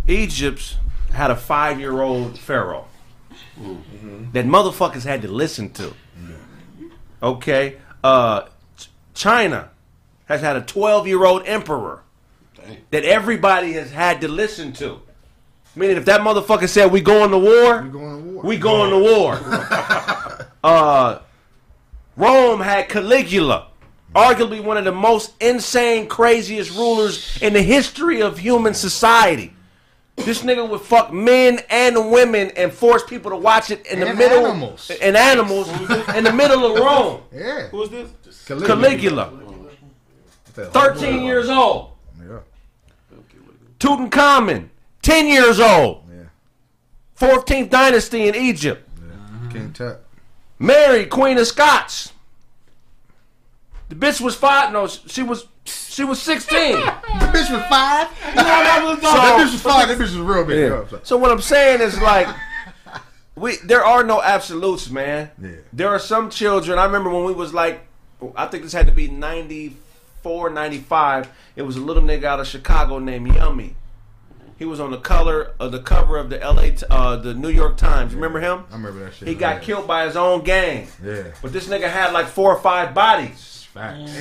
Egypt 0.08 0.78
had 1.12 1.30
a 1.30 1.36
five 1.36 1.80
year 1.80 2.02
old 2.02 2.40
pharaoh 2.40 2.88
that 4.34 4.46
motherfuckers 4.46 5.04
had 5.04 5.22
to 5.22 5.28
listen 5.28 5.70
to. 5.74 5.94
Okay. 7.22 7.78
Uh, 8.04 8.42
Ch- 8.78 8.90
China 9.14 9.70
has 10.26 10.42
had 10.42 10.56
a 10.56 10.62
12 10.62 11.08
year 11.08 11.24
old 11.26 11.44
emperor 11.46 12.02
that 12.92 13.04
everybody 13.04 13.74
has 13.74 13.92
had 13.92 14.22
to 14.22 14.28
listen 14.28 14.74
to. 14.74 15.02
Meaning, 15.76 15.98
if 15.98 16.06
that 16.06 16.22
motherfucker 16.22 16.70
said, 16.70 16.92
We 16.92 17.02
going 17.02 17.32
to 17.32 17.38
war, 17.40 17.82
We 17.82 17.90
going 17.90 18.24
to 18.24 18.30
war. 18.32 18.44
we 18.44 18.58
going 18.58 18.90
to 18.92 19.00
war. 19.00 20.48
uh, 20.64 21.20
Rome 22.16 22.60
had 22.62 22.90
Caligula, 22.90 23.68
arguably 24.16 24.64
one 24.64 24.78
of 24.78 24.86
the 24.86 24.92
most 24.92 25.34
insane, 25.42 26.08
craziest 26.08 26.72
rulers 26.78 27.40
in 27.42 27.54
the 27.54 27.62
history 27.62 28.22
of 28.22 28.38
human 28.38 28.74
society. 28.76 29.54
This 30.15 30.44
nigga 30.44 30.68
would 30.69 30.81
fuck 30.81 31.11
men 31.11 31.60
and 31.69 32.11
women 32.11 32.52
and 32.56 32.72
force 32.72 33.03
people 33.03 33.31
to 33.31 33.38
watch 33.38 33.72
it 33.72 33.85
in 33.88 33.99
the 33.99 34.14
middle 34.14 34.45
animals. 34.45 34.91
and 35.02 35.18
animals 35.18 35.68
in 36.15 36.23
the 36.23 36.31
middle 36.31 36.65
of 36.65 36.77
Rome. 36.80 37.22
Yeah. 37.34 37.68
Who's 37.69 37.90
this? 37.90 38.10
Caligula, 38.45 39.31
thirteen 40.53 41.23
years 41.23 41.49
old. 41.49 41.91
Yeah. 42.22 42.40
Tutankhamun, 43.80 44.69
ten 45.02 45.27
years 45.27 45.60
old. 45.60 46.03
Yeah. 46.10 46.23
Fourteenth 47.15 47.69
dynasty 47.69 48.27
in 48.27 48.35
Egypt. 48.35 48.88
King 49.52 49.73
Tut. 49.73 50.06
Mary, 50.60 51.06
Queen 51.06 51.38
of 51.38 51.48
Scots. 51.48 52.14
The 53.90 53.95
bitch 53.95 54.22
was 54.22 54.35
five. 54.35 54.72
No, 54.72 54.88
she 54.88 55.22
was 55.23 55.48
she 55.65 56.03
was 56.03 56.22
sixteen. 56.22 56.73
The 56.76 56.81
bitch 57.31 57.52
was 57.52 57.61
five. 57.69 58.10
that 58.35 58.81
bitch 58.84 59.52
was 59.52 59.61
five. 59.61 59.88
That 59.88 59.98
bitch 59.98 59.99
was 60.02 60.18
real 60.18 60.45
big. 60.45 60.72
Yeah. 60.91 60.99
So 61.03 61.18
what 61.18 61.31
I'm 61.31 61.41
saying 61.41 61.81
is 61.81 61.99
like 62.02 62.27
we 63.35 63.57
there 63.57 63.84
are 63.85 64.03
no 64.03 64.22
absolutes, 64.22 64.90
man. 64.90 65.31
Yeah. 65.41 65.52
There 65.72 65.90
are 65.90 65.99
some 65.99 66.30
children. 66.30 66.77
I 66.80 66.85
remember 66.85 67.10
when 67.10 67.26
we 67.26 67.34
was 67.34 67.53
like 67.53 67.85
I 68.35 68.48
think 68.48 68.64
this 68.64 68.73
had 68.73 68.85
to 68.88 68.94
be 68.94 69.07
94, 69.10 70.49
95. 70.49 71.30
It 71.56 71.61
was 71.64 71.76
a 71.76 71.81
little 71.81 72.03
nigga 72.03 72.23
out 72.26 72.40
of 72.40 72.48
Chicago 72.48 72.99
named 72.99 73.34
Yummy. 73.35 73.76
He 74.57 74.65
was 74.65 74.80
on 74.80 74.91
the 74.91 74.98
color 74.99 75.52
of 75.60 75.72
the 75.72 75.80
cover 75.80 76.15
of 76.18 76.30
the 76.30 76.38
LA 76.38 76.61
t- 76.69 76.85
uh, 76.90 77.18
the 77.18 77.34
New 77.34 77.49
York 77.49 77.76
Times. 77.76 78.14
Remember 78.15 78.40
him? 78.40 78.64
I 78.72 78.76
remember 78.76 79.03
that 79.03 79.14
shit. 79.15 79.27
He 79.27 79.35
got 79.35 79.56
Yeah. 79.57 79.61
killed 79.61 79.88
by 79.88 80.06
his 80.06 80.15
own 80.15 80.44
gang. 80.44 80.88
Yeah. 81.03 81.23
But 81.41 81.52
this 81.52 81.68
nigga 81.68 81.90
had 81.90 82.14
like 82.14 82.27
four 82.27 82.56
or 82.56 82.61
five 82.61 82.94
bodies. 82.94 83.53
Facts. 83.74 84.16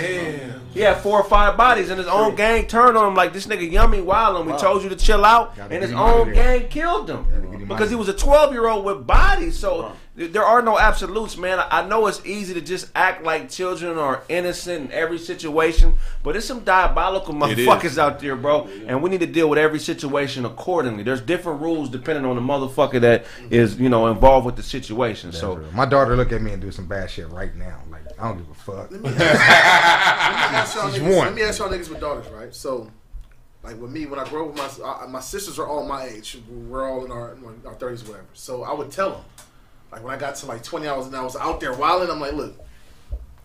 He 0.72 0.80
had 0.80 0.98
four 1.02 1.20
or 1.20 1.24
five 1.24 1.58
bodies, 1.58 1.90
and 1.90 1.98
his 1.98 2.08
own 2.08 2.34
gang 2.36 2.66
turned 2.66 2.96
on 2.96 3.08
him 3.08 3.14
like 3.14 3.34
this 3.34 3.46
nigga 3.46 3.70
Yummy 3.70 4.00
Wild, 4.00 4.38
and 4.40 4.50
we 4.50 4.56
told 4.56 4.82
you 4.82 4.88
to 4.88 4.96
chill 4.96 5.26
out, 5.26 5.54
Gotta 5.56 5.74
and 5.74 5.82
his 5.82 5.90
get 5.90 5.98
him 5.98 6.02
out 6.02 6.08
of 6.20 6.26
own 6.28 6.32
gang 6.32 6.68
killed 6.68 7.10
him 7.10 7.24
him 7.24 7.68
because 7.68 7.90
he 7.90 7.96
was 7.96 8.08
a 8.08 8.14
twelve 8.14 8.52
year 8.54 8.66
old 8.66 8.84
with 8.86 9.06
bodies. 9.06 9.58
So 9.58 9.82
th- 9.82 9.92
there 10.14 10.44
are 10.44 10.60
no 10.60 10.78
absolutes, 10.78 11.36
man. 11.36 11.58
I 11.58 11.82
I 11.82 11.86
know 11.88 12.06
it's 12.06 12.24
easy 12.24 12.54
to 12.54 12.60
just 12.60 12.90
act 12.94 13.24
like 13.24 13.48
children 13.50 13.98
are 13.98 14.22
innocent 14.28 14.86
in 14.86 14.92
every 14.92 15.18
situation, 15.18 15.94
but 16.22 16.32
there's 16.32 16.44
some 16.44 16.60
diabolical 16.60 17.34
motherfuckers 17.34 17.98
out 17.98 18.20
there, 18.20 18.36
bro, 18.36 18.68
and 18.86 19.02
we 19.02 19.10
need 19.10 19.20
to 19.20 19.26
deal 19.26 19.48
with 19.48 19.58
every 19.58 19.78
situation 19.78 20.44
accordingly. 20.44 21.02
There's 21.02 21.20
different 21.22 21.60
rules 21.60 21.88
depending 21.88 22.24
on 22.24 22.36
the 22.36 22.42
motherfucker 22.42 23.00
that 23.00 23.24
is, 23.50 23.80
you 23.80 23.88
know, 23.88 24.06
involved 24.08 24.46
with 24.46 24.56
the 24.56 24.62
situation. 24.62 25.32
So. 25.32 25.64
my 25.72 25.86
daughter 25.86 26.16
look 26.16 26.30
at 26.30 26.42
me 26.42 26.52
and 26.52 26.60
do 26.62 26.70
some 26.70 26.86
bad 26.86 27.10
shit 27.10 27.28
right 27.30 27.54
now. 27.56 27.80
Like 27.90 28.02
I 28.18 28.28
don't 28.28 28.38
give 28.38 28.50
a 28.50 28.54
fuck. 28.54 28.90
Let 28.90 29.02
me 29.02 29.10
ask 29.10 30.76
y'all 30.76 30.90
niggas, 30.90 31.16
one. 31.16 31.26
let 31.26 31.34
me 31.34 31.42
ask 31.42 31.58
y'all 31.58 31.68
niggas 31.68 31.88
with 31.88 32.00
daughters, 32.00 32.28
right? 32.28 32.54
So, 32.54 32.90
like 33.64 33.80
with 33.80 33.90
me, 33.90 34.06
when 34.06 34.20
I 34.20 34.28
grow 34.28 34.48
up 34.48 34.54
with 34.54 34.80
my 34.80 34.86
uh, 34.86 35.06
my 35.08 35.20
sisters 35.20 35.58
are 35.58 35.66
all 35.66 35.86
my 35.86 36.04
age. 36.04 36.38
We're 36.48 36.88
all 36.88 37.04
in 37.04 37.10
our 37.10 37.32
in 37.34 37.62
our 37.66 37.74
thirties, 37.74 38.04
whatever. 38.04 38.26
So 38.32 38.62
I 38.62 38.72
would 38.72 38.90
tell 38.92 39.10
them, 39.10 39.20
like 39.92 40.02
when 40.02 40.14
I 40.14 40.18
got 40.18 40.34
to 40.36 40.46
like 40.46 40.62
twenty 40.62 40.88
hours 40.88 41.06
and 41.06 41.14
I 41.14 41.22
was 41.22 41.36
out 41.36 41.60
there 41.60 41.72
wilding, 41.74 42.10
I'm 42.10 42.20
like, 42.20 42.32
look. 42.32 42.58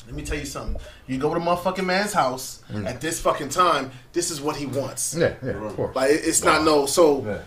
Let 0.05 0.15
me 0.15 0.23
tell 0.23 0.37
you 0.39 0.45
something. 0.45 0.81
You 1.05 1.17
go 1.17 1.33
to 1.33 1.37
the 1.37 1.45
motherfucking 1.45 1.83
man's 1.85 2.13
house 2.13 2.63
mm. 2.71 2.85
at 2.85 3.01
this 3.01 3.19
fucking 3.19 3.49
time. 3.49 3.91
This 4.13 4.31
is 4.31 4.39
what 4.39 4.55
he 4.55 4.65
wants. 4.65 5.13
Yeah, 5.13 5.33
yeah, 5.43 5.49
of 5.51 5.75
course. 5.75 5.93
Like 5.97 6.11
it- 6.11 6.21
it's 6.23 6.45
not 6.45 6.63
no. 6.63 6.85
So 6.85 7.25
Yeah. 7.25 7.39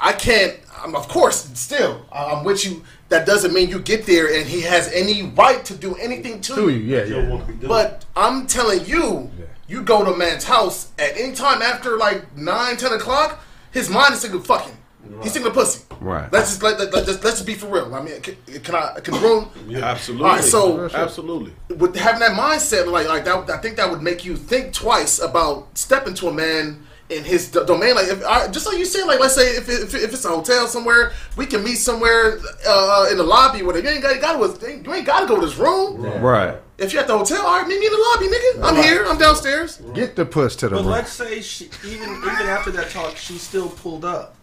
I 0.00 0.12
can't. 0.12 0.58
I'm, 0.82 0.94
of 0.96 1.08
course, 1.08 1.48
still, 1.54 2.04
I'm 2.12 2.42
with 2.44 2.64
you. 2.64 2.84
That 3.10 3.26
doesn't 3.26 3.52
mean 3.52 3.68
you 3.68 3.78
get 3.80 4.06
there 4.06 4.34
and 4.34 4.46
he 4.46 4.62
has 4.62 4.90
any 4.92 5.22
right 5.22 5.62
to 5.66 5.74
do 5.74 5.94
anything 5.96 6.40
to, 6.42 6.54
To 6.54 6.68
you. 6.68 6.78
you, 6.78 6.96
yeah, 6.96 7.04
yeah. 7.04 7.68
But 7.68 8.04
I'm 8.16 8.46
telling 8.46 8.84
you, 8.86 9.30
you 9.68 9.82
go 9.82 10.04
to 10.04 10.12
a 10.12 10.16
man's 10.16 10.44
house 10.44 10.90
at 10.98 11.16
any 11.16 11.34
time 11.34 11.62
after 11.62 11.96
like 11.96 12.36
9, 12.36 12.76
10 12.76 12.92
o'clock, 12.92 13.40
his 13.72 13.88
mind 13.88 14.14
is 14.14 14.22
thinking 14.22 14.42
fucking. 14.42 14.76
He's 15.22 15.32
thinking 15.32 15.48
of 15.50 15.54
pussy. 15.54 15.83
Right. 16.00 16.32
Let's 16.32 16.50
just 16.50 16.62
let, 16.62 16.78
let, 16.78 16.92
let's 16.92 17.06
just 17.06 17.24
let's 17.24 17.36
just 17.36 17.46
be 17.46 17.54
for 17.54 17.66
real. 17.66 17.94
I 17.94 18.02
mean, 18.02 18.20
can, 18.20 18.36
can 18.62 18.74
I 18.74 19.00
can 19.00 19.14
the 19.14 19.20
room? 19.20 19.50
Absolutely. 19.74 20.26
All 20.26 20.36
right, 20.36 20.44
so 20.44 20.88
absolutely. 20.94 21.52
with 21.76 21.96
having 21.96 22.20
that 22.20 22.32
mindset, 22.32 22.86
like 22.90 23.08
like 23.08 23.24
that, 23.24 23.50
I 23.50 23.58
think 23.58 23.76
that 23.76 23.90
would 23.90 24.02
make 24.02 24.24
you 24.24 24.36
think 24.36 24.72
twice 24.72 25.18
about 25.18 25.76
stepping 25.76 26.14
to 26.14 26.28
a 26.28 26.32
man 26.32 26.86
in 27.10 27.24
his 27.24 27.50
d- 27.50 27.60
domain. 27.66 27.94
Like, 27.94 28.08
if, 28.08 28.24
I, 28.24 28.48
just 28.48 28.66
like 28.66 28.78
you 28.78 28.84
said, 28.84 29.04
like 29.04 29.20
let's 29.20 29.34
say 29.34 29.56
if, 29.56 29.68
if, 29.68 29.94
if 29.94 30.12
it's 30.12 30.24
a 30.24 30.28
hotel 30.28 30.66
somewhere, 30.66 31.12
we 31.36 31.46
can 31.46 31.62
meet 31.62 31.76
somewhere 31.76 32.38
uh, 32.66 33.08
in 33.10 33.18
the 33.18 33.22
lobby 33.22 33.62
with 33.62 33.76
it. 33.76 33.84
You 33.84 33.90
ain't 33.90 34.02
got, 34.02 34.20
got 34.20 34.60
to 34.60 34.70
you 34.70 34.94
ain't 34.94 35.06
got 35.06 35.20
to 35.20 35.26
go 35.26 35.36
to 35.36 35.42
his 35.42 35.56
room. 35.56 36.02
Right. 36.02 36.56
If 36.76 36.92
you're 36.92 37.02
at 37.02 37.08
the 37.08 37.16
hotel, 37.16 37.46
all 37.46 37.58
right, 37.60 37.68
meet 37.68 37.78
me 37.78 37.86
in 37.86 37.92
the 37.92 37.98
lobby, 37.98 38.26
nigga. 38.26 38.64
I'm 38.64 38.82
here. 38.82 39.04
I'm 39.06 39.18
downstairs. 39.18 39.76
Get 39.94 40.16
the 40.16 40.26
puss 40.26 40.56
to 40.56 40.68
the 40.68 40.76
But 40.76 40.82
room. 40.82 40.90
let's 40.90 41.12
say 41.12 41.40
she 41.40 41.70
even 41.86 42.10
even 42.16 42.46
after 42.46 42.70
that 42.72 42.90
talk, 42.90 43.16
she 43.16 43.38
still 43.38 43.68
pulled 43.68 44.04
up. 44.04 44.36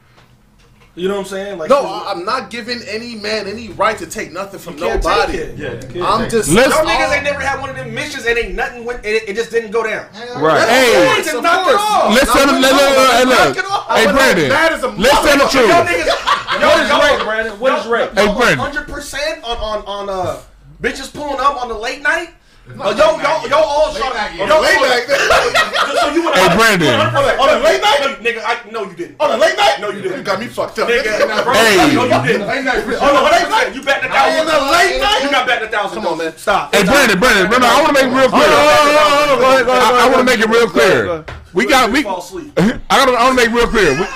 You 0.93 1.07
know 1.07 1.13
what 1.15 1.22
I'm 1.22 1.27
saying? 1.27 1.57
Like 1.57 1.69
No, 1.69 1.85
I, 1.85 2.11
I'm 2.11 2.26
not 2.26 2.49
giving 2.49 2.81
any 2.84 3.15
man 3.15 3.47
any 3.47 3.69
right 3.69 3.97
to 3.97 4.05
take 4.05 4.34
nothing 4.34 4.59
from 4.59 4.73
You 4.73 4.80
can't 4.88 5.03
nobody. 5.03 5.31
take 5.31 5.59
it. 5.59 5.95
Yeah, 5.95 6.05
I'm 6.05 6.30
just. 6.30 6.49
Let's- 6.51 6.69
Y'all 6.76 6.80
all- 6.80 6.85
niggas 6.85 7.15
ain't 7.15 7.23
never 7.23 7.39
had 7.39 7.61
one 7.61 7.69
of 7.69 7.77
them 7.77 7.93
missions 7.95 8.26
and 8.26 8.38
ain't 8.38 8.55
nothing 8.55 8.84
went. 8.84 9.05
It, 9.05 9.30
it 9.30 9.35
just 9.38 9.51
didn't 9.51 9.72
go 9.72 9.84
down. 9.84 10.05
Right. 10.41 10.68
Hey, 10.68 11.15
It's 11.19 11.34
of 11.34 11.41
knock 11.43 11.61
it 11.61 11.72
course. 11.72 11.81
off. 11.81 12.13
let's 12.13 12.34
tell 12.34 12.45
them. 12.45 12.59
Knock 12.59 12.76
look. 12.76 13.57
Hey, 13.97 14.11
Brandon. 14.11 14.49
mad 14.49 14.73
as 14.73 14.84
a 14.84 14.88
Let's 14.89 15.22
tell 15.22 15.38
the 15.38 15.47
truth. 15.47 15.69
Y'all 15.69 15.85
niggas. 15.85 16.07
Y'all, 16.59 16.69
What 16.69 16.84
is 16.84 16.89
y'all, 16.89 17.01
rape, 17.18 17.23
Brandon? 17.26 17.59
What 17.59 17.80
is 17.80 17.88
rape? 17.88 18.09
Hey, 18.13 18.34
Brandon. 18.34 18.57
Hundred 18.59 18.88
percent 18.88 19.43
on 19.45 19.57
on 19.57 19.85
on 19.85 20.09
uh 20.09 20.41
bitches 20.81 21.13
pulling 21.13 21.39
up 21.39 21.61
on 21.61 21.69
the 21.69 21.73
late 21.77 22.01
night. 22.01 22.31
Yo, 22.69 22.93
yo, 22.93 23.17
yo, 23.49 23.57
all 23.57 23.91
shot. 23.91 24.13
On 24.15 24.47
the 24.47 24.59
late 24.61 24.79
night. 24.79 25.03
Just 25.09 26.01
so 26.01 26.09
you 26.13 26.21
wanna- 26.23 26.38
Hey, 26.38 26.55
Brandon. 26.55 26.93
On 26.93 27.11
the- 27.49 27.59
late 27.59 27.81
night? 27.81 28.21
Nigga, 28.21 28.41
I 28.45 28.57
no, 28.71 28.83
you 28.85 28.93
didn't. 28.93 29.15
On 29.19 29.29
the 29.31 29.38
late 29.38 29.57
night? 29.57 29.79
No, 29.81 29.89
you 29.89 30.01
didn't. 30.01 30.17
You 30.19 30.23
got 30.23 30.39
me 30.39 30.47
fucked 30.47 30.77
up. 30.79 30.88
Nigga, 30.88 31.43
bro, 31.43 31.53
Hey. 31.53 31.77
no, 31.95 32.05
you 32.05 32.21
didn't. 32.27 32.47
Late 32.47 32.63
night. 32.63 32.77
On 32.77 32.85
the 32.85 33.21
late 33.23 33.49
night, 33.49 33.75
you 33.75 33.81
bet 33.81 34.05
a 34.05 34.09
thousand. 34.09 34.39
On 34.39 34.45
the 34.45 34.71
late 34.71 35.01
night? 35.01 35.23
You 35.23 35.31
got 35.31 35.47
bet 35.47 35.63
a 35.63 35.67
thousand. 35.67 35.97
Come 36.03 36.07
on, 36.13 36.17
man. 36.19 36.38
Stop. 36.38 36.73
Hey, 36.73 36.83
Brandon, 36.83 37.19
Brandon, 37.19 37.47
Brandon, 37.49 37.69
I 37.69 37.81
want 37.81 37.88
to 37.88 37.93
make 37.93 38.13
it 38.13 38.15
real 38.15 38.29
clear. 38.29 38.47
I, 38.47 40.07
want 40.07 40.19
to 40.19 40.23
make 40.31 40.39
it 40.39 40.49
real 40.49 40.67
clear. 40.69 41.25
We 41.53 41.65
got 41.65 41.91
we. 41.91 41.99
I 42.05 42.77
gotta, 42.89 43.11
I 43.13 43.23
want 43.25 43.38
to 43.39 43.43
make 43.43 43.49
it 43.49 43.53
real 43.53 43.67
clear. 43.67 44.07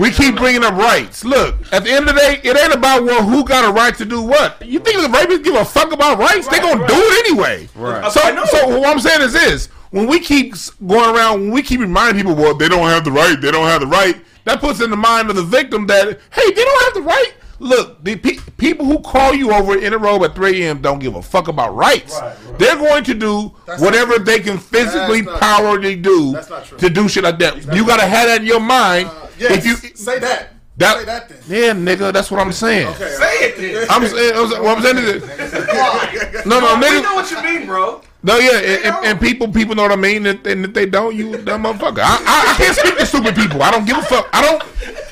We, 0.00 0.10
keep 0.10 0.36
bringing 0.36 0.64
up 0.64 0.74
rights. 0.74 1.24
Look, 1.24 1.56
at 1.72 1.84
the 1.84 1.90
end 1.90 2.08
of 2.08 2.14
the 2.14 2.20
day, 2.20 2.40
it 2.42 2.56
ain't 2.56 2.74
about 2.74 3.04
well 3.04 3.22
who 3.22 3.44
got 3.44 3.68
a 3.68 3.72
right 3.72 3.94
to 3.96 4.04
do 4.04 4.22
what. 4.22 4.66
You 4.66 4.78
think 4.80 5.00
the 5.00 5.08
rapists 5.08 5.44
give 5.44 5.54
a 5.54 5.64
fuck 5.64 5.92
about 5.92 6.18
rights? 6.18 6.48
they 6.48 6.58
gonna 6.58 6.86
do 6.86 6.94
it 6.94 7.26
anyway. 7.26 7.68
Right. 7.74 8.10
So, 8.10 8.20
so 8.46 8.78
what 8.78 8.88
I'm 8.88 9.00
saying 9.00 9.22
is 9.22 9.32
this: 9.32 9.66
when 9.90 10.06
we 10.06 10.20
keep 10.20 10.54
going 10.86 11.14
around, 11.14 11.42
when 11.42 11.50
we 11.50 11.62
keep 11.62 11.80
reminding 11.80 12.22
people, 12.22 12.34
well, 12.34 12.56
they 12.56 12.68
don't 12.68 12.88
have 12.88 13.04
the 13.04 13.12
right, 13.12 13.40
they 13.40 13.50
don't 13.50 13.66
have 13.66 13.80
the 13.80 13.86
right. 13.86 14.16
That 14.44 14.60
puts 14.60 14.80
in 14.80 14.90
the 14.90 14.96
mind 14.96 15.30
of 15.30 15.36
the 15.36 15.42
victim 15.42 15.86
that 15.88 16.06
hey, 16.06 16.50
they 16.50 16.64
don't 16.64 16.84
have 16.84 16.94
the 16.94 17.02
right. 17.02 17.32
Look, 17.60 18.02
the 18.02 18.16
pe- 18.16 18.38
people 18.56 18.86
who 18.86 18.98
call 19.00 19.34
you 19.34 19.52
over 19.52 19.76
in 19.78 19.92
a 19.92 19.98
robe 19.98 20.22
at 20.24 20.34
3 20.34 20.62
a.m. 20.64 20.80
don't 20.80 20.98
give 20.98 21.14
a 21.14 21.22
fuck 21.22 21.46
about 21.48 21.74
rights. 21.76 22.18
They're 22.58 22.76
going 22.76 23.04
to 23.04 23.14
do 23.14 23.54
That's 23.66 23.80
whatever 23.82 24.18
they 24.18 24.40
can 24.40 24.58
physically 24.58 25.20
That's 25.20 25.40
not 25.40 25.40
power 25.40 25.78
they 25.78 25.94
do 25.94 26.32
That's 26.32 26.48
not 26.50 26.64
true. 26.64 26.78
to 26.78 26.88
do 26.90 27.06
shit 27.08 27.22
like 27.24 27.38
that. 27.38 27.56
you 27.74 27.86
gotta 27.86 28.06
have 28.06 28.26
that 28.28 28.40
in 28.40 28.46
your 28.46 28.60
mind. 28.60 29.08
Uh, 29.08 29.26
Yes. 29.38 29.64
If 29.64 29.64
you 29.66 29.76
say 29.96 30.18
that. 30.18 30.50
that, 30.76 30.98
say 30.98 31.04
that 31.06 31.28
then. 31.30 31.38
yeah, 31.48 31.72
nigga, 31.72 32.12
that's 32.12 32.30
what 32.30 32.40
I'm 32.40 32.52
saying. 32.52 32.88
Okay, 32.88 33.08
Say 33.08 33.32
it 33.46 33.56
then. 33.56 33.86
I'm 33.88 34.06
saying, 34.06 34.32
I'm 34.36 34.62
what 34.62 34.76
I'm 34.76 34.82
saying 34.82 34.98
is, 34.98 35.22
Why? 35.22 36.42
no, 36.44 36.60
no, 36.60 36.74
We 36.76 36.82
nigga, 36.86 37.02
know 37.02 37.14
what 37.14 37.30
you 37.30 37.42
mean, 37.42 37.66
bro. 37.66 38.02
No, 38.22 38.38
yeah, 38.38 38.58
and, 38.58 38.84
and, 38.84 39.06
and 39.06 39.20
people, 39.20 39.48
people 39.48 39.74
know 39.74 39.82
what 39.82 39.92
I 39.92 39.96
mean, 39.96 40.26
and, 40.26 40.46
and 40.46 40.64
if 40.66 40.74
they 40.74 40.86
don't, 40.86 41.14
you 41.16 41.36
dumb 41.38 41.64
motherfucker. 41.64 42.00
I, 42.00 42.22
I, 42.26 42.52
I 42.52 42.54
can't 42.56 42.76
speak 42.76 42.98
to 42.98 43.06
stupid 43.06 43.34
people. 43.34 43.62
I 43.62 43.70
don't 43.70 43.86
give 43.86 43.96
a 43.98 44.02
fuck. 44.02 44.28
I 44.32 44.42
don't 44.42 44.62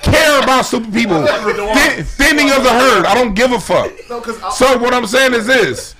care 0.02 0.42
about 0.42 0.66
stupid 0.66 0.92
people. 0.92 1.24
Thin, 1.26 2.04
thinning 2.04 2.50
of 2.50 2.62
the 2.62 2.70
herd. 2.70 3.06
I 3.06 3.14
don't 3.14 3.34
give 3.34 3.52
a 3.52 3.60
fuck. 3.60 3.90
No, 4.10 4.20
'cause 4.20 4.40
I- 4.42 4.50
So 4.50 4.78
what 4.78 4.92
I'm 4.92 5.06
saying 5.06 5.32
is 5.34 5.46
this: 5.46 5.94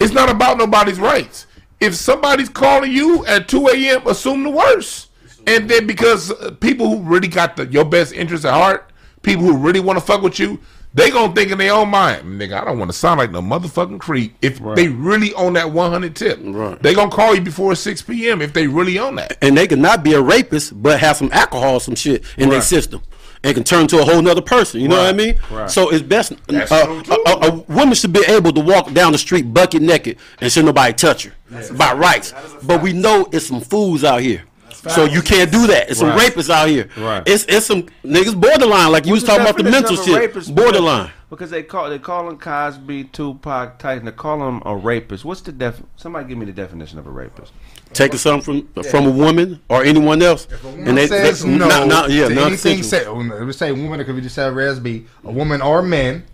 it's 0.00 0.12
not 0.12 0.28
about 0.30 0.58
nobody's 0.58 0.98
rights. 1.00 1.46
If 1.80 1.94
somebody's 1.94 2.48
calling 2.48 2.92
you 2.92 3.24
at 3.26 3.48
2 3.48 3.68
a.m., 3.68 4.06
assume 4.06 4.44
the 4.44 4.50
worst. 4.50 5.08
And 5.46 5.68
then 5.68 5.86
because 5.88 6.30
uh, 6.30 6.52
people 6.60 6.88
who 6.88 7.02
really 7.02 7.26
got 7.26 7.56
the, 7.56 7.66
your 7.66 7.84
best 7.84 8.12
interest 8.12 8.44
at 8.44 8.52
heart, 8.54 8.92
people 9.22 9.44
who 9.44 9.56
really 9.56 9.80
want 9.80 9.98
to 9.98 10.04
fuck 10.04 10.22
with 10.22 10.38
you, 10.38 10.60
they 10.94 11.10
gonna 11.10 11.34
think 11.34 11.50
in 11.50 11.58
their 11.58 11.72
own 11.72 11.88
mind, 11.88 12.24
nigga, 12.40 12.60
I 12.60 12.64
don't 12.64 12.78
want 12.78 12.90
to 12.90 12.96
sound 12.96 13.18
like 13.18 13.30
no 13.30 13.40
motherfucking 13.40 13.98
creep. 14.00 14.34
If 14.42 14.60
they 14.74 14.88
really 14.88 15.32
own 15.34 15.54
that 15.54 15.70
100 15.70 16.14
tip, 16.14 16.38
Right. 16.42 16.80
they 16.82 16.94
gonna 16.94 17.10
call 17.10 17.34
you 17.34 17.40
before 17.40 17.74
6 17.74 18.02
p.m. 18.02 18.42
if 18.42 18.52
they 18.52 18.66
really 18.66 18.98
own 18.98 19.14
that. 19.16 19.38
and 19.40 19.56
they 19.56 19.66
can 19.66 19.80
not 19.80 20.02
be 20.04 20.12
a 20.14 20.20
rapist, 20.20 20.80
but 20.82 21.00
have 21.00 21.16
some 21.16 21.30
alcohol, 21.32 21.80
some 21.80 21.94
shit 21.94 22.24
in 22.36 22.48
their 22.50 22.60
system, 22.62 23.00
and 23.42 23.54
can 23.54 23.64
turn 23.64 23.86
to 23.88 24.00
a 24.00 24.04
whole 24.04 24.20
nother 24.22 24.42
person. 24.42 24.80
You 24.80 24.88
know 24.88 24.98
what 24.98 25.06
I 25.08 25.12
mean? 25.16 25.38
Right. 25.50 25.70
So 25.70 25.88
it's 25.90 26.02
best. 26.02 26.32
Uh, 26.48 26.64
true, 26.66 27.02
a, 27.26 27.30
a, 27.30 27.48
a 27.48 27.50
woman 27.68 27.94
should 27.94 28.12
be 28.12 28.24
able 28.28 28.52
to 28.52 28.60
walk 28.60 28.92
down 28.92 29.12
the 29.12 29.18
street 29.18 29.52
bucket 29.54 29.80
naked 29.82 30.18
and 30.40 30.52
should 30.52 30.64
nobody 30.66 30.92
touch 30.92 31.24
her 31.24 31.32
by 31.76 31.92
rights. 31.94 32.34
But 32.64 32.82
we 32.82 32.92
know 32.92 33.28
it's 33.32 33.46
some 33.46 33.60
fools 33.60 34.04
out 34.04 34.20
here. 34.20 34.44
So 34.88 35.04
you 35.04 35.22
can't 35.22 35.50
do 35.52 35.66
that. 35.68 35.90
It's 35.90 36.00
some 36.00 36.08
Right. 36.08 36.32
rapists 36.32 36.50
out 36.50 36.68
here. 36.68 36.88
Right. 36.96 37.22
It's 37.26 37.44
it's 37.48 37.66
some 37.66 37.84
niggas 38.04 38.38
borderline, 38.38 38.90
like 38.90 39.06
you 39.06 39.12
was 39.12 39.22
talking 39.22 39.42
about 39.42 39.56
the 39.56 39.64
mental 39.64 39.96
definition 39.96 40.30
of 40.30 40.36
a 40.36 40.44
shit. 40.44 40.54
Borderline. 40.54 41.10
Because, 41.30 41.48
because 41.48 41.50
they 41.50 41.62
call 41.62 41.88
they 41.88 41.98
calling 41.98 42.36
Cosby, 42.36 43.04
Tupac, 43.04 43.78
Tyson. 43.78 44.04
They 44.04 44.12
call 44.12 44.46
him 44.46 44.62
a 44.66 44.76
rapist. 44.76 45.24
What's 45.24 45.40
the 45.40 45.52
def? 45.52 45.82
Somebody 45.96 46.28
give 46.28 46.36
me 46.36 46.46
the 46.46 46.52
definition 46.52 46.98
of 46.98 47.06
a 47.06 47.10
rapist. 47.10 47.52
Taking 47.92 48.18
something 48.18 48.66
from 48.74 48.84
from 48.84 49.06
a 49.06 49.10
woman 49.10 49.60
or 49.68 49.84
anyone 49.84 50.20
else, 50.20 50.48
and 50.64 50.96
they, 50.96 51.06
they 51.06 51.32
says 51.32 51.44
no 51.44 51.68
not, 51.68 51.88
not, 51.88 52.10
yeah, 52.10 52.28
to 52.28 52.40
anything 52.40 52.82
said. 52.82 53.06
Let 53.06 53.46
me 53.46 53.52
say 53.52 53.70
oh, 53.70 53.74
woman. 53.74 54.00
It 54.00 54.04
could 54.04 54.16
be 54.16 54.22
just 54.22 54.34
say 54.34 54.46
as 54.46 54.80
be 54.80 55.06
a 55.24 55.30
woman 55.30 55.62
or 55.62 55.82
man 55.82 56.24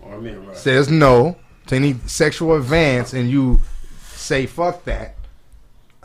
says 0.53 0.89
no 0.89 1.37
to 1.67 1.75
any 1.75 1.95
sexual 2.05 2.55
advance, 2.55 3.13
and 3.13 3.29
you 3.29 3.61
say 4.01 4.45
fuck 4.47 4.83
that. 4.85 5.15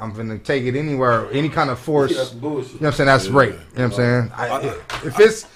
I'm 0.04 0.12
gonna 0.14 0.38
take 0.38 0.64
it 0.64 0.76
anywhere, 0.78 1.28
any 1.32 1.48
kind 1.48 1.70
of 1.70 1.78
force. 1.78 2.10
You 2.10 2.40
know 2.40 2.50
what 2.58 2.82
I'm 2.82 2.92
saying? 2.92 3.06
That's 3.06 3.28
rape. 3.28 3.52
You 3.52 3.58
know 3.58 3.62
what 3.64 3.84
I'm 3.84 3.92
saying? 3.92 4.32
I, 4.36 4.60
if 5.04 5.18
it's 5.18 5.46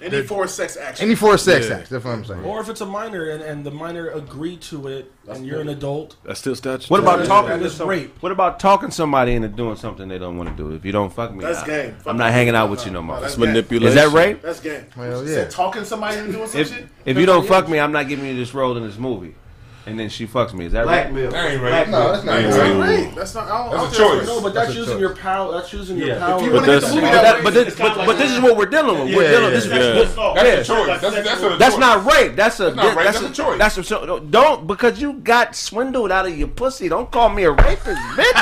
Any 0.00 0.22
forced 0.22 0.56
sex 0.56 0.76
action. 0.76 1.06
any 1.06 1.14
forced 1.14 1.44
sex 1.44 1.70
act, 1.70 1.88
that's 1.88 2.04
what 2.04 2.10
I'm 2.10 2.24
saying. 2.24 2.44
Or 2.44 2.60
if 2.60 2.68
it's 2.68 2.80
a 2.80 2.86
minor 2.86 3.30
and, 3.30 3.40
and 3.40 3.64
the 3.64 3.70
minor 3.70 4.08
agreed 4.10 4.60
to 4.62 4.88
it, 4.88 5.12
and 5.28 5.46
you're 5.46 5.60
an 5.60 5.68
adult. 5.68 6.16
That's 6.24 6.40
still 6.40 6.56
statute. 6.56 6.90
What 6.90 6.98
about 6.98 7.24
talking 7.24 7.62
that 7.62 7.70
to 7.70 7.86
rape. 7.86 8.12
What 8.20 8.32
about 8.32 8.58
talking 8.58 8.90
somebody 8.90 9.34
into 9.34 9.46
doing 9.46 9.76
something 9.76 10.08
they 10.08 10.18
don't 10.18 10.36
want 10.36 10.48
to 10.50 10.56
do? 10.56 10.74
If 10.74 10.84
you 10.84 10.90
don't 10.90 11.12
fuck 11.12 11.32
me, 11.32 11.44
That's 11.44 11.60
I, 11.60 11.66
game. 11.66 11.96
I'm 12.04 12.16
not 12.16 12.32
hanging 12.32 12.56
out 12.56 12.68
with 12.68 12.84
you 12.84 12.90
no 12.90 13.00
more. 13.00 13.20
That's 13.20 13.38
manipulation? 13.38 13.96
Is 13.96 14.02
that 14.02 14.12
rape? 14.12 14.42
That's 14.42 14.58
game. 14.58 14.86
Well, 14.96 15.24
yeah. 15.24 15.44
talking 15.44 15.84
somebody 15.84 16.16
and 16.18 16.32
doing 16.32 16.48
some 16.48 16.60
If 16.60 16.70
shit. 16.70 16.88
if 17.04 17.16
you 17.16 17.24
don't 17.26 17.46
fuck 17.46 17.68
me, 17.68 17.78
I'm 17.78 17.92
not 17.92 18.08
giving 18.08 18.26
you 18.26 18.34
this 18.34 18.52
role 18.54 18.76
in 18.76 18.82
this 18.82 18.98
movie. 18.98 19.36
And 19.84 19.98
then 19.98 20.08
she 20.08 20.28
fucks 20.28 20.54
me. 20.54 20.66
Is 20.66 20.72
that 20.72 20.86
rape? 20.86 21.10
Blackmail. 21.10 21.30
That 21.32 21.50
ain't 21.50 21.60
right. 21.62 21.88
No, 21.88 22.12
that's 22.12 22.24
not 22.24 22.38
Ain't 22.38 22.46
That's 22.50 22.56
right. 22.58 22.68
not 22.76 22.80
right. 22.86 23.00
rape. 23.06 23.14
That's 23.16 23.34
not. 23.34 23.48
I 23.48 23.58
don't, 23.58 23.70
That's 23.72 23.82
I 23.82 23.88
a 23.96 23.98
don't 24.08 24.18
choice. 24.20 24.26
No, 24.28 24.40
but 24.40 24.54
that's, 24.54 24.74
using 24.76 24.96
a 24.96 25.00
your 25.00 25.16
power. 25.16 25.52
That's 25.52 25.72
using 25.72 25.96
your 25.98 26.06
Yeah. 26.08 26.18
power. 26.20 26.38
If 26.38 26.44
you 26.44 26.50
But 26.52 26.54
want 26.54 26.66
to 26.66 26.70
get 26.70 26.74
the 26.74 26.80
that's- 26.86 26.94
movie 26.94 27.06
But, 27.06 27.12
that 27.12 27.22
that, 27.22 27.42
but, 27.44 27.54
this, 27.54 27.74
but, 27.76 28.06
but 28.06 28.16
this 28.18 28.30
is 28.30 28.40
what 28.40 28.56
we're 28.56 28.66
dealing 28.66 28.94
with. 29.04 29.14
We're 29.16 29.22
Yeah, 29.24 29.30
dealing, 29.30 29.44
yeah, 29.44 29.50
this 29.50 29.64
is, 29.64 29.70
yeah. 29.72 30.22
what- 30.22 30.34
That's 30.36 30.46
yeah. 30.46 30.54
a 30.54 30.64
choice. 30.86 31.00
That's, 31.00 31.14
that's, 31.16 31.42
a 31.42 31.56
That's 31.56 31.74
choice. 31.74 31.80
not 31.80 32.12
rape. 32.12 32.36
That's 32.36 32.60
a 32.60 32.74
not 32.74 32.84
rape, 32.94 33.04
that's, 33.06 33.20
that's 33.20 33.38
a 33.38 33.42
choice. 33.42 33.58
That's 33.58 33.78
a 33.78 33.82
so- 33.84 34.20
don't 34.20 34.66
because 34.68 35.00
you 35.00 35.14
got 35.14 35.56
swindled 35.56 36.12
out 36.12 36.26
of 36.26 36.38
your 36.38 36.46
pussy. 36.48 36.88
Don't 36.88 37.10
call 37.10 37.28
me 37.30 37.42
a 37.42 37.50
rapist, 37.50 38.00
bitch. 38.14 38.32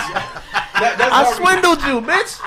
I 0.74 1.32
swindled 1.36 1.80
you, 1.82 2.00
bitch. 2.02 2.38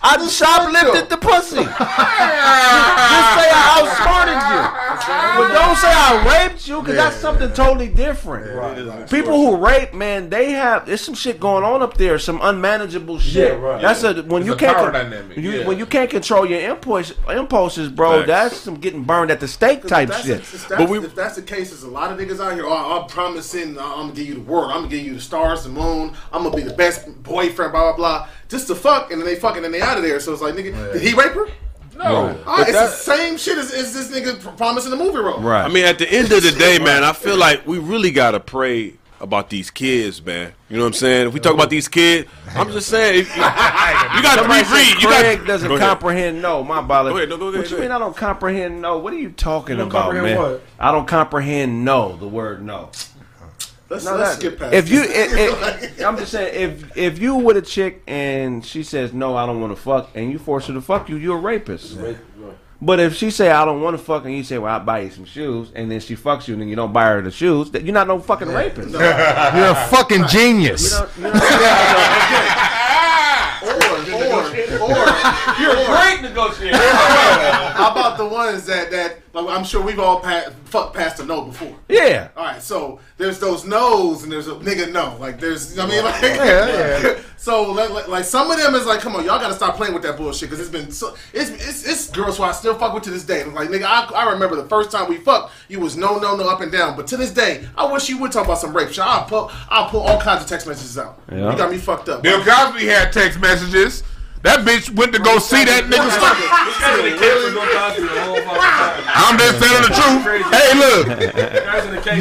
I 0.00 0.16
shoplifted 0.16 1.08
the 1.08 1.16
pussy. 1.16 1.56
just, 1.56 1.66
just 1.66 1.76
say 1.76 3.50
I 3.50 3.82
outsmarted 3.82 4.40
you, 4.48 4.62
but 5.06 5.52
don't 5.52 5.76
say 5.76 5.88
I 5.92 6.46
raped 6.48 6.66
you 6.68 6.80
because 6.80 6.96
that's 6.96 7.16
something 7.16 7.52
totally 7.52 7.88
different. 7.88 9.08
People 9.10 9.32
who 9.36 9.56
rape, 9.56 9.94
man, 9.94 10.28
they 10.30 10.50
have 10.52 10.86
there's 10.86 11.00
some 11.00 11.14
shit 11.14 11.38
going 11.40 11.64
on 11.64 11.82
up 11.82 11.94
there, 11.96 12.18
some 12.18 12.40
unmanageable 12.42 13.18
shit. 13.18 13.52
Yeah, 13.52 13.58
right. 13.58 13.80
That's 13.82 14.02
a 14.02 14.22
when 14.22 14.42
It's 14.42 14.46
you 14.48 14.52
a 14.54 14.56
can't 14.56 14.76
power 14.76 14.90
con- 14.90 15.10
dynamic, 15.10 15.36
you, 15.36 15.50
yeah. 15.52 15.66
when 15.66 15.78
you 15.78 15.86
can't 15.86 16.10
control 16.10 16.46
your 16.46 16.60
impulse 16.60 17.12
impulses, 17.28 17.88
bro. 17.88 18.18
Facts. 18.18 18.26
That's 18.28 18.56
some 18.56 18.74
getting 18.76 19.04
burned 19.04 19.30
at 19.30 19.40
the 19.40 19.48
stake 19.48 19.86
type 19.86 20.08
that's 20.08 20.24
shit. 20.24 20.40
if 20.40 20.68
that's, 20.68 20.80
But 20.82 20.88
we- 20.88 20.98
if 20.98 21.14
that's 21.14 21.36
the 21.36 21.42
case, 21.42 21.70
there's 21.70 21.82
a 21.84 21.88
lot 21.88 22.10
of 22.12 22.18
niggas 22.18 22.40
out 22.44 22.54
here. 22.54 22.64
Oh, 22.66 23.00
I'm 23.00 23.08
promising. 23.08 23.78
uh, 23.78 23.82
I'm 23.82 24.00
gonna 24.08 24.12
give 24.14 24.26
you 24.26 24.34
the 24.34 24.40
world. 24.40 24.70
I'm 24.70 24.78
gonna 24.82 24.88
give 24.88 25.04
you 25.04 25.14
the 25.14 25.20
stars, 25.20 25.62
the 25.64 25.68
moon. 25.70 26.12
I'm 26.32 26.42
gonna 26.42 26.56
be 26.56 26.62
the 26.62 26.74
best 26.74 27.22
boyfriend. 27.22 27.72
Blah 27.72 27.92
blah 27.92 27.96
blah. 27.96 28.28
Just 28.48 28.66
to 28.68 28.74
fuck, 28.74 29.10
and 29.12 29.20
then 29.20 29.26
they 29.26 29.36
fucking 29.36 29.64
and 29.64 29.72
they 29.74 29.80
out 29.82 29.96
of 29.98 30.02
there. 30.02 30.18
So 30.20 30.32
it's 30.32 30.40
like, 30.42 30.54
nigga, 30.54 30.92
did 30.94 31.02
he 31.02 31.12
rape 31.14 31.32
her? 31.32 31.48
No. 31.98 32.04
All 32.04 32.26
right, 32.26 32.40
ah, 32.46 32.62
it's 32.62 32.72
the 32.72 32.88
same 32.88 33.36
shit 33.36 33.58
as, 33.58 33.72
as 33.72 33.92
this 33.92 34.08
nigga 34.10 34.40
pr- 34.40 34.50
promising 34.50 34.90
the 34.90 34.96
movie 34.96 35.18
role. 35.18 35.40
Right. 35.40 35.64
I 35.64 35.68
mean, 35.68 35.84
at 35.84 35.98
the 35.98 36.08
end 36.10 36.30
of 36.32 36.42
the 36.42 36.52
day, 36.52 36.78
man, 36.78 37.02
I 37.02 37.12
feel 37.12 37.36
like 37.36 37.66
we 37.66 37.78
really 37.78 38.12
gotta 38.12 38.40
pray 38.40 38.94
about 39.20 39.50
these 39.50 39.70
kids, 39.70 40.24
man. 40.24 40.52
You 40.68 40.76
know 40.76 40.84
what 40.84 40.88
I'm 40.88 40.92
saying? 40.94 41.28
If 41.28 41.34
we 41.34 41.40
talk 41.40 41.54
about 41.54 41.70
these 41.70 41.88
kids, 41.88 42.28
I'm 42.54 42.70
just 42.70 42.88
saying 42.88 43.20
if 43.20 43.28
you, 43.28 43.42
you 43.42 44.22
got 44.22 44.36
to 44.36 44.40
Somebody 44.42 44.64
said 44.64 44.74
reread. 44.74 45.02
You 45.02 45.08
Craig 45.08 45.38
got 45.38 45.46
doesn't 45.46 45.68
Go 45.68 45.78
comprehend 45.78 46.42
no. 46.42 46.62
My 46.62 46.80
bother. 46.80 47.10
Go 47.10 47.16
ahead, 47.16 47.28
no, 47.28 47.36
go 47.36 47.48
ahead, 47.48 47.60
What 47.60 47.70
go 47.70 47.76
you 47.76 47.82
mean. 47.82 47.90
I 47.90 47.98
don't 47.98 48.16
comprehend 48.16 48.80
no? 48.80 48.98
What 48.98 49.12
are 49.12 49.18
you 49.18 49.30
talking 49.30 49.78
don't 49.78 49.88
about, 49.88 50.14
man? 50.14 50.38
what? 50.38 50.62
I 50.78 50.92
don't 50.92 51.08
comprehend 51.08 51.84
no. 51.84 52.16
The 52.16 52.28
word 52.28 52.62
no. 52.64 52.90
Let's, 53.90 54.04
No, 54.04 54.16
let's 54.16 54.34
skip 54.36 54.58
past. 54.58 54.74
if 54.74 54.88
you, 54.90 55.00
this. 55.06 55.32
if, 55.32 55.98
if, 55.98 56.04
I'm 56.06 56.16
just 56.18 56.30
saying, 56.32 56.52
if 56.54 56.96
if 56.96 57.18
you 57.18 57.36
with 57.36 57.56
a 57.56 57.62
chick 57.62 58.02
and 58.06 58.64
she 58.64 58.82
says 58.82 59.12
no, 59.12 59.36
I 59.36 59.46
don't 59.46 59.60
want 59.60 59.74
to 59.74 59.80
fuck, 59.80 60.10
and 60.14 60.30
you 60.30 60.38
force 60.38 60.66
her 60.66 60.74
to 60.74 60.80
fuck 60.82 61.08
you, 61.08 61.16
you're 61.16 61.38
a 61.38 61.40
rapist. 61.40 61.96
But 62.80 63.00
if 63.00 63.16
she 63.16 63.30
say 63.32 63.50
I 63.50 63.64
don't 63.64 63.80
want 63.80 63.98
to 63.98 64.02
fuck, 64.02 64.24
and 64.24 64.32
you 64.32 64.44
say, 64.44 64.56
well, 64.56 64.72
I'll 64.72 64.84
buy 64.84 65.00
you 65.00 65.10
some 65.10 65.24
shoes, 65.24 65.72
and 65.74 65.90
then 65.90 65.98
she 65.98 66.14
fucks 66.14 66.46
you, 66.46 66.54
and 66.54 66.60
then 66.62 66.68
you 66.68 66.76
don't 66.76 66.92
buy 66.92 67.06
her 67.06 67.20
the 67.22 67.30
shoes, 67.32 67.72
that 67.72 67.82
you're 67.82 67.92
not 67.92 68.06
no 68.06 68.20
fucking 68.20 68.46
rapist. 68.48 68.90
You're 68.94 69.02
a 69.02 69.86
fucking 69.90 70.28
genius. 70.28 70.92
You 70.92 71.00
know, 71.00 71.08
you 71.16 71.22
know, 71.34 71.40
or, 73.64 73.72
or, 73.72 74.92
or, 74.94 74.94
you're 75.58 75.74
a 75.74 75.86
great 75.90 76.20
negotiator. 76.22 76.78
How 77.78 77.92
about 77.92 78.18
the 78.18 78.26
ones 78.26 78.66
that 78.66 78.90
that 78.90 79.18
like, 79.32 79.56
I'm 79.56 79.64
sure 79.64 79.80
we've 79.80 80.00
all 80.00 80.20
pa- 80.20 80.50
fucked 80.64 80.96
past 80.96 81.20
a 81.20 81.24
no 81.24 81.42
before. 81.42 81.76
yeah. 81.88 82.28
All 82.36 82.44
right, 82.44 82.60
so 82.60 82.98
there's 83.18 83.38
those 83.38 83.64
no's 83.64 84.24
and 84.24 84.32
there's 84.32 84.48
a 84.48 84.54
nigga 84.54 84.90
no. 84.92 85.16
Like 85.20 85.38
there's, 85.38 85.78
I 85.78 85.86
mean, 85.86 86.02
like, 86.02 86.20
yeah. 86.20 87.20
so 87.36 87.70
like, 87.70 87.90
like, 87.90 88.08
like 88.08 88.24
some 88.24 88.50
of 88.50 88.58
them 88.58 88.74
is 88.74 88.84
like, 88.84 89.00
come 89.00 89.14
on, 89.14 89.24
y'all 89.24 89.38
gotta 89.38 89.54
stop 89.54 89.76
playing 89.76 89.94
with 89.94 90.02
that 90.02 90.16
bullshit 90.16 90.50
because 90.50 90.60
it's 90.60 90.70
been 90.76 90.90
so 90.90 91.14
it's, 91.32 91.50
it's 91.50 91.86
it's 91.86 92.10
girls 92.10 92.36
who 92.36 92.42
I 92.42 92.52
still 92.52 92.74
fuck 92.74 92.94
with 92.94 93.04
to 93.04 93.10
this 93.10 93.24
day. 93.24 93.44
Like 93.44 93.68
nigga, 93.68 93.84
I, 93.84 94.10
I 94.12 94.32
remember 94.32 94.56
the 94.56 94.68
first 94.68 94.90
time 94.90 95.08
we 95.08 95.18
fucked, 95.18 95.52
you 95.68 95.78
was 95.78 95.96
no 95.96 96.18
no 96.18 96.36
no 96.36 96.48
up 96.48 96.60
and 96.60 96.72
down, 96.72 96.96
but 96.96 97.06
to 97.08 97.16
this 97.16 97.30
day, 97.30 97.64
I 97.76 97.90
wish 97.90 98.08
you 98.08 98.18
would 98.18 98.32
talk 98.32 98.46
about 98.46 98.58
some 98.58 98.76
rape 98.76 98.88
shit. 98.88 99.00
I'll 99.00 99.24
pull 99.24 99.52
I'll 99.68 99.88
pull 99.88 100.00
all 100.00 100.20
kinds 100.20 100.42
of 100.42 100.48
text 100.48 100.66
messages 100.66 100.98
out. 100.98 101.22
Yeah. 101.30 101.52
You 101.52 101.56
got 101.56 101.70
me 101.70 101.78
fucked 101.78 102.08
up. 102.08 102.22
Bill 102.22 102.42
Cosby 102.44 102.86
had 102.86 103.12
text 103.12 103.38
messages. 103.40 104.02
That 104.42 104.64
bitch 104.64 104.94
went 104.94 105.12
to 105.14 105.18
go 105.18 105.38
see 105.38 105.64
that 105.64 105.84
nigga. 105.84 106.10
stuff. 106.14 106.38
I'm 109.14 109.36
just 109.38 109.58
telling 109.58 109.82
the 109.82 109.92
truth. 109.98 110.22
Hey, 110.54 110.70
look. 110.78 111.06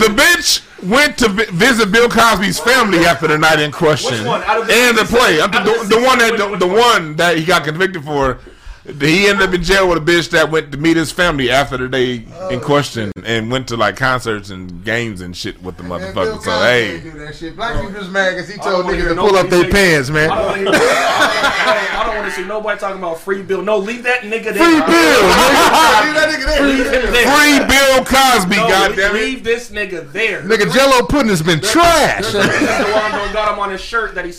The 0.02 0.10
bitch 0.14 0.64
went 0.84 1.18
to 1.20 1.30
visit 1.30 1.92
Bill 1.92 2.10
Cosby's 2.10 2.60
family 2.60 3.06
after 3.06 3.28
the 3.28 3.38
night 3.38 3.60
in 3.60 3.72
question. 3.72 4.18
Which 4.18 4.26
one? 4.28 4.42
Out 4.44 4.62
of 4.62 4.68
the 4.68 4.74
and 4.74 4.98
the 4.98 5.06
play. 5.06 5.42
I'm 5.42 5.52
the, 5.52 5.60
the 5.60 5.96
the 5.96 6.02
one 6.04 6.20
that 6.20 6.38
the, 6.38 6.58
the 6.58 6.68
one 6.68 7.16
that 7.18 7.38
he 7.38 7.46
got 7.46 7.64
convicted 7.64 8.04
for. 8.04 8.40
He 8.88 9.28
ended 9.28 9.50
up 9.50 9.54
in 9.54 9.62
jail 9.64 9.90
with 9.90 9.98
a 9.98 10.02
bitch 10.02 10.30
that 10.30 10.50
went 10.50 10.72
to 10.72 10.78
meet 10.78 10.96
his 10.96 11.12
family 11.12 11.52
after 11.52 11.76
the 11.76 11.90
day 11.90 12.24
in 12.50 12.62
question 12.62 13.12
and 13.26 13.52
went 13.52 13.68
to 13.68 13.76
like 13.76 13.98
concerts 13.98 14.50
and 14.50 14.82
games 14.86 15.20
and 15.20 15.36
shit 15.36 15.62
with 15.62 15.76
the 15.76 15.84
Man, 15.84 16.00
Bill 16.14 16.38
motherfucker. 16.38 16.42
So 16.44 16.52
Cosby 16.52 16.64
hey, 16.64 17.00
do 17.02 17.12
that 17.20 17.36
shit. 17.36 17.56
Black 17.58 17.76
people 17.82 17.92
just 18.00 18.12
mad 18.12 18.32
because 18.36 18.48
he 18.50 18.58
told 18.58 18.86
niggas 18.86 19.10
to 19.10 19.16
pull 19.16 19.36
up 19.36 19.50
their 19.50 19.64
say- 19.66 19.72
pants, 19.72 20.10
man. 20.10 20.32
I 20.32 20.42
don't, 20.56 20.66
wanna 20.66 22.06
don't 22.06 22.16
want 22.16 22.28
to 22.30 22.32
see 22.32 22.48
nobody 22.48 22.80
talking 22.80 22.98
about 23.00 23.20
free 23.20 23.42
bill. 23.44 23.62
No, 23.62 23.78
leave 23.78 24.04
that 24.04 24.22
nigga 24.22 24.54
there. 24.54 24.54
Free 24.54 24.80
Bill. 24.80 25.22
nigga. 25.28 26.06
Leave 26.06 26.16
that 26.16 26.30
nigga 26.32 26.46
there. 26.46 26.68
Leave 26.68 26.86
him 26.86 27.12
there. 27.12 27.28
free 27.36 27.60
Bill 27.68 28.06
Cosby, 28.06 28.56
No, 28.56 28.68
goddamn 28.70 29.16
it. 29.16 29.20
leave 29.20 29.44
this 29.44 29.70
nigga 29.70 30.10
there. 30.14 30.44
Nigga, 30.44 30.74
Jello 30.74 31.06
pudding 31.06 31.30
has 31.30 31.42
been 31.42 31.60
trash. 31.60 32.32
The 32.32 32.40
one 32.40 33.12
don't 33.12 33.34
got 33.34 33.52
him 33.54 33.60
on 33.60 33.70
his 33.72 33.82
shirt 33.82 34.16
that 34.16 34.24
he 34.24 34.32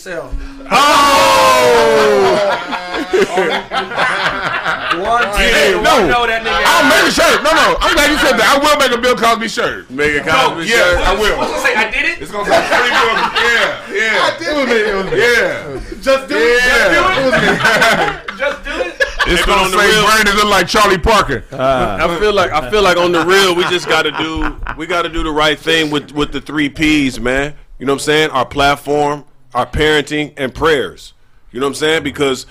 sell. 0.67 2.49
One, 4.99 5.23
Hey, 5.37 5.71
two, 5.71 5.81
no. 5.81 6.07
know 6.07 6.27
that 6.27 6.43
nigga. 6.43 6.59
I'll 6.65 6.83
make 6.89 7.07
a 7.07 7.13
shirt. 7.13 7.39
No, 7.43 7.51
no. 7.55 7.77
I'm 7.79 7.93
glad 7.95 8.11
you 8.11 8.17
said 8.19 8.35
that. 8.35 8.51
I 8.51 8.59
will 8.59 8.75
make 8.77 8.91
a 8.91 8.97
Bill 8.99 9.15
Cosby 9.15 9.47
shirt. 9.47 9.89
Make 9.89 10.19
a 10.21 10.25
No, 10.25 10.51
Cosby 10.59 10.67
yeah, 10.67 10.75
shirt. 10.75 11.07
I 11.07 11.13
will. 11.15 11.37
What's 11.37 11.51
gonna 11.51 11.63
say? 11.63 11.75
I 11.75 11.89
did 11.89 12.05
it. 12.05 12.21
It's 12.21 12.31
gonna 12.31 12.45
say 12.49 12.59
free 12.67 12.91
Bill. 12.91 13.15
Yeah, 13.39 13.95
yeah, 13.95 14.35
It 14.35 14.55
was 14.57 14.67
me, 14.67 14.79
it 14.83 14.95
was 14.95 15.07
me. 15.11 15.17
yeah. 15.19 15.79
Just 16.01 16.27
do 16.27 16.35
it. 16.35 16.59
Yeah. 16.59 18.21
Just 18.37 18.63
do 18.63 18.71
it. 18.81 18.95
It's 19.29 19.41
Hey, 19.41 19.45
but 19.45 19.51
gonna 19.51 19.63
on 19.65 19.71
the 19.71 19.77
say 19.77 19.89
real- 19.91 20.05
Brandon 20.05 20.35
look 20.37 20.49
like 20.49 20.67
Charlie 20.67 20.97
Parker. 20.97 21.43
Uh, 21.51 21.97
I 22.01 22.19
feel 22.19 22.33
like 22.33 22.51
I 22.51 22.69
feel 22.71 22.81
like 22.81 22.97
on 22.97 23.11
the 23.11 23.23
real, 23.25 23.53
we 23.53 23.63
just 23.65 23.87
got 23.87 24.03
to 24.03 24.11
do 24.13 24.57
we 24.77 24.87
got 24.87 25.03
to 25.03 25.09
do 25.09 25.21
the 25.23 25.29
right 25.31 25.59
thing 25.59 25.91
with 25.91 26.11
with 26.13 26.31
the 26.31 26.41
three 26.41 26.67
P's, 26.69 27.19
man. 27.19 27.53
You 27.77 27.85
know 27.85 27.93
what 27.93 28.01
I'm 28.01 28.05
saying? 28.05 28.29
Our 28.31 28.45
platform, 28.45 29.25
our 29.53 29.65
parenting, 29.65 30.33
and 30.37 30.53
prayers. 30.53 31.13
You 31.51 31.59
know 31.59 31.65
what 31.65 31.71
I'm 31.71 31.75
saying? 31.75 32.03
Because 32.03 32.45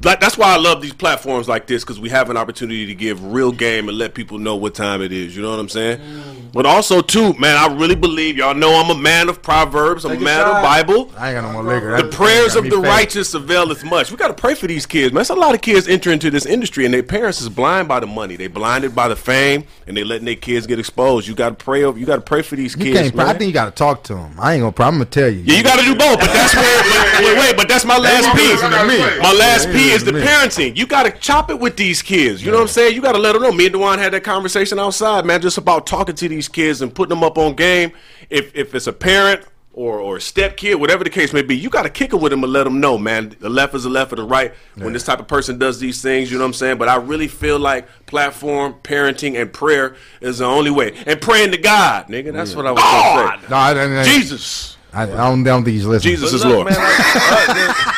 that, 0.00 0.20
that's 0.20 0.36
why 0.36 0.52
I 0.52 0.56
love 0.56 0.82
these 0.82 0.92
platforms 0.94 1.48
like 1.48 1.66
this 1.68 1.84
because 1.84 2.00
we 2.00 2.08
have 2.08 2.28
an 2.28 2.36
opportunity 2.36 2.86
to 2.86 2.94
give 2.94 3.24
real 3.32 3.52
game 3.52 3.88
and 3.88 3.96
let 3.96 4.14
people 4.14 4.38
know 4.38 4.56
what 4.56 4.74
time 4.74 5.00
it 5.00 5.12
is. 5.12 5.36
You 5.36 5.42
know 5.42 5.50
what 5.50 5.60
I'm 5.60 5.68
saying? 5.68 5.98
Mm. 5.98 6.52
But 6.52 6.66
also 6.66 7.00
too, 7.02 7.32
man, 7.34 7.56
I 7.56 7.72
really 7.74 7.94
believe 7.94 8.36
y'all 8.36 8.54
know 8.54 8.74
I'm 8.74 8.90
a 8.90 9.00
man 9.00 9.28
of 9.28 9.42
proverbs. 9.42 10.04
I'm 10.04 10.10
a 10.10 10.14
Take 10.14 10.22
a 10.22 10.24
man 10.24 10.40
of. 10.46 10.62
Bible. 10.62 11.10
I 11.16 11.32
ain't 11.32 11.40
got 11.40 11.52
no 11.52 11.62
more 11.62 11.72
liquor. 11.74 11.96
The 11.96 12.02
That- 12.02 12.12
prayers 12.12 12.56
of 12.56 12.64
the 12.64 12.76
me 12.76 12.82
fat. 12.82 12.88
righteous 12.88 13.32
availeth 13.34 13.84
much. 13.84 14.10
We 14.10 14.16
got 14.16 14.28
to 14.28 14.34
pray 14.34 14.54
for 14.54 14.66
these 14.66 14.84
kids, 14.86 15.12
man. 15.12 15.20
There's 15.20 15.30
a 15.30 15.34
lot 15.34 15.54
of 15.54 15.60
kids 15.60 15.86
enter 15.88 16.10
into 16.10 16.30
this 16.30 16.44
industry, 16.46 16.84
and 16.84 16.92
their 16.92 17.02
parents 17.02 17.40
is 17.40 17.48
blind 17.48 17.86
by 17.88 18.00
the 18.00 18.06
money. 18.06 18.36
They 18.36 18.48
blinded 18.48 18.94
by 18.94 19.08
the 19.08 19.16
fame, 19.16 19.64
and 19.86 19.96
they 19.96 20.04
letting 20.04 20.24
their 20.26 20.34
kids 20.34 20.66
get 20.66 20.78
exposed. 20.78 21.26
You 21.28 21.34
got 21.34 21.58
to 21.58 21.64
pray. 21.64 21.84
over 21.84 21.98
You 21.98 22.04
got 22.06 22.16
to 22.16 22.22
pray 22.22 22.42
for 22.42 22.56
these 22.56 22.76
You 22.76 22.84
kids, 22.84 23.00
can't. 23.00 23.14
man. 23.14 23.28
I 23.28 23.32
think 23.34 23.48
you 23.48 23.52
got 23.54 23.66
to 23.66 23.70
talk 23.70 24.02
to 24.04 24.14
them. 24.14 24.34
I 24.38 24.54
ain't 24.54 24.62
gonna. 24.62 24.88
I'm 24.88 24.94
gonna 24.96 25.04
tell 25.06 25.30
you. 25.30 25.40
yeah, 25.46 25.56
you 25.56 25.62
got 25.62 25.78
to 25.78 25.84
do 25.84 25.94
both. 25.94 26.18
But 26.18 26.32
that's 26.32 26.54
where. 26.54 26.82
But, 26.82 27.24
wait, 27.24 27.38
wait, 27.38 27.56
but 27.56 27.68
that's 27.68 27.84
my 27.86 27.96
last 27.98 28.24
won't 28.24 28.38
P. 28.38 28.48
listen 28.48 28.70
to 28.70 28.84
me. 28.86 28.98
My 29.20 29.32
last 29.32 29.68
Yeah, 29.68 29.72
Yeah, 29.88 29.94
is 29.94 30.04
the 30.04 30.12
parenting. 30.12 30.76
You 30.76 30.86
got 30.86 31.04
to 31.04 31.10
chop 31.12 31.50
it 31.50 31.58
with 31.58 31.76
these 31.76 32.02
kids. 32.02 32.44
You 32.44 32.50
know 32.50 32.58
what 32.58 32.62
I'm 32.62 32.68
saying? 32.68 32.94
You 32.94 33.02
got 33.02 33.12
to 33.12 33.18
let 33.18 33.32
them 33.32 33.42
know. 33.42 33.52
Me 33.52 33.66
and 33.66 33.72
Dewan 33.74 33.98
had 33.98 34.12
that 34.12 34.24
conversation 34.24 34.78
outside, 34.78 35.24
man, 35.24 35.40
just 35.40 35.58
about 35.58 35.86
talking 35.86 36.14
to 36.16 36.28
these 36.28 36.48
kids 36.48 36.82
and 36.82 36.94
putting 36.94 37.10
them 37.10 37.24
up 37.24 37.38
on 37.38 37.54
game. 37.54 37.92
If 38.30 38.54
if 38.56 38.74
it's 38.74 38.86
a 38.86 38.92
parent 38.92 39.44
or 39.74 39.98
or 40.00 40.16
a 40.16 40.20
step 40.20 40.56
kid, 40.58 40.74
whatever 40.76 41.02
the 41.04 41.10
case 41.10 41.32
may 41.32 41.40
be, 41.42 41.56
you 41.56 41.70
got 41.70 41.82
to 41.82 41.90
kick 41.90 42.12
it 42.12 42.16
with 42.16 42.30
them 42.30 42.44
and 42.44 42.52
let 42.52 42.64
them 42.64 42.78
know, 42.80 42.98
man. 42.98 43.34
The 43.40 43.48
left 43.48 43.74
is 43.74 43.84
the 43.84 43.90
left 43.90 44.12
or 44.12 44.16
the 44.16 44.24
right. 44.24 44.52
When 44.76 44.92
this 44.92 45.04
type 45.04 45.18
of 45.20 45.28
person 45.28 45.58
does 45.58 45.80
these 45.80 46.02
things, 46.02 46.30
you 46.30 46.36
know 46.38 46.44
what 46.44 46.48
I'm 46.48 46.54
saying. 46.54 46.78
But 46.78 46.88
I 46.88 46.96
really 46.96 47.28
feel 47.28 47.58
like 47.58 47.88
platform, 48.06 48.74
parenting, 48.82 49.40
and 49.40 49.52
prayer 49.52 49.96
is 50.20 50.38
the 50.38 50.44
only 50.46 50.70
way. 50.70 50.94
And 51.06 51.20
praying 51.20 51.52
to 51.52 51.58
God, 51.58 52.06
nigga. 52.08 52.32
That's 52.32 52.54
what 52.54 52.66
I 52.66 52.72
was 52.72 52.82
gonna 52.82 53.40
say. 53.42 53.48
No, 53.48 53.56
I, 53.56 53.72
I, 53.72 54.00
I, 54.00 54.04
Jesus, 54.04 54.76
I, 54.92 55.04
I 55.04 55.06
don't, 55.06 55.40
I 55.40 55.44
don't 55.44 55.64
think 55.64 55.74
he's 55.74 55.86
listening. 55.86 56.12
Jesus 56.16 56.32
is 56.34 56.44
Look, 56.44 56.52
Lord. 56.54 56.66
man, 56.70 56.76
I- 56.78 57.94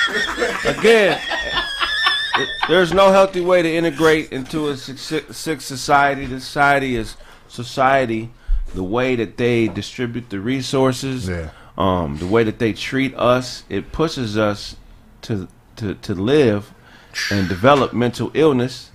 I- 0.66 0.70
again, 0.78 1.20
there's 2.68 2.92
no 2.92 3.12
healthy 3.12 3.40
way 3.40 3.62
to 3.62 3.72
integrate 3.72 4.32
into 4.32 4.68
a 4.68 4.76
sick, 4.76 5.60
society. 5.60 6.26
The 6.26 6.40
society 6.40 6.96
is 6.96 7.16
society. 7.48 8.30
The 8.74 8.82
way 8.82 9.14
that 9.16 9.36
they 9.36 9.68
distribute 9.68 10.30
the 10.30 10.40
resources, 10.40 11.28
Yeah. 11.28 11.50
um, 11.78 12.16
the 12.18 12.26
way 12.26 12.42
that 12.44 12.58
they 12.58 12.72
treat 12.72 13.14
us, 13.16 13.62
it 13.68 13.92
pushes 13.92 14.36
us 14.36 14.76
to 15.22 15.46
to 15.76 15.94
to 15.94 16.14
live 16.14 16.72
and 17.30 17.48
develop 17.48 17.92
mental 17.92 18.32
illness. 18.34 18.90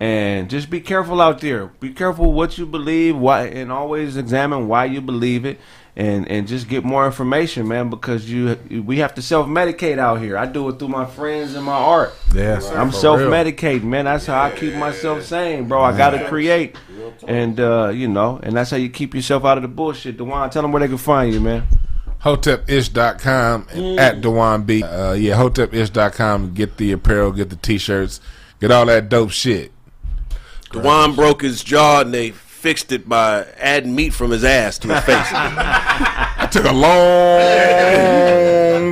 And 0.00 0.50
just 0.50 0.68
be 0.70 0.80
careful 0.80 1.20
out 1.20 1.40
there. 1.40 1.66
Be 1.78 1.90
careful 1.90 2.32
what 2.32 2.58
you 2.58 2.66
believe, 2.66 3.16
why, 3.16 3.44
and 3.46 3.70
always 3.70 4.16
examine 4.16 4.66
why 4.66 4.86
you 4.86 5.00
believe 5.00 5.44
it, 5.44 5.60
and 6.00 6.26
and 6.30 6.48
just 6.48 6.66
get 6.66 6.82
more 6.82 7.04
information, 7.04 7.68
man. 7.68 7.90
Because 7.90 8.28
you 8.30 8.56
we 8.86 8.98
have 8.98 9.14
to 9.16 9.22
self 9.22 9.46
medicate 9.46 9.98
out 9.98 10.20
here. 10.20 10.38
I 10.38 10.46
do 10.46 10.66
it 10.70 10.78
through 10.78 10.88
my 10.88 11.04
friends 11.04 11.54
and 11.54 11.64
my 11.64 11.74
art. 11.74 12.14
Yeah, 12.34 12.60
I'm 12.72 12.90
self 12.90 13.20
medicating, 13.20 13.84
man. 13.84 14.06
That's 14.06 14.24
how 14.24 14.42
I 14.42 14.50
keep 14.50 14.74
myself 14.74 15.22
sane, 15.22 15.68
bro. 15.68 15.82
I 15.82 15.94
gotta 15.94 16.26
create, 16.26 16.76
and 17.28 17.60
uh, 17.60 17.90
you 17.94 18.08
know, 18.08 18.40
and 18.42 18.56
that's 18.56 18.70
how 18.70 18.78
you 18.78 18.88
keep 18.88 19.14
yourself 19.14 19.44
out 19.44 19.58
of 19.58 19.62
the 19.62 19.68
bullshit. 19.68 20.16
Dewan, 20.16 20.48
tell 20.48 20.62
them 20.62 20.72
where 20.72 20.80
they 20.80 20.88
can 20.88 20.96
find 20.96 21.34
you, 21.34 21.40
man. 21.40 21.64
Hotepish.com 22.22 23.68
and 23.70 24.00
at 24.00 24.20
Dewan 24.22 24.62
B. 24.62 24.82
Uh, 24.82 25.12
yeah, 25.12 25.34
Hotepish.com. 25.36 26.54
Get 26.54 26.78
the 26.78 26.92
apparel, 26.92 27.32
get 27.32 27.50
the 27.50 27.56
t-shirts, 27.56 28.20
get 28.58 28.70
all 28.70 28.86
that 28.86 29.10
dope 29.10 29.30
shit. 29.30 29.72
Dewan 30.72 31.14
broke 31.14 31.42
his 31.42 31.62
jaw 31.62 32.02
and 32.02 32.14
they 32.14 32.32
fixed 32.60 32.92
it 32.92 33.08
by 33.08 33.46
adding 33.58 33.94
meat 33.94 34.12
from 34.12 34.30
his 34.30 34.44
ass 34.44 34.78
to 34.78 34.88
his 34.94 35.02
face. 35.04 35.26
It 36.40 36.52
took 36.52 36.64
a 36.64 36.72
long 36.72 37.40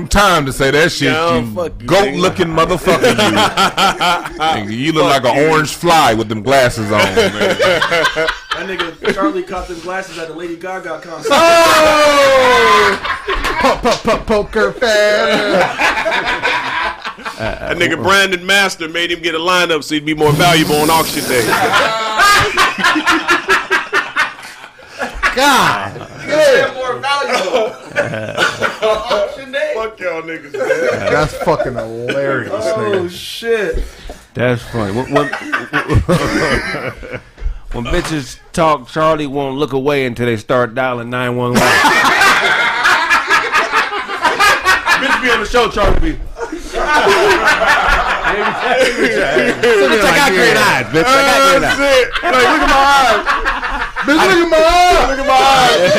time 0.08 0.44
to 0.46 0.52
say 0.52 0.70
that 0.70 0.92
shit. 0.92 1.12
Yeah, 1.12 1.40
you 1.40 1.54
goat 1.86 2.14
looking 2.14 2.48
motherfucker. 2.48 3.08
You. 3.08 3.14
Nigga, 4.38 4.70
you 4.76 4.92
look 4.92 5.04
like 5.04 5.24
an 5.24 5.50
orange 5.50 5.74
fly 5.74 6.12
with 6.14 6.28
them 6.28 6.42
glasses 6.42 6.92
on. 6.92 6.98
Man. 6.98 7.14
That 8.58 8.66
nigga 8.66 9.14
Charlie 9.14 9.42
caught 9.42 9.66
them 9.66 9.80
glasses 9.80 10.18
at 10.18 10.28
the 10.28 10.34
Lady 10.34 10.56
Gaga 10.56 11.00
concert. 11.00 11.32
Oh! 11.32 12.98
Po- 13.60 13.78
po- 13.82 13.96
po- 13.96 14.24
poker 14.24 14.72
fan. 14.72 15.58
that 17.38 17.76
nigga 17.76 18.00
Brandon 18.00 18.44
Master 18.44 18.88
made 18.88 19.10
him 19.10 19.20
get 19.20 19.34
a 19.34 19.38
lineup 19.38 19.82
so 19.82 19.94
he'd 19.94 20.04
be 20.04 20.14
more 20.14 20.32
valuable 20.32 20.76
on 20.76 20.90
auction 20.90 21.24
day. 21.24 21.46
God, 25.38 25.94
more 26.74 26.98
valuable. 26.98 27.70
Fuck 29.78 30.00
y'all 30.00 30.22
niggas, 30.22 30.52
man. 30.52 31.12
that's 31.12 31.34
fucking 31.44 31.74
hilarious. 31.74 32.50
Oh 32.52 32.76
nigga. 32.76 33.08
shit! 33.08 33.84
That's 34.34 34.62
funny. 34.62 34.96
When, 34.96 35.14
when, 35.14 35.28
when 37.70 37.84
bitches 37.84 38.40
talk, 38.52 38.88
Charlie 38.88 39.28
won't 39.28 39.56
look 39.58 39.72
away 39.72 40.06
until 40.06 40.26
they 40.26 40.36
start 40.36 40.74
dialing 40.74 41.08
911. 41.10 41.62
Bitch 44.98 45.22
be 45.22 45.30
on 45.30 45.38
the 45.38 45.46
show, 45.46 45.70
Charlie 45.70 46.00
B. 46.00 46.18
I 46.20 46.34
got 50.16 50.32
great 50.32 50.56
eyes, 50.56 50.86
bitch. 50.86 51.04
I 51.06 51.22
got 51.22 51.38
great 51.46 51.62
oh, 51.62 51.68
eyes. 51.68 51.76
Shit. 51.78 52.10
Like, 52.24 52.34
look 52.34 52.62
at 52.62 52.68
my 52.68 53.44
eyes. 53.44 53.47
Bitch, 54.08 54.16
look 54.24 54.40
at 54.40 54.48
my 54.48 54.56
eyes. 54.56 55.04
Look 55.12 55.20
at 55.20 55.26
my 55.28 55.36
eyes. 55.36 55.92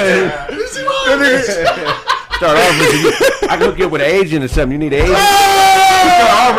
Start 2.38 2.58
off 2.58 2.74
with 2.80 2.94
you. 2.98 3.12
I 3.48 3.58
can 3.58 3.62
hook 3.68 3.78
you 3.78 3.86
up 3.86 3.92
with 3.92 4.02
an 4.02 4.08
agent 4.10 4.44
or 4.44 4.48
something. 4.48 4.72
You 4.72 4.78
need 4.90 4.94
an 4.94 5.04
agent. 5.04 5.16
Ah, 5.20 6.50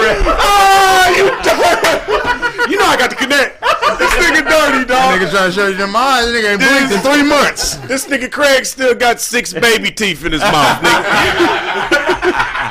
you 1.10 1.24
dirty. 1.42 2.70
You 2.70 2.78
know 2.78 2.86
I 2.86 2.96
got 2.96 3.10
to 3.10 3.16
connect. 3.16 3.60
This 3.98 4.12
nigga 4.14 4.46
dirty, 4.46 4.84
dog. 4.84 5.18
Nigga 5.18 5.30
trying 5.30 5.50
to 5.50 5.52
show 5.52 5.66
you 5.66 5.76
them 5.76 5.96
eyes. 5.96 6.26
Nigga 6.26 6.52
ain't 6.52 6.60
blinked 6.60 6.92
in 6.92 7.00
three 7.00 7.24
months. 7.28 7.76
This 7.88 8.06
nigga 8.06 8.30
Craig 8.30 8.64
still 8.64 8.94
got 8.94 9.20
six 9.20 9.52
baby 9.52 9.90
teeth 9.90 10.24
in 10.24 10.30
his 10.30 10.42
mouth, 10.42 10.80
nigga. 10.82 11.02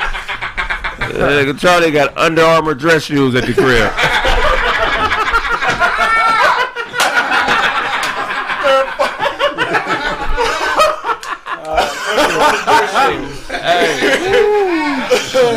Nigga, 1.10 1.58
Charlie 1.58 1.90
got 1.90 2.16
Under 2.16 2.40
Armour 2.42 2.72
dress 2.72 3.02
shoes 3.02 3.34
at 3.34 3.44
the 3.44 3.52
crib. 3.52 3.92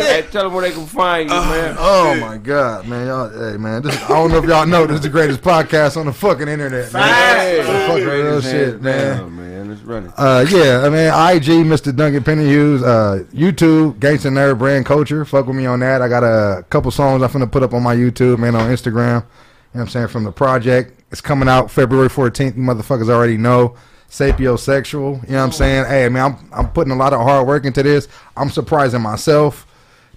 hey, 0.03 0.22
tell 0.33 0.45
them 0.45 0.53
where 0.53 0.67
they 0.67 0.75
can 0.75 0.87
find 0.87 1.29
you, 1.29 1.35
man. 1.35 1.75
Oh 1.77 2.15
my 2.19 2.37
god, 2.37 2.87
man, 2.87 3.05
y'all, 3.05 3.29
hey 3.29 3.55
man, 3.55 3.83
this, 3.83 3.95
I 4.03 4.07
don't 4.07 4.31
know 4.31 4.39
if 4.39 4.45
y'all 4.45 4.65
know 4.65 4.87
this 4.87 4.95
is 4.95 5.01
the 5.01 5.09
greatest 5.09 5.41
podcast 5.41 5.95
on 5.95 6.07
the 6.07 6.13
fucking 6.13 6.47
internet, 6.47 6.91
man. 6.91 7.37
Hey, 7.37 7.61
Fucking 7.87 8.03
real 8.03 8.41
shit, 8.41 8.81
man. 8.81 9.17
Down, 9.17 9.35
man, 9.35 9.71
it's 9.71 9.81
running. 9.83 10.11
Uh, 10.17 10.43
yeah, 10.49 10.81
I 10.83 10.89
mean, 10.89 11.37
IG, 11.37 11.65
Mr. 11.67 11.95
Duncan 11.95 12.23
Penny 12.23 12.45
Hughes, 12.45 12.81
uh, 12.81 13.23
YouTube, 13.31 13.99
Gangsta 13.99 14.31
Nerd 14.31 14.57
Brand 14.57 14.87
Culture. 14.87 15.23
Fuck 15.23 15.45
with 15.45 15.55
me 15.55 15.67
on 15.67 15.79
that. 15.81 16.01
I 16.01 16.09
got 16.09 16.23
a 16.23 16.63
couple 16.63 16.89
songs 16.89 17.21
I'm 17.21 17.29
finna 17.29 17.51
put 17.51 17.61
up 17.61 17.75
on 17.75 17.83
my 17.83 17.95
YouTube, 17.95 18.39
man, 18.39 18.55
on 18.55 18.71
Instagram. 18.71 18.95
You 18.95 18.99
know 19.03 19.23
what 19.71 19.81
I'm 19.81 19.87
saying? 19.89 20.07
From 20.07 20.23
the 20.23 20.31
project. 20.31 20.99
It's 21.11 21.21
coming 21.21 21.47
out 21.47 21.69
February 21.69 22.09
14th. 22.09 22.57
You 22.57 22.63
motherfuckers 22.63 23.09
already 23.09 23.37
know. 23.37 23.75
Sapiosexual. 24.09 25.23
You 25.23 25.33
know 25.33 25.37
what 25.37 25.43
I'm 25.43 25.51
saying? 25.51 25.85
Hey, 25.85 26.09
man, 26.09 26.23
I'm, 26.23 26.49
I'm 26.51 26.69
putting 26.71 26.91
a 26.91 26.95
lot 26.95 27.13
of 27.13 27.21
hard 27.21 27.47
work 27.47 27.65
into 27.65 27.83
this. 27.83 28.07
I'm 28.35 28.49
surprising 28.49 29.01
myself. 29.01 29.67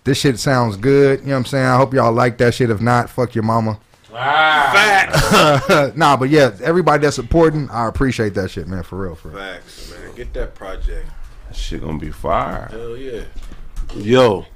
This 0.07 0.19
shit 0.19 0.39
sounds 0.39 0.77
good. 0.77 1.19
You 1.19 1.27
know 1.27 1.33
what 1.33 1.39
I'm 1.39 1.45
saying? 1.47 1.67
I 1.67 1.77
hope 1.77 1.93
y'all 1.93 2.13
like 2.13 2.39
that 2.39 2.55
shit. 2.55 2.71
If 2.71 2.81
not, 2.81 3.11
fuck 3.11 3.35
your 3.35 3.43
mama. 3.43 3.81
Facts. 4.09 5.97
nah, 5.97 6.17
but 6.17 6.31
yeah, 6.31 6.53
everybody 6.63 7.03
that's 7.03 7.17
supporting, 7.17 7.69
I 7.71 7.89
appreciate 7.89 8.33
that 8.35 8.53
shit, 8.53 8.69
man, 8.69 8.85
for 8.85 8.99
real, 9.01 9.17
for 9.17 9.31
real. 9.31 9.39
Facts, 9.39 9.91
man. 9.91 10.15
Get 10.15 10.33
that 10.35 10.55
project. 10.55 11.11
That 11.49 11.57
shit 11.57 11.81
gonna 11.81 11.99
be 11.99 12.13
fire. 12.13 12.69
Hell 12.71 12.97
yeah. 12.97 13.25
Yo, 13.97 14.47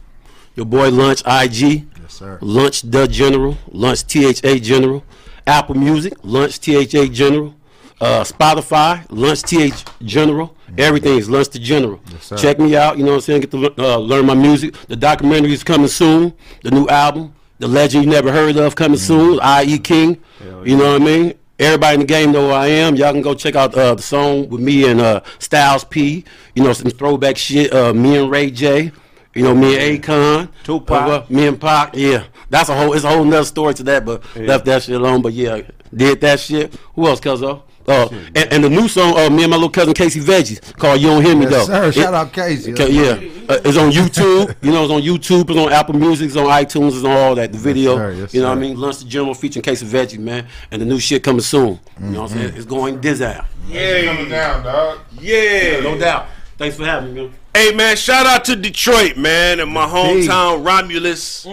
your 0.55 0.67
boy 0.67 0.89
Lunch 0.91 1.23
IG, 1.27 1.89
Yes, 2.01 2.15
sir. 2.15 2.39
Lunch 2.41 2.83
the 2.83 3.09
General, 3.09 3.59
Lunch 3.73 4.07
THA 4.07 4.55
General, 4.59 5.05
Apple 5.49 5.75
Music, 5.75 6.15
Lunch 6.23 6.61
THA 6.61 7.07
General, 7.07 7.57
uh, 8.01 8.23
Spotify, 8.23 9.05
Lunch 9.11 9.43
TH 9.43 9.85
General. 10.01 10.55
Everything 10.79 11.19
is 11.19 11.29
Lunch 11.29 11.49
the 11.51 11.59
General. 11.59 12.01
sir. 12.21 12.37
Check 12.37 12.59
me 12.59 12.77
out. 12.77 12.99
You 12.99 13.05
know 13.05 13.11
what 13.13 13.17
I'm 13.17 13.21
saying? 13.23 13.41
Get 13.43 13.51
to 13.53 13.75
uh, 13.79 13.97
learn 13.99 14.27
my 14.27 14.35
music. 14.35 14.75
The 14.89 14.97
documentary 14.97 15.53
is 15.53 15.65
coming 15.65 15.89
soon. 15.89 16.33
The 16.63 16.71
new 16.71 16.87
album, 16.89 17.35
The 17.59 17.69
Legend 17.69 18.05
You 18.05 18.11
Never 18.11 18.31
Heard 18.33 18.57
of, 18.57 18.75
coming 18.77 18.99
soon. 18.99 19.41
I.E. 19.41 19.79
King. 19.79 20.21
You 20.65 20.77
know 20.77 20.93
what 20.93 21.03
I 21.03 21.05
mean? 21.05 21.35
Everybody 21.59 21.95
in 21.95 22.01
the 22.01 22.07
game 22.07 22.33
know 22.33 22.47
who 22.49 22.53
I 22.53 22.69
am. 22.69 22.97
Y'all 22.97 23.13
can 23.13 23.21
go 23.21 23.35
check 23.35 23.55
out 23.55 23.75
uh, 23.75 23.95
the 23.95 24.03
song 24.03 24.49
with 24.49 24.63
me 24.63 24.89
and 24.89 24.99
uh, 25.01 25.21
Styles 25.39 25.85
P. 25.85 26.25
You 26.55 26.65
know, 26.65 26.73
some 26.73 26.91
throwback 26.91 27.37
shit. 27.37 27.73
Uh, 27.73 27.93
me 27.93 28.17
and 28.17 28.31
Ray 28.31 28.51
J. 28.51 28.93
You 29.35 29.43
know, 29.43 29.55
me 29.55 29.79
and 29.79 30.03
Akon. 30.03 30.49
Tupac. 30.65 30.91
Uh, 30.91 31.25
me 31.29 31.47
and 31.47 31.61
Pac. 31.61 31.95
Yeah, 31.95 32.25
that's 32.49 32.69
a 32.71 32.75
whole. 32.75 32.95
It's 32.95 33.05
a 33.05 33.11
whole 33.11 33.25
nother 33.25 33.45
story 33.45 33.75
to 33.75 33.83
that, 33.85 34.05
but 34.05 34.25
left 34.37 34.65
that 34.65 34.83
shit 34.85 34.97
alone. 34.97 35.21
But 35.23 35.35
yeah, 35.35 35.61
did 35.95 36.21
that 36.23 36.41
shit. 36.41 36.75
Who 36.95 37.07
else, 37.07 37.21
Cuzzo? 37.21 37.63
Uh, 37.91 38.09
and, 38.37 38.53
and 38.53 38.65
the 38.65 38.71
new 38.71 38.87
song, 38.89 39.19
uh, 39.19 39.29
me 39.29 39.43
and 39.43 39.51
my 39.51 39.57
little 39.57 39.69
cousin 39.71 39.93
Casey 39.95 40.21
Veggies, 40.21 40.77
called 40.77 41.01
"You 41.01 41.09
Don't 41.09 41.25
Hear 41.25 41.35
Me 41.35 41.43
Yes, 41.43 41.67
Though." 41.67 41.91
sir. 41.91 41.93
Shout 41.93 42.15
It- 42.15 42.17
out 42.17 42.33
Casey. 42.33 42.73
Okay, 42.73 42.91
yeah, 42.93 43.11
uh, 43.49 43.59
it's 43.65 43.77
on 43.77 43.91
YouTube. 43.91 44.55
You 44.63 44.73
know, 44.73 44.85
it's 44.85 44.93
on 44.93 45.03
YouTube. 45.03 45.49
It's 45.51 45.59
on 45.59 45.73
Apple 45.73 45.95
Music. 45.95 46.27
It's 46.29 46.37
on 46.37 46.47
iTunes. 46.47 46.95
It's 46.97 47.05
on 47.05 47.11
all 47.11 47.35
that. 47.35 47.51
The 47.53 47.59
video. 47.59 47.97
sir. 47.97 48.13
Yes, 48.13 48.35
you 48.35 48.41
know 48.43 48.49
what 48.51 48.59
I 48.59 48.61
mean? 48.61 48.77
Lunch 48.79 48.99
the 48.99 49.05
General 49.07 49.35
featuring 49.35 49.63
Casey 49.63 49.87
Veggie, 49.87 50.19
man. 50.19 50.47
And 50.71 50.81
the 50.83 50.87
new 50.87 51.01
shit 51.01 51.23
coming 51.25 51.41
soon. 51.41 51.81
You 52.01 52.07
know 52.11 52.23
what 52.23 52.31
I'm 52.33 52.39
saying? 52.39 52.55
It's 52.57 52.65
going 52.67 53.01
dizzle. 53.01 53.45
Yeah, 53.69 54.05
coming 54.05 54.29
down, 54.31 54.63
dog. 54.65 54.99
Yeah. 55.21 55.81
No 55.81 55.99
doubt. 55.99 56.27
Thanks 56.59 56.77
for 56.77 56.85
having 56.85 57.15
me. 57.15 57.23
man. 57.23 57.35
Hey 57.55 57.73
man, 57.75 57.97
shout 57.97 58.27
out 58.27 58.45
to 58.45 58.55
Detroit, 58.55 59.17
man, 59.17 59.59
and 59.59 59.73
my 59.73 59.85
hometown 59.87 60.65
Romulus, 60.65 61.45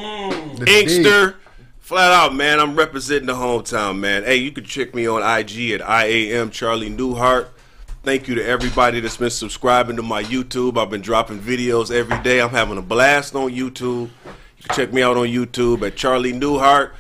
Inkster. 0.67 1.35
Flat 1.87 2.11
out, 2.11 2.35
man, 2.35 2.59
I'm 2.59 2.75
representing 2.75 3.27
the 3.27 3.33
hometown, 3.35 3.99
man. 3.99 4.25
Hey, 4.25 4.35
you 4.35 4.51
can 4.51 4.65
check 4.65 4.93
me 4.93 5.07
on 5.07 5.21
IG 5.21 5.71
at 5.71 5.79
IAM 5.79 6.51
Charlie 6.51 6.89
Newhart. 6.89 7.47
Thank 8.03 8.27
you 8.27 8.35
to 8.35 8.45
everybody 8.45 8.99
that's 8.99 9.15
been 9.15 9.29
subscribing 9.29 9.95
to 9.95 10.03
my 10.03 10.21
YouTube. 10.21 10.77
I've 10.77 10.89
been 10.89 10.99
dropping 10.99 11.39
videos 11.39 11.89
every 11.89 12.21
day. 12.23 12.41
I'm 12.41 12.49
having 12.49 12.77
a 12.77 12.81
blast 12.81 13.35
on 13.35 13.51
YouTube. 13.51 14.09
You 14.25 14.63
can 14.65 14.75
check 14.75 14.91
me 14.91 15.01
out 15.01 15.15
on 15.15 15.27
YouTube 15.27 15.81
at 15.87 15.95
Charlie 15.95 16.33
Newhart. 16.33 16.91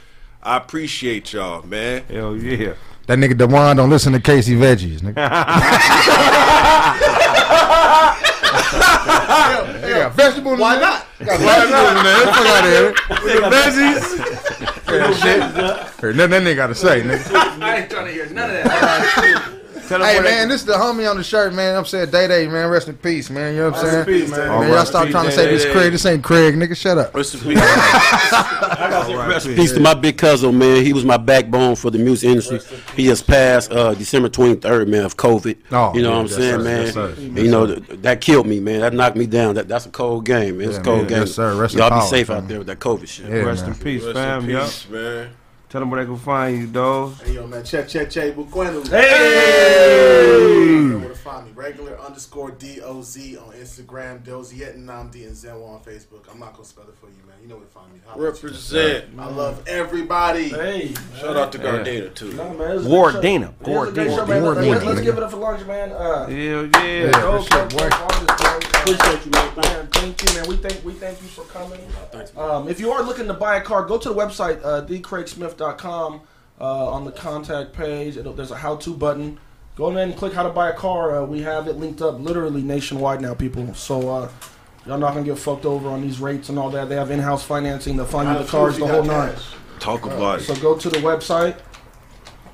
I 0.41 0.55
appreciate 0.55 1.33
y'all, 1.33 1.63
man. 1.63 2.03
Hell 2.03 2.37
yeah. 2.37 2.75
That 3.07 3.19
nigga 3.19 3.37
Dewan 3.37 3.75
don't 3.75 3.89
listen 3.89 4.13
to 4.13 4.21
Casey 4.21 4.55
Veggies. 4.55 5.01
Nigga. 5.01 5.17
yeah, 8.73 10.09
vegetable. 10.09 10.55
Why 10.57 10.79
not? 10.79 11.05
Got 11.19 11.39
vegetables 11.39 11.89
in 11.89 12.03
there. 12.03 12.25
Fuck 12.25 12.47
out 12.47 12.63
of 12.63 12.71
here. 12.71 12.93
Veggies. 13.51 14.05
Yeah, 14.87 15.13
shit. 15.13 15.41
Heard 15.99 16.15
nothing 16.15 16.31
that 16.31 16.43
nigga 16.43 16.55
got 16.55 16.67
to 16.67 16.75
say, 16.75 17.01
nigga. 17.01 17.35
I 17.61 17.77
ain't 17.77 17.89
trying 17.89 18.05
to 18.05 18.11
hear 18.11 18.29
none 18.29 18.49
of 18.49 18.63
that. 18.63 19.43
Tell 19.87 20.01
Hey 20.03 20.15
where 20.15 20.23
they 20.23 20.29
man, 20.31 20.49
this 20.49 20.61
is 20.61 20.67
the 20.67 20.73
homie 20.73 21.09
on 21.09 21.15
the 21.17 21.23
shirt, 21.23 21.53
man. 21.53 21.75
I'm 21.75 21.85
saying 21.85 22.09
Day 22.11 22.27
Day, 22.27 22.47
man. 22.47 22.69
Rest 22.69 22.89
in 22.89 22.97
peace, 22.97 23.29
man. 23.29 23.53
You 23.53 23.61
know 23.61 23.69
what 23.69 23.79
I'm 23.79 23.89
saying? 23.89 24.05
peace, 24.05 24.29
man. 24.29 24.39
Man, 24.39 24.49
All 24.49 24.63
y'all 24.65 24.75
right. 24.75 24.87
stop 24.87 25.07
trying 25.07 25.25
to 25.27 25.31
say 25.31 25.47
this 25.49 25.65
Craig. 25.71 25.91
This 25.93 26.05
ain't 26.05 26.23
Craig, 26.23 26.55
nigga. 26.55 26.75
Shut 26.75 26.97
up. 26.97 27.13
Rest 27.15 27.35
in 27.35 27.39
peace. 27.41 27.57
Rest 29.27 29.45
in 29.47 29.55
peace 29.55 29.71
to 29.73 29.79
my 29.79 29.93
big 29.93 30.17
cousin, 30.17 30.57
man. 30.57 30.83
He 30.83 30.93
was 30.93 31.05
my 31.05 31.17
backbone 31.17 31.75
for 31.75 31.89
the 31.91 31.97
music 31.99 32.29
industry. 32.29 32.59
He 32.95 33.05
just 33.05 33.25
passed 33.27 33.71
uh, 33.71 33.93
December 33.93 34.29
23rd, 34.29 34.87
man, 34.87 35.05
of 35.05 35.15
COVID. 35.17 35.57
Oh, 35.71 35.93
you 35.95 36.01
know 36.01 36.09
yeah, 36.09 36.15
what 36.15 36.19
I'm 36.19 36.25
yes, 36.27 36.35
saying, 36.35 36.57
sir, 36.59 36.63
man? 36.63 36.81
yes, 36.85 36.93
sir. 36.93 37.13
And, 37.17 37.37
you 37.37 37.51
know, 37.51 37.65
th- 37.67 38.01
that 38.01 38.21
killed 38.21 38.47
me, 38.47 38.59
man. 38.59 38.81
That 38.81 38.93
knocked 38.93 39.15
me 39.17 39.25
down. 39.25 39.55
That 39.55 39.67
That's 39.67 39.85
a 39.85 39.89
cold 39.89 40.25
game, 40.25 40.57
man. 40.57 40.67
It's 40.67 40.75
Yeah, 40.75 40.81
a 40.81 40.83
cold 40.85 40.97
man. 41.01 41.07
game. 41.07 41.19
Yes, 41.21 41.31
sir. 41.33 41.55
Rest 41.55 41.73
in 41.75 41.79
Y'all 41.79 41.89
be 41.89 41.93
power, 41.93 42.07
safe 42.07 42.29
man. 42.29 42.37
out 42.39 42.47
there 42.47 42.57
with 42.59 42.67
that 42.67 42.79
COVID 42.79 43.07
shit. 43.07 43.25
Yeah, 43.27 43.35
Rest 43.37 43.63
man. 43.63 43.73
in 43.73 43.79
peace, 43.79 44.03
Rest 44.03 44.13
fam. 44.15 44.43
in 44.43 44.49
Yo. 44.49 44.63
peace, 44.65 44.89
man. 44.89 45.29
Tell 45.69 45.81
them 45.81 45.89
where 45.91 45.99
they 46.01 46.07
can 46.09 46.17
find 46.17 46.57
you, 46.57 46.67
dog. 46.67 47.21
Hey, 47.21 47.33
yo, 47.33 47.45
man, 47.45 47.61
check, 47.63 47.89
check, 47.89 48.09
check. 48.09 48.33
Bukwenu. 48.35 48.87
Hey! 48.87 50.61
You 50.65 50.89
know 50.91 50.97
where 50.99 51.09
to 51.09 51.15
find 51.15 51.45
me. 51.47 51.51
Regular 51.55 51.99
underscore 51.99 52.51
D-O-Z 52.51 53.37
on 53.37 53.51
Instagram. 53.53 54.23
Doziet 54.23 54.77
Namdi 54.77 55.25
and 55.27 55.35
Zenwa 55.35 55.67
on 55.75 55.79
Facebook. 55.81 56.23
I'm 56.31 56.39
not 56.39 56.53
going 56.53 56.63
to 56.63 56.69
spell 56.69 56.85
it 56.87 56.95
for 57.01 57.07
you, 57.07 57.17
man. 57.27 57.35
You 57.41 57.49
know 57.49 57.55
where 57.57 57.65
to 57.65 57.71
find 57.71 57.91
me. 57.91 57.99
Holla 58.05 58.29
at 58.29 58.41
you. 58.41 58.47
Represent. 58.47 59.05
I 59.19 59.29
love 59.29 59.61
everybody. 59.67 60.49
Hey, 60.49 60.93
Shout 61.19 61.35
out 61.35 61.51
to 61.51 61.59
Gardena, 61.59 62.13
too. 62.15 62.31
nah, 62.31 62.53
man, 62.53 62.77
it's 62.77 62.85
a 62.85 62.89
Wardena. 62.89 63.53
good 63.59 63.65
show. 63.67 63.83
It's 63.83 63.91
a 63.91 63.93
good 63.93 64.11
show, 64.11 64.25
Wardena. 64.25 64.41
Wardena, 64.55 64.71
Let's, 64.71 64.85
let's 64.85 65.01
give 65.01 65.17
it 65.17 65.23
up 65.23 65.31
for 65.31 65.37
lunch, 65.37 65.67
man. 65.67 65.91
Uh, 65.91 66.27
Hell 66.27 66.31
yeah. 66.31 66.61
Yeah. 66.81 67.11
Go, 67.11 67.37
go, 67.39 67.43
sure, 67.43 67.67
go, 67.67 67.77
boy. 67.77 67.89
artist. 67.91 68.77
Appreciate 68.77 69.25
you, 69.25 69.31
man. 69.31 69.55
Man, 69.57 69.87
Thank 69.91 70.23
you, 70.23 70.29
man. 70.39 70.47
We 70.47 70.55
thank 70.55 70.85
we 70.85 70.93
thank 70.93 71.21
you 71.21 71.27
for 71.27 71.41
coming. 71.45 71.81
Um, 72.37 72.69
if 72.69 72.79
you 72.79 72.91
are 72.91 73.03
looking 73.03 73.27
to 73.27 73.33
buy 73.33 73.57
a 73.57 73.61
car, 73.61 73.83
go 73.85 73.97
to 73.97 74.07
the 74.09 74.15
website 74.15 74.63
uh, 74.63 74.85
dcraigsmith.com. 74.85 75.56
Uh, 75.59 76.89
on 76.89 77.05
the 77.05 77.11
contact 77.11 77.73
page, 77.73 78.17
it'll, 78.17 78.33
there's 78.33 78.49
a 78.51 78.55
how-to 78.57 78.95
button. 78.95 79.37
Go 79.75 79.89
in 79.89 79.95
there 79.95 80.03
and 80.05 80.15
click 80.17 80.33
how 80.33 80.41
to 80.41 80.49
buy 80.49 80.69
a 80.69 80.73
car. 80.73 81.15
Uh, 81.21 81.23
we 81.25 81.43
have 81.43 81.67
it 81.67 81.73
linked 81.77 82.01
up 82.01 82.19
literally 82.19 82.63
nationwide 82.63 83.21
now, 83.21 83.35
people. 83.35 83.71
So 83.75 84.09
uh, 84.09 84.29
y'all 84.87 84.97
not 84.97 85.13
gonna 85.13 85.23
get 85.25 85.37
fucked 85.37 85.65
over 85.65 85.87
on 85.89 86.01
these 86.01 86.19
rates 86.19 86.49
and 86.49 86.57
all 86.57 86.71
that. 86.71 86.89
They 86.89 86.95
have 86.95 87.11
in-house 87.11 87.43
financing. 87.43 87.95
They'll 87.95 88.07
find 88.07 88.27
you 88.35 88.43
the 88.43 88.49
cars, 88.49 88.77
the 88.79 88.87
whole 88.87 89.03
nine. 89.03 89.35
Talk 89.79 90.05
about 90.07 90.39
it. 90.39 90.45
So 90.45 90.55
go 90.55 90.75
to 90.75 90.89
the 90.89 90.97
website. 90.97 91.57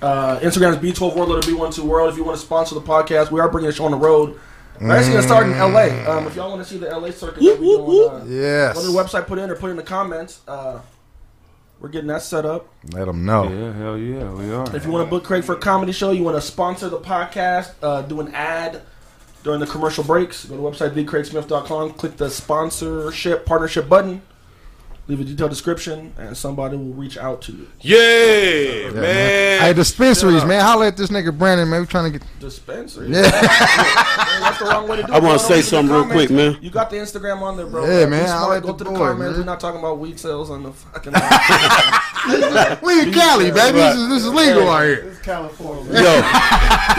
Uh, 0.01 0.37
Instagram 0.41 0.71
is 0.71 0.77
B12 0.99 1.15
World 1.15 1.31
or 1.31 1.39
B12 1.39 1.79
World. 1.79 2.11
If 2.11 2.17
you 2.17 2.25
want 2.25 2.37
to 2.37 2.45
sponsor 2.45 2.75
the 2.75 2.81
podcast, 2.81 3.31
we 3.31 3.39
are 3.39 3.47
bringing 3.49 3.67
this 3.67 3.77
show 3.77 3.85
on 3.85 3.91
the 3.91 3.97
road. 3.97 4.37
We're 4.81 4.91
actually 4.91 5.13
gonna 5.13 5.23
start 5.27 5.45
in 5.45 5.53
LA. 5.57 6.11
Um, 6.11 6.27
if 6.27 6.35
y'all 6.35 6.49
want 6.49 6.61
to 6.61 6.67
see 6.69 6.77
the 6.77 6.87
LA 6.89 7.11
circuit 7.11 7.41
that 7.41 7.57
we 7.59 7.67
doing, 7.67 8.09
uh, 8.09 8.25
Yes. 8.27 8.73
go 8.75 8.81
to 8.81 8.87
the 8.91 8.97
website, 8.97 9.27
put 9.27 9.39
in 9.39 9.49
or 9.49 9.55
put 9.55 9.69
in 9.69 9.77
the 9.77 9.83
comments. 9.83 10.41
Uh, 10.45 10.79
we're 11.83 11.89
getting 11.89 12.07
that 12.07 12.21
set 12.21 12.45
up. 12.45 12.69
Let 12.93 13.07
them 13.07 13.25
know. 13.25 13.43
Yeah, 13.43 13.73
hell 13.73 13.97
yeah, 13.97 14.31
we 14.31 14.49
are. 14.53 14.73
If 14.73 14.85
you 14.85 14.91
want 14.91 15.05
to 15.05 15.09
book 15.09 15.25
Craig 15.25 15.43
for 15.43 15.55
a 15.55 15.59
comedy 15.59 15.91
show, 15.91 16.11
you 16.11 16.23
want 16.23 16.37
to 16.37 16.41
sponsor 16.41 16.87
the 16.87 16.97
podcast, 16.97 17.73
uh, 17.83 18.03
do 18.03 18.21
an 18.21 18.33
ad 18.33 18.83
during 19.43 19.59
the 19.59 19.67
commercial 19.67 20.05
breaks, 20.05 20.45
go 20.45 20.55
to 20.55 20.61
the 20.61 20.65
website, 20.65 20.91
thecraigsmith.com, 20.91 21.91
click 21.95 22.15
the 22.15 22.29
sponsorship 22.29 23.45
partnership 23.45 23.89
button. 23.89 24.21
Leave 25.07 25.19
a 25.19 25.23
detailed 25.23 25.49
description, 25.49 26.13
and 26.17 26.35
somebody 26.35 26.77
will 26.77 26.93
reach 26.93 27.17
out 27.17 27.41
to 27.43 27.51
you. 27.51 27.67
Yeah, 27.81 28.89
man. 28.91 29.61
Hey, 29.61 29.73
dispensaries, 29.73 30.45
man. 30.45 30.61
Holla 30.61 30.87
at 30.87 30.97
this 30.97 31.09
nigga 31.09 31.37
Brandon, 31.37 31.69
man. 31.69 31.81
We 31.81 31.87
trying 31.87 32.11
to 32.11 32.19
get. 32.19 32.27
Dispensary. 32.39 33.07
Yeah. 33.09 33.21
Man, 33.23 33.31
that's 33.31 34.59
the 34.59 34.65
wrong 34.65 34.87
way 34.87 34.97
to 34.97 35.03
do 35.03 35.11
it. 35.11 35.15
I 35.15 35.19
wanna 35.19 35.39
say 35.39 35.61
something 35.61 35.93
the 35.93 36.01
real 36.01 36.09
quick, 36.11 36.29
man. 36.29 36.57
You 36.61 36.69
got 36.69 36.89
the 36.89 36.97
Instagram 36.97 37.41
on 37.41 37.57
there, 37.57 37.65
bro. 37.67 37.85
Yeah, 37.85 38.05
Be 38.05 38.11
man. 38.11 38.25
smart. 38.27 38.39
Holla 38.39 38.57
at 38.57 38.63
Go 38.63 38.71
the 38.73 38.77
to 38.79 38.83
the 38.85 38.89
boy, 38.91 38.97
comments. 38.97 39.19
man. 39.19 39.33
We're 39.39 39.45
not 39.45 39.59
talking 39.59 39.79
about 39.79 39.99
weed 39.99 40.19
sales 40.19 40.49
on 40.49 40.63
the 40.63 40.71
fucking. 40.71 41.13
We 42.81 43.01
in 43.01 43.11
Cali, 43.11 43.51
baby. 43.51 43.79
This 43.79 43.95
is, 43.97 44.09
this 44.09 44.23
is 44.23 44.33
legal 44.33 44.69
out 44.69 44.83
here. 44.83 44.93
It's 45.09 45.19
California. 45.19 45.91
Yo, 45.93 46.01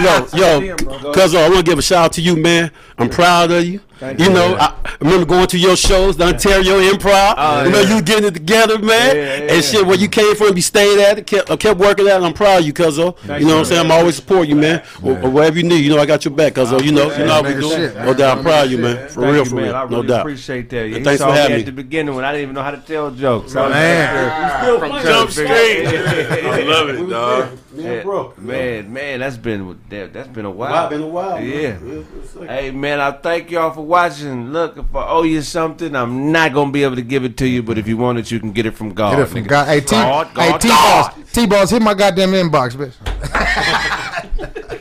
yo, 0.02 0.26
yo, 0.34 0.60
DM, 0.76 1.14
cuz 1.14 1.34
I 1.34 1.48
want 1.48 1.64
to 1.64 1.70
give 1.70 1.78
a 1.78 1.82
shout 1.82 2.04
out 2.04 2.12
to 2.14 2.20
you, 2.20 2.36
man. 2.36 2.70
I'm 2.98 3.08
proud 3.08 3.50
of 3.50 3.64
you. 3.64 3.80
You 4.18 4.28
know, 4.30 4.56
I 4.56 4.74
I 4.84 4.96
remember 5.00 5.26
going 5.26 5.46
to 5.48 5.58
your 5.58 5.76
shows, 5.76 6.16
the 6.16 6.24
Ontario 6.24 6.80
Improv. 6.80 7.34
Oh, 7.36 7.64
you 7.64 7.70
know, 7.70 7.80
you 7.80 8.02
getting 8.02 8.24
it 8.26 8.34
together, 8.34 8.78
man. 8.78 9.16
Yeah, 9.16 9.22
yeah, 9.44 9.52
and 9.54 9.64
shit, 9.64 9.84
where 9.86 9.96
you 9.96 10.08
came 10.08 10.34
from, 10.36 10.54
you 10.56 10.62
stayed 10.62 10.98
at 11.00 11.18
it, 11.18 11.26
kept, 11.26 11.50
uh, 11.50 11.56
kept 11.56 11.78
working 11.80 12.06
at 12.08 12.20
it. 12.20 12.24
I'm 12.24 12.32
proud 12.32 12.60
of 12.60 12.66
you, 12.66 12.72
cuz 12.72 12.98
oh. 12.98 13.16
You 13.24 13.40
know 13.40 13.54
what 13.54 13.58
I'm 13.60 13.64
saying? 13.64 13.84
I'm 13.86 13.90
always 13.92 14.16
support 14.16 14.48
you, 14.48 14.56
man. 14.56 14.82
Or, 15.02 15.18
or 15.20 15.30
wherever 15.30 15.56
you 15.56 15.64
need, 15.64 15.84
you 15.84 15.90
know, 15.94 16.00
I 16.00 16.06
got 16.06 16.24
your 16.24 16.34
back, 16.34 16.54
cuz 16.54 16.72
oh, 16.72 16.80
You 16.80 16.92
know, 16.92 17.10
you 17.16 17.24
know 17.24 17.32
how 17.34 17.42
we 17.42 17.50
man, 17.50 17.60
do. 17.60 17.70
shit, 17.70 17.94
No 17.96 18.14
doubt, 18.14 18.38
I'm 18.38 18.44
proud 18.44 18.66
of 18.66 18.72
you, 18.72 18.78
man. 18.78 19.08
For 19.08 19.20
real, 19.32 19.44
for 19.44 19.54
man. 19.56 19.64
real. 19.64 19.88
No 19.88 20.02
doubt. 20.02 20.20
appreciate 20.20 20.70
that. 20.70 20.76
Yeah, 20.76 20.82
And 20.84 20.96
he 20.96 21.02
thanks 21.04 21.20
saw 21.20 21.34
for 21.34 21.48
me 21.50 21.54
at 21.60 21.66
the 21.66 21.72
beginning 21.72 22.14
when 22.14 22.24
I 22.24 22.32
didn't 22.32 22.42
even 22.42 22.54
know 22.54 22.62
how 22.62 22.70
to 22.72 22.78
tell 22.78 23.10
jokes. 23.10 23.54
I 23.56 23.62
was 23.62 23.70
Man. 23.72 24.78
From 24.80 25.02
Jump 25.02 25.30
Street. 25.30 25.48
I 25.48 26.62
love 26.62 26.88
it, 26.90 27.08
dog. 27.10 27.48
Yeah, 27.76 28.04
man, 28.38 28.92
man, 28.92 29.20
that's 29.20 29.36
been 29.36 29.78
that, 29.88 30.12
that's 30.12 30.28
been 30.28 30.44
a 30.44 30.50
while. 30.50 30.70
Wow, 30.70 30.88
been 30.88 31.02
a 31.02 31.06
while. 31.06 31.38
man. 31.38 32.06
Yeah. 32.36 32.46
Hey 32.46 32.70
man, 32.70 33.00
I 33.00 33.10
thank 33.12 33.50
y'all 33.50 33.72
for 33.72 33.84
watching. 33.84 34.52
Look, 34.52 34.76
if 34.76 34.94
I 34.94 35.08
owe 35.08 35.22
you 35.24 35.42
something, 35.42 35.94
I'm 35.96 36.30
not 36.30 36.52
gonna 36.52 36.70
be 36.70 36.84
able 36.84 36.96
to 36.96 37.02
give 37.02 37.24
it 37.24 37.36
to 37.38 37.46
you, 37.48 37.62
but 37.62 37.76
if 37.78 37.88
you 37.88 37.96
want 37.96 38.18
it, 38.18 38.30
you 38.30 38.38
can 38.38 38.52
get 38.52 38.66
it 38.66 38.72
from 38.74 38.94
God. 38.94 39.10
Get 39.16 39.20
it 39.20 39.26
from 39.26 39.44
nigga. 39.44 39.48
God. 39.48 39.66
Hey, 39.66 39.80
T. 39.80 39.86
God, 39.90 40.26
Hey, 40.28 40.50
God, 40.50 40.60
T. 40.60 40.68
God. 40.68 41.14
Boss. 41.16 41.32
T. 41.32 41.46
Boss, 41.46 41.70
hit 41.70 41.82
my 41.82 41.94
goddamn 41.94 42.30
inbox, 42.30 42.74
bitch. 42.76 42.94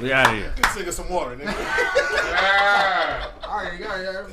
We 0.01 0.11
out 0.11 0.27
of 0.27 0.33
here. 0.35 0.51
This 0.57 0.65
nigga 0.65 0.91
some 0.91 1.09
water, 1.09 1.35
nigga. 1.37 1.47
All 3.47 3.57
right, 3.59 3.79
yeah, 3.79 4.01
yeah. 4.01 4.13
Something 4.13 4.32